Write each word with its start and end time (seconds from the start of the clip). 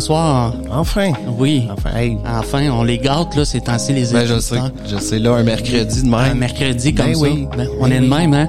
Oui, 0.00 0.06
bonsoir. 0.06 0.54
Enfin. 0.72 1.12
Oui. 1.38 1.68
Enfin, 1.70 1.90
hey. 1.94 2.16
Enfin, 2.26 2.70
on 2.70 2.84
les 2.84 2.96
gâte, 2.96 3.36
là, 3.36 3.44
c'est 3.44 3.68
ainsi 3.68 3.92
les 3.92 4.06
Ben, 4.12 4.24
je 4.26 4.38
sais. 4.40 4.56
Je 4.88 4.96
sais, 4.96 5.18
là, 5.18 5.34
un 5.34 5.42
mercredi 5.42 6.02
de 6.02 6.08
Un 6.14 6.22
même. 6.28 6.38
mercredi 6.38 6.94
comme 6.94 7.06
Ben 7.06 7.14
ça. 7.14 7.20
oui. 7.20 7.46
Ben, 7.54 7.68
on 7.78 7.84
Ben 7.84 7.92
est 7.92 7.98
de 8.00 8.04
oui. 8.04 8.08
même, 8.08 8.32
hein? 8.34 8.48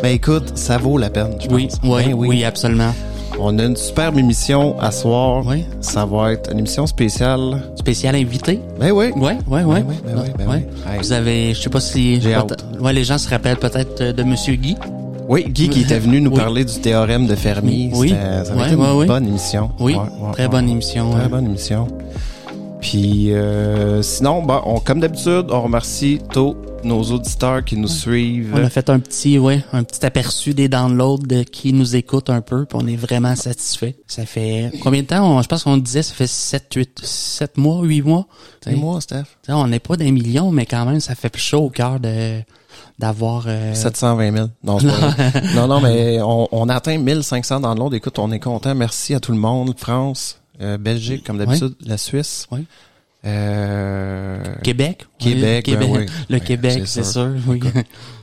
Ben, 0.00 0.10
écoute, 0.14 0.52
ça 0.56 0.78
vaut 0.78 0.96
la 0.96 1.10
peine, 1.10 1.34
je 1.40 1.48
Oui, 1.52 1.66
pense. 1.66 1.80
oui, 1.82 2.04
Ben 2.06 2.14
oui, 2.14 2.44
absolument. 2.44 2.94
On 3.40 3.58
a 3.58 3.64
une 3.64 3.74
superbe 3.76 4.16
émission 4.18 4.78
à 4.80 4.92
soir. 4.92 5.42
Oui. 5.46 5.64
Ça 5.80 6.04
va 6.04 6.32
être 6.34 6.52
une 6.52 6.58
émission 6.60 6.86
spéciale. 6.86 7.62
Spécial 7.76 8.14
invité. 8.14 8.60
Ben 8.78 8.92
oui. 8.92 9.10
Ben 9.16 9.38
oui, 9.48 9.62
ben 9.66 9.66
oui, 9.66 9.76
ben 10.38 10.46
oui. 10.48 10.56
Hey. 10.88 10.98
Vous 11.00 11.10
avez, 11.12 11.54
je 11.54 11.62
sais 11.62 11.70
pas 11.70 11.80
si, 11.80 12.20
J'ai 12.20 12.36
ouais, 12.80 12.92
les 12.92 13.02
gens 13.04 13.18
se 13.18 13.28
rappellent 13.28 13.56
peut-être 13.56 14.14
de 14.14 14.22
Monsieur 14.22 14.54
Guy. 14.54 14.76
Oui, 15.32 15.44
Guy 15.48 15.68
qui 15.68 15.82
était 15.82 16.00
venu 16.00 16.20
nous 16.20 16.32
Oui. 16.32 16.36
parler 16.38 16.64
du 16.64 16.80
théorème 16.80 17.28
de 17.28 17.36
Fermi. 17.36 17.88
Oui. 17.94 18.08
C'était- 18.08 18.20
Ça 18.20 18.50
avait 18.52 18.60
Ouais, 18.62 18.66
été 18.66 18.74
une 18.74 18.98
ouais, 18.98 19.06
bonne 19.06 19.28
émission. 19.28 19.70
Oui, 19.78 19.94
Ouais, 19.94 20.32
très 20.32 20.48
bonne 20.48 20.68
émission. 20.68 21.10
Très 21.12 21.28
bonne 21.28 21.46
émission. 21.46 21.86
Puis 22.80 23.32
euh, 23.32 24.02
sinon, 24.02 24.42
ben, 24.42 24.60
on, 24.66 24.80
comme 24.80 24.98
d'habitude, 24.98 25.46
on 25.50 25.60
remercie 25.62 26.18
tous 26.32 26.56
nos 26.82 27.00
auditeurs 27.02 27.62
qui 27.64 27.76
nous 27.76 27.86
suivent. 27.86 28.54
On 28.56 28.64
a 28.64 28.70
fait 28.70 28.90
un 28.90 28.98
petit, 28.98 29.38
ouais, 29.38 29.62
un 29.72 29.84
petit 29.84 30.04
aperçu 30.04 30.52
des 30.52 30.68
downloads 30.68 31.18
de 31.18 31.44
qui 31.44 31.72
nous 31.74 31.94
écoute 31.94 32.28
un 32.28 32.40
peu, 32.40 32.64
puis 32.64 32.76
on 32.82 32.86
est 32.88 32.96
vraiment 32.96 33.36
satisfait. 33.36 33.94
Ça 34.08 34.26
fait 34.26 34.72
combien 34.82 35.02
de 35.02 35.06
temps? 35.06 35.24
On- 35.36 35.42
je 35.42 35.46
pense 35.46 35.62
qu'on 35.62 35.76
disait 35.76 36.02
ça 36.02 36.14
fait 36.14 36.26
7, 36.26 36.72
8, 36.74 37.00
7 37.04 37.56
mois, 37.56 37.82
8 37.84 38.02
mois. 38.02 38.26
C'est 38.64 38.74
moi, 38.74 39.00
Steph. 39.00 39.24
T'sais, 39.42 39.52
on 39.52 39.68
n'est 39.68 39.78
pas 39.78 39.96
des 39.96 40.10
millions, 40.10 40.50
mais 40.50 40.66
quand 40.66 40.84
même, 40.86 40.98
ça 40.98 41.14
fait 41.14 41.36
chaud 41.36 41.66
au 41.66 41.70
cœur 41.70 42.00
de 42.00 42.40
d'avoir. 43.00 43.44
euh, 43.48 43.74
720 43.74 44.32
000. 44.32 44.48
Non, 44.62 44.78
c'est 44.78 44.86
pas 44.86 45.08
vrai. 45.08 45.42
non, 45.56 45.66
non, 45.66 45.80
mais 45.80 46.20
on, 46.22 46.46
on 46.52 46.68
a 46.68 46.74
atteint 46.76 46.96
1500 46.98 47.60
dans 47.60 47.74
le 47.74 47.80
monde. 47.80 47.94
Écoute, 47.94 48.18
on 48.18 48.30
est 48.30 48.38
content. 48.38 48.74
Merci 48.74 49.14
à 49.14 49.20
tout 49.20 49.32
le 49.32 49.38
monde. 49.38 49.74
France, 49.76 50.38
euh, 50.60 50.78
Belgique, 50.78 51.24
comme 51.26 51.38
d'habitude, 51.38 51.74
la 51.80 51.96
Suisse. 51.98 52.46
Oui. 52.52 52.66
Euh, 53.24 54.42
Québec. 54.62 55.06
Québec, 55.18 55.64
Oui, 55.68 55.76
ben 55.76 55.90
oui. 55.90 56.06
Le 56.28 56.38
Québec, 56.38 56.82
c'est 56.86 57.02
sûr. 57.04 57.12
sûr. 57.12 57.34
Oui. 57.46 57.60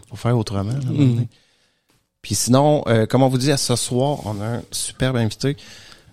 faut 0.09 0.15
faire 0.15 0.37
autrement. 0.37 0.71
là, 0.71 0.79
Mm. 0.89 1.25
Puis 2.21 2.35
sinon, 2.35 2.83
euh, 2.87 3.05
comme 3.05 3.23
on 3.23 3.29
vous 3.29 3.37
dit, 3.37 3.51
à 3.51 3.57
ce 3.57 3.75
soir, 3.75 4.19
on 4.25 4.41
a 4.41 4.45
un 4.57 4.61
superbe 4.71 5.15
invité. 5.17 5.55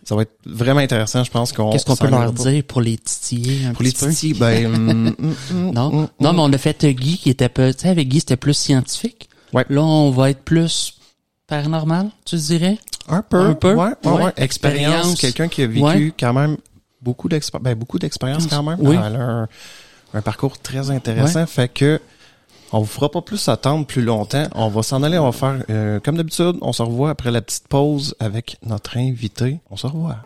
Ça 0.04 0.14
va 0.14 0.22
être 0.22 0.36
vraiment 0.44 0.80
intéressant. 0.80 1.24
Je 1.24 1.30
pense 1.30 1.52
qu'on. 1.52 1.70
Qu'est-ce 1.70 1.84
qu'on 1.86 1.96
peut 1.96 2.08
leur 2.08 2.32
dire 2.32 2.62
pour 2.64 2.80
les 2.80 2.98
titiller 2.98 3.66
un 3.66 3.72
Pour 3.72 3.82
les 3.82 3.90
petit 3.92 4.04
peu? 4.04 4.10
titis, 4.10 4.34
ben, 4.34 4.66
hum, 4.66 5.14
hum, 5.18 5.34
hum, 5.50 5.70
Non, 5.72 6.08
non, 6.20 6.32
mais 6.32 6.40
on 6.40 6.52
a 6.52 6.58
fait 6.58 6.84
Guy 6.84 7.18
qui 7.18 7.30
était 7.30 7.48
peu, 7.48 7.72
tu 7.72 7.80
sais, 7.80 7.88
avec 7.88 8.08
Guy 8.08 8.20
c'était 8.20 8.36
plus 8.36 8.54
scientifique. 8.54 9.28
Ouais. 9.52 9.64
Là, 9.68 9.82
on 9.82 10.10
va 10.10 10.30
être 10.30 10.42
plus 10.42 10.98
paranormal, 11.46 12.10
tu 12.24 12.36
dirais? 12.36 12.78
Un 13.08 13.22
peu. 13.22 13.40
Un 13.40 13.54
peu? 13.54 13.74
Ouais, 13.74 13.92
ouais, 14.04 14.10
Ouais. 14.10 14.24
ouais. 14.24 14.32
Expérience. 14.36 15.20
Quelqu'un 15.20 15.48
qui 15.48 15.62
a 15.62 15.66
vécu 15.66 16.12
quand 16.18 16.32
même 16.32 16.56
beaucoup 17.00 17.28
d'expérience. 17.28 17.64
Ben, 17.64 17.74
beaucoup 17.74 17.98
d'expérience 17.98 18.46
quand 18.46 18.62
même. 18.62 18.78
Oui. 18.80 18.96
Un 18.96 20.22
parcours 20.22 20.58
très 20.58 20.90
intéressant. 20.90 21.46
Fait 21.46 21.68
que, 21.68 22.00
on 22.72 22.80
vous 22.80 22.86
fera 22.86 23.10
pas 23.10 23.22
plus 23.22 23.48
attendre 23.48 23.86
plus 23.86 24.02
longtemps. 24.02 24.44
On 24.54 24.68
va 24.68 24.82
s'en 24.82 25.02
aller. 25.02 25.18
On 25.18 25.30
va 25.30 25.32
faire, 25.32 25.64
euh, 25.70 26.00
comme 26.00 26.16
d'habitude, 26.16 26.56
on 26.60 26.72
se 26.72 26.82
revoit 26.82 27.10
après 27.10 27.30
la 27.30 27.42
petite 27.42 27.68
pause 27.68 28.14
avec 28.18 28.58
notre 28.64 28.96
invité. 28.96 29.60
On 29.70 29.76
se 29.76 29.86
revoit. 29.86 30.16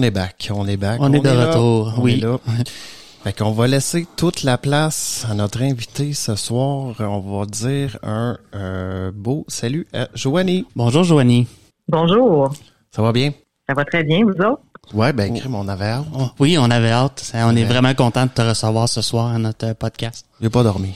On 0.00 0.02
est 0.02 0.10
back. 0.10 0.50
On 0.54 0.66
est 0.66 0.78
back. 0.78 0.98
On 1.02 1.12
est 1.12 1.20
de 1.20 1.28
là. 1.28 1.50
retour, 1.50 1.92
On 1.98 2.02
oui. 2.02 2.14
est 2.14 2.24
là. 2.24 2.38
Fait 3.22 3.36
qu'on 3.36 3.50
va 3.50 3.66
laisser 3.66 4.06
toute 4.16 4.44
la 4.44 4.56
place 4.56 5.26
à 5.30 5.34
notre 5.34 5.60
invité 5.60 6.14
ce 6.14 6.36
soir. 6.36 6.94
On 7.00 7.20
va 7.20 7.44
dire 7.44 7.98
un 8.02 8.38
euh, 8.54 9.10
beau 9.14 9.44
salut 9.46 9.86
à 9.92 10.08
Joanie. 10.14 10.64
Bonjour, 10.74 11.04
Joanie. 11.04 11.46
Bonjour. 11.86 12.50
Ça 12.90 13.02
va 13.02 13.12
bien? 13.12 13.32
Ça 13.68 13.74
va 13.74 13.84
très 13.84 14.04
bien, 14.04 14.24
vous 14.24 14.30
autres? 14.42 14.62
Ouais, 14.92 15.12
ben, 15.12 15.32
crime, 15.38 15.54
on 15.54 15.68
avait 15.68 15.84
hâte. 15.86 16.06
Oh, 16.14 16.28
Oui, 16.38 16.58
on 16.58 16.70
avait 16.70 16.90
hâte. 16.90 17.30
On 17.34 17.54
est 17.54 17.64
vraiment 17.64 17.94
content 17.94 18.26
de 18.26 18.30
te 18.30 18.42
recevoir 18.42 18.88
ce 18.88 19.02
soir 19.02 19.28
à 19.28 19.38
notre 19.38 19.66
euh, 19.66 19.74
podcast. 19.74 20.26
J'ai 20.40 20.50
pas 20.50 20.62
dormi. 20.62 20.94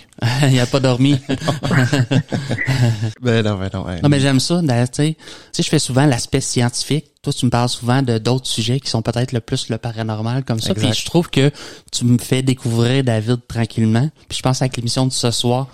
Il 0.51 0.59
a 0.59 0.67
pas 0.67 0.81
dormi. 0.81 1.19
Ben 3.23 3.45
non, 3.45 3.57
ben 3.57 3.71
non. 3.73 3.85
ouais. 3.87 4.01
non, 4.03 4.09
mais 4.09 4.21
j'aime 4.21 4.41
ça. 4.41 4.61
d'ailleurs, 4.63 4.91
Tu 4.91 5.17
sais, 5.53 5.63
je 5.63 5.69
fais 5.69 5.79
souvent 5.79 6.07
l'aspect 6.07 6.41
scientifique. 6.41 7.07
Toi, 7.23 7.33
tu 7.33 7.47
me 7.47 7.51
parles 7.51 7.69
souvent 7.69 8.03
de 8.03 8.19
d'autres 8.19 8.47
sujets 8.47 8.81
qui 8.81 8.91
sont 8.91 9.03
peut-être 9.03 9.33
le 9.33 9.41
plus 9.41 9.69
le 9.71 9.79
paranormal 9.79 10.45
comme 10.45 10.61
ça. 10.61 10.75
Puis 10.75 10.93
je 10.93 11.05
trouve 11.07 11.31
que 11.31 11.51
tu 11.93 12.05
me 12.05 12.19
fais 12.19 12.43
découvrir 12.43 13.03
David 13.05 13.41
tranquillement. 13.47 14.11
Puis 14.29 14.39
je 14.39 14.43
pense 14.43 14.61
avec 14.61 14.77
l'émission 14.77 15.07
de 15.07 15.13
ce 15.13 15.31
soir, 15.31 15.69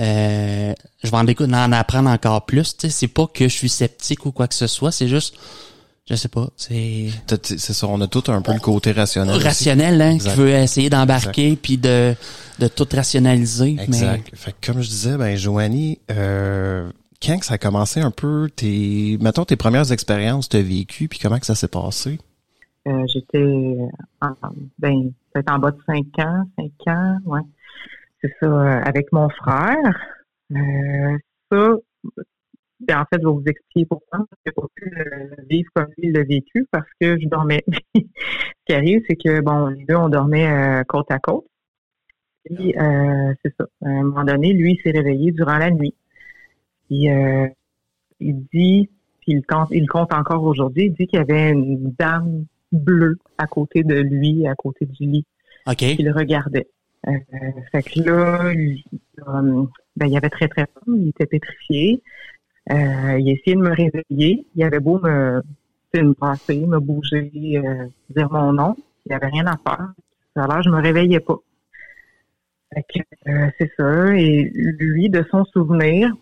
euh, 0.00 0.72
je 1.04 1.10
vais 1.10 1.16
en, 1.16 1.52
en 1.52 1.72
apprendre 1.72 2.10
encore 2.10 2.44
plus. 2.46 2.76
Tu 2.76 2.88
sais, 2.88 2.90
c'est 2.90 3.08
pas 3.08 3.26
que 3.26 3.48
je 3.48 3.54
suis 3.54 3.68
sceptique 3.68 4.26
ou 4.26 4.32
quoi 4.32 4.48
que 4.48 4.54
ce 4.54 4.66
soit. 4.66 4.90
C'est 4.92 5.08
juste, 5.08 5.34
je 6.08 6.14
sais 6.16 6.28
pas, 6.28 6.48
c'est 6.56 7.08
T'as- 7.26 7.36
C'est 7.42 7.72
ça, 7.72 7.86
on 7.88 8.00
a 8.00 8.06
tout 8.08 8.24
un 8.28 8.42
peu 8.42 8.52
le 8.52 8.60
côté 8.60 8.92
rationnel. 8.92 9.36
aussi. 9.36 9.44
rationnel, 9.44 10.00
hein, 10.02 10.12
Exact. 10.12 10.30
qui 10.32 10.36
veut 10.38 10.50
essayer 10.50 10.90
d'embarquer 10.90 11.56
puis 11.56 11.78
de 11.78 12.14
de 12.58 12.68
tout 12.68 12.86
rationaliser. 12.92 13.76
Exact. 13.80 14.30
Fait 14.34 14.52
que 14.60 14.66
comme 14.72 14.82
je 14.82 14.88
disais, 14.88 15.16
ben 15.16 15.34
Joanie, 15.36 15.98
euh, 16.10 16.90
quand 17.22 17.38
que 17.38 17.46
ça 17.46 17.54
a 17.54 17.58
commencé 17.58 18.00
un 18.00 18.10
peu 18.10 18.48
tes, 18.54 19.16
mettons 19.20 19.44
tes 19.44 19.56
premières 19.56 19.92
expériences 19.92 20.48
de 20.50 20.58
vécu, 20.58 21.08
puis 21.08 21.18
comment 21.18 21.38
que 21.38 21.46
ça 21.46 21.54
s'est 21.54 21.68
passé? 21.68 22.18
Euh, 22.88 23.06
J'étais 23.12 23.76
en, 24.22 24.32
ben, 24.78 25.12
peut-être 25.32 25.52
en 25.52 25.58
bas 25.58 25.70
de 25.70 25.78
5 25.86 26.04
ans, 26.26 26.44
5 26.58 26.70
ans, 26.94 27.16
ouais. 27.26 27.40
C'est 28.22 28.32
ça, 28.40 28.46
euh, 28.46 28.80
avec 28.84 29.12
mon 29.12 29.28
frère. 29.30 29.76
Euh, 30.52 31.16
ça, 31.50 31.74
ben, 32.80 33.00
en 33.00 33.04
fait, 33.04 33.20
je 33.20 33.26
vais 33.26 33.32
vous 33.32 33.44
expliquer 33.46 33.86
pourquoi. 33.86 34.26
Je 34.44 34.50
n'ai 34.50 34.52
pas 34.52 34.66
pu 34.74 34.92
vivre 35.48 35.70
comme 35.74 35.86
lui 35.98 36.08
il 36.08 36.12
l'a 36.12 36.22
vécu 36.22 36.66
parce 36.70 36.88
que 37.00 37.20
je 37.20 37.28
dormais. 37.28 37.62
Ce 37.94 38.00
qui 38.66 38.72
arrive, 38.72 39.02
c'est 39.08 39.16
que, 39.16 39.40
bon, 39.40 39.66
les 39.66 39.84
deux, 39.84 39.96
on 39.96 40.08
dormait 40.08 40.50
euh, 40.50 40.84
côte 40.84 41.10
à 41.10 41.18
côte. 41.18 41.44
Puis, 42.44 42.74
euh, 42.76 43.34
c'est 43.44 43.54
ça. 43.58 43.66
À 43.84 43.88
un 43.88 44.02
moment 44.02 44.24
donné, 44.24 44.52
lui, 44.52 44.72
il 44.72 44.80
s'est 44.82 44.96
réveillé 44.96 45.32
durant 45.32 45.58
la 45.58 45.70
nuit. 45.70 45.94
Puis, 46.88 47.10
euh, 47.10 47.48
il 48.18 48.44
dit, 48.52 48.88
puis 49.20 49.32
il 49.32 49.42
compte, 49.46 49.68
il 49.70 49.88
compte 49.88 50.12
encore 50.14 50.42
aujourd'hui, 50.42 50.86
il 50.86 50.92
dit 50.92 51.06
qu'il 51.06 51.18
y 51.18 51.22
avait 51.22 51.50
une 51.50 51.94
dame 51.98 52.46
bleue 52.72 53.18
à 53.38 53.46
côté 53.46 53.82
de 53.82 53.94
lui, 53.94 54.46
à 54.46 54.54
côté 54.54 54.86
du 54.86 55.06
lit, 55.06 55.26
OK. 55.66 55.80
le 55.80 56.12
regardait. 56.12 56.68
Euh, 57.08 57.12
fait 57.72 57.82
que 57.82 58.00
là, 58.00 58.52
il, 58.52 58.82
ben, 59.96 60.06
il 60.06 60.16
avait 60.16 60.28
très, 60.28 60.48
très 60.48 60.66
peur, 60.66 60.82
il 60.86 61.08
était 61.08 61.26
pétrifié. 61.26 62.02
Euh, 62.70 63.18
il 63.18 63.28
essayait 63.30 63.56
de 63.56 63.62
me 63.62 63.74
réveiller. 63.74 64.46
Il 64.54 64.62
avait 64.62 64.80
beau 64.80 64.98
me, 65.00 65.42
me 65.94 66.12
brasser, 66.14 66.66
me 66.66 66.78
bouger, 66.78 67.30
euh, 67.56 67.86
dire 68.10 68.30
mon 68.30 68.52
nom. 68.52 68.76
Il 69.06 69.10
n'y 69.10 69.16
avait 69.16 69.28
rien 69.28 69.46
à 69.46 69.56
faire. 69.56 69.92
Alors, 70.36 70.62
je 70.62 70.70
me 70.70 70.80
réveillais 70.80 71.20
pas. 71.20 71.38
Euh, 72.76 73.50
c'est 73.58 73.70
ça. 73.76 74.14
Et 74.16 74.50
lui, 74.54 75.08
de 75.08 75.24
son 75.30 75.44
souvenir, 75.46 76.12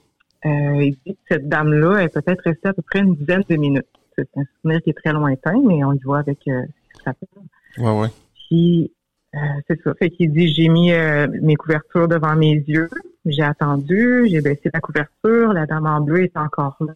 euh, 0.47 0.83
il 0.83 0.97
dit 1.07 1.15
que 1.15 1.21
cette 1.29 1.49
dame-là 1.49 2.05
est 2.05 2.09
peut-être 2.09 2.43
restée 2.45 2.69
à 2.69 2.73
peu 2.73 2.83
près 2.83 3.01
une 3.01 3.15
dizaine 3.15 3.43
de 3.49 3.57
minutes. 3.57 3.87
C'est 4.17 4.29
un 4.37 4.45
souvenir 4.57 4.83
qui 4.83 4.91
est 4.91 4.95
très 4.95 5.13
lointain, 5.13 5.61
mais 5.65 5.85
on 5.85 5.93
y 5.93 6.01
voit 6.01 6.19
avec 6.19 6.47
euh, 6.49 6.63
ce 6.97 7.03
ça 7.05 7.13
fait. 7.13 7.81
Ouais, 7.81 8.01
ouais. 8.01 8.09
Puis, 8.35 8.93
euh, 9.35 9.39
c'est 9.67 9.81
ça. 9.83 9.95
Fait 9.95 10.11
qu'il 10.11 10.33
dit, 10.33 10.53
j'ai 10.53 10.69
mis 10.69 10.93
euh, 10.93 11.27
mes 11.43 11.57
couvertures 11.57 12.09
devant 12.09 12.35
mes 12.35 12.55
yeux. 12.55 12.89
J'ai 13.27 13.43
attendu, 13.43 14.27
j'ai 14.31 14.41
baissé 14.41 14.71
la 14.73 14.81
couverture. 14.81 15.53
La 15.53 15.67
dame 15.67 15.87
en 15.87 16.01
bleu 16.01 16.25
est 16.25 16.37
encore 16.37 16.77
là. 16.81 16.95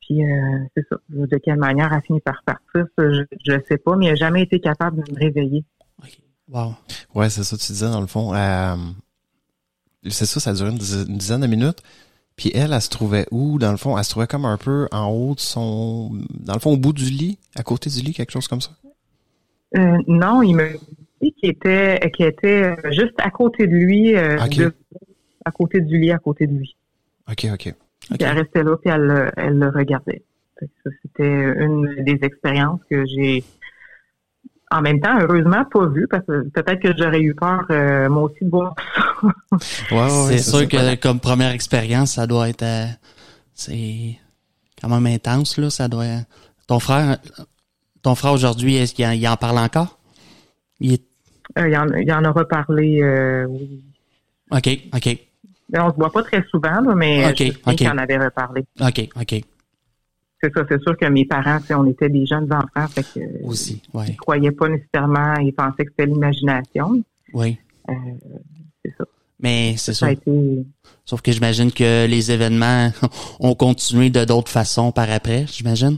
Puis, 0.00 0.24
euh, 0.24 0.58
c'est 0.76 0.86
ça. 0.88 0.96
De 1.08 1.36
quelle 1.38 1.58
manière 1.58 1.92
elle 1.92 1.98
a 1.98 2.00
fini 2.00 2.20
par 2.20 2.42
partir, 2.44 2.86
ça, 2.96 3.10
je, 3.10 3.22
je 3.44 3.60
sais 3.68 3.78
pas, 3.78 3.96
mais 3.96 4.06
elle 4.06 4.12
n'a 4.12 4.16
jamais 4.16 4.42
été 4.42 4.60
capable 4.60 5.02
de 5.02 5.12
me 5.12 5.18
réveiller. 5.18 5.64
Wow. 6.48 6.74
Ouais, 7.14 7.30
c'est 7.30 7.42
ça, 7.42 7.56
tu 7.56 7.72
disais 7.72 7.88
dans 7.88 8.00
le 8.00 8.06
fond. 8.06 8.34
euh, 8.34 8.76
c'est 10.08 10.26
ça, 10.26 10.40
ça 10.40 10.50
a 10.50 10.52
duré 10.54 10.70
une 10.70 10.76
dizaine, 10.78 11.06
une 11.08 11.16
dizaine 11.16 11.40
de 11.40 11.46
minutes. 11.46 11.82
Puis 12.36 12.50
elle, 12.54 12.72
elle 12.72 12.82
se 12.82 12.90
trouvait 12.90 13.26
où, 13.30 13.58
dans 13.58 13.70
le 13.70 13.76
fond? 13.76 13.96
Elle 13.96 14.04
se 14.04 14.10
trouvait 14.10 14.26
comme 14.26 14.44
un 14.44 14.58
peu 14.58 14.88
en 14.92 15.06
haut 15.06 15.34
de 15.34 15.40
son... 15.40 16.10
Dans 16.40 16.54
le 16.54 16.58
fond, 16.58 16.72
au 16.72 16.76
bout 16.76 16.92
du 16.92 17.04
lit, 17.04 17.38
à 17.54 17.62
côté 17.62 17.88
du 17.88 18.00
lit, 18.00 18.12
quelque 18.12 18.32
chose 18.32 18.48
comme 18.48 18.60
ça? 18.60 18.72
Euh, 19.76 19.98
non, 20.06 20.42
il 20.42 20.54
me 20.54 20.68
qu'il 21.32 21.50
était, 21.50 21.98
qu'il 22.14 22.26
était 22.26 22.62
euh, 22.64 22.90
juste 22.92 23.14
à 23.18 23.30
côté 23.30 23.66
de 23.66 23.72
lui, 23.74 24.16
euh, 24.16 24.36
de- 24.48 24.74
à 25.44 25.50
côté 25.50 25.80
du 25.80 25.98
lit, 25.98 26.10
à 26.12 26.18
côté 26.18 26.46
de 26.46 26.52
lui. 26.56 26.76
OK, 27.30 27.46
OK. 27.52 27.74
Puis 28.10 28.18
elle 28.20 28.38
restait 28.38 28.62
là, 28.62 28.76
puis 28.76 28.90
elle, 28.90 29.00
le- 29.02 29.30
elle 29.36 29.58
le 29.58 29.68
regardait. 29.68 30.22
Ça, 30.60 30.90
c'était 31.02 31.54
une 31.58 32.04
des 32.04 32.18
expériences 32.22 32.80
que 32.90 33.04
j'ai, 33.06 33.42
en 34.70 34.80
même 34.82 35.00
temps, 35.00 35.18
heureusement, 35.20 35.64
pas 35.64 35.86
vues, 35.86 36.06
parce 36.08 36.24
que 36.26 36.48
peut-être 36.50 36.80
que 36.80 36.96
j'aurais 36.96 37.20
eu 37.20 37.34
peur, 37.34 37.64
euh, 37.70 38.08
moi 38.08 38.22
aussi, 38.24 38.44
de 38.44 38.50
voir 38.50 38.74
ça. 38.94 39.02
Ouais, 39.90 39.96
ouais, 39.96 40.02
ouais, 40.02 40.08
c'est 40.32 40.38
sûr 40.38 40.58
ça. 40.60 40.66
que 40.66 40.94
comme 40.96 41.18
première 41.20 41.50
expérience, 41.52 42.12
ça 42.14 42.26
doit 42.26 42.48
être 42.48 42.62
euh, 42.62 42.86
c'est 43.54 44.18
quand 44.80 44.88
même 44.88 45.06
intense 45.06 45.56
là, 45.58 45.70
ça 45.70 45.88
doit 45.88 46.04
ton 46.66 46.78
frère 46.78 47.18
ton 48.02 48.14
frère 48.14 48.32
aujourd'hui, 48.32 48.74
est-ce 48.76 48.92
qu'il 48.94 49.06
en, 49.06 49.12
il 49.12 49.26
en 49.28 49.36
parle 49.36 49.58
encore? 49.58 49.98
Il 50.80 50.92
est 50.92 51.02
Euh, 51.58 51.68
il, 51.68 51.76
en, 51.76 51.86
il 51.94 52.12
en 52.12 52.24
a 52.24 52.30
reparlé, 52.30 53.00
euh, 53.02 53.46
oui. 53.48 53.82
OK, 54.50 54.68
OK. 54.94 55.18
On 55.76 55.90
se 55.90 55.96
voit 55.96 56.10
pas 56.12 56.22
très 56.22 56.42
souvent, 56.50 56.80
là, 56.80 56.94
mais 56.94 57.26
Ok, 57.28 57.42
je 57.78 57.88
en 57.88 57.98
avait 57.98 58.18
reparlé. 58.18 58.64
OK, 58.80 59.08
OK. 59.20 59.40
C'est 60.42 60.52
ça, 60.52 60.62
c'est 60.68 60.80
sûr 60.82 60.96
que 60.98 61.06
mes 61.06 61.24
parents, 61.24 61.58
on 61.70 61.86
était 61.86 62.08
des 62.10 62.26
jeunes 62.26 62.52
enfants, 62.52 62.86
fait 62.88 63.02
que 63.02 63.44
Aussi. 63.44 63.80
ils 64.06 64.16
croyaient 64.16 64.50
pas 64.52 64.68
nécessairement, 64.68 65.34
ils 65.36 65.52
pensaient 65.54 65.84
que 65.86 65.90
c'était 65.96 66.06
l'imagination. 66.06 67.02
Oui. 67.32 67.56
Euh, 67.88 67.92
c'est 68.84 68.94
ça. 68.98 69.04
Mais 69.40 69.74
c'est 69.78 69.94
Ça 69.94 70.00
ça. 70.00 70.06
a 70.06 70.12
été. 70.12 70.64
Sauf 71.06 71.22
que 71.22 71.32
j'imagine 71.32 71.72
que 71.72 72.06
les 72.06 72.30
événements 72.30 72.90
ont 73.40 73.54
continué 73.54 74.10
de 74.10 74.24
d'autres 74.24 74.50
façons 74.50 74.92
par 74.92 75.10
après, 75.10 75.46
j'imagine. 75.46 75.96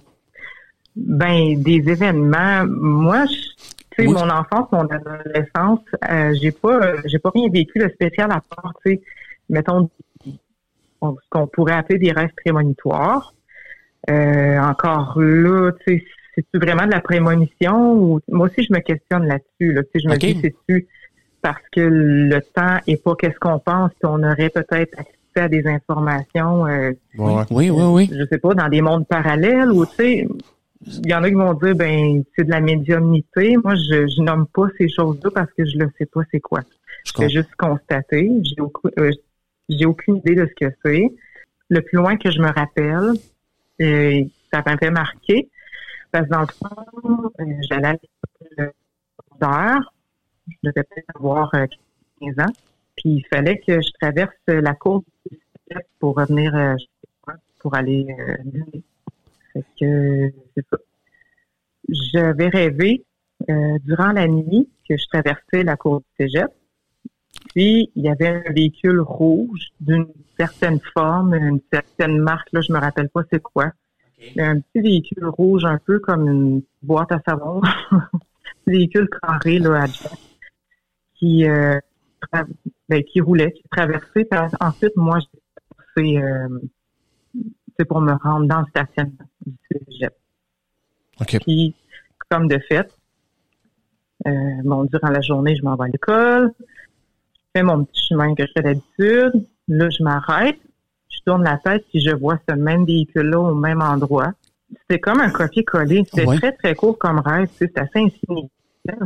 Ben, 0.95 1.61
des 1.63 1.83
événements. 1.89 2.65
Moi, 2.67 3.27
je- 3.27 3.85
tu 3.97 4.03
sais, 4.03 4.09
Oui. 4.09 4.15
mon 4.15 4.29
enfance, 4.31 4.69
mon 4.73 4.87
adolescence, 4.87 5.81
euh, 6.11 6.35
j'ai 6.41 6.53
pas, 6.53 6.75
euh, 6.77 7.01
j'ai 7.07 7.19
pas 7.19 7.31
rien 7.35 7.49
vécu 7.51 7.79
de 7.79 7.89
spécial 7.89 8.31
à 8.31 8.41
part, 8.55 8.73
tu 8.85 8.93
sais, 8.93 9.01
mettons, 9.49 9.89
on- 11.01 11.15
ce 11.17 11.29
qu'on 11.31 11.47
pourrait 11.47 11.75
appeler 11.75 11.99
des 11.99 12.13
rêves 12.13 12.33
prémonitoires. 12.45 13.33
Euh, 14.11 14.59
encore 14.59 15.19
là, 15.21 15.73
tu 15.87 15.99
sais, 15.99 16.05
c'est-tu 16.35 16.59
vraiment 16.59 16.87
de 16.87 16.91
la 16.93 17.01
prémonition 17.01 17.95
ou 17.95 18.21
moi 18.29 18.47
aussi 18.49 18.63
je 18.63 18.73
me 18.73 18.81
questionne 18.81 19.27
là-dessus. 19.27 19.73
Là, 19.73 19.83
Tu 19.85 19.89
sais, 19.95 20.01
je 20.05 20.09
me 20.09 20.17
dis 20.17 20.39
c'est-tu 20.43 20.87
parce 21.43 21.63
que 21.73 21.81
le 21.81 22.41
temps 22.41 22.79
est 22.87 23.03
pas 23.03 23.15
qu'est-ce 23.17 23.39
qu'on 23.39 23.59
pense, 23.59 23.91
qu'on 24.03 24.23
aurait 24.23 24.51
peut-être 24.51 24.99
accès 24.99 25.11
à 25.37 25.49
des 25.49 25.67
informations, 25.67 26.67
euh, 26.67 26.93
ouais. 27.19 27.43
Oui, 27.51 27.71
oui, 27.71 27.83
oui. 27.85 28.11
je 28.13 28.25
sais 28.31 28.39
pas, 28.39 28.55
dans 28.55 28.69
des 28.69 28.81
mondes 28.83 29.07
parallèles 29.09 29.71
ou 29.73 29.87
tu 29.87 29.93
sais, 29.99 30.29
il 30.85 31.09
y 31.09 31.15
en 31.15 31.23
a 31.23 31.29
qui 31.29 31.35
vont 31.35 31.55
dire 31.55 31.75
ben 31.75 32.23
c'est 32.35 32.45
de 32.45 32.51
la 32.51 32.61
médiumnité. 32.61 33.57
Moi, 33.57 33.75
je, 33.77 34.07
je 34.07 34.23
nomme 34.23 34.47
pas 34.47 34.67
ces 34.79 34.89
choses-là 34.89 35.31
parce 35.35 35.51
que 35.53 35.65
je 35.65 35.79
ne 35.79 35.87
sais 35.99 36.07
pas 36.07 36.21
c'est 36.31 36.41
quoi. 36.41 36.61
Je 37.05 37.13
fais 37.17 37.29
juste 37.29 37.55
constater. 37.57 38.31
J'ai 38.43 38.61
aucune, 38.61 38.91
euh, 38.99 39.11
j'ai 39.69 39.87
aucune 39.87 40.17
idée 40.17 40.35
de 40.35 40.47
ce 40.47 40.67
que 40.67 40.73
c'est. 40.85 41.05
Le 41.69 41.81
plus 41.81 41.97
loin 41.97 42.17
que 42.17 42.31
je 42.31 42.41
me 42.41 42.51
rappelle, 42.51 43.13
euh, 43.81 44.25
ça 44.53 44.63
m'avait 44.65 44.91
marqué 44.91 45.49
parce 46.13 46.27
que 46.27 46.31
dans 46.31 46.41
le 46.41 46.47
fond, 46.47 47.31
euh, 47.41 47.45
j'allais 47.69 47.89
à 47.89 47.93
l'école. 47.93 48.73
Je 50.49 50.55
devais 50.63 50.85
peut-être 50.85 51.17
avoir 51.17 51.51
euh, 51.55 51.67
15 52.21 52.39
ans. 52.39 52.53
Puis 52.97 53.11
il 53.17 53.27
fallait 53.31 53.59
que 53.59 53.81
je 53.81 53.91
traverse 54.01 54.33
la 54.47 54.75
cour 54.75 55.05
pour 55.99 56.17
revenir 56.17 56.55
euh, 56.55 56.75
chez 56.79 56.89
moi, 57.27 57.37
pour 57.59 57.75
aller 57.75 58.07
euh, 58.19 58.37
dîner. 58.45 58.83
Fait 59.57 59.65
que 59.81 60.33
c'est 60.55 60.67
ça. 60.71 60.77
J'avais 61.89 62.49
rêvé 62.49 63.05
euh, 63.49 63.79
durant 63.85 64.13
la 64.13 64.29
nuit 64.29 64.69
que 64.89 64.97
je 64.97 65.07
traversais 65.07 65.63
la 65.63 65.77
cour 65.77 66.01
du 66.01 66.07
cégep. 66.19 66.51
Puis 67.55 67.91
il 67.95 68.03
y 68.05 68.09
avait 68.09 68.29
un 68.29 68.53
véhicule 68.53 69.01
rouge 69.01 69.69
d'une 69.81 70.09
certaine 70.39 70.81
forme, 70.95 71.35
une 71.35 71.61
certaine 71.73 72.19
marque, 72.19 72.53
là, 72.53 72.61
je 72.61 72.73
me 72.73 72.79
rappelle 72.79 73.09
pas 73.09 73.23
c'est 73.31 73.43
quoi. 73.43 73.73
Un 74.39 74.61
petit 74.61 74.81
véhicule 74.81 75.27
rouge, 75.27 75.65
un 75.65 75.79
peu 75.79 75.99
comme 76.01 76.29
une 76.29 76.63
boîte 76.83 77.13
à 77.13 77.21
savon. 77.27 77.61
Un 77.93 78.73
véhicule 78.73 79.09
carré 79.23 79.61
là, 79.61 79.83
à 79.83 79.87
jack, 79.87 80.19
qui, 81.15 81.49
euh, 81.49 81.79
ben, 82.89 83.05
qui 83.05 83.21
roulait, 83.21 83.53
qui 83.53 83.63
traversait. 83.71 84.29
Ensuite, 84.61 84.97
moi, 84.97 85.21
j'ai 85.21 85.41
passé 85.77 86.19
euh, 86.19 86.49
c'est 87.79 87.85
pour 87.85 88.01
me 88.01 88.13
rendre 88.13 88.47
dans 88.47 88.61
le 88.61 88.67
stationnement 88.67 89.25
du 89.45 89.55
cégep. 89.91 90.15
OK. 91.21 91.39
Puis, 91.43 91.75
comme 92.31 92.49
de 92.49 92.59
fait, 92.69 92.89
euh, 94.27 94.31
bon, 94.65 94.85
durant 94.85 95.09
la 95.09 95.21
journée, 95.21 95.57
je 95.57 95.63
m'en 95.63 95.77
vais 95.77 95.85
à 95.85 95.89
l'école, 95.89 96.53
je 96.59 97.45
fais 97.55 97.63
mon 97.63 97.85
petit 97.85 98.07
chemin 98.09 98.35
que 98.35 98.45
je 98.47 98.53
fais 98.57 98.63
d'habitude. 98.63 99.47
Là, 99.69 99.89
je 99.91 100.03
m'arrête, 100.03 100.59
je 101.09 101.19
tourne 101.25 101.43
la 101.45 101.59
tête, 101.59 101.85
puis 101.91 102.01
je 102.01 102.15
vois 102.15 102.39
ce 102.49 102.55
même 102.55 102.85
véhicule-là 102.85 103.39
au 103.41 103.55
même 103.55 103.83
endroit. 103.83 104.33
C'est 104.91 104.99
comme 104.99 105.21
un 105.21 105.31
copier-coller. 105.31 106.05
C'est 106.13 106.27
Ouais. 106.27 106.37
très, 106.39 106.53
très 106.53 106.75
court 106.75 106.99
comme 106.99 107.21
rêve. 107.21 107.49
C'est 107.57 107.77
assez 107.79 107.99
insignifiant. 108.01 108.49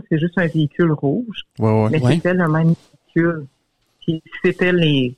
C'est 0.09 0.19
juste 0.19 0.37
un 0.39 0.47
véhicule 0.47 0.93
rouge. 0.93 1.43
Ouais, 1.59 1.71
ouais. 1.85 1.91
Mais 1.91 2.15
c'était 2.15 2.35
le 2.35 2.49
même 2.49 2.75
véhicule. 3.15 3.47
Puis 4.01 4.23
c'était 4.43 4.73
les, 4.73 5.17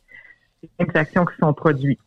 les 0.63 0.71
mêmes 0.79 0.91
actions 0.95 1.25
qui 1.25 1.37
sont 1.39 1.53
produites. 1.53 2.01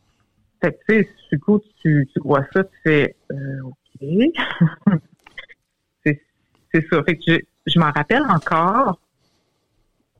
Fait 0.60 0.72
que, 0.72 0.78
tu 0.88 1.02
sais, 1.02 1.10
du 1.32 1.38
coup, 1.38 1.60
tu, 1.82 2.08
tu 2.12 2.20
vois 2.20 2.44
ça, 2.52 2.64
tu 2.64 2.76
fais, 2.82 3.16
euh, 3.32 3.60
OK. 3.62 3.78
c'est 6.04 6.22
c'est 6.72 6.86
ça. 6.90 7.02
Fait 7.04 7.16
que 7.16 7.22
je, 7.26 7.36
je 7.66 7.78
m'en 7.78 7.90
rappelle 7.90 8.22
encore, 8.22 9.00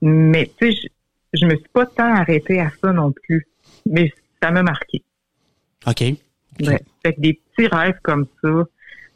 mais 0.02 0.50
tu 0.58 0.72
sais, 0.72 0.88
je, 1.32 1.38
je 1.38 1.46
me 1.46 1.56
suis 1.56 1.68
pas 1.72 1.86
tant 1.86 2.14
arrêtée 2.14 2.60
à 2.60 2.70
ça 2.80 2.92
non 2.92 3.12
plus. 3.12 3.46
Mais 3.86 4.12
ça 4.42 4.50
m'a 4.50 4.62
marqué. 4.62 5.02
OK. 5.86 6.00
Ouais. 6.60 6.80
Fait 7.02 7.14
que 7.14 7.20
des 7.20 7.34
petits 7.34 7.68
rêves 7.68 7.98
comme 8.02 8.26
ça, 8.42 8.48
euh, 8.48 8.64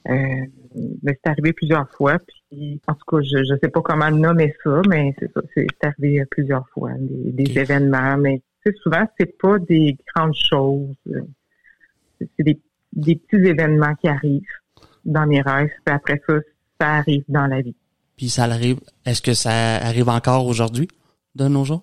ben, 0.04 1.14
c'est 1.22 1.30
arrivé 1.30 1.52
plusieurs 1.52 1.90
fois. 1.92 2.18
Puis, 2.50 2.80
en 2.86 2.94
tout 2.94 3.04
cas, 3.06 3.22
je 3.22 3.52
ne 3.52 3.58
sais 3.58 3.68
pas 3.68 3.80
comment 3.80 4.10
nommer 4.10 4.54
ça, 4.62 4.82
mais 4.88 5.14
c'est 5.18 5.32
ça, 5.32 5.40
c'est 5.54 5.66
c'est 5.80 5.88
arrivé 5.88 6.24
plusieurs 6.30 6.68
fois, 6.70 6.92
des, 6.98 7.32
des 7.32 7.58
événements. 7.58 8.16
Mais 8.18 8.42
sais, 8.64 8.74
souvent, 8.82 9.06
c'est 9.18 9.38
pas 9.38 9.58
des 9.58 9.96
grandes 10.14 10.34
choses. 10.34 10.94
C'est 12.18 12.42
des, 12.44 12.60
des 12.92 13.16
petits 13.16 13.46
événements 13.48 13.94
qui 13.94 14.08
arrivent 14.08 14.42
dans 15.04 15.26
mes 15.26 15.40
rêves. 15.40 15.70
Puis 15.84 15.94
après 15.94 16.20
ça, 16.28 16.34
ça 16.80 16.88
arrive 16.96 17.24
dans 17.28 17.46
la 17.46 17.60
vie. 17.62 17.74
Puis 18.16 18.28
ça 18.28 18.44
arrive. 18.44 18.78
Est-ce 19.06 19.22
que 19.22 19.32
ça 19.34 19.50
arrive 19.76 20.08
encore 20.08 20.46
aujourd'hui, 20.46 20.88
de 21.34 21.48
nos 21.48 21.64
jours? 21.64 21.82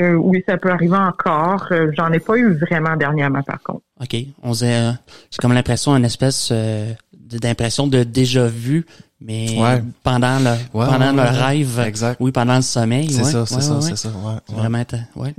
Euh, 0.00 0.14
oui, 0.14 0.42
ça 0.48 0.58
peut 0.58 0.70
arriver 0.70 0.96
encore. 0.96 1.66
Euh, 1.70 1.90
J'en 1.96 2.12
ai 2.12 2.20
pas 2.20 2.36
eu 2.36 2.52
vraiment 2.54 2.96
dernièrement, 2.96 3.42
par 3.42 3.60
contre. 3.62 3.82
OK. 4.00 4.16
On 4.42 4.48
faisait, 4.50 4.74
euh, 4.74 4.92
j'ai 5.30 5.38
comme 5.40 5.52
l'impression, 5.52 5.96
une 5.96 6.04
espèce 6.04 6.50
euh, 6.52 6.92
d'impression 7.12 7.86
de 7.86 8.02
déjà 8.04 8.46
vu, 8.46 8.84
mais 9.20 9.56
Ouais. 9.58 9.82
pendant 10.02 10.38
le 10.38 10.50
Ouais, 10.76 10.86
pendant 10.86 11.06
ouais, 11.06 11.12
le 11.12 11.18
ouais. 11.22 11.30
rêve. 11.30 11.80
Exact. 11.86 12.16
Oui, 12.20 12.32
pendant 12.32 12.56
le 12.56 12.62
sommeil. 12.62 13.10
C'est 13.10 13.24
ouais. 13.24 13.30
ça, 13.32 13.46
c'est 13.46 13.54
Ouais, 13.56 13.60
ça, 13.60 13.74
ouais, 13.76 13.80
c'est 13.82 13.96
ça. 13.96 14.08
Ouais, 14.10 14.14
C'est 14.46 14.54
ouais. 14.54 14.58
Vraiment, 14.60 14.84
ouais. 15.16 15.34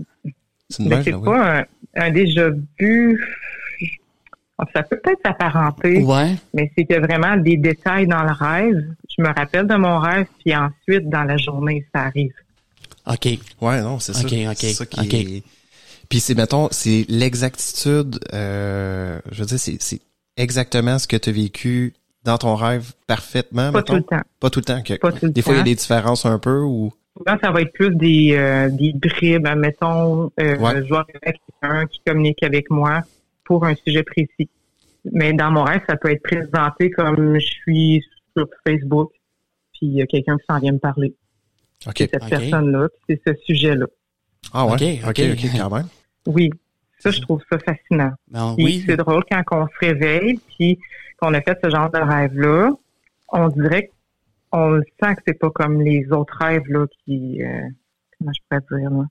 C'est 0.70 0.84
une 0.84 0.90
Mais 0.90 1.04
c'est 1.04 1.14
oui. 1.14 1.26
pas 1.26 1.60
un, 1.60 1.66
un 1.96 2.12
déjà 2.12 2.50
vu. 2.80 3.20
Ça 4.74 4.84
peut 4.84 4.98
peut-être 5.02 5.20
s'apparenter. 5.26 6.04
Ouais. 6.04 6.36
mais 6.54 6.70
c'est 6.78 6.84
que 6.86 7.00
vraiment 7.00 7.38
des 7.38 7.56
détails 7.58 8.08
dans 8.08 8.24
le 8.24 8.32
rêve. 8.34 8.94
Je 9.18 9.24
me 9.24 9.30
rappelle 9.34 9.66
de 9.68 9.76
mon 9.76 10.00
rêve, 10.00 10.26
puis 10.44 10.54
ensuite, 10.56 11.10
dans 11.10 11.24
la 11.24 11.38
journée, 11.38 11.86
ça 11.96 12.02
arrive. 12.04 12.34
OK. 13.08 13.28
Ouais, 13.62 13.82
non, 13.82 14.00
c'est 14.00 14.14
ça. 14.14 14.22
Ok, 14.26 14.34
ok, 14.34 14.56
C'est 14.58 14.74
ça 14.74 14.86
qui 14.86 15.00
ok. 15.00 15.14
est- 15.14 15.44
Puis 16.10 16.20
c'est, 16.20 16.36
mettons, 16.36 16.68
c'est 16.72 17.06
l'exactitude, 17.08 18.20
euh, 18.34 19.20
je 19.32 19.40
veux 19.40 19.46
dire, 19.46 19.60
c'est, 19.60 19.82
c'est 19.82 20.02
exactement 20.36 21.00
ce 21.00 21.08
que 21.08 21.16
tu 21.16 21.30
as 21.30 21.34
vécu 21.34 21.94
dans 22.26 22.38
ton 22.38 22.56
rêve 22.56 22.92
parfaitement, 23.08 23.72
Pas 23.72 23.80
mettons? 23.80 23.94
tout 23.94 24.00
le 24.12 24.18
temps. 24.18 24.24
Pas 24.42 24.50
tout 24.50 24.60
le 24.60 24.66
temps. 24.66 24.82
que- 24.84 24.96
Pas 24.96 25.12
tout 25.14 25.26
le 25.26 25.32
des 25.32 25.42
fois, 25.42 25.54
il 25.54 25.58
y 25.58 25.62
a 25.62 25.64
des 25.64 25.76
différences 25.76 26.26
un 26.26 26.38
peu 26.38 26.60
ou... 26.62 26.92
souvent, 27.20 27.38
ça 27.44 27.52
va 27.52 27.62
être 27.62 27.74
plus 27.74 27.94
des, 27.96 28.32
euh, 28.34 28.70
des 28.70 28.94
bribes, 28.94 29.46
admettons, 29.46 30.32
euh, 30.40 30.58
Ouais. 30.58 30.76
je 30.78 30.90
vais 30.90 30.96
avec 31.24 31.40
quelqu'un 31.62 31.86
qui 31.88 32.02
communique 32.06 32.42
avec 32.44 32.70
moi 32.70 33.02
pour 33.44 33.66
un 33.66 33.76
sujet 33.76 34.04
précis. 34.04 34.50
Mais 35.12 35.34
dans 35.34 35.52
mon 35.52 35.64
rêve, 35.64 35.82
ça 35.88 35.96
peut 35.98 36.12
être 36.12 36.24
présenté 36.24 36.90
comme 36.92 37.36
je 37.40 37.46
suis 37.46 38.04
sur 38.36 38.48
Facebook, 38.66 39.12
puis 39.74 39.88
il 39.88 39.94
y 39.94 40.02
a 40.02 40.08
quelqu'un 40.08 40.38
qui 40.38 40.46
s'en 40.50 40.60
vient 40.60 40.74
me 40.74 40.78
parler. 40.80 41.14
OK. 41.88 41.94
C'est 41.98 42.10
cette 42.10 42.28
personne-là, 42.30 42.88
puis 43.08 43.20
c'est 43.26 43.34
ce 43.38 43.44
sujet-là. 43.46 43.86
Ah 44.54 44.66
ouais? 44.66 44.74
Ok, 44.74 45.10
OK, 45.10 45.20
ok. 45.20 45.40
OK, 45.46 45.58
quand 45.58 45.76
même. 45.76 45.88
Oui, 46.28 46.50
ça, 47.00 47.12
je 47.12 47.22
trouve 47.22 47.42
ça 47.52 47.58
fascinant. 47.60 48.12
Ben, 48.30 48.54
Puis 48.56 48.66
oui. 48.66 48.84
c'est 48.86 48.98
drôle 48.98 49.24
quand 49.30 49.42
on 49.52 49.68
se 49.68 49.74
réveille, 49.80 50.40
puis 50.58 50.78
qu'on 51.20 51.34
a 51.34 51.42
fait 51.42 51.58
ce 51.64 51.70
genre 51.70 51.90
de 51.92 52.00
rêve-là, 52.00 52.72
on 53.30 53.48
dirait 53.50 53.92
qu'on 54.52 54.70
le 54.72 54.84
sent 55.02 55.16
que 55.16 55.22
c'est 55.28 55.40
pas 55.40 55.50
comme 55.52 55.82
les 55.82 56.12
autres 56.12 56.38
rêves 56.40 56.68
là 56.68 56.86
qui 57.06 57.42
euh, 57.44 57.62
comment 58.18 58.32
je 58.34 58.42
pourrais 58.50 58.80
dire 58.82 58.90
là? 58.92 59.04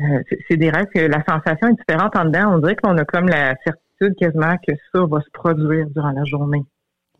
Euh, 0.00 0.22
c'est- 0.48 0.56
des 0.56 0.70
rêves 0.70 0.86
que 0.94 1.00
la 1.00 1.24
sensation 1.24 1.68
est 1.68 1.74
différente 1.74 2.14
en 2.14 2.26
dedans. 2.26 2.54
On 2.54 2.58
dirait 2.58 2.76
qu'on 2.76 2.96
a 2.98 3.04
comme 3.04 3.28
la 3.28 3.56
certitude 3.64 4.14
quasiment 4.18 4.56
que 4.66 4.72
ça 4.92 5.04
va 5.06 5.20
se 5.20 5.30
produire 5.32 5.88
durant 5.90 6.10
la 6.10 6.24
journée. 6.24 6.62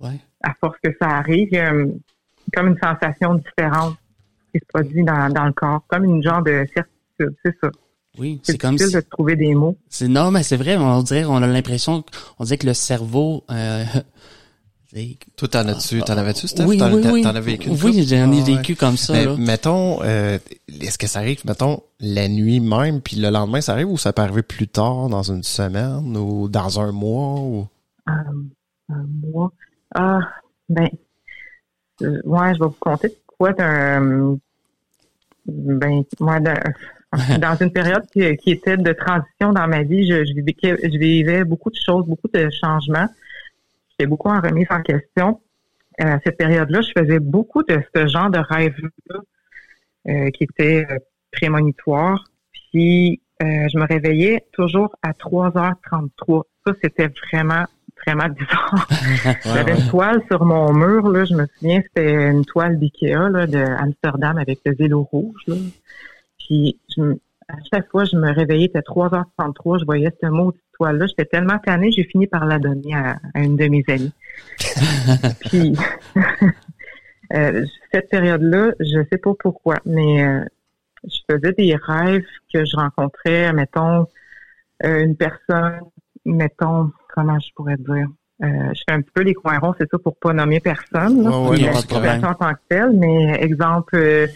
Ouais. 0.00 0.18
À 0.42 0.52
force 0.61 0.76
que 0.83 0.90
ça 1.00 1.09
arrive, 1.09 1.49
il 1.50 1.57
y 1.57 1.59
a 1.59 1.73
euh, 1.73 1.87
comme 2.54 2.68
une 2.68 2.78
sensation 2.78 3.35
différente 3.35 3.97
qui 4.52 4.61
se 4.61 4.64
produit 4.73 5.02
dans, 5.02 5.28
dans 5.33 5.45
le 5.47 5.52
corps, 5.52 5.83
comme 5.88 6.04
une 6.04 6.23
genre 6.23 6.42
de 6.42 6.64
certitude. 6.75 7.37
C'est 7.45 7.57
ça. 7.62 7.71
Oui, 8.18 8.40
C'est 8.42 8.52
c'est 8.52 8.59
comme 8.59 8.73
difficile 8.76 9.00
si... 9.00 9.04
de 9.04 9.11
trouver 9.11 9.37
des 9.37 9.54
mots. 9.54 9.76
C'est 9.88 10.09
non, 10.09 10.30
mais 10.30 10.42
c'est 10.42 10.57
vrai, 10.57 10.76
on 10.76 11.02
dirait, 11.02 11.25
on 11.25 11.37
a 11.37 11.47
l'impression, 11.47 12.04
on 12.38 12.45
dirait 12.45 12.59
que 12.59 12.66
le 12.66 12.75
cerveau, 12.75 13.45
euh, 13.50 13.85
Toi, 15.37 15.49
t'en 15.49 15.68
as-tu, 15.68 16.00
t'en 16.00 16.16
avais-tu, 16.16 16.49
Steph? 16.49 16.64
oui, 16.64 16.78
T'en, 16.78 16.90
oui, 16.95 17.02
t'en- 17.02 17.12
oui. 17.12 17.23
t'en 17.23 17.35
as 17.35 17.40
vécu 17.40 17.68
une 17.68 17.75
Oui, 17.83 18.02
j'en 18.09 18.33
ai 18.33 18.40
Ah 18.40 18.57
vécu 18.57 18.75
comme 18.75 18.97
ça, 18.97 19.12
Mais 19.12 19.25
là. 19.26 19.37
mettons, 19.37 20.02
euh, 20.02 20.38
est-ce 20.80 20.97
que 20.97 21.07
ça 21.07 21.18
arrive, 21.18 21.45
mettons, 21.45 21.83
la 22.00 22.26
nuit 22.28 22.61
même, 22.61 23.02
puis 23.02 23.16
le 23.16 23.28
lendemain, 23.28 23.61
ça 23.61 23.73
arrive 23.73 23.90
ou 23.90 23.99
ça 23.99 24.14
peut 24.14 24.23
arriver 24.23 24.42
plus 24.42 24.66
tard, 24.66 25.11
dans 25.11 25.30
une 25.30 25.42
semaine 25.42 26.16
ou 26.16 26.49
dans 26.49 26.80
un 26.80 26.90
mois 26.92 27.38
ou... 27.40 27.66
Euh, 28.09 28.12
un 28.88 29.04
mois. 29.26 29.52
Ah, 29.95 30.21
ben, 30.71 30.88
euh, 32.02 32.21
ouais, 32.25 32.54
je 32.54 32.59
vais 32.61 32.66
vous 32.66 32.76
compter 32.80 33.09
de 33.09 33.16
quoi 33.26 33.52
d'un, 33.52 34.38
ben, 35.47 36.02
moi, 36.18 36.40
d'un- 36.40 36.54
dans 37.38 37.57
une 37.61 37.73
période 37.73 38.04
qui, 38.11 38.37
qui 38.38 38.52
était 38.52 38.78
de 38.78 38.92
transition 38.95 39.52
dans 39.52 39.68
ma 39.68 39.83
vie, 39.83 40.09
je, 40.11 40.25
je, 40.25 40.33
vivais, 40.33 40.57
je 40.62 40.99
vivais 40.99 41.45
beaucoup 41.45 41.68
de 41.71 41.76
choses, 41.85 42.07
beaucoup 42.07 42.28
de 42.33 42.49
changements. 42.50 43.09
J'étais 43.98 44.08
beaucoup 44.08 44.28
en 44.28 44.40
remise 44.40 44.66
en 44.70 44.80
question. 44.80 45.40
Euh, 46.00 46.04
à 46.04 46.18
cette 46.24 46.36
période-là, 46.36 46.80
je 46.82 46.92
faisais 46.96 47.18
beaucoup 47.18 47.64
de 47.64 47.80
ce 47.94 48.06
genre 48.06 48.30
de 48.30 48.38
rêve-là 48.38 49.20
euh, 50.08 50.30
qui 50.30 50.44
était 50.44 50.86
euh, 50.88 50.98
prémonitoire. 51.32 52.24
Puis, 52.52 53.20
je 53.40 53.78
me 53.78 53.86
réveillais 53.86 54.44
toujours 54.52 54.94
à 55.02 55.12
3h33. 55.12 56.42
Ça, 56.66 56.72
c'était 56.82 57.08
vraiment, 57.08 57.64
vraiment 58.04 58.28
bizarre. 58.28 58.88
J'avais 59.44 59.80
une 59.80 59.88
toile 59.88 60.22
sur 60.28 60.44
mon 60.44 60.72
mur, 60.72 61.08
là, 61.08 61.24
je 61.24 61.34
me 61.34 61.46
souviens, 61.46 61.80
c'était 61.82 62.30
une 62.30 62.44
toile 62.44 62.78
d'Ikea 62.78 63.46
de 63.46 63.80
Amsterdam 63.80 64.38
avec 64.38 64.60
le 64.64 64.74
vélo 64.74 65.02
rouge. 65.02 65.42
Là. 65.46 65.54
Puis 66.38 66.78
je 66.96 67.16
à 67.48 67.56
chaque 67.72 67.88
fois 67.90 68.04
je 68.04 68.16
me 68.16 68.32
réveillais, 68.32 68.66
c'était 68.66 68.80
3h33, 68.80 69.80
je 69.80 69.84
voyais 69.84 70.12
ce 70.20 70.26
mot 70.26 70.52
toile-là. 70.78 71.06
J'étais 71.06 71.26
tellement 71.26 71.58
tannée, 71.58 71.90
j'ai 71.90 72.04
fini 72.04 72.26
par 72.26 72.47
la 72.47 72.58
donner 72.58 72.94
à, 72.94 73.18
à 73.35 73.40
une 73.40 73.56
de 73.56 73.66
mes 73.66 73.85
amies. 73.88 74.12
Puis 75.40 75.75
euh, 77.35 77.64
cette 77.92 78.08
période-là, 78.11 78.73
je 78.80 79.00
sais 79.11 79.18
pas 79.18 79.32
pourquoi, 79.38 79.76
mais 79.85 80.25
euh, 80.25 80.44
je 81.04 81.18
faisais 81.30 81.52
des 81.52 81.76
rêves 81.76 82.25
que 82.52 82.64
je 82.64 82.76
rencontrais, 82.76 83.52
mettons, 83.52 84.06
euh, 84.85 85.04
une 85.04 85.16
personne, 85.16 85.80
mettons, 86.25 86.90
comment 87.14 87.38
je 87.40 87.49
pourrais 87.54 87.76
dire. 87.76 88.08
Euh, 88.42 88.73
je 88.73 88.82
fais 88.88 88.94
un 88.94 89.02
petit 89.02 89.11
peu 89.12 89.23
les 89.23 89.35
coins 89.35 89.58
ronds, 89.58 89.75
c'est 89.78 89.90
ça, 89.90 89.99
pour 89.99 90.16
pas 90.16 90.32
nommer 90.32 90.61
personne. 90.61 91.25
là, 91.25 91.56
la 91.56 91.73
situation 91.75 92.28
en 92.28 92.35
tant 92.35 92.54
que 92.54 92.61
telle, 92.68 92.92
mais 92.92 93.37
exemple, 93.42 93.97
euh, 93.97 94.28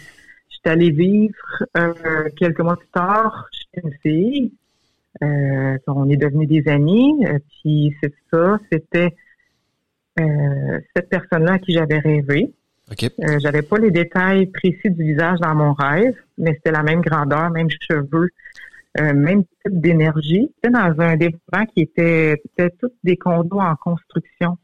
j'étais 0.49 0.69
allée 0.71 0.91
vivre 0.91 1.63
euh, 1.77 2.29
quelques 2.35 2.59
mois 2.59 2.75
plus 2.75 2.89
tard 2.89 3.47
chez 3.51 3.81
une 3.81 3.93
fille. 4.01 4.53
Euh, 5.21 5.77
on 5.87 6.09
est 6.09 6.17
devenus 6.17 6.47
des 6.47 6.67
amis. 6.67 7.13
euh, 7.27 7.37
puis 7.61 7.95
c'est 8.01 8.13
ça, 8.31 8.57
c'était 8.71 9.13
euh, 10.19 10.79
cette 10.95 11.09
personne-là 11.09 11.53
à 11.53 11.59
qui 11.59 11.73
j'avais 11.73 11.99
rêvé. 11.99 12.51
Euh, 13.21 13.39
j'avais 13.39 13.61
pas 13.61 13.77
les 13.77 13.91
détails 13.91 14.47
précis 14.47 14.89
du 14.89 15.03
visage 15.03 15.39
dans 15.39 15.55
mon 15.55 15.73
rêve, 15.73 16.15
mais 16.37 16.53
c'était 16.55 16.71
la 16.71 16.83
même 16.83 17.01
grandeur, 17.01 17.49
même 17.51 17.69
cheveux, 17.69 18.29
même 18.99 19.43
type 19.43 19.79
d'énergie. 19.81 20.51
C'était 20.55 20.69
dans 20.73 20.93
un 20.99 21.15
développement 21.15 21.65
qui 21.73 21.81
était, 21.81 22.39
c'était 22.43 22.69
tous 22.79 22.91
des 23.03 23.17
condos 23.17 23.59
en 23.59 23.75
construction. 23.75 24.57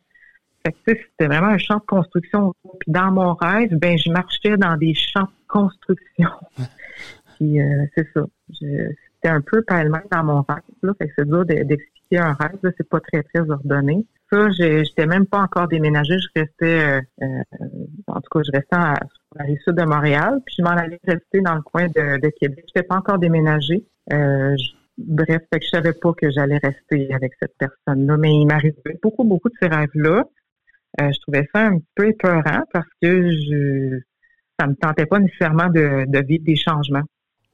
Fait 0.65 0.73
que, 0.73 0.77
c'était 1.01 1.27
vraiment 1.27 1.47
un 1.47 1.57
champ 1.57 1.77
de 1.77 1.85
construction. 1.85 2.53
Puis 2.79 2.91
dans 2.91 3.11
mon 3.11 3.33
rêve, 3.33 3.73
ben 3.75 3.97
je 3.97 4.11
marchais 4.11 4.57
dans 4.57 4.75
des 4.77 4.93
champs 4.93 5.23
de 5.23 5.47
construction. 5.47 6.29
Puis 7.37 7.61
euh, 7.61 7.85
c'est 7.95 8.07
ça. 8.13 8.25
Je- 8.61 8.91
C'était 9.21 9.33
un 9.33 9.41
peu 9.41 9.61
pêle-mêle 9.63 10.05
dans 10.11 10.23
mon 10.23 10.41
rêve. 10.47 10.59
Là, 10.83 10.93
fait 10.97 11.07
que 11.07 11.13
c'est 11.17 11.27
dur 11.27 11.45
de- 11.45 11.63
d'expliquer 11.63 12.19
un 12.19 12.33
rêve. 12.33 12.57
Là, 12.63 12.71
c'est 12.77 12.87
pas 12.87 12.99
très 13.01 13.21
très 13.23 13.49
ordonné. 13.49 14.05
Ça, 14.31 14.49
j'étais 14.51 15.07
même 15.07 15.25
pas 15.25 15.39
encore 15.41 15.67
déménagée. 15.67 16.17
Je 16.19 16.39
restais, 16.39 16.99
euh, 16.99 17.01
euh, 17.23 17.25
en 18.07 18.21
tout 18.21 18.29
cas, 18.31 18.39
je 18.45 18.51
restais 18.51 18.75
à, 18.75 18.93
sur 18.95 19.37
la 19.37 19.45
sud 19.63 19.75
de 19.75 19.83
Montréal. 19.83 20.39
Puis 20.45 20.55
je 20.59 20.63
m'en 20.63 20.69
allais 20.69 20.99
rester 21.05 21.41
dans 21.41 21.55
le 21.55 21.61
coin 21.61 21.87
de, 21.87 22.19
de 22.21 22.29
Québec. 22.39 22.63
Je 22.67 22.79
n'étais 22.79 22.83
pas 22.87 22.95
encore 22.97 23.17
déménagée. 23.19 23.83
Euh, 24.13 24.55
je- 24.55 24.71
bref, 24.97 25.41
fait 25.51 25.59
que 25.59 25.65
je 25.65 25.69
savais 25.69 25.93
pas 25.93 26.13
que 26.13 26.29
j'allais 26.31 26.59
rester 26.59 27.11
avec 27.13 27.33
cette 27.41 27.55
personne-là. 27.57 28.17
Mais 28.17 28.33
il 28.33 28.45
m'arrivait 28.45 28.99
beaucoup, 29.01 29.23
beaucoup 29.23 29.49
de 29.49 29.55
ces 29.59 29.67
rêves-là. 29.67 30.23
Euh, 31.01 31.11
je 31.11 31.19
trouvais 31.21 31.47
ça 31.53 31.67
un 31.67 31.79
peu 31.95 32.07
épeurant 32.09 32.63
parce 32.71 32.87
que 33.01 33.31
je 33.31 33.99
ça 34.59 34.67
me 34.67 34.73
tentait 34.75 35.05
pas 35.05 35.19
nécessairement 35.19 35.69
de, 35.69 36.03
de 36.05 36.25
vivre 36.25 36.43
des 36.43 36.57
changements. 36.57 37.03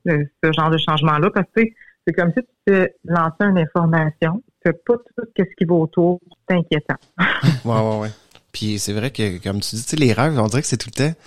Ce 0.06 0.52
genre 0.52 0.70
de 0.70 0.78
changement-là, 0.78 1.30
parce 1.34 1.48
que 1.56 1.62
tu 1.62 1.68
sais, 1.68 1.74
c'est 2.08 2.14
comme 2.14 2.30
si 2.38 2.44
tu 2.44 2.74
te 2.74 2.88
lançais 3.06 3.34
une 3.42 3.58
information, 3.58 4.42
tu 4.64 4.72
pas 4.86 4.94
tout 4.98 5.26
ce 5.38 5.44
qui 5.58 5.66
va 5.66 5.76
autour, 5.76 6.20
c'est 6.50 6.56
inquiétant. 6.56 6.96
Ouais, 7.66 7.80
ouais, 7.80 7.98
ouais. 8.00 8.10
Puis 8.52 8.80
c'est 8.80 8.94
vrai 8.94 9.12
que, 9.12 9.38
comme 9.44 9.60
tu 9.60 9.76
dis, 9.76 9.84
tu 9.84 9.90
sais, 9.90 9.96
les 9.98 10.14
rêves, 10.14 10.40
on 10.40 10.48
dirait 10.48 10.62
que 10.62 10.68
c'est 10.68 10.78
tout 10.78 10.90
le 10.96 11.10
temps. 11.10 11.14
Tu 11.14 11.18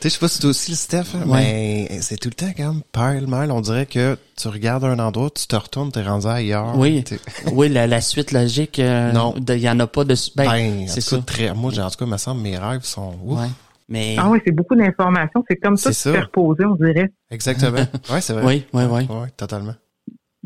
sais, 0.00 0.08
je 0.08 0.08
sais 0.08 0.18
pas 0.18 0.26
si 0.26 0.40
toi 0.40 0.50
aussi 0.50 0.72
le 0.72 0.76
Steph, 0.76 1.14
hein, 1.14 1.24
mais 1.26 2.00
c'est 2.00 2.16
tout 2.16 2.28
le 2.30 2.34
temps 2.34 2.52
comme 2.56 2.82
pile 2.90 3.28
mal. 3.28 3.52
On 3.52 3.60
dirait 3.60 3.86
que 3.86 4.18
tu 4.36 4.48
regardes 4.48 4.82
un 4.84 4.98
endroit, 4.98 5.30
tu 5.30 5.46
te 5.46 5.54
retournes, 5.54 5.92
t'es 5.92 6.02
rendu 6.02 6.26
ailleurs. 6.26 6.76
Oui. 6.76 7.04
Oui, 7.52 7.68
la, 7.68 7.86
la 7.86 8.00
suite 8.00 8.32
logique, 8.32 8.80
euh, 8.80 9.12
Non. 9.12 9.34
il 9.48 9.58
y 9.58 9.68
en 9.70 9.78
a 9.78 9.86
pas 9.86 10.02
de... 10.02 10.14
Ben, 10.34 10.46
Ben, 10.48 10.82
en 10.82 10.86
c'est 10.88 11.00
ça. 11.00 11.18
très, 11.24 11.54
moi, 11.54 11.70
j'ai- 11.72 11.80
en 11.82 11.90
tout 11.90 11.98
cas, 11.98 12.06
me 12.06 12.16
semble, 12.16 12.40
mes 12.40 12.58
rêves 12.58 12.82
sont, 12.82 13.14
ouf. 13.22 13.38
Ouais. 13.40 13.46
Mais, 13.88 14.16
Ah 14.18 14.28
oui, 14.30 14.40
c'est 14.44 14.52
beaucoup 14.52 14.74
d'informations. 14.74 15.44
C'est 15.48 15.56
comme 15.56 15.76
ça 15.76 15.84
C'est 15.84 15.88
de 15.90 15.94
se 15.94 16.02
ça. 16.10 16.12
faire 16.12 16.30
poser, 16.30 16.64
on 16.64 16.74
dirait. 16.76 17.12
Exactement. 17.30 17.78
Ouais, 18.10 18.20
c'est 18.20 18.32
vrai. 18.32 18.44
oui, 18.44 18.64
oui, 18.72 18.84
oui. 18.90 19.02
Ouais, 19.14 19.28
totalement. 19.36 19.74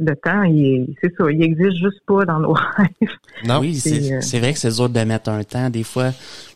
Le 0.01 0.15
temps, 0.15 0.43
il 0.45 0.65
est- 0.65 0.87
c'est 1.03 1.13
ça, 1.17 1.25
il 1.31 1.43
existe 1.43 1.77
juste 1.77 2.01
pas 2.07 2.25
dans 2.25 2.39
nos 2.41 2.53
rêves. 2.77 3.11
Non. 3.45 3.59
Oui, 3.61 3.75
c'est 3.77 4.01
c'est, 4.01 4.13
euh, 4.15 4.21
c'est 4.21 4.39
vrai 4.39 4.53
que 4.53 4.59
c'est 4.59 4.71
dur 4.73 4.89
de 4.89 5.01
mettre 5.01 5.29
un 5.31 5.43
temps. 5.45 5.71
Des 5.71 5.83
fois, 5.83 6.13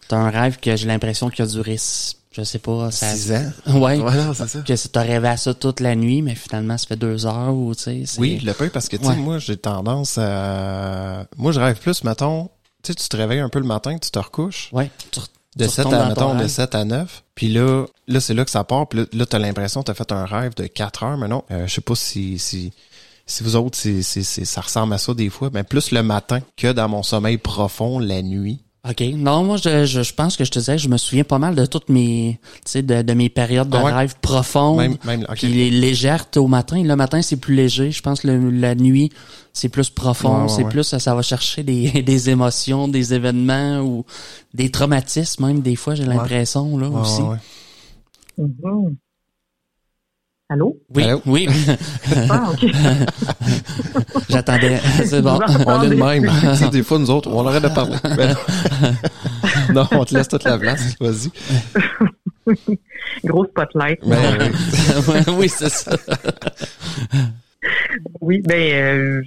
t'as 0.08 0.16
un 0.16 0.30
rêve 0.30 0.58
que 0.60 0.76
j'ai 0.76 0.86
l'impression 0.86 1.28
qu'il 1.28 1.44
a 1.44 1.48
duré, 1.48 1.76
je 2.32 2.42
sais 2.42 2.58
pas, 2.60 2.90
ça... 2.92 3.06
Six 3.08 3.32
ans. 3.32 3.50
Ouais. 3.80 3.98
Ouais, 4.00 4.12
c'est 4.34 4.46
ça. 4.48 4.60
Que 4.60 4.88
t'as 4.88 5.02
rêvé 5.02 5.26
à 5.28 5.36
ça 5.36 5.54
toute 5.54 5.80
la 5.80 5.96
nuit, 5.96 6.22
mais 6.22 6.34
finalement, 6.36 6.78
ça 6.78 6.86
fait 6.86 6.96
deux 6.96 7.26
heures 7.26 7.52
ou, 7.54 7.74
tu 7.74 7.82
sais, 7.82 8.02
c'est- 8.06 8.20
Oui, 8.20 8.38
le 8.44 8.52
peu, 8.54 8.68
parce 8.68 8.88
que, 8.88 8.96
tu 8.96 9.02
sais, 9.04 9.10
Ouais. 9.10 9.16
moi, 9.16 9.38
j'ai 9.38 9.56
tendance 9.56 10.18
à, 10.18 11.26
moi, 11.36 11.50
je 11.52 11.58
rêve 11.60 11.80
plus, 11.80 12.04
mettons, 12.04 12.44
tu 12.84 12.92
sais, 12.92 12.94
tu 12.94 13.08
te 13.08 13.16
réveilles 13.16 13.40
un 13.40 13.48
peu 13.48 13.58
le 13.58 13.66
matin, 13.66 13.96
tu 13.98 14.10
te 14.10 14.18
recouches. 14.20 14.68
Ouais. 14.72 14.90
Tu 15.10 15.20
De 15.56 15.66
tu 15.66 15.70
7 15.70 15.84
retombes 15.86 16.00
à, 16.00 16.08
mettons, 16.08 16.34
de 16.34 16.40
rêve. 16.40 16.48
7 16.48 16.74
à 16.74 16.84
9. 16.84 17.22
Puis 17.34 17.48
là, 17.48 17.84
là, 18.08 18.20
c'est 18.20 18.34
là 18.34 18.44
que 18.44 18.50
ça 18.50 18.64
part. 18.64 18.88
Puis 18.88 19.00
là, 19.00 19.06
là 19.12 19.26
t'as 19.26 19.38
l'impression 19.38 19.82
que 19.82 19.86
t'as 19.86 19.94
fait 19.94 20.10
un 20.12 20.24
rêve 20.24 20.54
de 20.54 20.66
4 20.66 21.02
heures. 21.04 21.18
Mais 21.18 21.28
non, 21.28 21.44
euh, 21.50 21.66
je 21.66 21.74
sais 21.74 21.80
pas 21.80 21.94
si, 21.94 22.38
si, 22.38 22.72
si 23.26 23.42
vous 23.42 23.56
autres, 23.56 23.76
c'est- 23.76 24.02
ça 24.02 24.60
ressemble 24.60 24.94
à 24.94 24.98
ça 24.98 25.12
des 25.14 25.28
fois. 25.28 25.50
Mais 25.52 25.62
plus 25.62 25.90
le 25.90 26.02
matin 26.02 26.40
que 26.56 26.72
dans 26.72 26.88
mon 26.88 27.02
sommeil 27.02 27.36
profond 27.38 27.98
la 27.98 28.22
nuit. 28.22 28.60
OK. 28.88 29.00
Non, 29.14 29.44
moi, 29.44 29.58
je, 29.58 29.84
je, 29.86 30.02
je 30.02 30.12
pense 30.12 30.36
que 30.36 30.44
je 30.44 30.50
te 30.50 30.58
disais, 30.58 30.76
je 30.76 30.88
me 30.88 30.96
souviens 30.96 31.22
pas 31.22 31.38
mal 31.38 31.54
de 31.54 31.64
toutes 31.66 31.88
mes, 31.88 32.40
tu 32.54 32.60
sais, 32.72 32.82
de, 32.82 33.02
de 33.02 33.12
mes 33.14 33.28
périodes 33.28 33.68
de 33.68 33.76
Ah 33.76 33.84
ouais? 33.84 33.92
rêve 33.92 34.16
profondes. 34.20 34.78
Même, 34.78 34.96
même, 35.04 35.22
ok. 35.28 35.36
Puis 35.36 35.46
les 35.48 35.70
légères 35.70 36.26
au 36.34 36.48
matin. 36.48 36.82
Le 36.82 36.96
matin, 36.96 37.22
c'est 37.22 37.36
plus 37.36 37.54
léger. 37.54 37.92
Je 37.92 38.02
pense 38.02 38.22
que 38.22 38.26
le- 38.26 38.50
la 38.50 38.74
nuit, 38.74 39.10
c'est 39.52 39.68
plus 39.68 39.88
profond. 39.88 40.34
Ouais, 40.36 40.42
ouais, 40.42 40.48
c'est 40.48 40.64
ouais. 40.64 40.68
plus, 40.70 40.82
ça, 40.82 40.98
ça 40.98 41.14
va 41.14 41.22
chercher 41.22 41.62
des, 41.62 42.02
des 42.02 42.30
émotions, 42.30 42.88
des 42.88 43.14
événements 43.14 43.80
ou 43.82 44.04
des 44.52 44.68
traumatismes 44.70 45.46
même, 45.46 45.60
des 45.60 45.76
fois, 45.76 45.94
j'ai 45.94 46.04
l'impression, 46.04 46.76
là, 46.76 46.88
Ouais, 46.88 47.00
aussi. 47.00 47.22
ouais, 47.22 47.38
ouais. 48.38 48.92
Allô? 50.52 50.76
Oui, 50.94 51.04
Allô? 51.04 51.22
oui. 51.24 51.48
Ah, 52.28 52.50
OK. 52.52 52.66
J'attendais. 54.28 54.76
C'est 55.06 55.22
bon. 55.22 55.38
On 55.66 55.82
est 55.82 55.88
de 55.88 55.94
même. 55.94 56.30
Tu 56.50 56.56
sais, 56.56 56.68
des 56.68 56.82
fois, 56.82 56.98
nous 56.98 57.10
autres, 57.10 57.30
on 57.32 57.46
arrête 57.46 57.62
de 57.62 57.68
parler. 57.68 57.96
Mais 58.18 58.28
non. 59.72 59.82
non, 59.82 59.88
on 59.92 60.04
te 60.04 60.12
laisse 60.14 60.28
toute 60.28 60.44
la 60.44 60.58
place. 60.58 60.94
Vas-y. 61.00 61.30
Gros 63.24 63.46
spotlight. 63.46 64.00
Ben, 64.06 64.52
oui, 65.38 65.48
c'est 65.48 65.70
ça. 65.70 65.96
Oui, 68.20 68.42
ben 68.44 68.72
euh, 68.74 69.22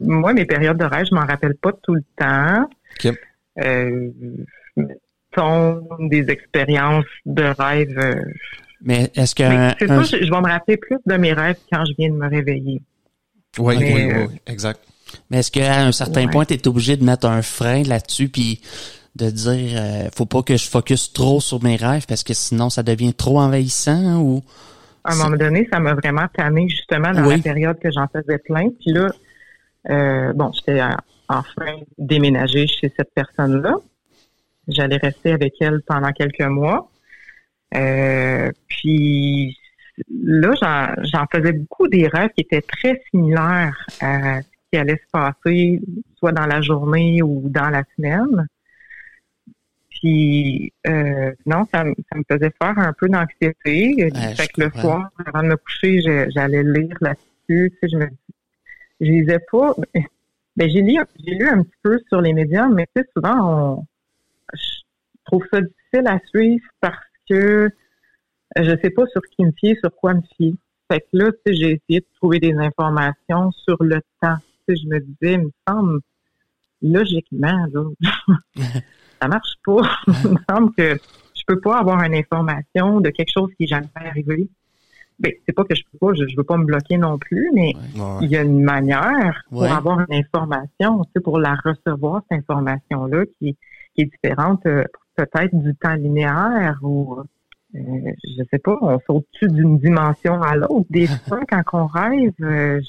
moi, 0.00 0.32
mes 0.32 0.46
périodes 0.46 0.78
de 0.78 0.84
rêve, 0.84 1.06
je 1.10 1.14
m'en 1.14 1.26
rappelle 1.26 1.56
pas 1.56 1.72
tout 1.82 1.94
le 1.94 2.02
temps. 2.16 2.66
Ok. 3.04 3.12
Euh, 3.60 4.10
mettons, 4.76 5.82
des 6.08 6.24
expériences 6.30 7.04
de 7.26 7.42
rêve. 7.58 7.98
euh, 7.98 8.14
Mais 8.82 9.10
est-ce 9.14 9.34
que 9.34 9.42
c'est 9.78 9.90
un- 9.90 10.02
ça, 10.04 10.16
je, 10.18 10.24
je 10.24 10.30
vais 10.30 10.40
me 10.40 10.48
rappeler 10.48 10.76
plus 10.76 10.98
de 11.04 11.14
mes 11.16 11.32
rêves 11.32 11.56
quand 11.72 11.84
je 11.84 11.92
viens 11.98 12.10
de 12.10 12.14
me 12.14 12.28
réveiller. 12.28 12.80
oui, 13.58 13.76
Mais, 13.78 13.94
oui, 13.94 14.04
oui, 14.06 14.12
euh, 14.12 14.26
oui, 14.28 14.40
exact. 14.46 14.80
mais 15.30 15.38
est-ce 15.38 15.50
qu'à 15.50 15.80
un 15.82 15.92
certain 15.92 16.24
Ouais. 16.26 16.30
point, 16.30 16.44
tu 16.44 16.54
es 16.54 16.68
obligé 16.68 16.96
de 16.96 17.04
mettre 17.04 17.26
un 17.26 17.42
frein 17.42 17.82
là-dessus 17.82 18.28
puis 18.28 18.60
de 19.16 19.30
dire 19.30 19.74
euh, 19.80 20.08
faut 20.14 20.26
pas 20.26 20.42
que 20.42 20.56
je 20.56 20.68
focus 20.68 21.12
trop 21.12 21.40
sur 21.40 21.60
mes 21.64 21.74
rêves 21.76 22.06
parce 22.06 22.22
que 22.22 22.34
sinon 22.34 22.70
ça 22.70 22.84
devient 22.84 23.12
trop 23.14 23.40
envahissant 23.40 24.20
ou 24.20 24.42
À 25.02 25.12
un 25.12 25.16
moment 25.16 25.36
donné, 25.36 25.66
ça 25.72 25.80
m'a 25.80 25.94
vraiment 25.94 26.26
tanné 26.32 26.68
justement 26.68 27.10
dans 27.12 27.26
Oui. 27.26 27.36
la 27.38 27.42
période 27.42 27.78
que 27.80 27.88
j'en 27.90 28.06
faisais 28.06 28.38
plein. 28.38 28.68
Puis 28.80 28.92
là, 28.92 29.08
euh, 29.90 30.32
bon, 30.34 30.52
j'étais 30.52 30.80
enfin 31.28 31.76
déménagée 31.96 32.66
chez 32.68 32.92
cette 32.96 33.12
personne-là. 33.14 33.74
J'allais 34.68 34.98
rester 34.98 35.32
avec 35.32 35.54
elle 35.60 35.80
pendant 35.86 36.12
quelques 36.12 36.42
mois. 36.42 36.90
Euh, 37.74 38.50
puis 38.68 39.58
là, 40.10 40.52
j'en, 40.60 41.02
j'en 41.04 41.26
faisais 41.32 41.52
beaucoup 41.52 41.88
des 41.88 42.06
rêves 42.08 42.30
qui 42.36 42.42
étaient 42.42 42.62
très 42.62 43.00
similaires 43.10 43.86
à 44.00 44.40
ce 44.42 44.46
qui 44.70 44.78
allait 44.78 44.96
se 44.96 45.10
passer 45.12 45.80
soit 46.18 46.32
dans 46.32 46.46
la 46.46 46.60
journée 46.60 47.22
ou 47.22 47.48
dans 47.48 47.70
la 47.70 47.82
semaine. 47.96 48.46
Puis 49.90 50.72
euh, 50.86 51.32
non, 51.46 51.66
ça, 51.72 51.84
me- 51.84 51.94
ça 52.10 52.18
me 52.18 52.22
faisait 52.30 52.52
faire 52.60 52.78
un 52.78 52.92
peu 52.92 53.08
d'anxiété. 53.08 53.94
Ouais, 54.04 54.10
fait 54.34 54.46
que 54.48 54.60
le 54.62 54.70
soir, 54.80 55.10
avant 55.26 55.42
de 55.42 55.48
me 55.48 55.56
coucher, 55.56 56.00
j'allais 56.30 56.62
lire 56.62 56.96
là-dessus. 57.00 57.72
Tu 57.72 57.78
sais, 57.80 57.88
je 57.90 57.96
me 57.96 58.06
je 59.00 59.06
lisais 59.06 59.40
pas. 59.50 59.74
Ben, 60.56 60.68
j'ai 60.68 60.82
lu, 60.82 60.96
j'ai 61.24 61.34
lu 61.34 61.48
un 61.48 61.62
petit 61.62 61.76
peu 61.82 61.98
sur 62.08 62.20
les 62.20 62.32
médias, 62.32 62.68
mais 62.68 62.86
tu 62.94 63.02
sais, 63.02 63.08
souvent, 63.16 63.76
on, 63.76 63.86
je 64.54 64.80
trouve 65.24 65.44
ça 65.52 65.60
difficile 65.60 66.06
à 66.06 66.18
suivre 66.26 66.64
parce 66.80 66.98
que 67.28 67.70
je 68.56 68.70
sais 68.82 68.90
pas 68.90 69.06
sur 69.06 69.20
qui 69.22 69.44
me 69.44 69.52
fier, 69.52 69.76
sur 69.82 69.94
quoi 69.94 70.14
me 70.14 70.22
fier. 70.36 70.54
Fait 70.90 71.00
que 71.00 71.06
là, 71.12 71.30
tu 71.32 71.38
sais, 71.46 71.54
j'ai 71.54 71.70
essayé 71.72 72.00
de 72.00 72.06
trouver 72.16 72.40
des 72.40 72.54
informations 72.54 73.50
sur 73.52 73.76
le 73.82 74.00
temps. 74.22 74.36
Tu 74.66 74.74
sais, 74.76 74.82
je 74.82 74.88
me 74.88 75.00
disais, 75.00 75.34
il 75.34 75.40
me 75.40 75.50
semble, 75.68 76.00
logiquement, 76.82 77.66
là, 77.72 77.84
ça 79.20 79.28
marche 79.28 79.54
pas. 79.64 79.82
il 80.24 80.30
me 80.30 80.36
semble 80.48 80.72
que 80.74 80.98
je 81.34 81.42
peux 81.46 81.60
pas 81.60 81.78
avoir 81.78 82.02
une 82.02 82.14
information 82.14 83.00
de 83.00 83.10
quelque 83.10 83.32
chose 83.32 83.50
qui 83.56 83.64
est 83.64 83.68
jamais 83.68 83.88
arrivé. 83.94 84.48
Ben, 85.18 85.32
c'est 85.46 85.52
pas 85.52 85.64
que 85.64 85.74
je 85.74 85.82
peux 85.90 85.98
pas, 85.98 86.14
je, 86.14 86.26
je 86.28 86.36
veux 86.36 86.44
pas 86.44 86.56
me 86.56 86.64
bloquer 86.64 86.96
non 86.96 87.18
plus, 87.18 87.50
mais 87.52 87.74
Ouais. 87.74 88.18
il 88.22 88.30
y 88.30 88.36
a 88.36 88.42
une 88.42 88.62
manière 88.62 89.42
pour 89.50 89.62
Ouais. 89.62 89.70
avoir 89.70 90.00
une 90.00 90.14
information, 90.16 91.04
tu 91.04 91.10
sais, 91.16 91.20
pour 91.20 91.38
la 91.38 91.54
recevoir, 91.64 92.22
cette 92.30 92.38
information-là, 92.38 93.24
qui, 93.38 93.56
qui 93.94 94.02
est 94.02 94.04
différente 94.06 94.64
euh, 94.66 94.84
peut-être 95.26 95.54
du 95.54 95.74
temps 95.74 95.94
linéaire 95.94 96.78
ou 96.82 97.20
euh, 97.74 97.78
je 98.24 98.42
sais 98.50 98.58
pas, 98.58 98.76
on 98.80 98.98
saute-tu 99.06 99.48
d'une 99.48 99.78
dimension 99.78 100.40
à 100.42 100.54
l'autre. 100.56 100.86
Des 100.90 101.06
fois, 101.28 101.40
quand 101.48 101.62
on 101.72 101.86
rêve, 101.86 102.32
euh, 102.40 102.80
je 102.80 102.88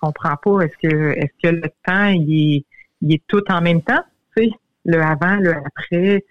comprends 0.00 0.36
pas. 0.36 0.60
Est-ce 0.64 0.76
que 0.88 1.10
est-ce 1.18 1.48
que 1.48 1.54
le 1.54 1.68
temps 1.84 2.06
il 2.08 2.56
est, 2.56 2.64
il 3.00 3.14
est 3.14 3.22
tout 3.26 3.42
en 3.50 3.60
même 3.60 3.82
temps? 3.82 4.02
Tu 4.36 4.44
sais, 4.44 4.50
le 4.84 5.00
avant, 5.02 5.36
le 5.36 5.54
après. 5.56 6.24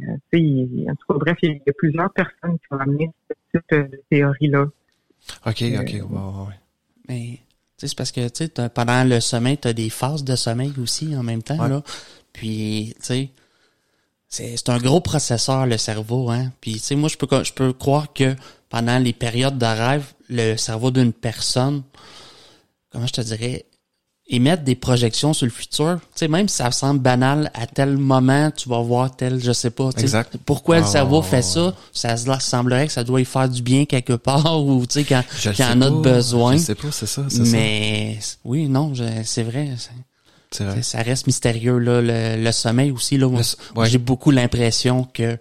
Euh, 0.00 0.04
tu 0.32 0.38
sais, 0.38 0.40
il- 0.42 0.86
en 0.90 0.94
tout 0.94 1.06
cas, 1.12 1.18
bref, 1.18 1.38
il 1.42 1.60
y 1.66 1.70
a 1.70 1.72
plusieurs 1.76 2.12
personnes 2.12 2.58
qui 2.58 2.66
ont 2.72 2.78
amené 2.78 3.10
ce 3.28 3.58
type 3.58 3.64
de 3.70 4.00
théorie-là. 4.10 4.66
OK, 5.46 5.62
Euh, 5.62 5.80
OK. 5.80 6.48
Mais 7.08 7.20
tu 7.30 7.38
sais, 7.78 7.88
c'est 7.88 7.96
parce 7.96 8.12
que 8.12 8.28
tu 8.28 8.48
pendant 8.74 9.04
le 9.08 9.20
sommeil, 9.20 9.58
tu 9.58 9.68
as 9.68 9.72
des 9.72 9.90
phases 9.90 10.24
de 10.24 10.36
sommeil 10.36 10.72
aussi 10.80 11.16
en 11.16 11.22
même 11.22 11.42
temps. 11.42 11.58
Ouais. 11.62 11.68
Là. 11.68 11.82
Puis, 12.32 12.94
tu 12.98 13.04
sais, 13.04 13.30
c'est 14.34 14.68
un 14.68 14.78
gros 14.78 15.00
processeur, 15.00 15.66
le 15.66 15.76
cerveau. 15.78 16.30
Hein? 16.30 16.50
Puis, 16.60 16.74
tu 16.74 16.78
sais, 16.80 16.94
moi, 16.96 17.08
je 17.08 17.16
peux, 17.16 17.26
je 17.44 17.52
peux 17.52 17.72
croire 17.72 18.12
que 18.12 18.34
pendant 18.68 18.98
les 18.98 19.12
périodes 19.12 19.58
de 19.58 19.64
rêve, 19.66 20.04
le 20.28 20.56
cerveau 20.56 20.90
d'une 20.90 21.12
personne, 21.12 21.82
comment 22.90 23.06
je 23.06 23.12
te 23.12 23.20
dirais, 23.20 23.66
émettre 24.26 24.64
des 24.64 24.74
projections 24.74 25.34
sur 25.34 25.44
le 25.46 25.52
futur. 25.52 25.98
Tu 26.00 26.20
sais, 26.20 26.28
même 26.28 26.48
si 26.48 26.56
ça 26.56 26.70
semble 26.72 27.00
banal, 27.00 27.50
à 27.54 27.66
tel 27.66 27.96
moment, 27.98 28.50
tu 28.50 28.68
vas 28.68 28.80
voir 28.80 29.14
tel, 29.14 29.42
je 29.42 29.52
sais 29.52 29.70
pas. 29.70 29.90
Exact. 29.98 30.36
Pourquoi 30.46 30.78
le 30.78 30.84
Ah, 30.84 30.88
cerveau 30.88 31.20
fait 31.22 31.36
ouais, 31.36 31.42
ça? 31.42 31.74
Ça 31.92 32.16
se- 32.16 32.26
semblerait 32.40 32.86
que 32.86 32.92
ça 32.92 33.04
doit 33.04 33.20
y 33.20 33.24
faire 33.26 33.48
du 33.48 33.60
bien 33.62 33.84
quelque 33.84 34.14
part 34.14 34.60
ou, 34.64 34.86
tu 34.86 34.94
sais, 35.00 35.04
quand, 35.04 35.22
Je 35.38 35.50
quand 35.50 35.72
en 35.76 35.80
a 35.82 35.90
besoin. 35.90 36.54
Je 36.56 36.62
sais 36.62 36.74
pas, 36.74 36.90
c'est 36.90 37.06
ça, 37.06 37.24
c'est 37.28 37.44
ça. 37.44 37.50
Mais 37.52 38.18
oui, 38.44 38.66
non, 38.68 38.92
c'est 39.24 39.42
vrai. 39.42 39.68
Vrai. 40.62 40.82
Ça 40.82 40.98
reste 41.02 41.26
mystérieux 41.26 41.78
là, 41.78 42.00
le, 42.00 42.40
le 42.40 42.52
sommeil 42.52 42.92
aussi 42.92 43.16
là. 43.18 43.26
Ouais. 43.26 43.88
j'ai 43.88 43.98
beaucoup 43.98 44.30
l'impression 44.30 45.02
que 45.12 45.36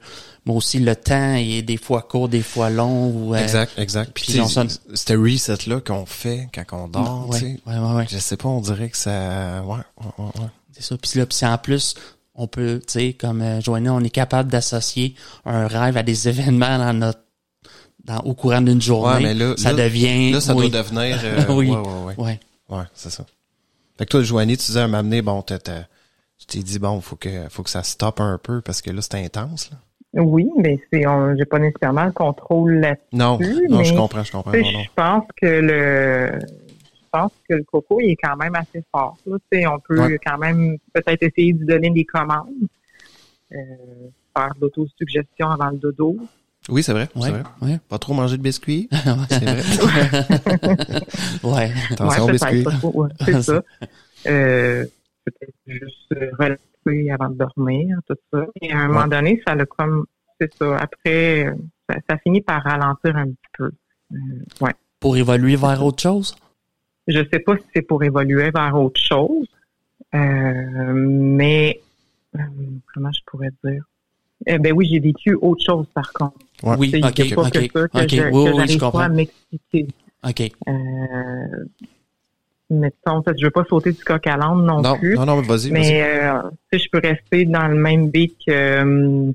moi 0.46 0.56
aussi 0.56 0.80
le 0.80 0.96
temps 0.96 1.36
est 1.36 1.62
des 1.62 1.78
fois 1.78 2.02
court, 2.02 2.28
des 2.30 2.42
fois 2.42 2.72
long. 2.72 3.10
Ou, 3.12 3.36
euh, 3.36 3.38
Exact, 3.38 3.72
exact. 3.78 4.12
Puis, 4.16 4.34
sonne- 4.48 4.70
ce 4.94 5.14
reset-là 5.14 5.82
qu'on 5.82 6.06
fait 6.08 6.48
quand 6.52 6.64
on 6.86 6.88
dort, 6.88 7.30
ouais, 7.30 7.40
tu 7.40 7.46
sais, 7.46 7.60
ouais, 7.68 7.78
ouais, 7.78 7.94
ouais. 7.98 8.08
je 8.10 8.18
sais 8.18 8.38
pas, 8.38 8.50
on 8.50 8.60
dirait 8.62 8.90
que 8.90 8.98
ça... 8.98 9.62
Ouais, 9.64 9.78
ouais, 9.78 10.12
ouais, 10.18 10.26
ouais. 10.42 10.48
C'est 10.72 10.84
ça. 10.84 10.98
Puis 10.98 11.20
là, 11.20 11.54
en 11.54 11.58
plus, 11.60 11.94
on 12.34 12.48
peut, 12.48 12.80
tu 12.88 12.94
sais, 12.94 13.14
comme 13.14 13.42
euh, 13.44 13.62
Joanny, 13.62 13.90
on 13.90 14.00
est 14.00 14.10
capable 14.10 14.50
d'associer 14.52 15.14
un 15.46 15.68
rêve 15.68 15.98
à 15.98 16.04
des 16.04 16.28
événements 16.30 16.80
dans 16.80 16.94
notre 16.94 17.20
dans, 18.06 18.18
au 18.22 18.34
courant 18.34 18.60
d'une 18.60 18.82
journée. 18.82 19.14
Ouais, 19.14 19.22
mais 19.22 19.34
là- 19.34 19.54
ça 19.56 19.72
là- 19.72 19.84
devient. 19.86 20.32
Là, 20.32 20.42
ça 20.42 20.54
oui, 20.56 20.70
doit 20.70 20.82
devenir... 20.84 21.20
euh, 21.24 21.46
Oui. 21.54 21.70
Ouais, 21.70 21.78
ouais, 21.78 22.04
ouais. 22.08 22.14
Ouais. 22.18 22.40
Ouais, 22.70 22.84
c'est 22.94 23.12
ça. 23.12 23.24
Fait 23.98 24.06
que 24.06 24.10
toi, 24.12 24.22
Joanie, 24.24 24.58
tu 24.58 24.66
disais 24.68 24.82
à 24.82 24.88
m'amener, 24.88 25.22
bon, 25.22 25.42
tu 25.44 25.54
t'es 25.60 26.60
dit, 26.60 26.80
bon, 26.80 27.00
faut 27.02 27.16
que, 27.16 27.48
faut 27.50 27.64
que 27.64 27.70
ça 27.70 27.84
stoppe 27.84 28.20
un 28.20 28.38
peu 28.38 28.62
parce 28.62 28.82
que 28.82 28.90
là, 28.92 29.02
c'est 29.02 29.16
intense, 29.24 29.72
là. 29.72 29.78
Oui, 30.22 30.48
mais 30.58 30.80
c'est, 30.92 31.08
on, 31.08 31.36
j'ai 31.36 31.46
pas 31.46 31.58
nécessairement 31.58 32.06
le 32.06 32.12
contrôle 32.12 32.74
là-dessus. 32.76 33.04
Non, 33.14 33.40
non, 33.70 33.84
je 33.84 33.96
comprends, 33.96 34.24
je 34.24 34.32
comprends. 34.32 34.52
Non, 34.52 34.72
non. 34.72 34.84
Je 34.84 34.90
pense 34.96 35.24
que 35.42 35.46
le, 35.48 36.40
je 36.40 37.06
pense 37.12 37.32
que 37.50 37.56
le 37.56 37.64
coco 37.64 38.00
il 38.00 38.12
est 38.12 38.16
quand 38.16 38.36
même 38.36 38.54
assez 38.54 38.84
fort. 38.92 39.18
Là. 39.26 39.38
On 39.72 39.80
peut 39.80 40.00
Ouais. 40.00 40.20
quand 40.24 40.38
même 40.38 40.78
peut-être 40.94 41.24
essayer 41.24 41.54
de 41.54 41.60
lui 41.60 41.66
donner 41.66 41.90
des 41.90 42.06
commandes, 42.06 42.48
euh, 43.54 43.58
faire 44.38 44.54
de 44.56 44.62
l'autosuggestion 44.62 45.50
avant 45.50 45.70
le 45.72 45.78
dodo. 45.78 46.16
Oui, 46.70 46.82
c'est 46.84 46.94
vrai, 46.94 47.10
Ouais. 47.16 47.22
c'est 47.24 47.32
vrai. 47.32 47.44
Ouais. 47.62 47.80
Pas 47.90 47.98
trop 48.00 48.14
manger 48.14 48.38
de 48.38 48.42
biscuits, 48.42 48.88
c'est 49.30 49.44
vrai. 49.46 49.62
ouais. 51.44 51.72
Attention 51.92 52.24
aux 52.26 52.30
biscuits. 52.30 52.66
c'est 53.26 53.42
ça. 53.42 53.64
Euh, 54.28 54.86
peut-être 55.26 55.54
juste 55.68 56.14
relaxer 56.40 57.12
avant 57.12 57.30
de 57.30 57.36
dormir, 57.38 57.98
tout 58.08 58.16
ça. 58.32 58.46
Et 58.62 58.72
à 58.72 58.80
un 58.80 58.88
moment 58.88 59.08
donné, 59.08 59.42
ça 59.46 59.56
le 59.56 59.66
comme, 59.66 60.06
c'est 60.40 60.54
ça. 60.54 60.78
Après, 60.78 61.54
ça, 61.90 61.98
ça 62.10 62.18
finit 62.20 62.42
par 62.42 62.64
ralentir 62.64 63.16
un 63.18 63.26
petit 63.26 63.52
peu. 63.58 63.72
Euh, 64.14 64.18
ouais. 64.62 64.72
Pour 65.00 65.18
évoluer 65.18 65.58
vers 65.58 65.84
autre 65.84 66.02
chose? 66.02 66.36
Je 67.08 67.20
sais 67.32 67.40
pas 67.40 67.58
si 67.58 67.64
c'est 67.76 67.82
pour 67.82 68.02
évoluer 68.04 68.50
vers 68.52 68.74
autre 68.80 69.00
chose, 69.02 69.48
euh, 70.16 70.94
mais 70.94 71.82
euh, 72.38 72.40
comment 72.94 73.12
je 73.12 73.20
pourrais 73.26 73.52
dire? 73.66 73.84
Eh 74.46 74.58
ben 74.58 74.72
oui, 74.74 74.88
j'ai 74.90 75.00
vécu 75.02 75.36
autre 75.36 75.64
chose 75.66 75.86
par 75.94 76.14
contre. 76.14 76.38
Ouais. 76.64 76.76
Oui, 76.80 76.90
C'est 76.92 77.00
ok, 77.00 77.06
ok, 77.06 77.16
que 77.16 77.24
ça 77.44 77.52
que 77.52 77.58
ok. 77.60 77.70
je- 77.70 77.70
Oui, 78.00 78.08
que 78.08 78.16
oui, 78.32 78.46
je 78.52 78.56
j'arrive 78.56 78.80
pas 78.80 78.86
comprends. 78.86 79.00
à 79.00 79.10
m'expliquer. 79.10 79.88
OK. 80.26 80.52
Euh, 80.70 81.66
mettons, 82.70 83.22
peut-être, 83.22 83.40
je 83.40 83.46
veux 83.46 83.52
pas 83.52 83.66
sauter 83.66 83.92
du 83.92 84.04
coq 84.04 84.26
à 84.28 84.38
l'âne 84.38 84.66
non, 84.66 84.82
Non, 84.82 84.98
plus, 84.98 85.16
non, 85.16 85.26
non, 85.26 85.42
mais 85.42 85.48
vas-y, 85.48 85.70
vas-y. 85.70 85.72
mais 85.72 86.04
euh, 86.24 86.42
tu 86.72 86.80
sais, 86.80 86.86
je 86.86 86.90
peux 86.90 87.06
rester 87.06 87.46
dans 87.46 87.68
le 87.68 87.76
même 87.76 88.10
beat 88.10 88.36
que 88.48 88.52
euh, 88.52 89.32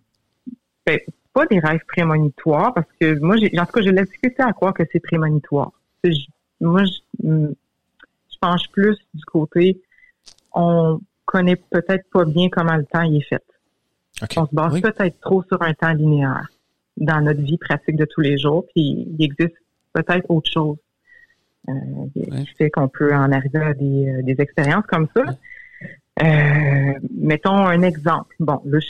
ben, 0.86 0.98
pas 1.34 1.46
des 1.46 1.58
rêves 1.60 1.84
prémonitoires 1.86 2.72
parce 2.74 2.86
que 3.00 3.18
moi, 3.20 3.36
j'ai, 3.36 3.50
en 3.60 3.66
tout 3.66 3.72
cas, 3.72 3.82
j'ai 3.82 3.92
la 3.92 4.04
difficulté 4.04 4.42
à 4.42 4.52
croire 4.52 4.72
que 4.74 4.82
c'est 4.90 5.00
prémonitoire. 5.00 5.70
Tu 6.02 6.12
sais, 6.12 6.18
je- 6.20 6.64
moi, 6.66 6.82
je, 6.84 7.28
je 7.28 8.38
penche 8.40 8.68
plus 8.72 8.96
du 9.14 9.24
côté, 9.26 9.80
on 10.54 10.98
connaît 11.26 11.56
peut-être 11.56 12.08
pas 12.10 12.24
bien 12.24 12.48
comment 12.48 12.74
le 12.76 12.84
temps 12.86 13.02
y 13.02 13.18
est 13.18 13.28
fait. 13.28 13.44
OK. 14.22 14.30
On 14.38 14.46
se 14.46 14.54
base 14.54 14.72
Oui. 14.72 14.80
peut-être 14.80 15.20
trop 15.20 15.44
sur 15.44 15.60
un 15.62 15.74
temps 15.74 15.92
linéaire 15.92 16.48
dans 17.00 17.20
notre 17.20 17.40
vie 17.40 17.58
pratique 17.58 17.96
de 17.96 18.04
tous 18.04 18.20
les 18.20 18.38
jours, 18.38 18.64
puis 18.74 19.06
il 19.18 19.24
existe 19.24 19.56
peut-être 19.92 20.26
autre 20.28 20.50
chose 20.50 20.76
euh, 21.68 21.72
qui 22.12 22.30
Ouais. 22.30 22.44
fait 22.56 22.70
qu'on 22.70 22.88
peut 22.88 23.14
en 23.14 23.30
arriver 23.32 23.58
à 23.60 23.74
des, 23.74 24.08
euh, 24.08 24.22
des 24.22 24.36
expériences 24.40 24.86
comme 24.86 25.08
ça. 25.14 25.22
Euh, 26.22 26.92
mettons 27.14 27.56
un 27.66 27.82
exemple. 27.82 28.34
Bon, 28.40 28.60
là, 28.64 28.78
je 28.80 28.88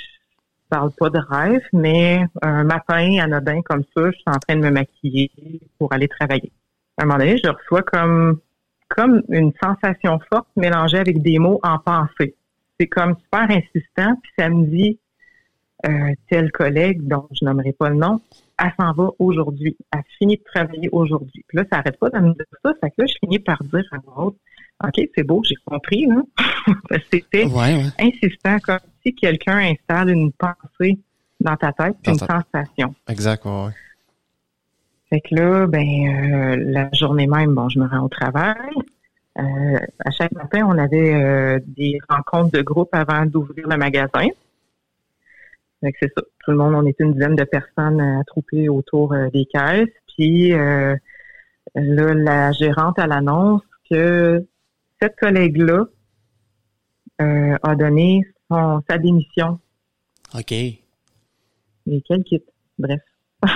parle 0.70 0.90
pas 0.98 1.10
de 1.10 1.18
rêve, 1.18 1.62
mais 1.72 2.24
un 2.42 2.64
matin 2.64 3.18
anodin 3.20 3.62
comme 3.62 3.82
ça, 3.96 4.10
je 4.10 4.16
suis 4.16 4.24
en 4.26 4.38
train 4.38 4.56
de 4.56 4.62
me 4.62 4.70
maquiller 4.70 5.30
pour 5.78 5.92
aller 5.92 6.08
travailler. 6.08 6.52
À 6.96 7.02
un 7.02 7.06
moment 7.06 7.18
donné, 7.18 7.36
je 7.42 7.48
reçois 7.50 7.82
comme 7.82 8.40
comme 8.88 9.22
une 9.28 9.52
sensation 9.62 10.18
forte 10.32 10.48
mélangée 10.56 10.96
avec 10.98 11.20
des 11.20 11.38
mots 11.38 11.60
en 11.62 11.78
pensée. 11.78 12.34
C'est 12.80 12.86
comme 12.86 13.16
super 13.22 13.50
insistant, 13.50 14.14
puis 14.22 14.32
ça 14.38 14.48
me 14.48 14.64
dit 14.64 14.98
euh, 15.86 16.14
telle 16.28 16.50
collègue 16.50 17.06
dont 17.06 17.28
je 17.32 17.44
nommerai 17.44 17.72
pas 17.72 17.90
le 17.90 17.96
nom, 17.96 18.20
elle 18.58 18.72
s'en 18.78 18.92
va 18.92 19.10
aujourd'hui. 19.18 19.76
Elle 19.92 20.02
finit 20.18 20.36
de 20.36 20.42
travailler 20.42 20.88
aujourd'hui. 20.90 21.44
Puis 21.46 21.58
là, 21.58 21.64
ça 21.70 21.78
n'arrête 21.78 21.98
pas 21.98 22.10
de 22.10 22.18
me 22.18 22.34
dire 22.34 22.46
ça. 22.64 22.72
Fait 22.80 22.90
que 22.90 22.94
là, 22.98 23.06
je 23.06 23.14
finis 23.20 23.38
par 23.38 23.62
dire 23.62 23.84
à 23.92 23.96
l'autre, 23.96 24.36
OK, 24.84 25.08
c'est 25.14 25.22
beau, 25.24 25.42
j'ai 25.44 25.56
compris. 25.64 26.08
Hein? 26.10 26.24
C'était 27.12 27.46
insistant, 27.98 28.58
comme 28.60 28.78
si 29.04 29.14
quelqu'un 29.14 29.58
installe 29.58 30.10
une 30.10 30.32
pensée 30.32 30.98
dans 31.40 31.56
ta 31.56 31.72
tête, 31.72 31.96
une 32.06 32.18
sensation. 32.18 32.94
Exact, 33.08 33.44
ouais. 33.44 33.72
Fait 35.10 35.20
que 35.20 35.34
là, 35.34 35.66
ben, 35.66 35.86
euh, 35.86 36.56
la 36.58 36.90
journée 36.92 37.26
même, 37.26 37.54
bon, 37.54 37.68
je 37.68 37.78
me 37.78 37.88
rends 37.88 38.04
au 38.04 38.08
travail. 38.08 38.74
Euh, 39.38 39.78
à 40.04 40.10
chaque 40.10 40.32
matin, 40.32 40.66
on 40.68 40.76
avait 40.76 41.14
euh, 41.14 41.58
des 41.66 41.98
rencontres 42.08 42.50
de 42.56 42.62
groupe 42.62 42.90
avant 42.92 43.24
d'ouvrir 43.24 43.68
le 43.68 43.76
magasin. 43.76 44.26
Fait 45.80 45.92
que 45.92 45.98
c'est 46.02 46.12
ça. 46.16 46.22
Tout 46.44 46.50
le 46.50 46.56
monde, 46.56 46.74
on 46.74 46.86
était 46.86 47.04
une 47.04 47.14
dizaine 47.14 47.36
de 47.36 47.44
personnes 47.44 48.00
attroupées 48.00 48.68
autour 48.68 49.14
des 49.32 49.46
caisses. 49.46 49.88
Puis 50.16 50.50
là, 50.50 50.96
la 51.74 52.52
gérante, 52.52 52.98
elle 52.98 53.12
annonce 53.12 53.62
que 53.90 54.44
cette 55.00 55.16
collègue-là 55.16 55.84
a 57.18 57.76
donné 57.76 58.22
son, 58.50 58.82
sa 58.88 58.98
démission. 58.98 59.60
OK. 60.34 60.52
Et 60.52 60.80
qu'elle 62.02 62.24
quitte. 62.24 62.48
Bref. 62.78 63.00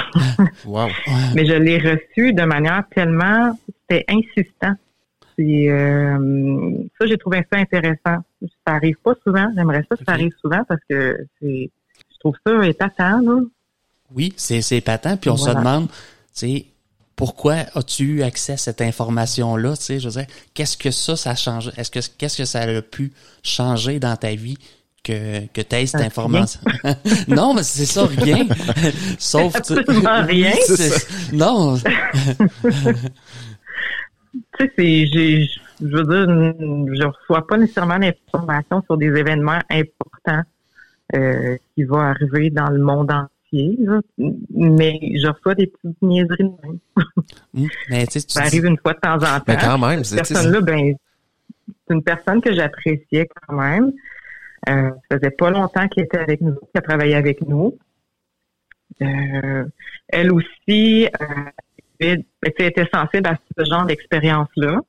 wow. 0.65 0.89
Mais 1.35 1.45
je 1.45 1.55
l'ai 1.55 1.79
reçu 1.79 2.33
de 2.33 2.45
manière 2.45 2.85
tellement, 2.95 3.59
c'était 3.89 4.05
insistant. 4.09 4.75
Euh, 5.41 6.85
ça, 7.01 7.07
j'ai 7.07 7.19
trouvé 7.19 7.45
ça 7.53 7.59
intéressant. 7.59 8.19
Ça 8.43 8.75
arrive 8.75 8.97
pas 9.03 9.15
souvent. 9.25 9.47
J'aimerais 9.57 9.85
ça 9.89 9.97
que 9.97 10.05
ça 10.05 10.13
arrive 10.13 10.33
souvent 10.41 10.63
parce 10.69 10.81
que 10.89 11.27
c'est, 11.41 11.71
trouve 12.23 12.37
ça 12.47 12.67
épatant, 12.67 13.21
là. 13.21 13.41
Oui, 14.15 14.33
c'est, 14.37 14.61
épatant. 14.73 15.17
Puis 15.17 15.31
on 15.31 15.37
se 15.37 15.51
demande, 15.51 15.89
tu 15.89 15.95
sais, 16.35 16.67
pourquoi 17.17 17.55
as-tu 17.75 18.05
eu 18.05 18.23
accès 18.23 18.55
à 18.55 18.57
cette 18.57 18.83
information-là? 18.83 19.77
Tu 19.77 19.83
sais, 19.83 20.01
je 20.01 20.09
veux 20.09 20.21
dire, 20.21 20.27
qu'est-ce 20.55 20.77
que 20.77 20.91
ça, 20.91 21.17
ça 21.17 21.35
change? 21.35 21.71
Est-ce 21.77 21.91
que, 21.91 22.01
qu'est-ce 22.19 22.39
que 22.39 22.45
ça 22.45 22.61
a 22.61 22.83
pu 22.83 23.13
changer 23.43 23.99
dans 23.99 24.17
ta 24.17 24.35
vie? 24.35 24.59
que, 25.03 25.47
que 25.49 25.61
tu 25.61 25.77
aies 25.77 25.87
cette 25.87 26.01
information? 26.01 26.61
non, 27.29 27.55
mais 27.55 27.63
c'est 27.63 27.87
ça, 27.87 28.07
rien. 28.07 28.47
Sauf... 29.19 29.55
Absolument 29.57 30.23
rien. 30.27 30.53
non. 31.33 31.77
tu 31.77 31.83
sais, 34.59 35.07
j'ai, 35.13 35.49
je 35.81 35.87
veux 35.87 36.05
dire, 36.05 36.27
je 36.95 37.07
reçois 37.07 37.47
pas 37.47 37.59
nécessairement 37.59 37.99
l'information 37.99 38.83
sur 38.87 38.97
des 38.97 39.07
événements 39.07 39.61
importants 39.71 40.43
euh, 41.15 41.57
qui 41.75 41.85
vont 41.85 42.01
arriver 42.01 42.51
dans 42.51 42.71
le 42.71 42.83
monde 42.83 43.11
entier, 43.11 43.79
mais 44.51 44.99
je 45.15 45.29
reçois 45.29 45.55
des 45.55 45.67
petites 45.67 46.01
niaiseries 46.03 46.45
de 46.45 46.67
même. 46.67 46.79
Mmh, 47.55 47.67
mais, 47.91 48.07
tu 48.07 48.21
ça 48.21 48.41
arrive 48.43 48.65
une 48.65 48.79
fois 48.79 48.95
de 48.95 49.01
temps 49.01 49.17
en 49.17 49.19
temps. 49.19 49.43
Mais 49.47 49.57
quand 49.57 49.79
même, 49.79 50.05
cette 50.05 50.27
personne-là, 50.27 50.61
ben, 50.63 50.95
c'est 51.87 51.95
une 51.95 52.03
personne 52.03 52.41
que 52.41 52.55
j'appréciais 52.55 53.29
quand 53.47 53.57
même. 53.57 53.93
Euh, 54.69 54.91
ça 55.11 55.19
faisait 55.19 55.31
pas 55.31 55.51
longtemps 55.51 55.89
qu'elle 55.89 56.05
était 56.05 56.19
avec 56.19 56.41
nous, 56.41 56.57
qu'elle 56.73 56.83
travaillait 56.83 57.17
avec 57.17 57.47
nous. 57.47 57.77
Euh, 59.03 59.65
elle 60.09 60.33
aussi, 60.33 61.09
euh, 61.21 61.51
elle 61.99 62.25
était 62.43 62.89
sensible 62.93 63.27
à 63.27 63.37
ce 63.59 63.65
genre 63.65 63.85
d'expérience-là. 63.85 64.81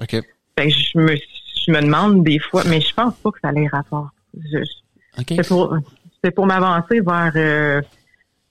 OK. 0.00 0.10
Fait 0.10 0.66
que 0.66 0.70
je 0.70 0.98
me, 0.98 1.16
je 1.16 1.70
me 1.72 1.80
demande 1.80 2.24
des 2.24 2.38
fois, 2.38 2.62
mais 2.68 2.80
je 2.80 2.92
pense 2.94 3.14
pas 3.16 3.30
que 3.30 3.40
ça 3.40 3.48
a 3.48 3.52
les 3.52 3.68
C'est 5.16 5.48
pour, 5.48 5.76
pour 6.34 6.46
m'avancer 6.46 7.00
vers 7.00 7.32
euh, 7.36 7.82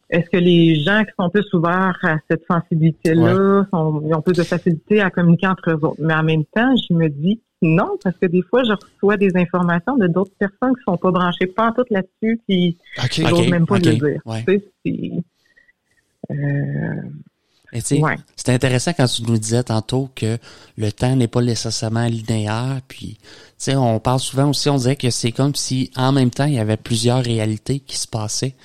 est-ce 0.10 0.30
que 0.30 0.38
les 0.38 0.76
gens 0.84 1.04
qui 1.04 1.12
sont 1.18 1.30
plus 1.30 1.52
ouverts 1.54 1.98
à 2.04 2.18
cette 2.30 2.46
sensibilité-là 2.46 3.66
sont, 3.72 4.04
ils 4.06 4.14
ont 4.14 4.22
plus 4.22 4.38
de 4.38 4.44
facilité 4.44 5.02
à 5.02 5.10
communiquer 5.10 5.48
entre 5.48 5.72
eux 5.72 5.80
Mais 6.00 6.14
en 6.14 6.24
même 6.24 6.44
temps, 6.46 6.76
je 6.76 6.94
me 6.94 7.08
dis 7.08 7.42
non, 7.62 7.98
parce 8.04 8.18
que 8.18 8.26
des 8.26 8.42
fois, 8.42 8.64
je 8.64 8.74
reçois 8.74 9.18
des 9.18 9.36
informations 9.36 9.96
de 9.96 10.08
d'autres 10.08 10.34
personnes 10.38 10.76
qui 10.76 10.84
sont 10.84 10.98
pas 10.98 11.12
branchées 11.12 11.46
pas 11.46 11.72
tout 11.72 11.86
là-dessus, 11.92 12.42
puis 12.48 12.78
okay. 12.98 13.26
j'ose 13.28 13.50
même 13.50 13.68
pas 13.68 13.76
le 13.76 13.82
dire. 13.82 14.20
Ouais. 14.26 14.44
Euh, 16.32 16.36
c'est 17.80 18.50
intéressant 18.50 18.92
quand 18.94 19.08
tu 19.08 19.24
nous 19.24 19.38
disais 19.38 19.64
tantôt 19.64 20.10
que 20.14 20.38
le 20.76 20.92
temps 20.92 21.16
n'est 21.16 21.28
pas 21.28 21.42
nécessairement 21.42 22.06
linéaire. 22.06 22.82
Puis, 22.88 23.18
tu 23.58 23.74
on 23.76 24.00
parle 24.00 24.20
souvent 24.20 24.50
aussi, 24.50 24.70
on 24.70 24.78
dirait 24.78 24.96
que 24.96 25.10
c'est 25.10 25.32
comme 25.32 25.56
si 25.56 25.92
en 25.96 26.12
même 26.12 26.32
temps 26.32 26.46
il 26.46 26.56
y 26.56 26.60
avait 26.60 26.78
plusieurs 26.78 27.24
réalités 27.24 27.80
qui 27.80 27.98
se 27.98 28.08
passaient. 28.08 28.56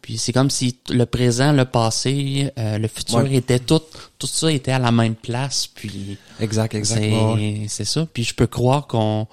Puis 0.00 0.18
c'est 0.18 0.32
comme 0.32 0.50
si 0.50 0.78
le 0.90 1.06
présent, 1.06 1.52
le 1.52 1.64
passé, 1.64 2.52
euh, 2.58 2.78
le 2.78 2.88
futur 2.88 3.26
était 3.26 3.58
tout, 3.58 3.82
tout 4.18 4.26
ça 4.26 4.52
était 4.52 4.72
à 4.72 4.78
la 4.78 4.92
même 4.92 5.16
place. 5.16 5.66
Puis, 5.66 6.18
exact, 6.40 6.74
exactement. 6.74 7.36
C'est 7.68 7.84
ça. 7.84 8.06
Puis 8.12 8.24
je 8.24 8.34
peux 8.34 8.46
croire 8.46 8.86
qu'on 8.86 9.26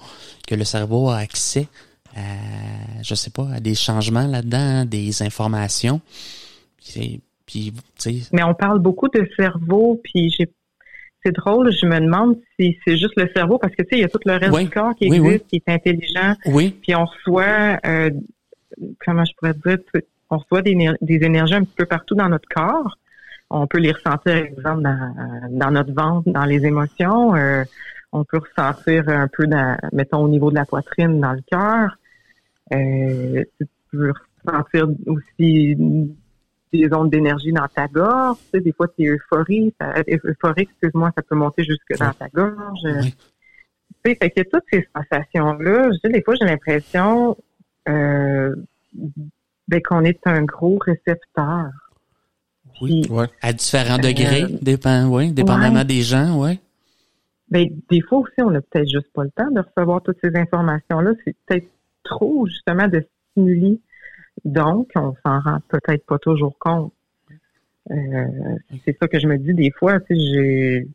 que 0.46 0.54
le 0.54 0.64
cerveau 0.64 1.08
a 1.08 1.18
accès 1.18 1.68
à, 2.16 2.20
je 3.02 3.14
sais 3.14 3.30
pas, 3.30 3.48
à 3.54 3.60
des 3.60 3.74
changements 3.74 4.26
là-dedans, 4.26 4.84
des 4.84 5.22
informations. 5.22 6.00
Mais 8.32 8.42
on 8.42 8.54
parle 8.54 8.78
beaucoup 8.78 9.08
de 9.08 9.28
cerveau, 9.36 10.00
puis 10.02 10.30
j'ai 10.30 10.48
c'est 11.24 11.32
drôle, 11.32 11.72
je 11.72 11.86
me 11.86 11.98
demande 12.00 12.38
si 12.58 12.78
c'est 12.84 12.96
juste 12.96 13.14
le 13.16 13.28
cerveau, 13.34 13.58
parce 13.58 13.74
que 13.74 13.82
tu 13.82 13.88
sais, 13.90 13.96
il 13.96 14.00
y 14.00 14.04
a 14.04 14.08
tout 14.08 14.20
le 14.26 14.32
reste 14.32 14.54
du 14.54 14.68
corps 14.68 14.94
qui 14.94 15.06
existe, 15.06 15.46
qui 15.46 15.56
est 15.56 15.72
intelligent. 15.72 16.34
Oui. 16.46 16.78
Puis 16.82 16.94
on 16.94 17.06
reçoit, 17.06 17.78
euh, 17.86 18.10
comment 19.04 19.24
je 19.24 19.32
pourrais 19.38 19.54
dire, 19.54 19.78
on 20.30 20.38
reçoit 20.38 20.62
des, 20.62 20.74
énergies 21.08 21.54
un 21.54 21.64
petit 21.64 21.76
peu 21.76 21.86
partout 21.86 22.14
dans 22.14 22.28
notre 22.28 22.48
corps. 22.48 22.98
On 23.50 23.66
peut 23.66 23.78
les 23.78 23.92
ressentir, 23.92 24.20
par 24.22 24.36
exemple, 24.36 24.82
dans, 25.50 25.70
notre 25.70 25.92
ventre, 25.92 26.28
dans 26.28 26.44
les 26.44 26.66
émotions. 26.66 27.34
Euh, 27.34 27.64
on 28.12 28.24
peut 28.24 28.38
ressentir 28.38 29.08
un 29.08 29.28
peu, 29.28 29.46
dans, 29.46 29.76
mettons, 29.92 30.24
au 30.24 30.28
niveau 30.28 30.50
de 30.50 30.56
la 30.56 30.64
poitrine, 30.64 31.20
dans 31.20 31.32
le 31.32 31.42
cœur. 31.50 31.96
Euh, 32.72 33.44
tu 33.58 33.66
peux 33.92 34.12
ressentir 34.44 34.88
aussi 35.06 35.76
des 36.80 36.94
ondes 36.94 37.10
d'énergie 37.10 37.52
dans 37.52 37.68
ta 37.68 37.86
gorge. 37.88 38.38
Tu 38.44 38.58
sais, 38.58 38.60
des 38.60 38.72
fois, 38.72 38.88
tu 38.88 39.04
es 39.04 39.08
euphorie, 39.08 39.74
ça, 39.80 39.94
euphorique, 40.08 40.70
excuse-moi, 40.70 41.10
ça 41.16 41.22
peut 41.22 41.36
monter 41.36 41.64
jusque 41.64 41.98
dans 41.98 42.12
ta 42.12 42.28
gorge. 42.28 42.80
Tu 42.82 43.10
sais, 44.04 44.16
fait 44.16 44.30
que 44.30 44.42
toutes 44.42 44.64
ces 44.72 44.86
sensations-là, 44.94 45.90
je 45.92 46.08
dis, 46.08 46.12
des 46.12 46.22
fois, 46.22 46.34
j'ai 46.40 46.46
l'impression 46.46 47.36
euh, 47.88 48.54
ben, 49.68 49.80
qu'on 49.82 50.04
est 50.04 50.20
un 50.26 50.42
gros 50.42 50.78
récepteur. 50.78 51.70
Oui, 52.80 53.06
à 53.40 53.52
différents 53.52 53.98
degrés, 53.98 54.44
euh, 54.44 54.58
dépend, 54.60 55.06
oui, 55.06 55.32
dépendamment 55.32 55.84
des 55.84 56.02
gens, 56.02 56.42
oui. 56.42 56.58
Ben, 57.48 57.68
des 57.88 58.00
fois 58.00 58.18
aussi, 58.18 58.34
on 58.38 58.50
n'a 58.50 58.60
peut-être 58.60 58.88
juste 58.88 59.12
pas 59.14 59.22
le 59.22 59.30
temps 59.30 59.50
de 59.50 59.60
recevoir 59.60 60.02
toutes 60.02 60.18
ces 60.22 60.34
informations-là. 60.34 61.12
C'est 61.24 61.36
peut-être 61.46 61.68
trop, 62.02 62.46
justement, 62.46 62.88
de 62.88 63.06
stimuli 63.30 63.80
donc, 64.44 64.90
on 64.94 65.14
s'en 65.24 65.40
rend 65.40 65.58
peut-être 65.68 66.04
pas 66.06 66.18
toujours 66.18 66.58
compte. 66.58 66.92
Euh, 67.90 68.56
c'est 68.84 68.96
ça 68.98 69.08
que 69.08 69.18
je 69.18 69.26
me 69.26 69.36
dis 69.36 69.52
des 69.52 69.70
fois, 69.70 70.00
tu 70.00 70.14
j'ai 70.14 70.88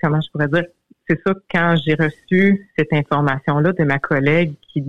comment 0.00 0.20
je 0.20 0.30
pourrais 0.30 0.48
dire, 0.48 0.64
c'est 1.08 1.20
ça 1.26 1.34
quand 1.50 1.76
j'ai 1.84 1.94
reçu 1.94 2.70
cette 2.76 2.92
information-là 2.92 3.72
de 3.72 3.84
ma 3.84 3.98
collègue 3.98 4.54
qui, 4.72 4.84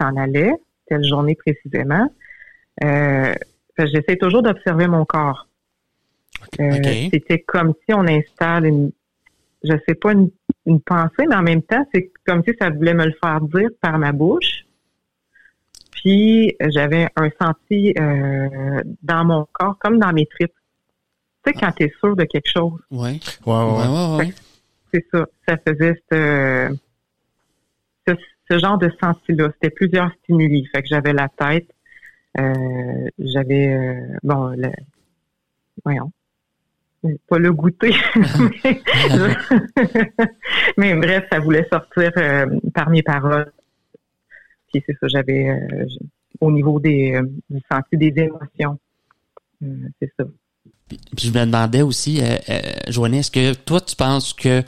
s'en 0.00 0.16
allait, 0.16 0.52
telle 0.86 1.04
journée 1.04 1.34
précisément, 1.34 2.10
euh, 2.82 3.34
j'essaie 3.78 4.16
toujours 4.16 4.42
d'observer 4.42 4.86
mon 4.86 5.04
corps. 5.04 5.46
Euh, 6.58 6.78
c'était 7.12 7.40
comme 7.40 7.74
si 7.84 7.92
on 7.92 8.06
installe 8.06 8.64
une, 8.66 8.92
je 9.62 9.74
sais 9.86 9.94
pas, 9.94 10.12
une, 10.12 10.30
une 10.64 10.80
pensée, 10.80 11.26
mais 11.28 11.36
en 11.36 11.42
même 11.42 11.62
temps, 11.62 11.86
c'est 11.92 12.10
comme 12.26 12.42
si 12.44 12.54
ça 12.58 12.70
voulait 12.70 12.94
me 12.94 13.04
le 13.04 13.14
faire 13.22 13.40
dire 13.42 13.68
par 13.80 13.98
ma 13.98 14.12
bouche. 14.12 14.64
Puis 16.02 16.56
j'avais 16.68 17.08
un 17.14 17.30
senti 17.40 17.94
euh, 17.98 18.82
dans 19.02 19.24
mon 19.24 19.46
corps, 19.52 19.78
comme 19.78 19.98
dans 19.98 20.12
mes 20.12 20.26
tripes. 20.26 20.52
Tu 21.44 21.52
sais, 21.52 21.58
quand 21.58 21.72
tu 21.72 21.84
es 21.84 21.92
sûr 22.00 22.16
de 22.16 22.24
quelque 22.24 22.48
chose. 22.48 22.80
Oui. 22.90 23.20
Ouais, 23.44 23.54
ouais, 23.54 24.16
ouais. 24.16 24.32
C'est 24.92 25.06
ça. 25.12 25.26
Ça 25.46 25.56
faisait 25.58 26.02
ce, 26.10 26.74
ce, 28.50 28.58
genre 28.58 28.78
de 28.78 28.90
senti-là. 29.00 29.50
C'était 29.54 29.74
plusieurs 29.74 30.10
stimuli. 30.22 30.66
Fait 30.74 30.82
que 30.82 30.88
j'avais 30.88 31.12
la 31.12 31.28
tête. 31.28 31.68
Euh, 32.38 33.08
j'avais 33.18 33.74
euh, 33.74 34.16
bon 34.22 34.54
le 34.56 34.70
voyons 35.84 36.12
pas 37.28 37.38
le 37.38 37.52
goûter 37.52 37.90
mais, 40.76 40.94
bref 40.94 41.24
ça 41.32 41.40
voulait 41.40 41.66
sortir 41.72 42.12
par 42.72 42.88
mes 42.88 43.02
paroles 43.02 43.50
puis 44.72 44.82
c'est 44.86 44.96
ça, 45.00 45.06
j'avais 45.08 45.48
euh, 45.50 45.86
au 46.40 46.50
niveau 46.50 46.78
des 46.80 47.14
euh, 47.14 47.22
du 47.48 47.60
senti 47.70 47.96
des 47.96 48.12
émotions. 48.22 48.78
Euh, 49.62 49.66
c'est 50.00 50.10
ça. 50.18 50.24
Puis, 50.88 50.98
je 51.22 51.30
me 51.30 51.44
demandais 51.46 51.82
aussi, 51.82 52.20
euh, 52.20 52.36
Joanie, 52.88 53.18
est-ce 53.18 53.30
que 53.30 53.54
toi 53.54 53.80
tu 53.80 53.94
penses 53.96 54.32
que 54.32 54.62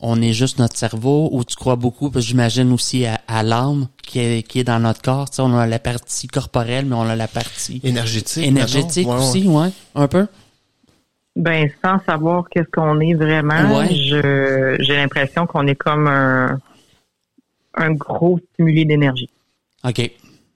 on 0.00 0.20
est 0.22 0.32
juste 0.32 0.58
notre 0.58 0.76
cerveau 0.78 1.28
ou 1.30 1.44
tu 1.44 1.54
crois 1.56 1.76
beaucoup, 1.76 2.10
parce 2.10 2.24
que 2.24 2.28
j'imagine 2.30 2.72
aussi 2.72 3.04
à, 3.04 3.20
à 3.28 3.42
l'âme 3.42 3.86
qui 4.02 4.18
est, 4.18 4.42
qui 4.48 4.60
est 4.60 4.64
dans 4.64 4.80
notre 4.80 5.02
corps. 5.02 5.28
Tu 5.28 5.36
sais, 5.36 5.42
on 5.42 5.54
a 5.56 5.66
la 5.66 5.78
partie 5.78 6.26
corporelle, 6.26 6.86
mais 6.86 6.94
on 6.94 7.02
a 7.02 7.14
la 7.16 7.28
partie 7.28 7.80
Énergétique. 7.84 8.42
énergétique. 8.46 9.06
Ouais, 9.06 9.14
aussi, 9.16 9.46
ouais, 9.46 9.68
un 9.94 10.08
peu? 10.08 10.26
Ben, 11.36 11.68
sans 11.84 11.98
savoir 12.06 12.48
qu'est-ce 12.48 12.70
qu'on 12.72 12.98
est 13.00 13.12
vraiment, 13.14 13.76
Ouais. 13.78 13.94
je 13.94 14.76
j'ai 14.80 14.96
l'impression 14.96 15.46
qu'on 15.46 15.66
est 15.66 15.74
comme 15.76 16.06
un, 16.08 16.58
un 17.74 17.92
gros 17.92 18.40
stimulé 18.54 18.86
d'énergie. 18.86 19.28
OK. 19.84 20.10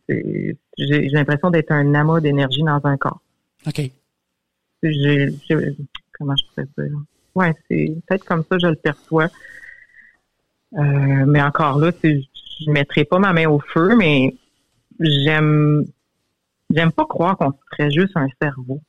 J'ai 0.09 1.09
l'impression 1.11 1.51
d'être 1.51 1.71
un 1.71 1.95
amas 1.95 2.21
d'énergie 2.21 2.63
dans 2.63 2.81
un 2.85 2.97
corps. 2.97 3.21
OK. 3.67 3.91
J'ai, 4.83 5.29
comment 6.19 6.35
je 6.37 6.45
pourrais 6.49 6.69
dire? 6.89 6.97
Ouais, 7.35 7.55
c'est 7.69 7.97
peut-être 8.07 8.25
comme 8.25 8.45
ça 8.51 8.59
je 8.59 8.67
le 8.67 8.77
perçois. 8.77 9.29
Euh, 10.75 11.25
mais 11.27 11.41
encore 11.43 11.79
là, 11.79 11.91
je 12.03 12.71
mettrai 12.71 13.05
pas 13.05 13.19
ma 13.19 13.33
main 13.33 13.47
au 13.49 13.61
feu, 13.61 13.97
mais 13.97 14.35
j'aime 15.01 15.85
j'aime 16.71 16.93
pas 16.93 17.07
croire 17.07 17.37
qu'on 17.37 17.53
serait 17.73 17.91
juste 17.91 18.13
un 18.17 18.29
cerveau. 18.43 18.81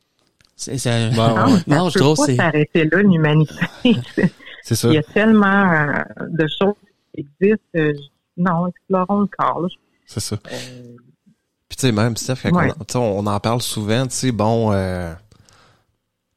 C'est, 0.55 0.73
Ouais, 0.85 0.95
ouais, 0.95 1.11
Non, 1.15 1.45
ouais. 1.45 1.59
ça 1.59 1.63
Non, 1.67 1.89
je 1.89 1.93
peut 1.93 1.99
trouve 1.99 2.17
pas 2.17 2.25
c'est- 2.25 2.35
s'arrêter 2.35 2.85
là, 2.85 3.01
l'humanité. 3.01 3.53
C'est 4.63 4.75
ça. 4.75 4.87
Il 4.87 4.93
y 4.95 4.97
a 4.97 5.03
tellement 5.03 5.71
euh, 5.71 6.03
de 6.27 6.47
choses 6.47 6.73
qui 7.13 7.21
existent. 7.21 7.59
euh, 7.75 7.93
non, 8.37 8.67
explorons 8.67 9.21
le 9.21 9.27
corps. 9.27 9.61
là. 9.61 9.67
C'est 10.05 10.19
ça. 10.19 10.37
Euh, 10.51 10.95
Puis 11.67 11.77
tu 11.77 11.81
sais, 11.87 11.91
même, 11.91 12.15
Steph, 12.15 12.35
quand 12.43 12.51
Ouais. 12.55 12.71
on, 12.79 12.83
tu 12.83 12.93
sais, 12.93 12.97
on 12.99 13.25
en 13.25 13.39
parle 13.39 13.61
souvent, 13.61 14.05
tu 14.07 14.15
sais, 14.15 14.31
bon, 14.31 14.71
euh, 14.71 15.13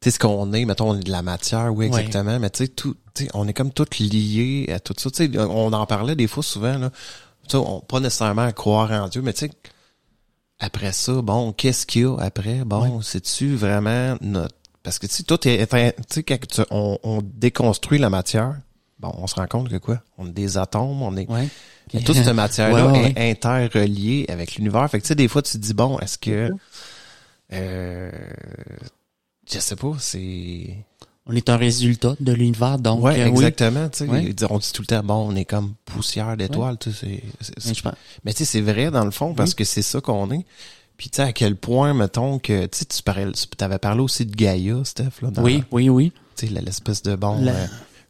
tu 0.01 0.05
sais, 0.05 0.11
ce 0.13 0.19
qu'on 0.19 0.53
est, 0.53 0.65
mettons, 0.65 0.91
on 0.91 0.97
est 0.99 1.03
de 1.05 1.11
la 1.11 1.23
matière, 1.23 1.73
oui, 1.75 1.89
Ouais. 1.89 1.99
exactement, 2.01 2.39
mais 2.39 2.51
tu 2.51 2.65
sais, 2.65 2.69
tout, 2.69 2.97
tu 3.15 3.25
sais, 3.25 3.31
on 3.35 3.47
est 3.47 3.53
comme 3.53 3.73
tout 3.73 3.85
lié 4.01 4.71
à 4.73 4.81
tout 4.81 4.95
ça. 4.97 5.11
Tu 5.11 5.31
sais, 5.33 5.39
on 5.39 5.73
en 5.73 5.87
parlait 5.87 6.17
des 6.17 6.27
fois 6.27 6.43
souvent, 6.43 6.79
là, 6.79 6.91
tu 6.91 7.51
sais, 7.51 7.57
on, 7.57 7.81
pas 7.81 8.01
nécessairement 8.01 8.43
à 8.43 8.53
croire 8.53 8.91
en 8.91 9.09
Dieu, 9.09 9.21
mais 9.23 9.33
tu 9.33 9.41
sais, 9.47 9.51
après 10.61 10.93
ça, 10.93 11.21
bon, 11.23 11.53
qu'est-ce 11.53 11.87
qu'il 11.87 12.03
y 12.03 12.05
a 12.05 12.17
après? 12.19 12.65
Bon, 12.65 13.01
c'est-tu 13.03 13.55
vraiment 13.55 14.17
notre... 14.21 14.55
Parce 14.83 14.99
que, 14.99 15.07
tu 15.07 15.15
sais, 15.15 15.23
tout 15.25 15.47
est... 15.47 15.67
Tu 15.67 15.95
sais, 16.09 16.23
quand 16.23 16.39
on 16.71 17.21
déconstruit 17.23 17.99
la 17.99 18.09
matière, 18.11 18.57
bon, 19.01 19.13
on 19.17 19.27
se 19.27 19.35
rend 19.35 19.47
compte 19.47 19.69
que 19.69 19.77
quoi? 19.77 20.01
On 20.19 20.27
est 20.27 20.33
des 20.33 20.59
atomes, 20.59 21.03
on 21.03 21.17
est... 21.17 21.29
ouais. 21.31 21.49
Mais 21.95 22.01
toute 22.03 22.17
cette 22.17 22.29
matière-là 22.35 22.87
Ouais, 22.93 23.01
ouais, 23.01 23.13
est 23.17 23.31
interreliée 23.31 24.27
avec 24.29 24.57
l'univers. 24.57 24.91
Fait 24.91 24.99
que 24.99 25.05
tu 25.05 25.09
sais, 25.09 25.15
des 25.15 25.29
fois, 25.29 25.41
tu 25.43 25.53
te 25.53 25.59
dis, 25.59 25.73
bon, 25.75 25.99
est-ce 26.01 26.19
que... 26.19 26.51
Euh, 27.53 28.11
je 29.51 29.59
sais 29.59 29.77
pas, 29.77 29.93
c'est... 29.99 30.75
On 31.31 31.35
est 31.35 31.49
un 31.51 31.57
résultat 31.59 32.15
de 32.21 32.33
l'univers, 32.33 32.79
donc 32.79 33.03
Ouais, 33.05 33.21
euh, 33.21 33.25
oui. 33.29 33.45
exactement. 33.45 33.89
tu 33.91 34.07
sais. 34.07 34.47
On 34.51 34.59
dit 34.59 34.73
tout 34.73 34.83
le 34.83 34.87
temps, 34.87 35.03
bon, 35.03 35.29
on 35.31 35.37
est 35.37 35.45
comme 35.45 35.75
poussière 35.85 36.37
d'étoiles. 36.37 36.79
tu 36.79 36.91
sais, 36.93 37.23
Mais 38.25 38.33
tu 38.33 38.39
sais, 38.39 38.45
c'est 38.47 38.61
vrai 38.63 38.91
dans 38.91 39.05
le 39.05 39.11
fond, 39.11 39.35
parce 39.35 39.55
que 39.55 39.65
c'est 39.65 39.83
ça 39.83 40.01
qu'on 40.01 40.31
est. 40.31 40.45
Puis 40.97 41.11
tu 41.11 41.17
sais, 41.17 41.23
à 41.23 41.33
quel 41.33 41.57
point, 41.57 41.95
mettons, 41.95 42.39
que... 42.39 42.65
Tu 42.67 42.79
sais, 42.79 42.85
tu 42.87 43.03
parlais- 43.03 43.31
tu 43.33 43.65
avais 43.65 43.79
parlé 43.79 44.01
aussi 44.01 44.27
de 44.27 44.35
Gaïa, 44.35 44.85
Steph, 44.85 45.21
là, 45.23 45.31
dans, 45.31 45.43
Oui, 45.43 45.63
oui, 45.71 45.89
oui. 45.89 46.13
tu 46.35 46.49
sais, 46.49 46.61
l'espèce 46.61 47.03
de 47.03 47.15
bon... 47.15 47.41
La- 47.45 47.53
euh, 47.53 47.67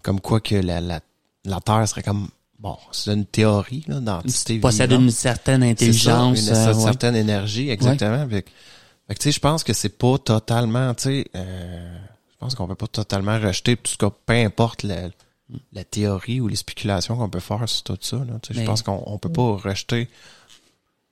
comme 0.09 0.21
quoi 0.23 0.41
que 0.41 0.55
la, 0.55 0.81
la, 0.81 1.01
la 1.45 1.61
Terre 1.61 1.87
serait 1.87 2.03
comme... 2.03 2.29
Bon, 2.59 2.77
c'est 2.93 3.13
une 3.13 3.27
théorie, 3.27 3.85
là, 3.87 4.01
d'entité 4.01 4.59
Possède 4.59 4.89
vivante. 4.89 5.05
une 5.05 5.11
certaine 5.11 5.61
ça, 5.61 5.69
intelligence. 5.69 6.41
une 6.41 6.55
euh, 6.55 6.75
ouais. 6.75 6.83
certaine 6.83 7.15
énergie, 7.15 7.69
exactement. 7.71 8.27
Fait 8.29 8.43
que- 8.43 8.51
fait 9.07 9.15
que, 9.15 9.19
tu 9.21 9.25
sais, 9.25 9.33
je 9.33 9.39
pense 9.41 9.63
que 9.65 9.73
c'est 9.75 9.97
pas 9.97 10.17
totalement, 10.19 10.95
tu 10.95 11.03
sais, 11.05 11.27
euh, 11.37 11.99
je 12.33 12.37
pense 12.39 12.55
qu'on 12.55 12.67
peut 12.67 12.75
pas 12.75 12.87
totalement 12.87 13.39
rejeter, 13.39 13.77
tout 13.77 13.93
ce 13.93 13.97
que 13.99 14.07
peu 14.07 14.33
importe 14.35 14.83
la, 14.83 15.09
la 15.73 15.85
théorie 15.85 16.41
ou 16.41 16.49
les 16.49 16.57
spéculations 16.57 17.17
qu'on 17.17 17.29
peut 17.29 17.39
faire 17.39 17.69
sur 17.69 17.85
tout 17.85 17.99
ça. 18.01 18.17
Là, 18.17 18.39
tu 18.43 18.55
sais, 18.55 18.61
je 18.61 18.67
pense 18.67 18.83
qu'on 18.83 19.03
on 19.07 19.19
peut 19.19 19.33
pas 19.33 19.53
rejeter. 19.57 20.09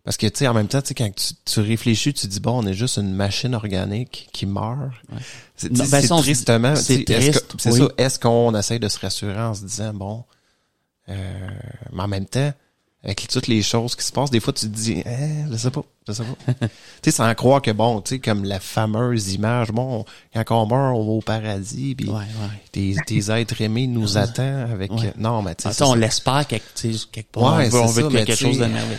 Parce 0.07 0.17
que, 0.17 0.27
tu 0.29 0.39
sais, 0.39 0.47
en 0.47 0.55
même 0.55 0.69
temps, 0.69 0.81
tu 0.81 0.89
sais, 0.89 0.95
quand 0.95 1.11
tu, 1.15 1.35
tu 1.45 1.61
réfléchis, 1.61 2.15
tu 2.15 2.29
dis, 2.29 2.39
bon, 2.39 2.63
on 2.63 2.67
est 2.67 2.75
juste 2.75 2.97
une 2.97 3.13
machine 3.13 3.55
organique 3.57 4.29
qui 4.33 4.47
meurt. 4.47 4.93
C'est 5.57 5.71
ben, 5.73 5.85
c'est 5.85 6.13
on- 6.13 6.21
tristement. 6.23 6.77
c'est 6.77 7.05
triste, 7.05 7.45
C'est 7.59 7.73
oui. 7.73 7.81
ça. 7.81 7.89
Est-ce 7.99 8.19
qu'on 8.21 8.55
essaye 8.55 8.79
de 8.79 8.89
se 8.89 9.01
rassurer 9.01 9.37
en 9.41 9.53
se 9.53 9.65
disant, 9.65 9.93
bon, 9.93 10.25
euh, 11.09 11.49
mais 11.93 12.03
en 12.05 12.09
même 12.09 12.27
temps, 12.27 12.53
avec 13.07 13.29
toutes 13.29 13.47
les 13.47 13.63
choses 13.63 13.95
qui 13.95 14.05
se 14.05 14.11
passent, 14.11 14.33
des 14.33 14.41
fois 14.41 14.53
tu 14.53 14.67
te 14.67 14.75
dis, 14.75 15.01
eh, 15.07 15.45
je 15.49 15.57
sais 15.57 15.71
pas, 15.71 15.85
je 16.09 16.13
sais 16.13 16.25
pas. 16.25 16.53
tu 16.61 16.69
sais, 17.05 17.11
sans 17.13 17.33
croire 17.37 17.63
que 17.63 17.71
bon, 17.71 18.01
tu 18.01 18.17
sais, 18.17 18.19
comme 18.19 18.45
la 18.45 18.59
fameuse 18.59 19.33
image, 19.33 19.71
bon, 19.71 20.05
quand 20.35 20.63
on 20.63 20.67
meurt, 20.67 20.97
on 20.97 21.05
va 21.05 21.13
au 21.13 21.21
paradis, 21.21 21.95
puis 21.95 22.09
Ouais, 22.09 22.17
ouais. 22.17 22.61
tes, 22.73 22.97
tes 23.07 23.31
êtres 23.31 23.61
aimés 23.63 23.87
nous 23.87 24.19
attendent 24.19 24.71
avec. 24.73 24.93
Ouais. 24.93 25.13
Non, 25.17 25.41
mais 25.41 25.55
tu 25.55 25.71
sais, 25.71 25.83
Ah, 25.83 25.87
on 25.87 25.95
l'espère 25.95 26.49
quelque, 26.49 26.65
part. 27.31 27.57
Ouais, 27.59 27.67
on 27.67 27.69
veut, 27.69 27.81
on 27.81 27.87
veut 27.87 28.03
ça, 28.03 28.09
quelque 28.11 28.35
chose 28.35 28.59
de 28.59 28.67
merveilleux. 28.67 28.99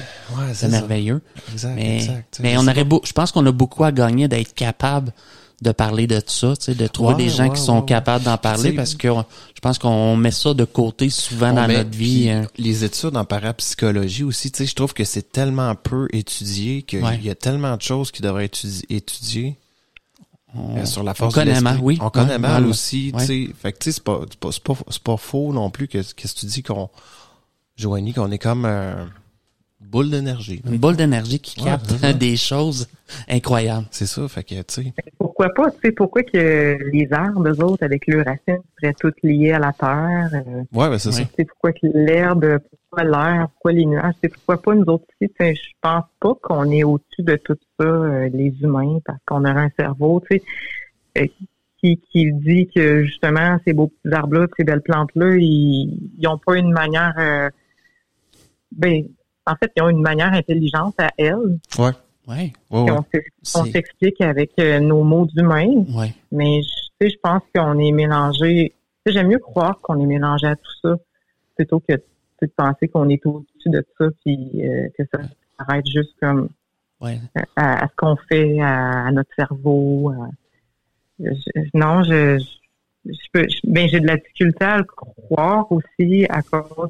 De 0.62 0.68
merveilleux. 0.68 1.22
Exact, 1.52 1.76
Mais, 1.76 1.96
exact. 1.98 2.40
mais 2.42 2.58
on 2.58 2.66
aurait 2.66 2.86
beau, 2.86 3.02
je 3.04 3.12
pense 3.12 3.34
qu'on 3.34 3.46
a 3.46 3.52
beaucoup 3.52 3.84
à 3.84 3.92
gagner 3.92 4.30
d'être 4.30 4.54
capable 4.56 5.12
de 5.62 5.72
parler 5.72 6.06
de 6.06 6.22
ça, 6.28 6.56
tu 6.56 6.66
sais, 6.66 6.76
de 6.76 6.86
trouver 6.86 7.14
Ouais, 7.16 7.24
des 7.24 7.30
gens 7.30 7.48
ouais, 7.50 7.56
qui 7.56 7.62
sont 7.62 7.80
ouais, 7.80 7.86
capables 7.86 8.24
d'en 8.24 8.38
parler 8.38 8.74
parce 8.74 8.94
que 8.94 9.08
on- 9.08 9.26
je 9.56 9.60
pense 9.60 9.80
qu'on 9.80 10.16
met 10.16 10.30
ça 10.30 10.54
de 10.54 10.66
côté 10.66 11.10
souvent 11.10 11.50
On 11.52 11.56
dans 11.56 11.68
met- 11.68 11.78
notre 11.78 11.90
vie. 11.98 12.30
euh, 12.30 12.44
Les 12.60 12.84
études 12.84 13.18
en 13.18 13.26
parapsychologie 13.26 14.24
aussi, 14.24 14.52
tu 14.52 14.60
sais, 14.60 14.66
je 14.68 14.76
trouve 14.76 14.94
que 14.94 15.04
c'est 15.04 15.32
tellement 15.32 15.74
peu 15.74 16.08
étudié 16.14 16.84
qu'il 16.84 17.02
y 17.24 17.30
a 17.32 17.36
tellement 17.36 17.76
de 17.76 17.82
choses 17.82 18.12
qui 18.12 18.22
devraient 18.22 18.46
être 18.46 18.56
étudi- 18.60 18.86
étudiées 18.90 19.56
on, 20.56 20.78
euh, 20.78 20.86
sur 20.86 21.02
la 21.02 21.12
on 21.14 21.16
force 21.16 21.34
de 21.34 21.40
connaît 21.40 21.60
mal, 21.62 21.74
l'esprit. 21.74 21.86
oui. 21.86 21.98
On 22.02 22.10
connaît 22.12 22.38
mal 22.38 22.62
mal. 22.62 22.66
aussi, 22.68 23.12
tu 23.18 23.26
sais. 23.26 23.50
Fait 23.60 23.74
que 23.74 23.80
tu 23.80 23.86
sais, 23.86 23.92
c'est 23.94 24.04
pas, 24.04 24.22
c'est 24.30 24.40
pas, 24.40 24.50
c'est 24.52 24.64
pas, 24.64 24.76
pas 25.04 25.18
faux 25.18 25.54
non 25.54 25.72
plus 25.72 25.88
que, 25.88 25.98
qu'est-ce 25.98 26.36
que 26.36 26.40
tu 26.40 26.46
dis 26.46 26.62
qu'on, 26.62 26.90
Joanie, 27.78 28.14
qu'on 28.14 28.32
est 28.32 28.38
comme 28.40 28.66
euh, 28.66 29.04
boule 29.82 30.10
d'énergie. 30.12 30.62
Une 30.70 30.78
boule 30.78 30.96
d'énergie 30.96 31.40
qui 31.40 31.56
capte 31.64 31.94
des 32.18 32.38
choses 32.38 32.88
incroyables. 33.28 33.88
C'est 33.92 34.06
ça, 34.08 34.28
fait 34.28 34.44
que, 34.44 34.56
tu 34.56 34.64
sais. 34.70 34.94
Pourquoi 35.38 35.54
pas, 35.54 35.72
tu 35.72 35.78
sais, 35.84 35.92
pourquoi 35.92 36.24
que 36.24 36.78
les 36.92 37.08
arbres, 37.14 37.48
eux 37.48 37.64
autres, 37.64 37.84
avec 37.84 38.08
leurs 38.08 38.26
racines, 38.26 38.62
seraient 38.82 38.96
toutes 39.00 39.22
liées 39.22 39.52
à 39.52 39.60
la 39.60 39.72
terre? 39.72 40.30
euh, 40.34 40.64
Ouais, 40.74 40.90
ben 40.90 40.98
c'est 40.98 41.12
ça. 41.12 41.24
tu 41.24 41.30
sais, 41.38 41.46
pourquoi 41.46 41.74
que 41.74 41.86
l'herbe, 41.94 42.58
pourquoi 42.90 43.04
l'air, 43.04 43.48
pourquoi 43.54 43.72
les 43.74 43.86
nuages, 43.86 44.14
tu 44.16 44.20
sais, 44.22 44.30
pourquoi 44.30 44.62
pas 44.62 44.74
nous 44.74 44.86
autres 44.86 45.06
ici? 45.22 45.32
Tu 45.40 45.46
sais, 45.46 45.54
Je 45.56 45.70
pense 45.82 46.06
pas 46.20 46.34
qu'on 46.42 46.72
est 46.72 46.84
au-dessus 46.84 47.22
de 47.24 47.36
tout 47.36 47.58
ça, 47.80 47.86
euh, 47.86 48.30
les 48.34 48.52
humains, 48.62 48.98
parce 49.06 49.20
qu'on 49.28 49.42
aurait 49.42 49.66
un 49.66 49.72
cerveau, 49.78 50.22
tu 50.30 50.38
sais, 50.38 50.44
euh, 51.20 51.28
qui, 51.80 52.02
qui 52.12 52.34
dit 52.34 52.68
que 52.74 53.04
justement, 53.04 53.58
ces 53.64 53.74
beaux 53.74 53.92
petits 54.04 54.16
arbres-là, 54.16 54.48
ces 54.58 54.64
belles 54.64 54.82
plantes-là, 54.82 55.36
ils 55.38 56.10
n'ont 56.24 56.40
pas 56.40 56.58
une 56.58 56.72
manière... 56.72 57.14
euh, 57.20 57.50
ben, 58.72 59.04
en 59.46 59.56
fait, 59.56 59.72
ils 59.78 59.84
ont 59.84 59.90
une 59.90 60.02
manière 60.02 60.34
intelligente 60.34 60.96
à 60.98 61.12
elles, 61.18 61.60
Ouais. 61.78 61.92
Ouais, 62.28 62.52
ouais. 62.72 62.92
on 63.56 63.66
s'explique 63.66 64.20
avec 64.22 64.52
euh, 64.60 64.80
nos 64.80 65.04
mots 65.04 65.26
d'humains. 65.28 65.86
ouais. 65.96 66.14
Mais 66.32 66.62
je- 66.62 66.68
tu 67.00 67.08
sais, 67.08 67.10
je 67.16 67.20
pense 67.22 67.42
qu'on 67.56 67.78
est 67.80 67.92
mélangé. 67.92 68.74
Tu 69.06 69.12
sais, 69.12 69.18
J'aime 69.18 69.28
mieux 69.30 69.40
croire 69.40 69.80
qu'on 69.82 70.00
est 70.02 70.06
mélangé 70.06 70.48
à 70.48 70.56
tout 70.56 70.72
ça 70.82 70.96
plutôt 71.56 71.80
que 71.80 71.94
de 71.94 72.48
penser 72.56 72.88
qu'on 72.88 73.08
est 73.10 73.26
au-dessus 73.26 73.70
de 73.70 73.84
ça 73.98 74.06
puis 74.26 74.50
euh, 74.68 74.88
que 74.98 75.04
ça 75.14 75.22
s'arrête 75.58 75.86
juste 75.88 76.14
comme 76.22 76.50
Ouais. 77.00 77.20
à, 77.56 77.84
à 77.84 77.88
ce 77.88 77.94
qu'on 77.96 78.16
fait 78.28 78.60
à, 78.60 79.06
à 79.08 79.12
notre 79.12 79.30
cerveau. 79.38 80.10
à- 80.12 80.30
je- 81.20 81.62
non, 81.76 82.04
je, 82.04 82.38
je, 82.40 83.12
je 83.12 83.28
peux. 83.32 83.48
je- 83.48 83.60
ben, 83.72 83.88
j'ai 83.88 84.00
de 84.00 84.08
la 84.08 84.18
difficulté 84.18 84.66
à 84.66 84.78
le 84.80 84.84
croire 84.84 85.72
aussi 85.72 86.26
à 86.30 86.42
cause 86.42 86.90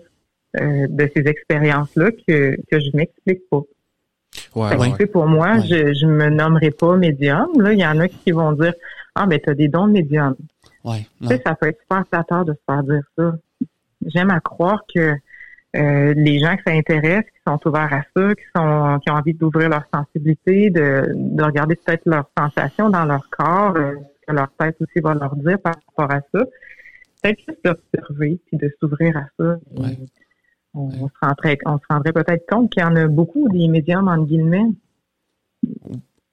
euh, 0.59 0.87
de 0.89 1.09
ces 1.15 1.27
expériences-là 1.27 2.11
que 2.27 2.57
que 2.71 2.79
je 2.79 2.89
m'explique 2.95 3.47
pas. 3.49 3.61
Ouais, 4.57 4.93
tu 4.99 5.07
pour 5.07 5.25
moi, 5.27 5.55
Ouais. 5.55 5.61
je, 5.61 5.93
je 5.93 6.05
me 6.05 6.29
nommerai 6.29 6.71
pas 6.71 6.95
médium. 6.97 7.47
Là, 7.59 7.73
il 7.73 7.79
y 7.79 7.85
en 7.85 7.99
a 7.99 8.07
qui 8.07 8.31
vont 8.31 8.51
dire 8.53 8.73
Ah 9.15 9.25
ben 9.25 9.39
t'as 9.43 9.53
des 9.53 9.67
dons 9.67 9.87
de 9.87 9.93
médium. 9.93 10.35
Ouais. 10.83 11.05
Tu 11.21 11.27
sais, 11.27 11.41
ça 11.45 11.55
peut 11.55 11.67
être 11.67 11.79
super 11.81 12.03
flatteur 12.07 12.45
de 12.45 12.53
se 12.53 12.59
faire 12.65 12.83
dire 12.83 13.01
ça. 13.17 13.35
J'aime 14.05 14.29
à 14.31 14.39
croire 14.39 14.81
que 14.93 15.13
euh, 15.75 16.13
les 16.15 16.39
gens 16.39 16.55
que 16.55 16.61
ça 16.65 16.73
intéresse, 16.73 17.25
qui 17.25 17.39
sont 17.45 17.59
ouverts 17.67 17.91
à 17.93 18.01
ça, 18.15 18.35
qui 18.35 18.43
sont 18.55 18.99
qui 19.03 19.11
ont 19.11 19.15
envie 19.15 19.33
d'ouvrir 19.33 19.69
leur 19.69 19.83
sensibilité, 19.93 20.69
de, 20.69 21.11
de 21.13 21.43
regarder 21.43 21.75
peut-être 21.75 22.03
leurs 22.05 22.29
sensations 22.37 22.89
dans 22.89 23.05
leur 23.05 23.27
corps, 23.29 23.75
euh, 23.75 23.93
ce 24.21 24.31
que 24.31 24.35
leur 24.35 24.49
tête 24.57 24.77
aussi 24.81 24.99
va 25.01 25.13
leur 25.13 25.35
dire 25.35 25.59
par 25.59 25.73
rapport 25.97 26.15
à 26.15 26.21
ça. 26.33 26.45
Peut-être 27.21 27.39
juste 27.47 27.59
d'observer 27.65 28.39
puis 28.47 28.57
de 28.57 28.73
s'ouvrir 28.79 29.17
à 29.17 29.25
ça. 29.37 29.57
Ouais. 29.75 29.97
On, 30.79 31.07
se 31.07 31.13
rendrait, 31.21 31.57
on 31.65 31.77
se 31.77 31.83
rendrait 31.89 32.13
peut-être 32.13 32.45
compte 32.47 32.71
qu'il 32.71 32.83
y 32.83 32.85
en 32.85 32.95
a 32.95 33.07
beaucoup 33.07 33.49
des 33.49 33.67
médiums 33.67 34.07
entre 34.07 34.25
guillemets. 34.25 34.67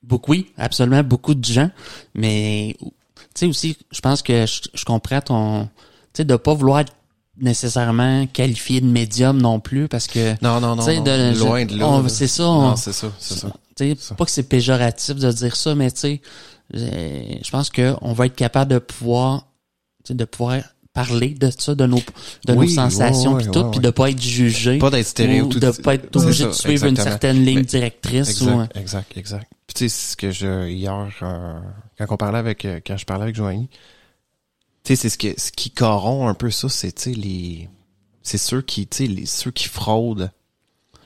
Beaucoup, 0.03 0.33
oui, 0.33 0.53
absolument, 0.59 1.03
beaucoup 1.03 1.35
de 1.35 1.45
gens. 1.45 1.71
Mais, 2.15 2.77
tu 2.79 2.87
sais 3.35 3.47
aussi, 3.47 3.77
je 3.91 4.01
pense 4.01 4.21
que 4.23 4.45
je, 4.47 4.63
je 4.75 4.85
comprends 4.85 5.21
ton, 5.23 5.65
tu 5.65 5.71
sais, 6.19 6.25
de 6.25 6.37
pas 6.37 6.53
vouloir 6.53 6.81
être 6.81 6.93
nécessairement 7.39 8.27
qualifié 8.27 8.81
de 8.81 8.87
médium 8.87 9.41
non 9.41 9.61
plus 9.61 9.89
parce 9.89 10.07
que, 10.07 10.33
Non, 10.43 10.61
non, 10.61 10.77
non. 10.77 10.83
de- 10.85 11.39
Loin 11.39 11.65
de 11.65 11.77
là. 11.79 12.03
c'est 12.09 12.27
ça, 12.29 12.47
on- 12.47 12.77
c'est 12.77 12.93
ça, 12.93 13.09
c'est 13.19 13.35
ça. 13.39 13.49
tu 13.77 13.97
sais, 13.97 14.15
pas 14.15 14.25
que 14.27 14.31
c'est 14.31 14.49
péjoratif 14.49 15.17
de 15.17 15.33
dire 15.33 15.57
ça, 15.57 15.75
mais 15.75 15.91
tu 15.91 15.99
sais, 16.01 16.21
je 16.73 17.51
pense 17.51 17.71
que 17.71 17.95
on 18.03 18.13
va 18.13 18.27
être 18.27 18.37
capable 18.37 18.71
de 18.73 18.79
pouvoir, 18.79 19.47
tu 20.05 20.09
sais, 20.09 20.15
de 20.15 20.25
pouvoir 20.27 20.59
parler 20.95 21.31
de 21.31 21.51
ça, 21.51 21.75
de 21.75 21.85
nos 21.87 22.01
de 22.47 22.55
nos 22.55 22.67
sensations 22.69 23.37
puis 23.37 23.49
tout, 23.51 23.65
puis 23.71 23.81
de 23.81 23.91
pas 23.91 24.11
être 24.11 24.23
jugé. 24.23 24.79
Pas 24.79 24.91
d'être 24.91 25.07
stéréo 25.07 25.45
ou 25.45 25.49
tout 25.49 25.61
de 25.61 25.71
pas 25.83 25.95
être 25.97 26.15
obligé 26.17 26.47
de 26.47 26.53
suivre 26.53 26.87
une 26.87 26.97
certaine 26.97 27.45
ligne 27.45 27.59
Mais- 27.59 27.65
directrice 27.65 28.41
ou 28.41 28.49
Exact, 28.49 28.77
exact, 28.77 29.17
exact. 29.19 29.53
Puis 29.67 29.75
tu 29.75 29.79
sais, 29.81 29.89
c'est 29.89 30.13
ce 30.13 30.17
que 30.17 30.31
je 30.31 30.69
hier 30.69 31.09
euh, 31.23 31.61
quand 31.99 32.07
on 32.11 32.17
parlait 32.17 32.39
avec 32.39 32.65
euh, 32.65 32.81
quand 32.87 32.97
je 32.97 33.05
parlais 33.05 33.25
avec 33.25 33.35
Joanie, 33.35 33.69
tu 34.85 34.95
sais, 34.95 34.97
c'est 34.97 35.09
ce 35.09 35.19
que 35.19 35.39
ce 35.39 35.51
qui 35.53 35.71
corrompt 35.71 36.29
un 36.31 36.35
peu 36.35 36.51
ça, 36.51 36.69
c'est 36.69 36.93
tu 36.93 37.03
sais 37.03 37.13
les 37.13 37.69
c'est 38.23 38.39
ceux 38.39 38.63
qui 38.63 38.87
tu 38.87 38.99
sais 38.99 39.07
les 39.07 39.27
ceux 39.27 39.51
qui 39.51 39.69
fraudent 39.69 40.31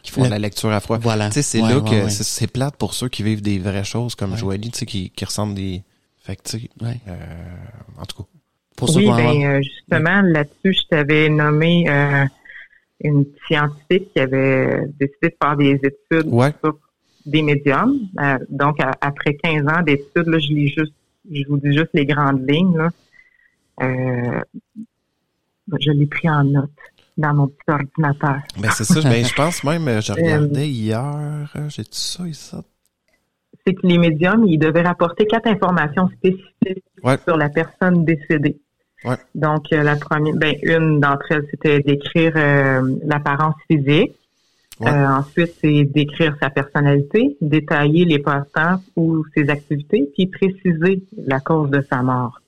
qui 0.02 0.10
font 0.12 0.22
Le- 0.24 0.28
la 0.30 0.38
lecture 0.38 0.70
à 0.70 0.80
froid. 0.80 0.98
Voilà. 0.98 1.28
Tu 1.28 1.34
sais, 1.34 1.42
c'est 1.42 1.62
Ouais, 1.62 1.74
là 1.74 1.80
que 1.80 1.90
ouais. 2.04 2.10
c'est- 2.10 2.24
c'est 2.24 2.46
plate 2.46 2.76
pour 2.76 2.92
ceux 2.94 3.08
qui 3.08 3.22
vivent 3.22 3.42
des 3.42 3.58
vraies 3.58 3.84
choses 3.84 4.14
comme. 4.14 4.36
Joanie, 4.36 4.70
tu 4.70 4.78
sais 4.80 4.86
qui 4.86 5.10
qui 5.10 5.24
ressentent 5.24 5.54
des 5.54 5.82
fait 6.18 6.36
que 6.36 6.42
tu 6.42 6.60
sais 6.60 6.70
euh, 6.82 7.16
en 7.98 8.04
tout 8.04 8.22
cas. 8.22 8.28
Pour 8.78 8.94
Oui, 8.96 9.06
ben 9.08 9.44
euh, 9.44 9.60
justement, 9.62 10.20
là-dessus, 10.22 10.72
je 10.72 10.86
t'avais 10.88 11.28
nommé 11.28 11.84
euh, 11.88 12.24
une 13.02 13.24
scientifique 13.46 14.12
qui 14.12 14.20
avait 14.20 14.82
décidé 14.98 15.28
de 15.28 15.36
faire 15.42 15.56
des 15.56 15.72
études 15.82 16.32
Ouais. 16.32 16.52
sur 16.64 16.78
des 17.26 17.42
médiums. 17.42 17.98
Euh, 18.20 18.38
donc, 18.48 18.80
à- 18.80 18.92
après 19.00 19.34
15 19.34 19.62
ans 19.66 19.82
d'études, 19.82 20.26
là, 20.28 20.38
je 20.38 20.48
lis 20.52 20.68
juste, 20.68 20.92
je 21.30 21.42
vous 21.48 21.58
dis 21.58 21.72
juste 21.76 21.90
les 21.92 22.06
grandes 22.06 22.48
lignes. 22.48 22.76
Là. 22.76 22.88
Euh, 23.82 24.40
je 25.80 25.90
l'ai 25.90 26.06
pris 26.06 26.28
en 26.30 26.44
note 26.44 26.70
dans 27.16 27.34
mon 27.34 27.48
petit 27.48 27.68
ordinateur. 27.68 28.38
Ben 28.60 28.70
c'est 28.70 28.84
ça, 28.84 29.00
ben 29.02 29.24
je 29.24 29.34
pense 29.36 29.64
même 29.64 29.86
euh, 29.88 30.00
je 30.00 30.12
regardais 30.12 30.68
hier, 30.68 31.50
euh, 31.56 31.68
j'ai 31.68 31.82
tout 31.84 31.90
ça 31.92 32.26
ici. 32.26 32.56
C'est 33.66 33.74
que 33.74 33.86
les 33.86 33.98
médiums, 33.98 34.44
ils 34.46 34.58
devaient 34.58 34.82
rapporter 34.82 35.26
quatre 35.26 35.48
informations 35.48 36.08
spécifiques 36.16 36.84
Ouais. 37.02 37.16
sur 37.26 37.36
la 37.36 37.48
personne 37.48 38.04
décédée. 38.04 38.58
Ouais. 39.04 39.16
Donc, 39.34 39.66
euh, 39.72 39.82
la 39.82 39.96
première, 39.96 40.34
ben, 40.34 40.54
une 40.62 41.00
d'entre 41.00 41.26
elles, 41.30 41.46
c'était 41.50 41.80
d'écrire 41.80 42.32
euh, 42.36 42.96
l'apparence 43.04 43.54
physique. 43.70 44.12
Ouais. 44.80 44.90
Euh, 44.90 45.08
ensuite, 45.08 45.54
c'est 45.60 45.84
d'écrire 45.84 46.36
sa 46.40 46.50
personnalité, 46.50 47.36
détailler 47.40 48.04
les 48.04 48.18
passe-temps 48.20 48.80
ou 48.96 49.24
ses 49.36 49.50
activités, 49.50 50.08
puis 50.14 50.26
préciser 50.26 51.02
la 51.26 51.40
cause 51.40 51.70
de 51.70 51.84
sa 51.90 52.02
mort. 52.02 52.40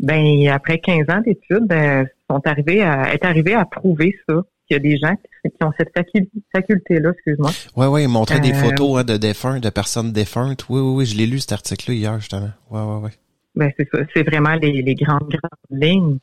Ben, 0.00 0.46
après 0.48 0.78
15 0.78 1.06
ans 1.10 1.20
d'études, 1.24 1.66
ben, 1.66 2.06
sont 2.30 2.40
arrivés 2.46 2.82
à 2.82 3.12
être 3.14 3.24
arrivés 3.24 3.54
à 3.54 3.64
prouver 3.64 4.14
ça. 4.28 4.42
Qu'il 4.66 4.76
y 4.76 4.80
a 4.80 4.82
des 4.82 4.98
gens 4.98 5.14
qui, 5.42 5.64
ont 5.64 5.72
cette 5.78 5.94
facu- 5.96 6.28
faculté-là, 6.54 7.12
excuse-moi. 7.12 7.50
Ouais, 7.74 7.86
ouais, 7.86 8.02
il 8.02 8.08
montrait 8.08 8.38
des 8.38 8.50
Euh, 8.52 8.54
photos 8.54 8.98
hein, 9.00 9.04
de 9.04 9.16
défunts, 9.16 9.60
de 9.60 9.70
personnes 9.70 10.12
défuntes. 10.12 10.66
Oui, 10.68 10.78
oui, 10.82 10.92
oui, 10.96 11.06
je 11.06 11.16
l'ai 11.16 11.26
lu 11.26 11.38
cet 11.38 11.52
article-là 11.52 11.94
hier, 11.96 12.20
justement. 12.20 12.50
Ouais, 12.70 12.82
ouais, 12.82 13.00
ouais. 13.04 13.10
Ben, 13.54 13.72
c'est 13.76 13.88
ça. 13.92 13.98
C'est 14.14 14.22
vraiment 14.22 14.54
les, 14.54 14.82
les 14.82 14.94
grandes, 14.94 15.28
grandes 15.28 15.70
lignes. 15.70 16.18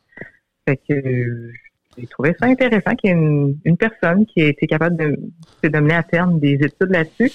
Fait 0.68 0.78
que 0.78 0.94
euh, 0.94 1.52
j'ai 1.98 2.08
trouvé 2.08 2.36
ça 2.40 2.48
intéressant 2.48 2.96
qu'il 2.96 3.10
y 3.10 3.14
ait 3.14 3.56
une, 3.66 3.78
personne 3.78 4.26
qui 4.26 4.42
a 4.42 4.48
été 4.48 4.68
capable 4.68 4.98
de, 4.98 5.18
de 5.68 5.80
mener 5.80 5.96
à 5.96 6.04
terme 6.04 6.40
des 6.40 6.54
études 6.54 6.90
là-dessus. 6.90 7.32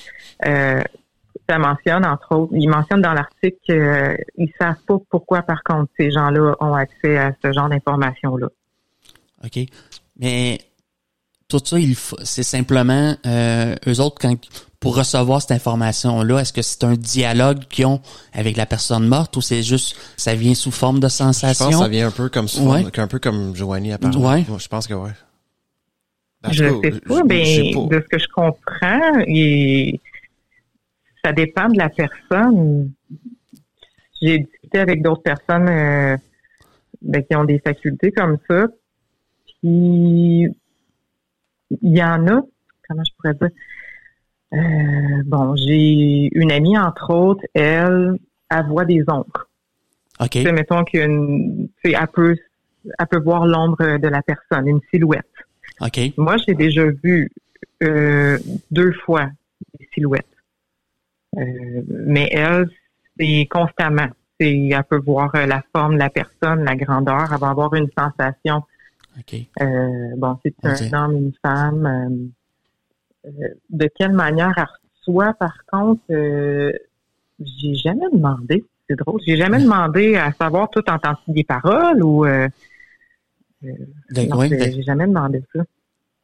Euh, 0.46 0.82
ça 1.48 1.58
mentionne, 1.58 2.04
entre 2.04 2.36
autres, 2.36 2.52
il 2.54 2.68
mentionne 2.68 3.00
dans 3.00 3.12
l'article 3.12 3.56
qu'ils 3.64 4.52
savent 4.60 4.82
pas 4.86 4.98
pourquoi, 5.08 5.42
par 5.42 5.62
contre, 5.62 5.90
ces 5.98 6.10
gens-là 6.10 6.54
ont 6.60 6.74
accès 6.74 7.16
à 7.16 7.32
ce 7.42 7.52
genre 7.52 7.68
d'informations-là. 7.68 8.48
OK. 9.44 9.58
Mais 10.18 10.58
tout 11.48 11.60
ça, 11.64 11.76
c'est 12.22 12.42
simplement 12.42 13.16
euh, 13.26 13.74
eux 13.86 14.00
autres 14.00 14.16
quand 14.20 14.36
pour 14.80 14.96
recevoir 14.96 15.42
cette 15.42 15.50
information-là, 15.52 16.38
est-ce 16.40 16.52
que 16.54 16.62
c'est 16.62 16.84
un 16.84 16.94
dialogue 16.94 17.64
qu'ils 17.68 17.84
ont 17.86 18.00
avec 18.32 18.56
la 18.56 18.64
personne 18.66 19.06
morte 19.06 19.36
ou 19.36 19.42
c'est 19.42 19.62
juste 19.62 19.94
ça 20.16 20.34
vient 20.34 20.54
sous 20.54 20.70
forme 20.70 20.96
de 21.00 21.08
Je 21.08 21.18
pense 21.18 21.36
sensation? 21.38 21.68
que 21.68 21.76
ça 21.76 21.88
vient 21.88 22.08
un 22.08 22.10
peu 22.10 22.30
comme 22.30 22.48
ça, 22.48 22.62
Ouais. 22.62 22.82
un 22.98 23.06
peu 23.06 23.18
comme 23.18 23.54
Joanie 23.54 23.92
a 23.92 23.98
parlé. 23.98 24.16
Ouais. 24.18 24.44
Je 24.58 24.68
pense 24.68 24.86
que. 24.86 24.94
En 24.94 25.08
Je 26.50 26.64
cas, 26.64 26.90
sais 26.94 27.00
pas, 27.00 27.20
pas. 27.20 27.22
de 27.26 28.02
ce 28.02 28.08
que 28.08 28.18
je 28.18 28.26
comprends, 28.34 29.20
et 29.26 30.00
ça 31.22 31.32
dépend 31.32 31.68
de 31.68 31.76
la 31.76 31.90
personne. 31.90 32.90
J'ai 34.22 34.38
discuté 34.38 34.78
avec 34.78 35.02
d'autres 35.02 35.22
personnes 35.22 35.68
euh, 35.68 36.16
ben, 37.02 37.22
qui 37.22 37.36
ont 37.36 37.44
des 37.44 37.58
facultés 37.58 38.12
comme 38.12 38.38
ça. 38.48 38.66
Puis 39.46 40.46
il 41.82 41.96
y 41.96 42.02
en 42.02 42.26
a, 42.28 42.40
comment 42.88 43.04
je 43.04 43.12
pourrais 43.18 43.34
dire? 43.34 43.50
Euh, 44.52 45.22
bon, 45.26 45.54
j'ai 45.56 46.28
une 46.32 46.50
amie, 46.50 46.76
entre 46.76 47.10
autres, 47.10 47.44
elle, 47.54 48.18
elle 48.50 48.66
voit 48.66 48.84
des 48.84 49.02
ombres. 49.08 49.48
OK. 50.20 50.30
Tu 50.30 50.42
sais, 50.42 50.52
mettons 50.52 50.84
qu'une, 50.84 51.68
tu 51.82 51.90
sais, 51.90 51.96
elle 51.98 52.08
peut, 52.08 52.36
elle 52.98 53.06
peut 53.06 53.20
voir 53.20 53.46
l'ombre 53.46 53.98
de 53.98 54.08
la 54.08 54.22
personne, 54.22 54.68
une 54.68 54.80
silhouette. 54.92 55.24
OK. 55.80 55.98
Moi, 56.16 56.36
j'ai 56.46 56.54
déjà 56.54 56.84
vu 57.02 57.30
euh, 57.82 58.38
deux 58.70 58.92
fois 59.04 59.30
des 59.78 59.88
silhouettes. 59.94 60.26
Euh, 61.38 61.82
mais 61.88 62.28
elle, 62.32 62.68
c'est 63.18 63.46
constamment. 63.50 64.08
C'est, 64.38 64.68
elle 64.68 64.84
peut 64.84 65.00
voir 65.00 65.30
euh, 65.34 65.46
la 65.46 65.62
forme 65.74 65.94
de 65.94 65.98
la 66.00 66.10
personne, 66.10 66.64
la 66.64 66.76
grandeur. 66.76 67.30
Elle 67.32 67.38
va 67.38 67.50
avoir 67.50 67.72
une 67.74 67.88
sensation. 67.96 68.62
OK. 69.18 69.40
Euh, 69.60 70.16
bon, 70.16 70.38
c'est 70.42 70.54
un 70.64 71.04
homme, 71.04 71.16
une 71.16 71.32
femme. 71.44 72.30
Euh, 73.26 73.28
euh, 73.42 73.48
de 73.70 73.88
quelle 73.96 74.12
manière 74.12 74.52
elle 74.56 74.66
reçoit, 75.00 75.34
par 75.34 75.54
contre, 75.70 76.00
euh, 76.10 76.72
j'ai 77.40 77.74
jamais 77.74 78.06
demandé. 78.12 78.64
C'est 78.88 78.96
drôle. 78.96 79.20
J'ai 79.26 79.36
jamais 79.36 79.62
demandé 79.62 80.16
à 80.16 80.32
savoir 80.32 80.68
tout 80.70 80.82
entends 80.90 81.14
des 81.28 81.44
paroles 81.44 82.02
ou. 82.02 82.24
Euh, 82.26 82.48
ouais, 83.62 84.48
c'est- 84.48 84.56
de- 84.66 84.72
j'ai 84.76 84.82
jamais 84.82 85.06
demandé 85.06 85.42
ça. 85.54 85.60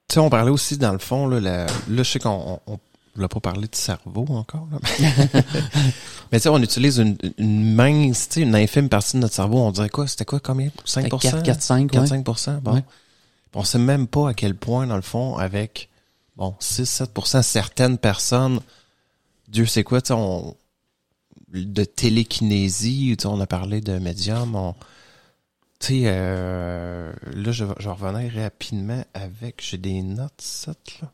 Tu 0.08 0.14
sais, 0.14 0.20
on 0.20 0.30
parlait 0.30 0.50
aussi 0.50 0.78
dans 0.78 0.92
le 0.92 0.98
fond, 0.98 1.26
là, 1.26 1.40
la- 1.40 1.66
là 1.66 1.68
je 1.88 2.02
sais 2.02 2.18
qu'on 2.18 2.60
on, 2.66 2.72
on 2.74 2.78
l'a 3.16 3.28
pas 3.28 3.40
parlé 3.40 3.66
de 3.68 3.74
cerveau 3.74 4.24
encore. 4.30 4.68
Là. 4.70 4.78
Mais 5.00 5.02
tu 6.32 6.38
sais, 6.40 6.48
on 6.48 6.58
utilise 6.58 6.98
une, 6.98 7.16
une 7.38 7.74
mince, 7.74 8.28
tu 8.28 8.34
sais, 8.34 8.40
une 8.42 8.54
infime 8.54 8.88
partie 8.88 9.16
de 9.16 9.22
notre 9.22 9.34
cerveau. 9.34 9.58
On 9.58 9.70
dirait 9.72 9.88
quoi? 9.88 10.06
C'était 10.06 10.24
quoi 10.24 10.40
combien? 10.40 10.70
5 10.84 11.08
4, 11.08 11.42
4, 11.42 11.62
5, 11.62 11.90
4, 11.90 12.00
ouais. 12.02 12.06
5 12.36 12.60
Bon. 12.62 12.74
Ouais. 12.74 12.84
On 13.54 13.64
sait 13.64 13.78
même 13.78 14.06
pas 14.06 14.28
à 14.30 14.34
quel 14.34 14.54
point, 14.54 14.86
dans 14.86 14.96
le 14.96 15.02
fond, 15.02 15.36
avec 15.36 15.88
bon, 16.36 16.54
6-7% 16.60 17.42
certaines 17.42 17.98
personnes, 17.98 18.60
Dieu 19.48 19.66
sait 19.66 19.84
quoi, 19.84 20.00
on 20.10 20.56
de 21.52 21.84
télékinésie, 21.84 23.16
on 23.24 23.40
a 23.40 23.46
parlé 23.46 23.80
de 23.80 23.98
médium, 23.98 24.54
on 24.56 24.74
tu 25.78 25.86
sais, 25.88 26.02
euh, 26.06 27.12
là, 27.34 27.52
je, 27.52 27.64
je 27.78 27.88
revenir 27.88 28.32
rapidement 28.32 29.04
avec, 29.12 29.62
j'ai 29.62 29.76
des 29.76 30.00
notes, 30.00 30.40
ça, 30.40 30.72
là. 31.02 31.12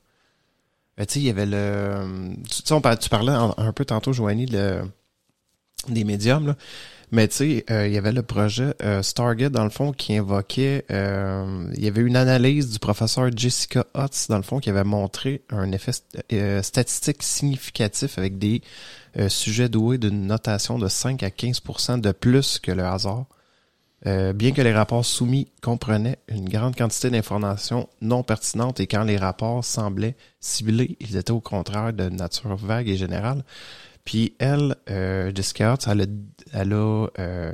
Ben, 0.96 1.06
tu 1.06 1.14
sais, 1.14 1.20
il 1.20 1.24
y 1.24 1.30
avait 1.30 1.46
le, 1.46 2.34
tu 2.48 2.62
sais, 2.64 2.96
tu 2.98 3.08
parlais 3.08 3.32
un, 3.32 3.52
un 3.56 3.72
peu 3.72 3.84
tantôt, 3.84 4.12
Joanie, 4.12 4.46
le, 4.46 4.84
des 5.88 6.04
médiums, 6.04 6.46
là. 6.46 6.56
Mais 7.14 7.28
tu 7.28 7.36
sais, 7.36 7.64
euh, 7.70 7.86
il 7.86 7.92
y 7.92 7.98
avait 7.98 8.10
le 8.10 8.22
projet 8.22 8.74
euh, 8.82 9.02
Stargate, 9.02 9.52
dans 9.52 9.64
le 9.64 9.70
fond, 9.70 9.92
qui 9.92 10.16
invoquait... 10.16 10.86
euh, 10.90 11.70
il 11.76 11.84
y 11.84 11.86
avait 11.86 12.00
une 12.00 12.16
analyse 12.16 12.70
du 12.70 12.78
professeur 12.78 13.28
Jessica 13.36 13.84
Hutz, 13.94 14.28
dans 14.28 14.38
le 14.38 14.42
fond, 14.42 14.60
qui 14.60 14.70
avait 14.70 14.82
montré 14.82 15.42
un 15.50 15.72
effet 15.72 15.92
euh, 16.32 16.62
statistique 16.62 17.22
significatif 17.22 18.16
avec 18.16 18.38
des 18.38 18.62
euh, 19.18 19.28
sujets 19.28 19.68
doués 19.68 19.98
d'une 19.98 20.26
notation 20.26 20.78
de 20.78 20.88
5 20.88 21.22
à 21.22 21.30
15 21.30 22.00
de 22.00 22.12
plus 22.12 22.58
que 22.58 22.72
le 22.72 22.82
hasard. 22.82 23.26
Euh, 24.06 24.32
bien 24.32 24.52
que 24.52 24.62
les 24.62 24.72
rapports 24.72 25.04
soumis 25.04 25.52
comprenaient 25.60 26.18
une 26.28 26.48
grande 26.48 26.74
quantité 26.74 27.08
d'informations 27.10 27.88
non 28.00 28.24
pertinentes 28.24 28.80
et 28.80 28.88
quand 28.88 29.04
les 29.04 29.16
rapports 29.16 29.64
semblaient 29.64 30.16
ciblés, 30.40 30.96
ils 30.98 31.16
étaient 31.16 31.30
au 31.30 31.40
contraire 31.40 31.92
de 31.92 32.08
nature 32.08 32.56
vague 32.56 32.88
et 32.88 32.96
générale. 32.96 33.44
Puis 34.04 34.34
elle, 34.40 34.74
euh, 34.90 35.30
Jessica 35.32 35.74
Hutz, 35.74 35.86
elle 35.86 36.00
a, 36.00 36.06
elle, 36.52 36.72
a, 36.72 37.06
euh, 37.18 37.52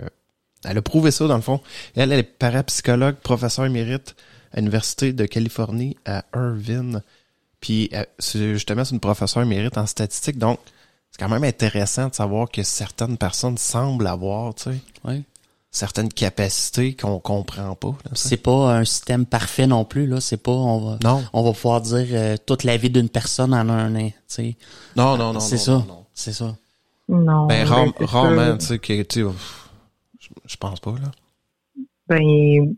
elle 0.65 0.79
a 0.79 0.83
prouvé 0.83 1.11
ça 1.11 1.27
dans 1.27 1.37
le 1.37 1.43
fond. 1.43 1.61
Elle, 1.97 2.13
elle 2.13 2.21
est 2.21 2.23
parapsychologue, 2.23 3.17
professeur 3.17 3.65
émérite 3.65 4.15
à 4.53 4.57
l'Université 4.59 5.13
de 5.13 5.27
Californie 5.27 5.97
à 6.07 6.25
Irvine. 6.35 7.03
Puis 7.61 7.91
euh, 7.93 8.05
c'est- 8.19 8.55
justement, 8.55 8.85
c'est 8.85 8.95
une 8.95 9.01
professeure 9.01 9.43
émérite 9.43 9.77
en 9.79 9.87
statistique. 9.87 10.39
Donc, 10.39 10.59
c'est 11.11 11.19
quand 11.19 11.29
même 11.29 11.45
intéressant 11.45 12.09
de 12.09 12.15
savoir 12.15 12.49
que 12.51 12.63
certaines 12.63 13.17
personnes 13.19 13.59
semblent 13.59 14.07
avoir, 14.07 14.55
tu 14.55 14.65
sais, 14.65 14.79
Ouais. 15.05 15.23
certaines 15.71 16.09
capacités 16.13 16.95
qu'on 16.95 17.19
comprend 17.19 17.75
pas. 17.75 17.95
C'est 18.15 18.37
pas 18.39 18.77
un 18.77 18.85
système 18.85 19.27
parfait 19.27 19.67
non 19.67 19.85
plus 19.85 20.07
là, 20.07 20.21
c'est 20.21 20.37
pas 20.37 20.53
on 20.53 20.79
va 20.93 20.99
Non, 21.05 21.25
on 21.33 21.43
va 21.43 21.53
pouvoir 21.53 21.81
dire 21.81 22.07
euh, 22.13 22.37
toute 22.47 22.65
la 22.65 22.77
vie 22.77 22.91
d'une 22.91 23.09
personne 23.09 23.53
en 23.55 23.69
un 23.69 23.95
an, 23.97 24.09
tu 24.09 24.15
sais. 24.29 24.57
non, 24.97 25.17
non, 25.17 25.33
non. 25.33 25.41
C'est 25.41 25.57
non, 25.69 25.81
ça. 25.81 25.87
C'est 26.15 26.33
ça. 26.33 26.57
Non. 27.09 27.47
Ben, 27.47 27.67
ben, 27.67 27.93
rarement, 28.05 28.57
tu 28.59 28.67
sais, 28.67 28.79
que, 28.79 29.03
tu 29.03 29.25
je, 30.45 30.57
pense 30.57 30.81
pas, 30.81 30.93
là. 30.93 31.11
Ben, 32.07 32.75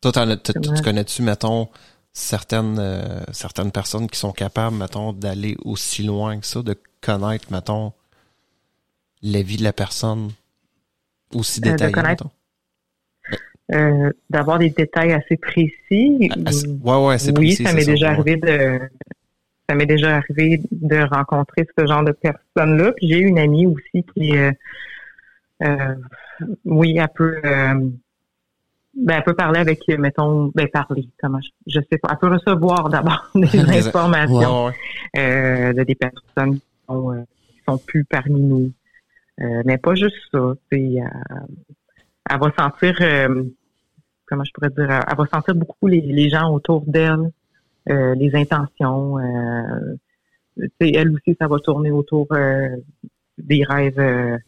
Toi, 0.00 0.12
tu 0.12 0.82
connais-tu, 0.82 1.22
mettons, 1.22 1.68
certaines, 2.12 2.78
euh, 2.78 3.20
certaines 3.32 3.72
personnes 3.72 4.08
qui 4.08 4.18
sont 4.18 4.32
capables, 4.32 4.76
mettons, 4.76 5.12
d'aller 5.12 5.56
aussi 5.64 6.04
loin 6.04 6.38
que 6.38 6.46
ça, 6.46 6.62
de 6.62 6.76
connaître, 7.00 7.50
mettons, 7.52 7.92
la 9.22 9.42
vie 9.42 9.56
de 9.56 9.64
la 9.64 9.72
personne 9.72 10.30
aussi 11.34 11.60
Euh, 11.64 11.72
détaillée, 11.72 12.16
euh, 13.72 14.10
d'avoir 14.30 14.58
des 14.58 14.70
détails 14.70 15.12
assez 15.12 15.36
précis. 15.36 16.30
Ah, 16.30 16.50
ouais, 16.84 17.06
ouais, 17.06 17.18
c'est 17.18 17.36
Oui, 17.36 17.54
ça 17.54 17.72
m'est 17.72 17.84
déjà 17.84 18.10
arrivé 18.10 18.36
de 18.36 18.78
ça 19.68 19.74
m'est 19.74 19.86
déjà 19.86 20.16
arrivé 20.16 20.60
de 20.70 21.14
rencontrer 21.14 21.66
ce 21.76 21.86
genre 21.86 22.04
de 22.04 22.12
personnes-là. 22.12 22.92
Puis 22.92 23.08
j'ai 23.08 23.18
une 23.18 23.38
amie 23.38 23.66
aussi 23.66 24.04
qui 24.14 24.36
euh, 24.36 24.52
euh, 25.62 25.94
oui, 26.64 26.96
elle 26.98 27.08
peut 27.14 27.40
euh, 27.44 27.88
ben, 28.96 29.16
elle 29.16 29.24
peut 29.24 29.34
parler 29.34 29.58
avec, 29.58 29.88
mettons, 29.88 30.52
ben 30.54 30.68
parler, 30.68 31.08
comment 31.20 31.40
je, 31.40 31.48
je 31.66 31.80
sais 31.90 31.98
pas. 31.98 32.10
Elle 32.12 32.18
peut 32.18 32.28
recevoir 32.28 32.88
d'abord 32.88 33.28
des 33.34 33.58
informations 33.58 34.70
de 35.14 35.82
des 35.82 35.94
personnes 35.94 36.58
qui 36.58 36.62
sont, 36.86 37.26
qui 37.48 37.62
sont 37.66 37.78
plus 37.78 38.04
parmi 38.04 38.40
nous. 38.40 38.72
Mais 39.38 39.78
pas 39.78 39.94
juste 39.94 40.16
ça. 40.30 40.54
Elle, 40.70 41.10
elle 42.30 42.38
va 42.38 42.52
sentir, 42.56 42.96
comment 44.26 44.44
je 44.44 44.52
pourrais 44.52 44.70
dire, 44.70 44.90
elle 44.90 45.16
va 45.16 45.26
sentir 45.26 45.56
beaucoup 45.56 45.88
les, 45.88 46.00
les 46.00 46.28
gens 46.28 46.52
autour 46.52 46.82
d'elle, 46.86 47.30
les 47.86 48.30
intentions. 48.34 49.18
elle 50.80 51.10
aussi, 51.10 51.36
ça 51.40 51.48
va 51.48 51.58
tourner 51.58 51.90
autour 51.90 52.28
des 53.38 53.64
rêves, 53.64 54.40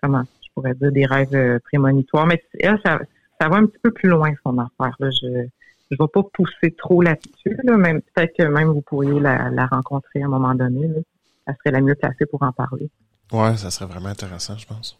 comment 0.00 0.22
je 0.42 0.48
pourrais 0.54 0.74
dire, 0.74 0.92
des 0.92 1.06
rêves 1.06 1.60
prémonitoires. 1.64 2.26
Mais 2.26 2.42
elle, 2.58 2.80
ça, 2.84 2.98
ça 3.40 3.48
va 3.48 3.56
un 3.56 3.66
petit 3.66 3.78
peu 3.82 3.90
plus 3.90 4.08
loin 4.08 4.32
son 4.44 4.58
affaire. 4.58 4.96
Là. 4.98 5.10
Je 5.10 5.26
ne 5.26 5.42
vais 5.90 6.08
pas 6.12 6.22
pousser 6.32 6.74
trop 6.76 7.02
là-dessus. 7.02 7.58
Là. 7.64 7.76
Même 7.76 8.00
peut-être 8.02 8.36
que 8.36 8.44
même 8.44 8.68
vous 8.68 8.82
pourriez 8.82 9.20
la, 9.20 9.50
la, 9.50 9.66
rencontrer 9.66 10.22
à 10.22 10.26
un 10.26 10.28
moment 10.28 10.54
donné. 10.54 10.88
Là. 10.88 11.00
Elle 11.46 11.54
serait 11.58 11.72
la 11.72 11.80
mieux 11.80 11.94
placée 11.94 12.26
pour 12.26 12.42
en 12.42 12.52
parler. 12.52 12.90
Ouais, 13.32 13.56
ça 13.56 13.70
serait 13.70 13.86
vraiment 13.86 14.08
intéressant, 14.08 14.56
je 14.56 14.66
pense. 14.66 14.96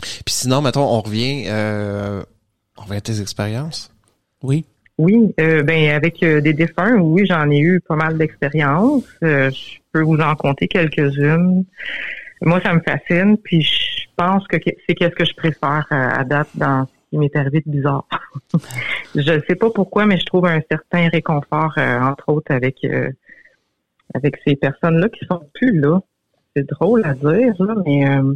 Puis 0.00 0.34
sinon, 0.34 0.62
mettons, 0.62 0.84
on 0.84 1.00
revient, 1.00 1.44
euh, 1.48 2.22
on 2.76 2.82
revient 2.82 2.96
à 2.96 3.00
tes 3.00 3.20
expériences. 3.20 3.92
Oui. 4.42 4.64
Oui, 5.00 5.34
euh, 5.40 5.62
ben 5.62 5.90
avec 5.90 6.22
euh, 6.22 6.42
des 6.42 6.52
défunts, 6.52 6.98
oui, 6.98 7.24
j'en 7.24 7.50
ai 7.50 7.58
eu 7.58 7.80
pas 7.80 7.96
mal 7.96 8.18
d'expériences. 8.18 9.08
Euh, 9.22 9.50
je 9.50 9.78
peux 9.92 10.02
vous 10.02 10.18
en 10.18 10.34
compter 10.34 10.68
quelques-unes. 10.68 11.64
Moi, 12.42 12.60
ça 12.60 12.74
me 12.74 12.80
fascine, 12.80 13.38
puis 13.38 13.62
je 13.62 14.04
pense 14.14 14.46
que 14.46 14.58
c'est 14.86 14.94
qu'est-ce 14.94 15.14
que 15.14 15.24
je 15.24 15.34
préfère 15.34 15.86
à 15.90 16.22
date 16.24 16.48
dans 16.54 16.86
qui 17.08 17.16
m'est 17.16 17.34
arrivé 17.34 17.62
de 17.64 17.70
bizarre. 17.70 18.06
je 19.14 19.32
ne 19.32 19.40
sais 19.48 19.56
pas 19.56 19.70
pourquoi, 19.70 20.04
mais 20.04 20.18
je 20.18 20.26
trouve 20.26 20.44
un 20.46 20.60
certain 20.70 21.08
réconfort, 21.08 21.72
euh, 21.78 22.00
entre 22.00 22.28
autres, 22.28 22.52
avec 22.52 22.84
euh, 22.84 23.10
avec 24.14 24.36
ces 24.46 24.56
personnes-là 24.56 25.08
qui 25.08 25.24
sont 25.26 25.42
plus 25.54 25.80
là. 25.80 26.00
C'est 26.54 26.68
drôle 26.68 27.04
à 27.06 27.14
dire, 27.14 27.54
là, 27.58 27.74
mais 27.86 28.06
euh, 28.06 28.34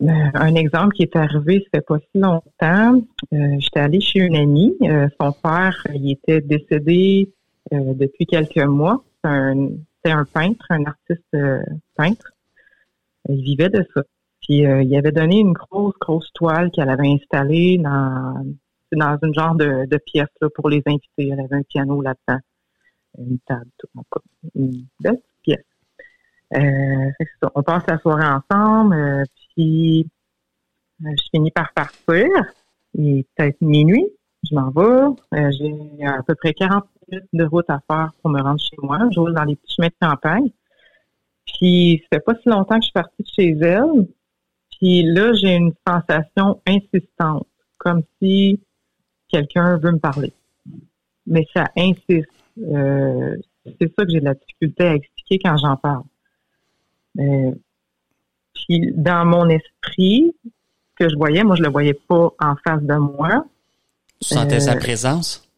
un 0.00 0.54
exemple 0.54 0.94
qui 0.94 1.02
est 1.02 1.16
arrivé, 1.16 1.60
ça 1.64 1.78
fait 1.78 1.86
pas 1.86 1.98
si 1.98 2.18
longtemps. 2.18 3.02
J'étais 3.32 3.80
allée 3.80 4.00
chez 4.00 4.20
une 4.20 4.36
amie. 4.36 4.76
son 5.20 5.32
père, 5.32 5.86
il 5.94 6.12
était 6.12 6.40
décédé 6.40 7.32
depuis 7.72 8.26
quelques 8.26 8.64
mois. 8.64 9.02
C'est 9.24 9.30
un, 9.30 9.68
un 10.04 10.24
peintre, 10.24 10.64
un 10.70 10.84
artiste 10.84 11.36
peintre. 11.96 12.32
Il 13.28 13.42
vivait 13.42 13.68
de 13.68 13.84
ça. 13.94 14.02
Puis 14.42 14.66
euh, 14.66 14.82
il 14.82 14.96
avait 14.96 15.12
donné 15.12 15.38
une 15.38 15.52
grosse, 15.52 15.94
grosse 16.00 16.30
toile 16.34 16.70
qu'elle 16.70 16.88
avait 16.88 17.08
installée 17.08 17.78
dans, 17.78 18.44
dans 18.92 19.18
une 19.22 19.34
genre 19.34 19.54
de, 19.54 19.86
de 19.86 19.96
pièce 19.98 20.28
là, 20.40 20.48
pour 20.54 20.68
les 20.68 20.82
invités. 20.86 21.28
Elle 21.28 21.40
avait 21.40 21.56
un 21.56 21.62
piano 21.62 22.00
là-dedans, 22.00 22.40
une 23.18 23.38
table, 23.46 23.70
tout, 23.78 23.88
une 24.54 24.86
belle 25.00 25.20
pièce. 25.42 25.64
Euh, 26.54 27.10
on 27.54 27.62
passe 27.62 27.84
la 27.86 27.98
soirée 27.98 28.26
ensemble, 28.26 28.94
euh, 28.94 29.24
puis 29.60 30.08
euh, 31.04 31.10
je 31.16 31.22
finis 31.30 31.50
par 31.50 31.72
partir. 31.72 32.26
Il 32.94 33.18
est 33.18 33.26
peut-être 33.36 33.60
minuit, 33.60 34.06
je 34.48 34.54
m'en 34.54 34.70
vais. 34.70 35.50
J'ai 35.58 36.06
à 36.06 36.22
peu 36.22 36.34
près 36.34 36.54
40 36.54 36.84
minutes 37.08 37.28
de 37.32 37.44
route 37.44 37.68
à 37.68 37.80
faire 37.86 38.12
pour 38.20 38.30
me 38.30 38.40
rendre 38.40 38.60
chez 38.60 38.76
moi. 38.82 38.98
Je 39.12 39.20
roule 39.20 39.34
dans 39.34 39.44
les 39.44 39.56
petits 39.56 39.74
chemins 39.74 39.88
de 39.88 40.06
campagne. 40.06 40.50
Puis, 41.46 42.02
ça 42.02 42.16
fait 42.16 42.24
pas 42.24 42.34
si 42.42 42.48
longtemps 42.48 42.76
que 42.76 42.82
je 42.82 42.86
suis 42.86 42.92
partie 42.92 43.22
de 43.22 43.28
chez 43.28 43.50
elle. 43.60 44.08
Puis 44.78 45.02
là, 45.02 45.32
j'ai 45.34 45.56
une 45.56 45.72
sensation 45.86 46.60
insistante, 46.66 47.46
comme 47.76 48.02
si 48.20 48.60
quelqu'un 49.28 49.76
veut 49.76 49.92
me 49.92 49.98
parler. 49.98 50.32
Mais 51.26 51.46
ça 51.54 51.64
insiste. 51.76 52.30
Euh, 52.58 53.36
c'est 53.78 53.92
ça 53.94 54.04
que 54.04 54.10
j'ai 54.10 54.20
de 54.20 54.24
la 54.24 54.34
difficulté 54.34 54.84
à 54.84 54.94
expliquer 54.94 55.38
quand 55.38 55.56
j'en 55.58 55.76
parle. 55.76 56.04
Euh, 57.18 57.52
puis 58.66 58.92
dans 58.94 59.24
mon 59.24 59.48
esprit, 59.48 60.34
ce 60.44 61.04
que 61.04 61.08
je 61.08 61.16
voyais, 61.16 61.44
moi 61.44 61.56
je 61.56 61.62
le 61.62 61.68
voyais 61.68 61.94
pas 61.94 62.30
en 62.40 62.56
face 62.64 62.82
de 62.82 62.94
moi. 62.94 63.44
Tu 64.20 64.34
sentais 64.34 64.60
sa 64.60 64.74
euh, 64.74 64.78
présence? 64.78 65.48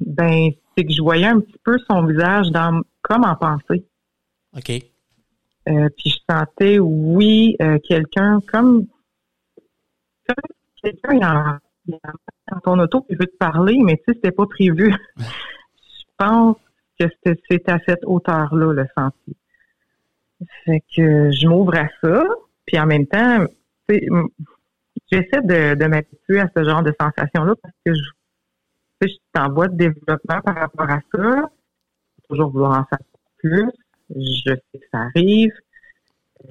Ben, 0.00 0.50
c'est 0.76 0.84
que 0.84 0.92
je 0.92 1.02
voyais 1.02 1.26
un 1.26 1.40
petit 1.40 1.58
peu 1.64 1.76
son 1.90 2.04
visage 2.04 2.50
dans 2.50 2.82
comme 3.02 3.24
en 3.24 3.34
pensée. 3.34 3.84
OK. 4.56 4.70
Euh, 5.68 5.88
puis 5.96 6.10
je 6.10 6.18
sentais, 6.30 6.78
oui, 6.78 7.56
euh, 7.60 7.78
quelqu'un 7.86 8.40
comme, 8.50 8.86
quelqu'un 10.82 11.58
dans 11.88 12.60
ton 12.62 12.78
auto 12.78 13.02
qui 13.02 13.14
veut 13.14 13.26
te 13.26 13.36
parler, 13.36 13.78
mais 13.82 13.96
tu 13.96 14.04
sais, 14.06 14.12
c'était 14.14 14.30
pas 14.30 14.46
prévu. 14.46 14.94
je 15.18 16.04
pense 16.16 16.56
que 16.98 17.06
c'est 17.24 17.68
à 17.68 17.78
cette 17.86 18.04
hauteur-là, 18.04 18.72
le 18.72 18.86
senti. 18.96 19.36
Fait 20.64 20.82
que 20.94 21.30
je 21.30 21.46
m'ouvre 21.46 21.76
à 21.76 21.88
ça, 22.02 22.24
puis 22.66 22.78
en 22.78 22.86
même 22.86 23.06
temps, 23.06 23.44
j'essaie 23.88 25.42
de, 25.42 25.74
de 25.74 25.86
m'habituer 25.86 26.40
à 26.40 26.48
ce 26.56 26.64
genre 26.64 26.82
de 26.82 26.94
sensation-là 27.00 27.54
parce 27.60 27.74
que 27.84 27.94
je, 27.94 28.10
je 29.02 29.08
suis 29.08 29.20
en 29.36 29.50
voie 29.50 29.68
de 29.68 29.76
développement 29.76 30.40
par 30.44 30.54
rapport 30.54 30.90
à 30.90 31.00
ça. 31.12 31.50
Toujours 32.28 32.50
vouloir 32.50 32.72
en 32.72 32.84
savoir 32.84 33.00
plus 33.38 33.70
je 34.14 34.54
sais 34.54 34.78
que 34.78 34.86
ça 34.92 35.00
arrive. 35.14 35.52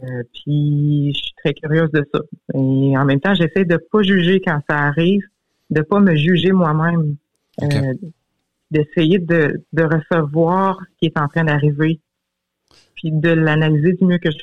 Euh, 0.03 0.23
puis 0.33 1.13
je 1.13 1.19
suis 1.19 1.33
très 1.37 1.53
curieuse 1.53 1.91
de 1.91 2.05
ça. 2.13 2.19
Et 2.53 2.97
en 2.97 3.05
même 3.05 3.19
temps, 3.19 3.33
j'essaie 3.33 3.65
de 3.65 3.77
pas 3.77 4.01
juger 4.01 4.41
quand 4.41 4.59
ça 4.69 4.77
arrive, 4.77 5.23
de 5.69 5.81
pas 5.81 5.99
me 5.99 6.15
juger 6.15 6.51
moi-même, 6.51 7.15
euh, 7.63 7.93
d'essayer 8.69 9.19
de, 9.19 9.63
de 9.73 9.83
recevoir 9.83 10.79
ce 10.81 10.97
qui 10.99 11.05
est 11.05 11.17
en 11.17 11.27
train 11.27 11.45
d'arriver, 11.45 11.99
puis 12.97 13.11
de 13.11 13.29
l'analyser 13.29 13.93
du 13.93 14.05
mieux 14.05 14.17
que 14.17 14.31
je. 14.31 14.37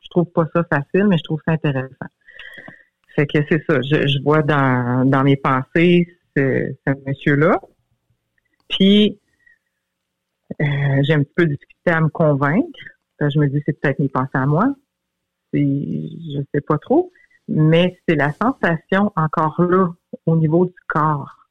Je 0.00 0.08
trouve 0.08 0.30
pas 0.30 0.46
ça 0.54 0.62
facile, 0.64 1.06
mais 1.08 1.16
je 1.16 1.24
trouve 1.24 1.40
ça 1.46 1.52
intéressant. 1.52 2.06
Fait 3.16 3.26
que 3.26 3.38
c'est 3.48 3.62
ça. 3.66 3.80
Je, 3.80 4.22
vois 4.22 4.42
dans, 4.42 5.24
mes 5.24 5.36
pensées 5.36 6.06
ce, 6.36 6.74
ce 6.86 6.92
monsieur-là. 7.06 7.60
Puis 8.68 9.18
euh, 10.60 11.02
j'ai 11.02 11.14
un 11.14 11.22
petit 11.22 11.34
peu 11.34 11.46
discuté 11.46 11.90
à 11.90 12.00
me 12.00 12.08
convaincre. 12.08 12.78
Je 13.20 13.38
me 13.38 13.48
dis, 13.48 13.62
c'est 13.64 13.78
peut-être 13.80 13.98
mes 14.00 14.08
pensées 14.08 14.30
à 14.34 14.46
moi. 14.46 14.74
Je 15.52 16.42
sais 16.54 16.60
pas 16.60 16.78
trop. 16.78 17.12
Mais 17.48 17.98
c'est 18.06 18.16
la 18.16 18.32
sensation 18.32 19.12
encore 19.16 19.60
là 19.62 19.90
au 20.26 20.36
niveau 20.36 20.66
du 20.66 20.74
corps. 20.88 21.48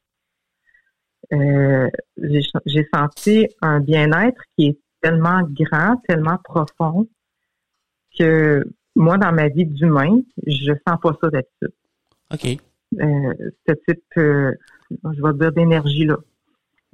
Euh, 1.34 1.90
j'ai 2.18 2.88
senti 2.94 3.48
un 3.62 3.80
bien-être 3.80 4.42
qui 4.58 4.68
est 4.68 4.80
tellement 5.02 5.42
grand, 5.44 5.98
tellement 6.08 6.38
profond 6.44 7.08
que 8.18 8.64
moi, 8.96 9.18
dans 9.18 9.32
ma 9.32 9.48
vie 9.48 9.66
d'humain, 9.66 10.22
je 10.46 10.74
sens 10.88 11.00
pas 11.02 11.18
ça 11.22 11.30
d'habitude. 11.30 11.74
OK. 12.34 12.46
Euh, 13.00 13.52
ce 13.68 13.74
type, 13.88 14.04
euh, 14.18 14.54
je 14.92 15.22
vais 15.22 15.34
dire, 15.38 15.52
d'énergie-là. 15.52 16.18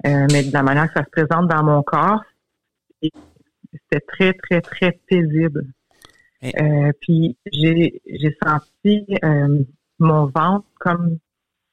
Euh, 0.06 0.26
mais 0.32 0.44
de 0.44 0.52
la 0.52 0.62
manière 0.62 0.86
que 0.92 1.00
ça 1.00 1.04
se 1.04 1.10
présente 1.10 1.48
dans 1.48 1.64
mon 1.64 1.82
corps, 1.82 2.22
c'était 3.02 4.04
très, 4.06 4.32
très, 4.32 4.60
très 4.60 4.92
paisible. 5.08 5.66
Euh, 6.44 6.92
puis 7.00 7.36
j'ai, 7.52 8.00
j'ai 8.06 8.36
senti 8.44 9.04
euh, 9.24 9.64
mon 9.98 10.26
ventre 10.26 10.66
comme 10.78 11.18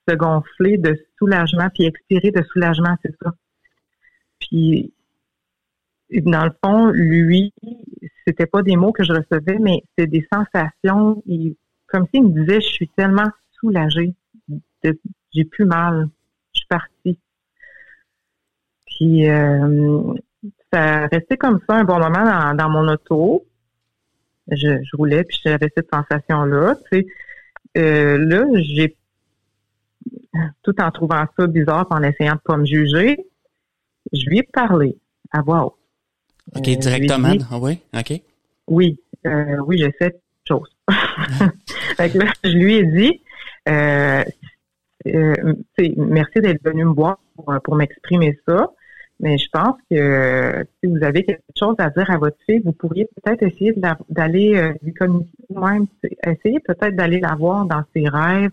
se 0.08 0.16
gonfler 0.16 0.78
de 0.78 1.00
soulagement, 1.20 1.70
puis 1.74 1.86
expirer 1.86 2.32
de 2.32 2.42
soulagement, 2.44 2.96
c'est 3.04 3.16
ça. 3.24 3.32
Puis 4.40 4.94
dans 6.12 6.46
le 6.46 6.52
fond, 6.64 6.88
lui, 6.88 7.54
c'était 8.26 8.46
pas 8.46 8.62
des 8.62 8.76
mots 8.76 8.92
que 8.92 9.04
je 9.04 9.14
recevais, 9.14 9.58
mais 9.60 9.84
c'est 9.98 10.08
des 10.08 10.28
sensations. 10.32 11.24
comme 11.88 12.08
s'il 12.14 12.24
me 12.24 12.42
disait, 12.42 12.62
je 12.62 12.68
suis 12.68 12.88
tellement 12.90 13.30
soulagée, 13.60 14.14
j'ai 15.34 15.46
plus 15.46 15.66
mal, 15.66 16.10
je 16.54 16.60
suis 16.60 16.68
partie. 16.68 17.20
Puis 18.86 19.30
euh, 19.30 20.14
ça 20.72 21.08
restait 21.08 21.38
comme 21.38 21.60
ça 21.68 21.76
un 21.76 21.84
bon 21.84 22.00
moment 22.00 22.54
dans, 22.54 22.70
mon 22.70 22.88
auto. 22.88 23.46
Je, 24.50 24.84
je 24.84 24.96
roulais, 24.96 25.24
puis 25.24 25.40
j'avais 25.44 25.72
cette 25.76 25.90
sensation-là. 25.92 26.76
Tu 26.76 27.00
sais. 27.00 27.08
Euh, 27.78 28.18
là, 28.18 28.46
j'ai 28.56 28.96
tout 30.64 30.80
en 30.82 30.92
trouvant 30.92 31.26
ça 31.38 31.48
bizarre, 31.48 31.88
en 31.90 32.04
essayant 32.04 32.36
de 32.36 32.40
pas 32.40 32.58
me 32.58 32.66
juger, 32.66 33.26
je 34.14 34.30
lui 34.30 34.40
ai 34.40 34.44
parlé 34.44 34.98
à 35.32 35.42
voix 35.42 35.66
haute. 35.66 35.85
OK, 36.56 36.68
euh, 36.68 36.76
directement, 36.76 37.34
ah 37.52 37.60
oui, 37.60 37.80
OK. 37.94 38.22
Oui, 38.68 39.00
euh, 39.26 39.58
oui, 39.66 39.78
j'ai 39.78 39.92
fait 39.92 40.20
chose. 40.48 40.70
fait 41.98 42.10
que 42.12 42.20
là, 42.20 42.32
je 42.44 42.50
lui 42.50 42.76
ai 42.76 42.86
dit, 42.86 43.22
Euh, 43.68 44.24
euh, 45.08 45.54
merci 45.98 46.40
d'être 46.40 46.64
venu 46.64 46.86
me 46.86 46.94
voir 46.94 47.18
pour, 47.64 47.76
m'exprimer 47.76 48.40
ça. 48.48 48.72
Mais 49.20 49.38
je 49.40 49.48
pense 49.50 49.76
que 49.90 50.66
si 50.80 50.88
vous 50.88 51.04
avez 51.04 51.24
quelque 51.24 51.42
chose 51.58 51.76
à 51.80 51.90
dire 51.90 52.10
à 52.12 52.18
votre 52.18 52.38
fille, 52.46 52.62
vous 52.64 52.74
pourriez 52.74 53.08
peut-être 53.16 53.42
essayer 53.44 53.74
d'aller 54.10 54.74
lui 54.84 54.94
communiquer 54.94 55.32
ou 55.50 55.60
même 55.66 55.88
essayer 56.28 56.60
peut-être 56.60 56.96
d'aller 56.96 57.20
la 57.20 57.34
voir 57.34 57.66
dans 57.66 57.84
ses 57.96 58.08
rêves 58.08 58.52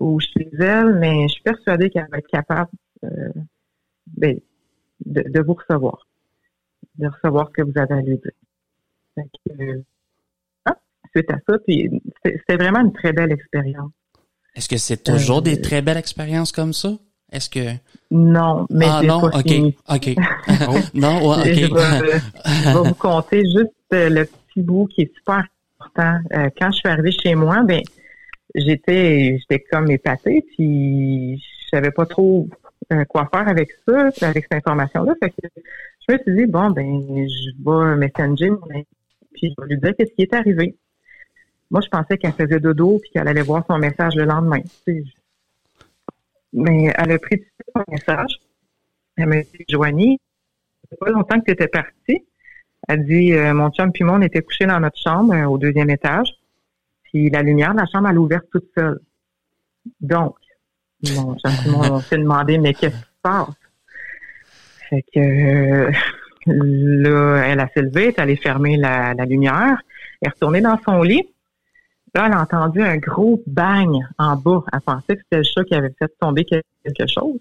ou 0.00 0.20
chez 0.20 0.48
elle, 0.58 0.94
mais 0.94 1.28
je 1.28 1.34
suis 1.34 1.42
persuadée 1.42 1.90
qu'elle 1.90 2.08
va 2.10 2.18
être 2.18 2.28
capable 2.28 2.70
euh, 3.04 3.32
ben, 4.06 4.38
de, 5.04 5.40
vous 5.40 5.54
recevoir, 5.54 6.06
de 6.98 7.08
recevoir 7.08 7.48
ce 7.48 7.52
que 7.52 7.62
vous 7.62 7.78
avez 7.78 7.94
à 7.94 8.00
lui 8.00 8.18
dire. 8.18 9.24
Euh, 9.60 9.82
ah, 10.64 10.76
suite 11.14 11.30
à 11.30 11.36
ça, 11.48 11.58
puis 11.66 11.90
c'était 12.24 12.56
vraiment 12.56 12.80
une 12.80 12.92
très 12.92 13.12
belle 13.12 13.32
expérience. 13.32 13.90
Est-ce 14.54 14.68
que 14.68 14.76
c'est 14.76 15.02
toujours 15.02 15.42
des 15.42 15.58
euh, 15.58 15.62
très 15.62 15.82
belles 15.82 15.96
expériences 15.96 16.52
comme 16.52 16.72
ça? 16.72 16.90
Est-ce 17.30 17.50
que 17.50 17.74
non, 18.10 18.66
mais 18.70 18.86
ah 18.88 19.02
non, 19.02 19.24
ok, 19.24 19.52
ok, 19.88 20.14
non, 20.94 21.28
ouais, 21.28 21.40
ok. 21.40 21.54
Je 21.54 22.04
vais, 22.04 22.72
vous 22.84 22.94
conter 22.94 23.42
juste 23.42 23.72
le 23.90 24.24
petit 24.24 24.62
bout 24.62 24.86
qui 24.86 25.02
est 25.02 25.14
super 25.14 25.44
important. 25.80 26.20
quand 26.58 26.70
je 26.70 26.78
suis 26.78 26.88
arrivée 26.88 27.12
chez 27.12 27.34
moi, 27.34 27.62
ben 27.64 27.82
j'étais 28.54 29.38
j'étais 29.40 29.64
comme 29.70 29.90
épatée, 29.90 30.44
puis 30.56 31.38
je 31.38 31.68
savais 31.76 31.90
pas 31.90 32.06
trop 32.06 32.48
euh, 32.92 33.04
quoi 33.04 33.28
faire 33.32 33.46
avec 33.46 33.70
ça, 33.86 34.08
avec 34.22 34.46
cette 34.50 34.54
information-là. 34.54 35.14
Fait 35.22 35.30
que 35.30 35.48
je 36.08 36.30
me 36.30 36.36
dit, 36.36 36.50
bon, 36.50 36.70
ben, 36.70 37.02
je 37.28 37.50
vais 37.64 37.96
messenger 37.96 38.50
puis 39.32 39.54
je 39.56 39.62
vais 39.62 39.68
lui 39.68 39.80
dire 39.80 39.94
qu'est-ce 39.96 40.12
qui 40.14 40.22
est 40.22 40.34
arrivé. 40.34 40.76
Moi, 41.70 41.80
je 41.82 41.88
pensais 41.88 42.16
qu'elle 42.16 42.32
faisait 42.32 42.60
dodo 42.60 42.98
puis 42.98 43.10
qu'elle 43.10 43.28
allait 43.28 43.42
voir 43.42 43.64
son 43.68 43.78
message 43.78 44.14
le 44.16 44.24
lendemain. 44.24 44.60
Mais 46.52 46.92
elle 46.96 47.12
a 47.12 47.18
pris 47.18 47.44
son 47.74 47.84
message. 47.88 48.40
Elle 49.16 49.26
m'a 49.26 49.42
dit, 49.42 49.64
Joanie, 49.68 50.18
c'est 50.88 50.98
pas 50.98 51.10
longtemps 51.10 51.38
que 51.40 51.46
tu 51.46 51.52
étais 51.52 51.68
partie. 51.68 52.24
Elle 52.88 53.04
dit, 53.04 53.32
euh, 53.34 53.52
mon 53.52 53.70
chum 53.70 53.92
puis 53.92 54.04
moi, 54.04 54.16
on 54.16 54.22
était 54.22 54.40
couchés 54.40 54.66
dans 54.66 54.80
notre 54.80 54.98
chambre 54.98 55.34
euh, 55.34 55.44
au 55.44 55.58
deuxième 55.58 55.90
étage. 55.90 56.32
Puis 57.04 57.28
la 57.30 57.42
lumière 57.42 57.72
de 57.74 57.80
la 57.80 57.86
chambre, 57.86 58.08
elle 58.08 58.16
a 58.16 58.20
ouverte 58.20 58.46
toute 58.50 58.70
seule. 58.74 59.00
Donc, 60.00 60.36
mon 61.14 61.36
on 61.74 62.00
s'est 62.00 62.18
demandé, 62.18 62.58
mais 62.58 62.72
qu'est-ce 62.74 62.96
qui 62.96 63.02
se 63.02 63.20
passe? 63.22 63.54
Fait 64.88 65.04
que 65.14 65.90
là, 66.46 67.42
elle 67.46 67.60
a 67.60 67.68
elle 67.76 67.96
est 67.96 68.18
allée 68.18 68.36
fermer 68.36 68.76
la, 68.76 69.12
lumière, 69.26 69.78
elle 70.20 70.28
est 70.28 70.30
retournée 70.30 70.60
dans 70.60 70.78
son 70.84 71.02
lit. 71.02 71.28
Là, 72.14 72.26
elle 72.26 72.32
a 72.32 72.40
entendu 72.40 72.80
un 72.80 72.96
gros 72.96 73.42
bang 73.46 73.90
en 74.18 74.36
bas. 74.36 74.64
Elle 74.72 74.80
pensait 74.80 75.16
que 75.16 75.22
c'était 75.24 75.36
le 75.38 75.42
chat 75.42 75.64
qui 75.64 75.74
avait 75.74 75.94
fait 75.98 76.10
tomber 76.18 76.44
quelque 76.44 77.06
chose. 77.06 77.38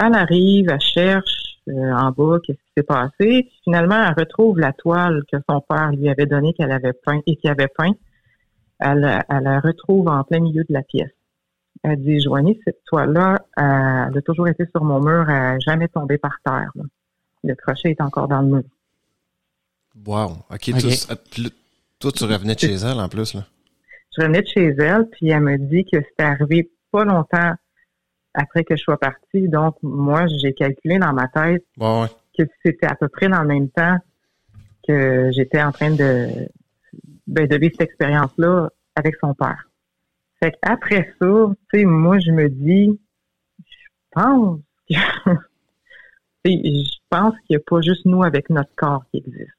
Elle 0.00 0.14
arrive, 0.14 0.68
elle 0.70 0.80
cherche 0.80 1.58
euh, 1.68 1.92
en 1.92 2.10
bas 2.10 2.38
qu'est-ce 2.44 2.58
qui 2.58 2.72
s'est 2.76 2.82
passé. 2.82 3.48
finalement, 3.64 4.04
elle 4.04 4.14
retrouve 4.18 4.58
la 4.58 4.72
toile 4.72 5.22
que 5.30 5.38
son 5.48 5.60
père 5.60 5.90
lui 5.92 6.08
avait 6.08 6.26
donnée 6.26 6.54
qu'elle 6.54 6.72
avait 6.72 6.92
peint 6.92 7.20
et 7.26 7.36
qui 7.36 7.48
avait 7.48 7.68
peint. 7.68 7.92
Elle, 8.80 9.24
elle 9.28 9.42
la 9.42 9.60
retrouve 9.60 10.08
en 10.08 10.22
plein 10.24 10.40
milieu 10.40 10.64
de 10.68 10.72
la 10.72 10.82
pièce. 10.82 11.10
Elle 11.84 12.02
dit, 12.02 12.20
Joanie, 12.20 12.60
cette 12.64 12.84
toile-là, 12.86 13.38
elle 13.56 14.18
a 14.18 14.22
toujours 14.24 14.48
été 14.48 14.64
sur 14.66 14.84
mon 14.84 15.00
mur, 15.00 15.28
elle 15.28 15.34
n'a 15.34 15.58
jamais 15.60 15.88
tombé 15.88 16.18
par 16.18 16.36
terre. 16.44 16.72
Le 17.44 17.54
crochet 17.54 17.90
est 17.90 18.00
encore 18.00 18.28
dans 18.28 18.40
le 18.40 18.48
mur. 18.48 18.62
Wow. 20.06 20.38
OK. 20.50 20.70
toi, 21.98 22.12
tu 22.12 22.24
revenais 22.24 22.54
de 22.54 22.60
chez 22.60 22.74
elle 22.74 23.00
en 23.00 23.08
plus, 23.08 23.34
là? 23.34 23.44
Je 24.16 24.22
revenais 24.22 24.42
de 24.42 24.46
chez 24.46 24.74
elle, 24.78 25.08
puis 25.10 25.30
elle 25.30 25.40
me 25.40 25.58
dit 25.58 25.84
que 25.84 25.98
c'était 25.98 26.24
arrivé 26.24 26.70
pas 26.90 27.04
longtemps 27.04 27.52
après 28.34 28.64
que 28.64 28.76
je 28.76 28.82
sois 28.82 28.98
partie. 28.98 29.48
Donc, 29.48 29.76
moi, 29.82 30.26
j'ai 30.26 30.52
calculé 30.54 30.98
dans 30.98 31.12
ma 31.12 31.28
tête 31.28 31.64
que 32.36 32.44
c'était 32.64 32.86
à 32.86 32.94
peu 32.94 33.08
près 33.08 33.28
dans 33.28 33.42
le 33.42 33.48
même 33.48 33.68
temps 33.68 33.98
que 34.86 35.30
j'étais 35.32 35.62
en 35.62 35.72
train 35.72 35.90
de, 35.90 36.48
ben, 37.26 37.46
de 37.46 37.56
vivre 37.56 37.74
cette 37.78 37.88
expérience-là 37.88 38.70
avec 38.94 39.16
son 39.20 39.34
père. 39.34 39.67
Fait 40.40 40.52
qu'après 40.62 41.14
ça, 41.20 41.26
tu 41.72 41.80
sais, 41.80 41.84
moi, 41.84 42.18
je 42.18 42.30
me 42.30 42.48
dis, 42.48 42.98
je 43.58 43.88
pense 44.12 44.60
que, 44.88 44.94
je 46.44 46.98
pense 47.10 47.34
qu'il 47.46 47.56
n'y 47.56 47.56
a 47.56 47.60
pas 47.66 47.80
juste 47.80 48.04
nous 48.04 48.22
avec 48.22 48.48
notre 48.50 48.74
corps 48.76 49.04
qui 49.10 49.18
existe. 49.18 49.50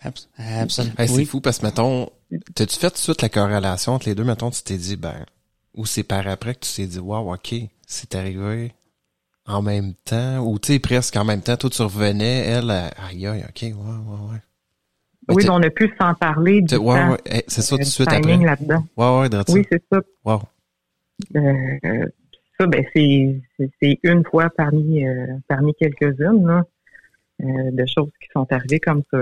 Absolument. 0.00 0.94
C'est 0.98 1.24
fou 1.24 1.40
parce 1.40 1.58
que, 1.58 1.66
mettons, 1.66 2.10
t'as-tu 2.54 2.78
fait 2.78 2.90
tout 2.90 2.96
de 2.96 3.00
suite 3.00 3.22
la 3.22 3.28
corrélation 3.28 3.92
entre 3.92 4.08
les 4.08 4.14
deux? 4.14 4.24
Mettons, 4.24 4.50
tu 4.50 4.62
t'es 4.62 4.76
dit, 4.76 4.96
ben, 4.96 5.24
ou 5.74 5.86
c'est 5.86 6.02
par 6.02 6.26
après 6.26 6.54
que 6.54 6.60
tu 6.60 6.72
t'es 6.72 6.86
dit, 6.86 6.98
wow, 6.98 7.32
OK, 7.32 7.54
c'est 7.86 8.14
arrivé 8.14 8.72
en 9.46 9.62
même 9.62 9.94
temps, 10.04 10.40
ou 10.40 10.58
tu 10.58 10.72
sais, 10.74 10.78
presque 10.78 11.16
en 11.16 11.24
même 11.24 11.42
temps, 11.42 11.56
toi, 11.56 11.70
tu 11.70 11.82
revenais, 11.82 12.38
elle, 12.46 12.70
aïe, 12.70 13.26
aïe, 13.26 13.44
OK, 13.48 13.62
ouais, 13.62 13.72
ouais, 13.72 14.32
ouais. 14.32 14.42
Oui, 15.28 15.44
on 15.48 15.62
a 15.62 15.70
pu 15.70 15.92
s'en 15.98 16.14
parler 16.14 16.60
du 16.60 16.76
ouais, 16.76 17.00
temps, 17.00 17.10
ouais, 17.12 17.18
eh, 17.26 17.44
c'est 17.46 17.62
ça 17.62 17.76
tout 17.76 17.82
de 17.82 17.86
suite 17.86 18.12
après. 18.12 18.36
là-dedans. 18.36 18.84
Ouais, 18.96 19.28
ouais, 19.28 19.42
Oui, 19.48 19.66
c'est 19.70 19.82
ça. 19.90 20.00
Wow. 20.24 20.42
Euh, 21.36 22.06
ça, 22.58 22.66
ben, 22.66 22.84
c'est, 22.94 23.40
c'est 23.80 23.98
une 24.02 24.24
fois 24.24 24.50
parmi, 24.56 25.06
euh, 25.06 25.26
parmi 25.48 25.74
quelques-unes, 25.74 26.46
là, 26.46 26.62
euh, 27.42 27.70
de 27.72 27.84
choses 27.86 28.10
qui 28.20 28.28
sont 28.32 28.46
arrivées 28.52 28.80
comme 28.80 29.02
ça. 29.10 29.16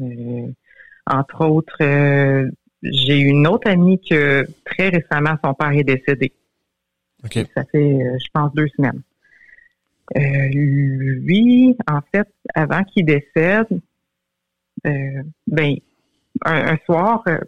Euh, 0.00 0.46
entre 1.06 1.44
autres, 1.46 1.78
euh, 1.82 2.48
j'ai 2.82 3.18
une 3.18 3.46
autre 3.46 3.68
amie 3.68 4.00
que 4.00 4.46
très 4.64 4.88
récemment, 4.88 5.36
son 5.44 5.54
père 5.54 5.72
est 5.72 5.84
décédé. 5.84 6.32
Okay. 7.24 7.46
Ça 7.54 7.64
fait, 7.64 7.98
je 8.18 8.26
pense, 8.32 8.54
deux 8.54 8.68
semaines. 8.76 9.02
lui, 10.14 11.76
en 11.90 12.00
fait, 12.12 12.28
avant 12.54 12.84
qu'il 12.84 13.04
décède, 13.04 13.66
euh, 14.86 15.22
ben, 15.46 15.76
un, 16.44 16.76
soir, 16.86 17.22
euh, 17.28 17.38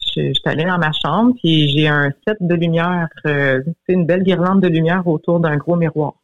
je, 0.00 0.32
suis 0.32 0.42
allée 0.44 0.64
dans 0.64 0.78
ma 0.78 0.92
chambre, 0.92 1.34
puis 1.36 1.68
j'ai 1.68 1.88
un 1.88 2.10
set 2.26 2.36
de 2.40 2.54
lumière, 2.54 3.08
euh, 3.26 3.62
c'est 3.86 3.94
une 3.94 4.06
belle 4.06 4.22
guirlande 4.22 4.60
de 4.60 4.68
lumière 4.68 5.06
autour 5.06 5.40
d'un 5.40 5.56
gros 5.56 5.76
miroir. 5.76 6.14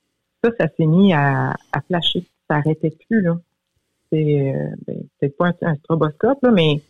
Ça, 0.42 0.50
ça 0.58 0.68
s'est 0.76 0.86
mis 0.86 1.12
à, 1.12 1.54
à 1.72 1.80
flasher. 1.86 2.24
Ça 2.48 2.56
n'arrêtait 2.56 2.94
plus, 3.08 3.22
là. 3.22 3.38
C'est 4.10 4.54
ben, 4.86 5.30
pas 5.38 5.52
un, 5.62 5.74
stroboscope, 5.74 6.42
là, 6.42 6.50
mais 6.50 6.80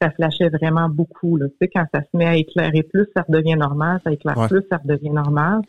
ça 0.00 0.10
flashait 0.10 0.48
vraiment 0.48 0.88
beaucoup. 0.88 1.36
Là. 1.36 1.48
Tu 1.48 1.54
sais, 1.60 1.68
quand 1.68 1.84
ça 1.92 2.02
se 2.02 2.16
met 2.16 2.26
à 2.26 2.36
éclairer 2.36 2.84
plus, 2.84 3.08
ça 3.16 3.22
redevient 3.22 3.56
normal. 3.56 4.00
Ça 4.04 4.12
éclaire 4.12 4.46
plus, 4.48 4.62
ça 4.70 4.76
redevient 4.76 5.10
normal. 5.10 5.62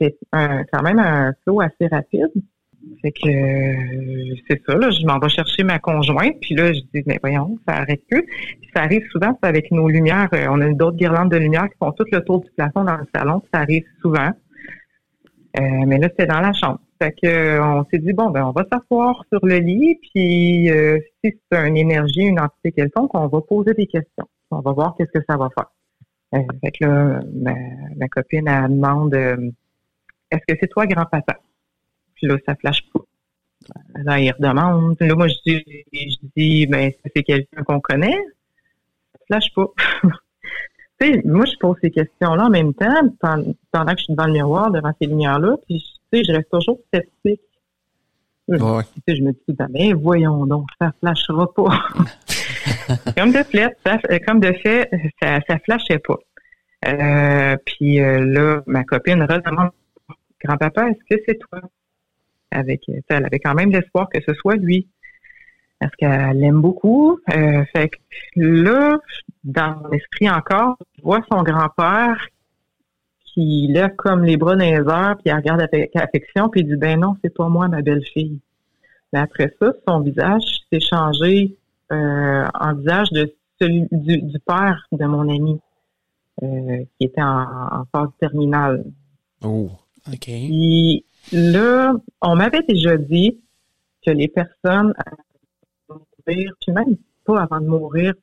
C'est 0.00 0.16
quand 0.32 0.82
même 0.82 0.98
un 0.98 1.34
flow 1.42 1.60
assez 1.60 1.86
rapide. 1.88 2.30
Fait 3.02 3.12
que 3.12 3.28
euh, 3.28 4.34
c'est 4.48 4.60
ça, 4.66 4.74
là, 4.74 4.90
je 4.90 5.04
m'en 5.06 5.18
vais 5.18 5.28
chercher 5.28 5.62
ma 5.62 5.78
conjointe, 5.78 6.36
puis 6.40 6.54
là, 6.54 6.72
je 6.72 6.80
dis, 6.80 7.02
mais 7.06 7.18
voyons, 7.22 7.58
ça 7.66 7.76
arrête 7.76 8.04
plus. 8.08 8.22
Puis 8.22 8.70
ça 8.74 8.82
arrive 8.82 9.06
souvent, 9.10 9.38
c'est 9.40 9.48
avec 9.48 9.70
nos 9.70 9.88
lumières, 9.88 10.28
euh, 10.32 10.46
on 10.50 10.60
a 10.60 10.72
d'autres 10.72 10.96
guirlandes 10.96 11.30
de 11.30 11.36
lumière 11.36 11.68
qui 11.68 11.76
font 11.78 11.92
tout 11.92 12.04
le 12.10 12.20
tour 12.22 12.40
du 12.40 12.50
plafond 12.56 12.84
dans 12.84 12.96
le 12.96 13.06
salon, 13.14 13.42
ça 13.52 13.60
arrive 13.60 13.84
souvent. 14.00 14.30
Euh, 15.58 15.84
mais 15.86 15.98
là, 15.98 16.08
c'était 16.08 16.26
dans 16.26 16.40
la 16.40 16.52
chambre. 16.52 16.80
Fait 17.00 17.12
que 17.12 17.60
on 17.60 17.84
s'est 17.90 17.98
dit, 17.98 18.12
bon, 18.12 18.30
ben 18.30 18.44
on 18.44 18.50
va 18.50 18.64
s'asseoir 18.70 19.24
sur 19.32 19.44
le 19.46 19.58
lit, 19.58 19.98
puis 20.02 20.68
si 21.24 21.38
c'est 21.50 21.68
une 21.68 21.76
énergie, 21.76 22.22
une 22.22 22.40
entité 22.40 22.72
quelconque, 22.72 23.14
on 23.14 23.28
va 23.28 23.40
poser 23.40 23.72
des 23.74 23.86
questions. 23.86 24.26
On 24.50 24.60
va 24.60 24.72
voir 24.72 24.94
qu'est-ce 24.96 25.16
que 25.16 25.24
ça 25.28 25.36
va 25.36 25.48
faire. 25.56 26.42
fait 26.60 26.70
que 26.72 26.84
là, 26.84 27.20
ma, 27.32 27.54
ma 27.96 28.08
copine, 28.08 28.48
elle 28.48 28.70
demande, 28.74 29.14
est-ce 29.14 30.42
que 30.46 30.58
c'est 30.60 30.68
toi, 30.68 30.86
grand-papa? 30.86 31.36
Puis 32.18 32.26
là, 32.26 32.36
ça 32.46 32.54
flash 32.56 32.84
pas. 32.92 33.00
Là, 33.94 34.18
il 34.18 34.30
redemande. 34.32 34.96
Là, 35.00 35.14
moi, 35.14 35.28
je 35.28 35.34
dis, 35.46 35.64
je 35.92 36.16
dis, 36.36 36.66
ben, 36.66 36.90
c'est 37.14 37.22
quelqu'un 37.22 37.62
qu'on 37.62 37.80
connaît? 37.80 38.18
Ça 39.12 39.18
flash 39.26 39.54
pas. 39.54 39.66
tu 41.00 41.12
sais, 41.12 41.22
moi, 41.24 41.44
je 41.44 41.56
pose 41.58 41.76
ces 41.80 41.90
questions-là 41.90 42.46
en 42.46 42.50
même 42.50 42.74
temps, 42.74 43.08
pendant 43.20 43.92
que 43.92 43.98
je 43.98 44.04
suis 44.04 44.14
devant 44.14 44.26
le 44.26 44.32
miroir, 44.32 44.70
devant 44.70 44.92
ces 45.00 45.06
lumières-là, 45.06 45.56
puis, 45.66 45.84
tu 46.12 46.18
sais, 46.18 46.24
je 46.24 46.32
reste 46.32 46.50
toujours 46.50 46.78
sceptique. 46.92 47.40
Ouais. 48.48 48.58
Tu 48.58 49.00
sais, 49.06 49.16
je 49.16 49.22
me 49.22 49.32
dis, 49.32 49.38
ben, 49.48 49.94
voyons 49.94 50.46
donc, 50.46 50.68
ça 50.80 50.92
flashera 51.00 51.52
pas. 51.52 51.84
comme 53.16 53.32
de 53.32 53.42
fait, 53.44 53.76
ça, 53.84 53.98
comme 54.26 54.40
de 54.40 54.52
fait, 54.52 54.90
ça, 55.20 55.40
ça 55.46 55.58
flashait 55.58 55.98
pas. 55.98 56.18
Euh, 56.86 57.56
puis 57.66 58.00
euh, 58.00 58.24
là, 58.24 58.62
ma 58.66 58.84
copine 58.84 59.22
redemande, 59.22 59.70
grand-papa, 60.42 60.90
est-ce 60.90 61.16
que 61.16 61.22
c'est 61.26 61.38
toi? 61.38 61.60
Avec 62.50 62.82
elle 63.08 63.24
avait 63.24 63.40
quand 63.40 63.54
même 63.54 63.70
l'espoir 63.70 64.08
que 64.08 64.20
ce 64.20 64.34
soit 64.34 64.56
lui 64.56 64.88
parce 65.80 65.94
qu'elle 65.96 66.38
l'aime 66.38 66.60
beaucoup. 66.60 67.20
Euh, 67.32 67.64
fait 67.72 67.88
que 67.88 68.40
là, 68.40 68.98
dans 69.44 69.82
l'esprit 69.90 70.28
encore, 70.28 70.76
je 70.96 71.02
vois 71.02 71.20
son 71.30 71.42
grand-père 71.42 72.28
qui 73.24 73.68
lève 73.68 73.94
comme 73.96 74.24
les 74.24 74.36
bras 74.36 74.56
dans 74.56 74.64
les 74.64 74.72
airs, 74.72 75.16
puis 75.16 75.26
il 75.26 75.34
regarde 75.34 75.60
avec 75.60 75.94
affection, 75.94 76.48
puis 76.48 76.62
il 76.62 76.66
dit 76.66 76.76
ben 76.76 76.98
non, 76.98 77.16
c'est 77.22 77.32
pas 77.32 77.48
moi 77.48 77.68
ma 77.68 77.82
belle-fille. 77.82 78.40
Mais 79.12 79.20
après 79.20 79.54
ça, 79.60 79.72
son 79.86 80.00
visage 80.00 80.60
s'est 80.72 80.80
changé 80.80 81.56
euh, 81.92 82.46
en 82.54 82.74
visage 82.74 83.10
de 83.10 83.32
celui 83.60 83.86
du, 83.92 84.38
père 84.40 84.86
de 84.92 85.04
mon 85.04 85.28
ami. 85.28 85.60
euh, 86.42 86.84
qui 86.98 87.06
était 87.06 87.22
en, 87.22 87.84
phase 87.92 88.10
terminale. 88.20 88.84
Oh. 89.42 89.70
OK. 90.06 90.24
Puis 90.24 91.04
là, 91.32 91.94
on 92.22 92.36
m'avait 92.36 92.62
déjà 92.62 92.96
dit 92.96 93.40
que 94.04 94.10
les 94.10 94.28
personnes 94.28 94.94
avant 94.98 95.16
de 95.88 96.04
mourir, 96.26 96.52
puis 96.60 96.72
même 96.72 96.96
pas 97.24 97.42
avant 97.42 97.60
de 97.60 97.66
mourir, 97.66 98.14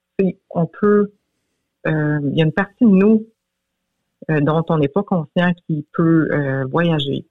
on 0.50 0.66
peut, 0.66 1.12
euh, 1.88 2.20
il 2.24 2.38
y 2.38 2.42
a 2.42 2.46
une 2.46 2.52
partie 2.52 2.86
de 2.86 2.90
nous 2.90 3.28
euh, 4.32 4.40
dont 4.42 4.64
on 4.70 4.78
n'est 4.78 4.88
pas 4.88 5.04
conscient 5.04 5.54
qui 5.68 5.86
peut 5.94 6.30
euh, 6.32 6.66
voyager, 6.66 7.26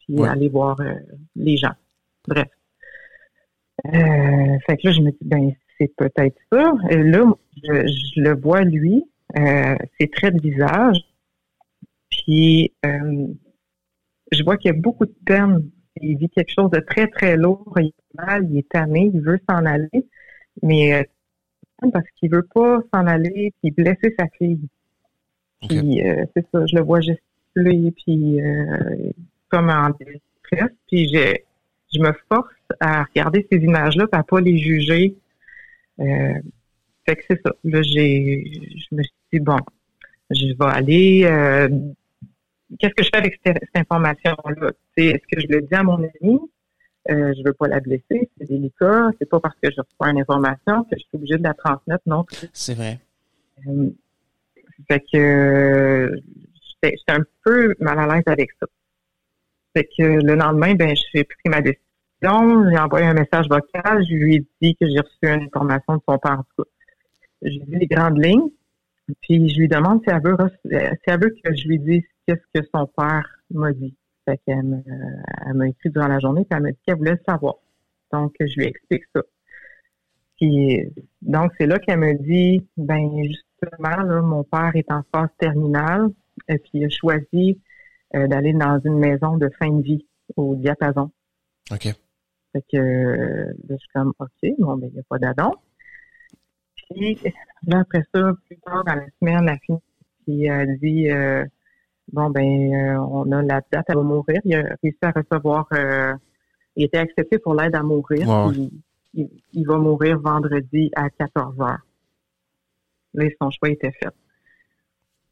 puis 0.00 0.22
aller 0.24 0.48
voir 0.48 0.78
les 1.36 1.56
gens. 1.56 1.74
Bref. 2.26 2.48
fait 3.84 4.76
que 4.76 4.86
là, 4.88 4.92
je 4.92 5.00
me 5.00 5.10
dis, 5.10 5.18
ben, 5.22 5.52
c'est 5.78 5.94
peut-être 5.96 6.38
ça. 6.52 6.72
Et 6.90 7.02
là, 7.02 7.24
je, 7.62 8.20
le 8.20 8.40
vois, 8.40 8.62
lui, 8.62 9.04
c'est 9.34 10.10
très 10.12 10.30
de 10.30 10.40
visage. 10.40 10.98
Puis, 12.10 12.72
je 14.34 14.44
vois 14.44 14.56
qu'il 14.56 14.70
y 14.72 14.74
a 14.74 14.78
beaucoup 14.78 15.06
de 15.06 15.14
peine. 15.24 15.70
Il 16.00 16.16
vit 16.18 16.28
quelque 16.28 16.52
chose 16.52 16.70
de 16.70 16.80
très, 16.80 17.06
très 17.06 17.36
lourd. 17.36 17.72
Il 17.76 17.86
est 17.86 18.14
mal, 18.14 18.46
il 18.50 18.58
est 18.58 18.68
tanné, 18.68 19.10
il 19.14 19.20
veut 19.20 19.40
s'en 19.48 19.64
aller. 19.64 20.06
Mais 20.62 21.08
parce 21.92 22.06
qu'il 22.16 22.30
veut 22.30 22.46
pas 22.54 22.80
s'en 22.92 23.06
aller 23.06 23.52
puis 23.60 23.70
blesser 23.70 24.14
sa 24.18 24.26
fille. 24.38 24.68
Puis 25.68 26.06
euh, 26.06 26.24
c'est 26.34 26.46
ça, 26.52 26.66
je 26.66 26.76
le 26.76 26.82
vois 26.82 27.00
gesticuler 27.00 27.92
puis 27.92 28.40
euh, 28.40 29.10
comme 29.48 29.70
en 29.70 29.90
détresse. 29.90 30.72
Puis 30.88 31.08
je, 31.08 31.34
je 31.94 32.00
me 32.00 32.12
force 32.28 32.52
à 32.80 33.04
regarder 33.04 33.46
ces 33.50 33.58
images-là, 33.58 34.06
et 34.12 34.16
à 34.16 34.22
pas 34.22 34.40
les 34.40 34.58
juger. 34.58 35.16
Euh, 36.00 36.34
fait 37.06 37.16
que 37.16 37.22
c'est 37.28 37.40
ça. 37.42 37.52
Là, 37.64 37.82
j'ai, 37.82 38.44
je 38.44 38.96
me 38.96 39.02
suis 39.02 39.12
dit 39.32 39.40
bon, 39.40 39.58
je 40.30 40.46
vais 40.46 40.72
aller. 40.72 41.68
Qu'est-ce 42.78 42.94
que 42.94 43.02
je 43.02 43.10
fais 43.12 43.18
avec 43.18 43.40
cette, 43.44 43.62
information-là? 43.74 44.72
Est-ce 44.96 45.26
que 45.30 45.40
je 45.40 45.46
le 45.48 45.62
dis 45.62 45.74
à 45.74 45.82
mon 45.82 45.96
ami? 45.96 46.40
Euh, 47.10 47.34
je 47.36 47.42
veux 47.44 47.52
pas 47.52 47.68
la 47.68 47.80
blesser, 47.80 48.30
c'est 48.38 48.48
délicat. 48.48 49.10
C'est 49.18 49.28
pas 49.28 49.40
parce 49.40 49.54
que 49.62 49.70
je 49.70 49.80
reçois 49.80 50.10
une 50.10 50.20
information 50.20 50.84
que 50.84 50.96
je 50.96 51.00
suis 51.00 51.08
obligée 51.14 51.36
de 51.36 51.42
la 51.42 51.54
transmettre 51.54 52.02
non 52.06 52.24
C'est 52.52 52.74
vrai. 52.74 52.98
Euh, 53.66 53.90
fait 54.88 55.04
que 55.12 56.22
j'étais 56.82 56.96
un 57.08 57.24
peu 57.44 57.74
mal 57.78 57.98
à 57.98 58.14
l'aise 58.14 58.24
avec 58.26 58.50
ça. 58.58 58.66
Fait 59.76 59.84
que 59.84 60.02
le 60.02 60.34
lendemain, 60.34 60.74
ben 60.74 60.94
j'ai 61.12 61.24
pris 61.24 61.48
ma 61.48 61.60
décision, 61.60 62.70
j'ai 62.70 62.78
envoyé 62.78 63.06
un 63.06 63.14
message 63.14 63.48
vocal, 63.48 64.04
je 64.08 64.14
lui 64.14 64.36
ai 64.36 64.46
dit 64.62 64.76
que 64.76 64.88
j'ai 64.88 65.00
reçu 65.00 65.18
une 65.22 65.46
information 65.46 65.96
de 65.96 66.02
son 66.08 66.18
père 66.18 66.38
en 66.38 66.42
tout 66.42 66.62
cas. 66.62 66.70
J'ai 67.42 67.58
dit 67.58 67.76
les 67.76 67.86
grandes 67.86 68.24
lignes, 68.24 68.48
puis 69.20 69.50
je 69.50 69.58
lui 69.58 69.68
demande 69.68 70.00
si 70.04 70.10
elle 70.10 70.22
veut 70.22 70.36
si 70.64 70.98
elle 71.06 71.20
veut 71.20 71.34
que 71.44 71.54
je 71.54 71.68
lui 71.68 71.78
dise 71.78 72.04
qu'est-ce 72.26 72.60
que 72.60 72.66
son 72.74 72.86
père 72.86 73.26
m'a 73.50 73.72
dit? 73.72 73.94
Fait 74.24 74.40
qu'elle 74.46 74.82
elle 75.46 75.54
m'a 75.54 75.68
écrit 75.68 75.90
durant 75.90 76.08
la 76.08 76.18
journée, 76.18 76.44
puis 76.44 76.56
elle 76.56 76.62
m'a 76.62 76.70
dit 76.70 76.78
qu'elle 76.86 76.96
voulait 76.96 77.12
le 77.12 77.20
savoir. 77.28 77.56
Donc, 78.12 78.34
je 78.40 78.54
lui 78.56 78.66
explique 78.66 79.04
ça. 79.14 79.22
Puis, 80.36 80.80
donc, 81.22 81.52
c'est 81.58 81.66
là 81.66 81.78
qu'elle 81.78 81.98
me 81.98 82.14
dit, 82.14 82.66
ben 82.76 83.08
justement, 83.22 84.02
là, 84.02 84.20
mon 84.22 84.44
père 84.44 84.72
est 84.74 84.90
en 84.90 85.02
phase 85.12 85.28
terminale, 85.38 86.08
et 86.48 86.58
puis 86.58 86.70
il 86.74 86.84
a 86.86 86.88
choisi 86.88 87.60
euh, 88.14 88.26
d'aller 88.26 88.52
dans 88.52 88.80
une 88.84 88.98
maison 88.98 89.36
de 89.36 89.48
fin 89.58 89.70
de 89.70 89.82
vie 89.82 90.06
au 90.36 90.56
diapason. 90.56 91.10
OK. 91.70 91.88
Fait 92.52 92.64
que 92.72 92.76
là, 92.76 93.52
je 93.68 93.76
suis 93.76 93.88
comme, 93.94 94.12
OK, 94.18 94.50
bon, 94.58 94.76
ben, 94.76 94.88
il 94.88 94.94
n'y 94.94 95.00
a 95.00 95.02
pas 95.08 95.18
d'adon. 95.18 95.52
Puis, 96.76 97.18
là, 97.66 97.80
après 97.80 98.04
ça, 98.14 98.32
plus 98.46 98.58
tard 98.58 98.84
dans 98.84 98.94
la 98.94 99.06
semaine, 99.20 99.44
la 99.44 99.58
fille 99.58 99.76
qui 100.24 100.48
a 100.48 100.66
dit, 100.66 101.10
euh, 101.10 101.44
Bon, 102.12 102.30
ben, 102.30 102.42
euh, 102.42 102.98
on 102.98 103.30
a 103.32 103.42
la 103.42 103.60
date, 103.72 103.86
elle 103.88 103.96
va 103.96 104.02
mourir. 104.02 104.40
Il 104.44 104.54
a 104.54 104.62
réussi 104.82 104.98
à 105.02 105.10
recevoir, 105.10 105.66
euh, 105.72 106.14
il 106.76 106.84
était 106.84 106.98
accepté 106.98 107.38
pour 107.38 107.54
l'aide 107.54 107.74
à 107.74 107.82
mourir. 107.82 108.52
Il, 109.14 109.64
va 109.66 109.78
mourir 109.78 110.18
vendredi 110.18 110.90
à 110.96 111.08
14 111.08 111.60
heures. 111.60 111.86
Là, 113.14 113.24
son 113.40 113.50
choix 113.50 113.70
était 113.70 113.92
fait. 113.92 114.10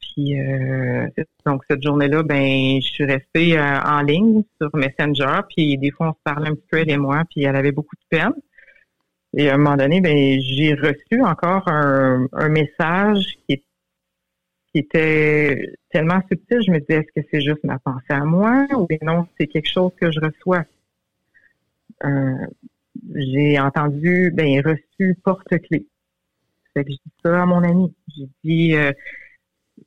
Puis, 0.00 0.38
euh, 0.38 1.08
donc, 1.44 1.62
cette 1.68 1.82
journée-là, 1.82 2.22
ben, 2.22 2.80
je 2.80 2.86
suis 2.86 3.04
restée 3.04 3.58
en 3.60 4.02
ligne 4.02 4.44
sur 4.60 4.70
Messenger. 4.74 5.40
Puis, 5.48 5.78
des 5.78 5.90
fois, 5.90 6.10
on 6.10 6.12
se 6.12 6.18
parlait 6.22 6.50
un 6.50 6.54
petit 6.54 6.66
peu, 6.70 6.78
elle 6.78 6.90
et 6.90 6.96
moi, 6.96 7.24
puis 7.28 7.42
elle 7.42 7.56
avait 7.56 7.72
beaucoup 7.72 7.96
de 7.96 8.16
peine. 8.16 8.34
Et 9.34 9.48
à 9.48 9.54
un 9.54 9.58
moment 9.58 9.76
donné, 9.76 10.00
ben, 10.00 10.40
j'ai 10.40 10.74
reçu 10.74 11.22
encore 11.24 11.66
un, 11.66 12.26
un 12.32 12.48
message 12.50 13.36
qui, 13.48 13.62
qui 14.72 14.78
était 14.78 15.74
tellement 15.90 16.20
subtil, 16.28 16.62
je 16.66 16.70
me 16.70 16.80
disais, 16.80 17.00
est-ce 17.00 17.20
que 17.20 17.26
c'est 17.30 17.40
juste 17.42 17.62
ma 17.62 17.78
pensée 17.78 18.04
à 18.08 18.24
moi 18.24 18.66
ou 18.74 18.88
non, 19.02 19.26
c'est 19.38 19.46
quelque 19.46 19.68
chose 19.68 19.92
que 20.00 20.10
je 20.10 20.18
reçois? 20.20 20.64
Euh, 22.04 22.46
j'ai 23.14 23.60
entendu, 23.60 24.32
ben, 24.34 24.60
reçu 24.62 25.16
porte-clés. 25.22 25.86
Fait 26.74 26.84
que 26.84 26.90
je 26.90 26.96
dis 26.96 27.12
ça 27.22 27.42
à 27.42 27.46
mon 27.46 27.62
ami. 27.62 27.94
J'ai 28.16 28.28
dit, 28.42 28.74
euh, 28.74 28.92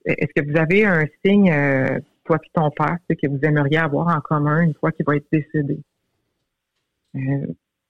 est-ce 0.05 0.33
que 0.35 0.47
vous 0.47 0.57
avez 0.57 0.85
un 0.85 1.05
signe, 1.23 1.51
euh, 1.51 1.99
toi 2.23 2.37
et 2.43 2.49
ton 2.53 2.69
père, 2.69 2.97
que 3.09 3.27
vous 3.27 3.39
aimeriez 3.41 3.77
avoir 3.77 4.15
en 4.15 4.21
commun 4.21 4.61
une 4.61 4.75
fois 4.75 4.91
qu'il 4.91 5.05
va 5.05 5.15
être 5.15 5.27
décédé? 5.31 5.79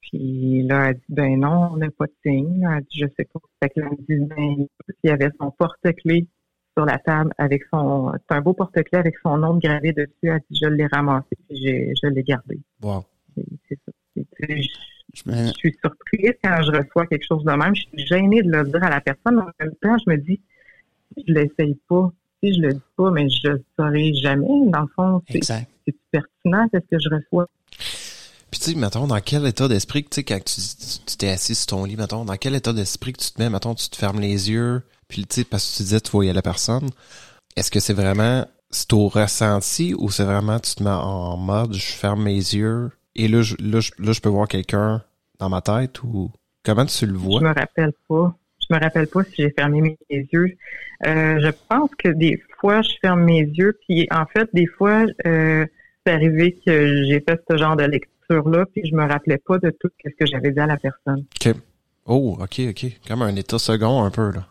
puis 0.02 0.62
là, 0.62 0.90
elle 0.90 0.96
dit, 0.98 1.04
ben 1.10 1.40
non, 1.40 1.72
on 1.74 1.78
n'a 1.78 1.90
pas 1.90 2.06
de 2.06 2.14
signe. 2.24 2.68
Elle 2.72 2.84
dit, 2.84 3.00
je 3.00 3.08
sais 3.18 3.26
pas. 3.26 3.40
Fait 3.62 3.70
que 3.70 3.80
là, 3.80 3.90
elle 3.92 4.06
dit, 4.06 4.26
ben, 4.26 4.68
il 5.04 5.08
y 5.08 5.10
avait 5.10 5.32
son 5.40 5.52
porte-clés 5.52 6.28
sur 6.76 6.86
la 6.86 6.98
table 7.00 7.32
avec 7.38 7.64
son. 7.72 8.12
C'est 8.14 8.36
un 8.36 8.42
beau 8.42 8.54
porte-clés 8.54 9.00
avec 9.00 9.16
son 9.24 9.38
nom 9.38 9.58
gravé 9.58 9.94
dessus. 9.94 10.12
Elle 10.24 10.42
dit 10.50 10.60
Je 10.62 10.68
l'ai 10.68 10.88
ramassé 10.88 11.38
et 11.50 11.94
je 12.02 12.08
l'ai 12.08 12.24
gardé. 12.24 12.60
Wow. 12.82 13.06
C'est 13.68 13.80
ça. 13.86 13.92
Je, 15.14 15.52
suis 15.58 15.78
surprise 15.82 16.34
quand 16.44 16.62
je 16.64 16.72
reçois 16.72 17.08
quelque 17.08 17.26
chose 17.26 17.44
de 17.44 17.52
même. 17.52 17.76
Je 17.76 17.82
suis 17.82 18.08
gênée 18.08 18.42
de 18.42 18.52
le 18.52 18.66
dire 18.66 18.84
à 18.84 18.90
la 18.90 19.02
personne. 19.02 19.40
En 19.40 19.48
même 19.60 19.76
temps, 19.82 19.98
je 20.06 20.12
me 20.12 20.18
dis 20.18 20.40
Je 21.18 21.34
l'essaye 21.34 21.78
pas. 21.88 22.12
Si 22.44 22.54
je 22.54 22.62
le 22.62 22.74
dis 22.74 22.82
pas, 22.98 23.12
mais 23.12 23.30
je 23.30 23.48
le 23.48 23.64
saurai 23.78 24.14
jamais. 24.16 24.48
Dans 24.68 24.82
le 24.82 24.88
fond, 24.96 25.22
c'est 25.30 25.96
pertinent, 26.12 26.68
ce 26.74 26.80
que 26.80 27.00
je 27.00 27.10
reçois. 27.10 27.48
Puis 28.52 28.60
tu 28.60 28.72
sais, 28.72 28.78
mettons, 28.78 29.08
dans 29.08 29.20
quel 29.20 29.46
état 29.48 29.68
d'esprit, 29.68 30.04
tu 30.04 30.10
sais, 30.12 30.24
quand 30.24 30.40
tu 30.44 31.18
t'es 31.18 31.30
assis 31.30 31.56
sur 31.56 31.68
ton 31.68 31.86
lit, 31.86 31.98
mettons, 31.98 32.26
dans 32.26 32.38
quel 32.38 32.56
état 32.56 32.74
d'esprit 32.74 33.14
que 33.14 33.22
tu 33.22 33.32
te 33.32 33.42
mets, 33.42 33.50
mettons, 33.50 33.76
tu 33.76 33.90
te 33.90 33.96
fermes 33.96 34.20
les 34.20 34.50
yeux, 34.50 34.82
puis 35.08 35.26
tu 35.26 35.36
sais, 35.36 35.44
parce 35.44 35.70
que 35.70 35.78
tu 35.78 35.84
disais 35.84 36.00
tu 36.00 36.12
voyais 36.12 36.34
la 36.34 36.42
personne, 36.42 36.90
est-ce 37.56 37.72
que 37.72 37.80
c'est 37.80 37.94
vraiment 37.94 38.46
c'est 38.70 38.92
au 38.94 39.08
ressenti 39.08 39.94
ou 39.98 40.10
c'est 40.10 40.24
vraiment 40.24 40.60
tu 40.60 40.76
te 40.76 40.84
mets 40.84 40.90
en 40.90 41.38
mode 41.38 41.74
je 41.74 41.94
ferme 41.94 42.24
mes 42.24 42.36
yeux 42.36 42.90
et 43.16 43.28
là 43.28 43.42
je, 43.42 43.56
là, 43.60 43.80
je, 43.80 44.20
peux 44.22 44.30
voir 44.30 44.48
quelqu'un 44.48 45.02
dans 45.40 45.50
ma 45.50 45.62
tête 45.62 46.04
ou 46.04 46.32
comment 46.64 46.86
tu 46.86 47.06
le 47.06 47.14
vois? 47.14 47.40
Je 47.40 47.46
me 47.46 47.54
rappelle 47.54 47.94
pas. 48.10 48.36
Je 48.60 48.76
me 48.76 48.80
rappelle 48.80 49.08
pas 49.08 49.24
si 49.24 49.34
j'ai 49.38 49.52
fermé 49.52 49.98
mes 50.10 50.28
yeux. 50.34 50.58
Euh, 51.06 51.40
je 51.40 51.52
pense 51.70 51.92
que 51.98 52.10
des 52.10 52.42
fois 52.60 52.82
je 52.82 52.94
ferme 53.02 53.24
mes 53.24 53.42
yeux 53.42 53.78
puis 53.88 54.08
en 54.12 54.26
fait 54.26 54.50
des 54.54 54.66
fois 54.66 55.06
euh, 55.26 55.66
c'est 56.06 56.14
arrivé 56.14 56.60
que 56.66 57.04
j'ai 57.04 57.22
fait 57.22 57.42
ce 57.50 57.58
genre 57.58 57.76
de 57.76 57.84
lecture 57.84 58.50
là 58.50 58.66
puis 58.66 58.86
je 58.90 58.96
me 58.96 59.08
rappelais 59.08 59.38
pas 59.38 59.60
de 59.60 59.70
tout 59.70 59.90
ce 60.04 60.10
que 60.10 60.26
j'avais 60.26 60.52
dit 60.52 60.60
à 60.60 60.68
la 60.68 60.78
personne. 60.78 61.26
OK. 61.40 61.56
Oh, 62.08 62.38
OK, 62.40 62.62
OK. 62.70 62.86
Comme 63.08 63.22
un 63.22 63.36
état 63.36 63.58
second 63.58 64.04
un 64.04 64.12
peu 64.12 64.32
là. 64.32 64.48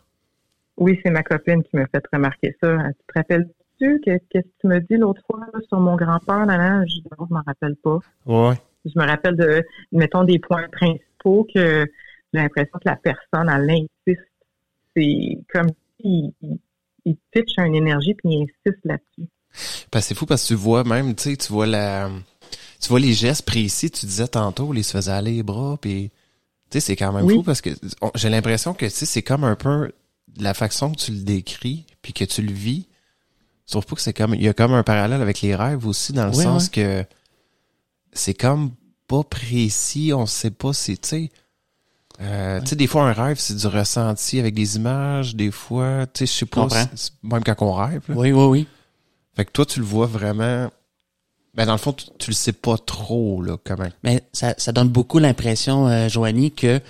Oui, 0.77 0.99
c'est 1.05 1.11
ma 1.11 1.23
copine 1.23 1.63
qui 1.63 1.77
m'a 1.77 1.87
fait 1.87 2.05
remarquer 2.13 2.57
ça. 2.61 2.77
Tu 2.77 3.07
te 3.07 3.13
rappelles-tu 3.15 4.01
qu'est-ce 4.05 4.41
que 4.41 4.47
tu 4.61 4.67
me 4.67 4.81
dis 4.81 4.97
l'autre 4.97 5.23
fois 5.27 5.47
sur 5.69 5.79
mon 5.79 5.97
grand-père? 5.97 6.47
Là, 6.47 6.85
je 6.87 6.97
ne 6.99 7.27
m'en 7.31 7.43
rappelle 7.47 7.77
pas. 7.77 7.99
Ouais. 8.27 8.57
Je 8.85 8.99
me 8.99 9.07
rappelle 9.07 9.37
de, 9.37 9.65
mettons, 9.93 10.25
des 10.25 10.39
points 10.39 10.69
principaux 10.71 11.47
que 11.53 11.87
j'ai 12.33 12.41
l'impression 12.41 12.79
que 12.79 12.89
la 12.89 12.97
personne, 12.97 13.49
elle 13.49 13.71
insiste. 13.71 14.29
C'est 14.97 15.39
comme 15.53 15.69
s'il 16.01 16.33
il, 17.05 17.17
pitch 17.33 17.59
une 17.59 17.75
énergie 17.75 18.15
puis 18.15 18.29
il 18.31 18.43
insiste 18.43 18.85
là-dessus. 18.85 19.29
c'est 20.01 20.15
fou 20.15 20.27
parce 20.27 20.43
que 20.43 20.49
tu 20.49 20.55
vois 20.55 20.85
même, 20.85 21.15
tu 21.15 21.31
sais, 21.31 21.37
tu 21.37 21.53
vois 21.53 21.67
la, 21.67 22.11
tu 22.81 22.89
vois 22.89 23.01
les 23.01 23.13
gestes 23.13 23.47
précis. 23.47 23.91
Tu 23.91 24.07
disais 24.07 24.29
tantôt, 24.29 24.73
il 24.75 24.85
se 24.85 24.93
faisait 24.97 25.13
aller 25.13 25.37
les 25.37 25.43
bras 25.43 25.77
puis, 25.81 26.11
tu 26.71 26.79
sais, 26.79 26.81
c'est 26.81 26.97
quand 26.97 27.13
même 27.13 27.29
fou 27.29 27.43
parce 27.43 27.61
que 27.61 27.71
j'ai 28.17 28.29
l'impression 28.29 28.75
que, 28.75 28.87
tu 28.87 28.91
sais, 28.91 29.07
c'est 29.07 29.23
comme 29.23 29.45
un 29.45 29.57
peu 29.57 29.91
la 30.39 30.55
façon 30.55 30.93
que 30.93 30.97
tu 30.97 31.13
le 31.13 31.21
décris, 31.21 31.87
puis 32.03 32.13
que 32.13 32.25
tu 32.25 32.43
le 32.43 32.53
vis, 32.53 32.87
je 33.67 33.73
trouve 33.73 33.87
pas 33.87 33.97
que 33.97 34.03
c'est 34.03 34.13
comme, 34.13 34.35
il 34.35 34.43
y 34.43 34.49
a 34.49 34.55
comme 34.55 34.73
un 34.73 34.83
parallèle 34.83 35.23
avec 35.23 35.41
les 35.41 35.55
rêves 35.55 35.87
aussi, 35.87 36.13
dans 36.13 36.27
le 36.27 36.33
sens 36.33 36.69
que 36.69 37.05
c'est 38.13 38.35
comme 38.35 38.73
pas 39.07 39.23
précis, 39.23 40.13
on 40.15 40.27
sait 40.27 40.51
pas, 40.51 40.73
tu 40.73 40.97
sais, 41.03 41.31
euh, 42.21 42.61
tu 42.61 42.69
sais, 42.69 42.77
des 42.77 42.87
fois, 42.87 43.09
un 43.09 43.13
rêve, 43.13 43.39
c'est 43.39 43.57
du 43.57 43.67
ressenti 43.67 44.39
avec 44.39 44.55
des 44.55 44.77
images, 44.77 45.35
des 45.35 45.51
fois, 45.51 46.07
tu 46.07 46.27
sais, 46.27 46.33
je 46.33 46.39
sais 46.39 46.47
pas, 46.47 46.69
même 47.23 47.43
quand 47.43 47.57
on 47.61 47.73
rêve. 47.73 48.03
Oui, 48.09 48.33
oui, 48.33 48.45
oui. 48.45 48.69
Fait 49.35 49.45
que 49.45 49.51
toi, 49.51 49.67
tu 49.67 49.81
le 49.81 49.85
vois 49.85 50.07
vraiment, 50.07 50.71
ben, 51.55 51.67
dans 51.67 51.73
le 51.73 51.79
fond, 51.79 51.93
tu, 51.93 52.31
le 52.31 52.35
sais 52.35 52.53
pas 52.53 52.79
trop, 52.79 53.43
là, 53.43 53.57
quand 53.65 53.79
même. 53.79 53.91
Mais 54.05 54.23
ça, 54.33 54.55
ça 54.59 54.71
donne 54.71 54.89
beaucoup 54.89 55.19
l'impression, 55.19 55.89
euh, 55.89 56.09
Joanie, 56.09 56.53
que 56.53 56.81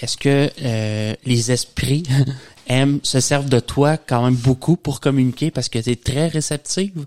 est-ce 0.00 0.16
que 0.16 0.50
euh, 0.62 1.14
les 1.24 1.52
esprits 1.52 2.04
aiment 2.68 3.00
se 3.02 3.20
servent 3.20 3.48
de 3.48 3.60
toi 3.60 3.96
quand 3.96 4.24
même 4.24 4.36
beaucoup 4.36 4.76
pour 4.76 5.00
communiquer 5.00 5.50
parce 5.50 5.68
que 5.68 5.78
tu 5.78 5.90
es 5.90 5.96
très 5.96 6.28
réceptive? 6.28 7.06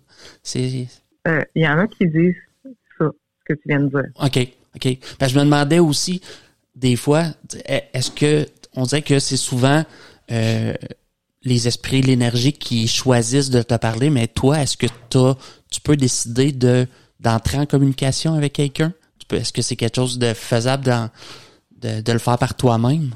Euh, 0.55 1.41
Il 1.55 1.63
y 1.63 1.67
en 1.67 1.79
a 1.79 1.87
qui 1.87 2.07
disent 2.07 2.35
ça, 2.97 3.05
ce 3.05 3.45
que 3.45 3.53
tu 3.53 3.61
viens 3.67 3.79
de 3.79 3.89
dire. 3.89 4.09
OK, 4.21 4.47
OK. 4.75 4.99
Que 4.99 5.27
je 5.27 5.37
me 5.37 5.43
demandais 5.43 5.79
aussi, 5.79 6.21
des 6.75 6.95
fois, 6.95 7.25
est-ce 7.65 8.11
que 8.11 8.47
on 8.75 8.83
dirait 8.83 9.01
que 9.01 9.19
c'est 9.19 9.37
souvent 9.37 9.83
euh, 10.31 10.73
les 11.43 11.67
esprits, 11.67 12.01
l'énergie 12.01 12.53
qui 12.53 12.87
choisissent 12.87 13.49
de 13.49 13.61
te 13.61 13.75
parler, 13.75 14.09
mais 14.09 14.27
toi, 14.27 14.61
est-ce 14.61 14.77
que 14.77 14.87
tu 15.69 15.81
peux 15.81 15.97
décider 15.97 16.51
de 16.51 16.87
d'entrer 17.19 17.59
en 17.59 17.67
communication 17.67 18.33
avec 18.33 18.53
quelqu'un? 18.53 18.93
Est-ce 19.31 19.53
que 19.53 19.61
c'est 19.61 19.75
quelque 19.75 19.95
chose 19.95 20.17
de 20.17 20.33
faisable 20.33 20.83
dans, 20.83 21.09
de, 21.81 22.01
de 22.01 22.11
le 22.11 22.19
faire 22.19 22.37
par 22.37 22.55
toi-même? 22.55 23.11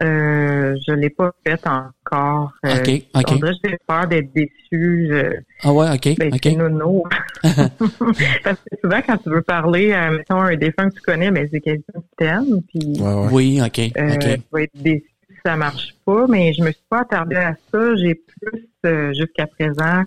Euh, 0.00 0.74
je 0.86 0.94
l'ai 0.94 1.10
pas 1.10 1.32
fait 1.46 1.60
encore. 1.66 2.52
Euh, 2.64 2.78
OK, 2.78 3.02
OK. 3.14 3.44
J'ai 3.62 3.76
peur 3.86 4.06
d'être 4.06 4.32
déçue. 4.32 5.08
Je, 5.10 5.36
Ah 5.62 5.72
ouais, 5.72 5.90
OK, 5.92 6.16
ben, 6.18 6.32
OK. 6.32 6.46
nono. 6.56 7.04
Parce 7.42 8.58
que 8.58 8.76
souvent, 8.82 9.00
quand 9.06 9.18
tu 9.18 9.28
veux 9.28 9.42
parler 9.42 9.92
à, 9.92 10.10
mettons, 10.10 10.40
un 10.40 10.56
défunt 10.56 10.88
que 10.88 10.94
tu 10.94 11.02
connais, 11.02 11.30
ben, 11.30 11.46
c'est 11.52 11.60
quelqu'un 11.60 12.00
que 12.16 12.60
puis 12.68 13.02
Ouais, 13.02 13.14
ouais. 13.14 13.28
Oui, 13.32 13.60
OK, 13.62 13.78
euh, 13.98 14.14
OK. 14.14 14.20
tu 14.20 14.42
vas 14.50 14.62
être 14.62 14.82
déçu 14.82 15.04
si 15.28 15.36
ça 15.44 15.56
marche 15.56 15.94
pas, 16.06 16.26
mais 16.26 16.54
je 16.54 16.62
me 16.62 16.72
suis 16.72 16.84
pas 16.88 17.00
attardée 17.00 17.36
à 17.36 17.54
ça. 17.70 17.94
J'ai 17.96 18.14
plus, 18.14 18.68
euh, 18.86 19.12
jusqu'à 19.12 19.46
présent, 19.46 20.04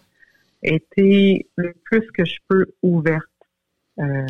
été 0.63 1.47
le 1.57 1.75
plus 1.83 2.09
que 2.11 2.25
je 2.25 2.37
peux 2.47 2.65
ouverte 2.81 3.23
euh, 3.99 4.25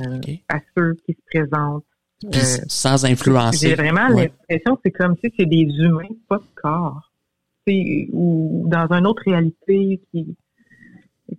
à 0.49 0.59
ceux 0.76 0.95
qui 1.05 1.13
se 1.13 1.22
présentent. 1.32 1.86
Puis 2.32 2.39
Euh, 2.41 2.65
sans 2.67 3.05
J'ai 3.05 3.11
influencer. 3.13 3.76
vraiment 3.76 4.07
Ouais. 4.15 4.32
l'impression 4.49 4.76
que 4.76 4.82
c'est 4.86 4.91
comme 4.91 5.15
si 5.23 5.32
c'est 5.38 5.45
des 5.45 5.63
humains, 5.63 6.07
pas 6.28 6.38
de 6.38 6.43
corps. 6.61 7.11
Ou 7.67 8.65
dans 8.67 8.88
une 8.93 9.07
autre 9.07 9.23
réalité 9.26 9.99
qui, 10.11 10.36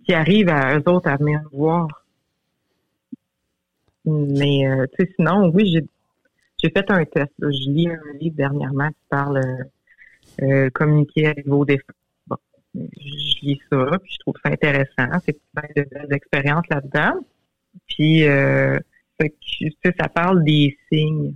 qui 0.05 0.13
arrive 0.13 0.49
à 0.49 0.77
eux 0.77 0.83
autres 0.87 1.07
à 1.09 1.15
venir 1.17 1.41
voir. 1.53 1.87
Mais 4.05 4.67
euh, 4.67 4.85
tu 4.97 5.05
sais, 5.05 5.11
sinon, 5.15 5.49
oui, 5.53 5.71
j'ai 5.73 5.85
j'ai 6.61 6.69
fait 6.71 6.89
un 6.89 7.05
test. 7.05 7.31
là. 7.39 7.49
Je 7.51 7.69
lis 7.69 7.87
un 7.87 8.17
livre 8.19 8.35
dernièrement 8.35 8.89
qui 8.89 8.95
parle 9.09 9.37
euh, 9.37 9.63
euh, 10.43 10.69
communiquer 10.71 11.27
avec 11.27 11.47
vos 11.47 11.63
défunts. 11.65 11.93
Bon, 12.25 12.37
je 12.73 13.45
lis 13.45 13.61
ça, 13.71 13.85
puis 14.01 14.11
je 14.13 14.19
trouve 14.19 14.33
ça 14.43 14.51
intéressant. 14.51 15.19
C'est 15.25 15.37
plein 15.53 15.69
de 15.75 15.87
belles 15.89 16.13
expériences 16.13 16.65
là-dedans. 16.69 17.13
Puis 17.87 18.23
euh, 18.27 18.79
fait 19.19 19.29
que, 19.29 19.35
sais, 19.83 19.95
ça 19.99 20.07
parle 20.09 20.43
des 20.43 20.77
signes. 20.91 21.33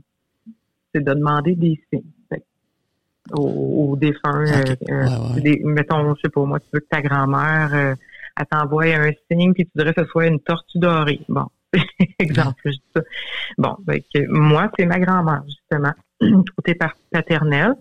C'est 0.93 1.03
de 1.03 1.13
demander 1.13 1.55
des 1.55 1.81
signes 1.91 2.03
fait 2.29 2.39
que, 2.39 3.33
aux, 3.39 3.91
aux 3.91 3.95
défunts. 3.95 4.45
Euh, 4.45 4.75
euh, 4.89 5.05
Ouais, 5.07 5.35
ouais. 5.35 5.41
des- 5.41 5.61
mettons, 5.63 6.13
je 6.15 6.21
sais 6.21 6.29
pas 6.29 6.43
moi, 6.45 6.59
tu 6.59 6.67
veux 6.73 6.79
que 6.81 6.87
ta 6.89 7.01
grand-mère 7.01 7.73
euh, 7.73 7.95
elle 8.37 8.45
t'envoie 8.45 8.85
un 8.85 9.11
signe, 9.29 9.53
puis 9.53 9.65
tu 9.65 9.71
dirais 9.75 9.93
que 9.93 10.03
ce 10.03 10.09
soit 10.09 10.27
une 10.27 10.39
tortue 10.39 10.79
dorée. 10.79 11.19
Bon, 11.27 11.47
exemple, 12.19 12.61
je 12.65 12.71
dis 12.71 12.81
ça. 12.95 13.01
Bon, 13.57 13.77
fait 13.85 14.01
que 14.13 14.27
moi, 14.27 14.71
c'est 14.77 14.85
ma 14.85 14.99
grand-mère, 14.99 15.43
justement, 15.45 15.91
côté 16.55 16.77
paternel, 17.11 17.73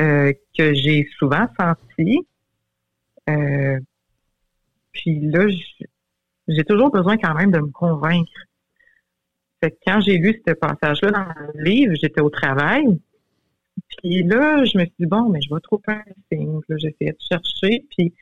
euh, 0.00 0.32
que 0.56 0.74
j'ai 0.74 1.08
souvent 1.18 1.46
senti. 1.58 2.26
Euh, 3.28 3.78
puis 4.92 5.20
là, 5.20 5.46
j'ai 6.48 6.64
toujours 6.64 6.90
besoin 6.90 7.16
quand 7.16 7.34
même 7.34 7.52
de 7.52 7.58
me 7.60 7.70
convaincre. 7.70 8.30
Fait 9.62 9.70
que 9.72 9.76
quand 9.86 10.00
j'ai 10.00 10.18
lu 10.18 10.40
ce 10.46 10.52
passage-là 10.54 11.10
dans 11.10 11.26
le 11.54 11.62
livre, 11.62 11.94
j'étais 12.00 12.20
au 12.20 12.30
travail. 12.30 12.84
Puis 13.98 14.22
là, 14.22 14.64
je 14.64 14.78
me 14.78 14.84
suis 14.84 14.94
dit, 15.00 15.06
bon, 15.06 15.28
mais 15.30 15.40
je 15.40 15.52
vais 15.54 15.60
trouver 15.60 15.82
un 15.88 16.02
signe. 16.32 16.60
J'essayais 16.70 17.12
de 17.12 17.18
chercher, 17.30 17.84
puis 17.96 18.12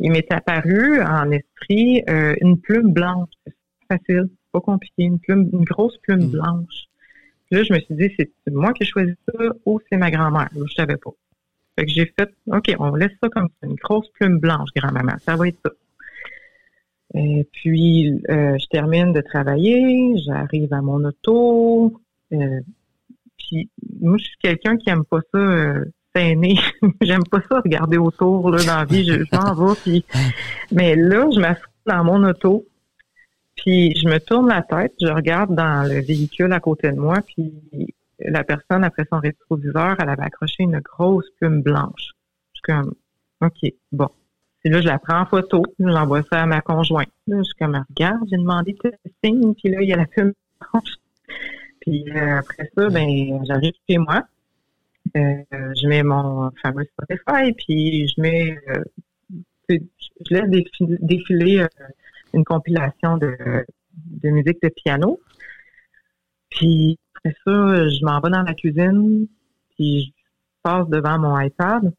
il 0.00 0.10
m'est 0.10 0.30
apparu 0.32 1.00
en 1.02 1.30
esprit 1.30 2.02
euh, 2.08 2.34
une 2.40 2.58
plume 2.60 2.92
blanche. 2.92 3.28
C'est 3.46 3.54
facile, 3.88 4.28
pas 4.52 4.60
compliqué, 4.60 5.04
une 5.04 5.18
plume, 5.18 5.48
une 5.52 5.64
grosse 5.64 5.96
plume 5.98 6.26
Mm. 6.26 6.30
blanche. 6.30 6.84
Puis 7.46 7.56
là, 7.58 7.62
je 7.64 7.72
me 7.74 7.80
suis 7.80 7.94
dit, 7.94 8.10
c'est 8.18 8.30
moi 8.52 8.72
qui 8.72 8.82
ai 8.82 8.86
choisi 8.86 9.12
ça 9.26 9.44
ou 9.66 9.80
c'est 9.90 9.98
ma 9.98 10.10
grand-mère? 10.10 10.48
Je 10.54 10.74
savais 10.74 10.96
pas. 10.96 11.10
Fait 11.78 11.86
que 11.86 11.90
j'ai 11.92 12.06
fait, 12.18 12.30
OK, 12.46 12.74
on 12.78 12.94
laisse 12.94 13.12
ça 13.22 13.28
comme 13.30 13.48
ça, 13.60 13.66
une 13.66 13.76
grosse 13.76 14.08
plume 14.10 14.38
blanche, 14.38 14.68
grand-maman. 14.76 15.12
Ça 15.24 15.36
va 15.36 15.48
être 15.48 15.58
ça. 15.64 15.70
Et 17.14 17.46
puis, 17.52 18.10
euh, 18.30 18.56
je 18.58 18.66
termine 18.68 19.12
de 19.12 19.20
travailler, 19.20 20.16
j'arrive 20.24 20.72
à 20.72 20.80
mon 20.80 21.04
auto. 21.04 22.00
euh, 22.32 22.60
puis, 23.38 23.68
moi, 24.00 24.16
je 24.18 24.24
suis 24.24 24.38
quelqu'un 24.42 24.76
qui 24.76 24.90
aime 24.90 25.04
pas 25.04 25.20
ça 25.32 25.38
euh. 25.38 25.84
J'aime 27.00 27.24
pas 27.30 27.40
ça 27.48 27.60
regarder 27.60 27.96
autour 27.96 28.50
là, 28.50 28.62
dans 28.64 28.76
la 28.76 28.84
vie. 28.84 29.04
Je, 29.04 29.24
je 29.24 29.36
m'en 29.36 29.54
vais. 29.54 29.74
Puis... 29.82 30.04
Mais 30.72 30.94
là, 30.94 31.26
je 31.34 31.40
m'assois 31.40 31.66
dans 31.86 32.04
mon 32.04 32.22
auto. 32.24 32.66
Puis 33.56 33.94
je 33.96 34.08
me 34.08 34.18
tourne 34.18 34.48
la 34.48 34.62
tête, 34.62 34.94
je 35.00 35.08
regarde 35.08 35.54
dans 35.54 35.86
le 35.88 36.00
véhicule 36.00 36.52
à 36.52 36.60
côté 36.60 36.90
de 36.90 36.96
moi, 36.96 37.18
puis 37.26 37.52
la 38.18 38.44
personne, 38.44 38.82
après 38.82 39.04
son 39.10 39.18
rétroviseur, 39.20 39.96
elle 40.00 40.08
avait 40.08 40.22
accroché 40.22 40.62
une 40.62 40.80
grosse 40.80 41.28
plume 41.38 41.62
blanche. 41.62 42.12
Je 42.54 42.60
suis 42.60 42.62
comme, 42.64 42.94
OK, 43.40 43.72
bon. 43.92 44.08
Puis 44.62 44.72
là, 44.72 44.80
je 44.80 44.86
la 44.86 44.98
prends 44.98 45.20
en 45.20 45.26
photo, 45.26 45.62
j'envoie 45.78 46.22
ça 46.22 46.42
à 46.42 46.46
ma 46.46 46.60
conjointe. 46.60 47.08
Là, 47.26 47.38
je 47.38 47.42
suis 47.42 47.54
comme, 47.58 47.84
regarde, 47.90 48.20
j'ai 48.30 48.36
demandé 48.36 48.76
tel 48.80 48.96
signe, 49.24 49.54
puis 49.54 49.70
là, 49.70 49.82
il 49.82 49.88
y 49.88 49.92
a 49.92 49.96
la 49.96 50.06
blanche. 50.14 50.94
Puis 51.80 52.08
euh, 52.10 52.38
après 52.38 52.70
ça, 52.76 52.88
ben, 52.88 53.44
j'arrive 53.44 53.72
chez 53.88 53.98
moi. 53.98 54.24
Euh, 55.16 55.42
je 55.50 55.88
mets 55.88 56.04
mon 56.04 56.50
fameux 56.62 56.84
Spotify, 56.84 57.52
puis 57.52 58.06
je 58.06 58.20
mets, 58.20 58.56
euh, 58.68 58.82
je 59.68 59.78
laisse 60.30 60.48
défiler, 60.48 60.96
défiler 61.00 61.58
euh, 61.60 61.68
une 62.32 62.44
compilation 62.44 63.18
de, 63.18 63.36
de 64.22 64.30
musique 64.30 64.62
de 64.62 64.68
piano. 64.68 65.20
Puis 66.50 66.98
après 67.16 67.36
ça, 67.44 67.88
je 67.88 68.04
m'en 68.04 68.20
vais 68.20 68.30
dans 68.30 68.42
la 68.42 68.54
cuisine, 68.54 69.26
puis 69.74 70.04
je 70.04 70.22
passe 70.62 70.88
devant 70.88 71.18
mon 71.18 71.38
iPad. 71.40 71.92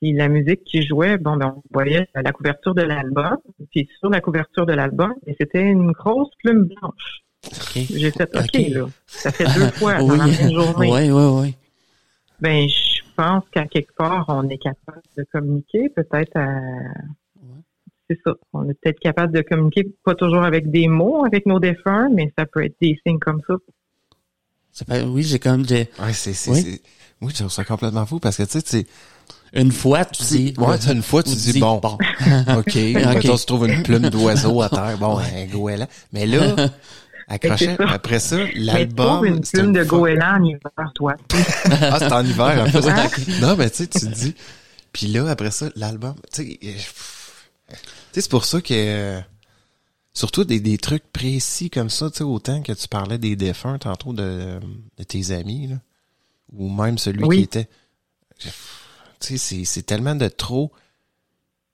Puis 0.00 0.12
la 0.12 0.28
musique 0.28 0.62
qui 0.64 0.82
jouait, 0.86 1.18
bon, 1.18 1.36
ben, 1.36 1.54
on 1.56 1.62
voyait 1.72 2.08
la 2.14 2.32
couverture 2.32 2.74
de 2.74 2.82
l'album. 2.82 3.36
Puis 3.70 3.88
sur 3.98 4.10
la 4.10 4.20
couverture 4.20 4.64
de 4.66 4.72
l'album, 4.72 5.14
et 5.26 5.34
c'était 5.40 5.62
une 5.62 5.92
grosse 5.92 6.30
plume 6.42 6.64
blanche. 6.64 7.22
OK. 7.46 7.82
J'ai 7.90 8.10
fait 8.10 8.30
OK, 8.36 8.68
là. 8.70 8.86
Ça 9.06 9.32
fait 9.32 9.44
deux 9.44 9.70
fois 9.72 9.98
dans 9.98 10.08
oui. 10.10 10.18
la 10.18 10.26
même 10.26 10.52
journée. 10.52 10.90
Oui, 10.92 11.10
oui, 11.10 11.40
oui. 11.42 11.54
Ben, 12.40 12.68
je 12.68 13.00
pense 13.16 13.42
qu'à 13.50 13.66
quelque 13.66 13.92
part, 13.96 14.24
on 14.28 14.48
est 14.48 14.58
capable 14.58 15.02
de 15.16 15.24
communiquer, 15.32 15.88
peut-être 15.88 16.36
à... 16.36 16.60
C'est 18.10 18.18
ça. 18.24 18.32
On 18.54 18.66
est 18.70 18.74
peut-être 18.80 19.00
capable 19.00 19.34
de 19.34 19.42
communiquer, 19.42 19.86
pas 20.04 20.14
toujours 20.14 20.42
avec 20.44 20.70
des 20.70 20.88
mots, 20.88 21.24
avec 21.26 21.44
nos 21.44 21.58
défunts, 21.60 22.08
mais 22.08 22.32
ça 22.38 22.46
peut 22.46 22.64
être 22.64 22.76
des 22.80 22.98
signes 23.06 23.18
comme 23.18 23.42
ça. 23.46 23.54
Oui, 25.06 25.24
j'ai 25.24 25.38
comme 25.38 25.66
j'ai- 25.66 25.88
Ouais, 26.00 26.12
c'est, 26.12 26.32
c'est, 26.32 26.50
Oui. 26.52 26.60
c'est- 26.62 26.82
oui, 27.20 27.30
je 27.32 27.38
trouve 27.40 27.50
ça 27.50 27.64
complètement 27.64 28.06
fou 28.06 28.18
parce 28.20 28.36
que, 28.36 28.44
tu 28.44 28.50
sais, 28.50 28.62
tu 28.62 28.68
sais, 28.70 28.86
une 29.52 29.72
fois, 29.72 30.04
tu 30.04 30.22
dis. 30.22 30.54
ouais, 30.58 30.78
t'as 30.78 30.92
une 30.92 31.02
fois, 31.02 31.22
tu 31.22 31.34
dis, 31.34 31.58
bon, 31.58 31.76
OK, 32.56 32.74
mettons, 32.74 33.36
tu 33.36 33.46
trouves 33.46 33.68
une 33.68 33.82
plume 33.82 34.08
d'oiseau 34.10 34.62
à 34.62 34.68
terre, 34.68 34.96
bon, 34.98 35.18
un 35.18 35.46
goéland. 35.46 35.88
Mais 36.12 36.26
là, 36.26 36.54
accroché, 37.28 37.76
après 37.78 38.18
ça, 38.20 38.36
tu 38.46 38.58
l'album. 38.58 39.06
trouves 39.06 39.26
une 39.26 39.40
plume 39.40 39.72
de 39.72 39.84
goéland 39.84 40.40
en 40.40 40.44
hiver, 40.44 40.92
toi. 40.94 41.14
Ah, 41.70 41.98
c'est 41.98 42.12
en 42.12 42.24
hiver, 42.24 42.64
en 42.66 42.70
plus. 42.70 42.88
Hein? 42.88 43.06
Non, 43.40 43.56
mais 43.56 43.70
tu 43.70 43.76
sais, 43.78 43.86
tu 43.86 44.00
te 44.00 44.06
dis. 44.06 44.34
Puis 44.92 45.06
là, 45.08 45.28
après 45.30 45.50
ça, 45.50 45.68
l'album, 45.76 46.14
tu 46.32 46.42
sais, 46.42 46.58
euh, 46.64 46.72
tu 47.68 47.74
sais, 48.12 48.20
c'est 48.22 48.30
pour 48.30 48.44
ça 48.46 48.60
que, 48.62 49.20
surtout 50.14 50.44
des, 50.44 50.60
des 50.60 50.78
trucs 50.78 51.04
précis 51.12 51.68
comme 51.70 51.90
ça, 51.90 52.10
tu 52.10 52.18
sais, 52.18 52.24
autant 52.24 52.62
que 52.62 52.72
tu 52.72 52.88
parlais 52.88 53.18
des 53.18 53.36
défunts 53.36 53.78
tantôt 53.78 54.12
de, 54.14 54.58
de 54.96 55.04
tes 55.04 55.30
amis, 55.30 55.66
là, 55.68 55.76
ou 56.54 56.70
même 56.70 56.96
celui 56.96 57.24
Oui. 57.24 57.36
qui 57.36 57.42
était, 57.44 57.68
tu 58.38 58.48
c'est, 59.20 59.64
c'est 59.64 59.82
tellement 59.82 60.14
de 60.14 60.28
trop. 60.28 60.70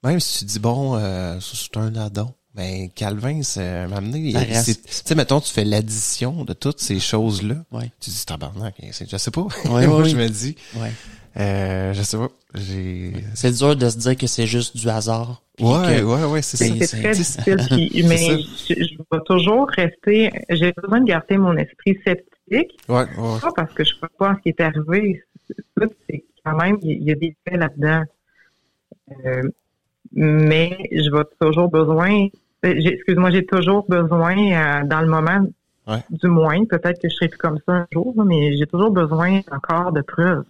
Même 0.02 0.20
si 0.20 0.40
tu 0.40 0.44
dis, 0.44 0.58
bon, 0.58 0.96
euh, 0.96 1.40
ça, 1.40 1.52
c'est 1.54 1.76
un 1.78 1.94
addon. 1.96 2.34
Ben, 2.54 2.88
Calvin, 2.94 3.42
c'est- 3.42 3.86
tu 4.82 4.82
sais, 4.88 5.14
mettons, 5.16 5.40
tu 5.40 5.52
fais 5.52 5.64
l'addition 5.64 6.44
de 6.44 6.52
toutes 6.52 6.78
ces 6.80 7.00
choses-là. 7.00 7.56
Ouais. 7.72 7.90
Tu 8.00 8.10
dis, 8.10 8.24
tabarnak, 8.26 8.76
c'est- 8.92 9.10
je 9.10 9.16
sais 9.16 9.30
pas. 9.32 9.46
Ouais, 9.64 9.86
Moi, 9.88 10.04
je 10.04 10.14
me 10.16 10.28
dis, 10.28 10.54
Ouais. 10.76 10.92
euh, 11.38 11.92
je 11.94 12.02
sais 12.02 12.16
pas. 12.16 12.28
J'ai. 12.54 13.12
C'est 13.34 13.50
dur 13.50 13.74
de 13.74 13.88
se 13.88 13.98
dire 13.98 14.16
que 14.16 14.28
c'est 14.28 14.46
juste 14.46 14.76
du 14.76 14.88
hasard. 14.88 15.42
Ouais, 15.58 15.98
que- 15.98 16.02
ouais, 16.04 16.24
ouais, 16.24 16.42
c'est 16.42 16.56
ça. 16.58 16.64
C'est- 16.86 17.00
très 17.02 17.12
difficile. 17.12 17.56
puis- 17.70 18.02
mais 18.04 18.18
je, 18.68 18.74
je 18.74 18.96
vais 19.10 19.20
toujours 19.26 19.66
rester. 19.68 20.30
J'ai 20.50 20.72
besoin 20.80 21.00
de 21.00 21.06
garder 21.06 21.36
mon 21.38 21.56
esprit 21.56 21.98
sceptique. 22.06 22.78
Ouais, 22.88 23.06
ouais. 23.18 23.40
Pas 23.40 23.52
parce 23.56 23.72
que 23.74 23.82
je 23.84 23.94
crois 23.96 24.10
pas 24.16 24.30
en 24.32 24.36
ce 24.36 24.42
qui 24.42 24.50
est 24.50 24.60
arrivé. 24.60 25.22
C'est 26.08 26.24
quand 26.44 26.56
même, 26.56 26.78
il 26.82 26.88
y 26.88 26.92
a- 26.92 26.96
il 26.96 27.04
y 27.04 27.12
a 27.12 27.14
des 27.14 27.36
faits 27.44 27.58
là-dedans. 27.58 28.02
Euh, 29.26 29.42
mais 30.12 30.88
je 30.92 31.10
vais 31.10 31.24
toujours 31.40 31.68
besoin. 31.70 32.26
euh, 32.64 32.74
Excuse-moi, 32.74 33.30
j'ai 33.30 33.44
toujours 33.44 33.84
besoin, 33.88 34.36
euh, 34.36 34.84
dans 34.84 35.00
le 35.00 35.08
moment, 35.08 35.46
Du 36.08 36.28
moins, 36.28 36.64
peut-être 36.64 36.98
que 36.98 37.10
je 37.10 37.14
serai 37.14 37.28
plus 37.28 37.36
comme 37.36 37.58
ça 37.66 37.72
un 37.72 37.86
jour, 37.92 38.14
mais 38.24 38.56
j'ai 38.56 38.66
toujours 38.66 38.90
besoin 38.90 39.42
encore 39.52 39.92
de 39.92 40.00
preuves. 40.00 40.44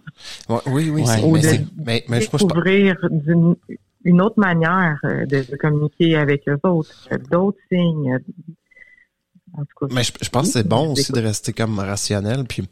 oui, 0.67 0.89
oui, 0.89 1.05
c'est, 1.05 1.65
mais, 1.75 2.05
mais, 2.07 2.19
découvrir 2.19 2.95
d'une 3.11 3.57
une 4.05 4.21
autre 4.21 4.39
manière 4.39 4.99
de, 5.03 5.55
communiquer 5.57 6.15
avec 6.15 6.47
eux 6.47 6.59
autres, 6.63 7.09
d'autres 7.29 7.57
signes. 7.69 8.17
En 9.57 9.65
tout 9.65 9.87
cas, 9.87 9.93
mais 9.93 10.03
je, 10.03 10.29
pense 10.29 10.47
que 10.47 10.53
c'est 10.53 10.67
bon 10.67 10.93
aussi 10.93 11.11
de 11.11 11.19
rester 11.19 11.51
comme 11.53 11.79
rationnel, 11.79 12.45
puis 12.45 12.61
tu 12.61 12.67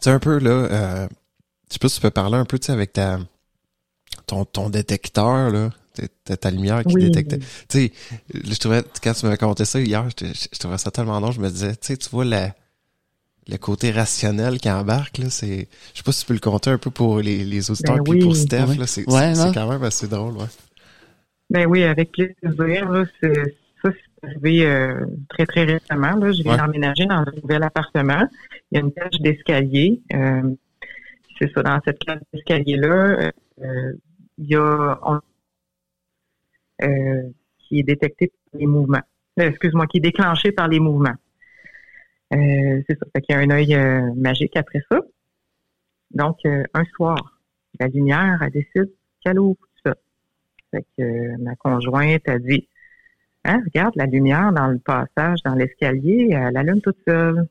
sais 0.00 0.10
un 0.10 0.18
peu 0.18 0.38
là, 0.38 0.50
euh, 0.50 1.08
sais 1.70 1.78
pas 1.78 1.88
si 1.88 1.96
tu 1.96 2.00
peux 2.00 2.10
parler 2.10 2.36
un 2.36 2.44
peu, 2.44 2.58
tu 2.58 2.66
sais, 2.66 2.72
avec 2.72 2.92
ta 2.92 3.18
ton, 4.26 4.44
ton 4.44 4.70
détecteur 4.70 5.50
là, 5.50 5.70
ta, 6.24 6.36
ta 6.36 6.50
lumière 6.50 6.84
qui 6.84 6.94
détectait. 6.94 7.38
Tu 7.38 7.46
sais, 7.68 7.92
je 8.32 8.58
trouvais, 8.58 8.82
quand 9.02 9.12
tu 9.12 9.26
m'avais 9.26 9.38
conté 9.38 9.64
ça 9.64 9.80
hier, 9.80 10.06
je, 10.18 10.26
je, 10.26 10.58
trouvais 10.58 10.78
ça 10.78 10.90
tellement 10.90 11.20
long, 11.20 11.30
je 11.30 11.40
me 11.40 11.48
disais, 11.48 11.72
tu 11.72 11.78
sais, 11.88 11.96
tu 11.96 12.08
vois 12.10 12.24
la, 12.24 12.54
le 13.48 13.56
côté 13.56 13.90
rationnel 13.90 14.58
qui 14.58 14.70
embarque, 14.70 15.18
là, 15.18 15.30
c'est, 15.30 15.68
je 15.92 15.98
sais 15.98 16.02
pas 16.04 16.12
si 16.12 16.20
tu 16.20 16.26
peux 16.26 16.34
le 16.34 16.40
compter 16.40 16.70
un 16.70 16.78
peu 16.78 16.90
pour 16.90 17.20
les, 17.20 17.44
les 17.44 17.70
auditeurs 17.70 17.96
ben 17.96 18.04
puis 18.04 18.20
pour 18.20 18.36
Steph, 18.36 18.76
là, 18.78 18.86
c'est, 18.86 19.04
c'est 19.08 19.54
quand 19.54 19.68
même 19.68 19.82
assez 19.82 20.08
drôle, 20.08 20.36
ouais. 20.36 20.46
Ben 21.50 21.66
oui, 21.66 21.82
avec 21.82 22.12
plaisir, 22.12 22.88
là, 22.90 23.04
c'est, 23.20 23.56
ça, 23.82 23.90
c'est 23.90 24.28
arrivé 24.28 24.64
euh, 24.64 25.04
très, 25.28 25.46
très 25.46 25.64
récemment, 25.64 26.14
là. 26.14 26.30
Je 26.30 26.44
viens 26.44 26.56
d'emménager 26.56 27.06
dans 27.06 27.16
un 27.16 27.32
nouvel 27.42 27.64
appartement. 27.64 28.28
Il 28.70 28.76
y 28.76 28.78
a 28.78 28.84
une 28.84 28.92
cage 28.92 29.20
d'escalier. 29.20 30.00
Euh, 30.14 30.42
c'est 31.40 31.50
ça, 31.52 31.62
dans 31.62 31.80
cette 31.84 31.98
cage 31.98 32.20
d'escalier-là, 32.32 33.30
euh, 33.62 33.92
il 34.38 34.46
y 34.46 34.56
a, 34.56 35.20
euh, 36.82 37.22
qui 37.58 37.80
est 37.80 37.82
détecté 37.82 38.28
par 38.28 38.60
les 38.60 38.66
mouvements. 38.66 39.02
Euh, 39.38 39.48
excuse-moi, 39.48 39.86
qui 39.86 39.98
est 39.98 40.00
déclenché 40.00 40.52
par 40.52 40.68
les 40.68 40.80
mouvements. 40.80 41.14
Euh, 42.32 42.82
c'est 42.88 42.98
ça. 42.98 43.06
Fait 43.14 43.22
qu'il 43.22 43.36
y 43.36 43.38
a 43.38 43.42
un 43.42 43.50
œil 43.50 43.76
magique 44.16 44.56
après 44.56 44.82
ça. 44.90 45.00
Donc, 46.10 46.38
un 46.44 46.84
soir, 46.96 47.40
la 47.78 47.86
lumière, 47.86 48.40
elle 48.42 48.50
décide 48.50 48.90
qu'elle 49.22 49.38
ouvre 49.38 49.56
tout 49.56 49.90
ça. 49.90 49.94
Fait 50.70 50.84
que 50.96 51.36
ma 51.42 51.54
conjointe 51.56 52.28
a 52.28 52.38
dit 52.38 52.68
hein, 53.44 53.62
regarde, 53.64 53.94
la 53.96 54.06
lumière 54.06 54.52
dans 54.52 54.68
le 54.68 54.78
passage, 54.78 55.42
dans 55.44 55.54
l'escalier, 55.54 56.30
elle 56.32 56.56
allume 56.56 56.80
toute 56.80 56.98
seule. 57.06 57.46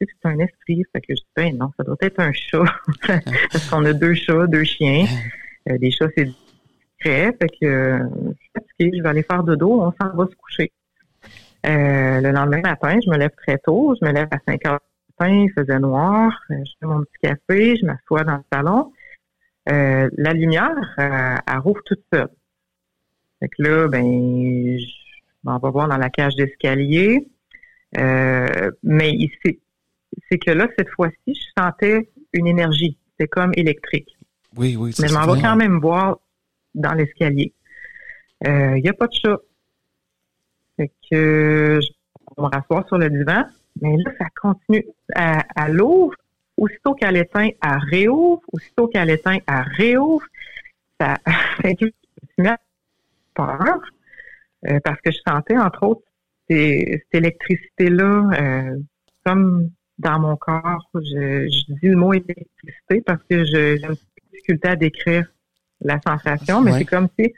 C'est 0.00 0.08
un 0.24 0.38
esprit? 0.38 0.84
Fait 0.92 1.00
que 1.00 1.14
je 1.14 1.22
dis, 1.22 1.28
ben 1.34 1.56
non, 1.56 1.70
ça 1.76 1.84
doit 1.84 1.96
être 2.00 2.20
un 2.20 2.32
chat. 2.32 2.64
Parce 3.52 3.70
qu'on 3.70 3.84
a 3.84 3.92
deux 3.92 4.14
chats, 4.14 4.46
deux 4.46 4.64
chiens. 4.64 5.06
des 5.66 5.90
chats, 5.90 6.08
c'est 6.16 6.28
fait 7.02 7.36
que 7.60 7.66
euh, 7.66 7.98
je 7.98 8.42
suis 8.42 8.50
fatiguée, 8.54 8.96
je 8.98 9.02
vais 9.02 9.08
aller 9.08 9.22
faire 9.22 9.42
de 9.42 9.54
dos, 9.54 9.80
on 9.80 9.92
s'en 10.00 10.14
va 10.14 10.26
se 10.26 10.34
coucher. 10.36 10.72
Euh, 11.66 12.20
le 12.20 12.30
lendemain 12.30 12.60
matin, 12.60 12.98
je 13.04 13.10
me 13.10 13.16
lève 13.16 13.32
très 13.36 13.58
tôt, 13.58 13.94
je 14.00 14.06
me 14.06 14.12
lève 14.12 14.28
à 14.30 14.38
5 14.46 14.66
heures 14.66 14.80
du 14.80 15.14
matin, 15.18 15.34
il 15.34 15.52
faisait 15.52 15.78
noir, 15.78 16.40
euh, 16.50 16.54
je 16.64 16.72
fais 16.80 16.86
mon 16.86 17.00
petit 17.02 17.18
café, 17.22 17.76
je 17.76 17.86
m'assois 17.86 18.24
dans 18.24 18.36
le 18.36 18.44
salon. 18.52 18.92
la 19.66 20.32
lumière, 20.32 20.94
elle 20.98 21.58
rouvre 21.58 21.82
toute 21.84 22.02
seule. 22.12 22.30
Fait 23.40 23.48
que 23.48 23.62
là, 23.62 23.88
ben, 23.88 24.78
on 25.44 25.58
va 25.58 25.70
voir 25.70 25.88
dans 25.88 25.96
la 25.96 26.10
cage 26.10 26.36
d'escalier. 26.36 27.28
Mais 27.94 29.12
ici, 29.12 29.60
c'est 30.30 30.38
que 30.38 30.50
là, 30.50 30.68
cette 30.78 30.88
fois-ci, 30.90 31.16
je 31.26 31.62
sentais 31.62 32.08
une 32.32 32.46
énergie. 32.46 32.96
C'est 33.18 33.28
comme 33.28 33.52
électrique. 33.54 34.16
Oui, 34.56 34.76
oui. 34.76 34.94
Mais 35.00 35.08
je 35.08 35.14
m'en 35.14 35.32
vais 35.32 35.40
quand 35.40 35.56
même 35.56 35.78
voir 35.78 36.18
dans 36.74 36.92
l'escalier. 36.92 37.52
Il 38.44 38.50
euh, 38.50 38.80
n'y 38.80 38.88
a 38.88 38.92
pas 38.92 39.06
de 39.06 39.14
chat. 39.14 39.38
Fait 40.76 40.90
que 41.10 41.80
je 41.80 41.88
vais 42.36 42.42
me 42.42 42.48
rasseoir 42.48 42.86
sur 42.88 42.98
le 42.98 43.08
divan. 43.10 43.44
Mais 43.80 43.96
là, 43.96 44.10
ça 44.18 44.26
continue. 44.40 44.84
À, 45.14 45.44
à 45.54 45.68
l'ouvre, 45.68 46.14
aussitôt 46.56 46.94
qu'elle 46.94 47.16
éteint, 47.16 47.48
elle 47.62 47.78
réouvre. 47.90 48.42
Aussitôt 48.52 48.88
qu'elle 48.88 49.10
éteint, 49.10 49.38
elle 49.46 49.64
réouvre. 49.76 50.26
Ça 51.00 51.16
fait 51.62 51.76
que 51.76 51.86
je 52.38 52.42
me 52.42 52.50
peur. 53.34 53.80
Euh, 54.68 54.78
parce 54.84 55.00
que 55.00 55.10
je 55.10 55.18
sentais, 55.26 55.56
entre 55.56 55.82
autres, 55.84 56.02
cette 56.48 57.02
électricité-là, 57.12 58.30
euh, 58.40 58.78
comme 59.24 59.70
dans 59.98 60.18
mon 60.18 60.36
corps. 60.36 60.88
Je, 60.94 61.48
je, 61.48 61.72
dis 61.74 61.88
le 61.88 61.96
mot 61.96 62.12
électricité 62.12 63.00
parce 63.04 63.22
que 63.28 63.44
j'ai 63.44 63.82
une 63.82 63.96
difficulté 64.32 64.68
à 64.68 64.76
décrire 64.76 65.26
la 65.80 66.00
sensation, 66.00 66.60
mais 66.60 66.72
c'est 66.72 66.84
comme 66.84 67.08
si 67.18 67.32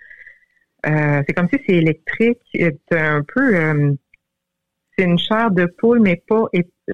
euh, 0.87 1.23
c'est 1.27 1.33
comme 1.35 1.49
si 1.49 1.59
c'est 1.67 1.77
électrique, 1.77 2.41
c'est 2.53 2.79
un 2.93 3.23
peu 3.23 3.57
euh, 3.57 3.93
c'est 4.97 5.05
une 5.05 5.19
chair 5.19 5.51
de 5.51 5.67
poule, 5.67 6.01
mais 6.01 6.23
pas 6.29 6.45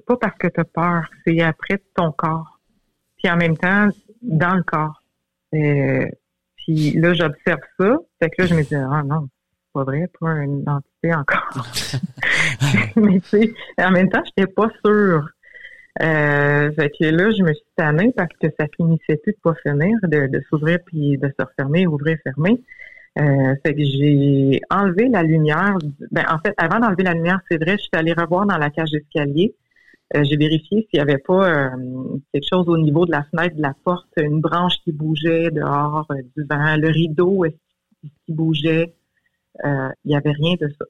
pas 0.06 0.16
parce 0.16 0.38
que 0.38 0.48
tu 0.48 0.60
as 0.60 0.64
peur, 0.64 1.10
c'est 1.26 1.40
après 1.40 1.82
ton 1.94 2.12
corps. 2.12 2.60
Puis 3.18 3.30
en 3.30 3.36
même 3.36 3.56
temps, 3.56 3.88
dans 4.22 4.54
le 4.54 4.62
corps. 4.62 5.02
Euh, 5.54 6.06
puis 6.56 6.92
là, 6.92 7.14
j'observe 7.14 7.60
ça. 7.78 7.98
Fait 8.20 8.30
que 8.30 8.42
là, 8.42 8.46
je 8.46 8.54
me 8.54 8.62
dis, 8.62 8.74
ah 8.74 9.02
non, 9.04 9.28
pas 9.72 9.84
vrai, 9.84 10.08
pas 10.20 10.32
une 10.42 10.64
entité 10.68 11.14
encore. 11.14 11.48
mais 12.96 13.20
tu 13.20 13.28
sais, 13.28 13.54
en 13.78 13.90
même 13.90 14.08
temps, 14.08 14.22
j'étais 14.24 14.50
pas 14.50 14.70
sûre. 14.84 15.28
Euh, 16.02 16.70
fait 16.72 16.90
que 16.90 17.04
là, 17.04 17.30
je 17.30 17.42
me 17.42 17.52
suis 17.52 17.66
tannée 17.76 18.12
parce 18.16 18.32
que 18.40 18.46
ça 18.58 18.66
finissait 18.76 19.16
plus 19.16 19.32
de 19.32 19.38
pas 19.42 19.54
finir, 19.62 19.98
de, 20.04 20.26
de 20.28 20.42
s'ouvrir 20.48 20.78
puis 20.86 21.18
de 21.18 21.28
se 21.28 21.44
refermer, 21.44 21.86
ouvrir, 21.86 22.16
fermer. 22.22 22.60
Euh, 23.18 23.54
fait 23.64 23.74
que 23.74 23.82
j'ai 23.82 24.60
enlevé 24.70 25.08
la 25.08 25.22
lumière. 25.22 25.76
Ben, 26.10 26.24
en 26.30 26.38
fait, 26.38 26.54
avant 26.56 26.78
d'enlever 26.78 27.02
la 27.02 27.14
lumière, 27.14 27.40
c'est 27.50 27.58
vrai, 27.62 27.72
je 27.72 27.82
suis 27.82 27.90
allée 27.92 28.12
revoir 28.12 28.46
dans 28.46 28.56
la 28.56 28.70
cage 28.70 28.90
d'escalier. 28.90 29.54
Euh, 30.16 30.24
j'ai 30.24 30.36
vérifié 30.36 30.88
s'il 30.90 30.98
n'y 30.98 31.00
avait 31.00 31.18
pas 31.18 31.48
euh, 31.48 31.70
quelque 32.32 32.46
chose 32.48 32.68
au 32.68 32.78
niveau 32.78 33.06
de 33.06 33.12
la 33.12 33.24
fenêtre 33.24 33.56
de 33.56 33.62
la 33.62 33.74
porte, 33.84 34.08
une 34.16 34.40
branche 34.40 34.74
qui 34.84 34.92
bougeait 34.92 35.50
dehors 35.50 36.06
du 36.36 36.44
vent, 36.44 36.76
le 36.76 36.88
rideau 36.88 37.44
qui 38.02 38.32
bougeait? 38.32 38.92
Il 39.64 39.92
n'y 40.04 40.16
avait 40.16 40.32
rien 40.32 40.54
de 40.60 40.68
ça. 40.78 40.84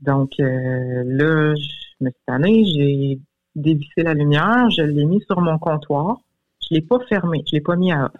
Donc 0.00 0.32
là, 0.38 1.54
je 1.54 2.04
me 2.04 2.10
suis 2.10 2.20
tannée, 2.26 2.64
j'ai 2.64 3.20
dévisser 3.54 4.02
la 4.02 4.14
lumière, 4.14 4.70
je 4.70 4.82
l'ai 4.82 5.04
mis 5.04 5.22
sur 5.22 5.40
mon 5.40 5.58
comptoir. 5.58 6.18
Je 6.62 6.74
l'ai 6.74 6.82
pas 6.82 6.98
fermé, 7.08 7.42
je 7.46 7.56
l'ai 7.56 7.60
pas 7.60 7.76
mis 7.76 7.92
à 7.92 8.06
off. 8.06 8.12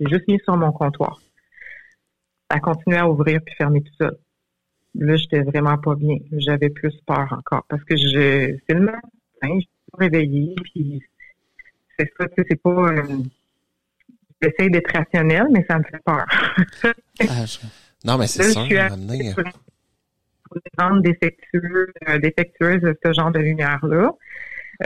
J'ai 0.00 0.08
juste 0.08 0.28
mis 0.28 0.38
sur 0.40 0.56
mon 0.56 0.72
comptoir. 0.72 1.20
À 2.48 2.60
continuer 2.60 2.98
à 2.98 3.08
ouvrir 3.08 3.40
puis 3.44 3.54
fermer 3.54 3.82
tout 3.82 3.94
ça. 4.00 4.12
Là, 4.94 5.16
j'étais 5.16 5.42
vraiment 5.42 5.76
pas 5.78 5.94
bien. 5.94 6.16
J'avais 6.32 6.70
plus 6.70 6.94
peur 7.06 7.26
encore 7.32 7.64
parce 7.68 7.82
que 7.84 7.96
je, 7.96 8.56
c'est 8.66 8.74
le 8.74 8.80
matin, 8.80 9.00
je 9.42 9.60
suis 9.60 9.68
réveillée 9.98 10.54
puis 10.62 11.02
c'est 11.98 12.10
ça, 12.18 12.26
c'est 12.36 12.62
pas. 12.62 12.70
Euh, 12.70 13.02
j'essaie 14.40 14.70
d'être 14.70 14.92
rationnel, 14.92 15.46
mais 15.50 15.64
ça 15.68 15.78
me 15.78 15.84
fait 15.84 16.02
peur. 16.04 16.24
Ah, 17.20 17.44
non, 18.06 18.18
mais 18.18 18.26
c'est 18.26 18.44
ça. 18.44 18.60
Je 18.60 18.66
suis 18.66 18.78
à... 18.78 18.90
défectueuse, 21.00 21.92
euh, 22.08 22.18
défectueuse 22.18 22.80
de 22.80 22.96
ce 23.04 23.12
genre 23.12 23.32
de 23.32 23.40
lumière-là. 23.40 24.14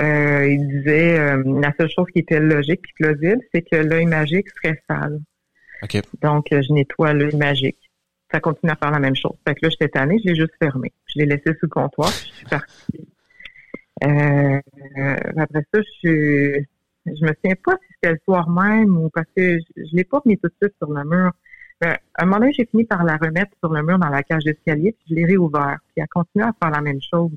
Euh, 0.01 0.49
il 0.49 0.69
disait 0.69 1.19
euh, 1.19 1.43
la 1.61 1.73
seule 1.79 1.91
chose 1.91 2.07
qui 2.13 2.21
était 2.21 2.41
logique 2.41 2.81
et 2.81 3.03
plausible, 3.03 3.43
c'est 3.53 3.63
que 3.63 3.77
l'œil 3.77 4.07
magique 4.07 4.47
serait 4.51 4.83
sale. 4.89 5.21
Donc, 6.23 6.47
je 6.51 6.73
nettoie 6.73 7.13
l'œil 7.13 7.37
magique. 7.37 7.79
Ça 8.33 8.41
continue 8.41 8.71
à 8.71 8.77
faire 8.77 8.93
la 8.93 9.01
même 9.01 9.17
chose. 9.17 9.37
Fait 9.47 9.55
que 9.55 9.67
là, 9.67 9.71
j'étais 9.71 9.89
tannée, 9.89 10.19
je 10.25 10.31
l'ai 10.31 10.37
juste 10.37 10.55
fermé. 10.59 10.93
Je 11.07 11.19
l'ai 11.19 11.27
laissé 11.27 11.53
sous 11.59 11.67
le 11.67 11.69
comptoir, 11.69 12.11
puis 12.11 12.31
je 12.31 12.37
suis 12.37 12.47
partie. 12.47 13.09
Euh, 14.05 14.61
après 15.37 15.67
ça, 15.75 15.81
je 16.03 16.63
je 17.07 17.25
me 17.25 17.33
souviens 17.35 17.57
pas 17.65 17.73
si 17.73 17.95
c'était 17.95 18.13
le 18.13 18.21
soir 18.25 18.49
même 18.49 18.97
ou 18.97 19.11
parce 19.11 19.27
que 19.37 19.59
je, 19.59 19.65
je 19.77 19.97
l'ai 19.97 20.05
pas 20.05 20.21
mis 20.25 20.39
tout 20.39 20.49
de 20.49 20.55
suite 20.61 20.75
sur 20.79 20.91
le 20.93 21.05
mur. 21.05 21.33
À 21.83 21.99
un 22.19 22.25
moment 22.27 22.39
donné, 22.39 22.53
j'ai 22.53 22.67
fini 22.67 22.85
par 22.85 23.05
la 23.05 23.17
remettre 23.17 23.53
sur 23.59 23.73
le 23.73 23.83
mur 23.83 23.99
dans 23.99 24.09
la 24.09 24.23
cage 24.23 24.45
d'escalier, 24.45 24.93
puis 24.93 25.07
je 25.11 25.15
l'ai 25.15 25.25
réouvert. 25.25 25.79
Puis 25.89 26.03
elle 26.03 26.09
continue 26.09 26.45
à 26.45 26.53
faire 26.61 26.71
la 26.71 26.83
même 26.83 27.01
chose. 27.01 27.31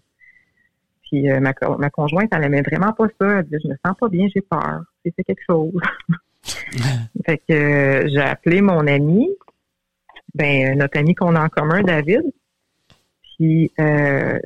Puis 1.04 1.30
euh, 1.30 1.40
ma, 1.40 1.54
ma, 1.78 1.90
conjointe, 1.90 2.30
elle 2.34 2.44
aimait 2.44 2.62
vraiment 2.62 2.92
pas 2.92 3.08
ça. 3.20 3.40
Elle 3.40 3.46
dit, 3.46 3.58
je 3.64 3.70
me 3.70 3.76
sens 3.86 3.96
pas 3.98 4.10
bien, 4.10 4.28
j'ai 4.34 4.42
peur. 4.42 4.84
C'est 5.06 5.24
quelque 5.24 5.44
chose. 5.48 5.74
fait 7.26 7.38
que 7.38 7.54
euh, 7.54 8.08
j'ai 8.10 8.22
appelé 8.22 8.62
mon 8.62 8.86
ami, 8.88 9.30
ben 10.36 10.78
notre 10.78 10.98
ami 11.00 11.16
qu'on 11.16 11.36
a 11.36 11.46
en 11.46 11.50
commun, 11.50 11.82
David. 11.82 12.24
Puis 13.38 13.72
euh, 13.80 14.40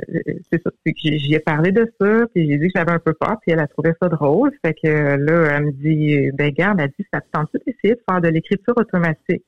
c'est 0.52 0.62
ça. 0.62 0.70
J'y 0.86 1.34
ai 1.34 1.40
parlé 1.40 1.72
de 1.72 1.92
ça, 2.00 2.28
puis 2.34 2.48
j'ai 2.50 2.58
dit 2.58 2.68
que 2.68 2.74
j'avais 2.76 2.92
un 2.92 3.00
peu 3.00 3.14
peur, 3.14 3.38
puis 3.42 3.52
elle 3.52 3.60
a 3.60 3.68
trouvé 3.68 3.94
ça 4.02 4.10
drôle. 4.10 4.52
Fait 4.64 4.74
que 4.74 4.88
là, 4.88 5.56
elle 5.56 5.66
me 5.66 5.72
dit, 5.72 6.32
ben 6.34 6.52
garde, 6.52 6.80
elle 6.80 6.92
dit, 6.98 7.06
ça 7.14 7.22
te 7.22 7.28
tente 7.32 7.50
d'essayer 7.66 7.96
de 7.96 8.02
faire 8.08 8.22
de 8.22 8.30
l'écriture 8.30 8.74
automatique? 8.78 9.44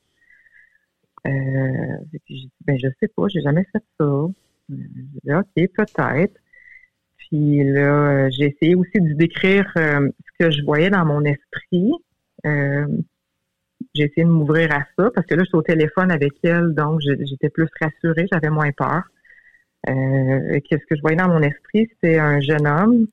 Euh, 1.28 1.98
j'ai 2.12 2.22
dit, 2.30 2.52
ben 2.66 2.78
je 2.78 2.88
sais 3.00 3.08
pas, 3.10 3.28
j'ai 3.28 3.42
jamais 3.42 3.66
fait 3.72 3.84
ça. 4.00 4.26
J'ai 4.70 4.76
dit, 4.76 5.34
ok, 5.34 5.70
peut-être. 5.76 6.40
Puis 7.18 7.64
là, 7.64 8.26
euh, 8.26 8.30
j'ai 8.32 8.46
essayé 8.46 8.76
aussi 8.76 9.00
de 9.00 9.14
décrire 9.14 9.72
euh, 9.78 10.10
ce 10.26 10.46
que 10.46 10.52
je 10.52 10.64
voyais 10.64 10.90
dans 10.90 11.06
mon 11.06 11.24
esprit. 11.26 11.92
Euh, 12.46 12.88
j'ai 13.94 14.04
essayé 14.04 14.24
de 14.24 14.30
m'ouvrir 14.30 14.72
à 14.74 14.86
ça 14.98 15.12
parce 15.14 15.28
que 15.28 15.36
là, 15.36 15.44
je 15.44 15.50
suis 15.50 15.58
au 15.58 15.62
téléphone 15.62 16.12
avec 16.12 16.34
elle, 16.44 16.74
donc 16.74 17.02
j'étais 17.02 17.50
plus 17.50 17.68
rassurée, 17.80 18.28
j'avais 18.32 18.50
moins 18.50 18.72
peur. 18.72 19.04
Euh, 19.88 20.60
Qu'est-ce 20.68 20.86
que 20.86 20.96
je 20.96 21.02
voyais 21.02 21.18
dans 21.18 21.28
mon 21.28 21.42
esprit, 21.42 21.88
c'était 21.90 22.20
un 22.20 22.40
jeune 22.40 22.68
homme. 22.68 23.08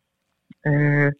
Euh, 0.67 1.11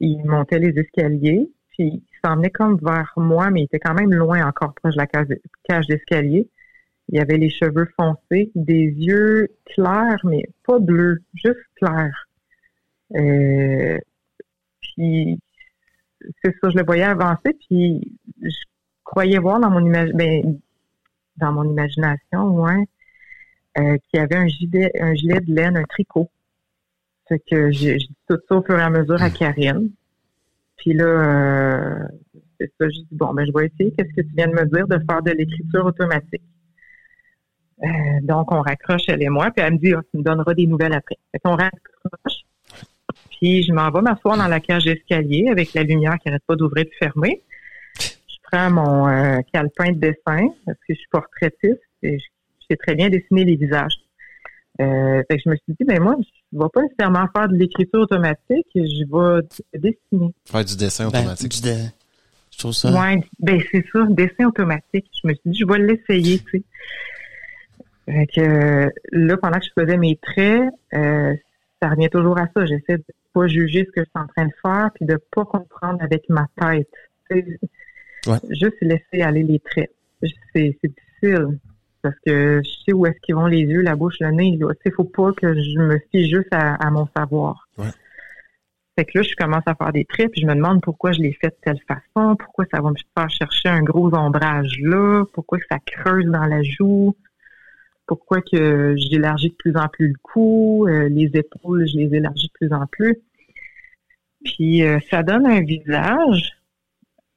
il 0.00 0.24
montait 0.24 0.58
les 0.58 0.78
escaliers, 0.78 1.50
puis 1.70 2.02
il 2.16 2.28
s'en 2.28 2.40
comme 2.52 2.78
vers 2.82 3.12
moi, 3.16 3.50
mais 3.50 3.62
il 3.62 3.64
était 3.64 3.78
quand 3.78 3.94
même 3.94 4.12
loin 4.12 4.46
encore 4.46 4.74
proche 4.74 4.94
de 4.94 5.00
la 5.00 5.06
cage, 5.06 5.86
d'escalier. 5.86 6.48
Il 7.08 7.20
avait 7.20 7.36
les 7.36 7.50
cheveux 7.50 7.88
foncés, 7.96 8.50
des 8.54 8.84
yeux 8.84 9.48
clairs, 9.66 10.20
mais 10.24 10.44
pas 10.66 10.78
bleus, 10.78 11.22
juste 11.34 11.60
clairs. 11.76 12.26
Euh, 13.14 13.98
puis 14.80 15.38
c'est 16.42 16.54
ça, 16.60 16.70
je 16.70 16.76
le 16.76 16.84
voyais 16.84 17.04
avancer, 17.04 17.56
puis 17.68 18.18
je 18.42 18.56
croyais 19.04 19.38
voir 19.38 19.60
dans 19.60 19.70
mon 19.70 19.88
ben, 19.88 20.60
imagination, 21.38 22.48
ouais, 22.60 22.84
euh, 23.78 23.96
qu'il 23.98 24.18
y 24.20 24.22
avait 24.22 24.36
un 24.36 24.48
gilet, 24.48 24.90
un 25.00 25.14
gilet 25.14 25.40
de 25.40 25.54
laine, 25.54 25.76
un 25.76 25.84
tricot. 25.84 26.28
Fait 27.28 27.40
que 27.40 27.70
j'ai 27.70 27.96
dit 27.96 28.16
tout 28.28 28.38
ça 28.48 28.56
au 28.56 28.62
fur 28.62 28.78
et 28.78 28.82
à 28.82 28.90
mesure 28.90 29.20
à 29.22 29.30
Karine. 29.30 29.90
Puis 30.78 30.92
là, 30.92 31.04
euh, 31.04 32.08
c'est 32.58 32.70
ça, 32.78 32.88
j'ai 32.88 33.02
dit, 33.02 33.08
bon, 33.12 33.32
ben, 33.34 33.46
je 33.46 33.52
vais 33.52 33.66
essayer, 33.66 33.92
qu'est-ce 33.92 34.14
que 34.14 34.26
tu 34.26 34.34
viens 34.36 34.48
de 34.48 34.52
me 34.52 34.64
dire, 34.66 34.86
de 34.86 34.98
faire 35.08 35.22
de 35.22 35.30
l'écriture 35.32 35.84
automatique? 35.84 36.42
Euh, 37.82 37.86
donc, 38.22 38.52
on 38.52 38.62
raccroche, 38.62 39.02
elle 39.08 39.22
et 39.22 39.28
moi, 39.28 39.50
puis 39.54 39.64
elle 39.64 39.74
me 39.74 39.78
dit, 39.78 39.92
Ah, 39.94 40.00
tu 40.10 40.18
me 40.18 40.22
donneras 40.22 40.54
des 40.54 40.66
nouvelles 40.66 40.94
après. 40.94 41.16
Fait 41.32 41.38
qu'on 41.38 41.56
raccroche, 41.56 42.44
puis 43.30 43.62
je 43.62 43.72
m'en 43.72 43.90
vais 43.90 44.00
m'asseoir 44.00 44.38
dans 44.38 44.48
la 44.48 44.60
cage 44.60 44.84
d'escalier 44.84 45.48
avec 45.50 45.74
la 45.74 45.82
lumière 45.82 46.16
qui 46.18 46.28
arrête 46.28 46.44
pas 46.46 46.56
d'ouvrir 46.56 46.84
et 46.84 46.88
de 46.88 46.94
fermer. 46.98 47.42
Je 47.98 48.36
prends 48.50 48.70
mon 48.70 49.08
euh, 49.08 49.40
calepin 49.52 49.92
de 49.92 49.98
dessin, 49.98 50.48
parce 50.64 50.78
que 50.78 50.94
je 50.94 50.94
suis 50.94 51.08
portraitiste, 51.10 51.82
et 52.02 52.18
je 52.18 52.24
je 52.68 52.74
sais 52.74 52.78
très 52.78 52.94
bien 52.94 53.08
dessiner 53.08 53.44
les 53.44 53.56
visages. 53.56 53.94
Euh, 54.80 55.22
fait 55.30 55.36
que 55.38 55.42
je 55.44 55.50
me 55.50 55.56
suis 55.56 55.72
dit, 55.78 55.84
ben 55.86 56.00
moi, 56.02 56.16
je 56.20 56.58
vais 56.58 56.66
pas 56.72 56.82
nécessairement 56.82 57.26
faire 57.34 57.48
de 57.48 57.56
l'écriture 57.56 58.00
automatique, 58.00 58.66
je 58.74 59.04
vais 59.04 59.78
dessiner. 59.78 60.34
Faire 60.44 60.64
du 60.64 60.76
dessin 60.76 61.08
Ben, 61.10 61.18
automatique. 61.20 61.52
du 61.52 61.62
de- 61.62 61.88
Je 62.52 62.58
trouve 62.58 62.72
ça. 62.72 62.90
Ouais, 62.92 63.22
ben 63.38 63.60
c'est 63.70 63.84
ça, 63.92 64.04
dessin 64.10 64.46
automatique. 64.46 65.06
Je 65.22 65.28
me 65.28 65.32
suis 65.34 65.50
dit, 65.50 65.58
je 65.60 65.66
vais 65.66 65.78
l'essayer, 65.78 66.38
tu 66.40 66.50
sais. 66.58 66.62
Fait 68.06 68.26
que 68.26 68.90
là, 69.12 69.36
pendant 69.38 69.58
que 69.58 69.64
je 69.64 69.80
faisais 69.82 69.96
mes 69.96 70.16
traits, 70.16 70.70
euh, 70.94 71.34
ça 71.82 71.88
revient 71.90 72.08
toujours 72.08 72.38
à 72.38 72.46
ça. 72.54 72.64
J'essaie 72.66 72.98
de 72.98 73.04
pas 73.32 73.46
juger 73.48 73.84
ce 73.84 73.90
que 73.90 74.00
je 74.02 74.04
suis 74.04 74.10
en 74.24 74.26
train 74.28 74.46
de 74.46 74.52
faire, 74.62 74.90
puis 74.94 75.04
de 75.06 75.18
pas 75.34 75.44
comprendre 75.44 75.98
avec 76.02 76.28
ma 76.28 76.46
tête. 76.60 76.88
Tu 77.30 77.40
sais, 77.40 77.58
Ouais. 78.28 78.38
Juste 78.50 78.76
laisser 78.80 79.22
aller 79.22 79.44
les 79.44 79.60
traits. 79.60 79.90
C'est 80.52 80.74
difficile. 80.82 81.58
Parce 82.06 82.20
que 82.24 82.60
je 82.64 82.70
sais 82.84 82.92
où 82.92 83.04
est-ce 83.06 83.18
qu'ils 83.20 83.34
vont 83.34 83.46
les 83.46 83.62
yeux, 83.62 83.82
la 83.82 83.96
bouche, 83.96 84.16
le 84.20 84.30
nez. 84.30 84.56
Tu 84.58 84.66
sais, 84.84 84.92
faut 84.92 85.04
pas 85.04 85.32
que 85.32 85.54
je 85.54 85.78
me 85.80 85.98
fie 86.12 86.30
juste 86.30 86.52
à, 86.52 86.74
à 86.74 86.90
mon 86.90 87.08
savoir. 87.16 87.66
Ouais. 87.78 87.90
Fait 88.96 89.04
que 89.04 89.18
là, 89.18 89.22
je 89.22 89.34
commence 89.34 89.64
à 89.66 89.74
faire 89.74 89.92
des 89.92 90.06
traits, 90.06 90.30
puis 90.30 90.40
je 90.40 90.46
me 90.46 90.54
demande 90.54 90.80
pourquoi 90.80 91.12
je 91.12 91.20
les 91.20 91.32
fais 91.34 91.48
de 91.48 91.56
telle 91.60 91.80
façon, 91.86 92.36
pourquoi 92.36 92.64
ça 92.72 92.80
va 92.80 92.90
me 92.90 92.96
faire 93.16 93.28
chercher 93.28 93.68
un 93.68 93.82
gros 93.82 94.14
ombrage 94.14 94.78
là, 94.80 95.24
pourquoi 95.34 95.58
que 95.58 95.66
ça 95.70 95.78
creuse 95.84 96.24
dans 96.26 96.46
la 96.46 96.62
joue, 96.62 97.14
pourquoi 98.06 98.40
que 98.40 98.94
j'élargis 98.96 99.50
de 99.50 99.54
plus 99.54 99.76
en 99.76 99.88
plus 99.88 100.08
le 100.08 100.18
cou, 100.22 100.86
euh, 100.88 101.10
les 101.10 101.30
épaules, 101.34 101.86
je 101.86 101.96
les 101.98 102.14
élargis 102.14 102.46
de 102.46 102.52
plus 102.54 102.72
en 102.72 102.86
plus. 102.86 103.18
Puis 104.44 104.82
euh, 104.82 104.98
ça 105.10 105.22
donne 105.22 105.46
un 105.46 105.60
visage 105.60 106.52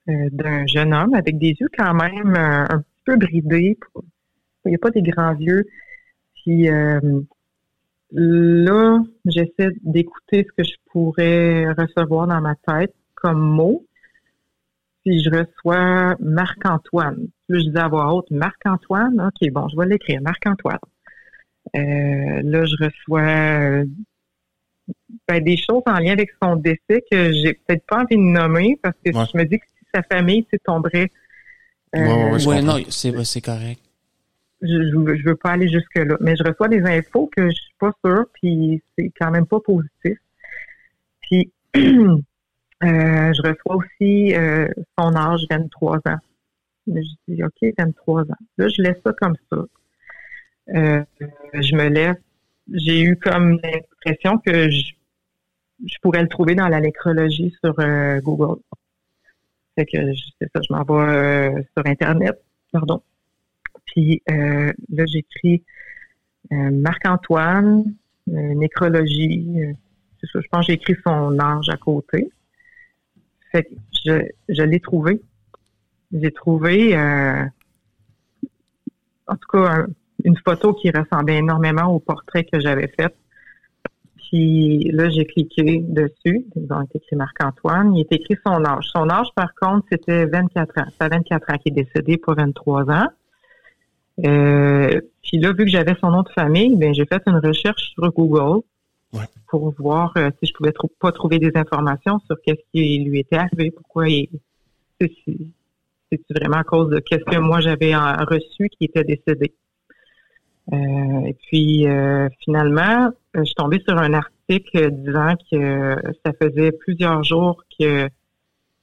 euh, 0.08 0.30
d'un 0.32 0.66
jeune 0.66 0.94
homme 0.94 1.14
avec 1.14 1.38
des 1.40 1.58
yeux 1.60 1.70
quand 1.78 1.94
même 1.94 2.36
un 2.38 2.80
petit 2.80 3.04
peu 3.04 3.18
bridés. 3.18 3.78
Il 4.66 4.70
n'y 4.70 4.76
a 4.76 4.80
pas 4.80 4.91
des 4.91 5.01
grands 5.01 5.36
yeux. 5.36 5.66
Puis 6.36 6.70
euh, 6.70 6.99
là, 8.12 8.99
j'essaie 9.26 9.70
d'écouter 9.84 10.45
ce 10.47 10.51
que 10.57 10.64
je 10.64 10.76
pourrais 10.91 11.72
recevoir 11.74 12.28
dans 12.28 12.41
ma 12.41 12.55
tête 12.55 12.93
comme 13.16 13.39
mots. 13.39 13.86
Puis 15.05 15.24
je 15.24 15.30
reçois 15.30 16.16
Marc-Antoine. 16.20 17.28
Là, 17.47 17.60
je 17.60 17.70
dis 17.70 17.78
à 17.78 17.88
voix 17.88 18.14
haute, 18.14 18.30
Marc-Antoine, 18.32 19.20
OK, 19.22 19.49
bon, 19.51 19.68
je 19.70 19.78
vais 19.78 19.86
l'écrire, 19.88 20.22
Marc-Antoine. 20.22 20.80
Euh, 21.76 22.41
là, 22.43 22.66
je 22.66 22.76
reçois 22.84 23.86
ben, 25.28 25.43
des 25.43 25.57
choses 25.57 25.84
en 25.86 25.99
lien 25.99 26.14
avec 26.14 26.32
son 26.41 26.55
décès 26.55 27.03
que 27.12 27.32
j'ai 27.32 27.53
peut-être 27.53 27.86
pas 27.86 28.01
envie 28.01 28.18
de 28.18 28.22
nommer 28.22 28.80
parce 28.82 28.95
que 29.05 29.16
Ouais. 29.16 29.26
je 29.32 29.38
me 29.38 29.43
dis 29.45 29.60
que 29.60 29.66
si 29.68 29.86
sa 29.93 30.03
famille 30.03 30.45
s'y 30.51 30.60
tomberait, 30.60 31.12
euh, 31.95 32.32
Ouais, 32.34 32.45
ouais, 32.47 32.62
non, 32.62 32.78
c'est 32.89 33.24
c'est 33.24 33.41
correct. 33.41 33.80
Je, 34.62 34.68
je, 34.68 35.24
veux- 35.24 35.36
pas 35.36 35.51
aller 35.51 35.68
jusque 35.70 35.95
là. 35.95 36.18
Mais 36.22 36.36
je 36.36 36.43
reçois 36.43 36.68
des 36.68 36.82
infos 36.84 37.30
que 37.36 37.49
je 37.49 37.55
suis 37.55 37.76
pas 37.80 37.91
sûre, 38.03 38.26
puis 38.34 38.82
c'est 38.97 39.12
quand 39.20 39.32
même 39.32 39.45
pas 39.47 39.60
positif. 39.60 40.18
Puis 41.22 41.51
euh, 41.76 42.20
je 42.84 43.41
reçois 43.41 43.76
aussi 43.78 44.36
euh, 44.36 44.68
son 44.97 45.16
âge, 45.16 45.41
23 45.49 45.97
ans. 45.97 46.18
Je 46.88 47.01
dis 47.28 47.43
OK, 47.43 47.74
23 47.78 48.24
ans. 48.24 48.26
Là, 48.57 48.68
je 48.68 48.82
laisse 48.82 48.97
ça 49.05 49.14
comme 49.14 49.36
ça. 49.51 49.57
Euh, 50.76 51.03
je 51.53 51.76
me 51.76 51.88
laisse. 51.89 52.18
J'ai 52.72 53.01
eu 53.01 53.16
comme 53.18 53.60
l'impression 53.64 54.38
que 54.39 54.70
je, 54.70 54.93
je 55.86 55.95
pourrais 56.01 56.22
le 56.22 56.28
trouver 56.28 56.55
dans 56.55 56.68
la 56.68 56.82
nécrologie 56.82 57.55
sur 57.64 57.80
euh, 57.80 58.20
Google. 58.22 58.62
Fait 59.76 59.86
que 59.86 59.97
c'est 60.39 60.49
ça, 60.53 60.62
je 60.68 60.74
m'en 60.74 60.84
vais 60.84 61.12
euh, 61.14 61.64
sur 61.76 61.86
Internet, 61.86 62.39
pardon. 62.72 63.01
Puis 63.92 64.22
euh, 64.30 64.72
là, 64.90 65.06
j'écris 65.06 65.64
euh, 66.52 66.70
Marc-Antoine, 66.72 67.84
euh, 68.30 68.54
nécrologie. 68.56 69.48
euh, 69.58 69.74
je 70.22 70.48
pense 70.52 70.66
que 70.66 70.72
j'ai 70.72 70.78
écrit 70.78 70.96
son 71.06 71.40
âge 71.40 71.70
à 71.70 71.78
côté. 71.78 72.30
Fait 73.52 73.64
que 73.64 73.70
je, 74.50 74.64
l'ai 74.64 74.80
trouvé. 74.80 75.22
J'ai 76.12 76.32
trouvé, 76.32 76.96
en 79.28 79.36
tout 79.36 79.48
cas, 79.52 79.72
un- 79.72 79.88
une 80.26 80.38
photo 80.38 80.74
qui 80.74 80.92
ressemblait 80.92 81.38
énormément 81.38 81.86
au 81.94 82.00
portrait 82.00 82.44
que 82.44 82.60
j'avais 82.60 82.88
fait. 82.90 83.16
Puis 84.18 84.84
là, 84.92 85.10
j'ai 85.10 85.26
cliqué 85.26 85.80
dessus. 85.88 86.46
Ils 86.56 86.72
ont 86.72 86.86
écrit 86.94 87.16
Marc-Antoine. 87.16 87.96
Il 87.96 88.02
est 88.02 88.12
écrit 88.14 88.36
son 88.46 88.64
âge. 88.66 88.86
Son 88.94 89.10
âge, 89.10 89.28
par 89.36 89.56
contre, 89.56 89.88
c'était 89.92 90.26
24 90.26 90.78
ans. 90.80 90.86
C'est 90.92 91.02
à 91.06 91.10
24 91.10 91.52
ans 91.54 91.58
qu'il 91.58 91.72
est 91.80 91.84
décédé, 91.84 92.18
pas 92.18 92.34
23 92.36 92.92
ans. 92.92 93.08
Euh, 94.26 95.00
puis 95.24 95.38
là, 95.40 95.50
vu 95.54 95.66
que 95.66 95.72
j'avais 95.72 95.96
son 96.02 96.12
nom 96.12 96.24
de 96.24 96.30
famille, 96.30 96.76
ben 96.76 96.94
j'ai 96.94 97.06
fait 97.06 97.22
une 97.28 97.38
recherche 97.38 97.82
sur 97.94 98.12
Google 98.12 98.62
Ouais. 99.12 99.22
pour 99.48 99.72
voir 99.80 100.14
euh, 100.18 100.30
si 100.40 100.48
je 100.50 100.54
pouvais 100.54 100.72
pas 101.00 101.12
trouver 101.12 101.40
des 101.40 101.50
informations 101.56 102.20
sur 102.28 102.40
qu'est-ce 102.44 102.62
qui 102.72 103.00
lui 103.00 103.20
était 103.22 103.38
arrivé, 103.38 103.72
pourquoi 103.72 104.08
il 104.08 104.30
c'est 105.02 106.22
vraiment 106.30 106.58
à 106.58 106.64
cause 106.64 106.90
de 106.90 107.00
qu'est-ce 107.00 107.24
que 107.24 107.38
moi 107.40 107.60
j'avais 107.60 107.96
en- 107.96 108.18
reçu 108.26 108.70
qui 108.70 108.86
était 108.86 109.04
décédé. 109.04 109.54
Euh, 110.74 111.26
et 111.26 111.34
puis 111.48 111.88
euh, 111.88 112.28
finalement, 112.44 113.08
euh, 113.08 113.40
je 113.40 113.44
suis 113.46 113.56
tombée 113.56 113.80
sur 113.88 113.98
un 113.98 114.14
article 114.14 114.92
disant 114.92 115.34
que 115.52 115.96
ça 116.24 116.32
faisait 116.40 116.72
plusieurs 116.72 117.24
jours 117.24 117.64
que 117.80 118.08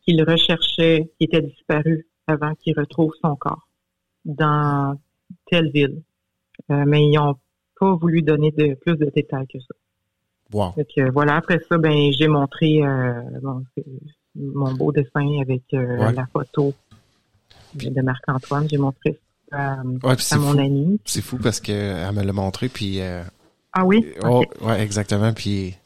qu'il 0.02 0.22
recherchait, 0.24 1.08
qu'il 1.18 1.26
était 1.26 1.42
disparu 1.42 2.06
avant 2.26 2.54
qu'il 2.56 2.76
retrouve 2.78 3.12
son 3.22 3.36
corps 3.36 3.68
dans 4.24 4.98
telle 5.50 5.70
ville. 5.70 6.02
Euh, 6.70 6.84
mais 6.86 7.04
ils 7.04 7.14
n'ont 7.16 7.36
pas 7.78 7.94
voulu 7.94 8.22
donner 8.22 8.50
de 8.52 8.74
plus 8.74 8.96
de 8.96 9.10
détails 9.14 9.46
que 9.46 9.58
ça. 9.60 9.74
Wow. 10.52 10.72
Fait 10.72 10.86
que, 10.96 11.10
voilà, 11.10 11.36
après 11.36 11.58
ça, 11.68 11.76
ben 11.78 12.12
j'ai 12.12 12.28
montré 12.28 12.82
euh, 12.84 13.20
bon, 13.42 13.64
mon 14.36 14.72
beau 14.74 14.92
dessin 14.92 15.40
avec 15.40 15.62
euh, 15.74 15.98
Ouais. 15.98 16.12
la 16.12 16.26
photo 16.26 16.72
de 17.74 18.00
Marc-Antoine. 18.02 18.68
J'ai 18.70 18.78
montré 18.78 19.18
ça 19.50 19.72
à, 19.72 19.76
Ouais, 19.82 20.16
mon 20.38 20.52
fou. 20.52 20.58
ami. 20.58 21.00
C'est 21.04 21.22
fou 21.22 21.36
parce 21.42 21.60
que 21.60 21.72
elle 21.72 22.14
me 22.14 22.22
l'a 22.22 22.32
montré 22.32 22.68
puis 22.68 23.00
Ah 23.72 23.84
oui? 23.84 24.06
oh, 24.24 24.42
ouais 24.62 24.80
exactement 24.82 25.32
puis 25.32 25.76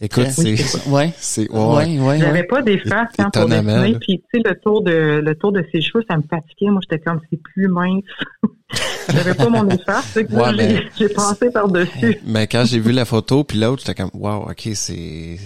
Écoute 0.00 0.26
c'est 0.30 0.86
Ouais. 0.88 1.12
c'est 1.16 1.50
ouais, 1.50 1.98
Ouais, 1.98 2.18
J'avais 2.18 2.44
pas 2.44 2.62
d'efface 2.62 3.08
hein, 3.18 3.30
pour 3.32 3.46
dessiner. 3.48 3.98
Puis 4.00 4.18
tu 4.20 4.24
sais, 4.40 4.42
le 4.48 4.58
tour 4.60 4.82
de 4.82 5.20
le 5.24 5.34
tour 5.36 5.52
de 5.52 5.64
ses 5.72 5.80
cheveux, 5.80 6.04
ça 6.08 6.16
me 6.16 6.22
fatiguait. 6.22 6.70
Moi, 6.70 6.80
j'étais 6.82 7.02
comme 7.02 7.20
c'est 7.30 7.40
plus 7.42 7.68
mince. 7.68 8.02
J'avais 9.12 9.34
pas 9.34 9.48
mon 9.48 9.68
efface. 9.68 10.14
Ouais, 10.16 10.24
j'ai- 10.28 10.56
ben- 10.56 10.82
j'ai 10.96 11.08
passé 11.08 11.50
par-dessus. 11.50 12.18
Mais 12.26 12.46
quand 12.46 12.64
j'ai 12.64 12.78
vu 12.78 12.92
la 12.92 13.04
photo 13.04 13.42
puis 13.44 13.58
l'autre, 13.58 13.82
j'étais 13.84 14.00
comme 14.00 14.10
wow, 14.14 14.48
OK, 14.50 14.68
c'est 14.74 15.38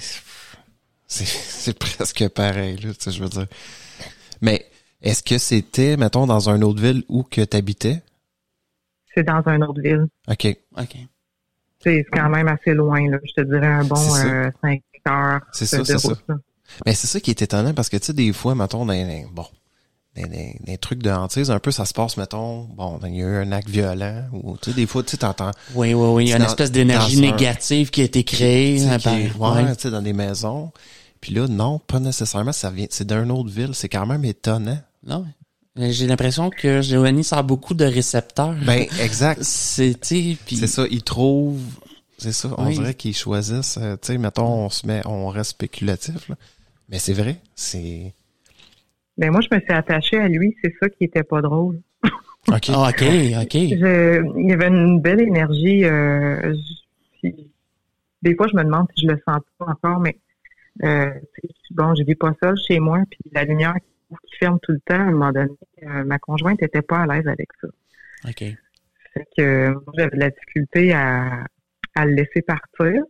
c'est 1.07 1.25
c'est 1.27 1.79
presque 1.79 2.29
pareil 2.29 2.77
là, 2.77 2.91
tu 2.93 2.97
sais 2.99 3.11
je 3.11 3.23
veux 3.23 3.29
dire. 3.29 3.47
Mais 4.41 4.67
est-ce 5.03 5.23
que 5.23 5.39
c'était 5.39 5.97
mettons 5.97 6.27
dans 6.27 6.49
une 6.49 6.65
autre 6.65 6.81
ville 6.83 7.03
où 7.09 7.23
que 7.23 7.41
t'habitais? 7.43 8.03
C'est 9.15 9.23
dans 9.23 9.43
une 9.47 9.63
autre 9.65 9.81
ville. 9.81 10.07
OK. 10.29 10.57
OK. 10.77 10.97
C'est 11.85 12.05
quand 12.13 12.29
même 12.29 12.49
assez 12.49 12.75
loin, 12.75 13.09
là. 13.09 13.19
Je 13.25 13.43
te 13.43 13.47
dirais 13.47 13.67
un 13.67 13.85
bon 13.85 13.97
C'est 13.97 14.11
ça. 14.11 14.27
euh, 14.27 14.51
5 14.63 14.83
heures 15.09 15.41
C'est 15.53 15.79
de 15.79 15.85
ça, 15.85 15.99
c'est. 15.99 16.35
Mais 16.87 16.95
c'est 16.95 17.07
ça 17.07 17.21
qui 17.21 17.31
est 17.31 17.43
étonnant 17.43 17.75
parce 17.75 17.89
que 17.89 17.97
tu 17.99 18.07
sais 18.07 18.13
des 18.15 18.33
fois 18.33 18.55
mettons 18.55 18.87
dans 18.87 18.93
les- 18.95 19.27
bon 19.31 19.45
des, 20.15 20.57
des, 20.61 20.79
trucs 20.79 21.03
de 21.03 21.11
hantise, 21.11 21.51
un 21.51 21.59
peu, 21.59 21.71
ça 21.71 21.85
se 21.85 21.93
passe, 21.93 22.17
mettons, 22.17 22.69
bon, 22.77 23.01
il 23.05 23.17
y 23.17 23.23
a 23.23 23.27
eu 23.27 23.37
un 23.37 23.53
acte 23.53 23.69
violent, 23.69 24.23
ou, 24.33 24.57
tu 24.57 24.71
sais, 24.71 24.77
des 24.77 24.87
fois, 24.87 25.03
tu 25.03 25.19
t'entends. 25.19 25.51
Oui, 25.75 25.93
oui, 25.93 26.09
oui, 26.09 26.25
il 26.27 26.29
y 26.31 26.33
a 26.33 26.37
une 26.37 26.45
espèce 26.45 26.71
d'énergie 26.71 27.21
négative 27.21 27.91
qui 27.91 28.01
a 28.01 28.05
été 28.05 28.23
créée. 28.25 28.77
Qui, 28.77 29.09
ouais, 29.39 29.75
tu 29.75 29.83
sais, 29.83 29.91
dans 29.91 30.03
des 30.03 30.13
maisons. 30.13 30.73
Puis 31.21 31.33
là, 31.35 31.49
non, 31.49 31.79
pas 31.79 32.01
nécessairement, 32.01 32.53
ça 32.53 32.71
vient, 32.71 32.87
c'est 32.91 33.07
d'une 33.07 33.31
autre 33.31 33.51
ville, 33.51 33.71
c'est 33.73 33.89
quand 33.89 34.07
même 34.07 34.25
étonnant. 34.25 34.79
Non, 35.07 35.25
j'ai 35.77 36.07
l'impression 36.07 36.51
que 36.51 36.83
Giovanni 36.83 37.25
sort 37.25 37.45
beaucoup 37.45 37.75
de 37.75 37.85
récepteurs. 37.85 38.55
Ben, 38.65 38.87
exact. 39.01 39.39
c'est, 39.43 39.97
puis... 40.01 40.57
C'est 40.57 40.67
ça, 40.67 40.85
il 40.91 41.03
trouve, 41.03 41.61
c'est 42.19 42.33
ça, 42.33 42.51
on 42.59 42.71
dirait 42.71 42.95
qu'ils 42.95 43.17
choisissent, 43.17 43.79
euh, 43.81 43.95
tu 43.95 44.13
sais, 44.13 44.19
mettons, 44.19 44.47
on 44.47 44.71
se 44.71 44.87
met, 44.87 45.03
on 45.07 45.29
reste 45.29 45.51
spéculatif, 45.51 46.29
là. 46.29 46.37
Mais 46.91 46.99
c'est 46.99 47.15
vrai, 47.15 47.37
c'est, 47.55 48.13
ben 49.17 49.31
moi, 49.31 49.41
je 49.41 49.55
me 49.55 49.61
suis 49.61 49.73
attachée 49.73 50.19
à 50.19 50.29
lui. 50.29 50.57
C'est 50.63 50.75
ça 50.81 50.89
qui 50.89 51.05
était 51.05 51.23
pas 51.23 51.41
drôle. 51.41 51.81
OK. 52.49 52.69
Ah, 52.69 52.91
OK, 52.91 53.03
OK. 53.43 53.55
il 53.55 54.47
y 54.49 54.53
avait 54.53 54.69
une 54.69 55.01
belle 55.01 55.23
énergie. 55.23 55.85
Euh, 55.85 56.55
des 58.23 58.35
fois, 58.35 58.47
je 58.49 58.57
me 58.57 58.65
demande 58.65 58.87
si 58.95 59.07
je 59.07 59.13
le 59.13 59.23
sens 59.27 59.41
pas 59.59 59.67
encore, 59.67 59.99
mais 60.01 60.19
euh, 60.83 61.11
bon, 61.71 61.95
je 61.95 62.03
vis 62.05 62.17
pas 62.17 62.35
seule 62.43 62.57
chez 62.69 62.81
moi, 62.81 62.99
puis 63.11 63.19
la 63.33 63.45
lumière 63.45 63.75
qui 63.75 63.94
ferme 64.39 64.59
tout 64.63 64.73
le 64.73 64.81
temps, 64.81 64.95
à 64.95 65.03
un 65.03 65.13
moment 65.13 65.33
donné, 65.33 65.51
euh, 65.83 66.05
ma 66.05 66.19
conjointe 66.19 66.63
était 66.63 66.83
pas 66.83 67.01
à 67.01 67.07
l'aise 67.07 67.27
avec 67.27 67.49
ça. 67.61 67.69
OK. 68.29 68.39
Fait 69.15 69.27
que 69.37 69.75
j'avais 69.97 70.11
de 70.11 70.21
la 70.21 70.31
difficulté 70.31 70.93
à, 70.93 71.45
à 71.95 72.07
le 72.07 72.15
laisser 72.15 72.43
partir. 72.43 73.03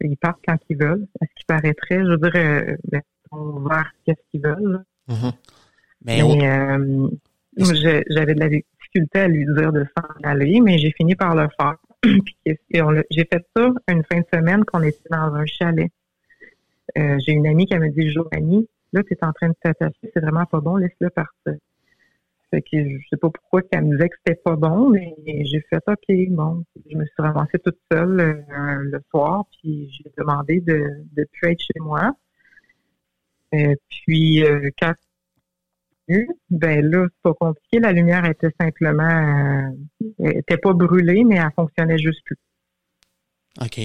Ils 0.00 0.16
partent 0.16 0.40
quand 0.46 0.56
ils 0.68 0.76
veulent. 0.76 1.06
Est-ce 1.20 1.34
qu'il 1.36 1.46
paraîtrait, 1.46 2.00
je 2.00 2.10
veux 2.10 2.16
dire, 2.16 2.36
euh, 2.36 2.76
ben, 2.90 3.02
on 3.30 3.64
qu'est-ce 4.04 4.30
qu'ils 4.30 4.42
veulent. 4.42 4.82
Mm-hmm. 5.08 5.32
Mais, 6.04 6.22
euh, 6.22 7.08
j'avais 8.08 8.34
de 8.34 8.40
la 8.40 8.48
difficulté 8.48 9.18
à 9.18 9.28
lui 9.28 9.44
dire 9.44 9.72
de 9.72 9.84
s'en 9.96 10.28
aller, 10.28 10.60
mais 10.60 10.78
j'ai 10.78 10.92
fini 10.92 11.14
par 11.14 11.34
le 11.34 11.48
faire. 11.60 11.76
j'ai 12.46 13.24
fait 13.30 13.46
ça 13.54 13.70
une 13.88 14.02
fin 14.10 14.20
de 14.20 14.26
semaine 14.32 14.64
qu'on 14.64 14.82
était 14.82 15.08
dans 15.10 15.34
un 15.34 15.44
chalet. 15.46 15.90
Euh, 16.98 17.18
j'ai 17.24 17.32
une 17.32 17.46
amie 17.46 17.66
qui 17.66 17.76
m'a 17.76 17.88
dit 17.88 18.10
Joanie, 18.10 18.68
là, 18.92 19.02
tu 19.02 19.14
es 19.14 19.24
en 19.24 19.32
train 19.32 19.48
de 19.48 19.54
t'attacher, 19.62 20.10
c'est 20.12 20.20
vraiment 20.20 20.46
pas 20.46 20.60
bon, 20.60 20.76
laisse-le 20.76 21.10
partir. 21.10 21.56
Fait 22.50 22.62
que 22.62 22.76
je 22.76 23.08
sais 23.08 23.16
pas 23.16 23.30
pourquoi 23.30 23.62
qu'elle 23.62 23.84
me 23.84 23.96
disait 23.96 24.08
que 24.08 24.16
c'était 24.24 24.40
pas 24.42 24.56
bon, 24.56 24.90
mais 24.90 25.14
j'ai 25.44 25.60
fait 25.70 25.82
OK, 25.86 26.28
bon. 26.30 26.64
Je 26.90 26.96
me 26.96 27.04
suis 27.04 27.14
ramassée 27.18 27.58
toute 27.64 27.78
seule 27.92 28.20
euh, 28.20 28.76
le 28.78 29.00
soir, 29.10 29.44
puis 29.52 29.88
j'ai 29.92 30.10
demandé 30.18 30.60
de 30.60 31.04
ne 31.16 31.24
plus 31.24 31.52
être 31.52 31.60
chez 31.60 31.78
moi. 31.78 32.12
Et 33.52 33.76
puis 33.88 34.44
euh, 34.44 34.68
quand 34.80 34.94
ben 36.50 36.84
là, 36.84 37.06
c'est 37.08 37.22
pas 37.22 37.34
compliqué. 37.34 37.78
La 37.78 37.92
lumière 37.92 38.24
était 38.24 38.50
simplement, 38.60 39.72
euh, 40.18 40.30
était 40.30 40.56
pas 40.56 40.72
brûlée, 40.72 41.24
mais 41.24 41.36
elle 41.36 41.52
fonctionnait 41.54 41.98
juste 41.98 42.24
plus. 42.24 42.36
OK. 43.60 43.80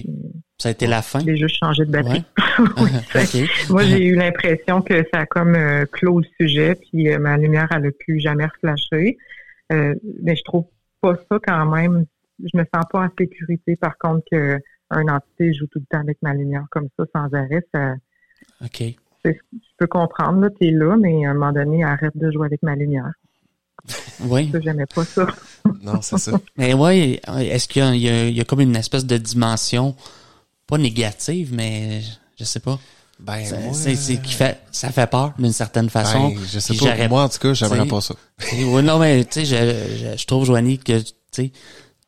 Ça 0.57 0.69
a 0.69 0.71
été 0.71 0.87
la 0.87 1.01
fin? 1.01 1.19
J'ai 1.19 1.37
juste 1.37 1.57
changé 1.57 1.85
de 1.85 1.91
batterie. 1.91 2.23
Moi, 3.69 3.83
j'ai 3.83 4.05
eu 4.05 4.15
l'impression 4.15 4.81
que 4.81 5.03
ça 5.13 5.21
a 5.21 5.25
comme 5.25 5.55
euh, 5.55 5.85
clos 5.85 6.19
le 6.19 6.27
sujet, 6.39 6.75
puis 6.75 7.09
euh, 7.09 7.19
ma 7.19 7.37
lumière, 7.37 7.67
elle 7.71 7.87
a 7.87 7.91
plus 7.91 8.19
jamais 8.19 8.45
reflashé. 8.45 9.17
Euh, 9.71 9.95
mais 10.21 10.35
je 10.35 10.43
trouve 10.43 10.65
pas 11.01 11.15
ça 11.29 11.39
quand 11.45 11.65
même. 11.65 12.05
Je 12.39 12.57
me 12.57 12.63
sens 12.73 12.85
pas 12.91 12.99
en 12.99 13.09
sécurité, 13.17 13.75
par 13.75 13.97
contre, 13.97 14.23
qu'une 14.29 15.09
entité 15.09 15.53
joue 15.53 15.67
tout 15.67 15.79
le 15.79 15.85
temps 15.89 16.01
avec 16.01 16.17
ma 16.21 16.33
lumière 16.33 16.65
comme 16.69 16.87
ça, 16.97 17.05
sans 17.13 17.33
arrêt. 17.33 17.65
Ça, 17.73 17.95
OK 18.63 18.95
je 19.25 19.69
peux 19.77 19.87
comprendre, 19.87 20.39
là, 20.41 20.49
t'es 20.49 20.71
là, 20.71 20.97
mais 20.97 21.25
à 21.25 21.31
un 21.31 21.33
moment 21.33 21.51
donné, 21.51 21.83
arrête 21.83 22.15
de 22.15 22.31
jouer 22.31 22.45
avec 22.45 22.61
ma 22.63 22.75
lumière. 22.75 23.11
Oui. 24.21 24.51
J'aimais 24.63 24.85
pas 24.85 25.05
ça. 25.05 25.27
non, 25.81 26.01
c'est 26.01 26.17
ça. 26.17 26.31
Mais 26.57 26.73
oui, 26.73 27.19
est-ce 27.39 27.67
qu'il 27.67 27.95
y, 27.95 28.39
a, 28.39 28.43
comme 28.45 28.61
une 28.61 28.75
espèce 28.75 29.05
de 29.05 29.17
dimension, 29.17 29.95
pas 30.67 30.77
négative, 30.77 31.53
mais 31.53 32.01
je 32.39 32.43
sais 32.43 32.59
pas. 32.59 32.79
Ben, 33.19 33.43
c'est, 33.73 34.21
qui 34.21 34.33
fait, 34.33 34.59
ça 34.71 34.91
fait 34.91 35.07
peur 35.07 35.33
d'une 35.37 35.53
certaine 35.53 35.89
façon. 35.89 36.29
Ben, 36.29 36.39
je 36.51 36.59
sais 36.59 36.75
pas. 36.75 37.07
Moi, 37.07 37.23
en 37.23 37.29
tout 37.29 37.39
cas, 37.39 37.53
j'aimerais 37.53 37.87
pas 37.87 38.01
ça. 38.01 38.15
oui, 38.53 38.83
non, 38.83 38.99
mais 38.99 39.23
tu 39.25 39.45
sais, 39.45 39.45
je, 39.45 40.17
je, 40.17 40.25
trouve, 40.25 40.45
Joanie, 40.45 40.79
que 40.79 41.01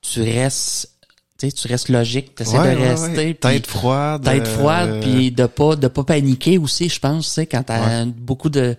tu 0.01 0.21
restes 0.21 0.91
tu, 1.37 1.47
sais, 1.47 1.55
tu 1.55 1.67
restes 1.67 1.89
logique, 1.89 2.33
tu 2.33 2.43
essaies 2.43 2.75
de 2.75 2.81
rester. 2.81 3.35
Tête 3.35 3.67
froide. 3.67 4.23
Tête 4.23 4.47
euh, 4.47 4.57
froide, 4.57 5.01
puis 5.01 5.31
de 5.31 5.45
pas 5.45 5.75
de 5.75 5.87
pas 5.87 6.03
paniquer 6.03 6.57
aussi, 6.57 6.89
je 6.89 6.99
pense, 6.99 7.27
tu 7.27 7.33
sais, 7.33 7.45
quand 7.45 7.61
t'as 7.63 8.05
beaucoup 8.05 8.49
de, 8.49 8.75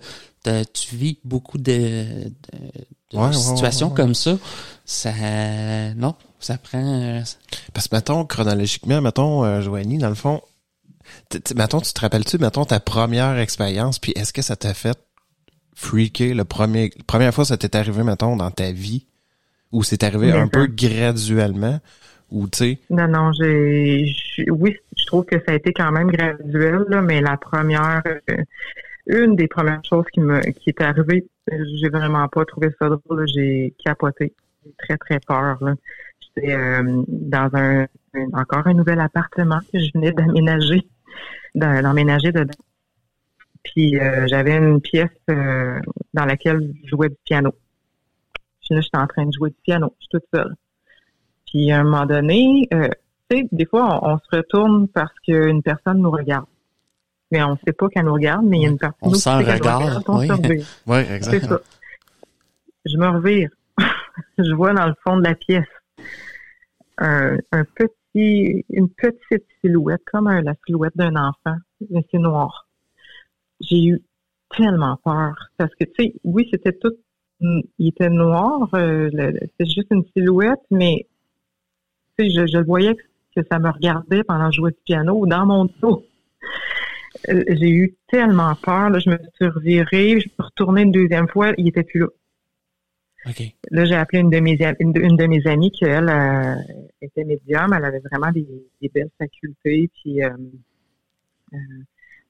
tu 0.73 0.95
vis 0.95 1.19
beaucoup 1.23 1.57
de, 1.57 2.29
de, 3.11 3.31
situations 3.31 3.89
comme 3.89 4.13
ça, 4.15 4.37
ça 4.85 5.11
non, 5.95 6.15
ça 6.39 6.57
prend. 6.57 6.83
Euh, 6.83 7.21
Parce 7.73 7.87
que 7.87 7.95
mettons 7.95 8.25
chronologiquement, 8.25 9.01
mettons 9.01 9.43
euh, 9.43 9.61
Joanie, 9.61 9.97
dans 9.97 10.09
le 10.09 10.15
fond, 10.15 10.41
mettons 11.55 11.81
tu 11.81 11.93
te 11.93 12.01
rappelles-tu, 12.01 12.37
mettons 12.37 12.65
ta 12.65 12.79
première 12.79 13.37
expérience, 13.37 13.99
puis 13.99 14.13
est-ce 14.15 14.33
que 14.33 14.41
ça 14.41 14.55
t'a 14.55 14.73
fait 14.73 14.97
freaker 15.75 16.33
le 16.33 16.45
premier, 16.45 16.91
la 16.95 17.03
première 17.05 17.33
fois 17.33 17.43
que 17.43 17.49
ça 17.49 17.57
t'est 17.57 17.75
arrivé, 17.75 18.03
mettons, 18.03 18.35
dans 18.35 18.51
ta 18.51 18.71
vie, 18.71 19.07
ou 19.71 19.83
c'est 19.83 20.03
arrivé 20.03 20.31
un 20.31 20.47
peu 20.47 20.67
graduellement? 20.67 21.79
ou 22.31 22.47
tu 22.47 22.77
Non, 22.89 23.07
non, 23.07 23.31
j'ai, 23.33 24.13
oui, 24.49 24.75
je 24.97 25.05
trouve 25.05 25.25
que 25.25 25.37
ça 25.45 25.51
a 25.51 25.55
été 25.55 25.73
quand 25.73 25.91
même 25.91 26.11
graduel, 26.11 26.85
là, 26.87 27.01
mais 27.01 27.21
la 27.21 27.37
première, 27.37 28.01
euh, 28.05 28.35
une 29.09 29.35
des 29.35 29.47
premières 29.47 29.83
choses 29.83 30.05
qui 30.13 30.21
me, 30.21 30.39
est 30.39 30.81
arrivée, 30.81 31.27
j'ai 31.47 31.89
vraiment 31.89 32.27
pas 32.27 32.45
trouvé 32.45 32.69
ça 32.79 32.89
drôle, 32.89 33.27
j'ai 33.27 33.73
capoté, 33.83 34.33
j'ai 34.63 34.73
très 34.77 34.97
très 34.97 35.19
peur. 35.19 35.59
J'étais 36.21 36.53
euh, 36.53 37.03
dans 37.07 37.49
un, 37.53 37.87
encore 38.33 38.67
un 38.67 38.73
nouvel 38.73 38.99
appartement 38.99 39.59
que 39.73 39.79
je 39.79 39.91
venais 39.93 40.11
d'aménager, 40.11 40.87
d'emménager 41.55 42.31
dedans. 42.31 42.53
Puis 43.63 43.99
euh, 43.99 44.25
j'avais 44.27 44.55
une 44.57 44.79
pièce 44.79 45.09
dans 45.27 46.25
laquelle 46.25 46.71
je 46.83 46.89
jouais 46.89 47.09
du 47.09 47.17
piano. 47.25 47.51
Puis 48.61 48.75
là, 48.75 48.81
j'étais 48.81 48.97
en 48.97 49.07
train 49.07 49.25
de 49.25 49.33
jouer 49.33 49.49
du 49.49 49.57
piano, 49.63 49.93
je 49.99 50.05
suis 50.05 50.09
toute 50.11 50.25
seule. 50.33 50.55
Puis 51.47 51.71
à 51.71 51.79
un 51.79 51.83
moment 51.83 52.05
donné, 52.05 52.67
euh, 52.73 52.89
tu 53.29 53.37
sais, 53.37 53.47
des 53.51 53.65
fois, 53.65 53.99
on, 54.03 54.17
se 54.17 54.37
retourne 54.37 54.87
parce 54.87 55.13
qu'une 55.25 55.63
personne 55.63 55.99
nous 55.99 56.11
regarde. 56.11 56.45
Mais 57.31 57.43
on 57.43 57.51
ne 57.51 57.57
sait 57.65 57.73
pas 57.73 57.89
qu'elle 57.89 58.05
nous 58.05 58.13
regarde, 58.13 58.45
mais 58.45 58.57
il 58.57 58.63
y 58.63 58.65
a 58.65 58.69
une 58.69 58.77
personne 58.77 58.97
on 59.01 59.13
sent 59.13 59.35
regarde, 59.35 60.03
on 60.07 60.19
oui. 60.19 60.27
oui, 60.87 60.99
exact. 61.11 61.45
Ça. 61.45 61.61
Je 62.85 62.97
me 62.97 63.07
revire. 63.07 63.49
je 64.37 64.53
vois 64.53 64.73
dans 64.73 64.87
le 64.87 64.95
fond 65.03 65.17
de 65.17 65.23
la 65.23 65.35
pièce 65.35 65.67
un, 67.01 67.63
petit, 67.75 68.65
une 68.69 68.89
petite 68.89 69.45
silhouette, 69.61 70.01
comme 70.11 70.29
la 70.29 70.53
silhouette 70.65 70.95
d'un 70.95 71.15
enfant, 71.15 71.55
mais 71.89 72.05
c'est 72.11 72.17
noir. 72.17 72.67
J'ai 73.61 73.85
eu 73.85 74.01
tellement 74.55 74.97
peur 75.03 75.49
parce 75.57 75.73
que, 75.75 75.85
tu 75.85 75.91
sais, 75.97 76.13
oui, 76.23 76.47
c'était 76.51 76.73
tout, 76.73 76.95
il 77.41 77.87
était 77.87 78.09
noir, 78.09 78.69
euh, 78.73 79.09
c'est 79.59 79.65
juste 79.65 79.87
une 79.91 80.03
silhouette, 80.15 80.59
mais 80.71 81.07
je, 82.17 82.25
je 82.25 82.63
voyais 82.63 82.95
que 83.35 83.41
ça 83.49 83.59
me 83.59 83.69
regardait 83.69 84.23
pendant 84.23 84.49
que 84.49 84.55
je 84.55 84.57
jouais 84.57 84.71
du 84.71 84.79
piano 84.85 85.25
dans 85.25 85.45
mon 85.45 85.65
dos. 85.81 86.05
Euh, 87.29 87.43
j'ai 87.47 87.69
eu 87.69 87.95
tellement 88.07 88.55
peur, 88.55 88.89
là, 88.89 88.99
je 88.99 89.09
me 89.09 89.17
suis 89.35 89.47
revirée, 89.47 90.15
je 90.15 90.19
suis 90.19 90.31
retournée 90.37 90.83
une 90.83 90.91
deuxième 90.91 91.27
fois, 91.27 91.53
il 91.57 91.67
était 91.67 91.83
plus 91.83 92.01
là. 92.01 92.07
Là, 93.71 93.85
j'ai 93.85 93.95
appelé 93.95 94.19
une 94.19 94.29
de 94.29 94.39
mes 94.39 94.57
une 94.79 94.93
de, 94.93 95.25
mes 95.25 95.45
amies 95.45 95.71
qui 95.71 95.85
elle 95.85 96.09
euh, 96.09 96.55
était 97.01 97.25
médium, 97.25 97.73
elle 97.73 97.85
avait 97.85 97.99
vraiment 97.99 98.31
des, 98.31 98.47
belles 98.93 99.09
facultés, 99.17 99.89
puis 99.93 100.23
euh, 100.23 100.29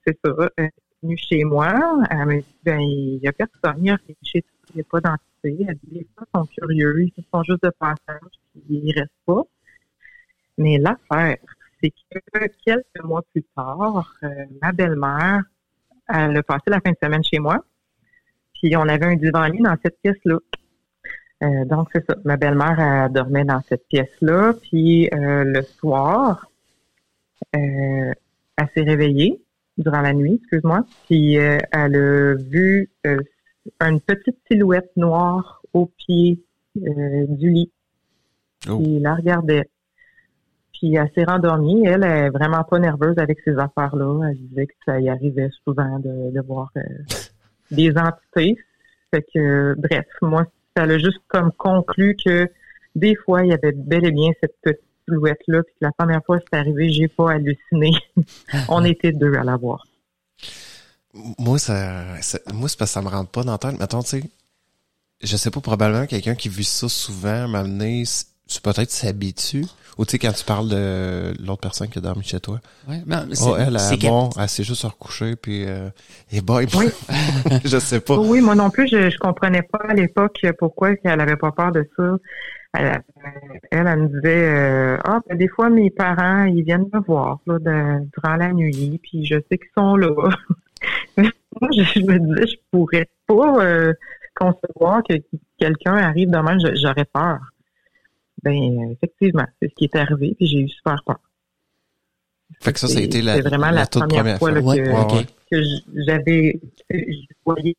c'est 0.06 0.18
ça. 0.24 0.50
Elle 0.58 0.66
est 0.66 0.72
venue 1.04 1.18
chez 1.18 1.44
moi, 1.44 2.04
elle 2.10 2.26
m'a 2.26 2.36
dit 2.38 2.46
ben 2.64 2.80
il 2.80 3.20
y 3.22 3.28
a 3.28 3.32
personne, 3.32 3.78
il 3.78 3.98
n'y 4.76 4.82
a 4.82 4.84
pas 4.90 5.00
d'entité. 5.00 5.66
Elle 5.68 5.78
dit 5.84 5.92
les 5.92 6.08
gens 6.18 6.26
sont 6.34 6.46
curieux, 6.48 7.02
ils 7.16 7.24
sont 7.32 7.44
juste 7.44 7.64
de 7.64 7.72
passage, 7.80 8.32
puis 8.54 8.64
ils 8.70 8.94
restent 8.94 9.12
pas. 9.26 9.44
Mais 10.58 10.78
l'affaire, 10.80 11.38
c'est 11.82 11.92
que 11.92 12.48
quelques 12.66 13.04
mois 13.04 13.24
plus 13.32 13.44
tard, 13.56 14.14
euh, 14.24 14.28
ma 14.62 14.72
belle-mère, 14.72 15.44
elle 16.08 16.38
a 16.38 16.44
passé 16.44 16.64
la 16.68 16.82
fin 16.82 16.92
de 16.92 16.98
semaine 17.02 17.24
chez 17.24 17.40
moi. 17.40 17.64
Puis 18.54 18.76
on 18.76 18.82
avait 18.82 19.06
un 19.06 19.16
divan-lit 19.16 19.62
dans 19.62 19.76
cette 19.84 20.00
pièce-là. 20.02 20.38
Euh, 21.44 21.66
donc, 21.66 21.90
c'est 21.94 22.06
ça. 22.06 22.18
Ma 22.26 22.36
belle-mère, 22.36 22.80
elle 22.80 23.14
dormait 23.14 23.46
dans 23.46 23.62
cette 23.70 23.88
pièce-là. 23.88 24.54
Puis 24.62 25.10
euh, 25.14 25.44
le 25.46 25.62
soir, 25.62 26.52
elle 27.54 28.16
s'est 28.74 28.82
réveillée 28.82 29.42
durant 29.78 30.02
la 30.02 30.14
nuit, 30.14 30.36
excuse-moi. 30.42 30.86
Puis 31.06 31.36
elle 31.36 31.96
a 31.96 32.36
vu 32.36 32.92
une 33.04 34.02
petite 34.02 34.38
silhouette 34.52 34.92
noire 34.98 35.62
au 35.74 35.86
pied 35.86 36.44
du 36.76 37.50
lit. 37.50 37.72
Oh. 38.70 38.78
Puis 38.78 39.00
la 39.00 39.16
regardait. 39.16 39.70
Puis 40.80 40.96
elle 40.96 41.12
s'est 41.14 41.26
rendormie. 41.26 41.86
Elle 41.86 42.04
est 42.04 42.30
vraiment 42.30 42.64
pas 42.64 42.80
nerveuse 42.80 43.18
avec 43.18 43.40
ces 43.44 43.58
affaires-là. 43.58 44.30
Elle 44.30 44.38
disait 44.48 44.68
que 44.68 44.74
ça 44.86 45.00
y 45.00 45.10
arrivait 45.10 45.50
souvent 45.64 46.00
de, 46.00 46.42
voir 46.42 46.72
euh, 46.78 46.82
des 47.72 47.92
entités. 47.98 48.58
Fait 49.14 49.26
que, 49.34 49.76
bref, 49.78 50.06
moi, 50.22 50.46
ça 50.76 50.84
a 50.84 50.98
juste 50.98 51.22
comme 51.28 51.52
conclu 51.52 52.16
que 52.24 52.50
des 52.96 53.16
fois, 53.16 53.44
il 53.44 53.50
y 53.50 53.54
avait 53.54 53.74
bel 53.74 54.06
et 54.06 54.12
bien 54.12 54.32
cette 54.42 54.56
petite 54.62 54.82
silhouette-là, 55.08 55.64
puis 55.64 55.76
la 55.82 55.92
première 55.92 56.24
fois 56.24 56.40
que 56.40 56.46
c'est 56.52 56.60
arrivé, 56.60 56.90
j'ai 56.90 57.08
pas 57.08 57.32
halluciné. 57.32 57.92
On 58.70 58.84
était 58.84 59.12
deux 59.12 59.34
à 59.36 59.44
la 59.44 59.58
voir. 59.58 59.86
Moi, 61.38 61.58
ça, 61.58 62.22
ça- 62.22 62.40
moi, 62.54 62.70
c'est 62.70 62.78
parce 62.78 62.92
que 62.92 62.94
ça 62.94 63.02
me 63.02 63.08
rentre 63.08 63.32
pas 63.32 63.44
dans 63.44 63.54
la 63.54 63.58
tête. 63.58 63.80
Mettons, 63.80 64.02
tu 64.02 64.22
sais, 64.22 64.24
je 65.22 65.36
sais 65.36 65.52
pas, 65.52 65.60
probablement 65.60 66.06
quelqu'un 66.06 66.36
qui 66.36 66.50
vit 66.50 66.64
ça 66.64 66.88
souvent, 66.88 67.48
m'amener, 67.48 68.04
tu 68.50 68.62
peut-être 68.62 68.92
s'habitue. 68.92 69.66
Ou 69.98 70.06
tu 70.06 70.12
sais, 70.12 70.20
quand 70.20 70.32
tu 70.32 70.46
parles 70.46 70.70
de 70.70 71.34
l'autre 71.46 71.60
personne 71.60 71.90
qui 71.90 71.98
a 71.98 72.02
dormi 72.02 72.24
chez 72.24 72.40
toi. 72.40 72.62
Ouais, 72.88 73.02
mais 73.06 73.18
c'est- 73.34 73.44
Oh, 73.46 73.56
elle, 73.58 73.78
elle, 73.92 74.00
bon, 74.00 74.30
elle 74.40 74.48
s'est 74.48 74.64
juste 74.64 74.84
recouchée, 74.84 75.36
puis 75.36 75.66
euh, 75.66 75.90
et 76.32 76.40
boy, 76.40 76.68
Oui. 76.78 76.86
je 77.66 77.78
sais 77.80 78.00
pas. 78.00 78.18
Oui, 78.18 78.40
moi 78.40 78.56
non 78.56 78.70
plus, 78.70 78.88
je, 78.88 79.10
je 79.10 79.18
comprenais 79.18 79.62
pas 79.62 79.80
à 79.90 79.94
l'époque 79.94 80.40
pourquoi 80.58 80.92
elle 81.04 81.20
avait 81.20 81.36
pas 81.36 81.52
peur 81.52 81.74
de 81.74 81.86
ça. 81.98 82.16
Elle, 82.74 83.02
elle, 83.72 83.88
elle 83.88 84.00
me 84.00 84.08
disait 84.08 84.44
euh, 84.46 84.98
Ah, 85.04 85.20
ben, 85.28 85.38
des 85.38 85.50
fois 85.50 85.70
mes 85.70 85.90
parents, 85.90 86.46
ils 86.46 86.64
viennent 86.64 86.88
me 86.94 87.00
voir 87.06 87.40
là, 87.46 87.60
de- 87.60 88.06
durant 88.16 88.36
la 88.38 88.54
nuit, 88.54 89.02
puis 89.04 89.26
je 89.26 89.36
sais 89.52 89.58
qu'ils 89.58 89.68
sont 89.78 89.98
là. 89.98 90.10
moi, 91.18 91.70
je, 91.76 91.84
je 91.84 92.00
me 92.06 92.20
disais, 92.20 92.48
je 92.48 92.56
pourrais 92.72 93.10
pas 93.28 93.66
euh, 93.66 93.94
concevoir 94.34 95.02
que 95.04 95.16
quelqu'un 95.60 95.96
arrive 95.98 96.30
demain, 96.30 96.58
j'aurais 96.82 97.06
peur. 97.06 97.40
Ben 98.44 98.92
effectivement, 98.92 99.46
c'est 99.62 99.70
ce 99.70 99.76
qui 99.76 99.86
est 99.86 99.96
arrivé, 99.96 100.34
puis 100.36 100.48
j'ai 100.48 100.60
eu 100.62 100.70
super 100.70 101.04
peur. 101.06 101.20
Fait 102.62 102.74
que 102.74 102.80
ça, 102.80 102.88
ça 102.88 102.94
a 102.94 102.98
C'est- 102.98 103.06
été 103.06 103.22
la, 103.22 103.36
c'est 103.36 103.42
vraiment 103.42 103.70
la 103.72 103.86
toute 103.86 104.02
première 104.08 104.38
fois, 104.40 104.52
là, 104.52 104.62
fois. 104.62 104.74
Ouais, 104.76 104.82
que- 104.84 105.16
Ouais, 105.18 105.26
que 105.52 105.62
j'avais 106.06 106.60
je 106.90 107.26
voyais 107.46 107.76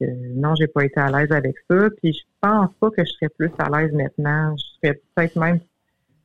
que 0.00 0.34
non 0.34 0.54
j'ai 0.54 0.66
pas 0.66 0.84
été 0.84 0.98
à 0.98 1.10
l'aise 1.10 1.30
avec 1.30 1.56
ça 1.68 1.88
puis 2.00 2.12
je 2.14 2.20
pense 2.40 2.70
pas 2.80 2.90
que 2.90 3.04
je 3.04 3.10
serais 3.12 3.28
plus 3.28 3.50
à 3.58 3.68
l'aise 3.68 3.92
maintenant 3.92 4.56
je 4.56 4.64
serais 4.88 5.00
peut-être 5.14 5.36
même 5.36 5.60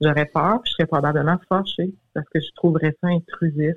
j'aurais 0.02 0.26
peur 0.28 0.62
puis 0.62 0.70
je 0.72 0.74
serais 0.76 0.86
probablement 0.88 1.38
fâchée 1.50 1.92
parce 2.14 2.28
que 2.30 2.40
je 2.40 2.48
trouverais 2.56 2.96
ça 3.02 3.08
intrusif 3.10 3.76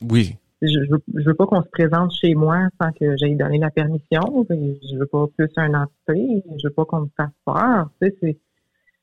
Oui. 0.00 0.36
Je, 0.66 0.84
je, 0.84 1.24
veux, 1.24 1.34
pas 1.34 1.46
qu'on 1.46 1.62
se 1.62 1.68
présente 1.68 2.12
chez 2.12 2.34
moi 2.34 2.68
sans 2.80 2.92
que 2.92 3.16
j'aie 3.16 3.34
donné 3.34 3.58
la 3.58 3.70
permission 3.70 4.46
je 4.48 4.98
veux 4.98 5.06
pas 5.06 5.26
plus 5.36 5.50
un 5.56 5.74
entité 5.74 6.42
je 6.58 6.68
veux 6.68 6.74
pas 6.74 6.84
qu'on 6.84 7.02
me 7.02 7.10
fasse 7.16 7.30
peur 7.44 7.90
tu 8.00 8.12
sais 8.20 8.38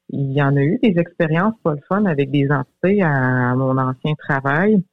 il 0.09 0.33
y 0.33 0.41
en 0.41 0.55
a 0.57 0.61
eu 0.61 0.77
des 0.83 0.99
expériences 0.99 1.55
pas 1.63 1.73
le 1.73 1.81
fun 1.87 2.05
avec 2.05 2.31
des 2.31 2.49
entités 2.51 3.01
à, 3.01 3.51
à 3.51 3.55
mon 3.55 3.77
ancien 3.77 4.13
travail 4.15 4.83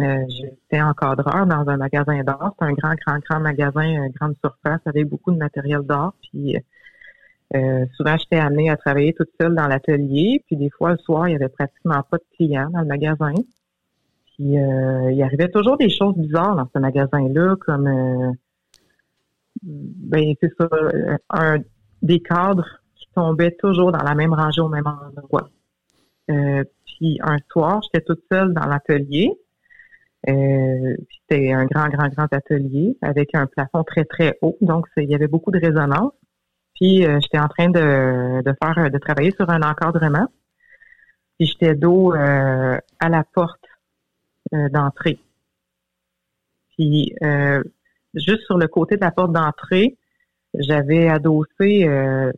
euh, 0.00 0.24
J'étais 0.28 0.82
encadreur 0.82 1.46
dans 1.46 1.68
un 1.68 1.76
magasin 1.76 2.22
d'art. 2.24 2.54
C'est 2.58 2.64
un 2.64 2.72
grand, 2.72 2.94
grand, 3.06 3.18
grand 3.18 3.40
magasin, 3.40 4.04
euh, 4.04 4.08
grande 4.18 4.34
surface 4.42 4.80
avec 4.86 5.06
beaucoup 5.06 5.30
de 5.32 5.36
matériel 5.36 5.82
d'art. 5.82 6.14
Puis 6.22 6.56
euh, 7.54 7.86
souvent, 7.96 8.16
j'étais 8.16 8.38
amenée 8.38 8.70
à 8.70 8.76
travailler 8.76 9.12
toute 9.12 9.30
seule 9.40 9.54
dans 9.54 9.68
l'atelier. 9.68 10.42
Puis 10.46 10.56
des 10.56 10.70
fois, 10.70 10.92
le 10.92 10.98
soir, 10.98 11.28
il 11.28 11.32
y 11.32 11.34
avait 11.34 11.48
pratiquement 11.48 12.02
pas 12.10 12.16
de 12.16 12.24
clients 12.36 12.70
dans 12.70 12.80
le 12.80 12.86
magasin. 12.86 13.34
Puis 14.34 14.58
euh, 14.58 15.12
il 15.12 15.22
arrivait 15.22 15.50
toujours 15.50 15.76
des 15.76 15.90
choses 15.90 16.16
bizarres 16.16 16.56
dans 16.56 16.68
ce 16.74 16.78
magasin-là, 16.78 17.56
comme 17.60 17.86
euh, 17.86 18.32
ben 19.62 20.34
c'est 20.40 20.52
ça, 20.58 20.68
euh, 20.72 21.16
un, 21.30 21.58
des 22.02 22.20
cadres 22.20 22.80
qui 22.96 23.06
tombaient 23.14 23.56
toujours 23.58 23.92
dans 23.92 24.02
la 24.02 24.14
même 24.14 24.32
rangée 24.32 24.60
au 24.60 24.68
même 24.68 24.86
endroit. 24.86 25.48
Euh, 26.30 26.64
puis 26.84 27.18
un 27.22 27.36
soir, 27.50 27.80
j'étais 27.82 28.04
toute 28.04 28.22
seule 28.30 28.52
dans 28.54 28.66
l'atelier. 28.66 29.32
Euh, 30.28 30.96
c'était 31.28 31.52
un 31.52 31.64
grand, 31.66 31.88
grand, 31.88 32.08
grand 32.08 32.32
atelier 32.32 32.96
avec 33.02 33.34
un 33.34 33.46
plafond 33.46 33.82
très, 33.82 34.04
très 34.04 34.38
haut. 34.40 34.56
Donc, 34.60 34.86
il 34.96 35.10
y 35.10 35.14
avait 35.14 35.26
beaucoup 35.26 35.50
de 35.50 35.58
résonance. 35.58 36.12
Puis, 36.76 37.04
euh, 37.04 37.18
j'étais 37.20 37.40
en 37.40 37.48
train 37.48 37.70
de, 37.70 38.42
de 38.42 38.54
faire, 38.62 38.90
de 38.90 38.98
travailler 38.98 39.32
sur 39.32 39.50
un 39.50 39.62
encadrement. 39.62 40.28
Puis, 41.38 41.48
j'étais 41.48 41.74
dos 41.74 42.12
à 42.12 43.08
la 43.08 43.24
porte 43.34 43.61
euh, 44.54 44.68
d'entrée. 44.68 45.18
Puis, 46.70 47.14
euh, 47.22 47.62
juste 48.14 48.44
sur 48.46 48.58
le 48.58 48.68
côté 48.68 48.96
de 48.96 49.00
la 49.02 49.10
porte 49.10 49.32
d'entrée, 49.32 49.96
j'avais 50.54 51.08
adossé 51.08 51.86
euh, 51.86 52.32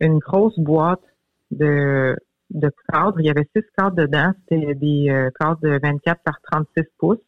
une 0.00 0.18
grosse 0.18 0.58
boîte 0.58 1.04
de 1.50 2.16
de 2.50 2.70
cadres. 2.88 3.20
Il 3.20 3.26
y 3.26 3.30
avait 3.30 3.48
six 3.54 3.64
cadres 3.76 3.96
dedans. 3.96 4.32
C'était 4.48 4.74
des 4.74 5.10
euh, 5.10 5.30
cadres 5.38 5.60
de 5.60 5.78
24 5.82 6.22
par 6.22 6.40
36 6.42 6.84
pouces. 6.98 7.18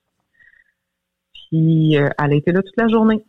Puis 1.32 1.96
euh, 1.96 2.08
elle 2.18 2.32
a 2.32 2.36
été 2.36 2.52
là 2.52 2.62
toute 2.62 2.76
la 2.76 2.88
journée. 2.88 3.24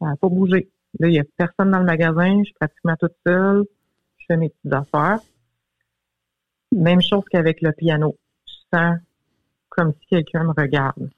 Elle 0.00 0.08
n'a 0.08 0.16
pas 0.16 0.28
bougé. 0.28 0.68
Là, 0.98 1.08
il 1.08 1.12
n'y 1.12 1.20
a 1.20 1.24
personne 1.36 1.70
dans 1.70 1.78
le 1.78 1.84
magasin. 1.84 2.38
Je 2.40 2.44
suis 2.44 2.54
pratiquement 2.54 2.96
toute 2.96 3.14
seule. 3.26 3.64
Je 4.18 4.24
fais 4.26 4.36
mes 4.36 4.50
petites 4.50 4.72
affaires. 4.72 5.20
Même 6.72 7.00
chose 7.00 7.24
qu'avec 7.30 7.60
le 7.60 7.72
piano. 7.72 8.16
Je 8.46 8.76
sens 8.76 8.96
comme 9.76 9.92
si 10.00 10.06
quelqu'un 10.06 10.44
me 10.44 10.52
regarde 10.52 11.10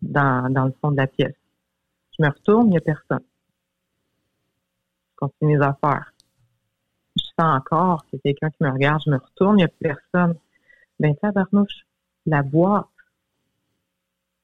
dans, 0.00 0.50
dans 0.50 0.64
le 0.64 0.72
fond 0.80 0.90
de 0.90 0.96
la 0.96 1.06
pièce. 1.06 1.34
Je 2.18 2.24
me 2.24 2.28
retourne, 2.28 2.68
il 2.68 2.70
n'y 2.70 2.76
a 2.78 2.80
personne. 2.80 3.24
Je 5.10 5.16
continue 5.16 5.58
mes 5.58 5.64
affaires. 5.64 6.12
Je 7.16 7.24
sens 7.38 7.60
encore 7.60 8.06
qu'il 8.06 8.18
y 8.24 8.28
a 8.28 8.32
quelqu'un 8.32 8.50
qui 8.50 8.64
me 8.64 8.70
regarde, 8.70 9.02
je 9.04 9.10
me 9.10 9.18
retourne, 9.18 9.58
il 9.58 9.62
n'y 9.62 9.64
a 9.64 9.68
plus 9.68 9.94
personne. 9.94 10.36
Ben, 10.98 11.14
tabarnouche, 11.16 11.84
la 12.26 12.42
boîte, 12.42 12.86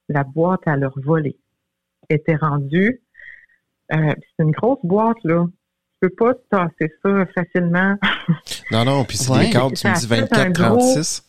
la 0.07 0.23
boîte 0.23 0.67
à 0.67 0.75
leur 0.75 0.93
voler 0.99 1.37
était 2.09 2.35
rendue. 2.35 3.01
Euh, 3.93 4.13
c'est 4.37 4.43
une 4.43 4.51
grosse 4.51 4.79
boîte, 4.83 5.17
là. 5.23 5.45
Tu 6.01 6.09
peux 6.09 6.15
pas 6.15 6.33
tasser 6.49 6.93
ça 7.01 7.25
facilement. 7.27 7.95
Non, 8.71 8.85
non, 8.85 9.03
puis 9.03 9.17
c'est 9.17 9.31
ouais. 9.31 9.47
des 9.47 9.49
cartes, 9.49 9.73
tu 9.73 9.87
me 9.87 9.93
24-36. 9.93 11.23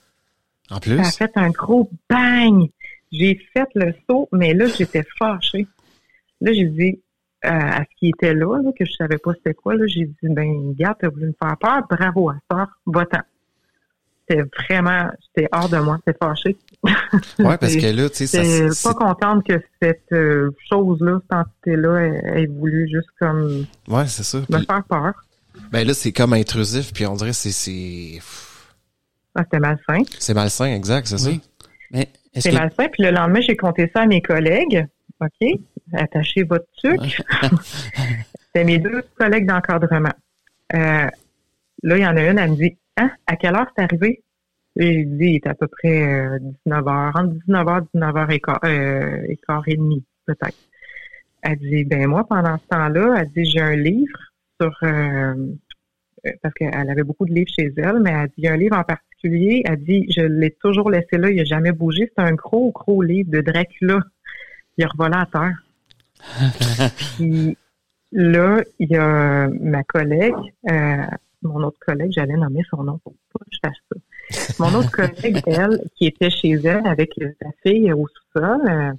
En 0.71 0.79
plus? 0.81 0.97
Ça 0.97 1.03
a 1.03 1.11
fait 1.11 1.33
un 1.37 1.51
gros 1.51 1.91
bang. 2.09 2.69
J'ai 3.13 3.41
fait 3.53 3.69
le 3.75 3.93
saut, 4.09 4.29
mais 4.33 4.55
là, 4.55 4.67
j'étais 4.67 5.05
fâchée. 5.19 5.67
Là, 6.41 6.53
j'ai 6.53 6.67
dit 6.67 7.01
euh, 7.45 7.49
à 7.51 7.81
ce 7.81 7.97
qui 7.99 8.09
était 8.11 8.35
là, 8.35 8.61
là, 8.63 8.71
que 8.79 8.85
je 8.85 8.93
savais 8.93 9.19
pas 9.19 9.33
c'était 9.35 9.55
quoi, 9.55 9.75
là, 9.75 9.85
j'ai 9.87 10.05
dit, 10.05 10.17
ben, 10.23 10.73
gars, 10.75 10.95
t'as 10.99 11.09
voulu 11.09 11.27
me 11.29 11.35
faire 11.43 11.57
peur, 11.59 11.83
bravo 11.89 12.29
à 12.31 12.35
ça, 12.51 12.69
va-t'en. 12.87 13.21
C'était 14.29 14.43
vraiment, 14.43 15.11
j'étais 15.35 15.49
hors 15.51 15.69
de 15.69 15.79
moi, 15.79 15.99
c'était 16.05 16.19
fâché. 16.23 16.57
Ouais, 16.85 17.59
parce 17.59 17.75
que 17.77 17.87
là, 17.97 18.09
tu 18.11 18.27
sais, 18.27 18.27
ça, 18.27 18.45
c'est- 18.45 18.89
pas 18.89 18.95
contente 18.95 19.45
que 19.47 19.61
cette 19.83 20.13
euh, 20.13 20.51
chose-là, 20.71 21.21
cette 21.23 21.33
entité-là, 21.39 22.01
ait, 22.07 22.43
ait 22.43 22.47
voulu 22.47 22.89
juste 22.89 23.09
comme 23.19 23.65
ouais, 23.89 24.07
c'est 24.07 24.23
ça. 24.23 24.39
me 24.39 24.45
Puis, 24.45 24.67
faire 24.67 24.85
peur. 24.85 25.13
ben 25.73 25.87
là, 25.87 25.95
c'est 25.95 26.13
comme 26.13 26.35
intrusif, 26.35 26.93
puis 26.93 27.07
on 27.07 27.15
dirait 27.17 27.33
c'est, 27.33 27.51
Ah, 29.41 29.45
c'était 29.45 29.61
malsain. 29.61 30.03
c'est 30.19 30.35
malsain, 30.35 30.75
exact, 30.75 31.07
c'est 31.07 31.29
Oui. 31.29 31.41
Mais 31.93 32.09
est-ce 32.35 32.43
C'est 32.43 32.51
que 32.51 32.57
malsain. 32.57 32.89
Puis 32.89 33.03
le 33.03 33.11
lendemain, 33.11 33.41
j'ai 33.41 33.57
compté 33.57 33.91
ça 33.95 34.03
à 34.03 34.07
mes 34.07 34.23
collègues. 34.23 34.87
OK? 35.21 35.49
Attachez 35.93 36.45
votre 36.45 36.67
sucre. 36.73 37.05
C'était 38.47 38.65
mes 38.65 38.79
deux 38.79 39.03
collègues 39.19 39.47
d'encadrement. 39.47 40.13
Euh, 40.75 41.07
là, 41.83 41.97
il 41.97 42.01
y 42.01 42.07
en 42.07 42.17
a 42.17 42.23
une, 42.23 42.39
elle 42.39 42.51
me 42.53 42.57
dit 42.57 42.77
Hein, 43.01 43.11
à 43.27 43.37
quelle 43.37 43.55
heure 43.55 43.71
c'est 43.75 43.83
arrivé? 43.85 44.23
J'ai 44.77 45.05
dit, 45.05 45.25
il 45.25 45.35
est 45.37 45.47
à 45.47 45.55
peu 45.55 45.67
près 45.69 46.03
euh, 46.03 46.39
19h, 46.67 47.19
entre 47.19 47.35
19h, 47.49 47.87
19h 47.95 48.31
et 48.31 48.41
quart, 48.41 48.61
euh, 48.65 49.23
et 49.29 49.37
quart 49.47 49.63
et 49.67 49.77
demi, 49.77 50.05
peut-être. 50.27 50.59
Elle 51.43 51.59
dit, 51.59 51.85
ben 51.85 52.07
moi, 52.07 52.27
pendant 52.29 52.59
ce 52.59 52.67
temps-là, 52.69 53.17
elle 53.19 53.31
dit, 53.31 53.51
j'ai 53.51 53.61
un 53.61 53.77
livre 53.77 54.19
sur, 54.61 54.77
euh, 54.83 55.35
euh, 56.27 56.31
parce 56.43 56.55
qu'elle 56.55 56.91
avait 56.91 57.03
beaucoup 57.03 57.25
de 57.25 57.33
livres 57.33 57.51
chez 57.59 57.73
elle, 57.77 58.01
mais 58.01 58.11
elle 58.11 58.27
dit, 58.29 58.35
il 58.39 58.45
y 58.45 58.49
a 58.49 58.53
un 58.53 58.59
livre 58.59 58.77
en 58.77 58.85
particulier, 58.85 59.10
elle 59.23 59.85
dit, 59.85 60.07
je 60.11 60.23
l'ai 60.23 60.51
toujours 60.51 60.91
laissé 60.91 61.19
là, 61.19 61.31
il 61.31 61.37
n'a 61.37 61.45
jamais 61.45 61.73
bougé. 61.73 62.11
C'est 62.17 62.23
un 62.23 62.33
gros, 62.33 62.71
gros 62.73 63.03
livre 63.03 63.31
de 63.31 63.41
Dracula. 63.41 64.01
Il 64.77 64.85
a 64.85 64.89
revolé 64.89 65.17
à 65.17 65.27
terre. 65.27 65.63
Puis 67.17 67.57
là, 68.13 68.63
il 68.79 68.91
y 68.91 68.97
a 68.97 69.49
ma 69.49 69.83
collègue, 69.85 70.35
euh, 70.71 71.05
mon 71.43 71.63
autre 71.63 71.79
collègue, 71.81 72.13
j'allais 72.13 72.37
nommer 72.37 72.63
son 72.69 72.83
nom 72.83 72.99
pour 72.99 73.15
pas 73.33 73.41
que 73.41 73.51
je 73.51 73.59
fasse 73.63 73.79
ça. 73.91 74.55
Mon 74.59 74.79
autre 74.79 74.91
collègue, 74.91 75.43
elle, 75.47 75.81
qui 75.97 76.07
était 76.07 76.31
chez 76.31 76.53
elle 76.53 76.87
avec 76.87 77.15
sa 77.41 77.49
fille 77.63 77.93
au 77.93 78.07
sous-sol, 78.07 78.61
euh, 78.69 78.93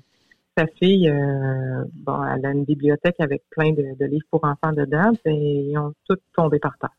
sa 0.57 0.67
fille, 0.67 1.09
euh, 1.09 1.83
bon, 1.93 2.23
elle 2.25 2.45
a 2.45 2.51
une 2.51 2.65
bibliothèque 2.65 3.19
avec 3.19 3.43
plein 3.49 3.71
de, 3.71 3.95
de 3.99 4.05
livres 4.05 4.25
pour 4.29 4.43
enfants 4.43 4.73
dedans, 4.73 5.11
et 5.25 5.69
ils 5.69 5.77
ont 5.77 5.93
tous 6.07 6.17
tombé 6.35 6.59
par 6.59 6.77
terre. 6.77 6.89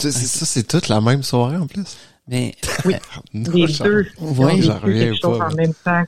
Ça, 0.00 0.10
c'est 0.12 0.66
toute 0.66 0.88
la 0.88 1.00
même 1.00 1.22
soirée, 1.22 1.56
en 1.56 1.66
plus. 1.66 1.96
mais 2.28 2.54
Non, 3.34 3.50
Les 3.52 3.66
j'en- 3.66 3.84
deux 3.84 4.06
ont 4.18 4.32
vécu 4.32 4.62
j'en 4.62 4.78
reviens 4.78 5.04
quelque 5.06 5.20
chose 5.20 5.38
pas. 5.38 5.48
en 5.48 5.54
même 5.54 5.74
temps. 5.74 6.04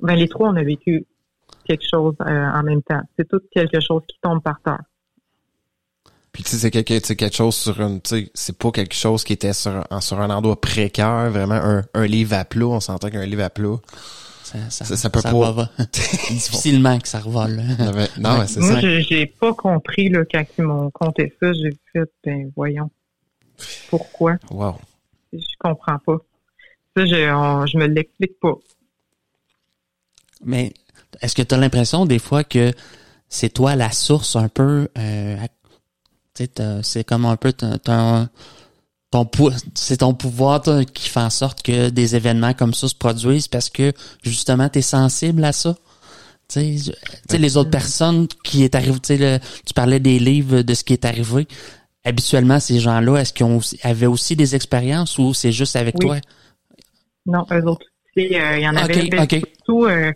Ben, 0.00 0.14
les 0.16 0.28
trois, 0.28 0.48
on 0.50 0.56
a 0.56 0.62
vécu 0.64 1.06
quelque 1.64 1.84
chose 1.88 2.14
euh, 2.22 2.24
en 2.52 2.62
même 2.64 2.82
temps. 2.82 3.00
C'est 3.16 3.28
tout 3.28 3.40
quelque 3.52 3.78
chose 3.80 4.02
qui 4.08 4.16
tombe 4.22 4.42
par 4.42 4.60
terre. 4.64 4.80
Puis 6.32 6.42
tu 6.44 6.50
sais, 6.50 6.58
c'est 6.58 6.70
quelque, 6.70 6.98
c'est 7.04 7.16
quelque 7.16 7.36
chose 7.36 7.54
sur 7.56 7.80
une, 7.80 8.00
tu 8.00 8.08
sais, 8.24 8.30
c'est 8.34 8.56
pas 8.56 8.70
quelque 8.70 8.94
chose 8.94 9.24
qui 9.24 9.32
était 9.32 9.52
sur, 9.52 9.84
un- 9.90 10.00
sur 10.00 10.20
un 10.20 10.30
endroit 10.30 10.60
précaire, 10.60 11.30
vraiment 11.30 11.54
un, 11.54 11.84
un 11.94 12.06
livre 12.06 12.34
à 12.34 12.44
plat. 12.44 12.66
On 12.66 12.80
s'entend 12.80 13.10
qu'un 13.10 13.26
livre 13.26 13.42
à 13.44 13.50
plat, 13.50 13.76
ça, 14.42 14.58
Ça- 14.70 14.96
ça 14.96 15.10
peut 15.10 15.22
pas- 15.22 15.30
revole. 15.30 15.68
Difficilement 16.30 16.98
que 16.98 17.08
ça 17.08 17.18
revole. 17.20 17.56
Non, 17.78 17.92
mais- 17.94 18.08
non, 18.18 18.30
Ouais. 18.32 18.38
mais 18.40 18.46
c'est 18.46 18.60
Moi, 18.60 18.72
ça. 18.74 18.80
je- 18.80 19.00
j'ai 19.00 19.26
pas 19.26 19.52
compris 19.54 20.08
là, 20.08 20.24
quand 20.30 20.44
ils 20.58 20.64
m'ont 20.64 20.90
compté 20.90 21.32
ça. 21.40 21.52
J'ai 21.52 21.76
fait, 21.92 22.10
ben 22.24 22.50
voyons. 22.56 22.90
Pourquoi? 23.88 24.36
Wow. 24.50 24.76
Je 25.32 25.38
comprends 25.58 25.98
pas. 25.98 26.18
Ça, 26.96 27.06
je, 27.06 27.32
on- 27.32 27.66
je 27.66 27.78
me 27.78 27.86
l'explique 27.86 28.38
pas. 28.40 28.54
Mais 30.44 30.72
est-ce 31.20 31.34
que 31.34 31.42
tu 31.42 31.54
as 31.54 31.58
l'impression 31.58 32.06
des 32.06 32.18
fois 32.18 32.44
que 32.44 32.72
c'est 33.28 33.50
toi 33.50 33.76
la 33.76 33.90
source 33.92 34.36
un 34.36 34.48
peu 34.48 34.88
euh, 34.98 35.36
c'est 36.82 37.04
comme 37.04 37.26
un 37.26 37.36
peu 37.36 37.52
ton 37.52 38.28
ton, 39.10 39.30
c'est 39.74 39.98
ton 39.98 40.14
pouvoir 40.14 40.62
qui 40.94 41.08
fait 41.08 41.20
en 41.20 41.28
sorte 41.30 41.62
que 41.62 41.90
des 41.90 42.16
événements 42.16 42.54
comme 42.54 42.72
ça 42.72 42.88
se 42.88 42.94
produisent 42.94 43.48
parce 43.48 43.68
que 43.68 43.92
justement 44.22 44.68
tu 44.68 44.78
es 44.78 44.82
sensible 44.82 45.44
à 45.44 45.52
ça? 45.52 45.76
Les 47.30 47.56
autres 47.56 47.70
personnes 47.70 48.26
qui 48.42 48.64
est 48.64 48.74
arrivé, 48.74 48.98
tu 49.00 49.74
parlais 49.74 50.00
des 50.00 50.18
livres 50.18 50.62
de 50.62 50.74
ce 50.74 50.82
qui 50.82 50.94
est 50.94 51.04
arrivé. 51.04 51.46
Habituellement, 52.04 52.60
ces 52.60 52.78
gens-là, 52.78 53.18
est-ce 53.18 53.32
qu'ils 53.32 53.46
ont 53.46 53.60
avaient 53.82 54.06
aussi 54.06 54.36
des 54.36 54.54
expériences 54.54 55.18
ou 55.18 55.34
c'est 55.34 55.52
juste 55.52 55.76
avec 55.76 55.96
Oui. 55.98 56.06
toi? 56.06 56.16
Non, 57.26 57.44
eux 57.52 57.64
autres 57.64 57.86
euh, 58.18 58.56
il 58.56 58.62
y 58.62 58.68
en 58.68 58.76
avait 58.76 59.08
ben, 59.08 59.22
ok. 59.22 59.30
surtout 59.30 59.84
euh, 59.84 60.12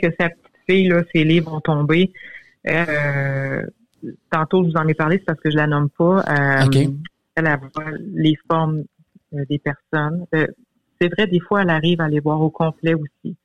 que 0.00 0.08
sa 0.18 0.30
petite 0.30 0.56
fille, 0.68 0.88
là, 0.88 1.02
ses 1.14 1.24
livres 1.24 1.52
ont 1.52 1.60
tombé. 1.60 2.12
Euh, 2.66 3.62
tantôt, 4.30 4.64
je 4.64 4.70
vous 4.70 4.76
en 4.76 4.88
ai 4.88 4.94
parlé, 4.94 5.18
c'est 5.18 5.24
parce 5.24 5.40
que 5.40 5.50
je 5.50 5.56
la 5.56 5.66
nomme 5.66 5.90
pas. 5.90 6.22
Elle 7.34 7.46
a 7.46 7.60
les 8.14 8.36
formes 8.48 8.84
des 9.32 9.58
personnes. 9.58 10.26
C'est 10.32 11.08
vrai, 11.08 11.26
des 11.26 11.40
fois, 11.40 11.62
elle 11.62 11.70
arrive 11.70 12.00
à 12.00 12.08
les 12.08 12.20
voir 12.20 12.40
au 12.40 12.50
complet 12.50 12.94
aussi. 12.94 13.36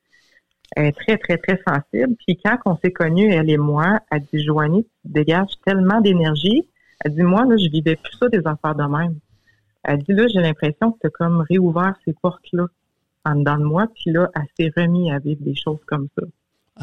Elle 0.76 0.86
est 0.86 0.92
très, 0.92 1.16
très, 1.16 1.38
très 1.38 1.60
sensible. 1.66 2.14
Puis 2.26 2.38
quand 2.44 2.58
on 2.66 2.76
s'est 2.76 2.92
connus, 2.92 3.32
elle 3.32 3.50
et 3.50 3.56
moi, 3.56 4.00
elle 4.10 4.22
dit, 4.32 4.44
Joanie, 4.44 4.84
tu 4.84 5.12
dégages 5.12 5.52
tellement 5.64 6.00
d'énergie. 6.00 6.68
Elle 7.04 7.14
dit, 7.14 7.22
moi, 7.22 7.44
là, 7.44 7.56
je 7.56 7.68
vivais 7.70 7.96
plus 7.96 8.16
ça 8.18 8.28
des 8.28 8.46
affaires 8.46 8.74
de 8.74 8.84
même. 8.84 9.16
Elle 9.84 9.98
dit, 9.98 10.12
là, 10.12 10.26
j'ai 10.28 10.40
l'impression 10.40 10.92
que 10.92 10.98
tu 11.00 11.06
as 11.06 11.10
comme 11.10 11.44
réouvert 11.48 11.94
ces 12.04 12.12
portes-là 12.20 12.66
en 13.24 13.34
dedans 13.36 13.58
de 13.58 13.64
moi. 13.64 13.86
Puis 13.94 14.10
là, 14.12 14.28
elle 14.34 14.46
s'est 14.66 14.72
remise 14.80 15.12
à 15.12 15.18
vivre 15.18 15.42
des 15.42 15.54
choses 15.54 15.80
comme 15.86 16.08
ça. 16.18 16.24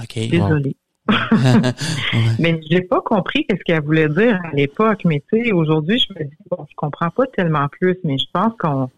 OK. 0.01 0.29
Désolée. 0.29 0.75
Mais 2.39 2.59
j'ai 2.69 2.81
pas 2.81 3.01
compris 3.01 3.45
qu'est-ce 3.45 3.63
qu'elle 3.63 3.83
voulait 3.83 4.09
dire 4.09 4.39
à 4.43 4.55
l'époque. 4.55 5.01
Mais 5.05 5.21
tu 5.31 5.43
sais, 5.43 5.51
aujourd'hui, 5.51 5.99
je 5.99 6.13
me 6.13 6.23
dis, 6.25 6.35
bon, 6.49 6.65
je 6.69 6.75
comprends 6.75 7.09
pas 7.11 7.27
tellement 7.27 7.67
plus, 7.67 7.97
mais 8.03 8.17
je 8.17 8.25
pense 8.33 8.53
qu'on 8.57 8.89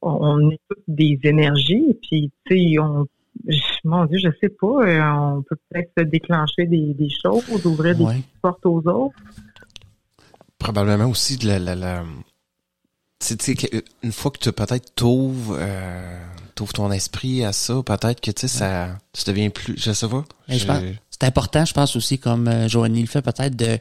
on 0.00 0.50
est 0.50 0.60
toutes 0.68 0.84
des 0.88 1.18
énergies. 1.24 1.96
Puis 2.02 2.30
tu 2.46 2.56
sais, 2.56 2.78
on, 2.78 3.06
mon 3.84 4.04
Dieu, 4.06 4.18
je 4.18 4.28
sais 4.40 4.48
pas, 4.48 4.66
euh, 4.66 5.02
on 5.36 5.42
peut 5.42 5.56
peut-être 5.70 5.90
se 5.98 6.04
déclencher 6.04 6.66
des, 6.66 6.94
des 6.94 7.08
choses, 7.10 7.44
ouvrir 7.66 7.96
des 7.96 8.04
Ouais. 8.04 8.22
portes 8.40 8.64
aux 8.66 8.80
autres. 8.88 9.14
Probablement 10.62 11.06
aussi 11.06 11.36
de 11.36 11.46
la, 11.48 11.58
la, 11.58 11.74
la... 11.74 12.04
Tu 13.20 13.26
sais, 13.28 13.36
tu 13.36 13.44
sais, 13.44 13.54
que- 13.54 13.84
une 14.02 14.12
fois 14.12 14.30
que 14.30 14.38
tu 14.38 14.50
peut-être 14.52 14.94
t'ouvres, 14.94 15.56
euh, 15.58 16.24
t'ouvres 16.54 16.72
ton 16.72 16.90
esprit 16.90 17.44
à 17.44 17.52
ça, 17.52 17.82
peut-être 17.84 18.20
que 18.20 18.30
tu 18.30 18.42
sais, 18.42 18.48
ça, 18.48 18.98
tu 19.12 19.22
deviens 19.26 19.50
plus, 19.50 19.74
je 19.76 19.92
sais 19.92 20.08
pas. 20.08 20.24
Je 20.48 20.56
C'est 21.10 21.24
important, 21.24 21.64
je 21.64 21.72
pense 21.72 21.94
aussi, 21.96 22.18
comme 22.18 22.48
euh, 22.48 22.68
Joanie 22.68 23.00
le 23.02 23.06
fait, 23.06 23.22
peut-être 23.22 23.54
de 23.56 23.78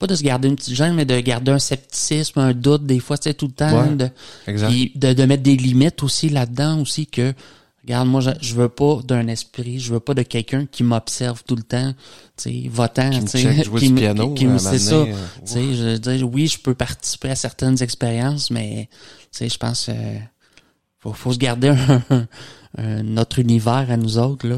pas 0.00 0.06
de 0.06 0.14
se 0.14 0.22
garder 0.22 0.46
une 0.48 0.54
petite 0.56 0.74
gêne, 0.74 0.94
mais 0.94 1.04
de 1.04 1.18
garder 1.20 1.50
un 1.52 1.58
scepticisme, 1.58 2.38
un 2.38 2.52
doute, 2.52 2.86
des 2.86 3.00
fois, 3.00 3.18
tu 3.18 3.24
sais, 3.24 3.34
tout 3.34 3.46
le 3.46 3.52
temps, 3.52 3.80
Ouais, 3.82 3.94
de, 3.96 4.08
exact. 4.46 4.68
puis 4.68 4.92
de, 4.94 5.12
de 5.12 5.24
mettre 5.24 5.42
des 5.42 5.56
limites 5.56 6.02
aussi 6.04 6.28
là-dedans 6.28 6.80
aussi 6.80 7.06
que 7.08 7.34
regarde, 7.88 8.08
moi 8.08 8.20
je, 8.20 8.30
je 8.40 8.54
veux 8.54 8.68
pas 8.68 9.00
d'un 9.04 9.26
esprit, 9.28 9.78
je 9.80 9.92
veux 9.92 10.00
pas 10.00 10.14
de 10.14 10.22
quelqu'un 10.22 10.66
qui 10.66 10.82
m'observe 10.84 11.42
tout 11.44 11.56
le 11.56 11.62
temps, 11.62 11.92
tu 12.36 12.50
sais, 12.62 12.68
votant, 12.70 13.10
tu 13.10 13.26
sais, 13.26 13.62
qui 13.78 13.86
du 13.88 13.92
me- 13.94 13.98
piano, 13.98 14.34
qui 14.34 14.46
me- 14.46 14.52
à 14.52 14.54
un 14.54 14.58
c'est 14.58 14.78
ça. 14.78 14.94
moment 14.94 15.04
donné, 15.06 15.16
euh, 15.16 15.26
Tu 15.44 15.52
sais, 15.52 15.74
je 15.74 15.82
veux 15.84 15.98
dire, 15.98 16.28
oui, 16.32 16.46
je 16.46 16.58
peux 16.58 16.74
participer 16.74 17.30
à 17.30 17.34
certaines 17.36 17.82
expériences, 17.82 18.50
mais 18.50 18.88
tu 18.90 19.28
sais, 19.32 19.48
je 19.48 19.58
pense 19.58 19.88
euh, 19.88 20.18
faut, 20.98 21.12
faut 21.12 21.32
se 21.32 21.38
garder 21.38 21.68
un, 21.68 22.26
un- 22.78 23.02
notre 23.02 23.38
univers 23.38 23.86
à 23.90 23.96
nous 23.96 24.18
autres 24.18 24.46
là. 24.48 24.56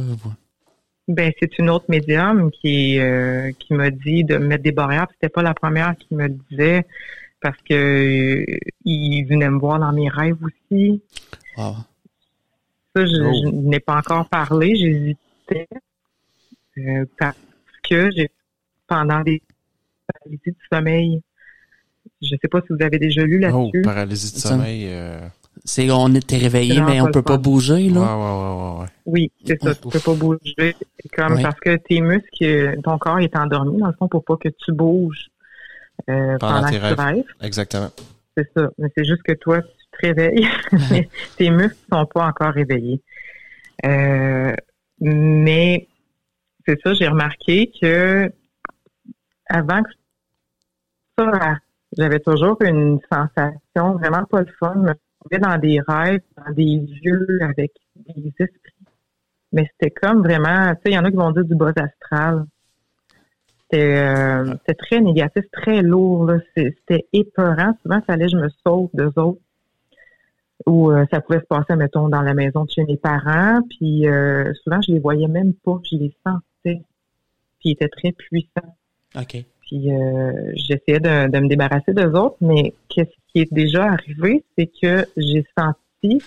Ben, 1.09 1.33
c'est 1.41 1.59
une 1.59 1.71
autre 1.71 1.87
médium 1.89 2.51
qui 2.53 2.99
euh, 2.99 3.51
qui 3.59 3.75
m'a 3.75 3.91
dit 3.91 4.23
de 4.23 4.37
mettre 4.37 4.63
des 4.63 4.71
barrières. 4.73 5.07
C'était 5.15 5.29
pas 5.29 5.43
la 5.43 5.55
première 5.55 5.97
qui 5.99 6.15
me 6.15 6.29
le 6.29 6.37
disait 6.51 6.87
parce 7.41 7.57
que 7.69 7.75
euh, 7.75 8.59
il 8.85 9.25
venait 9.25 9.51
me 9.51 9.59
voir 9.59 9.81
dans 9.81 9.93
mes 9.93 10.09
rêves 10.09 10.37
aussi. 10.43 11.01
Wow. 11.57 11.75
Ça, 12.95 13.05
je, 13.07 13.23
Oh. 13.23 13.33
je 13.45 13.49
n'ai 13.51 13.81
pas 13.81 13.97
encore 13.99 14.29
parlé. 14.29 14.75
J'hésitais 14.77 15.69
euh, 16.79 17.05
parce 17.19 17.37
que 17.89 18.11
j'ai 18.17 18.31
pendant 18.87 19.21
des 19.23 19.43
paralysies 20.13 20.41
du 20.47 20.57
sommeil. 20.73 21.21
Je 22.23 22.29
sais 22.41 22.49
pas 22.49 22.61
si 22.63 22.67
vous 22.71 22.83
avez 22.83 22.99
déjà 22.99 23.23
lu 23.23 23.37
Oh, 23.37 23.41
là-dessus. 23.71 23.83
paralysie 23.83 24.33
de 24.35 24.39
Ça. 24.39 24.49
sommeil. 24.51 24.87
Euh... 24.89 25.21
C'est 25.65 25.91
on 25.91 26.09
était 26.15 26.39
réveillé, 26.39 26.81
mais 26.81 27.01
on 27.01 27.07
pas 27.07 27.11
peut 27.13 27.23
pas 27.23 27.37
bouger 27.37 27.89
là. 27.91 28.01
ouais, 28.01 28.07
ouais, 28.07 28.77
ouais, 28.77 28.81
ouais. 28.81 28.87
Oui, 29.05 29.33
c'est 29.45 29.61
ça. 29.63 29.75
Tu 29.75 29.89
peux 29.89 29.99
pas 30.01 30.15
bouger. 30.15 30.75
Comme 31.15 31.43
parce 31.43 31.59
que 31.61 31.77
tes 31.77 32.01
muscles, 32.01 32.79
ton 32.83 32.97
corps 32.99 33.19
est 33.19 33.37
endormi 33.37 33.79
dans 33.79 33.89
le 33.89 33.93
fond 33.99 34.09
pour 34.09 34.25
pas 34.25 34.37
que 34.37 34.49
tu 34.49 34.73
bouges 34.73 35.29
euh, 36.09 36.37
Pendant 36.39 36.55
pendant, 36.63 36.69
tes 36.69 36.77
que 36.77 36.81
tu 36.81 36.87
rêves. 36.87 36.99
rêves. 37.01 37.25
Exactement. 37.43 37.91
C'est 38.37 38.49
ça. 38.57 38.71
Mais 38.79 38.89
c'est 38.97 39.05
juste 39.05 39.23
que 39.23 39.33
toi, 39.35 39.61
réveilles. 40.01 40.49
tes 41.37 41.51
muscles 41.51 41.77
sont 41.93 42.07
pas 42.07 42.27
encore 42.27 42.53
réveillés. 42.53 43.01
Euh, 43.85 44.55
mais 45.01 45.89
c'est 46.67 46.81
ça, 46.83 46.93
j'ai 46.95 47.09
remarqué 47.09 47.71
que 47.81 48.31
avant 49.49 49.83
que 49.83 49.91
ça 51.19 51.59
j'avais 51.97 52.21
toujours 52.21 52.57
une 52.63 53.01
sensation 53.11 53.95
vraiment 53.95 54.25
pas 54.25 54.41
le 54.41 54.53
fun. 54.59 54.75
Je 54.77 54.81
me 54.81 54.95
trouvais 55.21 55.39
dans 55.39 55.59
des 55.59 55.81
rêves, 55.81 56.23
dans 56.37 56.53
des 56.53 56.87
lieux 57.03 57.39
avec 57.43 57.73
des 57.97 58.33
esprits. 58.39 58.87
Mais 59.53 59.69
c'était 59.73 59.91
comme 59.91 60.23
vraiment, 60.23 60.73
tu 60.75 60.83
sais, 60.83 60.91
il 60.91 60.93
y 60.93 60.99
en 60.99 61.05
a 61.05 61.11
qui 61.11 61.17
vont 61.17 61.33
dire 61.33 61.45
du 61.45 61.57
bas 61.57 61.73
astral. 61.75 62.47
C'était 63.63 63.97
euh, 63.97 64.55
très 64.79 65.01
négatif, 65.01 65.45
très 65.53 65.83
lourd. 65.83 66.31
C'était 66.57 67.07
épeurant. 67.13 67.77
Souvent, 67.83 67.99
il 67.99 68.05
fallait 68.05 68.27
que 68.27 68.33
je 68.33 68.37
me 68.37 68.49
sauve 68.65 68.91
d'eux 68.95 69.13
autres. 69.17 69.41
Ou 70.67 70.91
euh, 70.91 71.05
ça 71.11 71.21
pouvait 71.21 71.41
se 71.41 71.47
passer, 71.47 71.75
mettons, 71.77 72.09
dans 72.09 72.23
la 72.23 72.35
maison 72.35 72.65
de 72.65 72.71
chez 72.71 72.85
mes 72.85 72.97
parents. 72.97 73.61
Puis 73.69 74.07
euh, 74.07 74.53
souvent, 74.63 74.81
je 74.83 74.93
les 74.93 74.99
voyais 74.99 75.29
même 75.29 75.55
pas. 75.55 75.81
Je 75.91 75.97
les 75.97 76.15
sentais. 76.27 76.83
Puis 77.59 77.71
ils 77.71 77.73
étaient 77.73 77.89
très 77.89 78.13
puissants. 78.13 78.77
OK. 79.17 79.45
Puis 79.61 79.93
euh, 79.93 80.53
j'essayais 80.55 81.01
de, 81.01 81.31
de 81.31 81.39
me 81.39 81.49
débarrasser 81.49 81.93
d'eux 81.93 82.13
autres, 82.13 82.37
mais 82.41 82.75
qu'est-ce 82.89 83.11
qui 83.29 83.41
est 83.41 83.53
déjà 83.53 83.85
arrivé, 83.85 84.45
c'est 84.57 84.67
que 84.67 85.07
j'ai 85.17 85.45
senti 85.57 86.21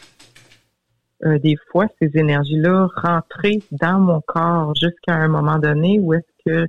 euh, 1.25 1.39
des 1.39 1.55
fois 1.71 1.87
ces 2.01 2.17
énergies-là 2.17 2.87
rentrer 2.95 3.61
dans 3.71 3.99
mon 3.99 4.21
corps 4.21 4.73
jusqu'à 4.75 5.15
un 5.15 5.27
moment 5.29 5.57
donné 5.57 5.99
où 5.99 6.13
est-ce 6.13 6.45
que 6.45 6.67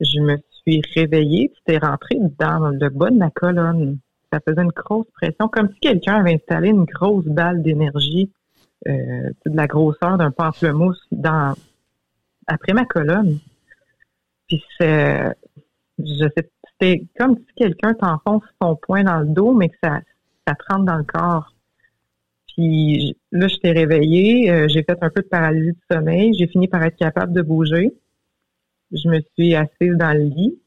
je 0.00 0.20
me 0.20 0.36
suis 0.62 0.82
réveillée, 0.94 1.48
puis 1.48 1.62
c'était 1.64 1.84
rentré 1.84 2.18
dans 2.38 2.70
le 2.70 2.88
bas 2.88 3.10
de 3.10 3.16
ma 3.16 3.30
colonne. 3.30 3.98
Ça 4.36 4.40
faisait 4.46 4.62
une 4.62 4.68
grosse 4.68 5.06
pression, 5.14 5.48
comme 5.48 5.72
si 5.72 5.80
quelqu'un 5.80 6.16
avait 6.16 6.34
installé 6.34 6.68
une 6.68 6.84
grosse 6.84 7.24
balle 7.24 7.62
d'énergie, 7.62 8.30
euh, 8.86 9.30
de 9.46 9.56
la 9.56 9.66
grosseur 9.66 10.18
d'un 10.18 10.30
pamplemousse 10.30 11.02
dans 11.10 11.54
après 12.46 12.74
ma 12.74 12.84
colonne. 12.84 13.38
Puis 14.46 14.62
c'est, 14.78 15.32
je 15.98 16.28
sais, 16.36 16.50
c'était 16.72 17.06
comme 17.18 17.36
si 17.36 17.54
quelqu'un 17.56 17.94
t'enfonce 17.94 18.44
son 18.60 18.76
poing 18.76 19.04
dans 19.04 19.20
le 19.20 19.26
dos, 19.26 19.54
mais 19.54 19.70
que 19.70 19.76
ça, 19.82 20.00
ça 20.46 20.54
te 20.54 20.64
rentre 20.68 20.84
dans 20.84 20.96
le 20.96 21.04
corps. 21.04 21.54
Puis 22.48 23.16
là, 23.32 23.48
je 23.48 23.56
t'ai 23.56 23.72
réveillée, 23.72 24.50
euh, 24.50 24.68
j'ai 24.68 24.82
fait 24.82 24.98
un 25.02 25.10
peu 25.10 25.22
de 25.22 25.28
paralysie 25.28 25.72
du 25.72 25.80
sommeil, 25.90 26.34
j'ai 26.34 26.46
fini 26.46 26.68
par 26.68 26.82
être 26.82 26.96
capable 26.96 27.32
de 27.32 27.42
bouger. 27.42 27.92
Je 28.92 29.08
me 29.08 29.20
suis 29.34 29.54
assise 29.54 29.96
dans 29.96 30.12
le 30.12 30.24
lit. 30.24 30.58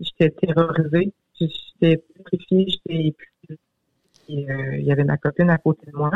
J'étais 0.00 0.30
terrorisée, 0.30 1.12
j'étais 1.40 2.02
pétrifiée, 2.30 2.66
j'étais 2.68 3.06
épuisée. 3.08 3.60
Euh, 4.30 4.76
il 4.76 4.84
y 4.84 4.92
avait 4.92 5.04
ma 5.04 5.16
copine 5.16 5.50
à 5.50 5.58
côté 5.58 5.90
de 5.90 5.96
moi. 5.96 6.10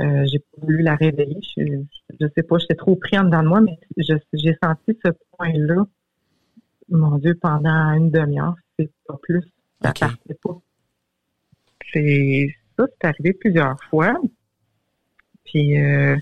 Euh, 0.00 0.24
j'ai 0.26 0.38
pas 0.38 0.62
voulu 0.62 0.82
la 0.82 0.94
réveiller. 0.94 1.38
Je, 1.56 1.62
je 2.18 2.26
sais 2.34 2.42
pas, 2.42 2.58
j'étais 2.58 2.74
trop 2.74 2.96
pris 2.96 3.18
en 3.18 3.24
dedans 3.24 3.42
de 3.42 3.48
moi, 3.48 3.60
mais 3.60 3.78
j'ai 3.96 4.56
senti 4.62 4.98
ce 5.04 5.10
point-là, 5.36 5.86
mon 6.88 7.18
Dieu, 7.18 7.34
pendant 7.40 7.92
une 7.92 8.10
demi-heure, 8.10 8.56
c'est 8.78 8.90
pas 9.06 9.18
plus. 9.22 9.44
Ça 9.82 9.92
partait 9.92 10.34
pas. 10.42 10.58
C'est 11.92 12.54
ça, 12.76 12.86
c'est 12.88 13.06
arrivé 13.06 13.32
plusieurs 13.32 13.76
fois. 13.90 14.20
Puis 15.44 15.78
euh, 15.78 16.16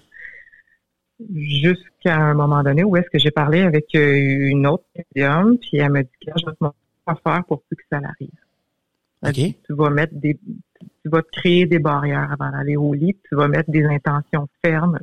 jusqu'à 1.34 2.16
un 2.16 2.34
moment 2.34 2.62
donné 2.62 2.84
où 2.84 2.96
est-ce 2.96 3.10
que 3.10 3.18
j'ai 3.18 3.30
parlé 3.30 3.60
avec 3.60 3.94
euh, 3.94 4.48
une 4.50 4.66
autre 4.66 4.84
médium, 4.96 5.58
puis 5.58 5.78
elle 5.78 5.90
m'a 5.90 6.02
dit 6.02 6.10
que 6.26 6.32
je 6.36 6.46
vais 6.46 6.52
te 6.52 6.64
montrer 6.64 6.78
quoi 7.04 7.20
faire 7.22 7.44
pour 7.44 7.62
plus 7.62 7.76
que 7.76 7.82
ça 7.90 8.00
l'arrive. 8.00 8.30
Tu 9.66 9.74
vas 9.74 9.90
mettre 9.90 10.14
des 10.14 10.38
tu 11.02 11.10
vas 11.10 11.22
te 11.22 11.30
créer 11.30 11.66
des 11.66 11.78
barrières 11.78 12.30
avant 12.32 12.52
d'aller 12.52 12.76
au 12.76 12.92
lit, 12.94 13.16
tu 13.28 13.34
vas 13.34 13.48
mettre 13.48 13.70
des 13.70 13.84
intentions 13.84 14.48
fermes 14.64 14.98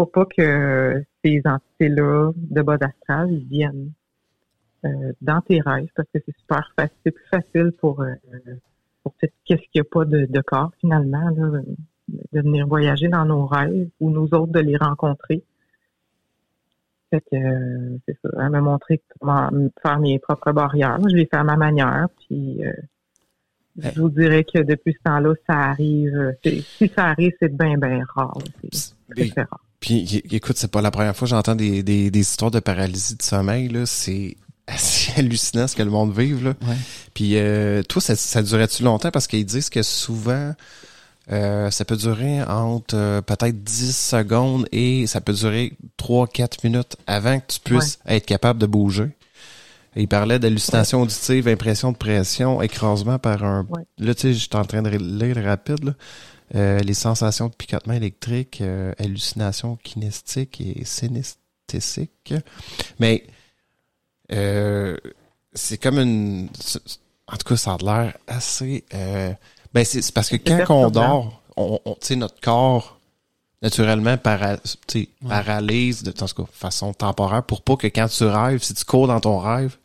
pour 0.00 0.10
pas 0.10 0.24
que 0.24 1.04
ces 1.22 1.42
entités-là 1.44 2.32
de 2.34 2.62
bas 2.62 2.78
d'astral 2.78 3.36
viennent 3.50 3.92
euh, 4.86 5.12
dans 5.20 5.42
tes 5.42 5.60
rêves 5.60 5.90
parce 5.94 6.08
que 6.14 6.20
c'est 6.24 6.34
super 6.38 6.72
facile, 6.74 6.96
c'est 7.04 7.10
plus 7.10 7.26
facile 7.26 7.72
pour 7.78 8.00
euh, 8.00 8.14
pour 9.02 9.14
qu'est-ce 9.18 9.60
qu'il 9.60 9.60
n'y 9.74 9.80
a 9.82 9.84
pas 9.84 10.06
de, 10.06 10.24
de 10.24 10.40
corps 10.40 10.72
finalement 10.80 11.28
là, 11.28 11.60
de 12.08 12.40
venir 12.40 12.66
voyager 12.66 13.08
dans 13.08 13.26
nos 13.26 13.44
rêves 13.44 13.90
ou 14.00 14.08
nous 14.08 14.32
autres 14.32 14.52
de 14.52 14.60
les 14.60 14.78
rencontrer. 14.78 15.42
Fait 17.10 17.20
que 17.20 17.36
euh, 17.36 17.98
c'est 18.06 18.16
ça, 18.22 18.30
elle 18.40 18.50
m'a 18.50 18.60
montré 18.60 19.02
comment 19.18 19.50
faire 19.82 19.98
mes 19.98 20.18
propres 20.18 20.52
barrières. 20.52 20.98
Je 21.08 21.16
l'ai 21.16 21.26
fait 21.26 21.36
à 21.36 21.44
ma 21.44 21.56
manière, 21.56 22.06
puis 22.18 22.64
euh, 22.64 22.72
je 23.76 24.00
vous 24.00 24.10
dirais 24.10 24.44
que 24.44 24.58
depuis 24.60 24.92
ce 24.92 25.02
temps-là, 25.04 25.34
ça 25.48 25.56
arrive. 25.56 26.36
Si 26.44 26.92
ça 26.94 27.06
arrive, 27.06 27.32
c'est 27.40 27.56
bien, 27.56 27.76
bien 27.78 28.04
rare. 28.14 28.38
C'est 28.72 29.32
rare. 29.36 29.60
Puis 29.80 30.22
écoute, 30.30 30.56
c'est 30.58 30.70
pas 30.70 30.82
la 30.82 30.90
première 30.90 31.16
fois 31.16 31.26
que 31.26 31.30
j'entends 31.30 31.56
des, 31.56 31.82
des, 31.82 32.10
des, 32.10 32.20
histoires 32.20 32.50
de 32.50 32.60
paralysie 32.60 33.16
de 33.16 33.22
sommeil. 33.22 33.68
Là. 33.68 33.86
C'est 33.86 34.36
assez 34.66 35.18
hallucinant 35.18 35.66
ce 35.66 35.74
que 35.74 35.82
le 35.82 35.90
monde 35.90 36.16
vive. 36.16 36.44
Là. 36.44 36.54
Puis 37.14 37.36
euh, 37.36 37.82
toi, 37.82 38.00
ça, 38.00 38.14
ça 38.14 38.42
durait-tu 38.42 38.82
longtemps? 38.82 39.10
Parce 39.10 39.26
qu'ils 39.26 39.46
disent 39.46 39.70
que 39.70 39.82
souvent, 39.82 40.54
euh, 41.32 41.70
ça 41.70 41.84
peut 41.84 41.96
durer 41.96 42.42
entre 42.42 42.96
euh, 42.96 43.20
peut-être 43.20 43.62
10 43.62 43.96
secondes 43.96 44.66
et 44.72 45.06
ça 45.06 45.20
peut 45.20 45.32
durer 45.32 45.76
3-4 45.98 46.64
minutes 46.64 46.96
avant 47.06 47.38
que 47.38 47.46
tu 47.46 47.60
puisses 47.60 48.00
être 48.06 48.26
capable 48.26 48.58
de 48.58 48.66
bouger. 48.66 49.10
il 49.94 50.08
parlait 50.08 50.40
d'hallucination 50.40 51.02
auditive, 51.02 51.46
impression 51.46 51.92
de 51.92 51.96
pression, 51.96 52.60
écrasement 52.62 53.20
par 53.20 53.44
un... 53.44 53.64
Là, 53.98 54.14
tu 54.14 54.22
sais, 54.22 54.34
je 54.34 54.40
suis 54.40 54.48
en 54.54 54.64
train 54.64 54.82
de 54.82 54.90
lire 54.90 55.36
rapide, 55.44 55.84
là. 55.84 55.92
Euh, 56.56 56.80
les 56.80 56.94
sensations 56.94 57.46
de 57.46 57.54
picotement 57.54 57.94
électrique, 57.94 58.60
hallucination 58.98 59.76
kinesthétique 59.76 60.60
et 60.60 60.84
synesthésique. 60.84 62.34
Mais 62.98 63.24
c'est 64.28 65.78
comme 65.80 65.98
une... 66.00 66.48
En 67.28 67.36
tout 67.36 67.48
cas, 67.48 67.56
ça 67.56 67.74
a 67.74 67.78
l'air 67.84 68.18
assez... 68.26 68.84
Ben 69.72 69.84
c'est 69.84 70.12
parce 70.12 70.28
que 70.28 70.36
quand 70.36 70.86
on 70.86 70.90
dort, 70.90 71.42
on, 71.56 71.80
on 71.84 71.92
tu 71.94 72.08
sais 72.08 72.16
notre 72.16 72.40
corps 72.40 73.00
naturellement 73.62 74.16
para, 74.16 74.56
paralyse 75.28 76.02
de, 76.02 76.14
façon 76.52 76.94
temporaire 76.94 77.42
pour 77.42 77.62
pas 77.62 77.76
que 77.76 77.86
quand 77.88 78.08
tu 78.08 78.24
rêves, 78.24 78.62
si 78.62 78.74
tu 78.74 78.84
cours 78.84 79.06
dans 79.06 79.20
ton 79.20 79.38
rêve, 79.38 79.76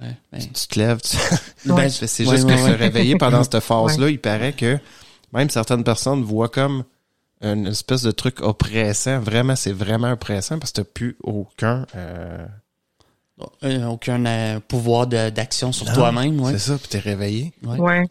ben. 0.00 0.14
tu, 0.32 0.66
te 0.66 0.78
lèves, 0.78 1.00
tu... 1.00 1.16
ben, 1.66 1.88
c'est 1.90 2.24
juste 2.24 2.48
que 2.48 2.56
se 2.56 2.70
réveiller 2.70 3.16
pendant 3.16 3.42
cette 3.42 3.60
phase-là, 3.60 4.08
il 4.08 4.20
paraît 4.20 4.52
que 4.52 4.78
même 5.32 5.50
certaines 5.50 5.84
personnes 5.84 6.22
voient 6.22 6.48
comme 6.48 6.84
une 7.42 7.66
espèce 7.66 8.02
de 8.02 8.10
truc 8.10 8.40
oppressant. 8.40 9.20
Vraiment, 9.20 9.56
c'est 9.56 9.72
vraiment 9.72 10.12
oppressant 10.12 10.58
parce 10.58 10.72
que 10.72 10.80
t'as 10.80 10.84
plus 10.84 11.16
aucun 11.22 11.86
euh... 11.94 12.46
euh 13.62 13.84
aucun 13.86 14.24
euh, 14.24 14.60
pouvoir 14.66 15.06
d'action 15.06 15.72
sur 15.72 15.92
toi-même. 15.92 16.40
Ouais. 16.40 16.52
C'est 16.52 16.70
ça, 16.70 16.78
puis 16.78 16.88
t'es 16.88 16.98
réveillé. 16.98 17.52
Ouais. 17.62 18.04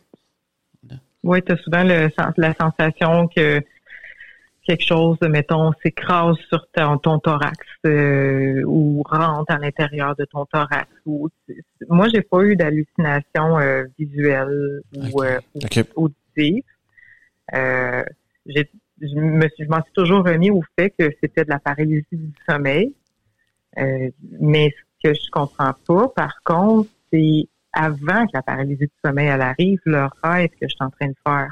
Oui, 1.28 1.44
tu 1.44 1.52
as 1.52 1.58
souvent 1.58 1.84
le, 1.84 2.10
la 2.38 2.54
sensation 2.54 3.28
que 3.28 3.62
quelque 4.64 4.84
chose, 4.84 5.18
mettons, 5.22 5.74
s'écrase 5.84 6.38
sur 6.48 6.66
ton, 6.74 6.98
ton 6.99 7.20
thorax 7.20 7.58
euh, 7.86 8.64
ou 8.66 9.04
rentre 9.06 9.52
à 9.52 9.58
l'intérieur 9.58 10.16
de 10.16 10.24
ton 10.24 10.45
thorax. 10.45 10.88
Ou, 11.06 11.28
moi, 11.90 12.08
j'ai 12.14 12.22
pas 12.22 12.44
eu 12.44 12.56
d'hallucination 12.56 13.60
euh, 13.60 13.84
visuelle 13.99 14.82
ou, 14.95 15.22
euh, 15.22 15.40
auditive. 15.95 16.64
Euh, 17.54 18.04
je 18.45 18.64
me 19.16 19.48
je 19.60 19.66
m'en 19.66 19.84
suis 19.84 19.94
toujours 19.94 20.24
remis 20.24 20.49
au 20.49 20.64
fait 20.80 20.94
que 20.98 21.12
c'était 21.22 21.44
de 21.44 21.49
la 21.49 21.60
paralysie 21.60 22.06
du 22.14 22.34
sommeil. 22.49 22.94
mais 24.40 24.74
ce 25.04 25.10
que 25.10 25.14
je 25.14 25.30
comprends 25.30 25.74
pas, 25.86 26.08
par 26.08 26.41
contre, 26.45 26.90
c'est 27.12 27.49
avant 27.78 28.26
que 28.26 28.32
la 28.34 28.41
paralysie 28.41 28.80
du 28.86 28.91
sommeil 29.06 29.28
elle 29.28 29.41
arrive, 29.41 29.80
le 29.86 30.08
rêve 30.24 30.49
que 30.49 30.68
je 30.68 30.70
suis 30.70 30.78
en 30.84 30.90
train 30.90 31.08
de 31.08 31.16
faire 31.26 31.52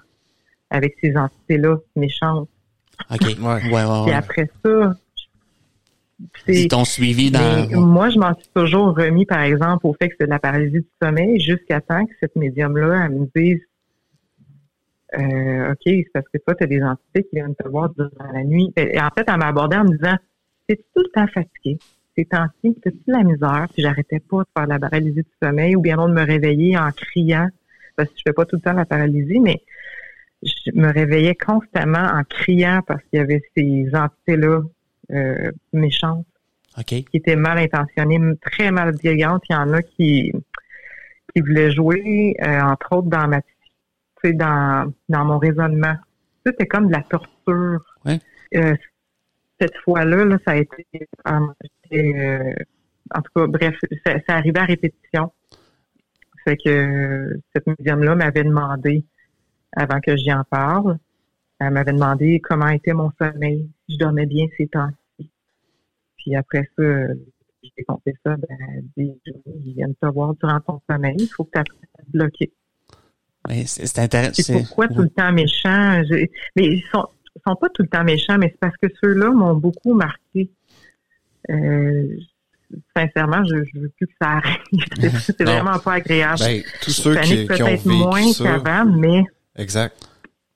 avec 0.70 0.96
ces 1.02 1.16
entités-là 1.16 1.78
méchantes. 1.96 2.50
OK. 3.12 3.22
Ouais, 3.22 3.36
ouais, 3.40 3.72
ouais. 3.72 4.10
Et 4.10 4.14
après 4.14 4.50
ça, 4.64 4.96
ils 6.48 6.68
t'ont 6.68 6.86
suivi 6.86 7.30
dans... 7.30 7.70
moi, 7.80 8.10
je 8.10 8.18
m'en 8.18 8.34
suis 8.34 8.50
toujours 8.54 8.96
remis, 8.96 9.26
par 9.26 9.42
exemple, 9.42 9.86
au 9.86 9.94
fait 9.94 10.10
que 10.10 10.16
c'est 10.20 10.26
de 10.26 10.32
la 10.32 10.40
paralysie 10.40 10.80
du 10.80 10.88
sommeil 11.02 11.40
jusqu'à 11.40 11.82
temps 11.82 12.06
que 12.06 12.14
cette 12.20 12.36
médium-là, 12.36 13.06
elle 13.06 13.12
me 13.12 13.28
dise 13.36 13.62
euh, 15.18 15.72
OK, 15.72 15.82
c'est 15.86 16.12
parce 16.14 16.26
que 16.34 16.40
toi, 16.40 16.56
tu 16.56 16.64
as 16.64 16.68
des 16.68 16.82
entités 16.82 17.24
qui 17.24 17.36
viennent 17.36 17.56
te 17.56 17.68
voir 17.68 17.90
durant 17.94 18.32
la 18.34 18.44
nuit. 18.44 18.74
Et 18.76 19.00
en 19.00 19.10
fait, 19.16 19.26
elle 19.28 19.38
m'a 19.38 19.48
abordé 19.48 19.78
en 19.78 19.84
me 19.84 19.96
disant 19.98 20.16
C'est 20.68 20.78
tout 20.96 21.04
le 21.04 21.12
temps 21.14 21.28
fatigué 21.28 21.78
ces 22.18 22.26
temps-ci, 22.26 22.78
c'était 22.84 22.98
la 23.08 23.24
misère, 23.24 23.68
puis 23.74 23.82
j'arrêtais 23.82 24.20
pas 24.20 24.40
de 24.40 24.48
faire 24.58 24.68
la 24.68 24.80
paralysie 24.80 25.24
du 25.24 25.26
sommeil 25.42 25.76
ou 25.76 25.82
bien 25.82 25.98
non 25.98 26.08
de 26.08 26.14
me 26.14 26.26
réveiller 26.26 26.78
en 26.78 26.92
criant, 26.92 27.50
parce 27.96 28.10
que 28.10 28.16
je 28.18 28.24
fais 28.28 28.34
pas 28.34 28.46
tout 28.46 28.56
le 28.58 28.62
temps 28.62 28.74
la 28.74 28.86
paralysie, 28.86 29.40
mais 29.40 29.62
je 30.44 30.72
me 30.74 30.92
réveillais 30.92 31.36
constamment 31.36 31.98
en 31.98 32.24
criant 32.24 32.82
parce 32.86 33.02
qu'il 33.06 33.20
y 33.20 33.22
avait 33.22 33.42
ces 33.56 33.90
entités-là 33.94 34.62
euh, 35.12 35.52
méchantes 35.74 36.26
qui 36.84 37.06
étaient 37.14 37.36
mal 37.36 37.58
intentionnées, 37.58 38.20
très 38.42 38.72
mal 38.72 38.92
malveillantes. 38.92 39.44
Il 39.50 39.54
y 39.54 39.56
en 39.56 39.72
a 39.74 39.82
qui, 39.82 40.34
qui 41.34 41.42
voulaient 41.42 41.72
jouer, 41.72 42.36
euh, 42.42 42.62
entre 42.62 42.98
autres, 42.98 43.08
dans 43.08 43.28
ma 43.28 43.40
dans, 44.24 44.92
dans 45.08 45.24
mon 45.24 45.38
raisonnement. 45.38 45.96
C'était 46.46 46.66
comme 46.66 46.88
de 46.88 46.94
la 46.94 47.04
torture. 47.04 47.86
Euh, 48.56 48.76
cette 49.60 49.76
fois-là, 49.77 50.26
là, 50.26 50.38
ça 50.45 50.52
a 50.52 50.57
été, 50.57 50.86
euh, 51.27 52.53
en 53.14 53.22
tout 53.22 53.32
cas, 53.36 53.48
bref, 53.48 53.76
ça, 54.06 54.15
ça, 54.27 54.36
arrivait 54.36 54.60
à 54.60 54.65
répétition. 54.65 55.32
Fait 56.44 56.57
que 56.57 57.40
cette 57.53 57.65
médium-là 57.68 58.15
m'avait 58.15 58.44
demandé, 58.44 59.06
avant 59.76 59.99
que 59.99 60.15
j'y 60.15 60.32
en 60.32 60.44
parle, 60.44 60.98
elle 61.60 61.72
m'avait 61.72 61.94
demandé 61.94 62.40
comment 62.40 62.68
était 62.68 62.94
mon 62.94 63.11
sommeil, 63.19 63.69
si 63.88 63.95
je 63.95 63.99
dormais 63.99 64.26
bien 64.26 64.45
ces 64.57 64.68
temps-ci. 64.68 65.32
Puis 66.18 66.36
après 66.36 66.69
ça, 66.77 66.84
j'ai 67.64 67.84
compté 67.86 68.14
ça, 68.23 68.36
ben, 68.36 68.57
elle 68.76 68.84
dit, 68.98 69.14
ils 69.64 69.73
viennent 69.73 69.95
te 69.95 70.07
voir 70.07 70.36
durant 70.36 70.60
ton 70.60 70.82
sommeil, 70.90 71.15
il 71.18 71.27
faut 71.27 71.45
que 71.45 71.52
tu 71.53 71.60
apprennes 71.60 71.90
à 71.98 72.03
bloquer. 72.07 72.52
C'est 73.65 73.99
intéressant. 73.99 74.34
C'est 74.36 74.53
pourquoi 74.53 74.88
tout 74.88 75.02
le 75.02 75.10
temps 75.10 75.32
méchant? 75.32 76.02
Mais 76.56 76.65
ils 76.65 76.84
sont, 76.91 77.07
sont 77.48 77.56
pas 77.56 77.70
tout 77.70 77.82
le 77.82 77.88
temps 77.88 78.04
méchants, 78.04 78.38
mais 78.38 78.50
c'est 78.50 78.60
parce 78.60 78.78
que 78.78 78.88
ceux-là 79.02 79.32
m'ont 79.32 79.56
beaucoup 79.56 79.94
marqué. 79.94 80.50
Euh, 81.50 82.18
sincèrement, 82.96 83.44
je, 83.44 83.64
je 83.74 83.80
veux 83.80 83.90
plus 83.90 84.08
que 84.08 84.14
ça 84.22 84.40
arrive. 84.40 85.20
c'est 85.26 85.44
vraiment 85.44 85.80
pas 85.80 85.94
agréable. 85.94 86.40
Ben, 86.40 86.64
tous 86.82 86.92
ceux 86.92 87.16
qui, 87.18 87.48
qui, 87.48 87.64
ont 87.64 87.66
vécu 87.68 87.88
moins 87.90 88.34
qu'avant, 88.34 88.86
mais 88.86 89.24
exact. 89.56 89.96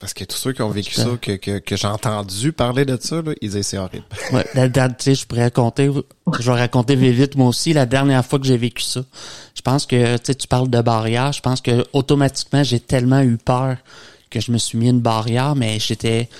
Parce 0.00 0.14
que 0.14 0.24
tous 0.24 0.36
ceux 0.36 0.52
qui 0.54 0.62
ont 0.62 0.70
vécu 0.70 0.94
ça, 0.94 1.10
que, 1.20 1.32
que, 1.36 1.58
que 1.58 1.76
j'ai 1.76 1.86
entendu 1.86 2.52
parler 2.52 2.86
de 2.86 2.96
ça, 2.98 3.20
là, 3.20 3.32
ils 3.42 3.50
disent 3.50 3.66
c'est 3.66 3.76
horrible. 3.76 4.06
Ouais, 4.32 4.46
sais, 4.98 5.14
je 5.14 5.26
pourrais 5.26 5.42
raconter, 5.42 5.90
je 6.38 6.50
vais 6.50 6.58
raconter 6.58 6.96
vite 6.96 7.36
moi 7.36 7.48
aussi 7.48 7.74
la 7.74 7.84
dernière 7.84 8.24
fois 8.24 8.38
que 8.38 8.46
j'ai 8.46 8.56
vécu 8.56 8.82
ça. 8.82 9.02
Je 9.54 9.60
pense 9.60 9.84
que 9.84 10.16
tu 10.16 10.34
tu 10.34 10.48
parles 10.48 10.70
de 10.70 10.80
barrière, 10.80 11.32
je 11.32 11.42
pense 11.42 11.60
que 11.60 11.84
automatiquement 11.92 12.62
j'ai 12.62 12.80
tellement 12.80 13.20
eu 13.20 13.36
peur 13.36 13.76
que 14.30 14.40
je 14.40 14.52
me 14.52 14.58
suis 14.58 14.78
mis 14.78 14.88
une 14.88 15.00
barrière, 15.00 15.54
mais 15.54 15.78
j'étais 15.78 16.30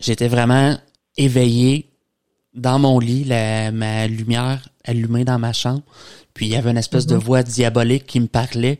j'étais 0.00 0.28
vraiment 0.28 0.76
éveillé 1.16 1.90
dans 2.54 2.78
mon 2.78 2.98
lit, 2.98 3.24
la, 3.24 3.70
ma 3.70 4.06
lumière 4.06 4.68
allumée 4.84 5.24
dans 5.24 5.38
ma 5.38 5.52
chambre. 5.52 5.82
Puis 6.34 6.46
il 6.46 6.52
y 6.52 6.56
avait 6.56 6.70
une 6.70 6.78
espèce 6.78 7.06
de 7.06 7.14
mhm. 7.14 7.20
voix 7.20 7.42
diabolique 7.42 8.06
qui 8.06 8.20
me 8.20 8.26
parlait, 8.26 8.78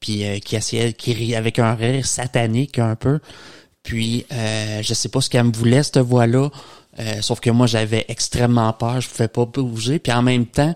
puis 0.00 0.24
euh, 0.24 0.38
qui 0.38 0.56
essayait, 0.56 0.92
qui 0.92 1.12
riait 1.12 1.36
avec 1.36 1.58
un 1.58 1.74
rire 1.74 2.06
satanique 2.06 2.78
un 2.78 2.96
peu. 2.96 3.20
Puis 3.82 4.26
euh, 4.32 4.80
je 4.82 4.94
sais 4.94 5.08
pas 5.08 5.20
ce 5.20 5.28
qu'elle 5.30 5.44
me 5.44 5.52
voulait 5.52 5.82
cette 5.82 5.98
voix-là, 5.98 6.50
euh, 6.98 7.20
sauf 7.20 7.40
que 7.40 7.50
moi 7.50 7.66
j'avais 7.66 8.04
extrêmement 8.08 8.72
peur, 8.72 9.00
je 9.00 9.08
pouvais 9.08 9.28
pas 9.28 9.44
bouger. 9.44 9.98
Puis 9.98 10.12
en 10.12 10.22
même 10.22 10.46
temps, 10.46 10.74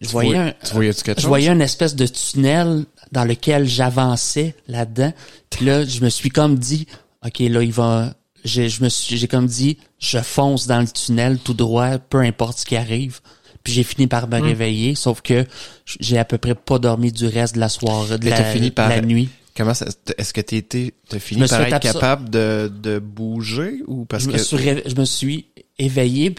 je 0.00 0.08
voyais, 0.08 0.36
un, 0.36 0.54
je 0.64 1.26
voyais 1.26 1.50
une 1.50 1.60
espèce 1.60 1.94
de 1.94 2.06
tunnel 2.06 2.84
dans 3.12 3.24
lequel 3.24 3.66
j'avançais 3.66 4.54
là-dedans. 4.66 5.12
Puis 5.50 5.66
là, 5.66 5.84
je 5.84 6.00
me 6.00 6.08
suis 6.08 6.30
comme 6.30 6.58
dit, 6.58 6.86
ok, 7.24 7.38
là 7.40 7.62
il 7.62 7.72
va, 7.72 8.14
j'ai, 8.44 8.68
je 8.68 8.82
me 8.82 8.88
suis, 8.88 9.16
j'ai 9.16 9.28
comme 9.28 9.46
dit, 9.46 9.78
je 9.98 10.18
fonce 10.18 10.66
dans 10.66 10.80
le 10.80 10.88
tunnel 10.88 11.38
tout 11.38 11.54
droit, 11.54 11.98
peu 11.98 12.18
importe 12.18 12.58
ce 12.58 12.64
qui 12.64 12.76
arrive. 12.76 13.20
Puis 13.62 13.72
j'ai 13.72 13.84
fini 13.84 14.08
par 14.08 14.28
me 14.28 14.40
hmm. 14.40 14.42
réveiller, 14.42 14.94
sauf 14.94 15.20
que 15.20 15.46
j'ai 16.00 16.18
à 16.18 16.24
peu 16.24 16.38
près 16.38 16.54
pas 16.54 16.78
dormi 16.78 17.12
du 17.12 17.26
reste 17.26 17.54
de 17.54 17.60
la 17.60 17.68
soirée, 17.68 18.18
de, 18.18 18.28
la, 18.28 18.44
fini 18.44 18.70
par, 18.70 18.88
la 18.88 19.00
nuit. 19.00 19.28
Comment 19.56 19.74
ça, 19.74 19.86
est-ce 20.18 20.32
que 20.32 20.40
t'es 20.40 20.56
été, 20.56 20.94
t'as 21.08 21.20
fini 21.20 21.46
par 21.46 21.60
être 21.60 21.78
capable 21.80 22.28
de, 22.28 22.72
de 22.74 22.98
bouger 22.98 23.82
ou 23.86 24.04
parce 24.04 24.24
je 24.24 24.28
que 24.30 24.32
me 24.32 24.38
suis 24.38 24.58
je 24.58 24.96
me 24.96 25.04
suis 25.04 25.46
éveillé 25.78 26.34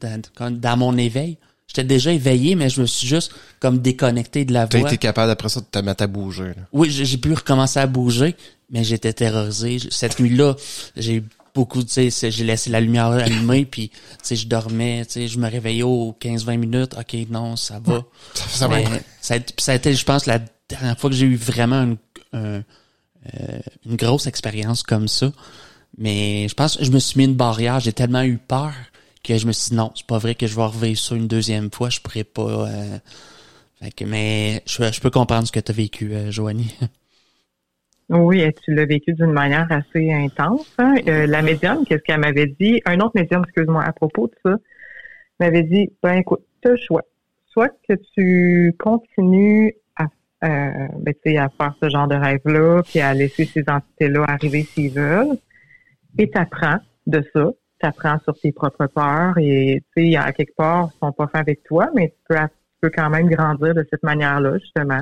dans, 0.00 0.20
dans 0.50 0.76
mon 0.76 0.98
éveil. 0.98 1.38
J'étais 1.68 1.84
déjà 1.84 2.12
éveillé, 2.12 2.56
mais 2.56 2.68
je 2.68 2.80
me 2.80 2.86
suis 2.86 3.06
juste 3.06 3.32
comme 3.60 3.78
déconnecté 3.78 4.44
de 4.44 4.52
la 4.52 4.62
voix. 4.62 4.68
T'as 4.68 4.80
été 4.80 4.98
capable 4.98 5.30
après 5.30 5.48
ça 5.48 5.60
de 5.60 5.66
te 5.66 5.78
mettre 5.78 6.02
à 6.02 6.08
bouger. 6.08 6.48
Là. 6.48 6.62
Oui, 6.72 6.90
j'ai 6.90 7.16
pu 7.16 7.32
recommencer 7.32 7.78
à 7.78 7.86
bouger, 7.86 8.34
mais 8.70 8.84
j'étais 8.84 9.12
terrorisé. 9.12 9.78
Cette 9.90 10.20
nuit-là, 10.20 10.54
j'ai 10.96 11.22
beaucoup, 11.54 11.82
tu 11.82 12.10
sais, 12.10 12.30
j'ai 12.30 12.44
laissé 12.44 12.70
la 12.70 12.80
lumière 12.80 13.06
allumée, 13.06 13.64
puis 13.64 13.88
tu 13.88 13.96
sais, 14.22 14.36
je 14.36 14.46
dormais, 14.46 15.04
tu 15.06 15.12
sais, 15.12 15.28
je 15.28 15.38
me 15.38 15.50
réveillais 15.50 15.82
aux 15.82 16.16
15-20 16.20 16.56
minutes, 16.58 16.94
ok, 16.98 17.16
non, 17.30 17.56
ça 17.56 17.80
va. 17.80 18.04
Ça, 18.34 18.68
Mais 18.68 18.84
va. 18.84 18.90
ça, 19.20 19.34
a, 19.34 19.38
ça 19.58 19.72
a 19.72 19.74
été, 19.74 19.92
je 19.94 20.04
pense, 20.04 20.26
la 20.26 20.40
dernière 20.68 20.98
fois 20.98 21.10
que 21.10 21.16
j'ai 21.16 21.26
eu 21.26 21.36
vraiment 21.36 21.82
une, 21.82 21.96
un- 22.32 22.62
euh, 23.34 23.58
une 23.84 23.96
grosse 23.96 24.26
expérience 24.26 24.82
comme 24.82 25.08
ça. 25.08 25.32
Mais 25.98 26.46
je 26.48 26.54
pense 26.54 26.76
que 26.76 26.84
je 26.84 26.90
me 26.92 26.98
suis 27.00 27.18
mis 27.18 27.24
une 27.24 27.34
barrière, 27.34 27.80
j'ai 27.80 27.92
tellement 27.92 28.22
eu 28.22 28.38
peur 28.38 28.72
que 29.24 29.36
je 29.36 29.46
me 29.46 29.52
suis 29.52 29.70
dit 29.70 29.76
non, 29.76 29.92
c'est 29.96 30.06
pas 30.06 30.18
vrai 30.18 30.34
que 30.36 30.46
je 30.46 30.54
vais 30.54 30.64
revivre 30.64 30.98
ça 30.98 31.14
une 31.16 31.26
deuxième 31.26 31.70
fois, 31.70 31.90
je 31.90 32.00
pourrais 32.00 32.24
pas. 32.24 32.42
euh, 32.68 32.98
fait 33.82 33.90
que, 33.90 34.04
mais 34.04 34.62
je, 34.66 34.90
je 34.92 35.00
peux 35.00 35.10
comprendre 35.10 35.46
ce 35.46 35.52
que 35.52 35.60
tu 35.60 35.70
as 35.72 35.74
vécu, 35.74 36.14
euh, 36.14 36.30
Joanie. 36.30 36.72
Oui, 38.10 38.44
tu 38.64 38.74
l'as 38.74 38.86
vécu 38.86 39.12
d'une 39.12 39.32
manière 39.32 39.70
assez 39.70 40.12
intense. 40.12 40.74
hein. 40.78 40.96
Euh, 41.06 41.26
la 41.26 41.42
médium, 41.42 41.84
qu'est-ce 41.86 42.02
qu'elle 42.02 42.18
m'avait 42.18 42.48
dit? 42.60 42.82
Un 42.84 42.98
autre 42.98 43.12
médium, 43.14 43.42
excuse-moi, 43.44 43.84
à 43.84 43.92
propos 43.92 44.26
de 44.26 44.34
ça, 44.44 44.56
m'avait 45.38 45.62
dit, 45.62 45.92
ben 46.02 46.14
écoute, 46.14 46.40
tu 46.60 46.68
as 46.68 46.72
le 46.72 46.76
choix. 46.76 47.02
Soit 47.46 47.72
que 47.88 47.94
tu 48.16 48.74
continues 48.80 49.74
à, 49.96 50.04
euh, 50.44 50.88
ben, 50.98 51.14
tu 51.14 51.30
sais, 51.30 51.38
à 51.38 51.48
faire 51.50 51.72
ce 51.80 51.88
genre 51.88 52.08
de 52.08 52.16
rêve-là, 52.16 52.82
puis 52.82 52.98
à 53.00 53.14
laisser 53.14 53.44
ces 53.44 53.64
entités-là 53.68 54.24
arriver 54.26 54.62
s'ils 54.64 54.92
veulent, 54.92 55.36
et 56.18 56.28
t'apprends 56.28 56.78
de 57.06 57.24
ça. 57.32 57.50
T'apprends 57.78 58.18
sur 58.24 58.34
tes 58.34 58.52
propres 58.52 58.88
peurs 58.88 59.38
et, 59.38 59.82
tu 59.96 60.10
sais, 60.10 60.16
à 60.16 60.32
quelque 60.32 60.54
part, 60.54 60.90
ils 60.94 60.98
sont 60.98 61.12
pas 61.12 61.28
faits 61.28 61.40
avec 61.40 61.62
toi, 61.62 61.88
mais 61.94 62.08
tu 62.08 62.16
peux, 62.28 62.34
tu 62.34 62.48
peux 62.82 62.90
quand 62.90 63.08
même 63.08 63.28
grandir 63.28 63.72
de 63.74 63.86
cette 63.88 64.02
manière-là, 64.02 64.58
justement, 64.58 65.00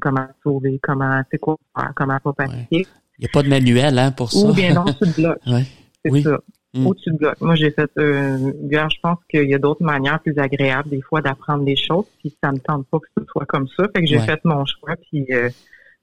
comment 0.00 0.26
te 0.26 0.32
sauver, 0.42 0.78
comment, 0.82 1.22
c'est 1.30 1.38
quoi 1.38 1.56
faire, 1.76 1.92
comment 1.96 2.18
pas 2.20 2.32
paniquer. 2.32 2.86
Il 3.18 3.22
n'y 3.22 3.26
a 3.26 3.30
pas 3.32 3.42
de 3.42 3.48
manuel 3.48 3.98
hein, 3.98 4.12
pour 4.12 4.30
ça. 4.32 4.46
Ou 4.46 4.52
bien 4.52 4.74
non, 4.74 4.84
tu 4.84 4.94
te 5.10 5.16
bloques. 5.20 5.40
Ouais. 5.46 5.64
C'est 6.04 6.10
Oui. 6.10 6.22
ça. 6.22 6.38
Mm. 6.74 6.86
Ou 6.86 6.94
tu 6.94 7.10
te 7.10 7.16
bloques. 7.16 7.40
Moi, 7.40 7.54
j'ai 7.54 7.70
fait, 7.70 7.90
euh, 7.96 8.52
gars, 8.64 8.88
je 8.94 9.00
pense 9.00 9.18
qu'il 9.30 9.48
y 9.48 9.54
a 9.54 9.58
d'autres 9.58 9.82
manières 9.82 10.20
plus 10.20 10.36
agréables 10.38 10.90
des 10.90 11.00
fois 11.00 11.22
d'apprendre 11.22 11.64
des 11.64 11.76
choses, 11.76 12.04
puis 12.18 12.36
ça 12.44 12.52
me 12.52 12.58
tente 12.58 12.86
pas 12.88 12.98
que 12.98 13.06
ce 13.16 13.24
soit 13.24 13.46
comme 13.46 13.66
ça. 13.68 13.88
Fait 13.94 14.02
que 14.02 14.06
j'ai 14.06 14.18
Ouais. 14.18 14.26
fait 14.26 14.44
mon 14.44 14.64
choix, 14.66 14.94
puis 15.10 15.24
euh, 15.30 15.48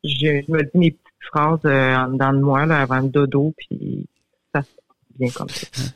je, 0.03 0.41
je 0.47 0.51
me 0.51 0.63
dis 0.63 0.69
mes 0.73 0.91
petites 0.91 1.03
phrases 1.31 1.59
euh, 1.65 1.95
en 1.95 2.07
dedans 2.09 2.33
de 2.33 2.39
moi 2.39 2.65
là, 2.65 2.81
avant 2.81 2.99
le 3.01 3.09
dodo, 3.09 3.53
puis 3.57 4.07
ça 4.55 4.61
se 4.63 4.67
passe 4.67 5.19
bien 5.19 5.29
comme 5.29 5.49
ça. 5.49 5.67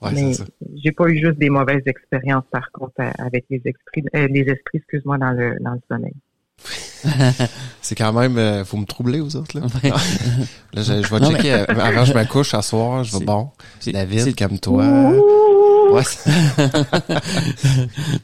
Ouais, 0.00 0.10
Mais 0.14 0.32
j'ai 0.76 0.92
pas 0.92 1.08
eu 1.08 1.18
juste 1.18 1.36
des 1.36 1.50
mauvaises 1.50 1.82
expériences 1.86 2.44
par 2.48 2.70
contre 2.70 2.94
à- 2.98 3.10
avec 3.24 3.44
les 3.50 3.60
esprits, 3.64 4.04
euh, 4.14 4.28
les 4.28 4.42
esprits, 4.42 4.78
excuse-moi, 4.78 5.18
dans 5.18 5.32
le 5.32 5.56
dans 5.60 5.72
le 5.72 5.80
sommeil. 5.90 6.14
C'est 7.82 7.94
quand 7.94 8.12
même, 8.12 8.38
euh, 8.38 8.64
faut 8.64 8.76
me 8.76 8.86
troubler 8.86 9.20
aux 9.20 9.36
autres, 9.36 9.58
là. 9.58 9.66
Ouais. 9.82 9.90
Là, 9.90 10.82
je, 10.82 11.02
je 11.02 11.08
vais 11.08 11.20
Non, 11.20 11.30
checker, 11.30 11.52
euh, 11.52 11.64
avant 11.80 12.04
je 12.04 12.14
me 12.14 12.24
couche 12.24 12.54
à 12.54 12.62
soir, 12.62 13.04
je 13.04 13.16
vais, 13.18 13.24
bon, 13.24 13.50
David, 13.86 14.36
comme 14.36 14.58
toi. 14.58 14.84
Ouais, 15.90 16.02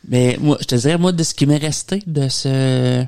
Mais 0.09 0.39
moi, 0.41 0.57
je 0.61 0.67
te 0.67 0.75
dirais, 0.75 0.99
moi, 0.99 1.13
de 1.13 1.23
ce 1.23 1.35
qui 1.35 1.47
m'est 1.47 1.59
resté 1.59 2.03
de 2.07 2.29
ce 2.29 3.05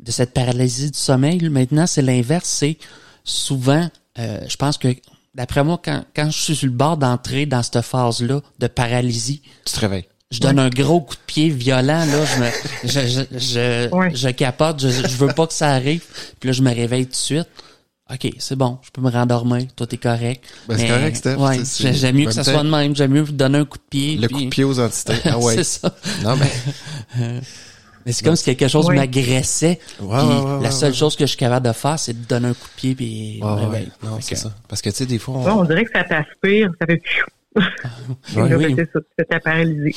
de 0.00 0.10
cette 0.10 0.34
paralysie 0.34 0.90
du 0.90 0.98
sommeil, 0.98 1.48
maintenant, 1.48 1.86
c'est 1.86 2.02
l'inverse. 2.02 2.48
C'est 2.48 2.76
souvent, 3.22 3.88
euh, 4.18 4.40
je 4.48 4.56
pense 4.56 4.76
que 4.76 4.88
d'après 5.34 5.62
moi, 5.62 5.80
quand, 5.82 6.04
quand 6.14 6.28
je 6.30 6.38
suis 6.38 6.56
sur 6.56 6.66
le 6.66 6.72
bord 6.72 6.96
d'entrer 6.96 7.46
dans 7.46 7.62
cette 7.62 7.82
phase-là 7.82 8.40
de 8.58 8.66
paralysie, 8.66 9.42
tu 9.64 9.72
te 9.72 9.80
réveilles. 9.80 10.06
Je 10.32 10.40
donne 10.40 10.58
un 10.58 10.68
gros 10.70 11.00
coup 11.02 11.14
de 11.14 11.20
pied 11.26 11.48
violent, 11.50 12.04
là, 12.04 12.24
je 12.24 12.40
me, 12.40 12.48
je, 12.84 13.00
je, 13.30 13.38
je, 13.38 13.90
Ouais. 13.94 14.10
je 14.14 14.28
capote, 14.30 14.80
je, 14.80 14.88
je 14.88 15.16
veux 15.16 15.28
pas 15.32 15.46
que 15.46 15.52
ça 15.54 15.68
arrive, 15.70 16.02
puis 16.40 16.48
là, 16.48 16.52
je 16.52 16.62
me 16.62 16.74
réveille 16.74 17.04
tout 17.06 17.12
de 17.12 17.16
suite. 17.16 17.48
OK, 18.12 18.30
c'est 18.38 18.56
bon, 18.56 18.78
je 18.82 18.90
peux 18.90 19.00
me 19.00 19.10
rendormir, 19.10 19.66
tout 19.76 19.86
est 19.94 19.96
correct. 19.98 20.44
Ben, 20.68 20.76
c'est 20.76 20.88
correct, 20.88 21.16
Steph, 21.16 21.36
Ouais, 21.36 21.58
j'aime 21.92 22.16
mieux 22.16 22.26
que 22.26 22.32
ça 22.32 22.44
soit 22.44 22.62
de 22.62 22.68
même, 22.68 22.94
j'aime 22.96 23.12
mieux 23.12 23.22
donner 23.24 23.58
un 23.58 23.64
coup 23.64 23.78
de 23.78 23.84
pied. 23.88 24.16
Le 24.16 24.26
puis- 24.26 24.36
coup 24.36 24.44
de 24.44 24.48
pied 24.48 24.64
aux 24.64 24.80
entités. 24.80 25.14
Ah 25.24 25.38
ouais. 25.38 25.54
c'est 25.54 25.64
ça. 25.64 25.94
non, 26.24 26.36
mais, 26.36 27.40
Mais 28.04 28.10
c'est 28.10 28.24
comme 28.24 28.34
si 28.34 28.44
quelque 28.44 28.66
chose 28.66 28.86
Oui. 28.88 28.96
m'agressait. 28.96 29.78
Ouais, 30.00 30.18
puis 30.18 30.26
ouais, 30.26 30.40
ouais, 30.56 30.62
la 30.62 30.70
seule 30.72 30.90
ouais. 30.90 30.96
chose 30.96 31.14
que 31.14 31.22
je 31.24 31.28
suis 31.28 31.36
capable 31.36 31.68
de 31.68 31.72
faire, 31.72 31.96
c'est 32.00 32.12
de 32.20 32.26
donner 32.26 32.48
un 32.48 32.54
coup 32.54 32.66
de 32.66 32.80
pied 32.80 32.94
puis 32.96 33.38
non, 33.40 33.70
c'est 34.20 34.34
que- 34.34 34.40
ça. 34.40 34.52
Parce 34.68 34.82
que, 34.82 34.90
tu 34.90 34.96
sais, 34.96 35.06
des 35.06 35.20
fois, 35.20 35.36
on, 35.36 35.60
on 35.60 35.64
dirait 35.64 35.84
que 35.84 35.92
ça 35.94 36.02
t'aspire, 36.02 36.70
ça 36.80 36.86
fait 36.86 37.00
Ouais, 37.54 38.54
oui. 38.56 38.74
c'est 38.76 38.90
ça, 38.92 38.98
tu 39.00 39.24
t'es 39.24 39.38
paralysé. 39.40 39.94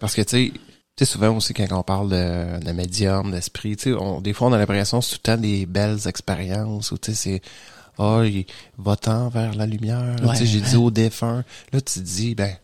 Parce 0.00 0.14
que, 0.14 0.22
tu 0.22 0.28
sais, 0.30 0.52
tu 0.96 1.04
sais, 1.04 1.04
souvent 1.04 1.36
aussi, 1.36 1.54
quand 1.54 1.66
on 1.72 1.82
parle 1.82 2.08
de, 2.10 2.64
de 2.64 2.72
médium, 2.72 3.30
d'esprit, 3.30 3.76
tu 3.76 3.90
sais, 3.90 3.92
on- 3.92 4.20
des 4.20 4.32
fois, 4.32 4.48
on 4.48 4.52
a 4.52 4.58
l'impression 4.58 4.98
que 5.00 5.04
c'est 5.04 5.16
tout 5.16 5.20
le 5.30 5.36
temps 5.36 5.40
des 5.40 5.66
belles 5.66 6.06
expériences, 6.06 6.90
ou 6.92 6.98
tu 6.98 7.12
sais, 7.12 7.16
c'est, 7.16 7.42
ah, 7.98 8.22
il 8.24 8.46
va-t'en 8.78 9.28
vers 9.28 9.54
la 9.54 9.66
lumière, 9.66 10.16
Ouais. 10.22 10.30
tu 10.32 10.36
sais, 10.38 10.46
j'ai 10.46 10.60
dit 10.60 10.76
au 10.76 10.90
défunt. 10.90 11.44
Là, 11.72 11.80
tu 11.80 11.94
te 11.94 11.98
dis, 12.00 12.34
ben, 12.34 12.54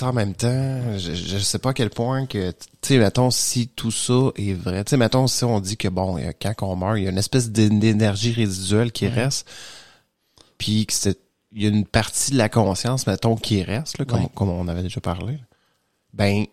en 0.00 0.12
même 0.12 0.34
temps, 0.34 0.98
je, 0.98 1.14
je 1.14 1.38
sais 1.38 1.60
pas 1.60 1.70
à 1.70 1.74
quel 1.74 1.90
point 1.90 2.26
que, 2.26 2.50
tu 2.50 2.56
sais, 2.82 2.98
mettons, 2.98 3.30
si 3.30 3.68
tout 3.68 3.92
ça 3.92 4.30
est 4.36 4.52
vrai, 4.52 4.82
tu 4.84 4.90
sais, 4.90 4.96
mettons, 4.96 5.28
si 5.28 5.44
on 5.44 5.60
dit 5.60 5.76
que, 5.76 5.86
bon, 5.86 6.18
quand 6.40 6.54
on 6.66 6.74
meurt, 6.74 6.98
il 6.98 7.04
y 7.04 7.06
a 7.06 7.10
une 7.10 7.18
espèce 7.18 7.50
d'é- 7.50 7.68
d'énergie 7.70 8.32
résiduelle 8.32 8.90
qui 8.90 9.06
reste, 9.06 9.48
puis 10.58 10.86
que 10.86 10.92
c'est, 10.92 11.18
il 11.52 11.62
y 11.62 11.66
a 11.66 11.68
une 11.68 11.86
partie 11.86 12.32
de 12.32 12.38
la 12.38 12.48
conscience, 12.48 13.06
mettons, 13.06 13.36
qui 13.36 13.62
reste, 13.62 13.98
là, 13.98 14.04
comme, 14.04 14.28
comme 14.30 14.48
on 14.48 14.66
avait 14.68 14.82
déjà 14.82 15.00
parlé, 15.00 15.38
ben, 16.12 16.44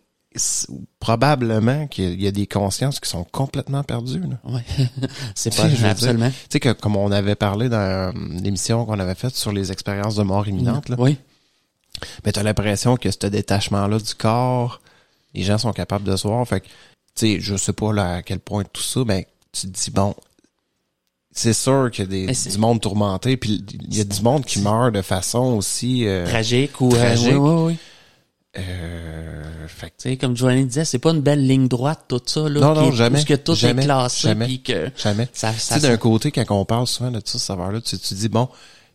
probablement 0.99 1.88
qu'il 1.88 2.22
y 2.22 2.27
a 2.27 2.31
des 2.31 2.48
consciences 2.48 2.99
qui 2.99 3.10
sont 3.10 3.23
complètement 3.23 3.84
perdues. 3.84 4.22
Là. 4.22 4.38
Ouais. 4.52 4.61
c'est 5.36 5.56
pas 5.56 5.69
je 5.69 5.86
absolument. 5.86 6.30
Tu 6.30 6.36
sais 6.52 6.60
que 6.60 6.72
comme 6.73 6.95
on 6.95 7.11
avait 7.11 7.36
parlé 7.36 7.69
dans 7.69 7.77
euh, 7.77 8.11
l'émission 8.41 8.86
qu'on 8.86 8.99
avait 8.99 9.15
faite 9.15 9.36
sur 9.36 9.52
les 9.52 9.72
expériences 9.72 10.15
de 10.15 10.23
mort 10.23 10.48
imminente, 10.48 10.90
là, 10.90 10.95
Oui. 10.99 11.18
ben 12.23 12.31
t'as 12.31 12.44
l'impression 12.44 12.95
que 12.98 13.10
ce 13.11 13.27
détachement-là 13.27 13.99
du 13.99 14.14
corps, 14.15 14.81
les 15.34 15.44
gens 15.44 15.57
sont 15.57 15.73
capables 15.73 16.06
de 16.06 16.15
se 16.15 16.27
voir. 16.27 16.48
Fait 16.48 16.61
que, 16.61 16.68
tu 16.68 16.72
sais, 17.15 17.38
je 17.40 17.56
sais 17.56 17.73
pas 17.73 17.91
là, 17.94 18.15
à 18.15 18.22
quel 18.22 18.40
point 18.40 18.64
tout 18.72 18.81
ça, 18.84 19.03
ben 19.03 19.23
tu 19.52 19.68
te 19.68 19.72
dis 19.84 19.91
bon, 19.91 20.15
c'est 21.31 21.53
sûr 21.53 21.90
qu'il 21.91 22.06
y 22.06 22.07
a 22.07 22.10
des, 22.10 22.26
Mais 22.27 22.52
du 22.52 22.57
monde 22.57 22.81
tourmenté, 22.81 23.38
puis 23.38 23.64
il 23.90 23.98
y 23.98 24.02
a 24.02 24.03
du 24.03 24.22
monde 24.22 24.45
qui 24.45 24.60
meurt 24.61 24.94
de 24.94 25.02
façon 25.02 25.53
aussi. 25.56 26.06
euh, 26.07 26.26
Tragique 26.26 26.80
ou 26.81 26.88
euh, 26.94 26.98
tragique. 26.98 27.34
oui, 27.34 27.38
oui, 27.38 27.64
oui. 27.73 27.77
Euh, 28.57 29.67
fait 29.67 29.91
que, 29.91 29.95
Tu 29.97 30.09
sais, 30.09 30.17
comme 30.17 30.35
Joanny 30.35 30.65
disait, 30.65 30.85
c'est 30.85 30.99
pas 30.99 31.11
une 31.11 31.21
belle 31.21 31.45
ligne 31.45 31.67
droite 31.67 32.05
tout 32.07 32.21
ça 32.26 32.49
là. 32.49 32.59
Non, 32.59 32.73
non, 32.73 32.91
est- 32.91 32.95
jamais. 32.95 33.23
Que 33.23 33.34
tout 33.35 33.55
Jamais. 33.55 33.84
est 33.84 33.85
classé 33.85 34.27
Jamais. 34.30 34.45
puis 34.45 34.61
que 34.61 34.89
jamais. 34.97 35.27
ça, 35.34 35.51
Tu 35.53 35.59
ça, 35.59 35.80
sais, 35.80 35.88
d'un 35.88 35.97
côté, 35.97 36.31
quand 36.31 36.45
on 36.49 36.65
parle 36.65 36.88
souvent 36.88 37.11
de 37.11 37.19
tout 37.19 37.27
ça, 37.27 37.39
savoir-là, 37.39 37.80
tu, 37.81 37.97
tu 37.97 38.13
dis, 38.15 38.30
bon, 38.30 38.49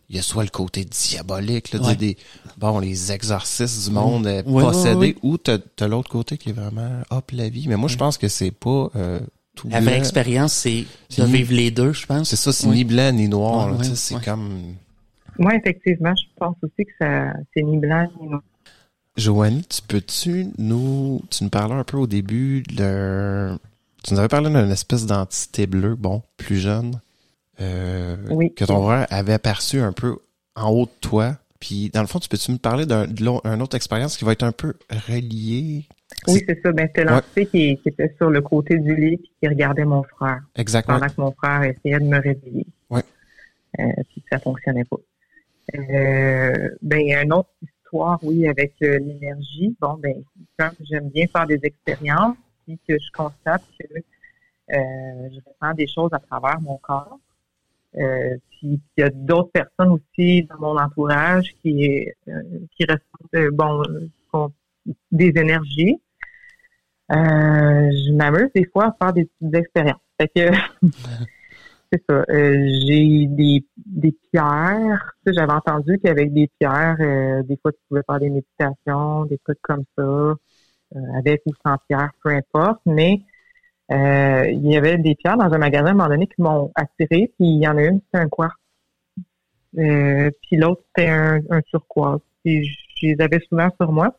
il 0.09 0.15
y 0.17 0.19
a 0.19 0.21
soit 0.21 0.43
le 0.43 0.49
côté 0.49 0.83
diabolique, 0.85 1.71
là, 1.71 1.79
tu 1.79 1.85
sais, 1.85 1.91
Ouais. 1.91 1.95
des, 1.95 2.17
bon, 2.57 2.79
les 2.79 3.11
exorcistes 3.11 3.87
du 3.87 3.93
monde 3.95 4.27
euh, 4.27 4.43
Ouais, 4.43 4.51
ouais, 4.53 4.63
possédés, 4.63 4.95
ouais. 4.95 5.15
ou 5.23 5.37
t'as, 5.37 5.57
t'as 5.57 5.87
l'autre 5.87 6.09
côté 6.09 6.37
qui 6.37 6.49
est 6.49 6.53
vraiment, 6.53 7.01
hop, 7.09 7.31
la 7.31 7.49
vie. 7.49 7.67
Mais 7.67 7.77
moi, 7.77 7.87
je 7.89 7.97
pense 7.97 8.17
que 8.17 8.27
c'est 8.27 8.51
pas, 8.51 8.89
euh, 8.95 9.19
tout 9.55 9.69
la 9.69 9.79
vraie 9.79 9.91
blanc. 9.91 9.99
expérience, 9.99 10.53
c'est 10.53 10.85
de 11.17 11.23
ni- 11.25 11.31
vivre 11.31 11.53
les 11.53 11.71
deux, 11.71 11.93
je 11.93 12.05
pense. 12.05 12.29
C'est 12.29 12.35
ça, 12.35 12.51
c'est 12.51 12.67
Oui. 12.67 12.75
ni 12.75 12.83
blanc 12.83 13.11
ni 13.13 13.29
noir, 13.29 13.67
Ouais, 13.67 13.71
là, 13.71 13.77
tu 13.79 13.83
sais, 13.85 13.89
ouais, 13.91 13.95
c'est 13.95 14.15
ouais. 14.15 14.21
comme, 14.25 14.75
Moi, 15.39 15.55
effectivement, 15.55 16.13
je 16.15 16.23
pense 16.37 16.55
aussi 16.61 16.85
que 16.85 16.91
ça, 16.99 17.31
c'est 17.53 17.63
ni 17.63 17.77
blanc 17.77 18.05
ni 18.21 18.27
noir. 18.27 18.41
Joanie, 19.17 19.63
tu 19.63 19.81
peux-tu 19.87 20.47
nous, 20.57 21.21
tu 21.29 21.43
nous 21.45 21.49
parlais 21.49 21.73
un 21.75 21.83
peu 21.83 21.97
au 21.97 22.07
début 22.07 22.63
de, 22.63 23.57
tu 24.03 24.13
nous 24.13 24.19
avais 24.19 24.27
parlé 24.27 24.49
d'une 24.49 24.71
espèce 24.71 25.05
d'entité 25.05 25.67
bleue, 25.67 25.95
bon, 25.95 26.21
plus 26.37 26.57
jeune, 26.57 26.99
euh, 27.61 28.17
Oui. 28.31 28.53
que 28.53 28.65
ton 28.65 28.83
frère 28.85 29.07
avait 29.09 29.33
aperçu 29.33 29.79
un 29.79 29.93
peu 29.93 30.17
en 30.55 30.69
haut 30.71 30.85
de 30.85 30.91
toi. 31.01 31.37
Puis, 31.61 31.89
dans 31.93 32.01
le 32.01 32.07
fond, 32.07 32.19
tu 32.19 32.27
peux-tu 32.27 32.51
me 32.51 32.57
parler 32.57 32.85
d'un, 32.85 33.07
de 33.07 33.23
l'au- 33.23 33.41
une 33.45 33.61
autre 33.61 33.75
expérience 33.77 34.17
qui 34.17 34.25
va 34.25 34.33
être 34.33 34.43
un 34.43 34.51
peu 34.51 34.73
reliée? 35.07 35.85
Oui, 36.27 36.43
c'est 36.47 36.61
ça. 36.61 36.71
Ben, 36.73 36.87
c'était 36.87 37.05
l'entité 37.05 37.45
qui, 37.45 37.77
qui 37.81 37.89
était 37.89 38.13
sur 38.17 38.29
le 38.29 38.41
côté 38.41 38.77
du 38.77 38.95
lit 38.95 39.17
puis 39.17 39.31
qui 39.41 39.47
regardait 39.47 39.85
mon 39.85 40.03
frère 40.03 40.41
Exactement. 40.55 40.99
pendant 40.99 41.11
que 41.11 41.21
mon 41.21 41.31
frère 41.31 41.63
essayait 41.63 41.99
de 41.99 42.03
me 42.05 42.17
réveiller. 42.21 42.67
Ouais. 42.89 43.01
Euh, 43.79 43.83
puis 44.09 44.23
ça 44.31 44.37
fonctionnait 44.39 44.83
pas. 44.83 44.97
Euh, 45.75 46.69
ben, 46.83 46.99
il 46.99 47.07
y 47.07 47.13
a 47.15 47.23
une 47.23 47.33
autre 47.33 47.49
oui, 48.23 48.47
avec 48.47 48.73
euh, 48.81 48.99
l'énergie. 48.99 49.75
Bon, 49.79 49.95
ben, 49.95 50.23
j'aime 50.81 51.09
bien 51.09 51.27
faire 51.27 51.47
des 51.47 51.59
expériences, 51.63 52.37
puis 52.65 52.79
que 52.87 52.97
je 52.99 53.11
constate 53.11 53.63
que 53.79 53.85
euh, 53.95 55.29
je 55.31 55.39
ressens 55.45 55.73
des 55.75 55.87
choses 55.87 56.09
à 56.13 56.19
travers 56.19 56.59
mon 56.61 56.77
corps. 56.77 57.19
Euh, 57.97 58.35
puis 58.51 58.79
il 58.97 59.01
y 59.01 59.03
a 59.03 59.09
d'autres 59.09 59.51
personnes 59.51 59.91
aussi 59.91 60.43
dans 60.43 60.59
mon 60.59 60.77
entourage 60.77 61.55
qui 61.61 62.07
qui 62.75 62.85
ressentent 62.85 63.53
bon 63.53 63.81
des 65.11 65.31
énergies. 65.35 66.01
Je 67.09 68.11
m'amuse 68.11 68.49
des 68.53 68.65
fois 68.65 68.87
à 68.87 68.95
faire 69.01 69.13
des 69.13 69.25
petites 69.25 69.55
expériences. 69.55 70.01
Fait 70.19 70.27
que 70.27 70.51
c'est 71.91 72.03
ça. 72.09 72.25
Euh, 72.29 72.67
j'ai 72.87 73.27
des, 73.27 73.65
des 73.77 74.11
pierres. 74.31 75.13
J'avais 75.25 75.53
entendu 75.53 75.99
qu'avec 76.03 76.33
des 76.33 76.49
pierres, 76.59 76.97
euh, 76.99 77.43
des 77.43 77.57
fois 77.57 77.71
tu 77.71 77.79
pouvais 77.87 78.01
faire 78.09 78.19
des 78.19 78.29
méditations, 78.29 79.25
des 79.25 79.37
trucs 79.39 79.61
comme 79.61 79.83
ça, 79.97 80.03
euh, 80.03 80.35
avec 81.17 81.41
ou 81.45 81.51
sans 81.65 81.77
pierre, 81.87 82.11
peu 82.23 82.29
importe. 82.29 82.81
Mais 82.85 83.21
euh, 83.91 84.47
il 84.49 84.65
y 84.71 84.77
avait 84.77 84.97
des 84.97 85.15
pierres 85.15 85.37
dans 85.37 85.51
un 85.53 85.57
magasin 85.57 85.87
à 85.87 85.89
un 85.91 85.93
moment 85.93 86.09
donné 86.09 86.27
qui 86.27 86.41
m'ont 86.41 86.71
attiré, 86.75 87.31
puis 87.37 87.47
il 87.47 87.63
y 87.63 87.67
en 87.67 87.77
a 87.77 87.83
une, 87.83 88.01
c'était 88.05 88.23
un 88.23 88.29
quartz. 88.29 88.55
Euh, 89.77 90.31
puis 90.41 90.57
l'autre, 90.57 90.81
c'était 90.87 91.09
un, 91.09 91.41
un 91.49 91.61
turquoise. 91.61 92.19
Puis 92.43 92.65
je 92.65 93.07
les 93.07 93.21
avais 93.21 93.39
souvent 93.49 93.69
sur 93.79 93.91
moi. 93.91 94.15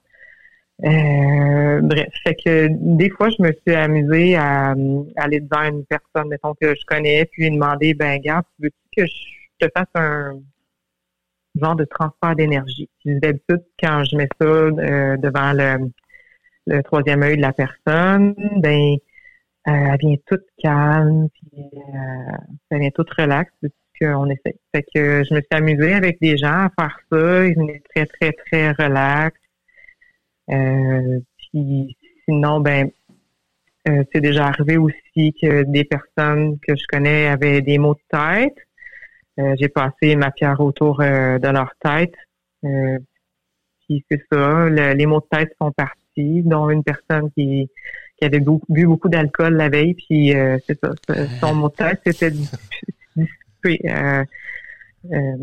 Euh, 0.85 1.81
bref, 1.81 2.09
fait 2.23 2.35
que 2.35 2.69
des 2.71 3.09
fois, 3.11 3.29
je 3.31 3.43
me 3.43 3.51
suis 3.67 3.75
amusée 3.75 4.37
à, 4.37 4.75
aller 5.17 5.41
devant 5.41 5.63
une 5.63 5.85
personne, 5.87 6.29
mettons, 6.29 6.55
que 6.55 6.75
je 6.75 6.85
connais, 6.87 7.25
puis 7.27 7.45
lui 7.45 7.51
demander, 7.53 7.95
ben, 7.95 8.19
regarde, 8.19 8.45
veux 8.59 8.71
que 8.95 9.07
je 9.07 9.67
te 9.67 9.71
fasse 9.75 9.89
un 9.95 10.39
genre 11.55 11.77
de 11.77 11.85
transfert 11.85 12.37
d'énergie? 12.37 12.91
D'habitude, 13.05 13.65
quand 13.83 14.05
je 14.05 14.17
mets 14.17 14.29
ça 14.39 14.47
euh, 14.47 15.17
devant 15.17 15.53
le, 15.53 15.91
le 16.67 16.83
troisième 16.83 17.23
œil 17.23 17.37
de 17.37 17.43
la 17.43 17.53
personne, 17.53 18.35
ben, 18.59 18.97
euh, 19.69 19.73
elle 19.73 19.99
vient 19.99 20.17
toute 20.27 20.45
calme, 20.63 21.29
puis 21.31 21.63
euh, 21.75 22.37
elle 22.71 22.81
vient 22.81 22.91
toute 22.91 23.11
relaxe, 23.15 23.53
qu'on 24.01 24.29
essaie. 24.29 24.57
Fait 24.75 24.85
que 24.95 25.25
je 25.25 25.35
me 25.35 25.41
suis 25.41 25.49
amusée 25.51 25.95
avec 25.95 26.21
des 26.21 26.37
gens 26.37 26.67
à 26.67 26.71
faire 26.79 26.99
ça. 27.11 27.47
Ils 27.47 27.55
venaient 27.57 27.83
très, 27.95 28.07
très, 28.07 28.33
très 28.33 28.71
relax. 28.73 29.39
Euh, 30.51 31.21
puis 31.37 31.97
sinon, 32.25 32.61
ben, 32.61 32.91
euh, 33.89 34.05
c'est 34.13 34.21
déjà 34.21 34.47
arrivé 34.47 34.77
aussi 34.77 35.35
que 35.41 35.63
des 35.65 35.85
personnes 35.85 36.59
que 36.61 36.75
je 36.77 36.85
connais 36.89 37.29
avaient 37.29 37.63
des 37.63 37.79
maux 37.79 37.95
de 37.95 38.01
tête. 38.11 38.57
Euh, 39.39 39.55
j'ai 39.59 39.69
passé 39.69 40.17
ma 40.17 40.31
pierre 40.31 40.61
autour 40.61 40.99
de 40.99 41.49
leur 41.49 41.73
tête. 41.81 42.15
puis 42.63 44.05
c'est 44.11 44.23
ça, 44.33 44.69
les 44.69 45.07
maux 45.07 45.21
de 45.21 45.37
tête 45.37 45.55
sont 45.61 45.73
partis, 45.73 46.43
dont 46.43 46.71
une 46.71 46.83
personne 46.83 47.31
qui, 47.33 47.69
qui 48.17 48.25
avait 48.25 48.41
bu 48.41 48.87
beaucoup 48.87 49.09
d'alcool 49.09 49.55
la 49.55 49.69
veille, 49.69 49.95
puis 49.95 50.33
c'est 50.67 50.79
ça, 50.81 50.91
son 51.41 51.55
mot 51.55 51.69
de 51.69 51.75
tête 51.75 52.01
c'était 52.05 52.31
dissipé. 53.17 53.81
Euh, 55.13 55.37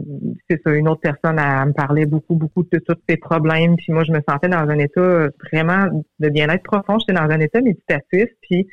c'est 0.50 0.62
ça, 0.64 0.72
une 0.72 0.88
autre 0.88 1.02
personne 1.02 1.40
à, 1.40 1.66
me 1.66 1.74
parler 1.74 2.06
beaucoup, 2.06 2.36
beaucoup 2.36 2.64
de 2.64 2.80
tous 2.80 2.96
ses 3.08 3.18
problèmes. 3.18 3.76
Puis 3.76 3.92
moi, 3.94 4.04
je 4.04 4.12
me 4.12 4.20
sentais 4.28 4.50
dans 4.50 4.70
un 4.70 4.80
état 4.80 5.28
vraiment 5.52 6.04
de 6.20 6.30
bien-être 6.30 6.64
profond. 6.64 6.98
J'étais 7.00 7.14
dans 7.14 7.30
un 7.30 7.40
état 7.40 7.62
méditatif. 7.62 8.30
Puis 8.42 8.68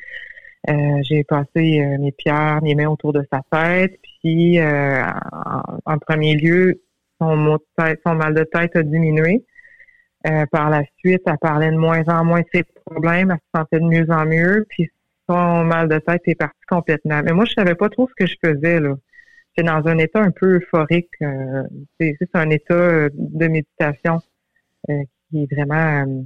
euh, 0.69 0.73
j'ai 1.03 1.23
passé 1.23 1.81
euh, 1.81 1.97
mes 1.99 2.11
pierres, 2.11 2.61
mes 2.61 2.75
mains 2.75 2.89
autour 2.89 3.13
de 3.13 3.23
sa 3.31 3.41
tête. 3.51 3.99
Puis 4.21 4.59
en, 4.61 5.97
premier 5.99 6.35
lieu, 6.35 6.81
son, 7.19 7.57
son 8.05 8.15
mal 8.15 8.33
de 8.33 8.43
tête 8.43 8.75
a 8.75 8.83
diminué. 8.83 9.43
par 10.51 10.69
la 10.69 10.83
suite, 10.97 11.21
elle 11.25 11.37
parlait 11.39 11.71
de 11.71 11.77
moins 11.77 12.03
en 12.07 12.23
moins 12.23 12.41
de 12.41 12.47
ses 12.53 12.63
problèmes. 12.85 13.31
Elle 13.31 13.37
se 13.37 13.59
sentait 13.59 13.79
de 13.79 13.85
mieux 13.85 14.11
en 14.11 14.25
mieux. 14.25 14.65
Puis 14.69 14.89
son 15.27 15.63
mal 15.63 15.87
de 15.87 15.97
tête 15.99 16.21
est 16.25 16.35
parti 16.35 16.59
complètement. 16.67 17.21
Mais 17.23 17.33
moi, 17.33 17.45
je 17.45 17.53
savais 17.53 17.75
pas 17.75 17.89
trop 17.89 18.07
ce 18.07 18.13
que 18.23 18.29
je 18.29 18.35
faisais 18.43 18.79
là 18.79 18.95
c'est 19.61 19.67
dans 19.67 19.87
un 19.87 19.97
état 19.97 20.19
un 20.19 20.31
peu 20.31 20.57
euphorique. 20.57 21.09
Euh, 21.21 21.63
c'est 21.99 22.17
un 22.33 22.49
état 22.49 22.73
euh, 22.73 23.09
de 23.13 23.47
méditation 23.47 24.21
euh, 24.89 25.03
qui 25.29 25.43
est 25.43 25.53
vraiment. 25.53 26.05
Euh, 26.05 26.21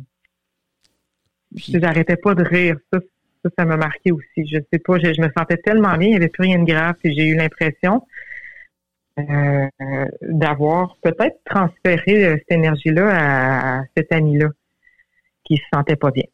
J'arrêtais 1.55 2.17
pas 2.17 2.35
de 2.35 2.43
rire. 2.43 2.77
Ça, 2.91 2.99
ça, 3.57 3.65
m'a 3.65 3.77
marqué 3.77 4.11
aussi. 4.11 4.45
Je 4.47 4.57
sais 4.71 4.79
pas, 4.79 4.97
je, 4.99 5.21
me 5.21 5.29
sentais 5.37 5.57
tellement 5.57 5.97
bien, 5.97 6.07
il 6.07 6.11
n'y 6.11 6.17
avait 6.17 6.29
plus 6.29 6.43
rien 6.43 6.59
de 6.59 6.65
grave, 6.65 6.95
et 7.03 7.13
j'ai 7.13 7.27
eu 7.27 7.35
l'impression 7.35 8.05
d'avoir 10.21 10.97
peut-être 11.01 11.39
transféré 11.45 12.37
cette 12.37 12.51
énergie-là 12.51 13.77
à, 13.77 13.83
cet 13.95 14.11
ami-là 14.11 14.49
qui 15.45 15.55
se 15.55 15.63
sentait 15.73 15.95
pas 15.95 16.11
bien. 16.11 16.25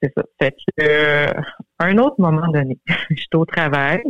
c'est 0.00 0.10
ça. 0.16 0.22
Fait 0.40 0.56
que, 0.78 1.26
un 1.80 1.98
autre 1.98 2.18
moment 2.18 2.48
donné, 2.48 2.78
j'étais 3.10 3.36
au 3.36 3.44
travail. 3.44 4.02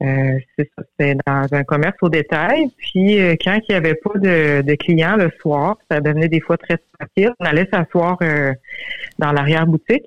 Euh, 0.00 0.38
c'était 0.56 1.16
dans 1.26 1.46
un 1.52 1.64
commerce 1.64 1.96
au 2.02 2.08
détail. 2.08 2.68
Puis 2.76 3.20
euh, 3.20 3.34
quand 3.42 3.58
il 3.68 3.72
n'y 3.72 3.74
avait 3.74 3.96
pas 3.96 4.16
de, 4.18 4.74
clients 4.76 5.16
le 5.16 5.30
soir, 5.40 5.76
ça 5.90 6.00
devenait 6.00 6.28
des 6.28 6.40
fois 6.40 6.56
très 6.56 6.78
facile. 6.98 7.32
On 7.40 7.44
allait 7.44 7.68
s'asseoir 7.72 8.16
euh, 8.22 8.52
dans 9.18 9.32
l'arrière-boutique. 9.32 10.04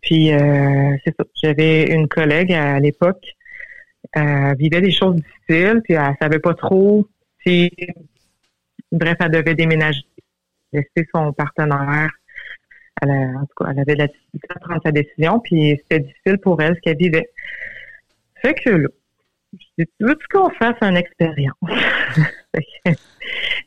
Puis 0.00 0.28
c'est 0.28 1.14
ça. 1.18 1.24
J'avais 1.42 1.92
une 1.92 2.08
collègue 2.08 2.54
à, 2.54 2.80
l'époque, 2.80 3.22
elle 4.12 4.56
vivait 4.56 4.80
des 4.80 4.92
choses 4.92 5.16
difficiles, 5.16 5.82
puis 5.84 5.92
elle 5.92 6.16
savait 6.18 6.38
pas 6.38 6.54
trop 6.54 7.06
si 7.44 7.70
bref, 8.90 9.16
elle 9.20 9.30
devait 9.30 9.54
déménager, 9.54 10.00
laisser 10.72 11.06
son 11.14 11.34
partenaire. 11.34 12.10
Elle 13.02 13.10
en 13.10 13.40
tout 13.42 13.62
cas, 13.62 13.72
elle 13.72 13.80
avait 13.80 13.94
la 13.94 14.06
difficulté 14.06 14.48
à 14.48 14.58
prendre 14.58 14.80
sa 14.82 14.90
décision, 14.90 15.38
puis 15.40 15.78
c'était 15.82 16.00
difficile 16.00 16.38
pour 16.38 16.62
elle 16.62 16.74
ce 16.76 16.80
qu'elle 16.80 16.96
vivait. 16.96 17.28
Fait 18.36 18.54
que 18.54 18.70
là, 18.70 18.88
je 19.78 19.84
dis, 19.84 19.90
veux-tu 20.00 20.26
qu'on 20.28 20.50
fasse 20.50 20.76
une 20.82 20.96
expérience? 20.96 21.56
Elle 22.84 22.96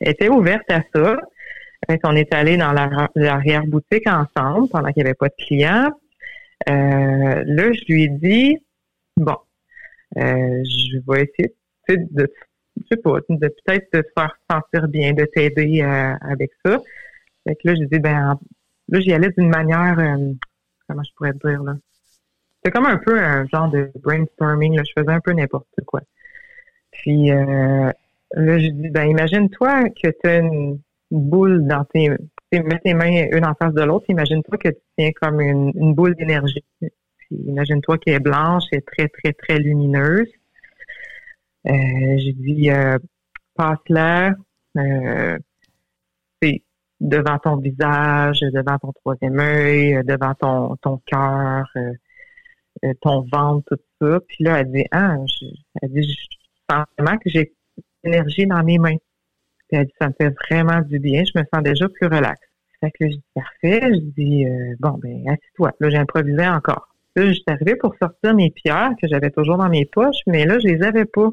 était 0.00 0.28
ouverte 0.28 0.70
à 0.70 0.82
ça. 0.94 1.16
on 2.04 2.16
est 2.16 2.32
allé 2.32 2.56
dans 2.56 2.72
l'arrière-boutique 3.14 4.06
ensemble 4.06 4.68
pendant 4.68 4.92
qu'il 4.92 5.02
n'y 5.02 5.08
avait 5.08 5.14
pas 5.14 5.28
de 5.28 5.44
clients. 5.44 5.90
Euh, 6.68 7.44
là, 7.46 7.72
je 7.72 7.92
lui 7.92 8.04
ai 8.04 8.08
dit, 8.08 8.58
bon, 9.16 9.36
euh, 10.16 10.62
je 10.64 10.98
vais 11.06 11.22
essayer 11.24 11.54
de, 11.88 12.32
je 12.76 12.82
sais 12.90 12.96
pas, 12.96 13.18
de 13.28 13.48
peut-être 13.48 13.90
te 13.90 14.02
faire 14.16 14.38
sentir 14.50 14.88
bien, 14.88 15.12
de 15.12 15.24
t'aider 15.24 15.82
euh, 15.82 16.14
avec 16.20 16.52
ça. 16.64 16.80
Fait 17.46 17.56
que 17.56 17.68
là, 17.68 17.74
je 17.74 17.84
dis, 17.84 17.98
ben, 17.98 18.38
là, 18.88 19.00
j'y 19.00 19.12
allais 19.12 19.30
d'une 19.36 19.48
manière, 19.50 19.96
comment 20.88 21.02
je 21.02 21.10
pourrais 21.16 21.32
dire, 21.44 21.62
là? 21.62 21.74
C'était 22.64 22.78
comme 22.78 22.86
un 22.86 22.96
peu 22.96 23.18
un 23.18 23.46
genre 23.46 23.70
de 23.70 23.92
brainstorming. 24.02 24.76
Là. 24.76 24.82
Je 24.84 24.92
faisais 24.98 25.12
un 25.12 25.20
peu 25.20 25.32
n'importe 25.32 25.66
quoi. 25.86 26.00
Puis 26.92 27.30
euh, 27.30 27.90
là, 28.32 28.58
je 28.58 28.68
dis, 28.68 28.88
ben 28.88 29.04
imagine-toi 29.04 29.90
que 29.90 30.08
tu 30.08 30.28
as 30.28 30.38
une 30.38 30.80
boule 31.10 31.66
dans 31.66 31.84
tes... 31.84 32.10
Mets 32.52 32.78
tes 32.84 32.94
mains 32.94 33.26
une 33.32 33.44
en 33.44 33.54
face 33.54 33.74
de 33.74 33.82
l'autre. 33.82 34.06
Imagine-toi 34.08 34.56
que 34.58 34.68
tu 34.68 34.80
tiens 34.96 35.10
comme 35.20 35.40
une, 35.40 35.94
boule 35.94 36.14
d'énergie. 36.14 36.64
Imagine-toi 37.30 37.98
qu'elle 37.98 38.14
est 38.14 38.20
blanche 38.20 38.64
et 38.72 38.80
très, 38.80 39.08
très, 39.08 39.32
très 39.32 39.58
lumineuse. 39.58 40.28
Euh, 41.66 41.72
je 41.72 42.30
dis, 42.30 42.70
euh, 42.70 42.96
passe-la 43.56 44.34
euh, 44.78 45.36
devant 47.00 47.38
ton 47.38 47.56
visage, 47.56 48.40
devant 48.40 48.78
ton 48.78 48.92
troisième 48.92 49.38
œil, 49.40 50.00
devant 50.04 50.34
ton, 50.34 50.76
ton 50.76 50.98
cœur, 51.06 51.68
euh, 51.76 51.92
ton 53.00 53.22
ventre, 53.32 53.64
tout 53.68 53.82
ça. 54.00 54.20
Puis 54.28 54.44
là, 54.44 54.60
elle 54.60 54.72
dit, 54.72 54.84
ah, 54.90 55.16
je, 55.26 55.46
elle 55.82 55.90
dit, 55.90 56.02
je 56.02 56.74
sens 56.74 56.84
vraiment 56.98 57.18
que 57.18 57.30
j'ai 57.30 57.52
énergie 58.04 58.46
dans 58.46 58.62
mes 58.62 58.78
mains. 58.78 58.96
Puis 59.68 59.78
elle 59.78 59.86
dit, 59.86 59.92
ça 60.00 60.08
me 60.08 60.14
fait 60.14 60.34
vraiment 60.48 60.80
du 60.82 60.98
bien. 60.98 61.22
Je 61.24 61.38
me 61.38 61.44
sens 61.52 61.62
déjà 61.62 61.88
plus 61.88 62.06
relax. 62.06 62.40
Fait 62.80 62.90
que 62.90 63.04
là, 63.04 63.10
je 63.10 63.16
dis, 63.16 63.22
parfait. 63.34 63.80
Je 63.94 64.00
dis, 64.20 64.46
euh, 64.46 64.74
bon, 64.80 64.98
ben, 65.02 65.28
assis-toi. 65.28 65.72
Là, 65.80 65.90
j'improvisais 65.90 66.48
encore. 66.48 66.88
Là, 67.16 67.26
je 67.26 67.32
suis 67.32 67.44
arrivée 67.46 67.76
pour 67.76 67.94
sortir 68.00 68.34
mes 68.34 68.50
pierres 68.50 68.92
que 69.00 69.06
j'avais 69.08 69.30
toujours 69.30 69.56
dans 69.56 69.68
mes 69.68 69.84
poches, 69.84 70.22
mais 70.26 70.44
là, 70.44 70.58
je 70.58 70.66
les 70.66 70.82
avais 70.82 71.04
pas. 71.04 71.30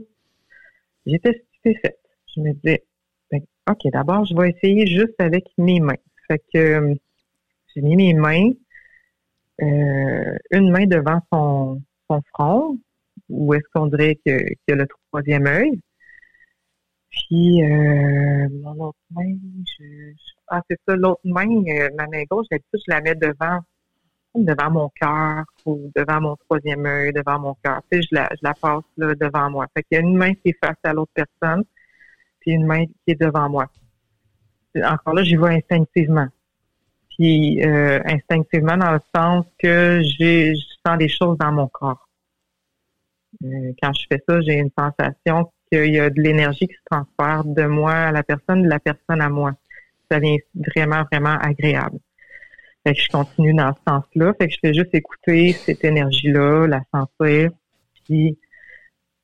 J'étais 1.05 1.43
stupéfaite. 1.49 1.99
Je 2.35 2.41
me 2.41 2.53
disais, 2.53 2.83
ben, 3.31 3.41
OK, 3.69 3.79
d'abord, 3.91 4.25
je 4.25 4.35
vais 4.35 4.51
essayer 4.51 4.85
juste 4.85 5.19
avec 5.19 5.45
mes 5.57 5.79
mains. 5.79 5.95
Fait 6.27 6.39
que 6.53 6.57
euh, 6.57 6.95
j'ai 7.73 7.81
mis 7.81 7.95
mes 7.95 8.13
mains, 8.13 8.51
euh, 9.61 10.37
une 10.51 10.71
main 10.71 10.85
devant 10.85 11.19
son, 11.31 11.81
son 12.09 12.21
front, 12.33 12.77
ou 13.29 13.53
est-ce 13.53 13.65
qu'on 13.73 13.87
dirait 13.87 14.15
qu'il 14.25 14.55
y 14.67 14.71
a 14.71 14.75
le 14.75 14.87
troisième 15.09 15.47
œil? 15.47 15.79
Puis 17.09 17.63
euh, 17.63 18.47
mon 18.63 18.87
autre 18.87 18.97
main, 19.11 19.35
je, 19.77 20.13
ah 20.47 20.61
c'est 20.69 20.79
ça, 20.87 20.95
l'autre 20.95 21.21
main, 21.25 21.47
euh, 21.47 21.89
ma 21.97 22.07
main 22.07 22.23
gauche, 22.29 22.47
je 22.51 22.79
la 22.87 23.01
mets 23.01 23.15
devant 23.15 23.59
devant 24.33 24.71
mon 24.71 24.89
cœur 24.89 25.43
ou 25.65 25.91
devant 25.93 26.21
mon 26.21 26.35
troisième 26.37 26.85
œil, 26.85 27.11
devant 27.11 27.39
mon 27.39 27.53
cœur. 27.63 27.81
Tu 27.91 28.01
sais, 28.01 28.07
je 28.09 28.15
la, 28.15 28.29
je 28.31 28.39
la 28.43 28.53
passe 28.53 28.83
là, 28.97 29.13
devant 29.15 29.49
moi. 29.49 29.67
Fait 29.75 29.83
qu'il 29.83 29.97
y 29.97 30.01
a 30.01 30.01
une 30.01 30.15
main 30.15 30.33
qui 30.33 30.49
est 30.49 30.57
face 30.63 30.77
à 30.83 30.93
l'autre 30.93 31.11
personne, 31.13 31.63
puis 32.39 32.51
une 32.51 32.65
main 32.65 32.85
qui 32.85 32.95
est 33.07 33.21
devant 33.21 33.49
moi. 33.49 33.65
Encore 34.75 35.15
là, 35.15 35.23
j'y 35.23 35.35
vais 35.35 35.55
instinctivement 35.55 36.27
puis 37.22 37.64
euh, 37.64 37.99
instinctivement 38.06 38.77
dans 38.77 38.93
le 38.93 38.99
sens 39.15 39.45
que 39.60 40.02
j'ai, 40.02 40.56
je 40.56 40.61
sens 40.84 40.98
des 40.98 41.07
choses 41.07 41.38
dans 41.38 41.52
mon 41.52 41.68
corps. 41.68 42.10
Euh, 43.43 43.73
quand 43.80 43.93
je 43.93 44.07
fais 44.11 44.23
ça, 44.27 44.41
j'ai 44.41 44.56
une 44.56 44.72
sensation 44.76 45.52
qu'il 45.72 45.93
y 45.93 45.99
a 45.99 46.10
de 46.10 46.19
l'énergie 46.19 46.68
qui 46.68 46.73
se 46.73 46.84
transfère 46.89 47.43
de 47.45 47.64
moi 47.65 47.93
à 47.93 48.11
la 48.11 48.23
personne, 48.23 48.64
de 48.64 48.68
la 48.68 48.80
personne 48.80 49.22
à 49.22 49.30
moi. 49.30 49.52
Ça 50.10 50.19
devient 50.19 50.39
vraiment, 50.56 51.03
vraiment 51.11 51.38
agréable. 51.39 51.99
Fait 52.88 52.95
que 52.95 52.99
je 52.99 53.10
continue 53.10 53.53
dans 53.53 53.72
ce 53.72 53.81
sens-là. 53.88 54.34
Fait 54.39 54.48
que 54.48 54.53
je 54.56 54.60
fais 54.60 54.73
juste 54.73 54.95
écouter 54.95 55.53
cette 55.53 55.84
énergie-là, 55.84 56.65
la 56.65 56.81
sentir. 56.91 57.52
Puis 58.03 58.35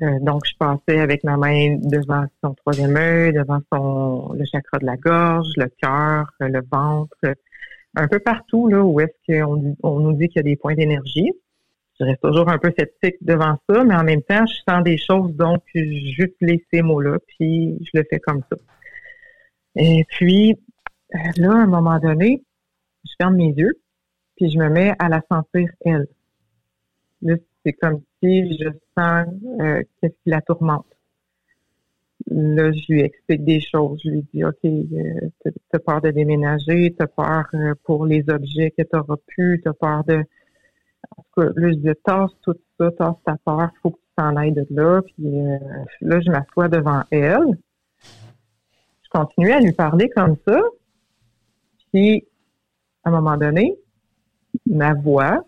euh, 0.03 0.19
donc, 0.21 0.45
je 0.45 0.55
passais 0.59 0.99
avec 0.99 1.23
ma 1.23 1.35
main 1.35 1.77
devant 1.81 2.25
son 2.43 2.53
troisième 2.53 2.95
œil, 2.95 3.33
devant 3.33 3.59
son 3.73 4.33
le 4.33 4.45
chakra 4.45 4.77
de 4.77 4.85
la 4.85 4.97
gorge, 4.97 5.47
le 5.57 5.67
cœur, 5.81 6.31
le 6.39 6.61
ventre, 6.71 7.35
un 7.95 8.07
peu 8.07 8.19
partout 8.19 8.67
là 8.67 8.83
où 8.83 8.99
est-ce 8.99 9.41
qu'on 9.41 9.75
on 9.83 9.99
nous 9.99 10.13
dit 10.13 10.27
qu'il 10.27 10.37
y 10.37 10.39
a 10.39 10.43
des 10.43 10.55
points 10.55 10.75
d'énergie. 10.75 11.31
je 11.99 12.05
reste 12.05 12.21
toujours 12.21 12.49
un 12.49 12.59
peu 12.59 12.71
sceptique 12.77 13.17
devant 13.21 13.57
ça, 13.69 13.83
mais 13.83 13.95
en 13.95 14.03
même 14.03 14.21
temps, 14.21 14.45
je 14.45 14.55
sens 14.69 14.83
des 14.83 14.97
choses, 14.97 15.33
donc 15.35 15.63
j'utilise 15.73 16.61
ces 16.71 16.81
mots-là, 16.81 17.17
puis 17.27 17.79
je 17.81 17.99
le 17.99 18.05
fais 18.09 18.19
comme 18.19 18.43
ça. 18.51 18.57
Et 19.75 20.05
puis, 20.09 20.55
euh, 21.15 21.17
là, 21.37 21.51
à 21.51 21.63
un 21.63 21.67
moment 21.67 21.99
donné, 21.99 22.43
je 23.05 23.11
ferme 23.19 23.35
mes 23.35 23.53
yeux, 23.53 23.79
puis 24.35 24.49
je 24.51 24.57
me 24.57 24.69
mets 24.69 24.93
à 24.99 25.09
la 25.09 25.21
sentir, 25.31 25.69
elle. 25.81 26.07
C'est 27.65 27.73
comme 27.73 28.01
si 28.21 28.57
je 28.57 28.69
sens 28.97 29.27
euh, 29.59 29.81
qu'est-ce 29.99 30.13
qui 30.23 30.29
la 30.29 30.41
tourmente. 30.41 30.85
Là, 32.29 32.71
je 32.71 32.91
lui 32.91 33.01
explique 33.01 33.43
des 33.45 33.61
choses. 33.61 34.01
Je 34.03 34.09
lui 34.09 34.25
dis, 34.33 34.43
OK, 34.43 34.63
euh, 34.65 35.51
t'as 35.71 35.79
peur 35.79 36.01
de 36.01 36.11
déménager, 36.11 36.93
t'as 36.97 37.07
peur 37.07 37.45
euh, 37.53 37.73
pour 37.83 38.05
les 38.05 38.23
objets 38.29 38.71
que 38.71 38.83
t'auras 38.83 39.15
pu, 39.27 39.61
t'as 39.63 39.73
peur 39.73 40.03
de... 40.03 40.23
En 41.17 41.23
tout 41.23 41.41
cas, 41.41 41.49
là, 41.55 41.69
je 41.69 41.75
dis, 41.75 41.89
tasse 42.03 42.31
tout 42.41 42.55
ça, 42.77 42.91
tasse 42.91 43.15
ta 43.25 43.37
peur, 43.45 43.69
faut 43.81 43.91
que 43.91 43.97
tu 43.97 44.03
t'en 44.17 44.35
ailles 44.35 44.51
de 44.51 44.65
là. 44.71 45.01
Puis 45.01 45.23
là, 46.01 46.19
je 46.19 46.29
m'assois 46.29 46.67
devant 46.67 47.03
elle. 47.11 47.57
Je 49.03 49.09
continue 49.09 49.51
à 49.51 49.61
lui 49.61 49.71
parler 49.71 50.09
comme 50.09 50.35
ça. 50.45 50.59
Puis, 51.93 52.27
à 53.03 53.09
un 53.09 53.11
moment 53.13 53.37
donné, 53.37 53.77
ma 54.65 54.93
voix, 54.93 55.45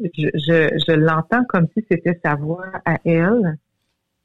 je, 0.00 0.28
je, 0.34 0.92
l'entends 0.92 1.44
comme 1.48 1.66
si 1.74 1.84
c'était 1.90 2.18
sa 2.24 2.34
voix 2.34 2.70
à 2.84 2.98
elle. 3.04 3.58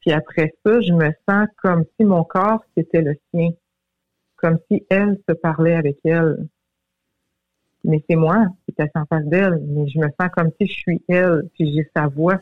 Puis 0.07 0.15
après 0.15 0.53
ça, 0.65 0.79
je 0.79 0.93
me 0.93 1.11
sens 1.27 1.49
comme 1.61 1.83
si 1.99 2.05
mon 2.05 2.23
corps, 2.23 2.63
c'était 2.77 3.01
le 3.01 3.17
sien. 3.29 3.49
Comme 4.37 4.57
si 4.71 4.85
elle 4.89 5.19
se 5.27 5.33
parlait 5.33 5.75
avec 5.75 5.97
elle. 6.05 6.47
Mais 7.83 8.01
c'est 8.09 8.15
moi 8.15 8.45
qui 8.63 8.71
était 8.71 8.89
en 8.95 9.05
face 9.05 9.25
d'elle. 9.25 9.61
Mais 9.67 9.85
je 9.89 9.99
me 9.99 10.07
sens 10.17 10.29
comme 10.31 10.51
si 10.61 10.65
je 10.65 10.71
suis 10.71 11.01
elle, 11.09 11.49
puis 11.55 11.73
j'ai 11.73 11.89
sa 11.93 12.07
voix. 12.07 12.39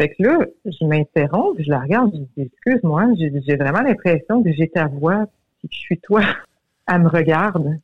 Fait 0.00 0.10
que 0.10 0.22
là, 0.22 0.38
je 0.64 0.86
m'interromps, 0.86 1.60
je 1.60 1.68
la 1.68 1.80
regarde, 1.80 2.12
je 2.14 2.42
dis, 2.42 2.48
excuse-moi, 2.52 3.06
j'ai 3.18 3.56
vraiment 3.56 3.82
l'impression 3.82 4.44
que 4.44 4.52
j'ai 4.52 4.68
ta 4.68 4.86
voix, 4.86 5.26
puis 5.58 5.68
que 5.68 5.74
je 5.74 5.80
suis 5.80 5.98
toi. 5.98 6.22
Elle 6.86 7.00
me 7.00 7.08
regarde. 7.08 7.76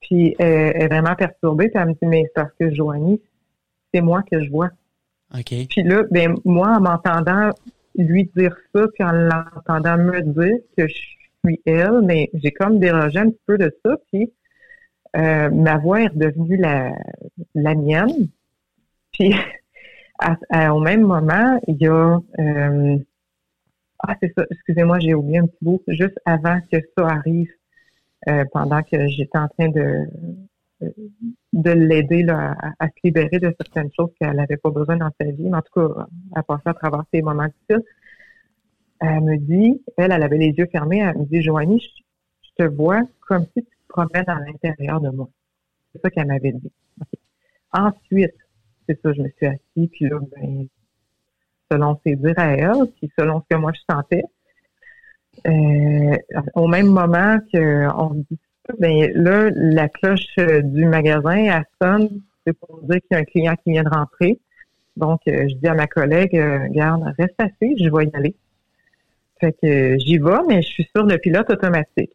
Puis 0.00 0.36
elle, 0.38 0.82
est 0.82 0.86
vraiment 0.86 1.16
perturbée, 1.16 1.70
puis 1.70 1.80
elle 1.80 1.88
me 1.88 1.92
dit, 1.94 2.06
mais 2.06 2.22
c'est 2.26 2.34
parce 2.34 2.52
que 2.60 2.72
Joanie, 2.72 3.20
c'est 3.92 4.00
moi 4.00 4.22
que 4.22 4.44
je 4.44 4.48
vois. 4.48 4.70
OK. 5.34 5.54
Puis 5.68 5.82
là, 5.82 6.04
ben 6.10 6.34
moi, 6.44 6.76
en 6.76 6.80
m'entendant 6.80 7.50
lui 7.98 8.30
dire 8.36 8.56
ça, 8.74 8.86
puis 8.94 9.04
en 9.04 9.12
l'entendant 9.12 9.98
me 9.98 10.22
dire 10.22 10.58
que 10.76 10.86
je 10.86 10.94
suis 10.94 11.60
elle, 11.66 12.00
mais 12.02 12.30
j'ai 12.34 12.52
comme 12.52 12.78
dérogé 12.78 13.18
un 13.18 13.30
petit 13.30 13.42
peu 13.46 13.58
de 13.58 13.74
ça, 13.84 13.96
puis 14.10 14.32
euh, 15.16 15.50
ma 15.50 15.78
voix 15.78 16.02
est 16.02 16.08
redevenue 16.08 16.56
la, 16.56 16.92
la 17.54 17.74
mienne. 17.74 18.28
Puis 19.12 19.34
au 20.70 20.80
même 20.80 21.02
moment, 21.02 21.60
il 21.66 21.76
y 21.76 21.86
a 21.88 22.20
euh, 22.38 22.98
ah 24.00 24.14
c'est 24.22 24.32
ça, 24.36 24.44
excusez-moi, 24.50 25.00
j'ai 25.00 25.14
oublié 25.14 25.38
un 25.38 25.46
petit 25.46 25.58
bout, 25.64 25.82
juste 25.88 26.18
avant 26.24 26.60
que 26.70 26.78
ça 26.96 27.06
arrive, 27.06 27.50
euh, 28.28 28.44
pendant 28.52 28.82
que 28.82 29.08
j'étais 29.08 29.38
en 29.38 29.48
train 29.48 29.68
de 29.68 30.06
de 31.52 31.70
l'aider 31.70 32.26
à, 32.28 32.86
se 32.88 33.00
libérer 33.04 33.38
de 33.38 33.54
certaines 33.58 33.90
choses 33.94 34.10
qu'elle 34.18 34.36
n'avait 34.36 34.56
pas 34.56 34.70
besoin 34.70 34.96
dans 34.96 35.10
sa 35.20 35.26
vie, 35.30 35.48
mais 35.48 35.56
en 35.56 35.62
tout 35.62 35.80
cas, 35.80 36.06
à 36.34 36.42
passer 36.42 36.62
à 36.66 36.74
travers 36.74 37.04
ces 37.12 37.22
moments 37.22 37.46
difficiles. 37.46 37.84
Elle 39.00 39.20
me 39.20 39.36
dit, 39.38 39.80
elle, 39.96 40.12
elle 40.12 40.22
avait 40.22 40.38
les 40.38 40.50
yeux 40.50 40.68
fermés, 40.70 40.98
elle 40.98 41.18
me 41.18 41.24
dit, 41.24 41.40
Joanie, 41.42 41.80
je, 41.80 42.64
te 42.64 42.68
vois 42.68 43.02
comme 43.20 43.44
si 43.56 43.62
tu 43.62 43.70
te 43.70 43.88
promènes 43.88 44.28
à 44.28 44.40
l'intérieur 44.40 45.00
de 45.00 45.10
moi. 45.10 45.28
C'est 45.92 46.02
ça 46.02 46.10
qu'elle 46.10 46.26
m'avait 46.26 46.52
dit. 46.52 46.72
Ensuite, 47.72 48.34
c'est 48.88 49.00
ça, 49.00 49.12
je 49.12 49.22
me 49.22 49.28
suis 49.28 49.46
assise, 49.46 49.88
puis 49.92 50.08
là, 50.08 50.18
ben, 50.36 50.66
selon 51.70 52.00
ses 52.04 52.16
dires 52.16 52.38
à 52.38 52.54
elle, 52.54 52.90
puis 52.96 53.10
selon 53.16 53.40
ce 53.40 53.46
que 53.48 53.60
moi 53.60 53.72
je 53.72 53.80
sentais, 53.88 54.24
euh, 55.46 56.16
au 56.54 56.66
même 56.66 56.88
moment 56.88 57.38
qu'on 57.52 58.14
dit 58.14 58.38
ben 58.78 59.10
là, 59.14 59.50
la 59.54 59.88
cloche 59.88 60.26
euh, 60.38 60.60
du 60.62 60.84
magasin, 60.84 61.36
elle 61.36 61.64
sonne, 61.80 62.20
c'est 62.46 62.52
pour 62.52 62.82
dire 62.82 63.00
qu'il 63.00 63.12
y 63.12 63.14
a 63.14 63.20
un 63.20 63.24
client 63.24 63.56
qui 63.62 63.72
vient 63.72 63.82
de 63.82 63.88
rentrer. 63.88 64.38
Donc, 64.96 65.20
euh, 65.28 65.46
je 65.48 65.54
dis 65.54 65.66
à 65.66 65.74
ma 65.74 65.86
collègue, 65.86 66.36
euh, 66.36 66.66
garde, 66.70 67.02
reste 67.18 67.34
assis, 67.38 67.76
je 67.78 67.88
vais 67.88 68.06
y 68.06 68.16
aller. 68.16 68.34
Fait 69.40 69.52
que 69.62 69.98
j'y 69.98 70.18
vais, 70.18 70.42
mais 70.48 70.62
je 70.62 70.68
suis 70.68 70.88
sur 70.94 71.06
le 71.06 71.16
pilote 71.18 71.48
automatique. 71.50 72.10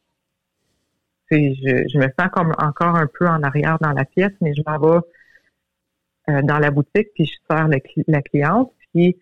Je, 1.31 1.87
je 1.91 1.97
me 1.97 2.07
sens 2.19 2.29
comme 2.31 2.53
encore 2.59 2.95
un 2.95 3.07
peu 3.07 3.27
en 3.27 3.41
arrière 3.41 3.79
dans 3.81 3.93
la 3.93 4.05
pièce, 4.05 4.33
mais 4.39 4.53
je 4.53 4.61
m'en 4.67 4.77
vais 4.77 6.43
dans 6.43 6.59
la 6.59 6.69
boutique, 6.69 7.07
puis 7.15 7.25
je 7.25 7.33
sers 7.49 7.67
la 8.07 8.21
cliente, 8.21 8.71
puis 8.93 9.17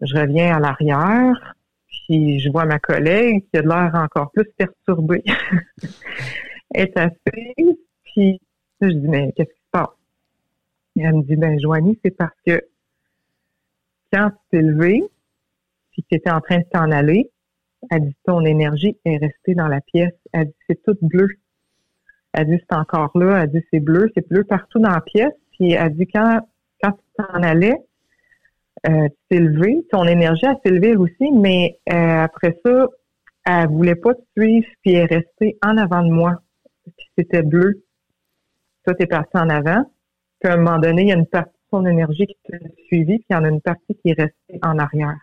je 0.00 0.16
reviens 0.16 0.56
à 0.56 0.58
l'arrière, 0.58 1.54
puis 1.86 2.40
je 2.40 2.50
vois 2.50 2.64
ma 2.64 2.80
collègue 2.80 3.44
qui 3.50 3.58
a 3.58 3.62
l'air 3.62 3.92
encore 3.94 4.32
plus 4.32 4.46
perturbée. 4.56 5.22
est 6.74 6.96
assise, 6.96 7.76
puis 8.02 8.40
je 8.80 8.88
dis, 8.88 9.08
mais 9.08 9.32
qu'est-ce 9.32 9.50
qui 9.50 9.60
se 9.60 9.70
passe? 9.70 9.88
Elle 10.96 11.14
me 11.14 11.22
dit, 11.22 11.36
ben, 11.36 11.58
Joanie, 11.58 11.98
c'est 12.04 12.16
parce 12.16 12.36
que 12.46 12.60
quand 14.12 14.30
tu 14.30 14.36
t'es 14.50 14.62
levé, 14.62 15.02
puis 15.92 16.04
tu 16.08 16.16
étais 16.16 16.30
en 16.30 16.40
train 16.40 16.58
de 16.58 16.64
t'en 16.72 16.90
aller, 16.90 17.30
elle 17.90 18.06
dit, 18.06 18.16
ton 18.24 18.44
énergie 18.44 18.96
est 19.04 19.16
restée 19.16 19.54
dans 19.54 19.68
la 19.68 19.80
pièce. 19.80 20.14
Elle 20.32 20.46
dit, 20.46 20.54
c'est 20.68 20.82
tout 20.82 20.96
bleu. 21.02 21.28
Elle 22.32 22.46
dit, 22.46 22.64
c'est 22.68 22.76
encore 22.76 23.16
là. 23.16 23.42
Elle 23.42 23.50
dit, 23.50 23.64
c'est 23.72 23.80
bleu, 23.80 24.10
c'est 24.14 24.26
bleu 24.28 24.44
partout 24.44 24.78
dans 24.78 24.90
la 24.90 25.00
pièce. 25.00 25.34
Puis 25.52 25.72
elle 25.72 25.94
dit, 25.94 26.06
quand, 26.06 26.40
quand 26.82 26.92
tu 26.92 27.04
t'en 27.16 27.42
allais, 27.42 27.76
euh, 28.88 29.08
tu 29.08 29.16
t'es 29.30 29.40
levé, 29.40 29.86
ton 29.90 30.04
énergie 30.04 30.46
a 30.46 30.56
s'est 30.64 30.96
aussi, 30.96 31.30
mais 31.32 31.78
euh, 31.92 32.22
après 32.22 32.58
ça, 32.64 32.88
elle 33.46 33.68
voulait 33.68 33.94
pas 33.94 34.14
te 34.14 34.22
suivre, 34.36 34.66
puis 34.82 34.94
elle 34.94 35.12
est 35.12 35.16
restée 35.16 35.58
en 35.64 35.76
avant 35.76 36.02
de 36.02 36.10
moi 36.10 36.40
puis 36.96 37.06
c'était 37.16 37.42
bleu. 37.42 37.84
Toi, 38.84 38.94
t'es 38.94 39.06
parti 39.06 39.36
en 39.36 39.48
avant. 39.48 39.84
Puis 40.40 40.50
à 40.50 40.54
un 40.54 40.56
moment 40.58 40.78
donné, 40.78 41.02
il 41.02 41.08
y 41.08 41.12
a 41.12 41.16
une 41.16 41.26
partie 41.26 41.50
de 41.52 41.76
son 41.76 41.86
énergie 41.86 42.26
qui 42.26 42.36
t'a 42.48 42.58
suivi, 42.86 43.18
puis 43.18 43.26
il 43.30 43.32
y 43.32 43.36
en 43.36 43.44
a 43.44 43.48
une 43.48 43.60
partie 43.60 43.94
qui 43.94 44.10
est 44.10 44.20
restée 44.20 44.58
en 44.62 44.78
arrière. 44.78 45.18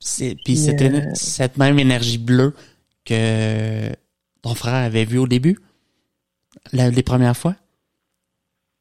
C'est, 0.00 0.36
puis, 0.44 0.56
c'était 0.56 0.92
euh, 0.92 1.10
cette 1.14 1.56
même 1.56 1.78
énergie 1.78 2.18
bleue 2.18 2.54
que 3.04 3.90
ton 4.42 4.54
frère 4.54 4.74
avait 4.74 5.04
vue 5.04 5.18
au 5.18 5.26
début, 5.26 5.58
les 6.72 7.02
premières 7.02 7.36
fois? 7.36 7.56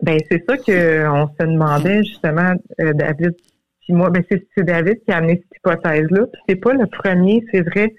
Ben 0.04 0.20
c'est 0.30 0.44
ça 0.48 0.58
qu'on 0.58 1.28
se 1.28 1.44
demandait 1.44 2.04
justement, 2.04 2.54
euh, 2.80 2.94
David. 2.94 3.36
Puis 3.82 3.94
moi, 3.94 4.12
ben 4.12 4.24
c'est, 4.30 4.64
David 4.64 5.04
qui 5.04 5.12
a 5.12 5.18
amené 5.18 5.42
cette 5.42 5.58
hypothèse-là. 5.58 6.28
Puis 6.28 6.42
c'est 6.48 6.56
pas 6.56 6.74
le 6.74 6.86
premier, 6.86 7.44
c'est 7.52 7.62
vrai. 7.62 7.96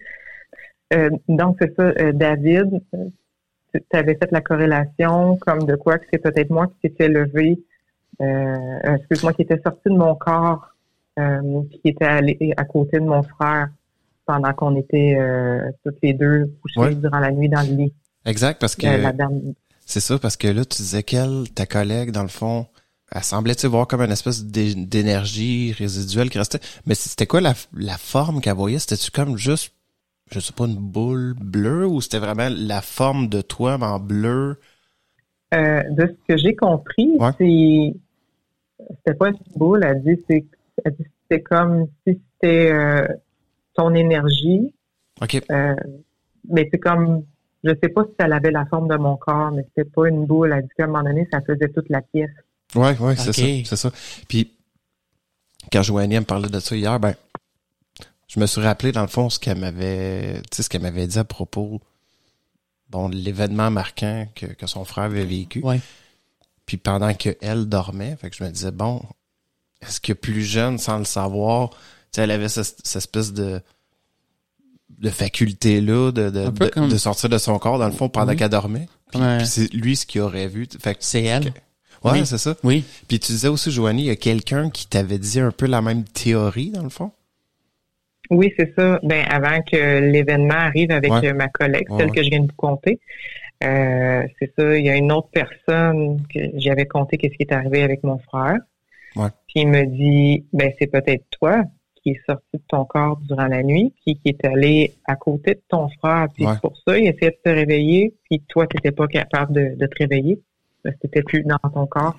Euh, 0.94 1.10
donc 1.28 1.56
c'est 1.60 1.74
ça, 1.74 2.12
David, 2.12 2.80
tu 3.72 3.96
avais 3.96 4.14
fait 4.14 4.30
la 4.30 4.40
corrélation 4.40 5.36
comme 5.36 5.64
de 5.64 5.76
quoi 5.76 5.98
que 5.98 6.06
c'est 6.12 6.18
peut-être 6.18 6.50
moi 6.50 6.66
qui 6.66 6.88
s'était 6.88 7.08
levé, 7.08 7.62
euh, 8.20 8.94
excuse-moi, 8.96 9.32
qui 9.32 9.42
était 9.42 9.60
sorti 9.62 9.88
de 9.88 9.96
mon 9.96 10.14
corps, 10.14 10.68
euh, 11.18 11.62
qui 11.70 11.88
était 11.88 12.04
allé 12.04 12.52
à 12.56 12.64
côté 12.64 12.98
de 12.98 13.04
mon 13.04 13.22
frère 13.22 13.68
pendant 14.26 14.52
qu'on 14.52 14.76
était 14.76 15.16
euh, 15.18 15.70
toutes 15.84 15.98
les 16.02 16.12
deux 16.12 16.52
couchés 16.62 16.94
durant 16.94 17.18
la 17.18 17.30
nuit 17.30 17.48
dans 17.48 17.62
le 17.62 17.74
lit. 17.74 17.94
Exact, 18.24 18.60
parce 18.60 18.76
que 18.76 18.86
c'est 19.86 20.00
ça, 20.00 20.18
parce 20.18 20.36
que 20.36 20.48
là, 20.48 20.64
tu 20.66 20.82
disais 20.82 21.02
qu'elle, 21.02 21.44
ta 21.54 21.64
collègue, 21.64 22.10
dans 22.10 22.22
le 22.22 22.28
fond, 22.28 22.66
elle 23.10 23.24
semblait 23.24 23.54
tu 23.54 23.66
voir 23.68 23.86
comme 23.86 24.02
une 24.02 24.12
espèce 24.12 24.44
d'énergie 24.44 25.72
résiduelle 25.72 26.28
qui 26.28 26.36
restait. 26.36 26.60
Mais 26.84 26.94
c'était 26.94 27.26
quoi 27.26 27.40
la, 27.40 27.54
la 27.72 27.96
forme 27.96 28.42
qu'elle 28.42 28.54
voyait? 28.54 28.78
C'était-tu 28.78 29.10
comme 29.10 29.38
juste 29.38 29.72
je 30.30 30.40
sais 30.40 30.52
pas, 30.52 30.66
une 30.66 30.76
boule 30.76 31.34
bleue 31.34 31.86
ou 31.86 32.00
c'était 32.00 32.18
vraiment 32.18 32.48
la 32.50 32.80
forme 32.80 33.28
de 33.28 33.40
toi, 33.40 33.78
mais 33.78 33.86
en 33.86 33.98
bleu? 33.98 34.58
Euh, 35.54 35.82
de 35.90 36.06
ce 36.06 36.34
que 36.34 36.36
j'ai 36.36 36.54
compris, 36.54 37.16
c'est 37.38 37.94
c'était 38.78 39.16
pas 39.16 39.28
une 39.28 39.38
boule, 39.56 39.84
elle 39.84 40.02
dit 40.02 40.22
c'est 40.28 40.44
c'était 40.84 41.42
comme 41.42 41.86
si 42.06 42.20
c'était 42.42 42.72
euh, 42.72 43.06
ton 43.74 43.94
énergie. 43.94 44.72
OK. 45.20 45.42
Euh, 45.50 45.74
mais 46.48 46.68
c'est 46.70 46.78
comme 46.78 47.24
je 47.64 47.70
sais 47.82 47.88
pas 47.88 48.04
si 48.04 48.14
elle 48.18 48.32
avait 48.32 48.50
la 48.50 48.66
forme 48.66 48.88
de 48.88 48.96
mon 48.96 49.16
corps, 49.16 49.50
mais 49.50 49.64
c'était 49.68 49.90
pas 49.90 50.08
une 50.08 50.26
boule. 50.26 50.52
Elle 50.52 50.62
dit 50.62 50.68
qu'à 50.76 50.84
un 50.84 50.88
moment 50.88 51.02
donné, 51.02 51.26
ça 51.32 51.40
faisait 51.40 51.68
toute 51.68 51.88
la 51.88 52.02
pièce. 52.02 52.30
Ouais, 52.74 52.96
ouais, 52.98 53.16
c'est 53.16 53.32
ça, 53.32 53.42
c'est 53.64 53.76
ça. 53.76 53.90
Puis 54.28 54.52
quand 55.72 55.82
Joanie 55.82 56.20
me 56.20 56.24
parlait 56.24 56.48
de 56.48 56.60
ça 56.60 56.76
hier, 56.76 57.00
ben 57.00 57.14
je 58.28 58.38
me 58.40 58.46
suis 58.46 58.60
rappelé 58.60 58.92
dans 58.92 59.02
le 59.02 59.08
fond 59.08 59.30
ce 59.30 59.38
qu'elle 59.38 59.58
m'avait, 59.58 60.42
tu 60.50 60.56
sais, 60.56 60.62
ce 60.62 60.68
qu'elle 60.68 60.82
m'avait 60.82 61.06
dit 61.06 61.18
à 61.18 61.24
propos, 61.24 61.80
bon, 62.90 63.08
de 63.08 63.16
l'événement 63.16 63.70
marquant 63.70 64.26
que, 64.34 64.46
que 64.46 64.66
son 64.66 64.84
frère 64.84 65.04
avait 65.04 65.24
vécu. 65.24 65.60
Ouais. 65.62 65.80
Puis 66.66 66.76
pendant 66.76 67.14
qu'elle 67.14 67.66
dormait, 67.66 68.16
fait 68.20 68.28
que 68.28 68.36
je 68.36 68.44
me 68.44 68.50
disais 68.50 68.70
bon, 68.70 69.02
est-ce 69.80 70.00
que 70.00 70.12
plus 70.12 70.42
jeune, 70.42 70.78
sans 70.78 70.98
le 70.98 71.04
savoir, 71.04 71.70
tu 71.70 71.76
sais, 72.12 72.22
elle 72.22 72.30
avait 72.30 72.48
cette, 72.48 72.94
espèce 72.94 73.32
de 73.32 73.60
de 74.98 75.10
faculté 75.10 75.80
là 75.80 76.10
de 76.10 76.28
de, 76.28 76.88
de, 76.88 76.96
sortir 76.96 77.28
de 77.28 77.38
son 77.38 77.58
corps 77.58 77.78
dans 77.78 77.86
le 77.86 77.92
fond 77.92 78.08
pendant 78.08 78.34
qu'elle 78.34 78.50
dormait? 78.50 78.88
Puis, 79.12 79.20
c'est 79.46 79.72
lui 79.72 79.96
ce 79.96 80.04
qu'il 80.04 80.20
aurait 80.20 80.48
vu. 80.48 80.68
Fait 80.78 80.96
c'est 81.00 81.22
elle? 81.22 81.54
Ouais, 82.04 82.12
Oui. 82.12 82.26
c'est 82.26 82.38
ça. 82.38 82.54
Oui. 82.62 82.84
Puis 83.08 83.18
tu 83.18 83.32
disais 83.32 83.48
aussi, 83.48 83.70
Joanie, 83.70 84.02
il 84.02 84.06
y 84.06 84.10
a 84.10 84.16
quelqu'un 84.16 84.70
qui 84.70 84.86
t'avait 84.86 85.18
dit 85.18 85.40
un 85.40 85.50
peu 85.50 85.66
la 85.66 85.80
même 85.82 86.04
théorie, 86.04 86.70
dans 86.70 86.82
le 86.82 86.90
fond? 86.90 87.10
Oui, 88.30 88.52
c'est 88.58 88.74
ça. 88.76 88.98
Ben, 89.02 89.24
avant 89.30 89.60
que 89.62 90.00
l'événement 90.00 90.54
arrive 90.54 90.90
avec 90.90 91.10
Ouais. 91.10 91.28
euh, 91.28 91.34
ma 91.34 91.48
collègue, 91.48 91.86
celle 91.96 92.06
ouais. 92.10 92.14
que 92.14 92.22
je 92.22 92.28
viens 92.30 92.40
de 92.40 92.46
vous 92.46 92.56
conter, 92.56 93.00
euh, 93.64 94.22
c'est 94.38 94.52
ça. 94.58 94.76
Il 94.78 94.84
y 94.84 94.90
a 94.90 94.96
une 94.96 95.10
autre 95.12 95.28
personne 95.32 96.22
que 96.32 96.40
j'avais 96.56 96.86
conté 96.86 97.16
qu'est-ce 97.16 97.34
qui 97.34 97.42
est 97.42 97.52
arrivé 97.52 97.82
avec 97.82 98.02
mon 98.04 98.18
frère. 98.18 98.58
Ouais. 99.16 99.28
Puis 99.48 99.62
il 99.62 99.68
me 99.68 99.84
dit, 99.86 100.44
ben 100.52 100.70
c'est 100.78 100.86
peut-être 100.86 101.24
toi 101.40 101.62
qui 102.02 102.10
est 102.10 102.20
sorti 102.28 102.44
de 102.54 102.60
ton 102.68 102.84
corps 102.84 103.18
durant 103.26 103.46
la 103.46 103.62
nuit, 103.62 103.92
puis 104.04 104.14
qui 104.16 104.28
est 104.28 104.44
allé 104.46 104.92
à 105.06 105.16
côté 105.16 105.54
de 105.54 105.62
ton 105.68 105.88
frère. 105.98 106.26
Puis 106.34 106.46
pour 106.62 106.76
ça, 106.86 106.96
il 106.98 107.06
essayait 107.08 107.32
de 107.32 107.38
te 107.42 107.48
réveiller, 107.54 108.14
puis 108.30 108.40
toi, 108.48 108.66
tu 108.68 108.76
n'étais 108.76 108.92
pas 108.92 109.08
capable 109.08 109.52
de, 109.52 109.74
de 109.76 109.86
te 109.86 109.96
réveiller. 109.98 110.38
Parce 110.84 110.94
que 110.96 111.00
t'étais 111.02 111.22
plus 111.22 111.42
dans 111.42 111.58
ton 111.70 111.86
corps. 111.86 112.16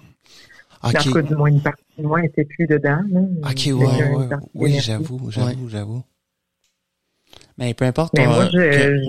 Ok. 0.83 0.95
En 0.95 0.99
tout 1.03 1.13
cas, 1.13 1.21
du 1.21 1.35
moins, 1.35 1.49
une 1.49 1.61
partie 1.61 1.83
de 1.97 2.03
moi 2.03 2.21
n'était 2.21 2.45
plus 2.45 2.65
dedans. 2.67 3.01
là. 3.09 3.19
Ok, 3.49 3.67
ouais, 3.73 4.37
Oui, 4.53 4.79
j'avoue, 4.79 5.29
j'avoue, 5.29 5.67
j'avoue. 5.67 6.03
Mais 7.57 7.73
peu 7.73 7.85
importe. 7.85 8.13
Mais 8.17 8.25
moi, 8.25 8.47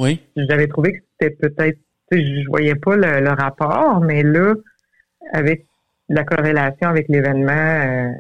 oui. 0.01 0.21
j'avais 0.37 0.67
trouvé 0.67 0.95
que 0.99 1.05
c'était 1.21 1.37
peut-être, 1.37 1.79
tu 2.11 2.19
sais, 2.19 2.43
je 2.43 2.49
voyais 2.49 2.75
pas 2.75 2.97
le, 2.97 3.21
le 3.21 3.31
rapport, 3.31 4.01
mais 4.01 4.23
là, 4.25 4.55
avec 5.33 5.67
la 6.09 6.25
corrélation 6.25 6.89
avec 6.89 7.09
l'événement 7.09 7.53
euh, 7.53 8.11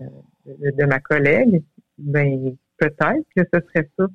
de, 0.47 0.70
de 0.77 0.85
ma 0.85 1.01
collègue, 1.01 1.62
ben 1.98 2.55
peut-être 2.78 3.27
que 3.36 3.43
ce 3.52 3.60
serait 3.66 3.90
ça. 3.98 4.06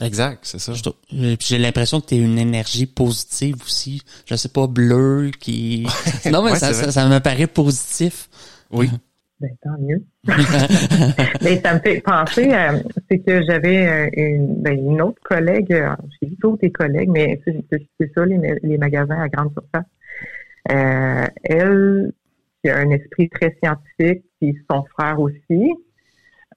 Exact, 0.00 0.38
c'est 0.42 0.58
ça. 0.58 0.72
Je 0.72 0.82
trouve- 0.82 0.94
euh, 1.14 1.36
puis 1.36 1.46
J'ai 1.48 1.58
l'impression 1.58 2.00
que 2.00 2.06
tu 2.06 2.14
es 2.14 2.18
une 2.18 2.38
énergie 2.38 2.86
positive 2.86 3.56
aussi. 3.62 4.00
Je 4.26 4.34
sais 4.36 4.48
pas, 4.48 4.66
bleu, 4.66 5.30
qui... 5.38 5.86
Non, 6.30 6.42
mais 6.42 6.52
Ouais, 6.52 6.58
ça, 6.58 7.08
me 7.08 7.18
paraît 7.20 7.46
positif. 7.46 8.28
Oui. 8.70 8.88
Ben 9.40 9.50
tant 9.60 9.76
mieux. 9.80 10.00
mais 11.42 11.60
ça 11.60 11.74
me 11.74 11.80
fait 11.80 12.00
penser, 12.00 12.52
à- 12.52 12.76
c'est 13.10 13.18
que 13.18 13.42
j'avais 13.44 13.88
euh, 13.88 14.08
une, 14.16 14.62
ben, 14.62 14.72
une 14.78 15.02
autre 15.02 15.20
collègue, 15.24 15.72
euh, 15.72 15.96
j'ai 16.20 16.28
dit 16.28 16.36
d'autres 16.40 16.60
des 16.62 16.70
collègues, 16.70 17.08
mais 17.08 17.40
c'est 17.44 18.12
ça 18.14 18.24
les, 18.24 18.38
ma- 18.38 18.54
les 18.62 18.78
magasins 18.78 19.20
à 19.20 19.28
grande 19.28 19.50
surface. 19.52 19.84
Euh, 20.70 21.26
elle, 21.42 22.12
qui 22.62 22.70
a 22.70 22.76
un 22.78 22.90
esprit 22.90 23.28
très 23.30 23.56
scientifique, 23.60 24.24
puis 24.40 24.56
son 24.70 24.84
frère 24.96 25.18
aussi. 25.18 25.72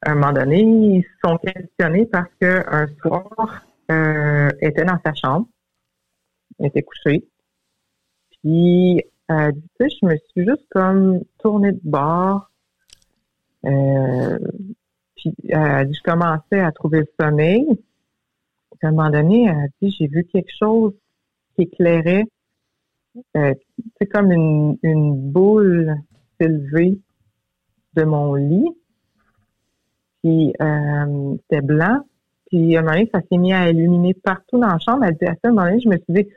À 0.06 0.12
un 0.12 0.16
moment 0.16 0.34
donné, 0.34 0.62
ils 0.62 1.04
se 1.04 1.28
sont 1.28 1.38
questionnés 1.40 2.06
parce 2.06 2.30
que 2.40 2.64
un 2.68 2.88
soir, 3.02 3.66
euh, 3.92 4.52
était 4.62 4.86
dans 4.86 5.00
sa 5.04 5.14
chambre, 5.16 5.48
était 6.64 6.84
couchée, 6.84 7.28
puis 8.30 8.40
dit, 8.44 9.02
tu 9.28 9.36
sais, 9.80 9.98
je 10.00 10.06
me 10.06 10.16
suis 10.30 10.46
juste 10.46 10.68
comme 10.70 11.24
tournée 11.40 11.72
de 11.72 11.82
bord, 11.84 12.52
euh, 13.66 14.38
puis 15.16 15.32
dit, 15.32 15.50
je 15.52 16.04
commençais 16.04 16.60
à 16.60 16.72
trouver 16.72 17.00
le 17.00 17.08
sommeil. 17.20 17.66
À 18.84 18.90
un 18.90 18.92
moment 18.92 19.10
donné, 19.10 19.46
elle 19.46 19.70
dit, 19.82 19.96
j'ai 19.98 20.08
vu 20.08 20.24
quelque 20.26 20.52
chose 20.56 20.94
qui 21.56 21.64
éclairait, 21.64 22.26
euh, 23.38 23.56
c'est 23.98 24.08
comme 24.08 24.32
une, 24.32 24.78
une 24.84 25.32
boule 25.32 25.96
s'élever 26.40 27.00
de 27.94 28.04
mon 28.04 28.36
lit. 28.36 28.70
Puis 30.26 30.54
euh, 30.60 31.36
c'était 31.42 31.62
blanc. 31.62 32.00
Puis 32.48 32.76
à 32.76 32.80
un 32.80 32.82
moment 32.82 32.96
donné, 32.96 33.10
ça 33.14 33.22
s'est 33.30 33.38
mis 33.38 33.54
à 33.54 33.70
illuminer 33.70 34.16
partout 34.16 34.58
dans 34.60 34.70
la 34.70 34.80
chambre. 34.80 35.06
Elle 35.06 35.16
dit 35.22 35.28
à 35.28 35.34
ça, 35.34 35.40
un 35.44 35.50
moment 35.50 35.68
donné, 35.68 35.80
je 35.82 35.88
me 35.88 35.98
suis 35.98 36.14
dit, 36.14 36.28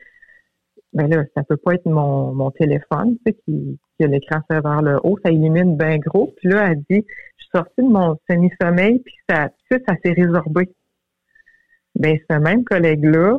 ben 0.92 1.08
là, 1.08 1.24
ça 1.34 1.42
peut 1.42 1.56
pas 1.56 1.72
être 1.72 1.86
mon, 1.86 2.34
mon 2.34 2.50
téléphone, 2.50 3.16
tu 3.24 3.32
sais, 3.32 3.38
qui, 3.46 3.78
qui 3.96 4.04
a 4.04 4.08
l'écran 4.08 4.40
vers 4.50 4.82
le 4.82 4.98
haut, 5.02 5.18
ça 5.24 5.30
illumine 5.30 5.78
bien 5.78 5.96
gros. 5.96 6.34
Puis 6.36 6.50
là, 6.50 6.70
elle 6.70 6.82
dit, 6.90 7.06
je 7.36 7.44
suis 7.44 7.50
sortie 7.54 7.82
de 7.82 7.88
mon 7.88 8.18
semi-sommeil, 8.28 8.98
puis 8.98 9.14
ça, 9.26 9.48
tout 9.70 9.78
ça 9.88 9.94
s'est 10.04 10.12
résorbé. 10.12 10.68
Ben, 11.94 12.18
ce 12.30 12.36
même 12.36 12.64
collègue-là 12.64 13.38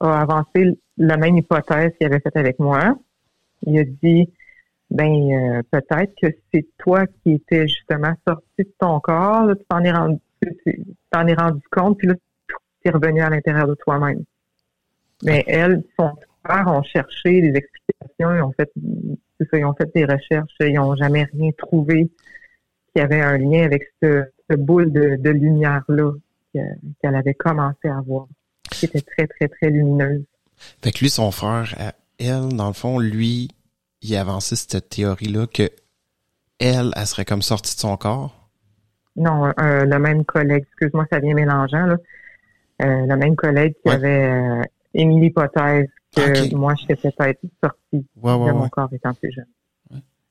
a 0.00 0.20
avancé 0.22 0.78
la 0.96 1.18
même 1.18 1.36
hypothèse 1.36 1.92
qu'il 1.98 2.06
avait 2.06 2.20
faite 2.20 2.36
avec 2.36 2.58
moi. 2.58 2.96
Il 3.66 3.78
a 3.78 3.84
dit, 3.84 4.32
ben, 4.92 5.10
euh, 5.10 5.62
peut-être 5.70 6.12
que 6.20 6.26
c'est 6.52 6.66
toi 6.78 7.06
qui 7.06 7.32
étais 7.32 7.66
justement 7.66 8.12
sorti 8.28 8.44
de 8.58 8.72
ton 8.78 9.00
corps, 9.00 9.46
là, 9.46 9.54
tu 9.54 9.64
t'en 9.68 9.82
es 9.82 9.90
rendu, 9.90 10.18
tu 10.42 10.54
tu 10.66 10.84
t'en 11.10 11.26
es 11.26 11.34
rendu 11.34 11.62
compte, 11.70 11.96
puis 11.98 12.08
là, 12.08 12.14
tu 12.46 12.88
es 12.88 12.90
revenu 12.90 13.22
à 13.22 13.30
l'intérieur 13.30 13.66
de 13.66 13.74
toi-même. 13.74 14.22
Mais 15.24 15.44
elle, 15.46 15.82
son 15.98 16.10
frère 16.44 16.66
ont 16.66 16.82
cherché 16.82 17.40
des 17.40 17.56
explications, 17.56 18.36
ils 18.36 18.42
ont 18.42 18.52
fait, 18.52 18.70
ça, 19.50 19.58
ils 19.58 19.64
ont 19.64 19.74
fait 19.74 19.90
des 19.94 20.04
recherches, 20.04 20.52
ils 20.60 20.74
n'ont 20.74 20.94
jamais 20.96 21.24
rien 21.32 21.50
trouvé 21.56 22.10
qui 22.94 23.00
avait 23.00 23.22
un 23.22 23.38
lien 23.38 23.64
avec 23.64 23.84
ce, 24.02 24.24
ce 24.50 24.56
boule 24.56 24.92
de, 24.92 25.16
de 25.16 25.30
lumière-là 25.30 26.12
que- 26.52 26.58
qu'elle 27.00 27.14
avait 27.14 27.34
commencé 27.34 27.88
à 27.88 28.00
voir, 28.02 28.26
qui 28.70 28.84
était 28.84 29.00
très, 29.00 29.26
très, 29.26 29.48
très 29.48 29.70
lumineuse. 29.70 30.24
Fait 30.82 30.92
que 30.92 30.98
lui, 30.98 31.08
son 31.08 31.30
frère, 31.30 31.74
elle, 32.18 32.48
dans 32.54 32.68
le 32.68 32.74
fond, 32.74 32.98
lui, 32.98 33.48
il 34.02 34.16
a 34.16 34.20
avancé 34.20 34.56
cette 34.56 34.88
théorie-là 34.88 35.46
que 35.46 35.70
elle, 36.58 36.92
elle 36.96 37.06
serait 37.06 37.24
comme 37.24 37.42
sortie 37.42 37.74
de 37.74 37.80
son 37.80 37.96
corps? 37.96 38.48
Non, 39.16 39.46
euh, 39.60 39.84
le 39.84 39.98
même 39.98 40.24
collègue, 40.24 40.64
excuse-moi, 40.68 41.06
ça 41.12 41.18
vient 41.18 41.34
mélangeant, 41.34 41.86
là. 41.86 41.96
Euh, 42.82 43.06
le 43.06 43.16
même 43.16 43.36
collègue 43.36 43.74
qui 43.82 43.88
Ouais. 43.88 43.94
avait 43.94 44.30
euh, 44.30 44.62
émis 44.94 45.20
l'hypothèse 45.20 45.86
que 46.16 46.46
Ok. 46.46 46.52
moi, 46.52 46.74
j'étais 46.74 46.96
peut-être 47.10 47.40
sortie 47.62 48.06
Ouais, 48.16 48.32
ouais, 48.34 48.46
de 48.48 48.52
mon 48.52 48.62
ouais. 48.62 48.70
corps 48.70 48.88
étant 48.92 49.14
plus 49.14 49.32
jeune. 49.32 49.46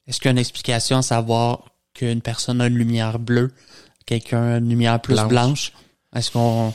Est-ce 0.07 0.19
qu'il 0.19 0.25
y 0.25 0.29
a 0.29 0.31
une 0.31 0.37
explication 0.39 0.97
à 0.97 1.01
savoir 1.01 1.71
qu'une 1.93 2.21
personne 2.21 2.59
a 2.61 2.67
une 2.67 2.75
lumière 2.77 3.19
bleue, 3.19 3.51
quelqu'un 4.05 4.41
a 4.53 4.57
une 4.57 4.69
lumière 4.69 4.99
plus 4.99 5.15
Blanche. 5.15 5.29
blanche? 5.29 5.73
Est-ce 6.15 6.31
qu'on... 6.31 6.73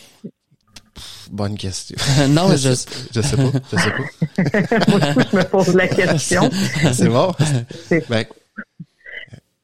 Bonne 1.31 1.56
question. 1.56 1.97
non, 2.28 2.48
mais 2.48 2.56
je... 2.56 2.70
je 2.70 3.20
sais 3.20 3.36
pas, 3.36 3.51
je 3.73 3.77
sais 3.77 3.90
pas. 3.90 4.85
moi, 4.89 5.01
du 5.01 5.14
coup, 5.14 5.23
je 5.32 5.36
me 5.36 5.44
pose 5.44 5.74
la 5.74 5.89
question. 5.89 6.51
C'est 6.93 7.09
bon? 7.09 7.32
C'est- 7.89 8.09
Ben, 8.09 8.24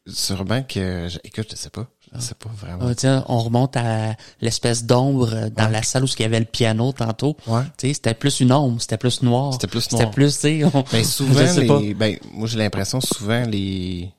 sûrement 0.07 0.63
que, 0.63 1.09
je- 1.09 1.19
écoute, 1.25 1.49
je 1.51 1.57
sais 1.57 1.71
pas. 1.71 1.87
Je 2.15 2.21
sais 2.21 2.35
pas 2.35 2.51
vraiment. 2.55 2.87
Ah, 2.89 2.95
tiens, 2.95 3.25
on 3.29 3.39
remonte 3.39 3.75
à 3.77 4.15
l'espèce 4.43 4.85
d'ombre 4.85 5.49
dans 5.51 5.65
Ouais. 5.67 5.71
la 5.73 5.83
salle 5.83 6.05
où 6.05 6.07
il 6.07 6.21
y 6.21 6.25
avait 6.25 6.41
le 6.41 6.45
piano 6.45 6.93
tantôt. 6.93 7.37
Ouais. 7.47 7.63
Tu 7.79 7.89
sais, 7.89 7.95
c'était 7.95 8.13
plus 8.15 8.41
une 8.41 8.53
ombre, 8.53 8.83
c'était 8.83 8.99
plus 8.99 9.23
noir. 9.23 9.53
C'était 9.55 9.67
plus 9.69 9.81
C'était 9.81 9.97
noir. 10.03 10.11
plus, 10.11 10.35
tu 10.35 10.41
sais, 10.41 10.65
on- 10.65 10.85
Ben, 10.93 11.05
souvent, 11.05 11.41
je 11.41 11.47
sais 11.47 11.67
pas. 11.67 11.81
les, 11.81 11.95
ben, 11.95 12.19
moi, 12.35 12.47
j'ai 12.49 12.59
l'impression, 12.59 13.01
souvent, 13.01 13.45
les, 13.47 14.11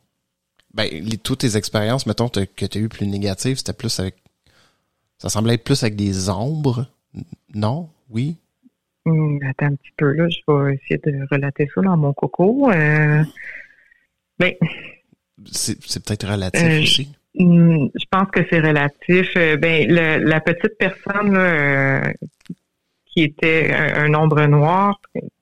ben, 0.74 0.90
les, 0.92 1.18
toutes 1.18 1.40
tes 1.42 1.56
expériences, 1.56 2.08
mettons, 2.08 2.30
que 2.30 2.66
tu 2.66 2.78
as 2.78 2.82
eu 2.82 2.90
plus 2.90 3.06
négatives, 3.06 3.58
c'était 3.58 3.74
plus 3.74 4.00
avec, 4.00 4.16
ça 5.22 5.30
semblait 5.30 5.54
être 5.56 5.64
plus 5.64 5.84
avec 5.84 5.96
des 5.96 6.30
ombres. 6.30 6.88
Non? 7.54 7.90
Oui? 8.10 8.38
Hum, 9.06 9.40
attends 9.48 9.68
un 9.68 9.76
petit 9.76 9.92
peu, 9.98 10.14
là. 10.14 10.28
Je 10.30 10.40
vais 10.48 10.76
essayer 10.76 10.98
de 11.06 11.28
relater 11.30 11.70
ça 11.74 11.82
dans 11.82 11.98
mon 11.98 12.14
coco. 12.14 12.72
Euh, 12.72 13.24
ben, 14.40 14.54
C'est, 15.52 15.78
c'est 15.86 16.04
peut-être 16.06 16.28
relatif 16.28 16.62
Euh, 16.64 16.82
aussi. 16.82 17.10
je 17.36 18.06
pense 18.10 18.30
que 18.32 18.42
c'est 18.50 18.60
relatif. 18.62 19.30
Euh, 19.36 19.58
ben, 19.58 19.88
le- 19.90 20.24
la 20.24 20.40
petite 20.40 20.78
personne, 20.78 21.34
là, 21.34 21.40
euh, 21.40 22.14
qui 23.06 23.24
était 23.24 23.72
un, 23.74 24.06
un 24.06 24.14
ombre 24.16 24.46
noir 24.46 25.00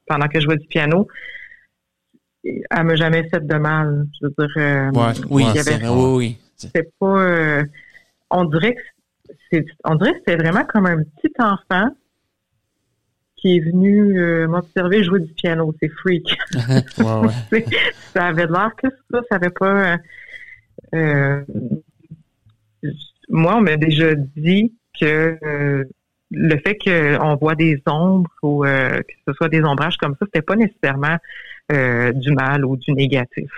pendant 0.08 0.28
que 0.28 0.40
je 0.40 0.46
jouais 0.46 0.58
du 0.58 0.68
piano, 0.68 1.08
elle 2.44 2.84
m'a 2.84 2.96
jamais 2.96 3.28
fait 3.30 3.46
de 3.46 3.56
mal. 3.56 4.06
Je 4.20 4.26
veux 4.28 4.34
dire, 4.38 4.58
euh. 4.58 4.92
Oui, 5.30 5.44
il 5.44 5.56
y 5.56 5.60
c'est 5.60 5.74
avait 5.74 5.86
vrai, 5.86 5.90
oui, 5.96 6.16
oui. 6.18 6.38
c'était 6.58 6.90
pas 7.00 7.06
euh, 7.22 7.64
on 8.32 8.46
dirait 8.46 8.74
que 8.76 8.82
c'est 8.82 8.91
on 9.84 9.96
dirait 9.96 10.14
que 10.14 10.20
c'était 10.20 10.38
vraiment 10.38 10.66
comme 10.66 10.86
un 10.86 11.04
petit 11.04 11.34
enfant 11.40 11.90
qui 13.36 13.58
est 13.58 13.60
venu 13.60 14.20
euh, 14.20 14.48
m'observer 14.48 15.04
jouer 15.04 15.22
du 15.22 15.34
piano, 15.34 15.74
c'est 15.82 15.90
freak. 15.90 16.38
Ouais, 17.00 17.28
ouais. 17.52 17.66
ça 18.14 18.28
avait 18.28 18.46
l'air 18.46 18.72
que 18.78 18.88
ça, 19.10 19.22
ça 19.30 19.36
avait 19.36 19.50
pas 19.50 19.94
euh, 19.94 19.98
euh, 20.94 21.42
moi 23.30 23.56
on 23.58 23.62
m'a 23.62 23.78
déjà 23.78 24.14
dit 24.16 24.74
que 25.00 25.38
euh, 25.44 25.86
le 26.32 26.58
fait 26.60 26.78
qu'on 26.78 27.36
voit 27.36 27.56
des 27.56 27.82
ombres 27.88 28.30
ou 28.42 28.66
euh, 28.66 29.02
que 29.02 29.14
ce 29.28 29.34
soit 29.34 29.50
des 29.50 29.62
ombrages 29.64 29.98
comme 29.98 30.16
ça, 30.20 30.26
c'était 30.26 30.42
pas 30.42 30.56
nécessairement 30.56 31.18
euh, 31.72 32.14
du 32.14 32.32
mal 32.32 32.66
ou 32.66 32.78
du 32.78 32.94
négatif. 32.94 33.50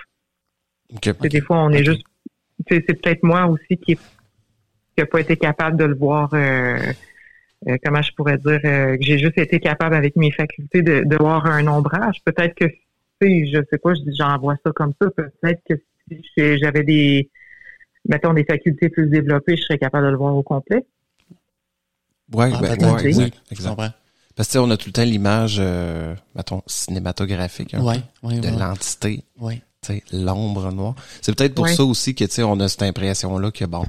Ok. 0.92 1.00
Tu 1.02 1.12
sais, 1.12 1.28
Des 1.28 1.40
fois, 1.40 1.58
on 1.58 1.70
est 1.70 1.84
juste. 1.84 2.04
C'est 2.68 2.80
peut-être 2.80 3.22
moi 3.22 3.46
aussi 3.46 3.76
qui 3.78 3.98
n'a 5.02 5.06
pas 5.06 5.20
été 5.20 5.36
capable 5.36 5.76
de 5.76 5.84
le 5.84 5.94
voir. 5.96 6.30
euh, 6.34 6.78
euh, 7.66 7.76
comment 7.82 8.02
je 8.02 8.12
pourrais 8.12 8.36
dire 8.36 8.60
euh, 8.64 8.96
que 8.98 9.02
j'ai 9.02 9.18
juste 9.18 9.38
été 9.38 9.58
capable 9.58 9.94
avec 9.94 10.16
mes 10.16 10.30
facultés 10.30 10.82
de, 10.82 11.02
de 11.04 11.16
voir 11.16 11.46
un 11.46 11.66
ombrage. 11.66 12.18
Peut-être 12.24 12.54
que 12.54 12.66
sais, 13.22 13.46
je 13.46 13.58
sais 13.70 13.78
pas, 13.78 13.92
j'en 14.18 14.38
vois 14.38 14.56
ça 14.64 14.70
comme 14.72 14.92
ça. 15.00 15.08
Peut-être 15.10 15.62
que 15.68 15.74
si 16.10 16.20
j'ai- 16.36 16.58
j'avais 16.58 16.82
des 16.82 17.30
mettons 18.06 18.34
des 18.34 18.44
facultés 18.44 18.90
plus 18.90 19.08
développées, 19.08 19.56
je 19.56 19.62
serais 19.62 19.78
capable 19.78 20.04
de 20.06 20.10
le 20.10 20.16
voir 20.18 20.36
au 20.36 20.42
complet. 20.42 20.84
Ouais, 22.32 22.50
Ah, 22.52 22.60
ben, 22.60 22.94
ouais, 22.94 23.06
exact, 23.06 23.36
exact. 23.50 23.76
Parce 24.36 24.52
que, 24.52 24.58
on 24.58 24.70
a 24.70 24.76
tout 24.76 24.88
le 24.88 24.92
temps 24.92 25.04
l'image, 25.04 25.56
euh, 25.60 26.14
mettons, 26.34 26.62
cinématographique, 26.66 27.74
Ouais, 27.78 27.96
ouais, 28.22 28.40
de 28.40 28.48
ouais. 28.48 28.58
l'entité. 28.58 29.22
Ouais. 29.40 29.62
tu 29.80 29.92
sais, 29.94 30.02
l'ombre 30.12 30.72
noire. 30.72 30.94
C'est 31.22 31.36
peut-être 31.36 31.54
pour 31.54 31.64
Ouais. 31.64 31.74
ça 31.74 31.84
aussi 31.84 32.14
que, 32.14 32.24
tu 32.24 32.30
sais, 32.32 32.42
on 32.42 32.58
a 32.60 32.68
cette 32.68 32.82
impression-là 32.82 33.50
que, 33.52 33.64
bon, 33.66 33.84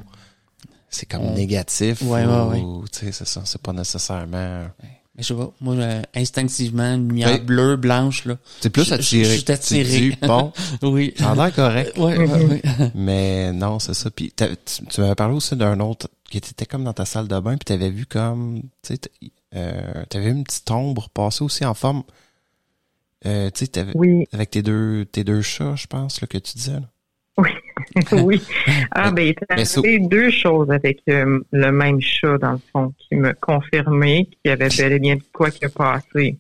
c'est 0.90 1.06
comme 1.06 1.22
On- 1.22 1.34
négatif. 1.34 2.02
Ouais, 2.04 2.26
ouais, 2.26 2.60
ou, 2.62 2.86
Tu 2.92 3.00
sais, 3.06 3.12
c'est 3.12 3.28
ça. 3.28 3.42
C'est 3.46 3.62
pas 3.62 3.74
nécessairement... 3.74 4.68
Mais 5.18 5.24
je 5.24 5.28
sais 5.30 5.34
pas, 5.34 5.50
moi, 5.62 5.76
euh, 5.76 6.02
instinctivement, 6.14 6.94
une 6.94 7.08
lumière 7.08 7.30
Ouais. 7.30 7.40
bleue, 7.40 7.78
blanche, 7.78 8.26
là. 8.26 8.36
C'est 8.60 8.70
plus 8.70 8.84
Je- 8.84 8.90
je- 8.90 8.94
attiré. 8.96 9.24
je 9.24 9.40
suis 9.40 9.52
attiré. 9.52 9.84
Dis, 9.84 10.18
bon, 10.28 10.52
Oui. 10.82 11.14
ça 11.18 11.32
a 11.32 11.36
l'air 11.36 11.56
correct. 11.56 11.98
Ouais, 11.98 12.18
ouais, 12.18 12.44
ouais. 12.46 12.62
Mais 12.96 13.54
non, 13.54 13.80
c'est 13.80 13.94
ça. 13.94 14.10
Puis 14.12 14.34
tu, 14.36 14.46
tu 14.90 15.00
m'avais 15.02 15.16
parlé 15.16 15.36
aussi 15.36 15.56
d'un 15.56 15.80
autre 15.80 16.10
qui 16.30 16.38
était 16.40 16.66
comme 16.66 16.84
dans 16.84 16.92
ta 16.92 17.06
salle 17.06 17.30
de 17.30 17.40
bain, 17.40 17.52
puis 17.56 17.64
t'avais 17.64 17.90
vu 17.92 18.06
comme, 18.06 18.62
tu 18.82 18.94
sais, 18.96 19.00
euh, 19.56 20.04
t'avais 20.10 20.26
vu 20.26 20.32
une 20.32 20.44
petite 20.44 20.70
ombre 20.70 21.08
passer 21.10 21.46
aussi 21.46 21.64
en 21.64 21.74
forme, 21.76 22.04
euh, 23.26 23.50
tu 23.52 23.66
sais, 23.74 23.86
Oui, 23.96 24.26
avec 24.34 24.52
tes 24.52 24.62
deux, 24.64 25.06
tes 25.10 25.24
deux 25.24 25.42
chats, 25.42 25.76
je 25.78 25.88
pense, 25.88 26.20
là, 26.20 26.28
que 26.28 26.38
tu 26.38 26.58
disais. 26.58 26.74
Là. 26.74 26.90
oui. 28.24 28.42
Ah, 28.92 29.12
ben, 29.12 29.24
il 29.24 29.30
est 29.30 29.52
arrivé 29.84 30.00
deux 30.00 30.30
choses 30.30 30.72
avec 30.72 31.02
euh, 31.10 31.40
le 31.52 31.72
même 31.72 32.00
chat, 32.02 32.38
dans 32.38 32.54
le 32.54 32.60
fond, 32.72 32.94
qui 32.98 33.16
me 33.16 33.34
confirmait 33.34 34.26
qu'il 34.26 34.40
y 34.46 34.50
avait 34.50 34.70
bel 34.70 34.94
et 34.94 35.00
bien 35.00 35.16
de 35.16 35.24
quoi 35.34 35.52
qui 35.52 35.66
a 35.66 35.70
passé. 35.70 36.38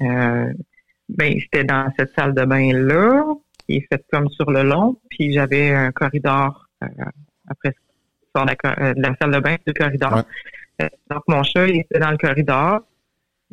Euh, 0.00 0.52
ben, 1.08 1.38
c'était 1.40 1.64
dans 1.64 1.92
cette 1.98 2.14
salle 2.14 2.34
de 2.34 2.44
bain-là, 2.44 3.24
qui 3.66 3.76
est 3.76 3.86
faite 3.90 4.04
comme 4.10 4.28
sur 4.30 4.50
le 4.50 4.62
long, 4.62 4.98
puis 5.10 5.32
j'avais 5.32 5.70
un 5.70 5.92
corridor 5.92 6.68
euh, 6.82 6.86
après 7.48 7.74
sur 8.34 8.44
la, 8.44 8.54
euh, 8.64 8.94
de 8.94 9.02
la 9.02 9.14
salle 9.20 9.32
de 9.32 9.40
bain, 9.40 9.56
du 9.66 9.72
corridor. 9.74 10.14
Ouais. 10.14 10.22
Euh, 10.82 10.88
donc, 11.10 11.22
mon 11.28 11.42
chat, 11.42 11.66
il 11.68 11.80
était 11.80 11.98
dans 11.98 12.10
le 12.10 12.16
corridor, 12.16 12.80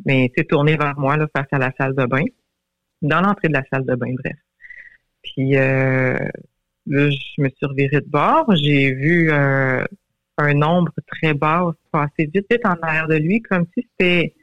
mais 0.04 0.30
c'est 0.36 0.46
tourné 0.46 0.76
vers 0.76 0.98
moi, 0.98 1.16
là, 1.16 1.26
face 1.34 1.48
à 1.52 1.58
la 1.58 1.72
salle 1.78 1.94
de 1.94 2.06
bain, 2.06 2.24
dans 3.02 3.20
l'entrée 3.20 3.48
de 3.48 3.54
la 3.54 3.64
salle 3.70 3.84
de 3.84 3.94
bain, 3.94 4.12
bref. 4.22 4.36
Puis 5.22 5.56
euh, 5.56 6.16
je 6.86 7.42
me 7.42 7.48
suis 7.48 7.66
revirée 7.66 8.00
de 8.00 8.08
bord. 8.08 8.46
J'ai 8.56 8.92
vu 8.92 9.30
euh, 9.30 9.84
un 10.38 10.54
nombre 10.54 10.92
très 11.06 11.34
bas 11.34 11.72
passer 11.92 12.30
vite, 12.32 12.46
vite 12.50 12.64
en 12.64 12.74
arrière 12.82 13.08
de 13.08 13.16
lui, 13.16 13.40
comme 13.42 13.66
si 13.74 13.86
c'était 13.98 14.34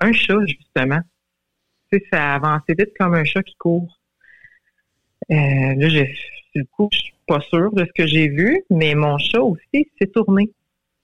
un 0.00 0.12
chat, 0.12 0.44
justement. 0.46 1.00
Tu 1.90 1.98
sais, 1.98 2.04
ça 2.12 2.34
avançait 2.34 2.74
vite 2.78 2.92
comme 2.98 3.14
un 3.14 3.24
chat 3.24 3.42
qui 3.42 3.54
court. 3.56 4.00
Euh, 5.30 5.34
là, 5.34 5.88
j'ai, 5.88 6.14
du 6.54 6.64
coup, 6.66 6.88
je 6.92 6.98
suis 6.98 7.14
pas 7.26 7.40
sûre 7.40 7.72
de 7.72 7.84
ce 7.84 7.92
que 7.94 8.06
j'ai 8.06 8.28
vu, 8.28 8.62
mais 8.70 8.94
mon 8.94 9.18
chat 9.18 9.40
aussi 9.40 9.90
s'est 9.98 10.08
tourné 10.08 10.50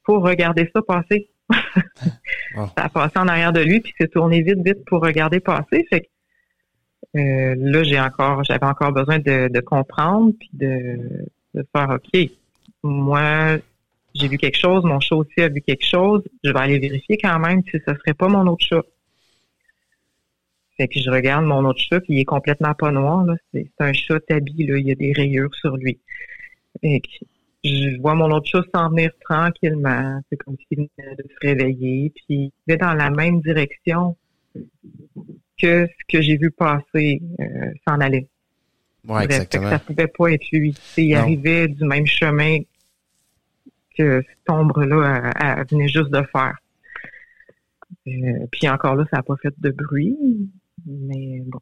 pour 0.04 0.22
regarder 0.22 0.70
ça 0.74 0.82
passer. 0.82 1.30
Oh. 1.50 1.54
Ça 2.76 2.84
a 2.84 2.88
passé 2.88 3.18
en 3.18 3.28
arrière 3.28 3.52
de 3.52 3.60
lui, 3.60 3.80
puis 3.80 3.92
s'est 3.98 4.08
tourné 4.08 4.42
vite, 4.42 4.58
vite 4.64 4.84
pour 4.86 5.02
regarder 5.02 5.40
passer. 5.40 5.86
Fait 5.90 6.00
que 6.00 6.06
euh, 7.16 7.54
là, 7.56 7.82
j'ai 7.82 7.98
encore, 7.98 8.44
j'avais 8.44 8.66
encore 8.66 8.92
besoin 8.92 9.18
de, 9.18 9.48
de 9.48 9.60
comprendre 9.60 10.32
puis 10.38 10.50
de, 10.52 11.26
de 11.54 11.66
faire 11.74 11.90
OK. 11.90 12.30
Moi, 12.82 13.58
j'ai 14.14 14.28
vu 14.28 14.38
quelque 14.38 14.58
chose, 14.58 14.84
mon 14.84 15.00
chat 15.00 15.16
aussi 15.16 15.40
a 15.40 15.48
vu 15.48 15.60
quelque 15.60 15.84
chose. 15.84 16.22
Je 16.44 16.50
vais 16.50 16.58
aller 16.58 16.78
vérifier 16.78 17.16
quand 17.16 17.38
même 17.38 17.62
si 17.64 17.78
ce 17.86 17.94
serait 17.94 18.14
pas 18.14 18.28
mon 18.28 18.46
autre 18.46 18.64
chat. 18.64 18.82
Fait 20.76 20.86
que 20.86 21.00
je 21.00 21.10
regarde 21.10 21.44
mon 21.44 21.64
autre 21.64 21.80
chat, 21.80 22.00
puis 22.00 22.14
il 22.14 22.20
est 22.20 22.24
complètement 22.24 22.74
pas 22.74 22.92
noir. 22.92 23.26
C'est, 23.52 23.68
un 23.80 23.92
chat 23.92 24.20
tabi, 24.20 24.66
là. 24.66 24.78
Il 24.78 24.86
y 24.86 24.92
a 24.92 24.94
des 24.94 25.12
rayures 25.12 25.54
sur 25.54 25.76
lui. 25.76 25.98
Que 26.82 26.98
je 27.64 28.00
vois 28.00 28.14
mon 28.14 28.30
autre 28.30 28.46
chat 28.46 28.62
s'en 28.72 28.90
venir 28.90 29.10
tranquillement. 29.28 30.20
C'est 30.30 30.36
comme 30.36 30.56
s'il 30.68 30.78
venait 30.78 31.16
de 31.16 31.24
se 31.24 31.46
réveiller, 31.46 32.12
puis 32.14 32.52
il 32.66 32.72
va 32.72 32.76
dans 32.76 32.94
la 32.94 33.10
même 33.10 33.40
direction 33.40 34.16
que 35.60 35.86
ce 35.86 36.04
que 36.16 36.22
j'ai 36.22 36.36
vu 36.36 36.50
passer 36.50 37.20
euh, 37.40 37.44
s'en 37.86 38.00
allait. 38.00 38.28
Ouais, 39.06 39.24
exactement. 39.24 39.70
ça 39.70 39.78
pouvait 39.78 40.06
pas 40.08 40.32
être 40.32 40.44
lui. 40.52 40.72
Tu 40.74 40.80
sais, 40.82 41.04
Il 41.04 41.14
Non. 41.14 41.20
arrivait 41.20 41.68
du 41.68 41.84
même 41.84 42.06
chemin 42.06 42.58
que 43.96 44.22
cette 44.22 44.50
ombre-là 44.50 45.32
elle- 45.40 45.56
elle 45.58 45.66
venait 45.70 45.88
juste 45.88 46.10
de 46.10 46.22
faire. 46.32 46.56
Euh, 48.06 48.46
puis 48.52 48.68
encore 48.68 48.94
là, 48.96 49.04
ça 49.10 49.18
n'a 49.18 49.22
pas 49.22 49.36
fait 49.42 49.54
de 49.58 49.70
bruit. 49.70 50.16
Mais 50.86 51.42
bon, 51.46 51.58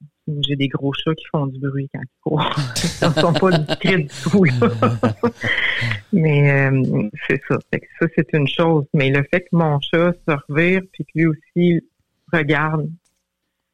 j'ai 0.46 0.56
des 0.56 0.68
gros 0.68 0.92
chats 0.92 1.14
qui 1.14 1.24
font 1.32 1.46
du 1.46 1.58
bruit 1.58 1.88
quand 1.92 2.02
ils 2.02 2.20
courent. 2.22 2.56
Ils 3.02 3.08
ne 3.08 3.12
sont 3.14 3.32
pas 3.32 3.58
discrets 3.58 3.98
du 3.98 4.08
tout. 4.22 4.44
là. 4.44 4.52
mais 6.12 6.68
euh, 6.70 7.08
c'est 7.26 7.40
ça. 7.48 7.58
Fait 7.70 7.80
que 7.80 7.86
ça, 8.00 8.06
c'est 8.14 8.32
une 8.34 8.46
chose. 8.48 8.84
Mais 8.92 9.10
le 9.10 9.22
fait 9.30 9.40
que 9.42 9.48
mon 9.52 9.80
chat 9.80 10.12
se 10.28 10.34
revire 10.48 10.82
puis 10.92 11.04
que 11.04 11.10
lui 11.14 11.26
aussi 11.26 11.80
regarde 12.32 12.88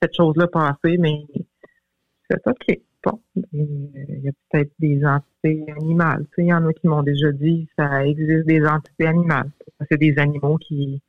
cette 0.02 0.14
chose-là 0.16 0.46
passer, 0.48 0.98
mais 0.98 1.24
c'est 2.28 2.40
OK. 2.46 2.80
Bon, 3.04 3.20
il 3.52 4.20
y 4.22 4.28
a 4.28 4.32
peut-être 4.50 4.72
des 4.78 5.04
entités 5.04 5.64
animales. 5.80 6.24
Tu 6.28 6.34
sais, 6.36 6.42
il 6.42 6.48
y 6.48 6.52
en 6.54 6.64
a 6.66 6.72
qui 6.72 6.86
m'ont 6.86 7.02
déjà 7.02 7.32
dit 7.32 7.68
ça 7.76 8.04
existe 8.06 8.46
des 8.46 8.64
entités 8.64 9.06
animales. 9.06 9.50
C'est 9.90 9.98
des 9.98 10.16
animaux 10.18 10.56
qui 10.58 11.00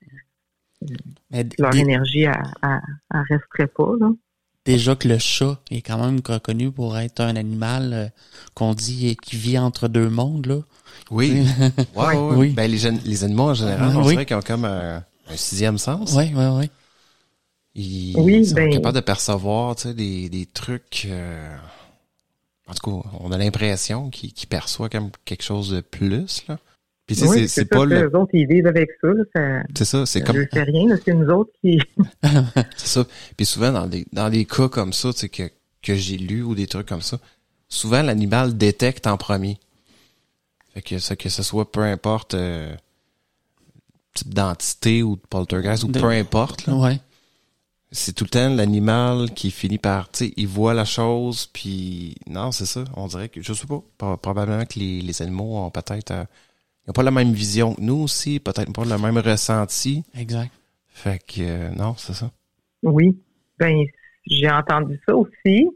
Mais 1.32 1.46
leur 1.60 1.76
énergie 1.76 2.26
à, 2.26 2.42
à, 2.64 2.80
à 3.12 3.22
resterait 3.30 3.68
pas. 3.68 3.92
Là. 4.00 4.10
déjà 4.66 4.96
que 4.96 5.08
le 5.08 5.20
chat 5.20 5.60
est 5.70 5.82
quand 5.82 6.04
même 6.04 6.20
reconnu 6.28 6.72
pour 6.72 6.98
être 6.98 7.22
un 7.22 7.36
animal 7.36 7.94
euh, 7.94 8.08
qu'on 8.56 8.74
dit 8.74 9.12
euh, 9.12 9.14
qui 9.22 9.36
vit 9.36 9.60
entre 9.60 9.88
deux 9.88 10.10
mondes, 10.10 10.48
là. 10.48 10.60
Oui. 11.12 11.46
Oui. 11.96 12.54
Ben, 12.54 12.70
les, 12.72 12.90
les 13.06 13.24
animaux, 13.24 13.50
en 13.50 13.54
général, 13.54 13.96
on 13.96 14.02
Oui. 14.04 14.14
dirait 14.14 14.26
qu'ils 14.26 14.36
ont 14.38 14.42
comme 14.42 14.66
un, 14.66 14.98
un 15.30 15.36
sixième 15.36 15.78
sens. 15.78 16.14
Ouais, 16.16 16.34
ouais, 16.34 16.50
ouais. 16.58 16.70
Ils 17.76 18.16
Oui, 18.18 18.46
sont 18.46 18.56
ben- 18.56 18.72
capables 18.72 18.96
de 18.96 19.02
percevoir, 19.02 19.76
tu 19.76 19.84
sais, 19.84 19.94
des, 19.94 20.30
des 20.30 20.46
trucs... 20.46 21.08
euh, 21.10 21.56
En 22.68 22.74
tout 22.74 23.02
cas, 23.02 23.10
on 23.20 23.32
a 23.32 23.38
l'impression 23.38 24.10
qu'ils 24.10 24.32
qu'ils 24.34 24.48
perçoivent 24.50 24.90
comme 24.90 25.10
quelque 25.26 25.44
chose 25.44 25.70
de 25.72 25.82
plus, 25.82 26.46
là. 26.48 26.60
Puis 27.06 27.16
tu 27.18 27.24
sais, 27.24 27.28
Oui, 27.30 27.48
c'est- 27.50 27.66
pas 27.66 27.84
le... 27.86 28.04
Eux 28.06 28.16
autres, 28.18 28.30
ils 28.34 28.48
vivent 28.48 28.68
avec 28.68 28.90
ça. 29.02 29.10
C'est 29.76 29.86
ça, 29.86 30.06
c'est 30.06 30.22
comme... 30.22 30.38
ne 30.38 30.46
fait 30.46 30.64
rien. 30.64 30.96
C'est 31.04 31.14
nous 31.14 31.28
autres 31.30 31.52
qui... 31.62 31.78
C'est 32.78 32.88
ça. 32.88 33.06
Puis 33.36 33.46
souvent, 33.46 33.72
dans 33.74 33.88
des, 33.88 34.06
dans 34.14 34.30
des 34.30 34.46
cas 34.46 34.70
comme 34.70 34.94
ça, 34.94 35.12
tu 35.12 35.20
sais, 35.20 35.30
que, 35.30 35.50
que 35.82 35.96
j'ai 35.96 36.18
lu 36.18 36.44
ou 36.44 36.56
des 36.56 36.66
trucs 36.68 36.88
comme 36.88 37.02
ça, 37.02 37.20
souvent, 37.68 38.02
l'animal 38.04 38.56
détecte 38.58 39.06
en 39.08 39.18
premier. 39.18 39.58
Fait 40.74 40.82
que 40.82 40.98
ça, 41.00 41.16
que 41.18 41.28
ce 41.28 41.44
soit 41.44 41.70
peu 41.72 41.82
importe 41.82 42.36
euh, 42.36 42.74
type 44.14 44.34
d'entité 44.34 45.04
ou 45.04 45.16
de 45.18 45.22
poltergeist 45.30 45.84
ou 45.84 45.88
De- 45.88 46.00
peu 46.00 46.08
importe, 46.10 46.68
là, 46.68 46.76
Ouais. 46.76 47.00
C'est 47.94 48.14
tout 48.14 48.26
le 48.26 48.30
temps 48.32 48.50
l'animal 48.50 49.32
qui 49.34 49.52
finit 49.52 49.78
par, 49.78 50.10
tu 50.12 50.26
sais, 50.26 50.34
il 50.36 50.48
voit 50.48 50.74
la 50.74 50.84
chose, 50.84 51.46
puis 51.54 52.16
non, 52.28 52.52
c'est 52.52 52.66
ça. 52.66 52.84
On 52.98 53.08
dirait 53.08 53.30
que, 53.30 53.42
je 53.42 53.54
sais 53.54 53.68
pas, 53.68 53.82
pro- 53.98 54.18
probablement 54.18 54.66
que 54.66 54.80
les, 54.80 55.00
les 55.02 55.22
animaux 55.22 55.58
ont 55.58 55.70
peut-être, 55.70 56.12
euh, 56.12 56.26
ils 56.86 56.90
ont 56.90 56.94
pas 56.94 57.04
la 57.04 57.12
même 57.12 57.32
vision 57.32 57.76
que 57.76 57.82
nous 57.82 58.02
aussi, 58.02 58.40
peut-être 58.40 58.74
pas 58.74 58.84
le 58.84 58.98
même 58.98 59.18
ressenti. 59.20 60.04
Exact. 60.16 60.52
Fait 60.90 61.20
que, 61.26 61.42
euh, 61.42 61.70
non, 61.70 61.96
c'est 61.98 62.14
ça. 62.14 62.30
Oui. 62.82 63.18
Ben, 63.58 63.86
j'ai 64.26 64.50
entendu 64.50 65.00
ça 65.06 65.16
aussi. 65.16 65.70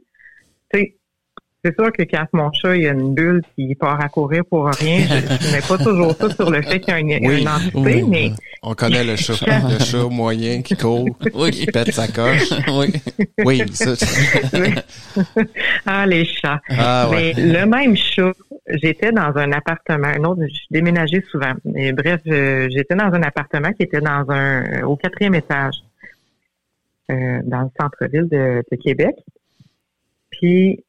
C'est 1.68 1.76
sûr 1.76 1.92
que 1.92 2.04
quand 2.04 2.26
mon 2.32 2.50
chat 2.54 2.78
il 2.78 2.88
a 2.88 2.92
une 2.92 3.14
bulle 3.14 3.42
il 3.58 3.76
part 3.76 4.00
à 4.00 4.08
courir 4.08 4.44
pour 4.50 4.68
rien, 4.68 5.00
je, 5.02 5.46
je 5.48 5.52
mets 5.52 5.62
pas 5.68 5.78
toujours 5.78 6.14
ça 6.16 6.30
sur 6.34 6.50
le 6.50 6.62
fait 6.62 6.80
qu'il 6.80 6.94
y 6.94 6.96
a 6.96 7.00
une, 7.00 7.28
Oui, 7.28 7.42
une 7.42 7.48
entité, 7.50 7.72
oui. 7.76 8.04
mais 8.08 8.32
On 8.64 8.74
connaît 8.74 9.04
le 9.04 9.18
chat. 9.18 9.34
le 9.46 9.84
chat 9.84 10.04
moyen 10.10 10.62
qui 10.62 10.78
court, 10.78 11.10
Oui. 11.34 11.52
qui 11.52 11.66
pète 11.66 11.92
sa 11.92 12.08
coche. 12.08 12.50
oui. 12.70 12.94
Oui, 13.44 13.64
ça. 13.74 13.94
ah 15.86 16.06
les 16.06 16.24
chats. 16.24 16.62
Ah 16.70 17.10
ouais. 17.10 17.34
Mais 17.36 17.44
le 17.60 17.66
même 17.66 17.98
chat, 17.98 18.32
j'étais 18.82 19.12
dans 19.12 19.36
un 19.36 19.52
appartement, 19.52 20.08
un 20.08 20.24
autre, 20.24 20.42
je 20.48 20.60
déménageais 20.72 21.24
souvent. 21.30 21.54
Et 21.76 21.92
bref, 21.92 22.22
j'étais 22.26 22.96
dans 22.96 23.12
un 23.14 23.24
appartement 23.24 23.74
qui 23.74 23.84
était 23.84 24.02
dans 24.02 24.26
un 24.30 24.84
au 24.84 24.96
quatrième 24.96 25.36
étage, 25.36 25.76
euh, 27.12 27.40
dans 27.44 27.62
le 27.64 27.70
centre-ville 27.80 28.30
de, 28.30 28.64
de 28.72 28.78
Québec. 28.78 29.16
Puis 30.32 30.84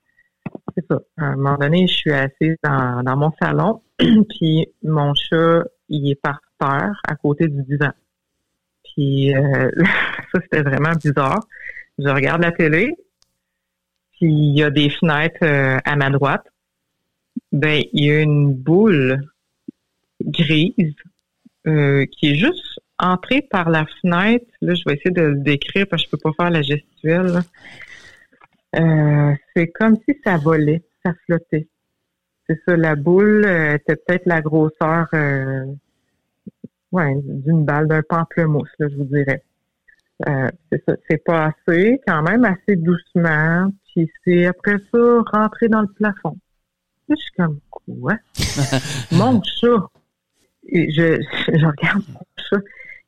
c'est 0.79 0.87
ça. 0.87 1.01
À 1.17 1.27
un 1.27 1.37
moment 1.37 1.57
donné, 1.57 1.87
je 1.87 1.95
suis 1.95 2.13
assise 2.13 2.57
dans, 2.63 3.03
dans 3.03 3.17
mon 3.17 3.33
salon, 3.41 3.83
puis 3.99 4.69
mon 4.83 5.15
chat, 5.15 5.65
il 5.89 6.11
est 6.11 6.21
par 6.21 6.41
terre 6.61 7.01
à 7.07 7.17
côté 7.17 7.49
du 7.49 7.63
divan. 7.65 7.91
Puis 8.85 9.35
euh, 9.35 9.71
ça, 10.33 10.41
c'était 10.43 10.63
vraiment 10.63 10.93
bizarre. 10.93 11.41
Je 11.99 12.09
regarde 12.09 12.43
la 12.43 12.53
télé, 12.53 12.95
puis 14.13 14.31
il 14.31 14.57
y 14.57 14.63
a 14.63 14.71
des 14.71 14.91
fenêtres 14.91 15.43
euh, 15.43 15.79
à 15.85 15.97
ma 15.97 16.11
droite. 16.11 16.47
Ben, 17.53 17.83
il 17.93 18.05
y 18.05 18.11
a 18.11 18.21
une 18.21 18.53
boule 18.53 19.21
grise 20.21 20.95
euh, 21.67 22.05
qui 22.07 22.33
est 22.33 22.35
juste 22.35 22.81
entrée 22.99 23.43
par 23.43 23.71
la 23.71 23.87
fenêtre. 24.01 24.47
Là, 24.61 24.75
je 24.75 24.83
vais 24.87 24.95
essayer 24.95 25.11
de 25.11 25.23
le 25.23 25.37
décrire 25.37 25.87
parce 25.89 26.03
que 26.03 26.07
je 26.07 26.11
peux 26.11 26.19
pas 26.19 26.33
faire 26.45 26.51
la 26.51 26.63
gestuelle. 26.63 27.41
Euh, 28.77 29.35
c'est 29.55 29.69
comme 29.69 29.97
si 30.09 30.19
ça 30.25 30.37
volait, 30.37 30.83
ça 31.05 31.13
flottait. 31.25 31.69
C'est 32.49 32.61
ça, 32.67 32.77
la 32.77 32.97
boule 32.97 33.45
euh, 33.45 33.75
était 33.75 33.97
peut-être 33.97 34.27
la 34.27 34.41
grosseur 34.41 35.07
euh, 35.15 35.67
ouais, 36.93 37.15
d'une 37.23 37.65
balle, 37.65 37.89
d'un 37.89 38.03
pamplemousse, 38.03 38.71
là, 38.79 38.89
je 38.89 38.97
vous 38.97 39.05
dirais. 39.05 39.43
Euh, 40.29 40.49
c'est 40.71 40.83
ça, 40.85 40.97
c'est 41.09 41.23
passé 41.25 42.01
quand 42.07 42.23
même 42.23 42.45
assez 42.45 42.77
doucement, 42.77 43.71
puis 43.87 44.11
c'est 44.25 44.47
après 44.47 44.79
ça 44.93 45.23
rentré 45.33 45.69
dans 45.69 45.83
le 45.83 45.89
plafond. 45.89 46.37
Je 47.09 47.15
suis 47.15 47.33
comme 47.33 47.61
quoi? 47.71 48.17
mon 49.13 49.43
chat. 49.43 49.87
Et 50.71 50.91
je, 50.91 51.23
je 51.49 51.67
regarde 51.67 52.03
mon 52.09 52.21
chat. 52.37 52.63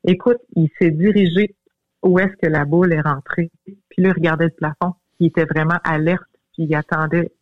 Écoute, 0.04 0.38
il 0.54 0.70
s'est 0.78 0.90
dirigé 0.90 1.54
où 2.02 2.18
est-ce 2.18 2.34
que 2.36 2.46
la 2.46 2.64
boule 2.64 2.92
est 2.92 3.00
rentrée. 3.00 3.50
Puis 3.64 4.02
là, 4.02 4.10
il 4.10 4.12
regardait 4.12 4.46
le 4.46 4.50
plafond. 4.50 4.94
Il 5.20 5.28
était 5.28 5.44
vraiment 5.44 5.78
alerte, 5.84 6.22
puis 6.52 6.64
il 6.64 6.74
attendait. 6.74 7.32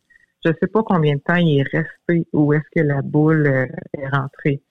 Je 0.45 0.51
sais 0.59 0.67
pas 0.67 0.83
combien 0.83 1.15
de 1.15 1.19
temps 1.19 1.35
il 1.35 1.59
est 1.59 1.63
resté 1.63 2.27
où 2.31 2.53
est-ce 2.53 2.63
que 2.73 2.85
la 2.85 3.01
boule 3.01 3.47
euh, 3.47 3.65
est 3.97 4.07
rentrée. 4.07 4.61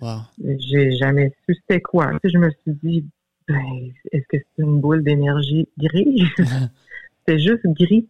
Wow. 0.00 0.20
J'ai 0.38 0.92
jamais 0.92 1.32
su 1.44 1.54
c'était 1.54 1.80
quoi. 1.80 2.12
Je 2.24 2.38
me 2.38 2.50
suis 2.50 2.72
dit, 2.82 3.04
ben, 3.46 3.92
est-ce 4.12 4.24
que 4.28 4.36
c'est 4.38 4.62
une 4.62 4.80
boule 4.80 5.02
d'énergie 5.02 5.68
grise? 5.78 6.24
C'était 7.18 7.38
juste 7.38 7.66
gris. 7.66 8.08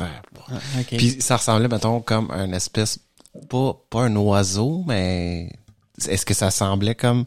Ah. 0.00 0.20
Puis 0.88 1.22
ça 1.22 1.36
ressemblait, 1.36 1.68
mettons, 1.68 2.00
comme 2.00 2.30
un 2.30 2.52
espèce, 2.52 2.98
pas, 3.48 3.80
pas 3.88 4.02
un 4.02 4.16
oiseau, 4.16 4.84
mais 4.86 5.50
est-ce 6.06 6.26
que 6.26 6.34
ça 6.34 6.50
semblait 6.50 6.94
comme, 6.94 7.24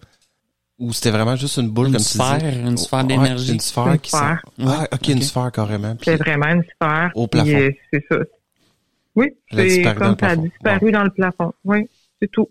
ou 0.80 0.94
c'était 0.94 1.12
vraiment 1.12 1.36
juste 1.36 1.58
une 1.58 1.70
boule, 1.70 1.88
Une 1.88 1.94
comme 1.94 2.02
sphère, 2.02 2.40
tu 2.40 2.50
dis? 2.52 2.60
une 2.70 2.78
sphère 2.78 3.00
Ouais, 3.00 3.06
d'énergie. 3.06 3.54
Une 3.54 3.60
sphère 3.60 3.88
Une 3.94 4.00
qui 4.00 4.10
sphère. 4.10 4.42
sent- 4.46 4.64
Ah, 4.66 4.80
Ouais, 4.82 4.88
ok, 4.94 5.08
une 5.10 5.22
sphère 5.22 5.52
carrément. 5.52 5.96
Puis, 5.96 6.06
C'est 6.06 6.16
vraiment 6.18 6.48
une 6.48 6.64
sphère. 6.64 7.12
Au 7.16 7.28
plafond. 7.28 7.50
euh, 7.58 7.70
C'est 7.94 8.06
ça. 8.10 8.18
Oui, 9.16 9.34
c'est 9.52 9.84
comme 9.98 10.16
ça 10.20 10.28
a 10.30 10.36
disparu 10.36 10.92
dans 10.92 11.04
le 11.04 11.10
plafond. 11.10 11.54
Oui, 11.66 11.90
c'est 12.22 12.32
tout. 12.32 12.48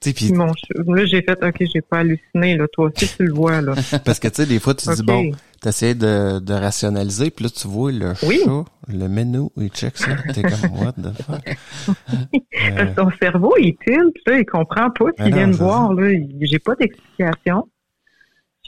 tu 0.00 0.10
sais, 0.10 0.14
puis, 0.14 0.26
Puis 0.26 0.34
mon 0.34 0.52
là, 0.94 1.04
j'ai 1.06 1.22
fait, 1.22 1.38
OK, 1.44 1.56
j'ai 1.72 1.80
pas 1.82 1.98
halluciné, 1.98 2.56
là. 2.56 2.66
Toi 2.72 2.90
aussi, 2.94 3.08
tu 3.16 3.24
le 3.24 3.32
vois, 3.32 3.60
là. 3.60 3.74
parce 4.04 4.18
que 4.18 4.28
tu 4.28 4.36
sais, 4.36 4.46
des 4.46 4.58
fois, 4.60 4.74
tu 4.74 4.88
dis, 4.88 5.02
bon, 5.02 5.32
t'essayes 5.60 5.94
de, 5.94 6.38
de 6.38 6.54
rationaliser, 6.54 7.30
puis 7.30 7.44
là, 7.44 7.50
tu 7.50 7.66
vois 7.68 7.92
le 7.92 8.12
Oui. 8.24 8.40
chat, 8.44 8.64
le 8.88 9.08
menu, 9.08 9.48
il 9.56 9.68
check 9.70 9.96
ça. 9.96 10.10
T'es 10.32 10.42
comme, 10.42 10.78
what 10.80 10.92
the 10.92 11.12
fuck? 11.22 11.48
Euh, 11.48 11.94
Parce 12.76 12.90
que 12.90 12.94
Ton 12.94 13.10
cerveau, 13.20 13.54
il 13.58 13.76
tilt, 13.84 14.14
là, 14.26 14.38
il 14.38 14.46
comprend 14.46 14.90
pas 14.90 15.06
ce 15.16 15.22
Mais 15.22 15.24
qu'il 15.26 15.34
vient 15.34 15.48
de 15.48 15.52
c'est 15.52 15.62
voir, 15.62 15.92
là. 15.94 16.10
J'ai 16.40 16.58
pas 16.58 16.74
d'explication. 16.76 17.68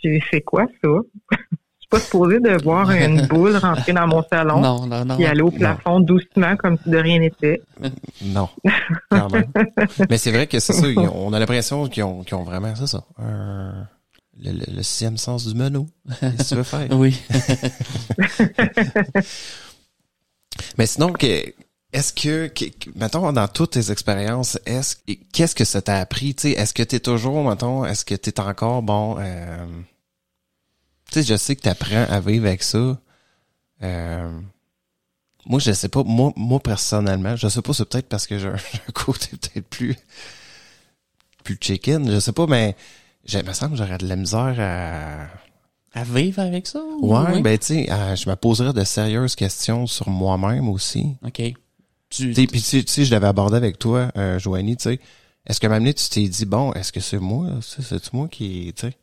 Fait 0.03 0.41
quoi, 0.41 0.67
ça? 0.83 0.89
Je 1.31 1.97
suis 1.97 2.03
pas 2.03 2.07
supposée 2.07 2.39
de 2.41 2.62
voir 2.62 2.89
une 2.93 3.27
boule 3.27 3.57
rentrer 3.57 3.93
dans 3.93 4.07
mon 4.07 4.23
salon 4.23 4.61
Non, 4.61 4.87
non, 4.87 5.05
non. 5.05 5.17
puis 5.17 5.27
aller 5.27 5.43
au 5.43 5.51
plafond 5.51 5.99
doucement 6.01 6.55
comme 6.57 6.79
si 6.79 6.89
de 6.89 6.97
rien 6.97 7.19
n'était. 7.19 7.61
Non, 8.23 8.49
quand 9.11 9.29
même. 9.33 9.47
Mais 10.09 10.17
c'est 10.17 10.31
vrai 10.31 10.47
que 10.47 10.59
c'est 10.61 10.73
ça. 10.73 10.87
on 11.12 11.33
a 11.33 11.39
l'impression 11.41 11.89
qu'ils 11.89 12.05
ont, 12.05 12.23
qu'ils 12.23 12.37
ont 12.37 12.45
vraiment, 12.45 12.73
c'est 12.77 12.87
ça, 12.87 13.03
un- 13.19 13.87
le, 14.43 14.53
le- 14.53 14.73
le 14.77 14.83
sixième 14.83 15.17
sens 15.19 15.47
du 15.47 15.55
menu. 15.55 15.87
Qu'est-ce 16.21 16.37
que 16.37 16.49
tu 16.49 16.55
veux 16.57 16.62
faire? 16.62 16.89
Oui. 16.93 17.21
Mais 20.79 20.87
sinon, 20.87 21.12
que, 21.12 21.55
est-ce 21.93 22.12
que, 22.12 22.51
mettons, 22.97 23.33
dans 23.33 23.49
toutes 23.49 23.73
tes 23.73 23.91
expériences, 23.91 24.59
est-ce, 24.67 24.97
qu'est-ce 25.33 25.55
que 25.55 25.65
ça 25.65 25.83
t'a 25.83 25.97
appris? 25.99 26.35
Tu 26.35 26.43
sais, 26.43 26.51
est-ce 26.53 26.75
que 26.75 26.83
t'es 26.83 27.01
toujours, 27.01 27.49
mettons, 27.49 27.85
est-ce 27.85 28.05
que 28.05 28.15
t'es 28.15 28.39
encore, 28.41 28.83
bon, 28.83 29.17
euh, 29.19 29.67
tu 31.11 31.15
sais, 31.15 31.23
je 31.23 31.37
sais 31.37 31.57
que 31.57 31.62
t'apprends 31.62 32.05
à 32.09 32.21
vivre 32.21 32.47
avec 32.47 32.62
ça. 32.62 32.99
Euh, 33.83 34.41
moi, 35.47 35.59
je 35.59 35.73
sais 35.73 35.89
pas, 35.89 36.03
moi, 36.05 36.33
moi, 36.37 36.61
personnellement, 36.61 37.35
je 37.37 37.49
sais 37.49 37.62
pas, 37.62 37.73
c'est 37.73 37.87
peut-être 37.87 38.09
parce 38.09 38.27
que 38.27 38.39
j'ai 38.39 38.49
un 38.49 38.57
côté 38.95 39.29
peut-être 39.37 39.69
plus, 39.69 39.97
plus 41.45 41.59
chicken, 41.61 42.11
je 42.11 42.21
sais 42.21 42.33
pas, 42.33 42.47
mais, 42.47 42.77
j'ai, 43.25 43.43
me 43.43 43.53
semble 43.53 43.73
que 43.73 43.79
j'aurais 43.79 43.99
de 43.99 44.07
la 44.07 44.17
misère 44.17 44.57
à, 44.59 45.99
À 46.01 46.05
vivre 46.05 46.41
avec 46.41 46.67
ça? 46.67 46.81
ou- 46.83 47.13
Ouais, 47.15 47.35
oui? 47.35 47.43
ben 47.43 47.59
tu 47.59 47.67
sais, 47.67 47.93
euh, 47.93 48.17
je 48.17 48.29
me 48.29 48.37
poserais 48.37 48.73
de 48.73 48.85
sérieuses 48.85 49.35
questions 49.35 49.87
sur 49.87 50.09
moi-même 50.09 50.69
aussi. 50.69 51.17
OK. 51.25 51.35
Tu, 51.37 51.55
Tu 52.11 52.35
sais, 52.35 52.47
puis 52.47 52.61
tu 52.61 52.67
sais, 52.67 52.83
tu 52.85 53.05
je 53.05 53.11
l'avais 53.13 53.29
abordé 53.29 53.57
avec 53.57 53.79
toi, 53.79 54.11
euh, 54.17 54.39
Joanie, 54.39 54.77
tu 54.77 54.85
sais. 54.85 55.01
Est-ce 55.47 55.61
que 55.61 55.67
même 55.67 55.85
tu 55.95 56.09
t'es 56.09 56.29
dit 56.29 56.45
bon, 56.45 56.73
est-ce 56.75 56.93
que 56.93 57.01
c'est 57.01 57.19
moi, 57.19 57.49
c'est 57.63 57.83
c'est 57.83 58.13
moi 58.13 58.29
qui, 58.29 58.73
tu 58.77 58.87
sais, 58.89 58.97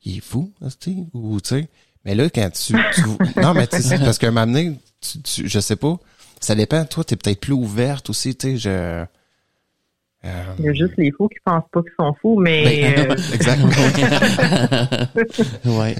qui 0.00 0.18
est 0.18 0.20
fou, 0.20 0.52
tu 0.60 0.68
sais, 0.92 0.96
ou 1.14 1.40
tu 1.40 1.48
sais. 1.50 1.68
Mais 2.04 2.14
là, 2.14 2.28
quand 2.30 2.50
tu, 2.52 2.74
tu 2.90 3.06
non, 3.40 3.54
mais 3.54 3.66
tu 3.66 3.82
sais, 3.82 3.98
parce 3.98 4.18
moment 4.30 4.46
donné, 4.46 4.78
tu, 5.00 5.20
tu, 5.22 5.48
je 5.48 5.60
sais 5.60 5.76
pas, 5.76 5.98
ça 6.40 6.54
dépend. 6.54 6.84
Toi, 6.84 7.04
t'es 7.04 7.16
peut-être 7.16 7.40
plus 7.40 7.52
ouverte 7.52 8.10
aussi, 8.10 8.34
tu 8.36 8.48
sais. 8.48 8.56
Je, 8.58 9.04
Il 10.58 10.64
y 10.64 10.68
a 10.68 10.72
juste 10.72 10.94
les 10.96 11.12
fous 11.12 11.28
qui 11.28 11.38
pensent 11.44 11.68
pas 11.70 11.82
qu'ils 11.82 11.92
sont 11.98 12.14
fous, 12.20 12.38
mais 12.38 12.94
ben, 12.96 13.10
euh, 13.10 13.14
exact. 13.34 13.60
ouais, 15.64 15.94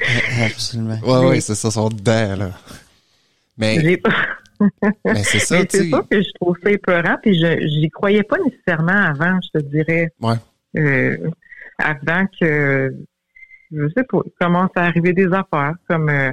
absolument. 0.44 0.98
Ouais, 1.04 1.28
ouais, 1.28 1.40
c'est 1.40 1.54
ça, 1.54 1.70
son 1.70 1.88
dedans 1.88 2.36
là. 2.36 2.50
Mais, 3.58 3.80
j'ai 3.80 3.96
pas. 3.98 4.10
mais 5.04 5.22
c'est 5.22 5.38
ça, 5.38 5.58
Mais 5.58 5.66
tu 5.66 5.76
c'est 5.76 5.84
sais. 5.84 5.90
ça 5.90 6.02
que 6.10 6.20
je 6.20 6.30
trouve 6.40 6.56
ça 6.62 6.70
épeurant, 6.70 7.16
puis 7.22 7.38
je 7.38 7.66
j'y 7.66 7.90
croyais 7.90 8.22
pas 8.22 8.36
nécessairement 8.44 8.92
avant, 8.92 9.38
je 9.42 9.60
te 9.60 9.64
dirais. 9.64 10.12
Ouais. 10.20 10.36
Euh, 10.76 11.30
avant 11.78 12.26
que 12.40 12.94
je 13.72 13.88
sais 13.96 14.04
pas, 14.04 14.18
il 14.24 14.32
commence 14.40 14.70
à 14.76 14.84
arriver 14.84 15.12
des 15.12 15.32
affaires 15.32 15.74
comme 15.88 16.08
euh, 16.08 16.32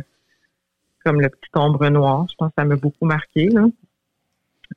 comme 1.04 1.22
le 1.22 1.30
petit 1.30 1.50
ombre 1.56 1.88
noir. 1.90 2.26
Je 2.30 2.36
pense 2.38 2.50
que 2.50 2.56
ça 2.58 2.66
m'a 2.66 2.76
beaucoup 2.76 3.06
marqué. 3.06 3.50
Là. 3.50 3.66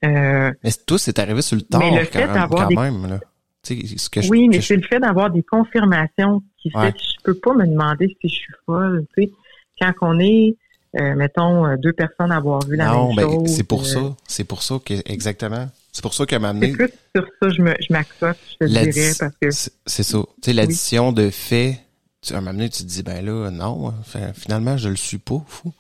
Euh, 0.05 0.53
Mais 0.63 0.71
tout 0.87 0.99
c'est 0.99 1.19
arrivé 1.19 1.43
sur 1.43 1.57
le 1.57 1.63
tard 1.63 1.81
Mais 1.81 1.91
le 2.01 2.07
quand, 2.07 2.13
fait 2.13 2.27
même, 2.27 2.49
quand 2.51 2.67
des- 2.69 2.75
même, 2.77 3.07
là. 3.09 3.21
Tu 3.63 3.87
sais, 3.89 3.99
ce 3.99 4.09
que 4.11 4.21
je, 4.21 4.29
oui, 4.31 4.49
mais 4.49 4.57
que 4.57 4.63
je- 4.63 4.67
c'est 4.69 4.77
le 4.77 4.83
fait 4.83 5.01
d'avoir 5.01 5.31
des 5.31 5.43
confirmations 5.43 6.43
qui 6.59 6.71
fait 6.71 6.79
Ouais. 6.79 6.93
que 6.93 6.99
je 6.99 7.23
peux 7.25 7.35
pas 7.35 7.55
me 7.55 7.67
demander 7.67 8.17
si 8.21 8.29
je 8.29 8.35
suis 8.35 8.53
folle. 8.65 9.05
Tu 9.17 9.25
sais, 9.25 9.33
quand 9.81 9.93
on 10.03 10.19
est, 10.21 10.57
euh, 11.01 11.15
mettons, 11.17 11.67
euh, 11.67 11.77
deux 11.77 11.93
personnes 11.93 12.31
à 12.33 12.37
avoir 12.37 12.65
vu 12.67 12.77
la 12.77 12.87
Non, 12.89 13.09
même 13.13 13.17
ben, 13.17 13.23
chose. 13.33 13.57
c'est 13.57 13.65
pour 13.65 13.81
euh, 13.83 13.85
ça. 13.85 14.17
C'est 14.29 14.45
pour 14.45 14.63
ça 14.63 14.79
que, 14.85 14.95
exactement. 15.11 15.69
C'est 15.93 16.03
pour 16.03 16.15
ça 16.15 16.27
qu'à 16.27 16.39
m'a 16.39 16.53
C'est 16.61 16.73
plus 16.73 16.91
sur 17.15 17.27
ça 17.43 17.49
je 17.49 17.63
me 17.63 17.75
je 17.81 17.93
m'accote, 17.93 18.37
je 18.61 18.67
te 18.67 18.73
L'addi- 18.73 18.91
dirais, 18.93 19.13
parce 19.19 19.35
que 19.41 19.51
c'est 19.87 20.03
ça. 20.03 20.19
Tu 20.19 20.27
sais, 20.45 20.53
l'addition 20.53 21.13
de 21.13 21.31
faits, 21.31 21.77
tu, 22.21 22.35
à 22.35 22.37
un 22.37 22.41
moment 22.41 22.53
donné, 22.53 22.69
tu 22.69 22.83
te 22.83 22.89
dis, 22.89 23.03
ben 23.03 23.25
là, 23.25 23.51
non, 23.51 23.93
fin- 24.05 24.33
finalement, 24.35 24.77
je 24.77 24.89
le 24.91 24.97
suis 24.97 25.19
pas, 25.19 25.43
fou. 25.49 25.73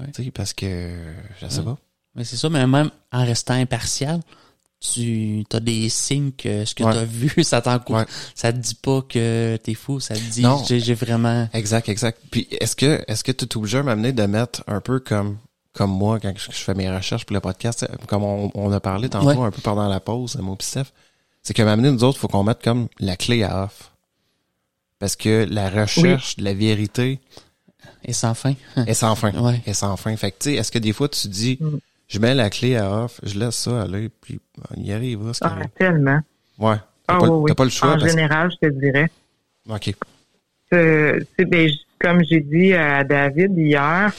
Ouais. 0.00 0.06
Tu 0.14 0.24
sais, 0.24 0.30
parce 0.30 0.52
que, 0.54 0.92
je 1.42 1.46
sais 1.48 1.58
Ouais. 1.58 1.64
pas. 1.64 1.78
Mais 2.14 2.24
c'est 2.24 2.36
ça, 2.36 2.48
mais 2.48 2.66
même 2.66 2.90
en 3.12 3.24
restant 3.24 3.54
impartial, 3.54 4.20
tu 4.80 5.44
as 5.52 5.60
des 5.60 5.88
signes 5.88 6.32
que 6.32 6.64
ce 6.64 6.74
que 6.74 6.84
Ouais. 6.84 6.92
tu 6.92 6.98
as 6.98 7.04
vu, 7.04 7.32
ça 7.42 7.60
t'encourage. 7.62 8.06
Ouais. 8.06 8.12
Ça 8.34 8.52
te 8.52 8.58
dit 8.58 8.74
pas 8.74 9.02
que 9.02 9.56
t'es 9.62 9.74
fou, 9.74 9.98
ça 10.00 10.14
te 10.14 10.20
dit 10.20 10.44
j'ai 10.80 10.94
vraiment. 10.94 11.48
Exact, 11.52 11.88
exact. 11.88 12.20
Puis, 12.30 12.46
est-ce 12.50 12.76
que, 12.76 13.02
est-ce 13.08 13.24
que 13.24 13.32
tu 13.32 13.44
es 13.46 13.56
obligé 13.56 13.78
à 13.78 13.82
m'amener 13.82 14.12
de 14.12 14.22
mettre 14.26 14.62
un 14.66 14.80
peu 14.80 15.00
comme, 15.00 15.38
comme 15.72 15.90
moi, 15.90 16.20
quand 16.20 16.32
je, 16.36 16.52
je 16.52 16.56
fais 16.58 16.74
mes 16.74 16.94
recherches 16.94 17.24
pour 17.24 17.34
le 17.34 17.40
podcast, 17.40 17.86
comme 18.06 18.22
on, 18.24 18.50
on 18.54 18.70
a 18.72 18.80
parlé 18.80 19.08
tantôt 19.08 19.26
Ouais. 19.28 19.46
un 19.46 19.50
peu 19.50 19.60
pendant 19.62 19.88
la 19.88 20.00
pause, 20.00 20.38
pis 20.58 20.66
Steph, 20.66 20.92
c'est 21.42 21.54
qu'à 21.54 21.64
m'amener, 21.64 21.90
nous 21.90 22.04
autres, 22.04 22.18
faut 22.18 22.28
qu'on 22.28 22.44
mette 22.44 22.62
comme 22.62 22.88
la 23.00 23.16
clé 23.16 23.42
à 23.42 23.64
off. 23.64 23.90
Parce 24.98 25.16
que 25.16 25.46
la 25.50 25.68
recherche 25.68 26.36
de 26.36 26.44
la 26.44 26.54
vérité 26.54 27.20
Et 28.04 28.12
sans 28.12 28.34
fin. 28.34 28.54
est 28.86 28.94
sans 28.94 29.14
fin. 29.16 29.32
Ouais. 29.42 29.60
Est 29.66 29.74
sans 29.74 29.96
fin. 29.96 30.14
Fait 30.16 30.30
que, 30.30 30.36
tu 30.38 30.50
sais, 30.50 30.54
est-ce 30.54 30.70
que 30.70 30.78
des 30.78 30.92
fois, 30.92 31.08
tu 31.08 31.26
dis, 31.28 31.58
Mm. 31.60 31.78
Je 32.08 32.18
mets 32.18 32.34
la 32.34 32.50
clé 32.50 32.76
à 32.76 33.04
off, 33.04 33.20
je 33.22 33.38
laisse 33.38 33.56
ça 33.56 33.82
aller, 33.82 34.08
puis 34.20 34.40
on 34.70 34.80
y 34.80 34.92
arrive, 34.92 35.20
c'est 35.32 35.44
ah, 35.44 35.58
tellement. 35.78 36.20
Ouais. 36.58 36.76
T'as 37.06 37.16
Ah, 37.16 37.18
pas, 37.18 37.28
oui, 37.28 37.28
t'as 37.28 37.52
oui. 37.52 37.54
pas 37.54 37.64
le 37.64 37.70
choix 37.70 37.88
En 37.88 37.98
parce 37.98 38.10
général, 38.10 38.50
je 38.50 38.68
te 38.68 38.72
dirais. 38.72 39.10
OK. 39.68 39.94
Euh, 40.72 41.20
c'est 41.38 41.44
ben, 41.44 41.68
comme 41.98 42.22
j'ai 42.24 42.40
dit 42.40 42.72
à 42.74 43.04
David 43.04 43.56
hier, 43.56 44.12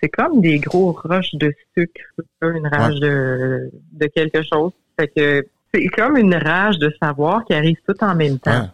c'est 0.00 0.08
comme 0.08 0.40
des 0.40 0.58
gros 0.58 0.92
roches 0.92 1.34
de 1.34 1.54
sucre, 1.76 2.00
une 2.42 2.66
rage 2.66 2.98
de, 3.00 3.70
de 3.92 4.06
quelque 4.06 4.42
chose. 4.42 4.72
Fait 4.98 5.08
que 5.08 5.46
c'est 5.72 5.86
comme 5.88 6.16
une 6.16 6.34
rage 6.34 6.78
de 6.78 6.92
savoir 7.00 7.44
qui 7.44 7.54
arrive 7.54 7.76
tout 7.86 7.96
en 8.02 8.14
même 8.14 8.38
temps. 8.38 8.62
Ouais. 8.62 8.68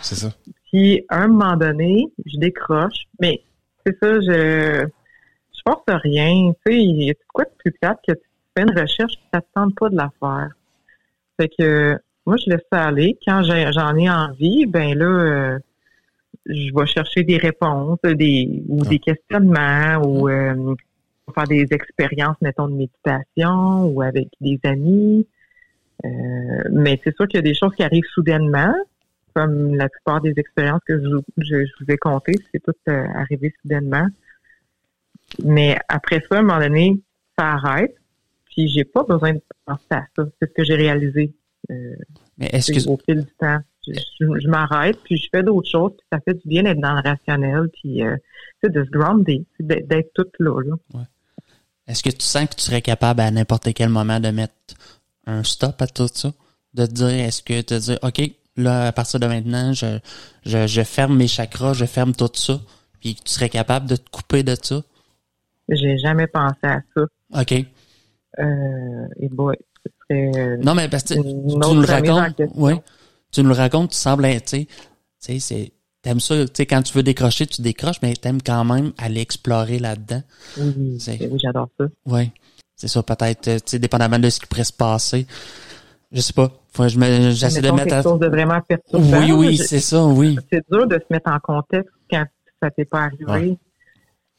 C'est 0.00 0.14
ça. 0.16 0.32
Puis 0.70 1.04
à 1.08 1.22
un 1.22 1.28
moment 1.28 1.56
donné, 1.56 2.06
je 2.26 2.38
décroche, 2.38 3.04
mais 3.20 3.42
c'est 3.84 3.96
ça, 4.00 4.20
je 4.20 4.86
force 5.72 6.00
rien. 6.02 6.52
Tu 6.66 6.72
sais, 6.72 6.78
il 6.82 7.02
y 7.04 7.10
a 7.10 7.12
de 7.14 7.18
quoi 7.32 7.44
de 7.44 7.50
plus 7.58 7.72
plate 7.72 7.98
que 8.06 8.12
tu 8.12 8.20
fais 8.56 8.62
une 8.62 8.78
recherche 8.78 9.12
et 9.14 9.28
ça 9.34 9.40
te 9.40 9.46
tente 9.54 9.74
pas 9.78 9.88
de 9.88 9.96
la 9.96 10.10
faire. 10.20 10.50
Fait 11.40 11.48
que 11.48 11.98
moi, 12.26 12.36
je 12.36 12.50
laisse 12.50 12.64
ça 12.72 12.86
aller. 12.86 13.18
Quand 13.26 13.42
j'en 13.42 13.96
ai 13.96 14.10
envie, 14.10 14.66
ben 14.66 14.96
là, 14.98 15.04
euh, 15.06 15.58
je 16.46 16.74
vais 16.74 16.86
chercher 16.86 17.22
des 17.22 17.36
réponses, 17.38 17.98
des 18.02 18.62
ou 18.68 18.82
des 18.84 18.98
questionnements, 18.98 20.02
ou 20.04 20.28
euh, 20.28 20.74
faire 21.34 21.44
des 21.44 21.66
expériences, 21.70 22.36
mettons, 22.40 22.68
de 22.68 22.74
méditation 22.74 23.84
ou 23.86 24.02
avec 24.02 24.28
des 24.40 24.58
amis. 24.64 25.26
Euh, 26.04 26.08
mais 26.70 27.00
c'est 27.02 27.14
sûr 27.16 27.26
qu'il 27.26 27.38
y 27.38 27.40
a 27.40 27.42
des 27.42 27.54
choses 27.54 27.74
qui 27.74 27.82
arrivent 27.82 28.04
soudainement 28.14 28.72
comme 29.34 29.74
la 29.76 29.88
plupart 29.88 30.20
des 30.20 30.32
expériences 30.36 30.80
que 30.86 31.00
je, 31.00 31.08
je- 31.38 31.64
je 31.64 31.72
vous 31.80 31.90
ai 31.92 31.96
contées, 31.96 32.34
c'est 32.52 32.60
tout 32.62 32.72
arrivé 32.86 33.54
soudainement. 33.62 34.06
Mais 35.44 35.78
après 35.88 36.20
ça, 36.28 36.36
à 36.36 36.38
un 36.38 36.42
moment 36.42 36.60
donné, 36.60 37.00
ça 37.38 37.52
arrête. 37.54 37.94
Puis 38.46 38.68
j'ai 38.68 38.84
pas 38.84 39.04
besoin 39.04 39.34
de 39.34 39.42
penser 39.64 39.84
à 39.90 40.04
ça. 40.16 40.24
C'est 40.40 40.48
ce 40.48 40.54
que 40.54 40.64
j'ai 40.64 40.74
réalisé 40.74 41.32
Mais 41.68 42.46
est-ce 42.52 42.72
que 42.72 42.88
au 42.88 42.98
fil 43.04 43.24
du 43.24 43.32
temps. 43.38 43.58
je, 43.86 43.92
je 44.20 44.48
m'arrête, 44.48 44.98
puis 45.04 45.16
je 45.16 45.28
fais 45.30 45.42
d'autres 45.42 45.70
choses, 45.70 45.92
puis 45.96 46.06
ça 46.12 46.20
fait 46.20 46.34
du 46.34 46.48
bien 46.48 46.62
d'être 46.62 46.80
dans 46.80 46.94
le 46.94 47.02
rationnel, 47.02 47.68
puis 47.72 48.02
euh, 48.02 48.16
de 48.62 48.84
se 48.84 48.90
grounder, 48.90 49.44
d'être 49.60 50.12
tout 50.14 50.26
là. 50.38 50.60
là. 50.62 50.74
Ouais. 50.94 51.06
Est-ce 51.86 52.02
que 52.02 52.10
tu 52.10 52.24
sens 52.24 52.48
que 52.48 52.54
tu 52.54 52.62
serais 52.62 52.82
capable 52.82 53.20
à 53.20 53.30
n'importe 53.30 53.72
quel 53.72 53.88
moment 53.88 54.20
de 54.20 54.28
mettre 54.28 54.54
un 55.26 55.42
stop 55.42 55.80
à 55.80 55.86
tout 55.86 56.08
ça? 56.12 56.32
De 56.74 56.84
te 56.84 56.92
dire, 56.92 57.08
est-ce 57.08 57.42
que 57.42 57.60
te 57.62 57.74
dire, 57.74 57.98
OK, 58.02 58.20
là, 58.56 58.88
à 58.88 58.92
partir 58.92 59.20
de 59.20 59.26
maintenant, 59.26 59.72
je, 59.72 59.98
je, 60.44 60.66
je 60.66 60.82
ferme 60.82 61.16
mes 61.16 61.28
chakras, 61.28 61.72
je 61.72 61.86
ferme 61.86 62.14
tout 62.14 62.30
ça, 62.34 62.60
puis 63.00 63.14
tu 63.14 63.32
serais 63.32 63.48
capable 63.48 63.86
de 63.86 63.96
te 63.96 64.10
couper 64.10 64.42
de 64.42 64.54
ça? 64.60 64.82
J'ai 65.68 65.98
jamais 65.98 66.26
pensé 66.26 66.58
à 66.62 66.80
ça. 66.96 67.02
OK. 67.40 67.52
Euh, 67.52 69.06
et 69.20 69.28
ce 69.28 69.90
serait, 70.10 70.56
Non, 70.58 70.74
mais 70.74 70.88
parce 70.88 71.04
que 71.04 71.14
tu, 71.14 71.20
nous 71.20 71.80
le 71.80 71.86
racontes, 71.86 72.40
oui. 72.54 72.74
Tu 73.30 73.42
nous 73.42 73.48
le 73.50 73.54
racontes, 73.54 73.90
tu 73.90 73.96
sembles 73.96 74.24
être, 74.24 74.46
tu 74.52 74.66
sais, 75.18 75.38
c'est, 75.38 75.72
t'aimes 76.02 76.20
ça, 76.20 76.46
tu 76.46 76.50
sais, 76.54 76.66
quand 76.66 76.82
tu 76.82 76.94
veux 76.94 77.02
décrocher, 77.02 77.46
tu 77.46 77.60
décroches, 77.60 78.00
mais 78.02 78.14
t'aimes 78.14 78.40
quand 78.40 78.64
même 78.64 78.92
aller 78.96 79.20
explorer 79.20 79.78
là-dedans. 79.78 80.22
Oui, 80.56 80.96
C'est- 80.98 81.28
oui, 81.30 81.38
j'adore 81.42 81.68
ça. 81.78 81.86
Oui. 82.06 82.32
C'est 82.76 82.88
ça, 82.88 83.02
peut-être, 83.02 83.48
euh, 83.48 83.56
tu 83.56 83.62
sais, 83.66 83.78
dépendamment 83.78 84.18
de 84.18 84.30
ce 84.30 84.40
qui 84.40 84.46
pourrait 84.46 84.64
se 84.64 84.72
passer. 84.72 85.26
Je 86.12 86.20
sais 86.20 86.32
pas. 86.32 86.50
Faut, 86.72 86.88
je 86.88 86.98
j'essaie 87.32 87.60
de 87.60 87.70
mettre 87.70 87.84
quelque 87.84 87.92
à... 87.94 88.02
chose 88.02 88.20
de 88.20 88.28
vraiment 88.28 88.60
perturbant. 88.60 89.18
Oui, 89.20 89.32
oui, 89.32 89.56
c'est 89.58 89.80
ça, 89.80 90.04
oui. 90.04 90.38
c'est 90.50 90.64
dur 90.70 90.86
de 90.86 90.94
se 90.94 91.04
mettre 91.10 91.30
en 91.30 91.40
contexte 91.40 91.92
quand 92.10 92.24
ça 92.62 92.70
t'est 92.70 92.84
pas 92.84 93.04
arrivé. 93.04 93.24
Ouais. 93.26 93.58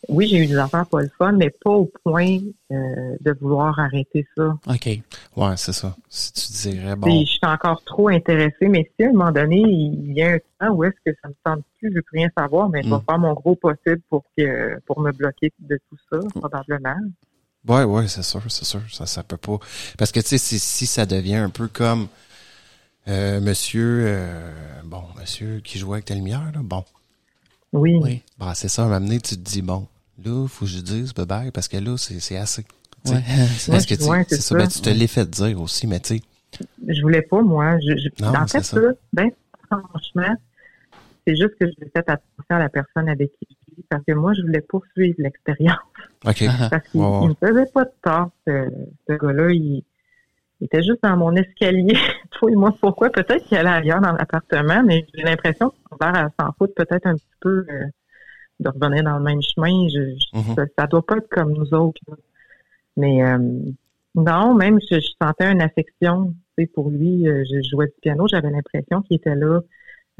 Oui, 0.08 0.28
j'ai 0.28 0.38
eu 0.38 0.48
des 0.48 0.56
affaires 0.58 0.86
pas 0.88 1.02
le 1.02 1.12
fun, 1.18 1.34
mais 1.34 1.50
pas 1.50 1.72
au 1.72 1.92
point 2.06 2.38
euh, 2.72 3.16
de 3.20 3.36
vouloir 3.42 3.78
arrêter 3.78 4.26
ça. 4.36 4.58
OK. 4.68 4.86
Ouais, 5.36 5.58
c'est 5.58 5.74
ça. 5.74 5.96
Si 6.08 6.32
tu 6.32 6.70
dirais, 6.70 6.94
Puis 6.94 6.96
bon, 7.02 7.20
je 7.22 7.26
suis 7.32 7.40
encore 7.44 7.84
trop 7.84 8.08
intéressée, 8.08 8.70
mais 8.70 8.90
si 8.96 9.06
à 9.06 9.10
un 9.10 9.12
moment 9.12 9.32
donné, 9.32 9.58
il 9.58 10.14
y 10.14 10.22
a 10.24 10.30
un 10.32 10.38
temps 10.60 10.74
où 10.74 10.86
est-ce 10.86 10.96
que 11.06 11.16
ça 11.22 11.28
me 11.28 11.36
tente 11.44 11.64
plus, 11.78 11.90
je 11.90 11.96
veux 11.96 12.02
plus 12.02 12.20
rien 12.20 12.30
savoir, 12.38 12.70
mais 12.70 12.82
je 12.82 12.90
vais 12.90 12.96
Mm. 12.96 13.02
faire 13.10 13.20
mon 13.20 13.34
gros 13.34 13.56
possible 13.56 14.02
pour 14.10 14.24
que 14.38 14.80
pour 14.86 15.02
me 15.02 15.12
bloquer 15.12 15.52
de 15.60 15.78
tout 15.90 15.98
ça, 16.10 16.18
probablement. 16.40 16.96
ouais, 17.68 17.84
ouais, 17.84 18.08
c'est 18.08 18.24
sûr, 18.24 18.42
c'est 18.48 18.66
sûr. 18.66 18.82
Ça, 18.92 19.06
ça 19.06 19.22
peut 19.24 19.38
pas. 19.38 19.60
Parce 19.98 20.14
que, 20.14 20.22
tu 20.22 20.28
sais, 20.28 20.38
si, 20.38 20.60
si 20.60 20.86
ça 20.86 21.06
devient 21.06 21.36
un 21.36 21.50
peu 21.50 21.68
comme 21.68 22.08
euh, 23.10 23.42
monsieur, 23.42 24.04
euh, 24.06 24.52
bon, 24.86 25.04
monsieur 25.20 25.60
qui 25.60 25.78
jouait 25.78 25.96
avec 25.96 26.06
ta 26.06 26.14
lumière, 26.16 26.52
là, 26.54 26.62
bon. 26.64 26.86
Oui. 27.74 28.00
Oui. 28.02 28.24
Bah, 28.38 28.54
c'est 28.56 28.68
ça, 28.68 28.86
à 28.86 28.88
m'amener, 28.88 29.20
tu 29.20 29.36
te 29.36 29.41
dis, 29.41 29.62
bon, 29.62 29.88
là, 30.24 30.48
faut 30.48 30.66
que 30.66 30.72
je 30.72 30.80
dise 30.80 31.14
bye 31.14 31.26
bye, 31.26 31.52
parce 31.52 31.68
que 31.68 31.78
là, 31.78 31.96
c'est 31.98 32.38
assez. 32.38 32.66
Ouais. 33.06 33.22
c'est- 33.58 33.72
Parce 33.72 33.86
que, 33.86 34.04
ouais, 34.10 34.26
c'est 34.28 34.41
ça, 34.41 34.56
ben, 34.56 34.68
tu 34.68 34.82
te 34.82 34.90
l'es 34.90 35.08
fait 35.08 35.30
dire 35.30 35.62
aussi, 35.62 35.88
mais 35.88 36.00
tu 36.00 36.18
sais, 36.18 36.22
Je 36.88 37.02
voulais 37.02 37.22
pas, 37.22 37.41
moi. 37.41 37.78
Je, 37.80 37.96
je- 37.98 38.24
Non, 38.24 38.34
en 38.36 38.48
fait, 38.48 38.64
ça. 38.64 38.78
ben, 39.14 39.30
franchement, 39.68 40.36
c'est 41.26 41.36
juste 41.36 41.54
que 41.60 41.68
j'ai 41.68 41.90
fait 41.96 42.00
attention 42.10 42.24
à 42.50 42.60
la 42.60 42.70
personne 42.70 43.08
avec 43.08 43.32
qui 43.40 43.48
je 43.70 43.76
vis, 43.76 43.84
parce 43.90 44.04
que 44.04 44.14
moi, 44.14 44.34
je 44.34 44.41
voulais 44.41 44.62
poursuivre 44.62 45.16
l'expérience. 45.20 45.78
OK. 46.26 46.44
Parce 46.70 46.84
qu'il 46.91 47.00
il 47.00 47.30
me 47.30 47.34
faisait 47.36 47.72
pas 47.72 47.86
de 47.86 47.91
tort, 48.04 48.30
ce, 48.46 48.68
ce 49.08 49.14
gars-là. 49.14 49.52
Il, 49.52 49.84
il 50.61 50.65
était 50.65 50.84
juste 50.84 51.02
dans 51.03 51.15
mon 51.18 51.36
escalier. 51.36 51.94
Et 52.49 52.56
moi, 52.56 52.73
pourquoi? 52.81 53.10
Peut-être 53.10 53.44
qu'il 53.45 53.57
allait 53.57 53.69
ailleurs 53.69 54.02
dans 54.02 54.11
l'appartement, 54.14 54.84
mais 54.84 55.06
j'ai 55.14 55.23
l'impression 55.23 55.69
qu'il 55.69 55.98
a 55.99 56.11
l'air 56.11 56.26
à 56.38 56.44
s'en 56.45 56.52
foutre 56.57 56.73
peut-être 56.76 57.06
un 57.06 57.15
petit 57.15 57.26
peu 57.41 57.65
euh, 57.69 57.86
de 58.60 58.69
revenir 58.69 59.03
dans 59.03 59.18
le 59.18 59.23
même 59.23 59.41
chemin. 59.41 59.88
Je, 59.90 60.15
je- 60.18 60.38
Mhm. 60.40 60.56
ça, 60.56 60.64
ça 60.77 60.88
doit 60.88 61.06
pas 61.06 61.18
être 61.18 61.30
comme 61.30 61.53
nous 61.53 61.73
autres. 61.73 62.02
là. 62.07 62.15
Mais 62.98 63.23
euh, 63.23 63.38
non, 64.15 64.53
même 64.56 64.80
je, 64.90 64.99
je 64.99 65.07
sentais 65.22 65.52
une 65.52 65.61
affection 65.61 66.34
tu 66.57 66.64
sais, 66.65 66.68
pour 66.68 66.90
lui. 66.90 67.27
Euh, 67.27 67.44
Je 67.49 67.61
jouais 67.69 67.88
du 67.88 67.94
piano, 68.02 68.27
j'avais 68.27 68.49
l'impression 68.49 69.02
qu'il 69.02 69.18
était 69.18 69.36
là. 69.36 69.60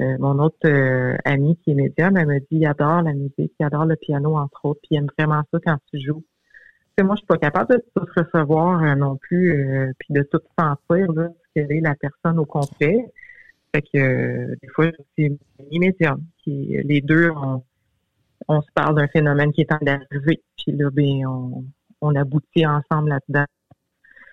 Euh, 0.00 0.16
mon 0.18 0.38
autre 0.38 0.56
euh, 0.66 1.14
ami 1.26 1.58
qui 1.62 1.72
est 1.72 1.74
médium, 1.74 2.16
elle 2.16 2.26
me 2.26 2.38
dit 2.38 2.46
il 2.52 2.66
adore 2.66 3.02
la 3.02 3.12
musique, 3.12 3.52
il 3.60 3.66
adore 3.66 3.84
le 3.84 3.96
piano, 3.96 4.34
entre 4.36 4.64
autres, 4.64 4.80
puis 4.82 4.92
il 4.92 4.96
aime 4.98 5.08
vraiment 5.18 5.42
ça 5.52 5.58
quand 5.64 5.76
tu 5.92 6.00
joues. 6.00 6.24
Moi, 7.02 7.14
je 7.16 7.20
suis 7.20 7.26
pas 7.26 7.38
capable 7.38 7.74
de 7.76 7.84
tout 7.94 8.06
recevoir 8.16 8.82
euh, 8.82 8.94
non 8.94 9.16
plus, 9.16 9.52
euh, 9.52 9.92
puis 9.98 10.14
de 10.14 10.22
tout 10.22 10.40
sentir, 10.58 11.12
là, 11.12 11.28
ce 11.28 11.48
qu'elle 11.54 11.72
est 11.72 11.80
la 11.80 11.94
personne 11.94 12.38
au 12.38 12.44
complet. 12.44 13.06
Fait 13.74 13.82
que 13.82 13.98
euh, 13.98 14.56
des 14.62 14.68
fois, 14.68 14.86
c'est. 15.16 15.32
Qui, 16.42 16.76
les 16.84 17.00
deux, 17.00 17.30
on, 17.30 17.62
on 18.48 18.62
se 18.62 18.68
parle 18.74 18.96
d'un 18.96 19.08
phénomène 19.08 19.52
qui 19.52 19.60
est 19.60 19.72
en 19.72 19.76
train 19.76 19.84
d'arriver, 20.10 20.42
puis 20.56 20.72
là, 20.72 20.90
ben, 20.90 21.26
on, 21.26 21.64
on 22.00 22.14
aboutit 22.14 22.66
ensemble 22.66 23.10
là-dedans. 23.10 23.44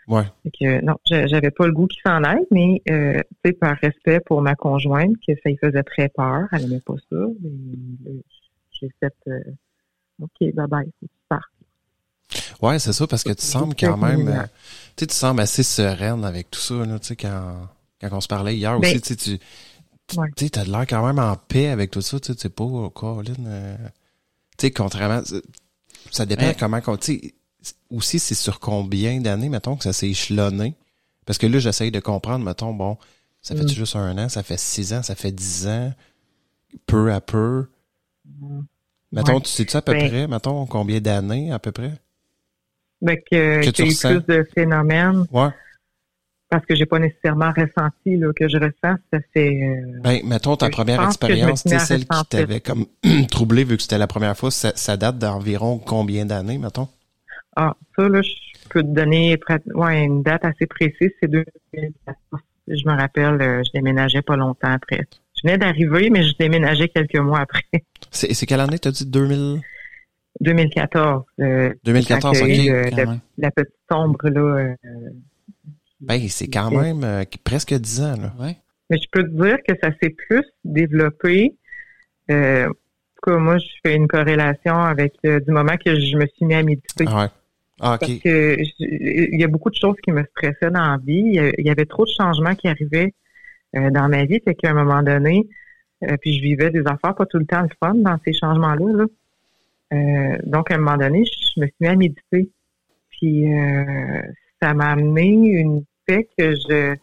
Ouais. 0.08 0.24
Fait 0.44 0.52
que, 0.52 0.86
non, 0.86 0.96
j'a- 1.06 1.28
j'avais 1.28 1.52
pas 1.52 1.68
le 1.68 1.74
goût 1.74 1.86
qu'il 1.86 2.02
s'en 2.02 2.24
aille, 2.24 2.46
mais 2.50 2.82
euh, 2.90 3.20
tu 3.44 3.52
sais, 3.52 3.54
par 3.54 3.76
respect 3.78 4.22
pour 4.22 4.42
ma 4.42 4.56
conjointe, 4.56 5.16
que 5.28 5.34
ça 5.44 5.50
lui 5.50 5.58
faisait 5.58 5.84
très 5.84 6.08
peur, 6.10 6.48
elle 6.54 6.64
aimait 6.64 6.80
pas 6.80 6.96
ça. 7.12 7.18
J'ai 8.72 8.90
fait 9.02 9.14
euh, 9.28 9.42
OK, 10.22 10.54
bye 10.54 10.68
bye, 10.68 10.86
faut 11.00 11.08
que 11.08 11.12
tu 11.12 11.26
partes. 11.28 11.52
Ouais, 12.62 12.80
c'est 12.80 12.94
ça, 12.94 13.08
parce 13.08 13.24
que 13.24 13.32
tu 13.32 13.46
sembles 13.46 13.76
quand 13.76 13.98
même, 13.98 14.28
euh, 14.28 14.44
tu 14.96 15.04
sais, 15.04 15.08
tu 15.08 15.16
sembles 15.16 15.40
assez 15.42 15.64
sereine 15.64 16.26
avec 16.26 16.50
tout 16.52 16.60
ça, 16.60 16.74
là, 16.86 17.00
tu 17.00 17.08
sais, 17.08 17.16
quand, 17.16 17.68
quand 18.02 18.10
on 18.12 18.22
se 18.22 18.28
parlait 18.28 18.56
hier 18.56 18.78
Ben, 18.80 18.90
aussi, 18.90 19.02
tu 19.02 19.08
sais, 19.10 19.16
tu, 19.16 19.40
tu 20.08 20.20
ouais. 20.20 20.28
sais, 20.38 20.50
t'as 20.50 20.66
de 20.66 20.72
l'air 20.72 20.86
quand 20.88 21.06
même 21.06 21.20
en 21.20 21.36
paix 21.36 21.68
avec 21.68 21.92
tout 21.92 22.02
ça, 22.02 22.20
tu 22.20 22.28
sais, 22.28 22.36
tu 22.36 22.42
sais 22.42 22.50
pas, 22.50 22.64
oh, 22.64 22.90
Colin, 22.90 23.34
euh, 23.46 23.78
tu 24.58 24.68
sais, 24.68 24.72
contrairement, 24.72 25.22
ça 26.12 26.26
dépend 26.26 26.48
Ouais. 26.48 26.56
comment, 26.60 26.82
qu'on- 26.82 26.98
tu 26.98 27.20
sais, 27.62 27.74
aussi, 27.92 28.20
c'est 28.20 28.36
sur 28.36 28.60
combien 28.60 29.20
d'années, 29.22 29.50
mettons, 29.50 29.76
que 29.78 29.84
ça 29.84 29.94
s'est 29.94 30.10
échelonné? 30.10 30.76
Parce 31.26 31.38
que 31.38 31.48
là, 31.48 31.60
j'essaye 31.60 31.92
de 31.92 32.00
comprendre, 32.00 32.44
mettons, 32.46 32.74
bon, 32.74 32.98
ça 33.42 33.56
fait 33.56 33.64
Mm. 33.64 33.70
juste 33.70 33.96
un 33.96 34.18
an, 34.18 34.30
ça 34.30 34.44
fait 34.44 34.60
six 34.60 34.94
ans, 34.94 35.04
ça 35.04 35.16
fait 35.16 35.32
dix 35.32 35.68
ans, 35.68 35.94
peu 36.86 37.12
à 37.14 37.22
peu. 37.22 37.68
Mettons, 39.12 39.36
Ouais. 39.36 39.42
tu 39.42 39.50
sais-tu 39.50 39.76
à 39.78 39.82
peu 39.82 39.94
Ben- 39.94 40.08
près, 40.10 40.28
mettons, 40.28 40.66
combien 40.66 41.00
d'années 41.00 41.52
à 41.52 41.60
peu 41.60 41.72
près? 41.72 41.94
Ben, 43.02 43.18
que, 43.18 43.66
Que 43.66 43.70
tu 43.70 43.84
y 43.84 43.86
a 43.86 44.12
eu 44.12 44.20
plus 44.22 44.36
de 44.36 44.48
phénomènes, 44.56 45.26
Ouais. 45.32 45.50
parce 46.50 46.66
que 46.66 46.76
j'ai 46.76 46.86
pas 46.86 47.00
nécessairement 47.00 47.52
ressenti 47.56 48.18
là, 48.18 48.32
que 48.36 48.48
je 48.48 48.58
ressens, 48.58 48.98
ça 49.14 49.20
fait 49.34 49.60
euh, 49.62 50.00
Ben, 50.02 50.22
mettons 50.26 50.56
ta 50.56 50.70
première 50.70 51.00
que 51.02 51.06
expérience, 51.06 51.66
à 51.68 51.80
celle 51.80 52.06
qui 52.06 52.26
t'avait 52.30 52.60
comme 52.62 52.86
troublé 53.32 53.64
vu 53.64 53.76
que 53.78 53.84
c'était 53.84 53.98
la 54.00 54.08
première 54.08 54.36
fois, 54.36 54.50
ça, 54.50 54.72
ça 54.76 54.98
date 54.98 55.20
d'environ 55.20 55.78
combien 55.78 56.26
d'années, 56.26 56.58
mettons? 56.58 56.88
Ah, 57.56 57.76
ça, 57.96 58.08
là, 58.08 58.22
je 58.22 58.34
peux 58.70 58.82
te 58.82 58.88
donner 58.88 59.38
ouais, 59.74 60.04
une 60.04 60.24
date 60.24 60.46
assez 60.46 60.66
précise, 60.66 61.12
c'est 61.22 61.28
2014. 61.30 62.42
Je 62.68 62.86
me 62.86 62.98
rappelle, 62.98 63.42
euh, 63.42 63.64
je 63.66 63.72
déménageais 63.74 64.22
pas 64.22 64.36
longtemps 64.36 64.72
après. 64.72 65.08
Je 65.36 65.42
venais 65.48 65.58
d'arriver, 65.58 66.10
mais 66.10 66.24
je 66.24 66.34
déménageais 66.38 66.90
quelques 66.90 67.16
mois 67.16 67.40
après. 67.40 67.64
C'est, 68.12 68.34
c'est 68.34 68.46
quelle 68.46 68.60
année, 68.60 68.78
t'as 68.80 68.92
dit? 68.92 69.06
2000? 69.06 69.62
2014. 70.42 71.24
euh, 71.40 71.74
2014, 71.84 72.40
quand 72.40 72.46
il 72.46 72.56
y 72.56 72.60
a 72.60 72.64
eu, 72.66 72.70
ok. 72.70 72.76
euh, 72.86 72.90
Quand 72.92 72.98
la, 72.98 73.06
même. 73.06 73.20
la 73.38 73.52
petite 73.52 73.76
sombre, 73.92 74.30
là. 74.30 74.42
euh, 74.42 74.76
Ben, 76.02 76.22
c'est 76.30 76.48
quand 76.48 76.72
même 76.72 77.04
euh, 77.04 77.24
presque 77.44 77.74
10 77.74 78.02
ans, 78.02 78.16
là. 78.22 78.34
Ouais. 78.40 78.56
mais 78.90 78.98
je 78.98 79.08
peux 79.12 79.24
te 79.24 79.30
dire 79.44 79.58
que 79.68 79.74
ça 79.82 79.90
s'est 80.02 80.12
plus 80.12 80.44
développé. 80.64 81.56
Euh, 82.30 82.68
en 82.68 82.72
tout 82.72 83.32
cas, 83.32 83.38
moi, 83.40 83.58
je 83.58 83.66
fais 83.84 83.96
une 83.96 84.08
corrélation 84.08 84.76
avec 84.78 85.14
euh, 85.26 85.40
du 85.40 85.52
moment 85.52 85.76
que 85.84 86.00
je 86.00 86.16
me 86.18 86.26
suis 86.28 86.46
mis 86.46 86.54
à 86.56 86.64
méditer. 86.64 87.06
Ah 87.08 87.24
ouais. 87.24 87.28
Ah, 87.80 87.98
Parce 88.00 88.12
que 88.14 88.58
je- 88.60 88.72
il 88.80 89.40
y 89.40 89.44
a 89.44 89.48
beaucoup 89.48 89.70
de 89.70 89.76
choses 89.76 89.96
qui 90.04 90.12
me 90.12 90.24
stressaient 90.36 90.72
dans 90.72 90.82
la 90.92 90.98
vie. 90.98 91.22
Il 91.26 91.34
y 91.36 91.40
a- 91.40 91.52
il 91.58 91.66
y 91.66 91.70
avait 91.70 91.86
trop 91.86 92.06
de 92.06 92.10
changements 92.16 92.56
qui 92.56 92.68
arrivaient 92.68 93.14
euh, 93.76 93.90
dans 93.92 94.08
ma 94.08 94.24
vie, 94.26 94.40
fait 94.44 94.56
qu'à 94.56 94.72
un 94.72 94.74
moment 94.74 95.04
donné, 95.04 95.48
euh, 96.04 96.16
puis 96.22 96.38
je 96.38 96.42
vivais 96.42 96.70
des 96.72 96.82
affaires 96.88 97.14
pas 97.16 97.26
tout 97.26 97.38
le 97.38 97.46
temps 97.46 97.62
le 97.62 97.70
fun 97.84 97.96
dans 97.96 98.18
ces 98.26 98.34
changements-là. 98.34 98.94
Là. 98.94 99.06
Euh, 99.94 100.38
donc, 100.46 100.72
à 100.72 100.76
un 100.76 100.80
moment 100.80 100.98
donné, 100.98 101.24
je 101.26 101.62
me 101.62 101.66
suis 101.66 101.76
mis 101.80 101.88
à 101.88 101.96
méditer. 101.96 102.50
Puis 103.10 103.54
euh, 103.54 104.22
ça 104.62 104.74
m'a 104.74 104.92
amené 104.92 105.26
une 105.26 105.84
paix 106.06 106.28
que 106.38 106.52
je 106.52 106.96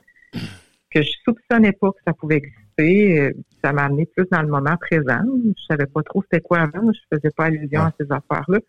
que 0.90 1.02
je 1.02 1.10
soupçonnais 1.24 1.72
pas 1.72 1.90
que 1.90 1.98
ça 2.06 2.12
pouvait 2.12 2.36
exister. 2.36 3.20
Euh, 3.20 3.32
Ça 3.62 3.72
m'a 3.72 3.84
amené 3.84 4.06
plus 4.06 4.26
dans 4.30 4.42
le 4.42 4.48
moment 4.48 4.76
présent. 4.76 5.20
Je 5.44 5.64
savais 5.68 5.86
pas 5.86 6.02
trop 6.02 6.22
c'était 6.22 6.40
quoi 6.40 6.60
avant. 6.60 6.92
Je 6.92 7.16
faisais 7.16 7.30
pas 7.36 7.46
allusion 7.46 7.80
à 7.80 7.92
ces 7.98 8.10
affaires-là. 8.12 8.60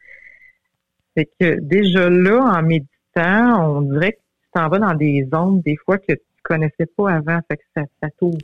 C'est 1.15 1.29
que 1.39 1.59
déjà 1.59 2.09
là, 2.09 2.39
en 2.57 2.63
méditant, 2.63 3.77
on 3.77 3.81
dirait 3.81 4.13
que 4.13 4.17
tu 4.17 4.49
t'en 4.53 4.69
vas 4.69 4.79
dans 4.79 4.95
des 4.95 5.27
zones 5.31 5.61
des 5.61 5.77
fois 5.77 5.97
que 5.97 6.13
tu 6.13 6.21
connaissais 6.43 6.87
pas 6.97 7.11
avant. 7.11 7.39
Fait 7.49 7.57
que 7.57 7.63
ça, 7.75 7.83
ça 8.01 8.09
t'ouvre. 8.17 8.37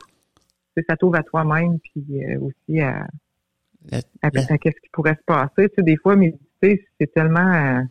Ça 0.87 0.95
t'ouvre 0.95 1.17
à 1.17 1.23
toi-même, 1.23 1.79
puis 1.79 2.23
euh, 2.23 2.39
aussi 2.39 2.79
à, 2.79 3.05
À, 4.21 4.27
à 4.27 4.29
qu'est-ce 4.31 4.79
qui 4.81 4.89
pourrait 4.91 5.15
se 5.15 5.23
passer? 5.25 5.69
Tu 5.69 5.75
sais, 5.77 5.83
des 5.83 5.97
fois, 5.97 6.15
méditer, 6.15 6.85
c'est 6.99 7.11
tellement... 7.13 7.53
euh, 7.53 7.81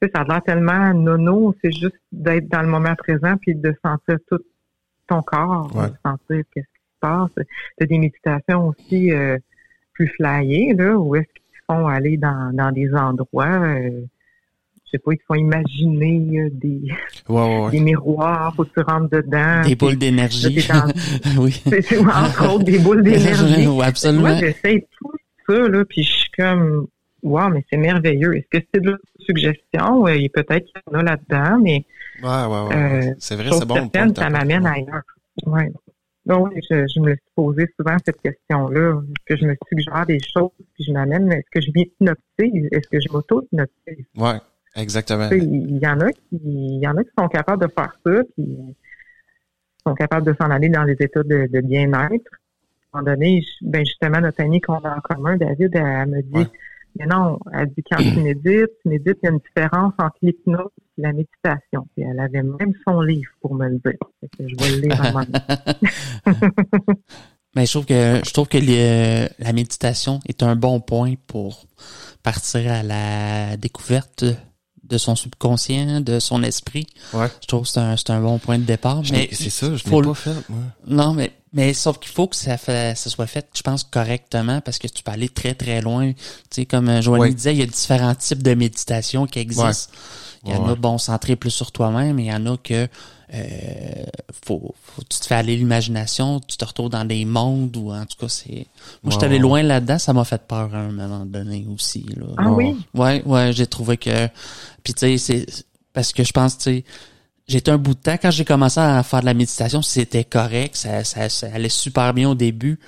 tu 0.00 0.06
sais, 0.06 0.12
ça 0.14 0.22
a 0.22 0.24
l'air 0.24 0.42
tellement 0.42 0.94
nono. 0.94 1.54
C'est 1.62 1.72
juste 1.72 2.00
d'être 2.12 2.48
dans 2.48 2.62
le 2.62 2.68
moment 2.68 2.94
présent, 2.96 3.36
puis 3.40 3.54
de 3.54 3.74
sentir 3.84 4.18
tout 4.28 4.40
ton 5.06 5.22
corps, 5.22 5.74
Ouais. 5.74 5.88
de 5.88 5.94
sentir 6.04 6.44
qu'est-ce 6.54 6.66
qui 6.66 6.80
se 6.94 7.00
passe. 7.00 7.30
Tu 7.80 7.86
des 7.86 7.98
méditations 7.98 8.68
aussi 8.68 9.12
euh, 9.12 9.36
plus 9.92 10.06
flyées, 10.08 10.74
là, 10.74 10.96
où 10.96 11.16
est-ce 11.16 11.26
qu'ils 11.34 11.42
te 11.42 11.64
font 11.66 11.86
aller 11.86 12.16
dans, 12.16 12.54
dans 12.54 12.70
des 12.72 12.92
endroits... 12.94 13.46
euh, 13.66 14.02
je 14.92 14.96
sais 14.96 14.98
pas, 14.98 15.12
ils 15.12 15.18
te 15.18 15.24
font 15.26 15.34
imaginer 15.34 16.38
euh, 16.40 16.48
des, 16.52 16.80
Ouais, 17.28 17.40
ouais, 17.40 17.64
ouais. 17.64 17.70
des 17.70 17.80
miroirs, 17.80 18.52
faut 18.56 18.64
que 18.64 18.70
tu 18.76 18.80
rentres 18.80 19.10
dedans. 19.10 19.62
Des 19.64 19.76
boules 19.76 19.96
d'énergie. 19.96 20.66
oui. 21.38 21.62
c'est 21.64 21.98
entre 21.98 22.54
autres 22.54 22.64
des 22.64 22.78
boules 22.78 23.02
d'énergie. 23.04 23.66
Oui, 23.68 23.84
absolument. 23.84 24.28
Moi, 24.28 24.38
j'essaie 24.38 24.86
tout 24.98 25.12
ça, 25.48 25.68
là, 25.68 25.84
puis 25.84 26.02
je 26.02 26.10
suis 26.12 26.30
comme, 26.36 26.86
wow, 27.22 27.48
mais 27.50 27.64
c'est 27.70 27.76
merveilleux. 27.78 28.36
Est-ce 28.36 28.58
que 28.58 28.66
c'est 28.74 28.80
de 28.80 28.90
la 28.90 28.96
suggestion? 29.20 30.02
Oui, 30.02 30.28
peut-être 30.28 30.64
qu'il 30.66 30.82
y 30.92 30.96
en 30.96 30.98
a 31.00 31.02
là-dedans, 31.02 31.58
mais 31.62 31.84
Ouais, 32.22 32.28
ouais, 32.28 32.68
ouais. 32.68 32.76
Euh, 33.08 33.14
c'est 33.18 33.34
vrai, 33.36 33.50
c'est 33.52 33.64
bon. 33.64 33.76
le 33.76 33.80
point 33.82 33.90
certaine, 33.94 34.12
que 34.12 34.20
ça 34.20 34.28
m'amène 34.28 34.66
ailleurs. 34.66 35.02
Ouais. 35.46 35.72
Donc, 36.26 36.48
oui, 36.54 36.60
je, 36.70 36.86
je 36.94 37.00
me 37.00 37.12
suis 37.12 37.22
posé 37.34 37.66
souvent 37.78 37.96
cette 38.04 38.20
question-là. 38.20 39.00
Est-ce 39.00 39.34
que 39.34 39.40
je 39.40 39.46
me 39.46 39.56
suggère 39.68 40.04
des 40.06 40.18
choses, 40.20 40.50
puis 40.74 40.84
je 40.86 40.92
m'amène, 40.92 41.24
mais 41.24 41.36
est-ce 41.36 41.50
que 41.50 41.60
je 41.62 41.70
m'hypnotise? 41.74 42.68
Est-ce 42.72 42.88
que 42.88 43.00
je 43.00 43.10
m'auto-hypnotise? 43.10 44.04
Ouais, 44.18 44.36
exactement. 44.76 45.28
Il 45.32 45.78
y 45.78 45.86
en 45.86 46.00
a 46.00 46.10
qui, 46.12 46.40
il 46.42 46.80
y 46.80 46.86
en 46.86 46.96
a 46.96 47.04
qui 47.04 47.10
sont 47.18 47.28
capables 47.28 47.66
de 47.66 47.72
faire 47.72 47.92
ça, 48.04 48.12
puis 48.34 48.58
sont 49.86 49.94
capables 49.94 50.26
de 50.26 50.34
s'en 50.40 50.50
aller 50.50 50.68
dans 50.68 50.84
les 50.84 50.96
états 51.00 51.22
de, 51.22 51.48
de 51.50 51.60
bien-être. 51.60 52.30
À 52.92 52.98
un 52.98 53.02
moment 53.02 53.14
donné, 53.14 53.42
ben 53.62 53.84
justement, 53.84 54.20
notre 54.20 54.42
amie 54.42 54.60
qu'on 54.60 54.74
a 54.74 54.96
en 54.96 55.00
commun, 55.00 55.36
David, 55.36 55.70
elle, 55.74 55.86
elle 55.86 56.08
me 56.08 56.22
dit, 56.22 56.30
Ouais. 56.34 56.46
mais 56.98 57.06
non, 57.06 57.38
elle 57.52 57.68
dit 57.68 57.82
quand 57.88 57.98
tu 57.98 58.20
médites, 58.20 58.70
tu 58.82 58.88
médites, 58.88 59.18
il 59.22 59.26
y 59.26 59.28
a 59.28 59.30
une 59.30 59.38
différence 59.38 59.92
entre 59.98 60.16
l'hypnose 60.22 60.70
et 60.98 61.02
la 61.02 61.12
méditation. 61.12 61.86
Puis 61.94 62.04
elle 62.04 62.18
avait 62.18 62.42
même 62.42 62.74
son 62.86 63.00
livre 63.00 63.30
pour 63.40 63.54
me 63.54 63.68
le 63.68 63.78
dire. 63.78 63.98
Fait 64.20 64.28
que 64.36 64.48
je 64.48 64.56
vais 64.56 64.76
le 64.76 64.82
lire 64.82 65.00
à. 65.00 65.74
Mais 67.56 67.66
je 67.66 67.72
trouve 67.72 67.86
que 67.86 68.20
je 68.24 68.32
trouve 68.32 68.48
que 68.48 68.58
la 68.58 69.52
méditation 69.52 70.20
est 70.28 70.42
un 70.42 70.54
bon 70.54 70.80
point 70.80 71.14
pour 71.26 71.66
partir 72.22 72.70
à 72.70 72.82
la 72.82 73.56
découverte 73.56 74.24
de 74.90 74.98
son 74.98 75.16
subconscient, 75.16 76.00
de 76.00 76.18
son 76.18 76.42
esprit. 76.42 76.86
Ouais. 77.14 77.28
Je 77.40 77.46
trouve 77.46 77.62
que 77.62 77.68
c'est 77.68 77.80
un, 77.80 77.96
c'est 77.96 78.10
un 78.10 78.20
bon 78.20 78.38
point 78.38 78.58
de 78.58 78.64
départ. 78.64 79.02
Je 79.04 79.12
Mais 79.12 79.28
C'est 79.32 79.50
ça, 79.50 79.74
je 79.74 79.82
faut 79.82 80.00
l'ai 80.02 80.08
pas 80.08 80.14
fait, 80.14 80.34
moi. 80.48 80.58
Non, 80.86 81.14
mais 81.14 81.32
mais 81.52 81.74
sauf 81.74 81.98
qu'il 81.98 82.12
faut 82.12 82.28
que 82.28 82.36
ça, 82.36 82.56
fait, 82.56 82.96
ça 82.96 83.10
soit 83.10 83.26
fait, 83.26 83.48
je 83.56 83.62
pense, 83.62 83.82
correctement, 83.82 84.60
parce 84.60 84.78
que 84.78 84.86
tu 84.86 85.02
peux 85.02 85.10
aller 85.10 85.28
très, 85.28 85.54
très 85.54 85.80
loin. 85.80 86.12
Tu 86.12 86.16
sais, 86.50 86.64
comme 86.66 86.88
euh, 86.88 87.02
Joanie 87.02 87.22
Ouais. 87.22 87.34
disait, 87.34 87.54
il 87.54 87.58
y 87.58 87.62
a 87.62 87.66
différents 87.66 88.14
types 88.14 88.42
de 88.42 88.54
méditation 88.54 89.26
qui 89.26 89.40
existent. 89.40 89.90
Il 90.44 90.52
y 90.52 90.54
en 90.54 90.64
Ouais, 90.64 90.70
a, 90.70 90.74
bon, 90.74 90.96
centrés 90.98 91.36
plus 91.36 91.50
sur 91.50 91.70
toi-même, 91.72 92.18
et 92.18 92.22
il 92.24 92.28
y 92.28 92.32
en 92.34 92.46
a 92.46 92.56
que 92.56 92.88
euh, 93.32 94.04
faut, 94.44 94.74
faut 94.82 95.02
tu 95.08 95.18
te 95.20 95.26
fais 95.26 95.34
aller 95.36 95.56
l'imagination, 95.56 96.40
tu 96.40 96.56
te 96.56 96.64
retrouves 96.64 96.88
dans 96.90 97.04
des 97.04 97.24
mondes 97.24 97.76
ou 97.76 97.92
en 97.92 98.04
tout 98.06 98.16
cas 98.18 98.28
c'est. 98.28 98.66
Moi, 99.02 99.06
je 99.06 99.10
suis 99.12 99.18
Ouais, 99.18 99.24
allé 99.24 99.38
loin 99.38 99.62
là-dedans, 99.62 99.98
ça 99.98 100.12
m'a 100.12 100.24
fait 100.24 100.42
peur 100.48 100.74
à 100.74 100.78
un 100.78 100.90
moment 100.92 101.24
donné 101.26 101.66
aussi. 101.72 102.04
Là. 102.16 102.26
Ah 102.38 102.50
oui? 102.50 102.76
Ouais, 102.94 103.22
ouais, 103.24 103.52
j'ai 103.52 103.66
trouvé 103.66 103.96
que. 103.98 104.28
Puis 104.82 104.94
tu 104.94 105.18
sais, 105.18 105.18
c'est 105.18 105.46
parce 105.92 106.12
que 106.12 106.24
je 106.24 106.32
pense, 106.32 106.56
tu 106.58 106.64
sais, 106.64 106.84
j'étais 107.46 107.70
un 107.70 107.78
bout 107.78 107.94
de 107.94 108.00
temps 108.00 108.16
quand 108.20 108.30
j'ai 108.30 108.44
commencé 108.44 108.80
à 108.80 109.02
faire 109.02 109.20
de 109.20 109.26
la 109.26 109.34
méditation, 109.34 109.82
c'était 109.82 110.24
correct, 110.24 110.74
ça, 110.76 111.04
ça, 111.04 111.28
ça 111.28 111.48
allait 111.52 111.68
super 111.68 112.12
bien 112.14 112.30
au 112.30 112.34
début. 112.34 112.80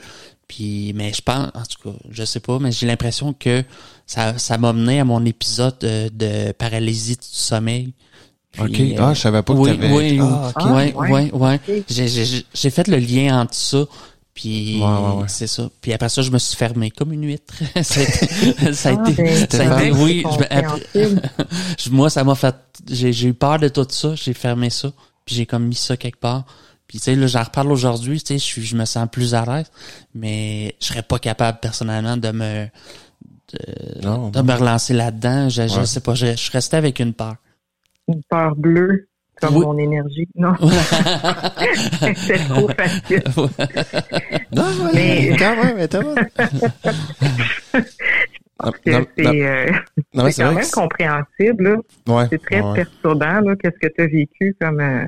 Puis, 0.48 0.92
mais 0.94 1.12
je 1.14 1.22
pense, 1.22 1.48
en 1.54 1.62
tout 1.62 1.90
cas, 1.90 1.96
je 2.10 2.24
sais 2.24 2.40
pas, 2.40 2.58
mais 2.58 2.72
j'ai 2.72 2.86
l'impression 2.86 3.32
que 3.32 3.64
ça, 4.12 4.38
ça 4.38 4.58
m'a 4.58 4.72
mené 4.72 5.00
à 5.00 5.04
mon 5.04 5.24
épisode 5.24 5.76
de, 5.80 6.08
de 6.12 6.52
paralysie 6.52 7.16
du 7.16 7.26
sommeil. 7.30 7.94
Puis, 8.52 8.62
OK. 8.62 8.80
euh, 8.80 9.02
Ah, 9.02 9.14
je 9.14 9.20
savais 9.20 9.42
pas 9.42 9.54
que 9.54 9.58
oui, 9.58 9.70
t'avais... 9.70 9.92
oui, 9.92 10.18
Ah, 10.20 10.48
ok. 10.48 10.52
Ah, 10.56 10.72
ouais, 10.74 10.92
ouais. 10.94 11.10
ouais, 11.10 11.30
ouais. 11.32 11.54
Ok. 11.66 11.84
J'ai, 11.88 12.08
j'ai, 12.08 12.44
j'ai 12.52 12.70
fait 12.70 12.86
le 12.88 12.98
lien 12.98 13.40
entre 13.40 13.54
ça. 13.54 13.84
Puis 14.34 14.78
Ouais, 14.80 14.86
ouais, 14.86 15.20
ouais. 15.22 15.28
c'est 15.28 15.46
ça. 15.46 15.68
Puis 15.80 15.92
après 15.92 16.08
ça, 16.08 16.22
je 16.22 16.30
me 16.30 16.38
suis 16.38 16.56
fermé 16.56 16.90
comme 16.90 17.12
une 17.12 17.24
huître. 17.26 17.54
ça 17.82 18.00
a 18.00 18.02
été, 18.02 18.72
ça 18.74 18.90
a 18.90 18.92
Ah, 19.04 19.10
été, 19.10 19.22
ben, 19.22 19.46
ça 19.50 19.62
a 19.76 19.80
été- 19.82 19.90
vrai, 19.90 20.02
oui. 20.02 20.24
je 20.94 21.04
me- 21.08 21.20
je- 21.78 21.90
moi, 21.90 22.08
ça 22.10 22.24
m'a 22.24 22.34
fait, 22.34 22.54
j'ai, 22.90 23.26
eu 23.26 23.34
peur 23.34 23.58
de 23.58 23.68
tout 23.68 23.86
ça. 23.88 24.14
J'ai 24.14 24.32
fermé 24.34 24.68
ça. 24.70 24.90
Puis 25.24 25.34
j'ai 25.36 25.46
comme 25.46 25.66
mis 25.66 25.74
ça 25.74 25.96
quelque 25.96 26.18
part. 26.20 26.44
Puis 26.88 26.98
tu 26.98 27.04
sais, 27.04 27.14
là, 27.14 27.26
j'en 27.26 27.42
reparle 27.42 27.70
aujourd'hui. 27.72 28.20
Tu 28.22 28.38
sais, 28.38 28.60
je 28.60 28.60
je 28.66 28.76
me 28.76 28.84
sens 28.84 29.06
plus 29.10 29.34
à 29.34 29.44
l'aise. 29.46 29.70
Mais 30.14 30.74
je 30.80 30.86
serais 30.88 31.02
pas 31.02 31.18
capable 31.18 31.58
personnellement 31.60 32.16
de 32.18 32.30
me, 32.32 32.66
de, 33.52 34.04
Non, 34.06 34.28
de 34.30 34.40
me 34.42 34.52
relancer 34.54 34.94
là-dedans. 34.94 35.48
Je, 35.48 35.66
je 35.68 35.78
Ouais. 35.80 35.86
sais 35.86 36.00
pas. 36.00 36.14
Je, 36.14 36.34
je 36.36 36.50
restais 36.50 36.76
avec 36.76 36.98
une 37.00 37.12
peur. 37.14 37.36
Une 38.08 38.22
peur 38.28 38.56
bleue, 38.56 39.08
comme 39.40 39.56
Oui. 39.56 39.64
mon 39.64 39.78
énergie. 39.78 40.28
Non, 40.34 40.54
c'est 42.16 42.38
trop 42.48 42.68
facile. 42.68 43.22
Non, 44.54 44.64
ouais, 44.64 44.90
Mais- 44.94 45.36
quand 45.38 45.56
même, 45.64 45.76
mais. 45.76 45.88
Non, 45.92 46.14
non, 48.64 48.72
c'est 48.84 48.92
non, 48.92 49.32
euh, 49.34 49.70
non, 50.14 50.24
mais 50.24 50.32
c'est 50.32 50.42
quand 50.42 50.52
vrai 50.52 50.62
même 50.62 50.70
compréhensible. 50.70 51.78
ouais, 52.06 52.26
C'est 52.30 52.42
très 52.42 52.60
ouais. 52.60 52.74
perturbant, 52.74 53.40
là, 53.40 53.56
qu'est-ce 53.56 53.78
que 53.88 53.92
tu 53.92 54.02
as 54.02 54.06
vécu 54.06 54.56
comme... 54.60 54.80
euh, 54.80 55.04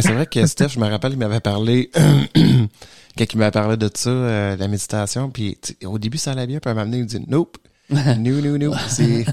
c'est 0.00 0.12
vrai 0.12 0.26
que 0.26 0.44
Steph, 0.46 0.68
je 0.70 0.80
me 0.80 0.86
rappelle, 0.86 1.12
il 1.12 1.18
m'avait 1.18 1.40
parlé, 1.40 1.90
quand 1.94 3.32
il 3.32 3.38
m'avait 3.38 3.50
parlé 3.50 3.76
de 3.76 3.90
ça, 3.94 4.10
euh, 4.10 4.56
la 4.56 4.66
méditation, 4.68 5.30
puis 5.30 5.58
au 5.84 5.98
début, 5.98 6.18
ça 6.18 6.32
allait 6.32 6.46
bien, 6.46 6.58
puis 6.58 6.70
à 6.70 6.74
m'amener, 6.74 6.98
il 6.98 7.02
me 7.04 7.08
dit, 7.08 7.24
nope, 7.28 7.58
no, 8.18 8.40
no, 8.40 8.58
no. 8.58 8.74
C'est, 8.88 9.24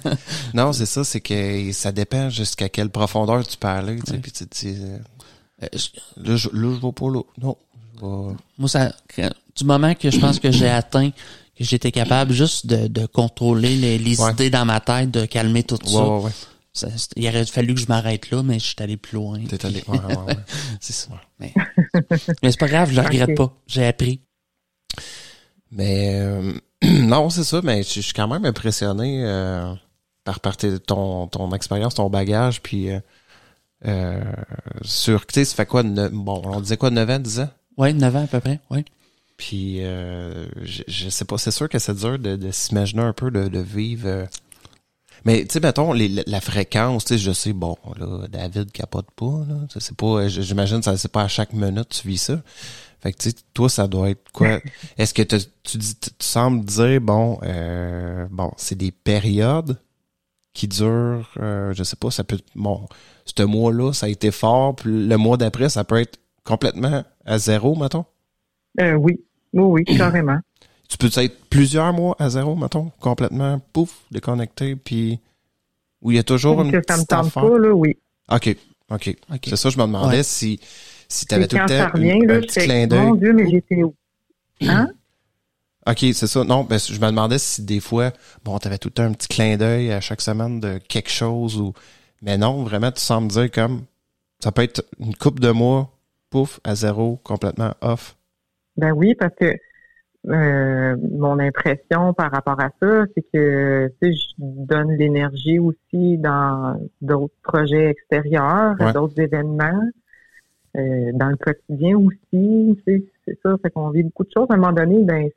non, 0.54 0.74
c'est 0.74 0.86
ça, 0.86 1.04
c'est 1.04 1.22
que 1.22 1.72
ça 1.74 1.92
dépend 1.92 2.30
jusqu'à 2.30 2.70
quelle 2.70 2.90
profondeur 2.90 3.46
tu 3.48 3.58
peux 3.58 3.68
aller, 3.68 4.00
tu 4.06 4.12
sais, 4.12 4.18
puis 4.20 4.32
tu 4.32 4.46
te 4.48 4.60
dis, 4.60 4.76
euh, 4.80 4.98
Euh, 5.64 5.68
là, 6.18 6.36
je, 6.36 6.50
là, 6.54 6.76
je 6.76 6.86
vais 6.86 6.92
pas 6.92 7.10
là. 7.10 7.22
Non, 7.42 7.58
Moi, 8.60 8.70
ça, 8.70 8.94
du 9.56 9.64
moment 9.66 9.96
que 9.96 10.12
je 10.12 10.20
pense 10.20 10.40
que 10.40 10.52
j'ai 10.52 10.70
atteint, 10.70 11.10
que 11.10 11.64
j'étais 11.64 11.92
capable 11.92 12.32
juste 12.34 12.68
de, 12.68 12.88
de 12.88 13.08
contrôler 13.08 13.76
les, 13.76 13.98
les 13.98 14.22
Ouais. 14.22 14.32
idées 14.34 14.50
dans 14.52 14.66
ma 14.66 14.80
tête, 14.80 15.10
de 15.10 15.26
calmer 15.26 15.64
tout 15.64 15.80
Ouais, 15.86 15.92
ça. 15.92 16.08
ouais, 16.08 16.24
ouais. 16.26 16.32
Ça, 16.74 16.90
c'est- 16.96 17.10
Il 17.16 17.28
aurait 17.28 17.44
fallu 17.48 17.74
que 17.74 17.80
je 17.80 17.88
m'arrête 17.88 18.30
là, 18.30 18.44
mais 18.44 18.60
je 18.60 18.66
suis 18.66 18.76
allé 18.78 18.98
plus 18.98 19.16
loin. 19.16 19.40
T'es 19.50 19.66
allé, 19.66 19.84
ouais, 19.88 19.98
ouais, 19.98 20.16
ouais. 20.28 20.36
C'est 20.80 20.94
ça. 20.94 21.10
Mais, 21.40 21.52
mais 22.44 22.52
c'est 22.52 22.60
pas 22.60 22.68
grave, 22.68 22.92
je 22.92 22.96
le 23.02 23.08
regrette 23.08 23.36
pas. 23.36 23.52
J'ai 23.66 23.88
appris. 23.88 24.20
Mais 25.72 26.12
euh, 26.22 26.54
non, 27.04 27.30
c'est 27.30 27.44
ça, 27.44 27.62
mais 27.64 27.84
je 27.84 28.02
suis 28.02 28.14
quand 28.14 28.28
même 28.28 28.46
impressionné 28.46 29.24
euh, 29.26 29.74
par 30.24 30.40
partie 30.40 30.70
de 30.70 30.78
ton, 30.78 31.28
ton 31.28 31.52
expérience, 31.54 31.96
ton 31.96 32.10
bagage, 32.10 32.62
puis 32.62 32.92
euh, 32.92 33.00
euh, 33.86 34.22
sur, 34.84 35.26
tu 35.26 35.36
sais, 35.36 35.46
ça 35.46 35.56
fait 35.56 35.66
quoi, 35.66 35.84
ne- 35.84 36.10
bon, 36.10 36.42
on 36.46 36.62
disait 36.62 36.78
quoi, 36.78 36.90
9 36.90 37.10
ans, 37.10 37.20
10 37.20 37.40
ans? 37.42 37.50
Ouais, 37.78 37.94
9 37.94 38.16
ans 38.16 38.24
à 38.24 38.28
peu 38.28 38.40
près, 38.40 38.60
ouais. 38.70 38.86
Puis 39.38 39.82
je, 39.82 40.82
je 40.88 41.10
sais 41.10 41.26
pas, 41.26 41.38
c'est 41.38 41.52
sûr 41.52 41.70
que 41.70 41.78
c'est 41.78 41.94
dur 41.96 42.18
de, 42.18 42.36
de 42.36 42.52
s'imaginer 42.52 43.04
un 43.04 43.14
peu, 43.14 43.30
de, 43.30 43.48
de 43.48 43.60
vivre... 43.60 44.26
mais 45.26 45.42
tu 45.46 45.54
sais, 45.54 45.60
mettons, 45.60 45.94
les, 45.94 46.08
la, 46.10 46.24
la 46.26 46.42
fréquence, 46.42 47.06
tu 47.06 47.14
sais, 47.14 47.20
je 47.20 47.32
sais, 47.32 47.54
bon, 47.54 47.76
là, 48.00 48.28
David 48.28 48.72
capote 48.72 49.12
pas, 49.16 49.44
là, 49.48 49.56
c'est 49.80 49.96
pas, 49.96 50.28
j'imagine, 50.28 50.82
ça 50.82 50.98
c'est 50.98 51.12
pas 51.12 51.22
à 51.22 51.28
chaque 51.28 51.54
minute 51.54 51.90
tu 51.90 52.08
vis 52.08 52.18
ça. 52.18 52.42
Fait 53.02 53.14
que 53.14 53.18
tu 53.20 53.30
sais, 53.30 53.36
toi, 53.54 53.70
ça 53.70 53.88
doit 53.88 54.10
être 54.10 54.32
quoi? 54.32 54.60
Est-ce 54.98 55.14
que 55.14 55.22
tu 55.22 55.38
dis, 55.78 55.96
tu, 55.96 56.10
tu 56.10 56.26
sembles 56.26 56.66
dire, 56.66 57.00
bon, 57.02 57.40
euh, 57.44 58.28
bon, 58.32 58.52
c'est 58.58 58.78
des 58.78 58.92
périodes 58.92 59.80
qui 60.54 60.68
durent, 60.68 61.30
euh, 61.40 61.72
je 61.74 61.84
sais 61.84 61.96
pas, 61.96 62.10
ça 62.10 62.24
peut, 62.24 62.40
bon, 62.56 62.88
ce 63.26 63.44
mois-là, 63.44 63.94
ça 63.94 64.08
a 64.08 64.10
été 64.10 64.32
fort, 64.32 64.76
puis 64.76 65.08
le 65.08 65.18
mois 65.18 65.38
d'après, 65.38 65.70
ça 65.70 65.84
peut 65.84 66.00
être 66.02 66.20
complètement 66.44 67.04
à 67.26 67.38
zéro, 67.38 67.76
mettons? 67.76 68.06
euh, 68.80 68.94
oui, 68.94 69.20
oui, 69.54 69.84
oui, 69.88 69.98
carrément. 69.98 70.40
Tu 70.90 70.98
peux 70.98 71.10
être 71.22 71.46
plusieurs 71.50 71.94
mois 71.94 72.16
à 72.18 72.30
zéro, 72.30 72.56
mettons, 72.56 72.92
complètement, 73.02 73.60
pouf, 73.74 74.04
déconnecté, 74.10 74.76
puis 74.76 75.20
où 76.02 76.12
il 76.12 76.16
y 76.16 76.20
a 76.20 76.24
toujours 76.24 76.62
une 76.62 76.72
que 76.72 76.82
ça 76.88 76.98
me 76.98 77.04
tente 77.06 77.28
affaire? 77.28 77.44
pas, 77.50 77.58
là, 77.60 77.74
oui. 77.74 77.98
OK, 78.32 78.56
OK. 78.90 79.16
OK. 79.32 79.40
C'est 79.46 79.56
ça, 79.58 79.70
je 79.70 79.78
me 79.78 79.84
demandais 79.84 80.18
Ouais. 80.18 80.24
si, 80.24 80.60
si 81.08 81.26
tu 81.26 81.36
avais 81.36 81.48
tout 81.48 81.56
le 81.58 81.66
temps 81.68 81.90
revient, 81.94 82.12
un, 82.12 82.26
là, 82.28 82.34
un 82.36 82.42
je 82.42 82.46
petit 82.48 82.60
clin 82.62 82.88
mon 82.88 83.12
d'œil. 83.14 83.20
Dieu, 83.20 83.34
mais 83.34 83.50
j'étais 83.50 83.84
où? 83.84 83.94
Hein? 84.62 84.90
OK, 85.88 86.00
c'est 86.14 86.28
ça. 86.28 86.44
Non, 86.44 86.64
ben, 86.66 86.78
je 86.80 87.00
me 87.00 87.06
demandais 87.08 87.38
si 87.38 87.62
des 87.64 87.80
fois, 87.80 88.12
bon, 88.44 88.58
tu 88.60 88.68
avais 88.68 88.78
tout 88.78 88.90
le 88.90 88.94
temps 88.94 89.04
un 89.04 89.14
petit 89.14 89.28
clin 89.30 89.56
d'œil 89.58 89.92
à 89.92 90.02
chaque 90.02 90.22
semaine 90.22 90.60
de 90.60 90.80
quelque 90.80 91.10
chose 91.10 91.58
ou. 91.58 91.74
Mais 92.22 92.38
non, 92.38 92.64
vraiment, 92.64 92.92
tu 92.92 93.00
sembles 93.02 93.28
dire 93.30 93.50
comme 93.52 93.84
ça 94.40 94.52
peut 94.52 94.64
être 94.64 94.84
une 95.00 95.16
coupe 95.16 95.40
de 95.40 95.52
mois, 95.52 95.90
pouf, 96.30 96.60
à 96.64 96.76
zéro, 96.76 97.20
complètement 97.24 97.74
off. 97.82 98.16
Ben 98.76 98.92
oui, 98.92 99.16
parce 99.16 99.34
que 99.40 99.56
euh, 100.30 100.98
mon 101.18 101.40
impression 101.40 102.14
par 102.14 102.32
rapport 102.32 102.60
à 102.60 102.70
ça, 102.82 103.06
c'est 103.16 103.24
que 103.34 103.88
tu 104.02 104.12
sais, 104.12 104.14
je 104.14 104.34
donne 104.40 104.92
l'énergie 104.98 105.58
aussi 105.60 106.18
dans 106.18 106.76
d'autres 107.02 107.34
projets 107.44 107.90
extérieurs, 107.92 108.76
Ouais. 108.80 108.92
d'autres 108.94 109.20
événements, 109.22 109.82
euh, 110.78 111.12
dans 111.14 111.30
le 111.30 111.36
quotidien 111.38 111.98
aussi. 111.98 112.80
C'est 113.26 113.40
ça, 113.44 113.56
fait 113.62 113.70
qu'on 113.72 113.90
vit 113.90 114.04
beaucoup 114.04 114.24
de 114.24 114.32
choses. 114.36 114.48
À 114.50 114.54
un 114.54 114.58
moment 114.58 114.74
donné, 114.74 115.04
ben 115.04 115.30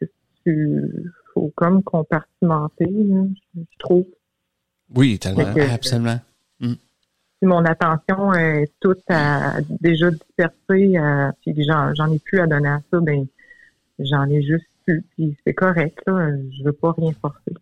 tu 0.44 0.92
faut 1.34 1.52
comme 1.54 1.82
compartimenter, 1.82 2.86
là, 2.86 3.24
je 3.56 3.78
trouve. 3.78 4.06
Oui, 4.94 5.18
tellement. 5.18 5.52
Que- 5.54 5.72
Absolument. 5.72 6.18
si 6.60 6.76
mon 7.42 7.64
attention 7.64 8.32
est 8.34 8.70
toute 8.80 9.02
à, 9.08 9.60
déjà 9.80 10.10
dispersée, 10.10 10.98
euh, 10.98 11.30
puis 11.40 11.64
j'en, 11.64 11.94
j'en 11.94 12.12
ai 12.12 12.18
plus 12.18 12.40
à 12.40 12.46
donner 12.46 12.68
à 12.68 12.80
ça, 12.90 13.00
ben 13.00 13.26
j'en 13.98 14.28
ai 14.28 14.42
juste 14.42 14.66
plus, 14.84 15.02
puis 15.16 15.36
c'est 15.46 15.54
correct, 15.54 15.98
là, 16.06 16.30
je 16.58 16.64
veux 16.64 16.72
pas 16.72 16.92
rien 16.96 17.12
forcer. 17.20 17.52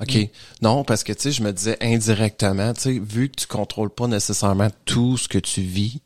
OK. 0.00 0.30
Non, 0.62 0.82
parce 0.84 1.04
que, 1.04 1.12
tu 1.12 1.20
sais, 1.20 1.30
je 1.32 1.42
me 1.42 1.52
disais 1.52 1.76
indirectement, 1.80 2.72
tu 2.72 2.80
sais, 2.80 2.98
vu 2.98 3.28
que 3.28 3.36
tu 3.36 3.46
contrôles 3.46 3.90
pas 3.90 4.08
nécessairement 4.08 4.68
tout 4.84 5.16
ce 5.16 5.28
que 5.28 5.38
tu 5.38 5.60
vis, 5.60 6.00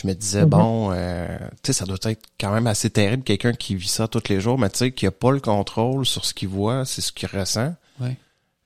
je 0.00 0.06
me 0.06 0.12
disais, 0.14 0.42
Mhm. 0.42 0.48
bon, 0.48 0.90
euh, 0.92 1.26
tu 1.62 1.66
sais, 1.66 1.72
ça 1.72 1.84
doit 1.84 1.96
être 2.04 2.22
quand 2.38 2.52
même 2.52 2.66
assez 2.68 2.88
terrible, 2.88 3.24
quelqu'un 3.24 3.52
qui 3.52 3.74
vit 3.74 3.88
ça 3.88 4.06
tous 4.06 4.28
les 4.28 4.40
jours, 4.40 4.56
mais 4.58 4.70
tu 4.70 4.78
sais, 4.78 4.92
qui 4.92 5.06
a 5.06 5.10
pas 5.10 5.32
le 5.32 5.40
contrôle 5.40 6.06
sur 6.06 6.24
ce 6.24 6.32
qu'il 6.34 6.48
voit, 6.48 6.84
c'est 6.84 7.00
ce 7.00 7.10
qu'il 7.10 7.28
ressent. 7.28 7.74
Ouais. 8.00 8.16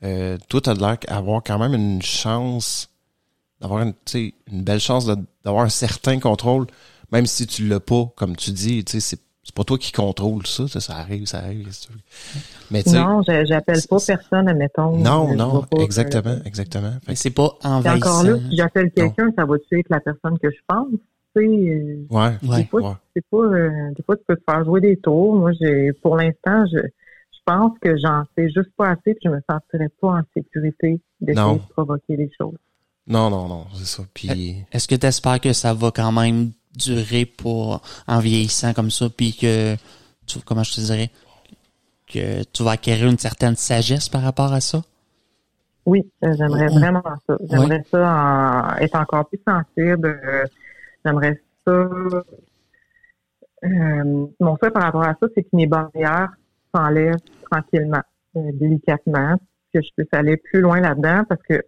Euh, 0.04 0.36
toi, 0.48 0.60
t'as 0.60 0.74
l'air 0.74 0.98
d'avoir 1.08 1.42
quand 1.42 1.58
même 1.58 1.72
une 1.74 2.02
chance, 2.02 2.90
d'avoir 3.60 3.82
une, 3.82 3.92
tu 3.94 3.98
sais, 4.06 4.34
une 4.52 4.62
belle 4.62 4.80
chance 4.80 5.06
d'avoir 5.44 5.64
un 5.64 5.68
certain 5.70 6.18
contrôle, 6.20 6.66
même 7.12 7.24
si 7.26 7.46
tu 7.46 7.66
l'as 7.66 7.80
pas, 7.80 8.12
comme 8.16 8.36
tu 8.36 8.50
dis, 8.50 8.84
tu 8.84 8.92
sais, 8.92 9.00
c'est 9.00 9.20
c'est 9.44 9.54
pas 9.56 9.64
toi 9.64 9.76
qui 9.76 9.90
contrôle 9.90 10.46
ça, 10.46 10.68
ça, 10.68 10.78
ça 10.80 10.94
arrive, 10.94 11.26
ça 11.26 11.38
arrive. 11.38 11.66
que. 11.66 11.92
Mais 12.70 12.84
tu 12.84 12.90
sais, 12.90 13.00
Non, 13.00 13.22
je- 13.26 13.44
j'appelle 13.44 13.80
pas 13.90 13.96
personne, 14.06 14.48
admettons. 14.48 14.96
non, 14.96 15.34
non, 15.34 15.66
exactement, 15.80 16.30
euh, 16.30 16.42
exactement. 16.44 16.92
Que- 17.04 17.14
c'est 17.16 17.30
pas 17.30 17.58
envahissant. 17.64 18.08
encore 18.20 18.22
là, 18.22 18.36
si 18.48 18.56
j'appelle 18.56 18.92
quelqu'un, 18.92 19.30
ça 19.36 19.44
va 19.44 19.58
tuer 19.58 19.80
être 19.80 19.88
la 19.90 19.98
personne 19.98 20.38
que 20.38 20.48
je 20.48 20.58
pense? 20.68 20.86
Tu 21.34 21.40
sais, 21.42 21.46
euh, 21.46 22.06
Ouais. 22.10 22.30
des 22.58 22.64
fois, 22.66 22.80
ouais. 22.82 22.88
euh, 23.58 23.90
des 23.96 24.02
fois, 24.02 24.16
tu 24.16 24.22
peux 24.26 24.36
te 24.36 24.42
faire 24.48 24.64
jouer 24.64 24.80
des 24.80 24.96
tours. 24.96 25.34
Moi, 25.36 25.52
j'ai, 25.60 25.92
pour 25.94 26.16
l'instant, 26.16 26.64
je, 26.66 26.78
je 26.78 27.38
pense 27.46 27.72
que 27.80 27.96
j'en 27.96 28.24
sais 28.36 28.48
juste 28.50 28.70
pas 28.76 28.90
assez, 28.90 29.14
puis 29.14 29.20
je 29.24 29.28
me 29.30 29.40
sentirais 29.48 29.88
pas 30.00 30.08
en 30.08 30.22
sécurité 30.34 31.00
d'essayer 31.20 31.44
Non. 31.46 31.54
de 31.54 31.60
provoquer 31.70 32.16
les 32.16 32.30
choses. 32.38 32.56
Non, 33.06 33.30
non, 33.30 33.48
non, 33.48 33.66
c'est 33.74 33.86
ça. 33.86 34.02
Puis, 34.14 34.56
Est-ce 34.72 34.86
que 34.86 34.94
tu 34.94 35.06
espères 35.06 35.40
que 35.40 35.52
ça 35.52 35.74
va 35.74 35.90
quand 35.90 36.12
même 36.12 36.52
durer 36.76 37.24
pour 37.26 37.80
en 38.06 38.18
vieillissant 38.20 38.72
comme 38.74 38.90
ça, 38.90 39.08
puis 39.14 39.34
que 39.36 39.74
tu, 40.26 40.38
comment 40.44 40.62
je 40.62 40.74
te 40.74 40.80
dirais 40.80 41.10
que 42.06 42.42
tu 42.44 42.62
vas 42.62 42.72
acquérir 42.72 43.08
une 43.08 43.18
certaine 43.18 43.56
sagesse 43.56 44.08
par 44.08 44.22
rapport 44.22 44.52
à 44.52 44.60
ça? 44.60 44.82
Oui, 45.84 46.08
euh, 46.22 46.32
j'aimerais 46.38 46.68
Mm. 46.68 46.78
vraiment 46.78 47.02
ça. 47.26 47.36
J'aimerais 47.50 47.84
ça 47.90 47.98
en- 47.98 48.76
être 48.78 48.94
encore 48.94 49.26
plus 49.28 49.40
sensible. 49.46 50.06
euh, 50.24 50.44
j'aimerais 51.04 51.40
ça. 51.66 51.72
Euh, 53.64 54.26
mon 54.40 54.56
souhait 54.56 54.70
par 54.70 54.82
rapport 54.82 55.04
à 55.04 55.14
ça, 55.20 55.26
c'est 55.34 55.42
que 55.42 55.50
mes 55.52 55.66
barrières 55.66 56.32
s'enlèvent 56.74 57.16
tranquillement, 57.50 58.02
euh, 58.36 58.50
délicatement, 58.54 59.36
que 59.72 59.80
je 59.80 59.88
puisse 59.96 60.12
aller 60.12 60.36
plus 60.36 60.60
loin 60.60 60.80
là-dedans 60.80 61.24
parce 61.28 61.42
que 61.42 61.62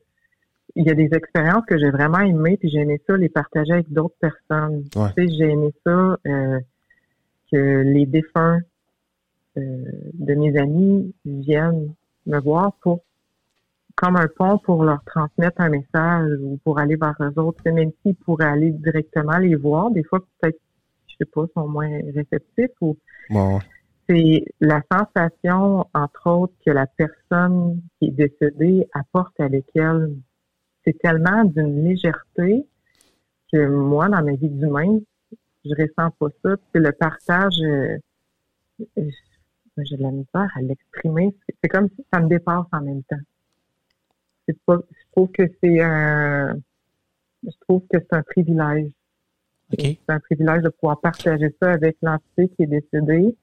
il 0.77 0.86
y 0.86 0.90
a 0.90 0.94
des 0.94 1.11
expériences 1.12 1.65
que 1.66 1.78
j'ai 1.78 1.90
vraiment 1.90 2.19
aimées, 2.19 2.56
puis 2.56 2.69
j'ai 2.69 2.81
aimé 2.81 3.01
ça 3.06 3.16
les 3.16 3.28
partager 3.28 3.73
avec 3.74 3.93
d'autres 3.93 4.16
personnes. 4.19 4.85
Ouais. 4.97 5.09
Tu 5.16 5.28
sais, 5.28 5.35
j'ai 5.35 5.51
aimé 5.51 5.73
ça 5.85 6.19
euh, 6.27 6.59
que 7.52 7.82
les 7.82 8.06
défunts 8.06 8.61
euh, 9.56 9.85
de 10.15 10.35
mes 10.35 10.59
amis 10.59 11.15
viennent 11.24 11.94
me 12.27 12.40
voir 12.40 12.73
pour 12.82 13.02
comme 13.96 14.16
un 14.16 14.26
pont 14.28 14.58
pour 14.58 14.84
leur 14.84 15.02
transmettre 15.04 15.60
un 15.60 15.70
message 15.70 16.32
ou 16.40 16.58
pour 16.64 16.78
aller 16.78 16.96
vers 16.96 17.14
eux 17.20 17.38
autres, 17.40 17.62
même 17.70 17.92
s'ils 18.02 18.16
pourraient 18.16 18.46
aller 18.46 18.70
directement 18.72 19.38
les 19.38 19.54
voir, 19.54 19.90
des 19.90 20.02
fois 20.02 20.20
peut-être, 20.40 20.58
je 21.06 21.14
sais 21.18 21.30
pas, 21.32 21.44
sont 21.54 21.68
moins 21.68 22.00
réceptifs 22.14 22.72
ou 22.80 22.96
bon, 23.30 23.60
c'est 24.08 24.44
la 24.60 24.82
sensation, 24.90 25.86
entre 25.94 26.28
autres, 26.30 26.54
que 26.66 26.70
la 26.70 26.86
personne 26.86 27.80
qui 27.98 28.08
est 28.08 28.10
décédée 28.10 28.86
apporte 28.92 29.38
avec 29.40 29.64
elle. 29.74 30.14
C'est 30.84 30.98
tellement 30.98 31.44
d'une 31.44 31.84
légèreté 31.84 32.66
que 33.50 33.66
moi, 33.68 34.08
dans 34.08 34.22
ma 34.22 34.32
vie 34.34 34.50
d'humain, 34.50 34.98
je 35.64 35.70
ressens 35.70 36.10
pas 36.18 36.26
ça. 36.44 36.56
Puis 36.72 36.82
le 36.82 36.92
partage, 36.92 37.58
euh, 37.62 37.96
j'ai 39.78 39.96
de 39.96 40.02
la 40.02 40.10
misère 40.10 40.50
à 40.54 40.60
l'exprimer. 40.60 41.34
C'est- 41.46 41.56
C'est 41.62 41.68
comme 41.70 41.88
si 41.88 42.04
ça 42.12 42.20
me 42.20 42.28
dépasse 42.28 42.66
en 42.72 42.82
même 42.82 43.02
temps. 43.04 43.16
C'est 44.46 44.58
pas, 44.66 44.78
je 44.90 45.04
trouve 45.12 45.30
que 45.30 45.42
c'est 45.62 45.80
un, 45.80 46.56
je 47.44 47.50
trouve 47.66 47.82
que 47.92 47.98
c'est 47.98 48.12
un 48.16 48.22
privilège. 48.22 48.90
C'est 49.78 49.98
un 50.08 50.20
privilège 50.20 50.62
de 50.62 50.68
pouvoir 50.68 51.00
partager 51.00 51.54
ça 51.60 51.72
avec 51.72 51.96
l'entité 52.02 52.48
qui 52.48 52.62
est 52.62 52.66
décédée, 52.66 53.34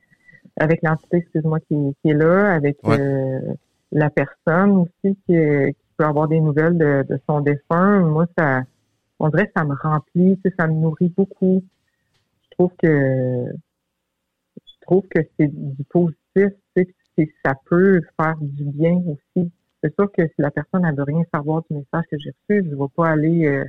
avec 0.60 0.82
l'entité, 0.84 1.18
excuse-moi, 1.18 1.60
qui, 1.62 1.76
qui 2.02 2.12
est 2.12 2.14
là, 2.14 2.54
avec 2.54 2.78
Ouais. 2.88 3.00
euh, 3.00 3.54
la 3.92 4.10
personne 4.10 4.72
aussi 4.72 5.18
qui, 5.26 5.34
est- 5.36 5.74
qui 5.74 5.86
peut 5.98 6.06
avoir 6.06 6.28
des 6.28 6.40
nouvelles 6.40 6.78
de, 6.78 7.04
de 7.10 7.20
son 7.28 7.42
défunt. 7.42 8.00
Moi, 8.02 8.28
ça, 8.38 8.62
on 9.20 9.30
dirait 9.30 9.48
que 9.48 9.54
ça 9.58 9.66
me 9.66 9.74
remplit, 9.76 10.38
tu 10.38 10.50
sais, 10.50 10.56
ça 10.58 10.68
me 10.68 10.74
nourrit 10.74 11.10
beaucoup. 11.10 11.64
Je 12.44 12.50
trouve 12.52 12.72
que, 12.82 13.46
je 14.56 14.74
trouve 14.82 15.06
que 15.10 15.20
c'est 15.38 15.48
du 15.48 15.84
positif, 15.86 16.52
tu 16.76 16.88
sais, 17.18 17.34
ça 17.44 17.54
peut 17.66 18.02
faire 18.20 18.38
du 18.40 18.64
bien 18.66 19.02
aussi. 19.08 19.52
C'est 19.84 19.94
sûr 19.96 20.12
que 20.12 20.28
si 20.28 20.34
la 20.38 20.52
personne 20.52 20.84
ne 20.84 20.96
veut 20.96 21.04
rien 21.04 21.24
savoir 21.34 21.64
du 21.70 21.78
message 21.78 22.06
que 22.10 22.18
j'ai 22.18 22.30
reçu, 22.30 22.64
je 22.64 22.76
ne 22.76 22.76
vais 22.76 22.92
pas 22.96 23.10
aller 23.10 23.48
euh, 23.48 23.66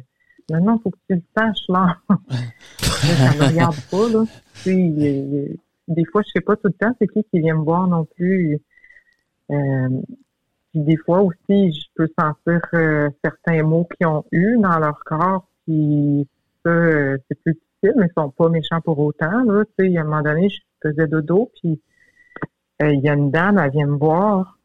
non, 0.51 0.61
non, 0.61 0.79
faut 0.81 0.91
que 0.91 0.99
tu 1.09 1.15
le 1.15 1.23
saches, 1.37 1.69
là. 1.69 1.97
ça 2.81 3.35
me 3.37 3.51
regarde 3.51 3.77
pas, 3.91 4.09
là. 4.09 4.25
Puis, 4.63 5.09
euh, 5.09 5.49
des 5.89 6.05
fois, 6.07 6.23
je 6.25 6.31
sais 6.35 6.41
pas 6.41 6.57
tout 6.57 6.69
le 6.69 6.73
temps 6.73 6.95
c'est 6.99 7.09
qui 7.09 7.25
qui 7.25 7.41
vient 7.41 7.57
me 7.57 7.65
voir 7.65 7.87
non 7.87 8.05
plus. 8.05 8.61
Euh, 9.51 9.89
puis 10.71 10.81
des 10.81 10.97
fois 10.97 11.21
aussi, 11.23 11.73
je 11.73 11.87
peux 11.95 12.09
sentir 12.19 12.61
euh, 12.75 13.09
certains 13.25 13.63
mots 13.63 13.87
qu'ils 13.97 14.07
ont 14.07 14.25
eu 14.33 14.57
dans 14.59 14.79
leur 14.79 15.01
corps, 15.05 15.47
puis 15.65 16.27
ça, 16.65 16.71
euh, 16.71 17.19
c'est 17.29 17.41
plus 17.43 17.55
difficile, 17.55 17.95
mais 17.99 18.07
ils 18.07 18.21
sont 18.21 18.31
pas 18.31 18.49
méchants 18.49 18.81
pour 18.81 18.99
autant, 18.99 19.45
là. 19.45 19.65
Tu 19.79 19.91
sais, 19.91 19.97
à 19.97 20.01
un 20.01 20.05
moment 20.05 20.23
donné, 20.23 20.49
je 20.49 20.61
faisais 20.83 21.07
dodo, 21.07 21.51
puis 21.61 21.81
euh, 22.83 22.93
il 22.93 23.01
y 23.01 23.09
a 23.09 23.15
une 23.15 23.31
dame, 23.31 23.59
elle 23.59 23.71
vient 23.71 23.87
me 23.87 23.97
voir. 23.97 24.59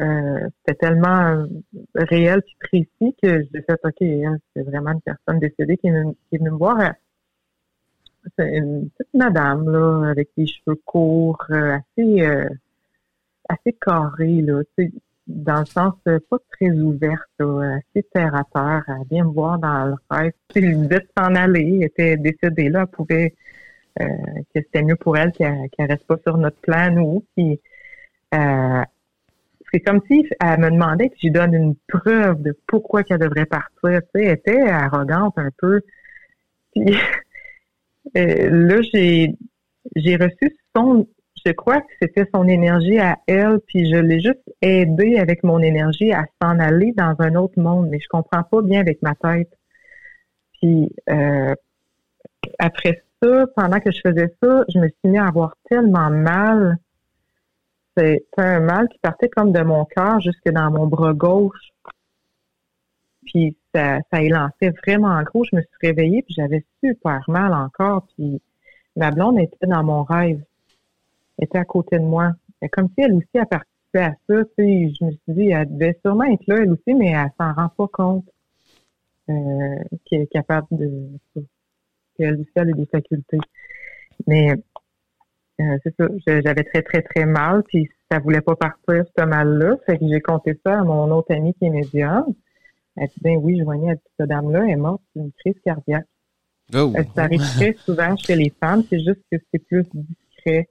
Euh, 0.00 0.48
c'était 0.64 0.78
tellement 0.86 1.20
euh, 1.32 1.46
réel 1.94 2.42
puis 2.42 2.86
précis 2.98 3.16
que 3.22 3.42
j'ai 3.42 3.62
fait 3.62 3.78
OK, 3.84 4.00
hein, 4.02 4.38
c'est 4.54 4.62
vraiment 4.62 4.92
une 4.92 5.00
personne 5.02 5.38
décédée 5.40 5.76
qui 5.76 5.88
est 5.88 5.92
venue, 5.92 6.14
me 6.40 6.50
voir. 6.50 6.80
Elle- 6.80 6.94
C'est 8.36 8.56
une 8.56 8.88
petite 8.90 9.14
madame 9.14 9.68
là, 9.70 10.10
avec 10.10 10.28
des 10.36 10.46
cheveux 10.46 10.78
courts, 10.84 11.44
euh, 11.50 11.76
assez 11.76 12.22
euh, 12.22 12.48
assez 13.48 13.72
carrés, 13.74 14.42
là, 14.42 14.62
dans 15.26 15.60
le 15.60 15.66
sens 15.66 15.94
euh, 16.08 16.18
pas 16.30 16.38
très 16.52 16.70
ouverte, 16.70 17.28
là, 17.38 17.76
assez 17.78 18.02
terre 18.12 18.34
à 18.34 18.44
terre. 18.52 18.84
Elle 18.88 19.06
vient 19.10 19.24
me 19.24 19.32
voir 19.32 19.58
dans 19.58 19.86
le 19.86 19.94
rêve. 20.10 20.32
Disait 20.54 21.00
de 21.00 21.08
s'en 21.16 21.34
aller, 21.34 21.78
elle 21.80 21.84
était 21.84 22.16
décédée 22.16 22.68
là, 22.68 22.82
elle 22.82 22.86
pouvait 22.88 23.34
euh, 24.00 24.06
que 24.54 24.60
c'était 24.62 24.82
mieux 24.82 24.96
pour 24.96 25.16
elle 25.16 25.32
qu'elle 25.32 25.68
reste 25.78 26.06
pas 26.06 26.18
sur 26.24 26.36
notre 26.38 26.58
plan, 26.58 26.90
nous. 26.92 27.24
Puis 27.36 27.60
euh, 28.34 28.82
c'est 29.72 29.80
comme 29.80 30.00
si 30.10 30.26
elle 30.40 30.60
me 30.60 30.70
demandait 30.70 31.08
que 31.08 31.16
je 31.16 31.26
lui 31.26 31.32
donne 31.32 31.54
une 31.54 31.74
preuve 31.88 32.42
de 32.42 32.56
pourquoi 32.66 33.02
qu'elle 33.02 33.18
devrait 33.18 33.46
partir. 33.46 33.70
Tu 33.82 33.90
sais, 34.14 34.24
elle 34.24 34.32
était 34.32 34.62
arrogante 34.62 35.34
un 35.38 35.50
peu. 35.58 35.80
Euh, 38.16 38.48
là, 38.50 38.80
j'ai 38.92 39.36
j'ai 39.94 40.16
reçu 40.16 40.56
son, 40.74 41.06
je 41.44 41.52
crois 41.52 41.80
que 41.80 41.92
c'était 42.00 42.26
son 42.34 42.48
énergie 42.48 42.98
à 42.98 43.18
elle, 43.26 43.60
puis 43.66 43.90
je 43.90 43.96
l'ai 43.96 44.20
juste 44.20 44.42
aidé 44.62 45.18
avec 45.18 45.44
mon 45.44 45.58
énergie 45.60 46.12
à 46.12 46.24
s'en 46.40 46.58
aller 46.58 46.92
dans 46.96 47.14
un 47.18 47.34
autre 47.34 47.60
monde, 47.60 47.88
mais 47.88 48.00
je 48.00 48.08
comprends 48.08 48.42
pas 48.42 48.62
bien 48.62 48.80
avec 48.80 49.00
ma 49.02 49.14
tête. 49.14 49.50
Puis 50.60 50.90
euh, 51.08 51.54
après 52.58 53.02
ça, 53.22 53.46
pendant 53.56 53.80
que 53.80 53.90
je 53.90 54.00
faisais 54.00 54.34
ça, 54.42 54.64
je 54.72 54.78
me 54.78 54.88
suis 54.88 55.10
mis 55.10 55.18
à 55.18 55.26
avoir 55.26 55.54
tellement 55.68 56.10
mal 56.10 56.78
c'est 57.96 58.24
un 58.36 58.60
mal 58.60 58.88
qui 58.88 58.98
partait 58.98 59.28
comme 59.28 59.52
de 59.52 59.62
mon 59.62 59.84
cœur 59.84 60.20
jusque 60.20 60.48
dans 60.50 60.70
mon 60.70 60.86
bras 60.86 61.12
gauche. 61.12 61.70
Puis 63.26 63.56
ça, 63.74 63.98
ça 64.10 64.22
élançait 64.22 64.72
vraiment 64.84 65.20
gros. 65.22 65.44
Je 65.44 65.56
me 65.56 65.62
suis 65.62 65.88
réveillée 65.88 66.22
puis 66.22 66.34
j'avais 66.36 66.64
super 66.82 67.22
mal 67.28 67.52
encore. 67.52 68.06
Puis 68.14 68.40
ma 68.96 69.10
blonde 69.10 69.38
était 69.38 69.66
dans 69.66 69.84
mon 69.84 70.02
rêve. 70.02 70.42
Elle 71.38 71.44
était 71.44 71.58
à 71.58 71.64
côté 71.64 71.98
de 71.98 72.04
moi. 72.04 72.32
Comme 72.72 72.88
si 72.88 73.02
elle 73.02 73.14
aussi 73.14 73.38
a 73.38 73.46
participé 73.46 73.98
à 73.98 74.14
ça. 74.28 74.44
Tu 74.44 74.50
sais, 74.56 74.92
je 74.98 75.04
me 75.04 75.10
suis 75.10 75.20
dit, 75.28 75.50
elle 75.50 75.72
devait 75.72 75.98
sûrement 76.04 76.24
être 76.24 76.46
là, 76.46 76.58
elle 76.58 76.72
aussi, 76.72 76.94
mais 76.94 77.10
elle 77.10 77.30
s'en 77.38 77.52
rend 77.52 77.68
pas 77.68 77.88
compte 77.88 78.26
euh, 79.28 79.76
qu'elle 80.04 80.22
est 80.22 80.32
capable 80.32 80.66
de 80.70 81.08
qu'elle 82.16 82.40
aussi 82.40 82.50
a 82.56 82.64
des 82.64 82.86
facultés. 82.86 83.38
Mais 84.26 84.54
euh, 85.60 85.78
c'est 85.82 85.94
ça, 85.96 86.08
j'avais 86.26 86.64
très, 86.64 86.82
très, 86.82 87.02
très 87.02 87.26
mal, 87.26 87.62
puis 87.64 87.88
ça 88.10 88.18
voulait 88.18 88.40
pas 88.40 88.56
partir, 88.56 89.04
ce 89.16 89.24
mal-là. 89.24 89.76
Fait 89.86 89.98
que 89.98 90.06
j'ai 90.08 90.20
compté 90.20 90.58
ça 90.64 90.80
à 90.80 90.84
mon 90.84 91.10
autre 91.10 91.34
amie 91.34 91.54
qui 91.54 91.66
est 91.66 91.70
médium. 91.70 92.24
Elle 92.96 93.08
dit, 93.08 93.20
ben 93.22 93.36
oui, 93.36 93.60
elle 93.60 93.94
dit, 93.96 94.02
cette 94.18 94.28
dame-là 94.28 94.64
est 94.66 94.76
morte 94.76 95.02
d'une 95.14 95.32
crise 95.32 95.60
cardiaque. 95.64 96.06
Oh. 96.74 96.92
Elle 96.94 97.06
ça 97.14 97.24
arrive 97.24 97.40
très 97.56 97.74
souvent 97.84 98.16
chez 98.16 98.36
les 98.36 98.52
femmes, 98.60 98.82
c'est 98.88 99.00
juste 99.00 99.20
que 99.30 99.38
c'est 99.52 99.64
plus 99.66 99.84
discret. 99.92 100.68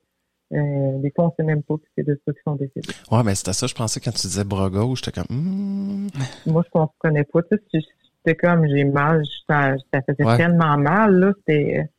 Euh, 0.52 0.98
des 1.00 1.12
fois, 1.12 1.26
on 1.28 1.34
sait 1.38 1.44
même 1.44 1.62
pas 1.62 1.76
que 1.76 1.84
c'est 1.96 2.04
de 2.04 2.20
ceux 2.26 2.34
qui 2.34 2.40
sont 2.44 2.56
décédés. 2.56 2.88
Ouais, 3.12 3.24
mais 3.24 3.36
c'était 3.36 3.54
ça, 3.54 3.68
je 3.68 3.76
pensais 3.76 4.00
quand 4.00 4.12
tu 4.12 4.26
disais 4.28 4.44
bras 4.44 4.70
gauche, 4.70 5.02
j'étais 5.04 5.22
comme, 5.22 5.38
hmm. 5.38 6.08
Moi, 6.48 6.64
je 6.64 6.80
ne 6.80 6.86
comprenais 6.86 7.24
pas. 7.24 7.44
Tu 7.44 7.58
sais, 7.72 7.88
c'était 8.18 8.36
comme, 8.36 8.68
j'ai 8.68 8.84
mal, 8.84 9.24
ça, 9.48 9.76
ça 9.94 10.02
faisait 10.02 10.26
Ouais. 10.26 10.38
tellement 10.38 10.78
mal, 10.78 11.14
là, 11.16 11.34
c'était... 11.38 11.90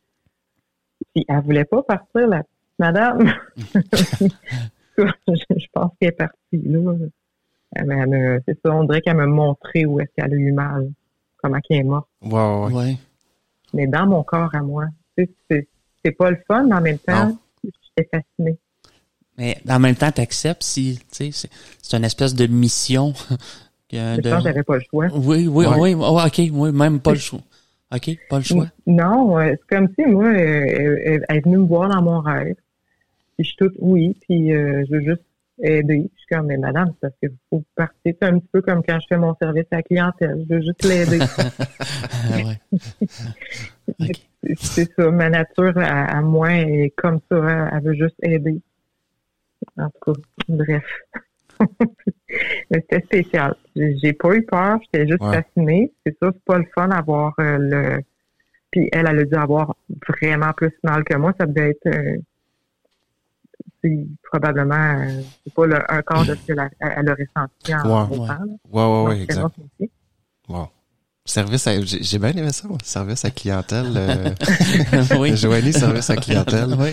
Puis 1.13 1.25
elle 1.27 1.41
voulait 1.41 1.65
pas 1.65 1.81
partir, 1.83 2.27
la 2.27 2.43
madame. 2.81 3.33
je 4.97 5.03
je 5.27 5.65
pense 5.73 5.91
qu'elle 5.99 6.09
est 6.09 6.11
partie, 6.11 6.35
là. 6.65 6.93
Elle 7.73 7.91
elle 7.91 8.41
c'est 8.45 8.57
ça, 8.65 8.71
on 8.75 8.83
dirait 8.83 9.01
qu'elle 9.01 9.15
me 9.17 9.25
montrait 9.27 9.85
où 9.85 9.99
est-ce 10.01 10.09
qu'elle 10.17 10.33
a 10.33 10.35
eu 10.35 10.51
mal, 10.51 10.91
comment 11.41 11.59
qu'elle 11.61 11.77
est 11.79 11.83
morte. 11.83 12.07
Ouais, 12.21 12.31
ouais, 12.33 12.65
ouais. 12.65 12.73
Ouais. 12.73 12.97
Mais 13.73 13.87
dans 13.87 14.05
mon 14.05 14.23
corps 14.23 14.53
à 14.53 14.61
moi, 14.61 14.85
c'est, 15.17 15.29
c'est 16.03 16.11
pas 16.11 16.31
le 16.31 16.37
fun, 16.47 16.65
mais 16.65 16.75
en 16.75 16.81
même 16.81 16.97
temps, 16.99 17.37
j'étais 17.63 18.09
fascinée. 18.11 18.57
Mais 19.37 19.57
en 19.69 19.79
même 19.79 19.95
temps, 19.95 20.11
t'acceptes 20.11 20.63
si, 20.63 20.99
tu 21.09 21.15
sais, 21.15 21.31
c'est, 21.31 21.49
c'est 21.81 21.95
une 21.97 22.03
espèce 22.03 22.35
de 22.35 22.47
mission. 22.47 23.13
que 23.89 23.97
Je 23.97 24.21
de- 24.21 24.29
pense 24.29 24.39
que 24.39 24.49
j'avais 24.49 24.63
pas 24.63 24.75
le 24.75 24.81
choix. 24.89 25.07
Oui, 25.13 25.47
oui, 25.47 25.65
Ouais. 25.65 25.75
oui, 25.79 25.93
ouais, 25.93 26.23
ok, 26.25 26.41
oui, 26.51 26.71
même 26.73 26.99
pas 26.99 27.11
le 27.13 27.19
choix. 27.19 27.39
Ok, 27.93 28.09
pas 28.29 28.37
le 28.39 28.43
choix. 28.43 28.67
Non, 28.87 29.37
euh, 29.39 29.51
c'est 29.51 29.75
comme 29.75 29.87
si 29.97 30.05
moi, 30.05 30.29
elle, 30.33 30.67
elle- 31.05 31.25
elle 31.29 31.37
est 31.37 31.41
venue 31.45 31.57
me 31.59 31.65
voir 31.67 31.87
dans 31.89 32.01
mon 32.01 32.19
rêve. 32.19 32.55
Puis 33.41 33.45
je 33.45 33.49
suis 33.49 33.57
toute 33.57 33.75
oui, 33.79 34.15
puis 34.21 34.53
euh, 34.53 34.83
je 34.87 34.95
veux 34.95 35.01
juste 35.01 35.23
aider. 35.63 36.09
Je 36.13 36.19
suis 36.19 36.27
comme, 36.29 36.45
mais 36.45 36.57
madame, 36.57 36.89
c'est 36.93 36.99
parce 37.01 37.13
que 37.23 37.27
vous 37.51 37.63
partez. 37.75 38.15
C'est 38.21 38.23
un 38.23 38.37
petit 38.37 38.47
peu 38.51 38.61
comme 38.61 38.83
quand 38.87 38.99
je 38.99 39.05
fais 39.09 39.17
mon 39.17 39.33
service 39.41 39.65
à 39.71 39.77
la 39.77 39.81
clientèle. 39.83 40.45
Je 40.47 40.53
veux 40.55 40.61
juste 40.61 40.83
l'aider. 40.85 41.19
Ah. 43.99 44.07
C'est- 44.57 44.91
ça. 44.95 45.11
Ma 45.11 45.29
nature 45.29 45.73
à, 45.77 46.17
à 46.17 46.21
moi 46.21 46.51
est 46.53 46.93
comme 46.95 47.19
ça. 47.31 47.37
Elle, 47.37 47.69
elle 47.73 47.83
veut 47.83 47.93
juste 47.95 48.15
aider. 48.21 48.61
En 49.77 49.89
tout 49.89 50.13
cas, 50.13 50.19
bref. 50.49 50.83
C'était 52.71 53.01
spécial. 53.01 53.55
J'ai 53.75 54.13
pas 54.13 54.33
eu 54.35 54.43
peur. 54.43 54.79
J'étais 54.83 55.07
juste 55.07 55.21
Ouais. 55.23 55.41
fascinée. 55.41 55.91
C'est 56.05 56.15
ça, 56.21 56.29
c'est 56.33 56.43
pas 56.45 56.57
le 56.59 56.65
fun 56.75 56.87
d'avoir 56.89 57.33
euh, 57.39 57.57
le. 57.59 58.01
Puis 58.71 58.87
elle, 58.91 59.07
elle 59.09 59.19
a 59.19 59.25
dû 59.25 59.35
avoir 59.35 59.75
vraiment 60.07 60.53
plus 60.53 60.71
mal 60.83 61.03
que 61.03 61.15
moi. 61.15 61.33
Ça 61.39 61.45
devait 61.45 61.71
être 61.71 61.87
euh, 61.87 62.17
c'est 63.83 64.07
probablement 64.23 64.75
euh, 65.01 65.21
c'est 65.43 65.53
pas 65.53 65.65
le, 65.65 65.91
un 65.91 66.01
quart 66.01 66.25
de 66.25 66.35
ce 66.35 66.45
qu'elle 66.47 66.59
a, 66.59 66.69
elle 66.79 67.09
a 67.09 67.15
ressenti 67.15 67.75
en 67.75 67.87
Ouais. 69.09 69.21
exact. 69.21 69.55
Wow. 70.49 70.69
Service 71.31 71.65
à, 71.65 71.81
j'ai 71.81 72.03
j'ai 72.03 72.19
bien 72.19 72.31
aimé 72.31 72.51
ça, 72.51 72.67
moi. 72.67 72.77
Service 72.83 73.23
à 73.23 73.29
clientèle. 73.31 73.85
Euh, 73.95 74.31
oui. 75.17 75.37
Joanie, 75.37 75.71
service 75.71 76.09
à 76.09 76.17
clientèle. 76.17 76.75
Oui. 76.77 76.89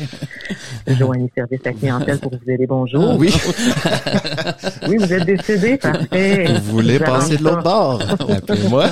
Joignez 0.97 1.29
service 1.35 1.61
à 1.67 1.73
clientèle 1.73 2.19
pour 2.19 2.31
vous 2.31 2.51
aider. 2.51 2.67
Bonjour. 2.69 3.17
Oui. 3.19 3.35
Oui, 4.89 4.97
vous 4.97 5.13
êtes 5.13 5.25
décédé, 5.25 5.77
parfait. 5.77 6.47
Vous 6.63 6.71
voulez 6.71 6.99
Vous 6.99 7.05
passer 7.05 7.37
de 7.37 7.43
l'autre 7.43 7.65
bord? 7.65 8.01
Appelez-moi. 8.31 8.87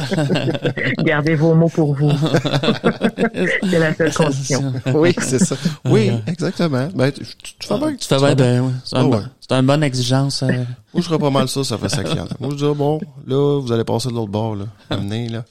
Gardez 1.05 1.36
vos 1.36 1.55
mots 1.55 1.68
pour 1.68 1.94
vous. 1.94 2.10
c'est 3.70 3.78
la 3.78 3.94
seule 3.94 4.12
condition. 4.12 4.73
Oui, 4.94 5.14
c'est 5.18 5.39
ça. 5.39 5.55
Oui, 5.85 6.10
exactement. 6.27 6.89
Ben, 6.93 7.12
tu, 7.12 7.20
tu- 7.24 7.55
tu 7.59 7.68
fais 7.68 7.78
bien. 7.78 7.94
Tu 7.98 8.09
fais 8.09 8.18
bien, 8.18 8.35
ben, 8.35 8.62
ouais. 8.62 9.18
C'est 9.48 9.55
une 9.55 9.66
bonne 9.66 9.82
exigence. 9.85 10.43
euh, 10.43 10.47
Moi, 10.48 10.64
je 10.97 11.02
ferais 11.02 11.18
pas 11.18 11.31
mal 11.31 11.48
ça, 11.48 11.62
ça 11.62 11.78
fait 11.78 11.89
ça 11.89 12.02
clientèle. 12.02 12.36
Moi, 12.40 12.51
je 12.52 12.56
dis, 12.56 12.64
ah, 12.68 12.74
bon, 12.74 13.01
là, 13.27 13.60
vous 13.60 13.70
allez 13.73 13.85
passer 13.85 14.09
de 14.09 14.14
l'autre 14.14 14.31
bord, 14.32 14.56
là. 14.56 14.64
Amenez, 14.90 15.28
là. 15.28 15.44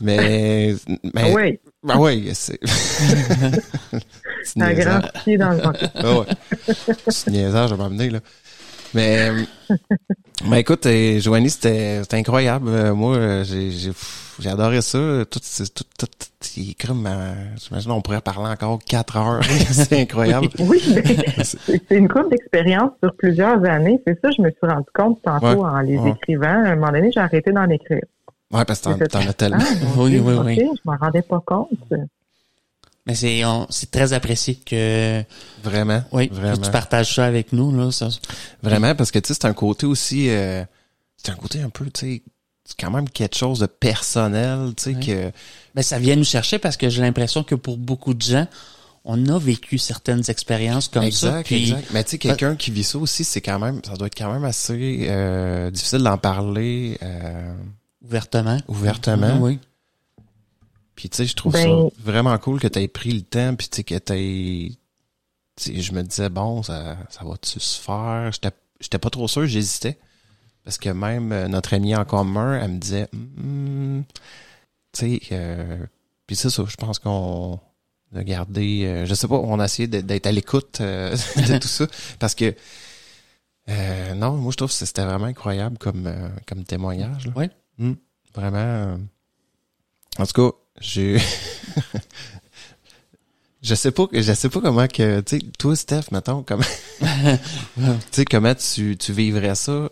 Mais, 0.00 0.74
mais, 1.12 1.34
Oui, 1.34 1.58
ah 1.88 1.98
ouais, 1.98 2.22
c'est, 2.32 2.58
c'est 4.44 4.60
un 4.62 4.72
niaisant. 4.72 4.90
grand 5.00 5.00
pied 5.24 5.36
dans 5.36 5.50
le 5.50 5.56
vent. 5.58 5.72
Ah 5.96 6.18
ouais. 6.20 6.26
C'est 7.08 7.30
niaisage 7.32 7.72
à 7.72 7.76
m'amener, 7.76 8.10
là. 8.10 8.20
Mais, 8.94 9.30
mais 10.46 10.60
écoute, 10.60 10.86
euh, 10.86 11.18
Joanie, 11.20 11.50
c'était, 11.50 11.98
c'était 12.02 12.16
incroyable. 12.16 12.68
Euh, 12.68 12.94
Moi, 12.94 13.42
j'ai, 13.42 13.70
adoré 14.46 14.80
ça. 14.82 15.24
Tout, 15.30 15.40
c'est- 15.42 15.74
tout, 15.74 15.84
tout, 15.98 16.06
tout, 16.06 16.86
comme, 16.86 17.06
euh, 17.06 17.34
j'imagine, 17.56 17.90
on 17.90 18.00
pourrait 18.00 18.20
parler 18.20 18.48
encore 18.50 18.78
quatre 18.84 19.16
heures. 19.16 19.42
c'est 19.72 20.00
incroyable. 20.00 20.48
Oui, 20.60 20.80
mais 20.94 21.26
c'est 21.44 21.82
une 21.90 22.08
courte 22.08 22.30
d'expérience 22.30 22.92
sur 23.02 23.14
plusieurs 23.16 23.64
années. 23.64 24.00
C'est 24.06 24.20
ça, 24.20 24.28
je 24.36 24.42
me 24.42 24.50
suis 24.50 24.58
rendu 24.62 24.86
compte 24.94 25.20
tantôt 25.22 25.64
en 25.64 25.80
les 25.80 25.96
ouais. 25.98 26.10
écrivant. 26.10 26.46
À 26.64 26.68
un 26.70 26.76
moment 26.76 26.92
donné, 26.92 27.10
j'ai 27.12 27.20
arrêté 27.20 27.50
d'en 27.52 27.68
écrire. 27.68 28.02
Ouais, 28.52 28.64
parce 28.64 28.80
que 28.80 29.04
t'en, 29.06 29.20
as 29.20 29.32
tellement. 29.32 29.58
Oui, 29.96 30.18
oui, 30.18 30.34
oui. 30.44 30.56
Je 30.56 30.80
m'en 30.90 30.96
rendais 30.96 31.22
pas 31.22 31.42
compte. 31.44 31.68
Mais 33.06 33.14
c'est, 33.14 33.44
on- 33.44 33.66
c'est 33.70 33.90
très 33.90 34.12
apprécié 34.12 34.54
que, 34.54 35.22
Vraiment. 35.62 36.02
oui, 36.12 36.28
Vraiment. 36.30 36.56
que 36.56 36.64
tu 36.64 36.70
partages 36.70 37.14
ça 37.14 37.24
avec 37.24 37.52
nous, 37.52 37.74
là. 37.76 37.90
Ça, 37.90 38.08
Vraiment, 38.62 38.94
parce 38.94 39.10
que 39.10 39.18
tu 39.18 39.28
sais, 39.28 39.34
c'est 39.40 39.46
un 39.46 39.54
côté 39.54 39.86
aussi, 39.86 40.28
euh, 40.30 40.62
c'est 41.16 41.30
un 41.32 41.34
côté 41.36 41.60
un 41.62 41.70
peu, 41.70 41.86
tu 41.86 42.00
sais, 42.00 42.22
c'est 42.68 42.78
quand 42.78 42.90
même 42.90 43.08
quelque 43.08 43.34
chose 43.34 43.60
de 43.60 43.66
personnel, 43.66 44.74
tu 44.76 44.92
sais, 44.92 45.00
que, 45.00 45.32
Mais 45.74 45.82
ça 45.82 45.98
vient 45.98 46.16
nous 46.16 46.24
chercher 46.24 46.58
parce 46.58 46.76
que 46.76 46.90
j'ai 46.90 47.00
l'impression 47.00 47.42
que 47.42 47.54
pour 47.54 47.78
beaucoup 47.78 48.12
de 48.12 48.20
gens, 48.20 48.46
on 49.06 49.26
a 49.28 49.38
vécu 49.38 49.78
certaines 49.78 50.22
expériences 50.28 50.88
comme 50.88 51.10
ça. 51.10 51.28
exact, 51.28 51.46
Puis, 51.46 51.62
exact. 51.70 51.88
Mais 51.92 52.04
tu 52.04 52.10
sais, 52.10 52.18
quelqu'un 52.18 52.56
qui 52.56 52.70
vit 52.70 52.84
ça 52.84 52.98
aussi, 52.98 53.24
c'est 53.24 53.40
quand 53.40 53.58
même, 53.58 53.80
ça 53.86 53.94
doit 53.94 54.08
être 54.08 54.18
quand 54.18 54.30
même 54.30 54.44
assez 54.44 55.06
euh, 55.08 55.70
difficile 55.70 56.00
d'en 56.00 56.18
parler 56.18 56.98
euh, 57.02 57.54
ouvertement. 58.04 58.58
ouvertement. 58.68 59.38
Oui. 59.40 59.58
Puis 60.94 61.08
tu 61.08 61.16
sais, 61.16 61.26
je 61.26 61.34
trouve 61.34 61.54
Ben- 61.54 61.88
ça 61.90 61.96
vraiment 62.04 62.36
cool 62.36 62.60
que 62.60 62.68
tu 62.68 62.80
aies 62.80 62.88
pris 62.88 63.12
le 63.12 63.22
temps, 63.22 63.54
puis 63.54 63.68
tu 63.68 63.76
sais, 63.76 63.84
que 63.84 63.94
tu 63.94 64.76
sais, 65.56 65.80
je 65.80 65.92
me 65.92 66.02
disais, 66.02 66.28
bon, 66.28 66.62
ça, 66.62 66.98
ça 67.08 67.24
va-tu 67.24 67.58
se 67.60 67.80
faire? 67.80 68.30
J'étais, 68.30 68.54
j'étais 68.78 68.98
pas 68.98 69.08
trop 69.08 69.26
sûr, 69.26 69.46
j'hésitais. 69.46 69.96
Parce 70.68 70.76
que 70.76 70.90
même 70.90 71.32
euh, 71.32 71.48
notre 71.48 71.72
ami 71.72 71.96
en 71.96 72.04
commun, 72.04 72.60
elle 72.60 72.72
me 72.72 72.78
disait, 72.78 73.08
Hmm, 73.14 74.02
tu 74.92 75.18
sais, 75.18 75.20
euh, 75.32 75.78
puis 76.26 76.36
c'est 76.36 76.50
ça, 76.50 76.62
je 76.68 76.76
pense 76.76 76.98
qu'on 76.98 77.58
a 78.14 78.22
gardé, 78.22 78.84
euh, 78.84 79.06
je 79.06 79.14
sais 79.14 79.26
pas, 79.28 79.36
on 79.36 79.60
a 79.60 79.64
essayé 79.64 79.88
d'être- 79.88 80.26
à 80.26 80.30
l'écoute 80.30 80.82
euh, 80.82 81.12
de 81.36 81.56
tout 81.56 81.68
ça. 81.68 81.86
Parce 82.18 82.34
que, 82.34 82.54
euh, 83.70 84.12
non, 84.12 84.32
moi, 84.32 84.52
je 84.52 84.58
trouve 84.58 84.68
que 84.68 84.74
c'était 84.74 85.06
vraiment 85.06 85.24
incroyable 85.24 85.78
comme, 85.78 86.06
euh, 86.06 86.28
comme 86.46 86.64
témoignage. 86.64 87.28
là. 87.28 87.32
Oui. 87.34 87.46
Hmm, 87.78 87.94
vraiment. 88.34 88.98
en 90.18 90.26
tout 90.26 90.50
cas, 90.50 90.54
j'ai. 90.82 91.18
je 93.62 93.74
sais 93.74 93.90
pas, 93.90 94.04
je 94.12 94.32
sais 94.34 94.50
pas 94.50 94.60
comment 94.60 94.86
que, 94.86 95.20
tu 95.20 95.38
sais, 95.38 95.42
toi, 95.58 95.74
Steph, 95.74 96.10
mettons, 96.12 96.42
comment, 96.42 96.62
tu 97.00 97.06
sais, 98.10 98.24
comment 98.26 98.54
tu, 98.54 98.98
tu 98.98 99.14
vivrais 99.14 99.54
ça. 99.54 99.88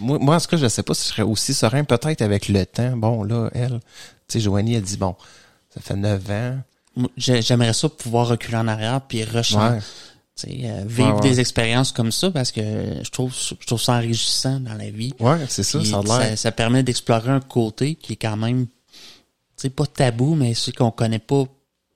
Moi, 0.00 0.18
moi, 0.20 0.36
en 0.36 0.40
tout 0.40 0.46
cas, 0.48 0.56
je 0.56 0.68
sais 0.68 0.82
pas 0.82 0.94
si 0.94 1.04
je 1.08 1.08
serais 1.14 1.22
aussi 1.22 1.54
serein, 1.54 1.84
peut-être 1.84 2.22
avec 2.22 2.48
le 2.48 2.64
temps. 2.66 2.96
Bon, 2.96 3.22
là, 3.22 3.50
elle, 3.54 3.80
tu 4.28 4.38
sais, 4.38 4.40
Joanie 4.40 4.76
a 4.76 4.80
dit, 4.80 4.96
bon, 4.96 5.14
ça 5.74 5.80
fait 5.80 5.96
neuf 5.96 6.28
ans. 6.30 6.58
Moi, 6.96 7.10
j'ai- 7.16 7.42
J'aimerais 7.42 7.72
ça 7.74 7.88
pouvoir 7.88 8.28
reculer 8.28 8.56
en 8.56 8.68
arrière 8.68 9.00
puis 9.02 9.22
rechanter. 9.24 9.74
Ouais. 9.76 9.80
Tu 10.38 10.48
sais, 10.50 10.58
euh, 10.64 10.84
vivre 10.86 11.08
Ouais, 11.08 11.14
ouais. 11.14 11.20
des 11.30 11.40
expériences 11.40 11.92
comme 11.92 12.12
ça 12.12 12.30
parce 12.30 12.52
que 12.52 12.60
je 13.02 13.10
trouve 13.10 13.34
je 13.34 13.66
trouve 13.66 13.80
ça 13.80 13.94
enrichissant 13.94 14.60
dans 14.60 14.74
la 14.74 14.90
vie. 14.90 15.14
Ouais, 15.18 15.38
c'est 15.48 15.62
ça, 15.62 15.82
ça 15.82 15.98
a 15.98 16.02
l'air. 16.02 16.12
ça, 16.30 16.36
ça 16.36 16.52
permet 16.52 16.82
d'explorer 16.82 17.30
un 17.30 17.40
côté 17.40 17.94
qui 17.94 18.12
est 18.14 18.16
quand 18.16 18.36
même 18.36 18.66
tu 18.66 18.72
sais 19.56 19.70
pas 19.70 19.86
tabou 19.86 20.34
mais 20.34 20.52
c'est 20.52 20.72
qu'on 20.76 20.90
connaît 20.90 21.18
pas 21.18 21.44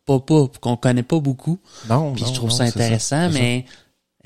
pas 0.07 0.21
pas 0.21 0.47
qu'on 0.59 0.77
connaît 0.79 1.03
pas 1.03 1.21
beaucoup. 1.21 1.59
Non, 1.91 2.15
Puis 2.15 2.23
non, 2.23 2.29
je 2.31 2.35
trouve 2.35 2.49
non, 2.49 2.57
ça 2.57 2.65
c'est 2.67 2.71
intéressant 2.83 3.31
c'est 3.31 3.39
mais 3.39 3.65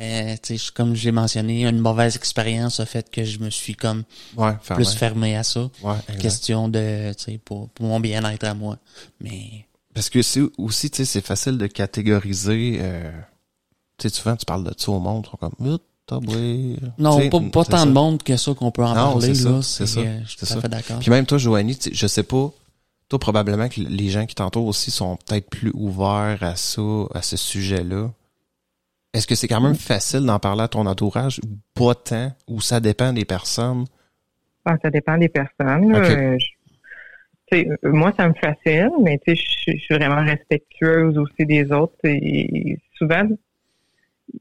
euh, 0.01 0.35
tu 0.43 0.59
sais 0.59 0.73
comme 0.75 0.95
j'ai 0.97 1.13
mentionné 1.13 1.67
une 1.67 1.79
mauvaise 1.79 2.17
expérience 2.17 2.81
a 2.81 2.87
fait 2.87 3.09
que 3.11 3.25
je 3.25 3.39
me 3.39 3.51
suis 3.51 3.75
comme 3.75 4.03
Ouais, 4.37 4.53
plus 4.75 4.93
fermé 4.95 5.37
à 5.37 5.45
ça. 5.45 5.71
Ouais. 5.83 5.95
Question 6.19 6.69
de 6.69 7.13
tu 7.17 7.25
sais 7.25 7.39
pour, 7.39 7.69
pour 7.71 7.87
mon 7.87 8.01
bien-être 8.01 8.45
à 8.45 8.55
moi. 8.55 8.79
Mais 9.21 9.67
Parce 9.95 10.11
que 10.11 10.23
c'est 10.23 10.43
aussi, 10.59 10.91
tu 10.91 10.99
sais, 10.99 11.05
c'est 11.05 11.25
facile 11.25 11.59
de 11.59 11.67
catégoriser. 11.69 12.79
Euh, 12.81 13.11
tu 13.99 14.09
sais, 14.09 14.15
souvent, 14.15 14.35
tu 14.37 14.45
parles 14.45 14.65
de 14.65 14.75
ça 14.77 14.91
au 14.91 14.99
monde, 14.99 15.27
sont 15.27 15.37
comme, 15.37 15.79
non, 16.99 17.29
pas, 17.31 17.41
pas 17.41 17.65
tant 17.65 17.79
ça. 17.79 17.87
de 17.87 17.93
monde 17.93 18.23
que 18.23 18.37
ça 18.37 18.53
qu'on 18.55 18.71
peut 18.71 18.85
en 18.85 18.89
Non, 18.95 19.13
parler 19.13 19.29
là, 19.29 19.35
ça, 19.35 19.63
c'est 19.63 19.87
ça, 19.87 20.01
euh, 20.01 20.21
je 20.25 20.29
suis 20.29 20.37
tout 20.39 20.53
à 20.53 20.61
fait 20.61 20.69
d'accord. 20.69 20.99
Puis 20.99 21.11
même 21.11 21.25
toi, 21.25 21.39
Joanie, 21.39 21.79
je 21.93 22.07
sais 22.07 22.23
pas, 22.25 22.51
toi, 23.09 23.19
probablement 23.19 23.69
que 23.69 23.81
les 23.81 24.11
gens 24.11 24.27
qui 24.27 24.35
t'entourent 24.35 24.67
aussi 24.67 24.91
sont 24.91 25.17
peut-être 25.17 25.49
plus 25.49 25.71
ouverts 25.73 26.43
à 26.43 26.57
ça, 26.57 26.83
à 27.15 27.23
ce 27.23 27.37
sujet-là. 27.37 28.11
Est-ce 29.15 29.27
que 29.29 29.37
c'est 29.37 29.47
quand 29.49 29.61
même 29.61 29.77
facile 29.77 30.27
d'en 30.27 30.41
parler 30.41 30.63
à 30.63 30.69
ton 30.69 30.85
entourage 30.87 31.39
ou 31.39 31.57
pas 31.73 31.95
tant, 31.95 32.33
ou 32.49 32.61
ça 32.61 32.81
dépend 32.81 33.13
des 33.13 33.25
personnes? 33.25 33.85
Ah, 34.65 34.77
ça 34.83 34.91
dépend 34.91 35.17
des 35.17 35.29
personnes. 35.29 35.95
Euh, 35.95 36.37
je- 37.53 37.57
euh, 37.57 37.77
moi, 37.85 38.13
ça 38.17 38.29
me 38.29 38.35
fascine, 38.35 38.91
mais 39.03 39.19
tu 39.19 39.37
sais, 39.37 39.41
je 39.41 39.49
suis- 39.51 39.79
je 39.79 39.85
suis 39.85 39.95
vraiment 39.95 40.25
respectueuse 40.25 41.17
aussi 41.17 41.47
des 41.47 41.71
autres. 41.71 41.95
Et 42.05 42.77
souvent, 42.99 43.23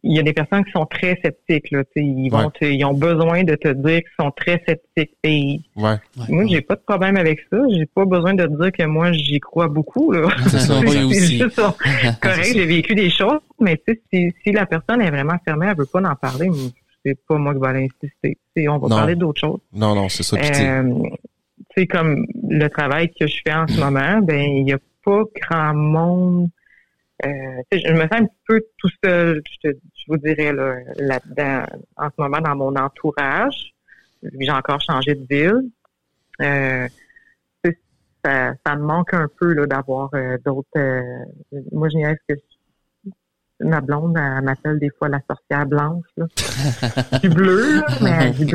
il 0.01 0.15
y 0.15 0.19
a 0.19 0.23
des 0.23 0.33
personnes 0.33 0.63
qui 0.65 0.71
sont 0.71 0.85
très 0.85 1.19
sceptiques. 1.23 1.69
Là, 1.71 1.83
tu 1.83 1.91
sais, 1.97 2.05
ils, 2.05 2.29
vont 2.29 2.45
Ouais. 2.45 2.51
te- 2.59 2.65
ils 2.65 2.83
ont 2.85 2.93
besoin 2.93 3.43
de 3.43 3.55
te 3.55 3.67
dire 3.67 3.99
qu'ils 3.99 4.15
sont 4.19 4.31
très 4.31 4.61
sceptiques. 4.67 5.15
Et 5.23 5.59
Ouais. 5.75 5.83
Ouais, 6.17 6.25
moi, 6.29 6.45
j'ai 6.47 6.61
pas 6.61 6.75
de 6.75 6.81
problème 6.87 7.17
avec 7.17 7.39
ça. 7.51 7.57
J'ai 7.69 7.85
pas 7.85 8.05
besoin 8.05 8.33
de 8.33 8.45
te 8.45 8.61
dire 8.61 8.71
que 8.71 8.83
moi, 8.85 9.11
j'y 9.11 9.39
crois 9.39 9.67
beaucoup. 9.67 10.11
Là. 10.11 10.29
C'est 10.47 10.59
ça, 10.59 10.79
C'est- 10.79 10.87
oui, 10.87 10.91
c'est 10.91 11.03
aussi. 11.03 11.37
juste 11.39 11.55
ça. 11.55 11.75
correct, 12.21 12.43
C'est 12.45 12.53
j'ai 12.53 12.65
vécu 12.65 12.95
des 12.95 13.09
choses, 13.09 13.39
mais 13.59 13.77
tu 13.77 13.93
sais, 13.93 14.01
si, 14.13 14.33
si 14.43 14.51
la 14.51 14.65
personne 14.65 15.01
est 15.01 15.11
vraiment 15.11 15.35
fermée, 15.45 15.67
elle 15.69 15.77
veut 15.77 15.85
pas 15.85 16.01
en 16.01 16.15
parler, 16.15 16.49
c'est 17.05 17.17
pas 17.27 17.37
moi 17.37 17.53
qui 17.53 17.59
vais 17.59 17.73
l'insister. 17.73 18.09
Tu 18.55 18.63
sais, 18.63 18.67
On 18.69 18.77
va 18.79 18.87
Non. 18.87 18.95
parler 18.95 19.15
d'autres 19.15 19.41
choses. 19.41 19.59
Non, 19.73 19.93
non, 19.95 20.07
c'est 20.09 20.23
ça. 20.23 20.41
Sais, 20.41 20.69
Euh, 20.69 20.83
tu 21.75 21.81
sais, 21.81 21.87
comme 21.87 22.25
le 22.49 22.67
travail 22.69 23.09
que 23.19 23.27
je 23.27 23.35
fais 23.45 23.53
en 23.53 23.67
ce 23.67 23.79
moment, 23.79 24.19
ben 24.21 24.39
il 24.41 24.69
y 24.69 24.73
a 24.73 24.77
pas 25.03 25.23
grand 25.41 25.73
monde. 25.73 26.49
Euh, 27.25 27.61
je 27.71 27.91
me 27.93 28.01
sens 28.01 28.11
un 28.11 28.25
petit 28.25 28.41
peu 28.47 28.61
tout 28.77 28.89
seul, 29.03 29.41
je, 29.49 29.69
te- 29.69 29.77
je 29.95 30.03
vous 30.07 30.17
dirais 30.17 30.51
là, 30.53 30.75
là-dedans, 30.97 31.65
en 31.97 32.07
ce 32.09 32.13
moment 32.21 32.39
dans 32.41 32.55
mon 32.55 32.75
entourage. 32.75 33.73
j'ai 34.21 34.51
encore 34.51 34.81
changé 34.81 35.15
de 35.15 35.25
ville. 35.29 35.69
Euh, 36.41 36.87
ça, 38.25 38.53
ça 38.65 38.75
me 38.77 38.83
manque 38.83 39.13
un 39.13 39.27
peu 39.39 39.53
là 39.53 39.65
d'avoir 39.65 40.09
euh, 40.13 40.37
d'autres. 40.45 40.67
Euh, 40.77 41.01
moi, 41.73 41.89
je 41.89 41.97
niaise 41.97 42.17
que 42.27 42.35
ma 43.59 43.81
blonde, 43.81 44.17
elle 44.17 44.43
m'appelle 44.43 44.79
des 44.79 44.89
fois 44.97 45.09
la 45.09 45.19
sorcière 45.29 45.65
blanche. 45.65 46.05
Là. 46.17 46.25
du 47.21 47.29
bleu, 47.29 47.75
là, 47.81 47.85
mais 48.01 48.31
du. 48.31 48.45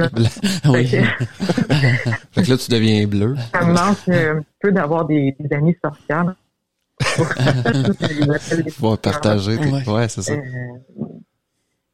Oui. 0.70 0.86
Fait 0.86 1.02
que- 1.02 2.10
Fait 2.32 2.42
que 2.42 2.50
là, 2.50 2.56
tu 2.56 2.70
deviens 2.70 3.06
bleu. 3.06 3.34
ça 3.54 3.64
me 3.66 3.72
manque 3.74 4.08
euh, 4.08 4.36
un 4.36 4.40
petit 4.40 4.56
peu 4.60 4.72
d'avoir 4.72 5.04
des, 5.04 5.36
des 5.38 5.54
amis 5.56 5.76
sorcières. 5.84 6.34
Faut 8.72 8.96
partager. 8.96 9.56
Ouais. 9.56 9.88
Ouais, 9.88 10.08
c'est 10.08 10.22
ça. 10.22 10.32
Euh, 10.34 11.04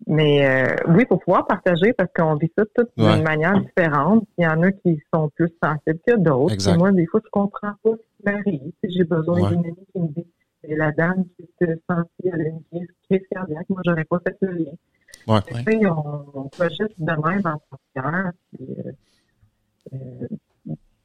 mais 0.07 0.47
euh, 0.47 0.77
oui, 0.89 1.05
pour 1.07 1.21
pouvoir 1.21 1.47
partager 1.47 1.93
parce 1.95 2.11
qu'on 2.15 2.35
vit 2.37 2.51
ça 2.57 2.65
toutes 2.75 2.91
Ouais. 2.99 3.15
d'une 3.15 3.23
manière 3.25 3.59
différente. 3.61 4.27
Il 4.39 4.45
y 4.45 4.47
en 4.47 4.63
a 4.63 4.71
qui 4.73 5.01
sont 5.13 5.31
plus 5.31 5.51
sensibles 5.63 5.99
que 6.07 6.17
d'autres. 6.19 6.57
Puis 6.57 6.77
moi, 6.79 6.93
des 6.93 7.07
fois, 7.07 7.21
je 7.25 7.31
comprends 7.31 7.73
pas 7.83 7.91
ce 7.91 7.97
qui 7.97 8.25
m'arrive. 8.25 8.73
J'ai 8.83 9.05
besoin 9.05 9.41
Ouais. 9.43 9.49
d'une 9.51 9.65
amie 9.67 9.87
qui 9.93 9.99
me 10.01 10.09
dit 10.09 10.27
c'est 10.63 10.77
la 10.77 10.93
dame 10.93 11.25
qui 11.37 11.47
se 11.61 11.67
sentit 11.89 12.31
à 12.31 12.37
une 12.37 12.87
crise 13.09 13.27
cardiaque. 13.31 13.69
Moi, 13.69 13.81
j'aurais 13.85 14.05
pas 14.05 14.19
fait 14.27 14.37
le 14.41 14.53
lien. 14.53 14.73
Ouais. 15.27 15.41
Tu 15.47 15.55
sais, 15.55 15.87
on, 15.87 16.25
on 16.35 16.49
projette 16.49 16.93
de 16.99 17.05
même 17.13 17.43
en. 17.47 17.61
Puis, 18.53 18.67
euh, 18.79 18.93
euh, 19.95 20.27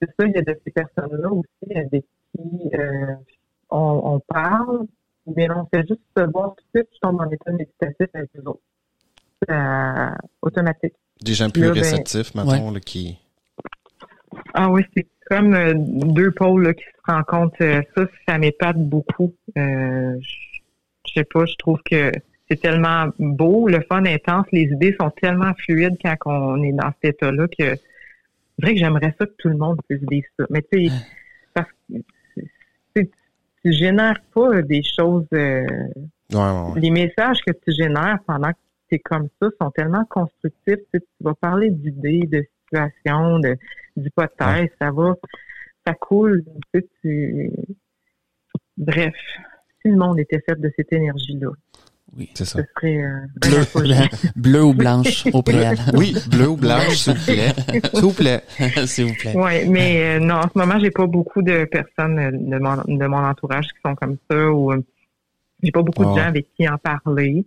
c'est 0.02 0.10
ça, 0.18 0.26
il 0.28 0.32
y 0.34 0.38
a 0.38 0.42
de 0.42 0.60
ces 0.66 0.72
personnes-là 0.72 1.30
aussi 1.32 1.74
avec 1.78 2.06
qui 2.36 2.70
euh, 2.74 3.16
on, 3.70 4.02
on 4.16 4.20
parle, 4.20 4.86
mais 5.36 5.50
on 5.52 5.66
fait 5.74 5.88
juste 5.88 6.02
se 6.16 6.24
voir 6.32 6.56
tout 6.56 6.64
de 6.74 6.80
suite, 6.80 6.90
je 6.94 7.00
tombe 7.02 7.22
en 7.22 7.30
état 7.30 7.52
méditatif 7.52 8.08
avec 8.14 8.30
les 8.34 8.42
autres. 8.42 8.62
C'est 9.42 9.54
euh, 9.54 10.10
automatique. 10.42 10.94
Des 11.22 11.34
gens 11.34 11.50
plus 11.50 11.62
Là, 11.62 11.72
ben, 11.72 11.80
réceptifs, 11.80 12.36
maintenant, 12.36 12.72
là, 12.72 12.80
qui... 12.80 13.18
Ah 14.54 14.70
oui, 14.70 14.84
c'est 14.96 15.08
comme 15.30 15.54
euh, 15.54 15.74
deux 15.76 16.32
pôles 16.32 16.64
là, 16.64 16.74
qui 16.74 16.84
se 16.84 17.12
rencontrent. 17.12 17.62
Euh, 17.62 17.82
ça, 17.96 18.06
ça 18.28 18.38
m'épate 18.38 18.78
beaucoup. 18.78 19.34
Euh, 19.58 20.16
je 20.22 20.50
je 21.10 21.14
sais 21.22 21.24
pas, 21.24 21.46
je 21.46 21.56
trouve 21.56 21.80
que 21.90 22.12
c'est 22.50 22.62
tellement 22.62 23.08
beau, 23.20 23.68
le 23.68 23.82
fun 23.88 24.06
intense, 24.06 24.46
les 24.52 24.64
idées 24.64 24.96
sont 25.00 25.12
tellement 25.22 25.54
fluides 25.66 25.98
quand 26.04 26.16
on 26.26 26.62
est 26.64 26.72
dans 26.72 26.92
cet 27.02 27.16
état-là 27.16 27.48
que 27.48 27.76
c'est 27.76 28.62
vrai 28.62 28.74
que 28.74 28.80
j'aimerais 28.80 29.16
ça 29.20 29.26
que 29.26 29.34
tout 29.38 29.50
le 29.50 29.58
monde 29.58 29.80
puisse 29.88 30.02
vivre 30.10 30.28
ça. 30.38 30.46
Mais 30.50 30.62
tu 30.72 30.88
sais, 30.88 30.94
parce 31.54 31.70
que 31.70 31.98
tu 32.36 32.44
sais, 32.96 33.10
tu 33.64 33.72
génères 33.72 34.22
pas 34.34 34.62
des 34.62 34.84
choses 34.84 35.28
euh, 35.34 35.66
Ouais, 36.32 36.38
ouais, 36.38 36.74
ouais. 36.74 36.80
les 36.80 36.92
messages 36.92 37.40
que 37.42 37.52
tu 37.52 37.72
génères 37.72 38.20
pendant 38.28 38.52
que 38.52 38.58
tu 38.88 38.96
es 38.96 39.00
comme 39.00 39.30
ça 39.42 39.48
sont 39.60 39.72
tellement 39.72 40.06
constructifs. 40.06 40.54
Tu, 40.66 40.86
sais, 40.94 41.00
tu 41.00 41.24
vas 41.24 41.34
parler 41.34 41.72
d'idées, 41.72 42.28
de 42.28 42.46
situations, 42.64 43.40
de, 43.40 43.58
d'hypothèses, 43.96 44.70
ça 44.80 44.92
va, 44.92 45.16
ça 45.86 45.94
coule. 45.96 46.44
Tu 46.74 46.80
sais, 46.80 46.88
tu... 47.02 47.52
Bref, 48.78 49.16
si 49.82 49.90
le 49.90 49.98
monde 49.98 50.20
était 50.20 50.42
fait 50.48 50.60
de 50.60 50.72
cette 50.76 50.94
énergie-là, 50.94 51.50
Oui. 52.18 52.30
C'est 52.34 52.46
ça. 52.46 52.60
ce 52.60 52.66
serait 52.76 53.04
euh, 53.04 53.20
Bleu, 53.36 54.00
bleu 54.36 54.64
ou 54.64 54.74
blanche 54.74 55.26
au 55.34 55.42
préalable. 55.42 55.80
Oui, 55.98 56.16
bleu 56.30 56.50
ou 56.50 56.58
blanche, 56.58 56.96
s'il 56.96 57.14
vous 57.14 57.26
plaît. 57.26 57.54
S'il 57.94 58.02
vous 58.02 58.14
plaît. 58.14 58.42
S'il 58.88 59.06
vous 59.06 59.14
plaît. 59.16 59.36
Ouais, 59.36 59.66
mais 59.66 60.18
euh, 60.18 60.20
non, 60.20 60.36
en 60.36 60.44
ce 60.44 60.58
moment, 60.58 60.80
j'ai 60.80 60.92
pas 60.92 61.06
beaucoup 61.08 61.42
de 61.42 61.66
personnes 61.66 62.20
euh, 62.20 62.32
de 62.32 62.58
mon, 62.60 62.76
de 62.78 63.06
mon 63.08 63.18
entourage 63.24 63.68
qui 63.68 63.80
sont 63.86 63.96
comme 63.96 64.18
ça 64.30 64.52
ou 64.52 64.74
j'ai 65.62 65.72
pas 65.72 65.82
beaucoup 65.84 66.04
Ah 66.04 66.06
de 66.06 66.12
ouais. 66.12 66.20
gens 66.22 66.28
avec 66.28 66.48
qui 66.56 66.68
en 66.68 66.78
parler. 66.78 67.46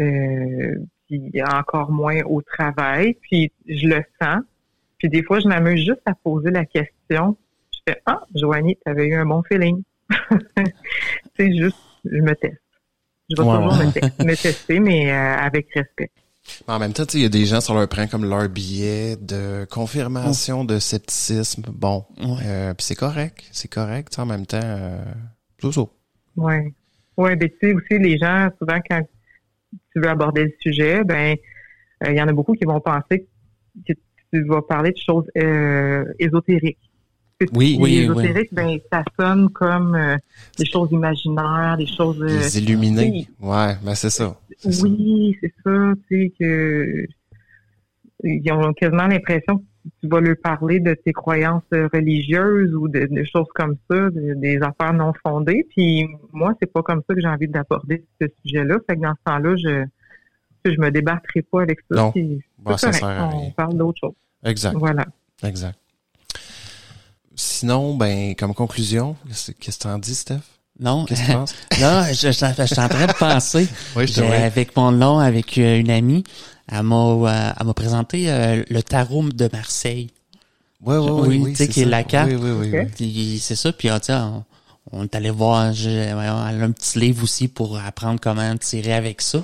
Euh, 0.00 0.74
puis 1.06 1.30
encore 1.48 1.90
moins 1.92 2.20
au 2.24 2.42
travail. 2.42 3.14
Puis 3.22 3.52
je 3.68 3.86
le 3.86 4.02
sens. 4.20 4.40
Puis 4.98 5.08
des 5.08 5.22
fois, 5.22 5.38
je 5.40 5.46
m'amuse 5.46 5.80
juste 5.84 6.02
à 6.06 6.14
poser 6.14 6.50
la 6.50 6.64
question. 6.64 7.36
Je 7.72 7.92
fais 7.92 8.02
Ah, 8.06 8.22
Joanie, 8.34 8.76
tu 8.84 8.90
avais 8.90 9.06
eu 9.06 9.14
un 9.14 9.26
bon 9.26 9.42
feeling. 9.42 9.82
C'est 11.36 11.54
juste, 11.56 11.76
je 12.04 12.18
me 12.18 12.34
teste. 12.34 12.60
Je 13.30 13.36
vais 13.42 13.48
Ouais, 13.48 13.56
toujours 13.56 13.72
ouais. 13.78 13.86
me, 13.86 13.92
te- 13.92 14.22
me 14.26 14.34
tester, 14.36 14.80
mais 14.80 15.10
euh, 15.12 15.36
avec 15.36 15.68
respect. 15.74 16.10
En 16.68 16.78
même 16.78 16.92
temps, 16.92 17.02
il 17.14 17.20
y 17.22 17.24
a 17.24 17.28
des 17.28 17.44
gens, 17.44 17.60
ça 17.60 17.74
leur 17.74 17.88
prend 17.88 18.06
comme 18.06 18.24
leur 18.24 18.48
billet 18.48 19.16
de 19.16 19.66
confirmation 19.68 20.64
de 20.64 20.78
scepticisme. 20.78 21.62
Bon, 21.72 22.04
Ouais. 22.18 22.38
euh, 22.44 22.74
puis 22.74 22.84
c'est 22.86 22.94
correct, 22.94 23.44
c'est 23.50 23.68
correct. 23.70 24.16
En 24.18 24.26
même 24.26 24.46
temps, 24.46 24.60
euh, 24.62 25.02
c'est 25.60 25.72
ça. 25.72 25.82
Ouais. 26.36 26.72
Ouais, 27.16 27.34
ben 27.34 27.48
tu 27.48 27.56
sais 27.60 27.72
aussi 27.72 27.98
les 27.98 28.18
gens 28.18 28.48
souvent 28.60 28.78
quand 28.88 29.00
tu 29.92 30.00
veux 30.00 30.08
aborder 30.08 30.44
le 30.44 30.52
sujet, 30.60 31.02
ben 31.02 31.34
euh, 32.04 32.10
il 32.10 32.16
y 32.16 32.22
en 32.22 32.28
a 32.28 32.32
beaucoup 32.32 32.52
qui 32.52 32.64
vont 32.64 32.80
penser 32.80 33.26
que 33.86 33.92
tu 34.32 34.44
vas 34.46 34.62
parler 34.62 34.92
de 34.92 34.98
choses 34.98 35.24
euh, 35.38 36.04
ésotériques. 36.18 36.85
Que 37.38 37.44
Oui, 37.52 37.76
oui, 37.78 37.98
ésotérique, 37.98 38.48
ben 38.54 38.78
ça 38.90 39.02
sonne 39.18 39.50
comme 39.50 39.94
euh, 39.94 40.16
des 40.58 40.64
choses 40.64 40.88
imaginaires, 40.90 41.76
des 41.76 41.86
choses. 41.86 42.16
euh, 42.22 42.26
Les 42.38 42.58
illuminés. 42.58 43.10
oui. 43.10 43.28
Ouais, 43.40 43.74
ben 43.82 43.94
c'est 43.94 44.08
ça. 44.10 44.38
oui, 44.64 45.36
c'est 45.42 45.52
ça, 45.62 45.92
tu 46.08 46.22
sais 46.22 46.32
que 46.38 47.06
ils 48.24 48.50
ont 48.52 48.72
quasiment 48.72 49.06
l'impression 49.06 49.58
que 49.58 49.64
tu 50.00 50.08
vas 50.08 50.20
leur 50.20 50.36
parler 50.42 50.80
de 50.80 50.94
tes 50.94 51.12
croyances 51.12 51.62
euh, 51.74 51.88
religieuses 51.92 52.74
ou 52.74 52.88
de, 52.88 53.06
de 53.10 53.24
choses 53.24 53.46
comme 53.54 53.76
ça, 53.90 54.08
de- 54.10 54.32
des 54.34 54.56
affaires 54.62 54.94
non 54.94 55.12
fondées. 55.24 55.66
Puis 55.76 56.08
moi, 56.32 56.54
c'est 56.60 56.72
pas 56.72 56.82
comme 56.82 57.02
ça 57.06 57.14
que 57.14 57.20
j'ai 57.20 57.28
envie 57.28 57.48
d'aborder 57.48 58.02
ce 58.20 58.26
sujet-là. 58.44 58.78
Fait 58.88 58.96
que 58.96 59.02
dans 59.02 59.12
ce 59.14 59.22
temps-là, 59.24 59.56
je 59.56 59.84
je 60.64 60.80
me 60.80 60.90
débattrai 60.90 61.42
pas 61.42 61.62
avec 61.62 61.78
ça. 61.88 61.96
Non. 61.96 62.12
Bon, 62.58 62.76
ça 62.76 62.90
sert 62.92 63.30
on 63.32 63.50
parle 63.52 63.76
d'autre 63.76 63.98
chose. 64.00 64.14
Exact, 64.42 64.76
Voilà. 64.76 65.04
exact. 65.44 65.78
Sinon, 67.36 67.94
ben, 67.94 68.34
comme 68.34 68.54
conclusion, 68.54 69.14
qu'est-ce 69.60 69.78
que 69.78 69.82
t'en 69.82 69.98
dis, 69.98 70.14
Steph? 70.14 70.40
Non, 70.80 71.04
Qu'est-ce 71.06 71.20
que 71.22 71.26
tu 71.26 71.32
penses? 71.32 71.54
non, 71.80 72.02
je, 72.08 72.32
je, 72.32 72.62
je 72.62 72.66
suis 72.66 72.80
en 72.80 72.88
train 72.88 73.06
de 73.06 73.12
penser. 73.12 73.68
Oui, 73.96 74.06
J'ai- 74.06 74.22
avec 74.24 74.74
mon 74.76 74.90
nom, 74.92 75.18
avec 75.18 75.56
euh, 75.58 75.78
une 75.78 75.90
amie, 75.90 76.24
elle 76.70 76.82
m'a, 76.82 76.96
euh, 76.96 77.52
elle 77.58 77.66
m'a 77.66 77.74
présenté 77.74 78.30
euh, 78.30 78.62
le 78.68 78.82
tarot 78.82 79.28
de 79.28 79.48
Marseille. 79.52 80.10
Ouais, 80.82 80.96
ouais, 80.98 81.10
Oui, 81.10 81.28
oui, 81.28 81.38
oui, 81.44 81.50
tu 81.52 81.56
sais, 81.64 81.68
qui 81.68 81.80
est 81.82 81.84
la 81.86 82.04
carte. 82.04 82.30
Oui, 82.30 82.52
oui, 82.52 82.86
oui. 82.98 83.38
C'est 83.40 83.56
ça, 83.56 83.72
puis 83.72 83.88
ah, 83.88 84.00
tu 84.00 84.06
sais, 84.06 84.14
on, 84.14 84.44
on 84.92 85.04
est 85.04 85.14
allé 85.14 85.30
voir, 85.30 85.72
je- 85.72 85.88
elle 85.88 86.18
a 86.18 86.44
un 86.46 86.72
petit 86.72 86.98
livre 86.98 87.22
aussi 87.22 87.48
pour 87.48 87.78
apprendre 87.78 88.20
comment 88.20 88.56
tirer 88.58 88.92
avec 88.94 89.20
ça. 89.22 89.42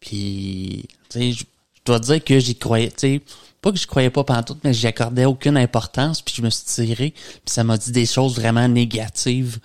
Puis, 0.00 0.86
tu 1.08 1.18
sais, 1.18 1.32
je 1.32 1.44
je 1.82 1.92
dois 1.92 1.98
dire 1.98 2.22
que 2.22 2.38
j'y 2.38 2.56
croyais, 2.56 2.88
tu 2.90 2.94
sais, 2.98 3.22
pas 3.60 3.72
que 3.72 3.78
je 3.78 3.86
croyais 3.86 4.10
pas 4.10 4.24
pantoute, 4.24 4.58
mais 4.64 4.72
j'y 4.72 4.86
accordais 4.86 5.24
aucune 5.26 5.56
importance, 5.56 6.22
puis 6.22 6.34
je 6.36 6.42
me 6.42 6.50
suis 6.50 6.64
tiré, 6.64 7.10
puis 7.14 7.40
ça 7.46 7.64
m'a 7.64 7.76
dit 7.76 7.92
des 7.92 8.06
choses 8.06 8.34
vraiment 8.36 8.66
négatives, 8.68 9.58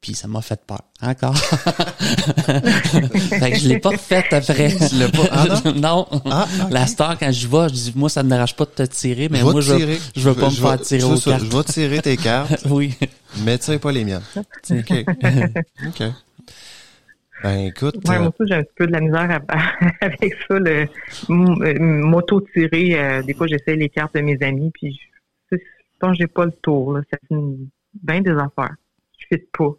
puis 0.00 0.14
ça 0.14 0.26
m'a 0.28 0.40
fait 0.42 0.60
peur. 0.66 0.80
Encore. 1.02 1.36
fait 2.40 3.50
que 3.52 3.58
je 3.58 3.68
l'ai 3.68 3.78
pas 3.78 3.96
fait 3.96 4.32
après. 4.32 4.74
Tu 4.74 5.10
pas- 5.10 5.28
ah 5.30 5.46
non? 5.74 6.06
Ah, 6.26 6.46
ok. 6.64 6.70
La 6.72 6.86
star, 6.86 7.18
quand 7.18 7.30
je 7.32 7.46
vais, 7.46 7.68
je 7.68 7.74
dis, 7.74 7.92
moi, 7.94 8.08
ça 8.08 8.22
me 8.22 8.30
dérange 8.30 8.54
pas 8.56 8.64
de 8.64 8.70
te 8.70 8.82
tirer, 8.84 9.28
mais 9.28 9.38
je 9.40 9.44
moi, 9.44 9.60
je, 9.60 9.74
tirer. 9.74 10.00
je 10.16 10.20
veux 10.20 10.34
pas 10.34 10.46
me 10.46 10.50
je 10.54 10.60
faire 10.60 10.80
tirer 10.80 11.04
aux 11.04 11.16
ça, 11.16 11.32
cartes. 11.32 11.44
Je 11.44 11.56
vais 11.56 11.64
tirer 11.64 12.02
tes 12.02 12.16
cartes, 12.16 12.52
Oui. 12.70 12.94
mais 13.44 13.58
sais 13.60 13.78
pas 13.78 13.92
les 13.92 14.04
miennes. 14.04 14.22
OK. 14.36 15.04
OK. 15.86 16.02
Ben, 17.42 17.58
écoute, 17.66 17.96
Ouais, 18.08 18.16
euh, 18.16 18.20
moi 18.20 18.28
aussi, 18.38 18.48
j'ai 18.48 18.54
un 18.54 18.62
petit 18.62 18.74
peu 18.76 18.86
de 18.86 18.92
la 18.92 19.00
misère 19.00 19.40
à- 19.48 19.86
avec 20.04 20.34
ça, 20.48 20.58
le 20.58 20.86
euh, 21.30 21.78
m'auto-tirer. 21.80 22.98
euh, 23.00 23.22
des 23.22 23.34
fois, 23.34 23.46
j'essaie 23.46 23.76
les 23.76 23.88
cartes 23.88 24.14
de 24.14 24.20
mes 24.20 24.36
amis, 24.42 24.70
puis 24.72 24.98
je, 25.50 25.56
pense 25.98 26.12
que 26.12 26.18
j'ai 26.18 26.26
pas 26.26 26.44
le 26.46 26.52
tour. 26.62 26.94
Là. 26.94 27.00
Ça 27.10 27.18
finit 27.28 27.68
bien 28.02 28.20
des 28.20 28.30
affaires. 28.30 28.74
Je 29.18 29.26
fit 29.36 29.42
pas 29.56 29.70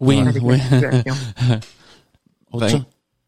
Oui, 0.00 0.20
avec 0.20 0.42
oui. 0.42 0.58
Autre 2.52 2.66
Ben, 2.66 2.84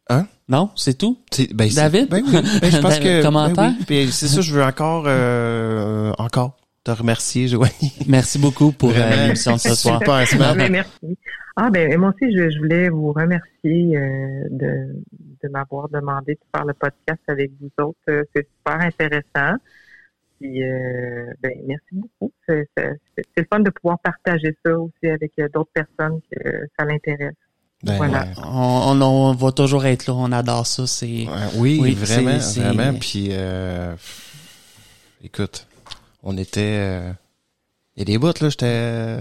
hein? 0.08 0.26
Non, 0.48 0.70
c'est 0.76 0.96
tout? 0.96 1.18
C'est- 1.32 1.52
ben, 1.52 1.68
c'est- 1.68 1.76
David? 1.76 2.08
Ben 2.08 2.22
oui. 2.24 2.32
Ben, 2.60 2.70
je 2.70 2.78
pense 2.80 2.98
que. 3.00 3.22
Commentaire? 3.22 3.72
ben 3.88 4.06
oui. 4.06 4.08
C'est 4.12 4.28
ça, 4.28 4.40
je 4.40 4.52
veux 4.52 4.62
encore, 4.62 5.04
euh, 5.06 6.12
encore 6.18 6.56
te 6.86 6.90
remercier, 6.92 7.48
Joanie. 7.48 7.92
Merci 8.06 8.38
beaucoup 8.38 8.70
pour 8.70 8.90
euh, 8.94 9.24
l'émission 9.24 9.54
de 9.54 9.58
ce 9.60 9.74
soir. 9.74 10.00
Super. 10.26 10.54
Mais 10.54 10.70
merci. 10.70 11.18
Ah 11.56 11.70
ben 11.70 11.96
moi 11.98 12.10
aussi, 12.14 12.30
je, 12.36 12.50
je 12.50 12.58
voulais 12.58 12.88
vous 12.90 13.12
remercier 13.12 13.96
euh, 13.96 14.44
de, 14.50 15.02
de 15.42 15.48
m'avoir 15.48 15.88
demandé 15.88 16.34
de 16.34 16.40
faire 16.54 16.64
le 16.66 16.74
podcast 16.74 17.20
avec 17.28 17.50
vous 17.60 17.70
autres. 17.82 17.98
Euh, 18.10 18.22
C'est 18.34 18.46
super 18.58 18.80
intéressant. 18.80 19.56
Puis 20.38 20.62
euh, 20.62 21.24
ben 21.42 21.52
merci 21.66 21.86
beaucoup. 21.92 22.30
C'est 22.46 22.68
le 22.76 23.44
fun 23.50 23.60
de 23.60 23.70
pouvoir 23.70 23.98
partager 24.00 24.54
ça 24.64 24.78
aussi 24.78 25.08
avec 25.10 25.32
d'autres 25.54 25.72
personnes 25.72 26.20
que 26.30 26.68
ça 26.78 26.84
l'intéresse. 26.84 27.34
Ben, 27.82 27.96
Voilà. 27.96 28.20
ouais. 28.22 28.32
On, 28.44 28.92
on, 28.92 29.02
on 29.02 29.32
va 29.32 29.50
toujours 29.52 29.86
être 29.86 30.06
là, 30.06 30.14
on 30.14 30.30
adore 30.32 30.66
ça. 30.66 30.86
C'est 30.86 31.06
Ouais, 31.06 31.26
oui, 31.56 31.78
Oui, 31.82 31.94
vraiment, 31.94 32.38
vraiment. 32.38 32.98
Puis, 32.98 33.28
euh, 33.32 33.94
écoute, 35.24 35.66
on 36.28 36.36
était... 36.36 36.60
euh, 36.80 37.12
Il 37.96 38.00
y 38.00 38.02
a 38.02 38.04
des 38.04 38.18
bouts, 38.18 38.32
là, 38.40 38.48
j'étais... 38.48 39.18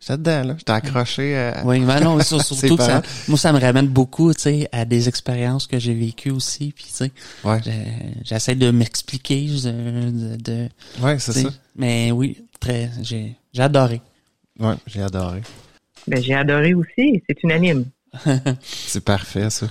J'étais 0.00 0.16
dedans, 0.18 0.44
là. 0.48 0.54
J'étais 0.58 0.72
accroché 0.72 1.36
à... 1.36 1.62
Oui, 1.64 1.80
ben 1.80 2.00
non, 2.00 2.18
surtout 2.22 2.76
que 2.76 2.82
ça, 2.82 3.00
moi, 3.28 3.38
ça 3.38 3.52
me 3.52 3.58
ramène 3.60 3.86
beaucoup, 3.88 4.32
tu 4.34 4.40
sais, 4.42 4.68
à 4.72 4.84
des 4.84 5.08
expériences 5.08 5.66
que 5.66 5.78
j'ai 5.78 5.94
vécues 5.94 6.30
aussi, 6.30 6.72
puis 6.72 6.84
tu 6.88 6.92
sais, 6.92 7.12
Ouais, 7.44 7.60
j'essaie 8.22 8.54
de 8.54 8.70
m'expliquer, 8.70 9.46
de, 9.46 10.36
de 10.36 10.68
ouais, 11.00 11.18
c'est 11.18 11.32
ça. 11.32 11.48
mais 11.76 12.10
oui, 12.10 12.44
très, 12.60 12.90
j'ai, 13.02 13.34
j'ai 13.52 13.62
adoré. 13.62 14.00
Ouais, 14.58 14.74
j'ai 14.86 15.02
adoré. 15.02 15.42
Ben, 16.06 16.22
j'ai 16.22 16.34
adoré 16.34 16.74
aussi. 16.74 17.22
C'est 17.26 17.42
unanime. 17.42 17.86
C'est 18.62 19.02
parfait, 19.04 19.48
ça. 19.50 19.66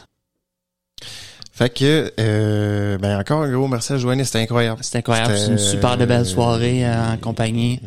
Fait 1.55 1.69
que, 1.69 2.11
euh, 2.19 2.97
ben 2.97 3.19
encore 3.19 3.43
un 3.43 3.51
gros 3.51 3.67
merci 3.67 3.93
à 3.93 3.97
Joanne, 3.97 4.23
c'était 4.25 4.39
incroyable. 4.39 4.79
C'était 4.81 4.97
incroyable, 4.99 5.35
c'est 5.37 5.51
une 5.51 5.57
super 5.59 5.97
de 5.97 6.05
belle 6.05 6.25
soirée 6.25 6.83
euh, 6.83 7.13
en 7.13 7.17
compagnie. 7.17 7.79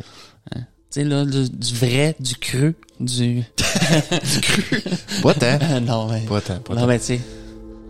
Hein. 0.55 0.61
Tu 0.89 1.01
sais, 1.01 1.03
là, 1.03 1.25
du, 1.25 1.49
du 1.49 1.73
vrai, 1.75 2.15
du 2.17 2.35
cru, 2.35 2.75
du... 3.01 3.43
Pas 5.21 5.33
tant. 5.33 5.59
non, 5.81 6.07
mais... 6.09 6.21
Pas 6.21 6.39
tant, 6.39 6.59
pas 6.59 6.75
Non, 6.75 6.87
mais 6.87 6.97
tu 6.99 7.05
sais, 7.05 7.19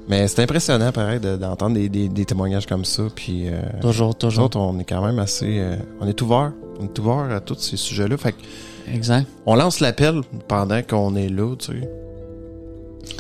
Mais 0.08 0.28
c'est 0.28 0.42
impressionnant, 0.42 0.92
pareil, 0.92 1.20
de- 1.20 1.38
d'entendre 1.38 1.76
des, 1.76 1.90
des, 1.90 2.10
des 2.10 2.26
témoignages 2.26 2.66
comme 2.66 2.84
ça. 2.86 3.04
Puis, 3.16 3.48
euh, 3.48 3.60
toujours, 3.80 4.16
toujours. 4.18 4.46
autres, 4.46 4.58
on 4.60 4.80
est 4.80 4.84
quand 4.84 5.06
même 5.06 5.20
assez... 5.20 5.60
euh, 5.60 5.76
on 6.02 6.08
est 6.08 6.20
ouvert. 6.24 6.54
On 6.80 6.86
est 6.86 7.00
ouvert 7.00 7.32
à 7.36 7.40
tous 7.40 7.60
ces 7.60 7.78
sujets-là. 7.78 8.18
Fait 8.18 8.32
que 8.32 8.38
Exact. 8.92 9.28
on 9.46 9.54
lance 9.56 9.80
l'appel 9.80 10.22
pendant 10.48 10.82
qu'on 10.82 11.16
est 11.16 11.30
là, 11.30 11.56
tu 11.56 11.68
sais. 11.80 11.90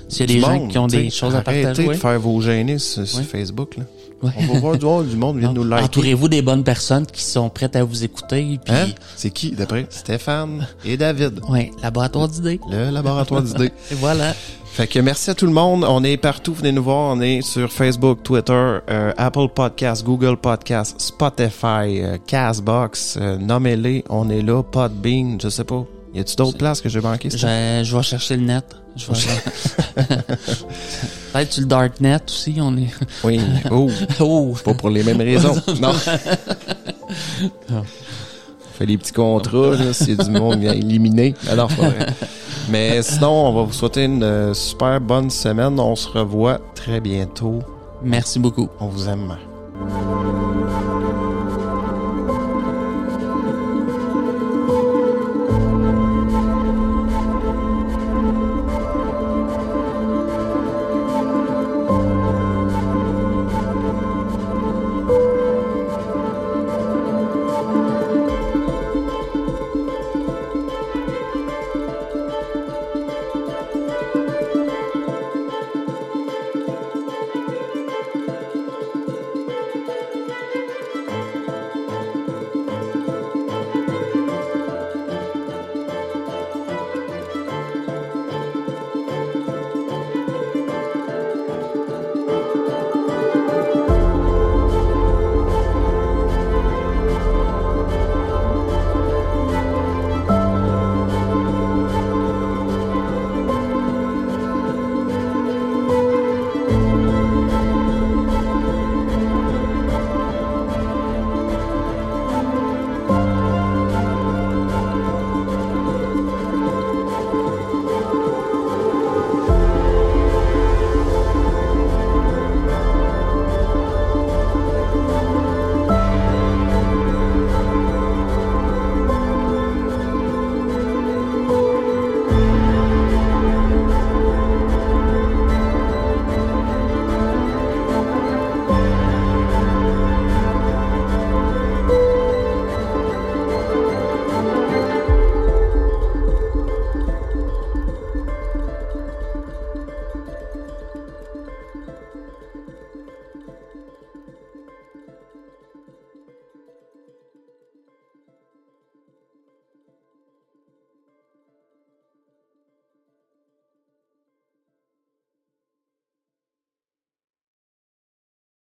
S'il 0.10 0.22
y 0.22 0.24
a 0.24 0.36
des 0.36 0.40
gens 0.40 0.60
monde, 0.60 0.72
qui 0.72 0.78
ont 0.78 0.88
des 0.88 1.10
choses 1.10 1.36
à 1.36 1.40
arrêtez 1.40 1.64
partager, 1.64 1.84
de 1.84 1.88
ouais. 1.90 1.96
faire 1.96 2.20
vos 2.20 2.40
gênés 2.42 2.78
sur. 2.80 3.06
Facebook, 3.06 3.78
là. 3.78 3.84
Ouais. 4.24 4.32
On 4.50 4.54
va 4.54 4.60
voir 4.60 4.78
du 4.78 4.86
monde, 4.86 5.08
du 5.08 5.16
monde 5.16 5.38
vient 5.38 5.54
nous 5.54 5.64
liker. 5.64 5.84
Entourez-vous 5.86 6.28
des 6.28 6.42
bonnes 6.42 6.64
personnes 6.64 7.06
qui 7.06 7.22
sont 7.22 7.50
prêtes 7.50 7.76
à 7.76 7.84
vous 7.84 8.04
écouter. 8.04 8.58
Puis, 8.66 8.74
Hein? 8.74 8.88
C'est 9.16 9.30
qui, 9.30 9.52
d'après? 9.52 9.86
Stéphane 9.92 10.66
et 10.84 10.98
David. 10.98 11.40
ouais, 11.50 11.70
laboratoire 11.84 12.28
d'idées. 12.28 12.60
Le 12.72 12.90
laboratoire 12.90 13.44
d'idées. 13.44 13.72
Voilà. 14.00 14.34
Fait 14.72 14.88
que 14.88 15.00
merci 15.00 15.30
à 15.30 15.36
tout 15.36 15.46
le 15.46 15.52
monde. 15.54 15.86
On 15.88 16.04
est 16.04 16.18
partout. 16.18 16.54
Venez 16.56 16.72
nous 16.72 16.84
voir. 16.84 17.16
On 17.16 17.22
est 17.22 17.42
sur 17.42 17.72
Facebook, 17.72 18.24
Twitter, 18.24 18.54
euh, 18.90 19.12
Apple 19.18 19.48
Podcasts, 19.54 20.04
Google 20.04 20.38
Podcasts, 20.38 21.00
Spotify, 21.00 22.02
euh, 22.02 22.18
Castbox. 22.26 23.18
euh, 23.22 23.38
Nommez-les. 23.38 24.04
On 24.10 24.30
est 24.32 24.42
là. 24.42 24.64
Podbean. 24.64 25.38
Je 25.42 25.50
sais 25.50 25.64
pas. 25.64 25.84
Y 26.18 26.22
a-tu 26.22 26.36
d'autres 26.36 26.58
places 26.58 26.82
que 26.82 26.90
j'ai 26.90 27.00
manquées? 27.00 27.30
Je, 27.30 27.38
je 27.84 27.96
vais 27.96 28.02
chercher 28.02 28.38
le 28.38 28.42
net. 28.42 28.66
Je 28.96 29.06
vais... 29.06 29.14
Peut-être 31.32 31.54
sur 31.54 31.62
le 31.62 31.68
Darknet 31.68 32.18
aussi, 32.28 32.58
on 32.60 32.76
est... 32.76 32.90
Oui. 33.24 33.40
Oh. 33.70 33.88
Oh! 34.20 34.56
Pas 34.66 34.74
pour 34.74 34.90
les 34.90 35.04
mêmes 35.04 35.22
raisons. 35.22 35.54
non. 35.80 35.94
On 37.70 37.84
fait 38.74 38.88
des 38.88 38.98
petits 38.98 39.12
contrats, 39.12 39.76
si 39.94 40.18
du 40.18 40.32
monde 40.32 40.60
vient 40.60 40.74
éliminer. 40.74 41.36
Ah 41.48 41.68
c'est. 41.70 42.08
Mais 42.72 43.04
sinon, 43.04 43.50
on 43.50 43.54
va 43.54 43.62
vous 43.62 43.74
souhaiter 43.74 44.06
une 44.06 44.24
euh, 44.24 44.56
super 44.56 45.00
bonne 45.00 45.30
semaine. 45.30 45.80
On 45.80 45.96
se 45.96 46.10
revoit 46.10 46.60
très 46.74 47.00
bientôt. 47.00 47.60
Merci 48.02 48.40
beaucoup. 48.40 48.70
On 48.80 48.88
vous 48.88 49.08
aime. 49.08 49.38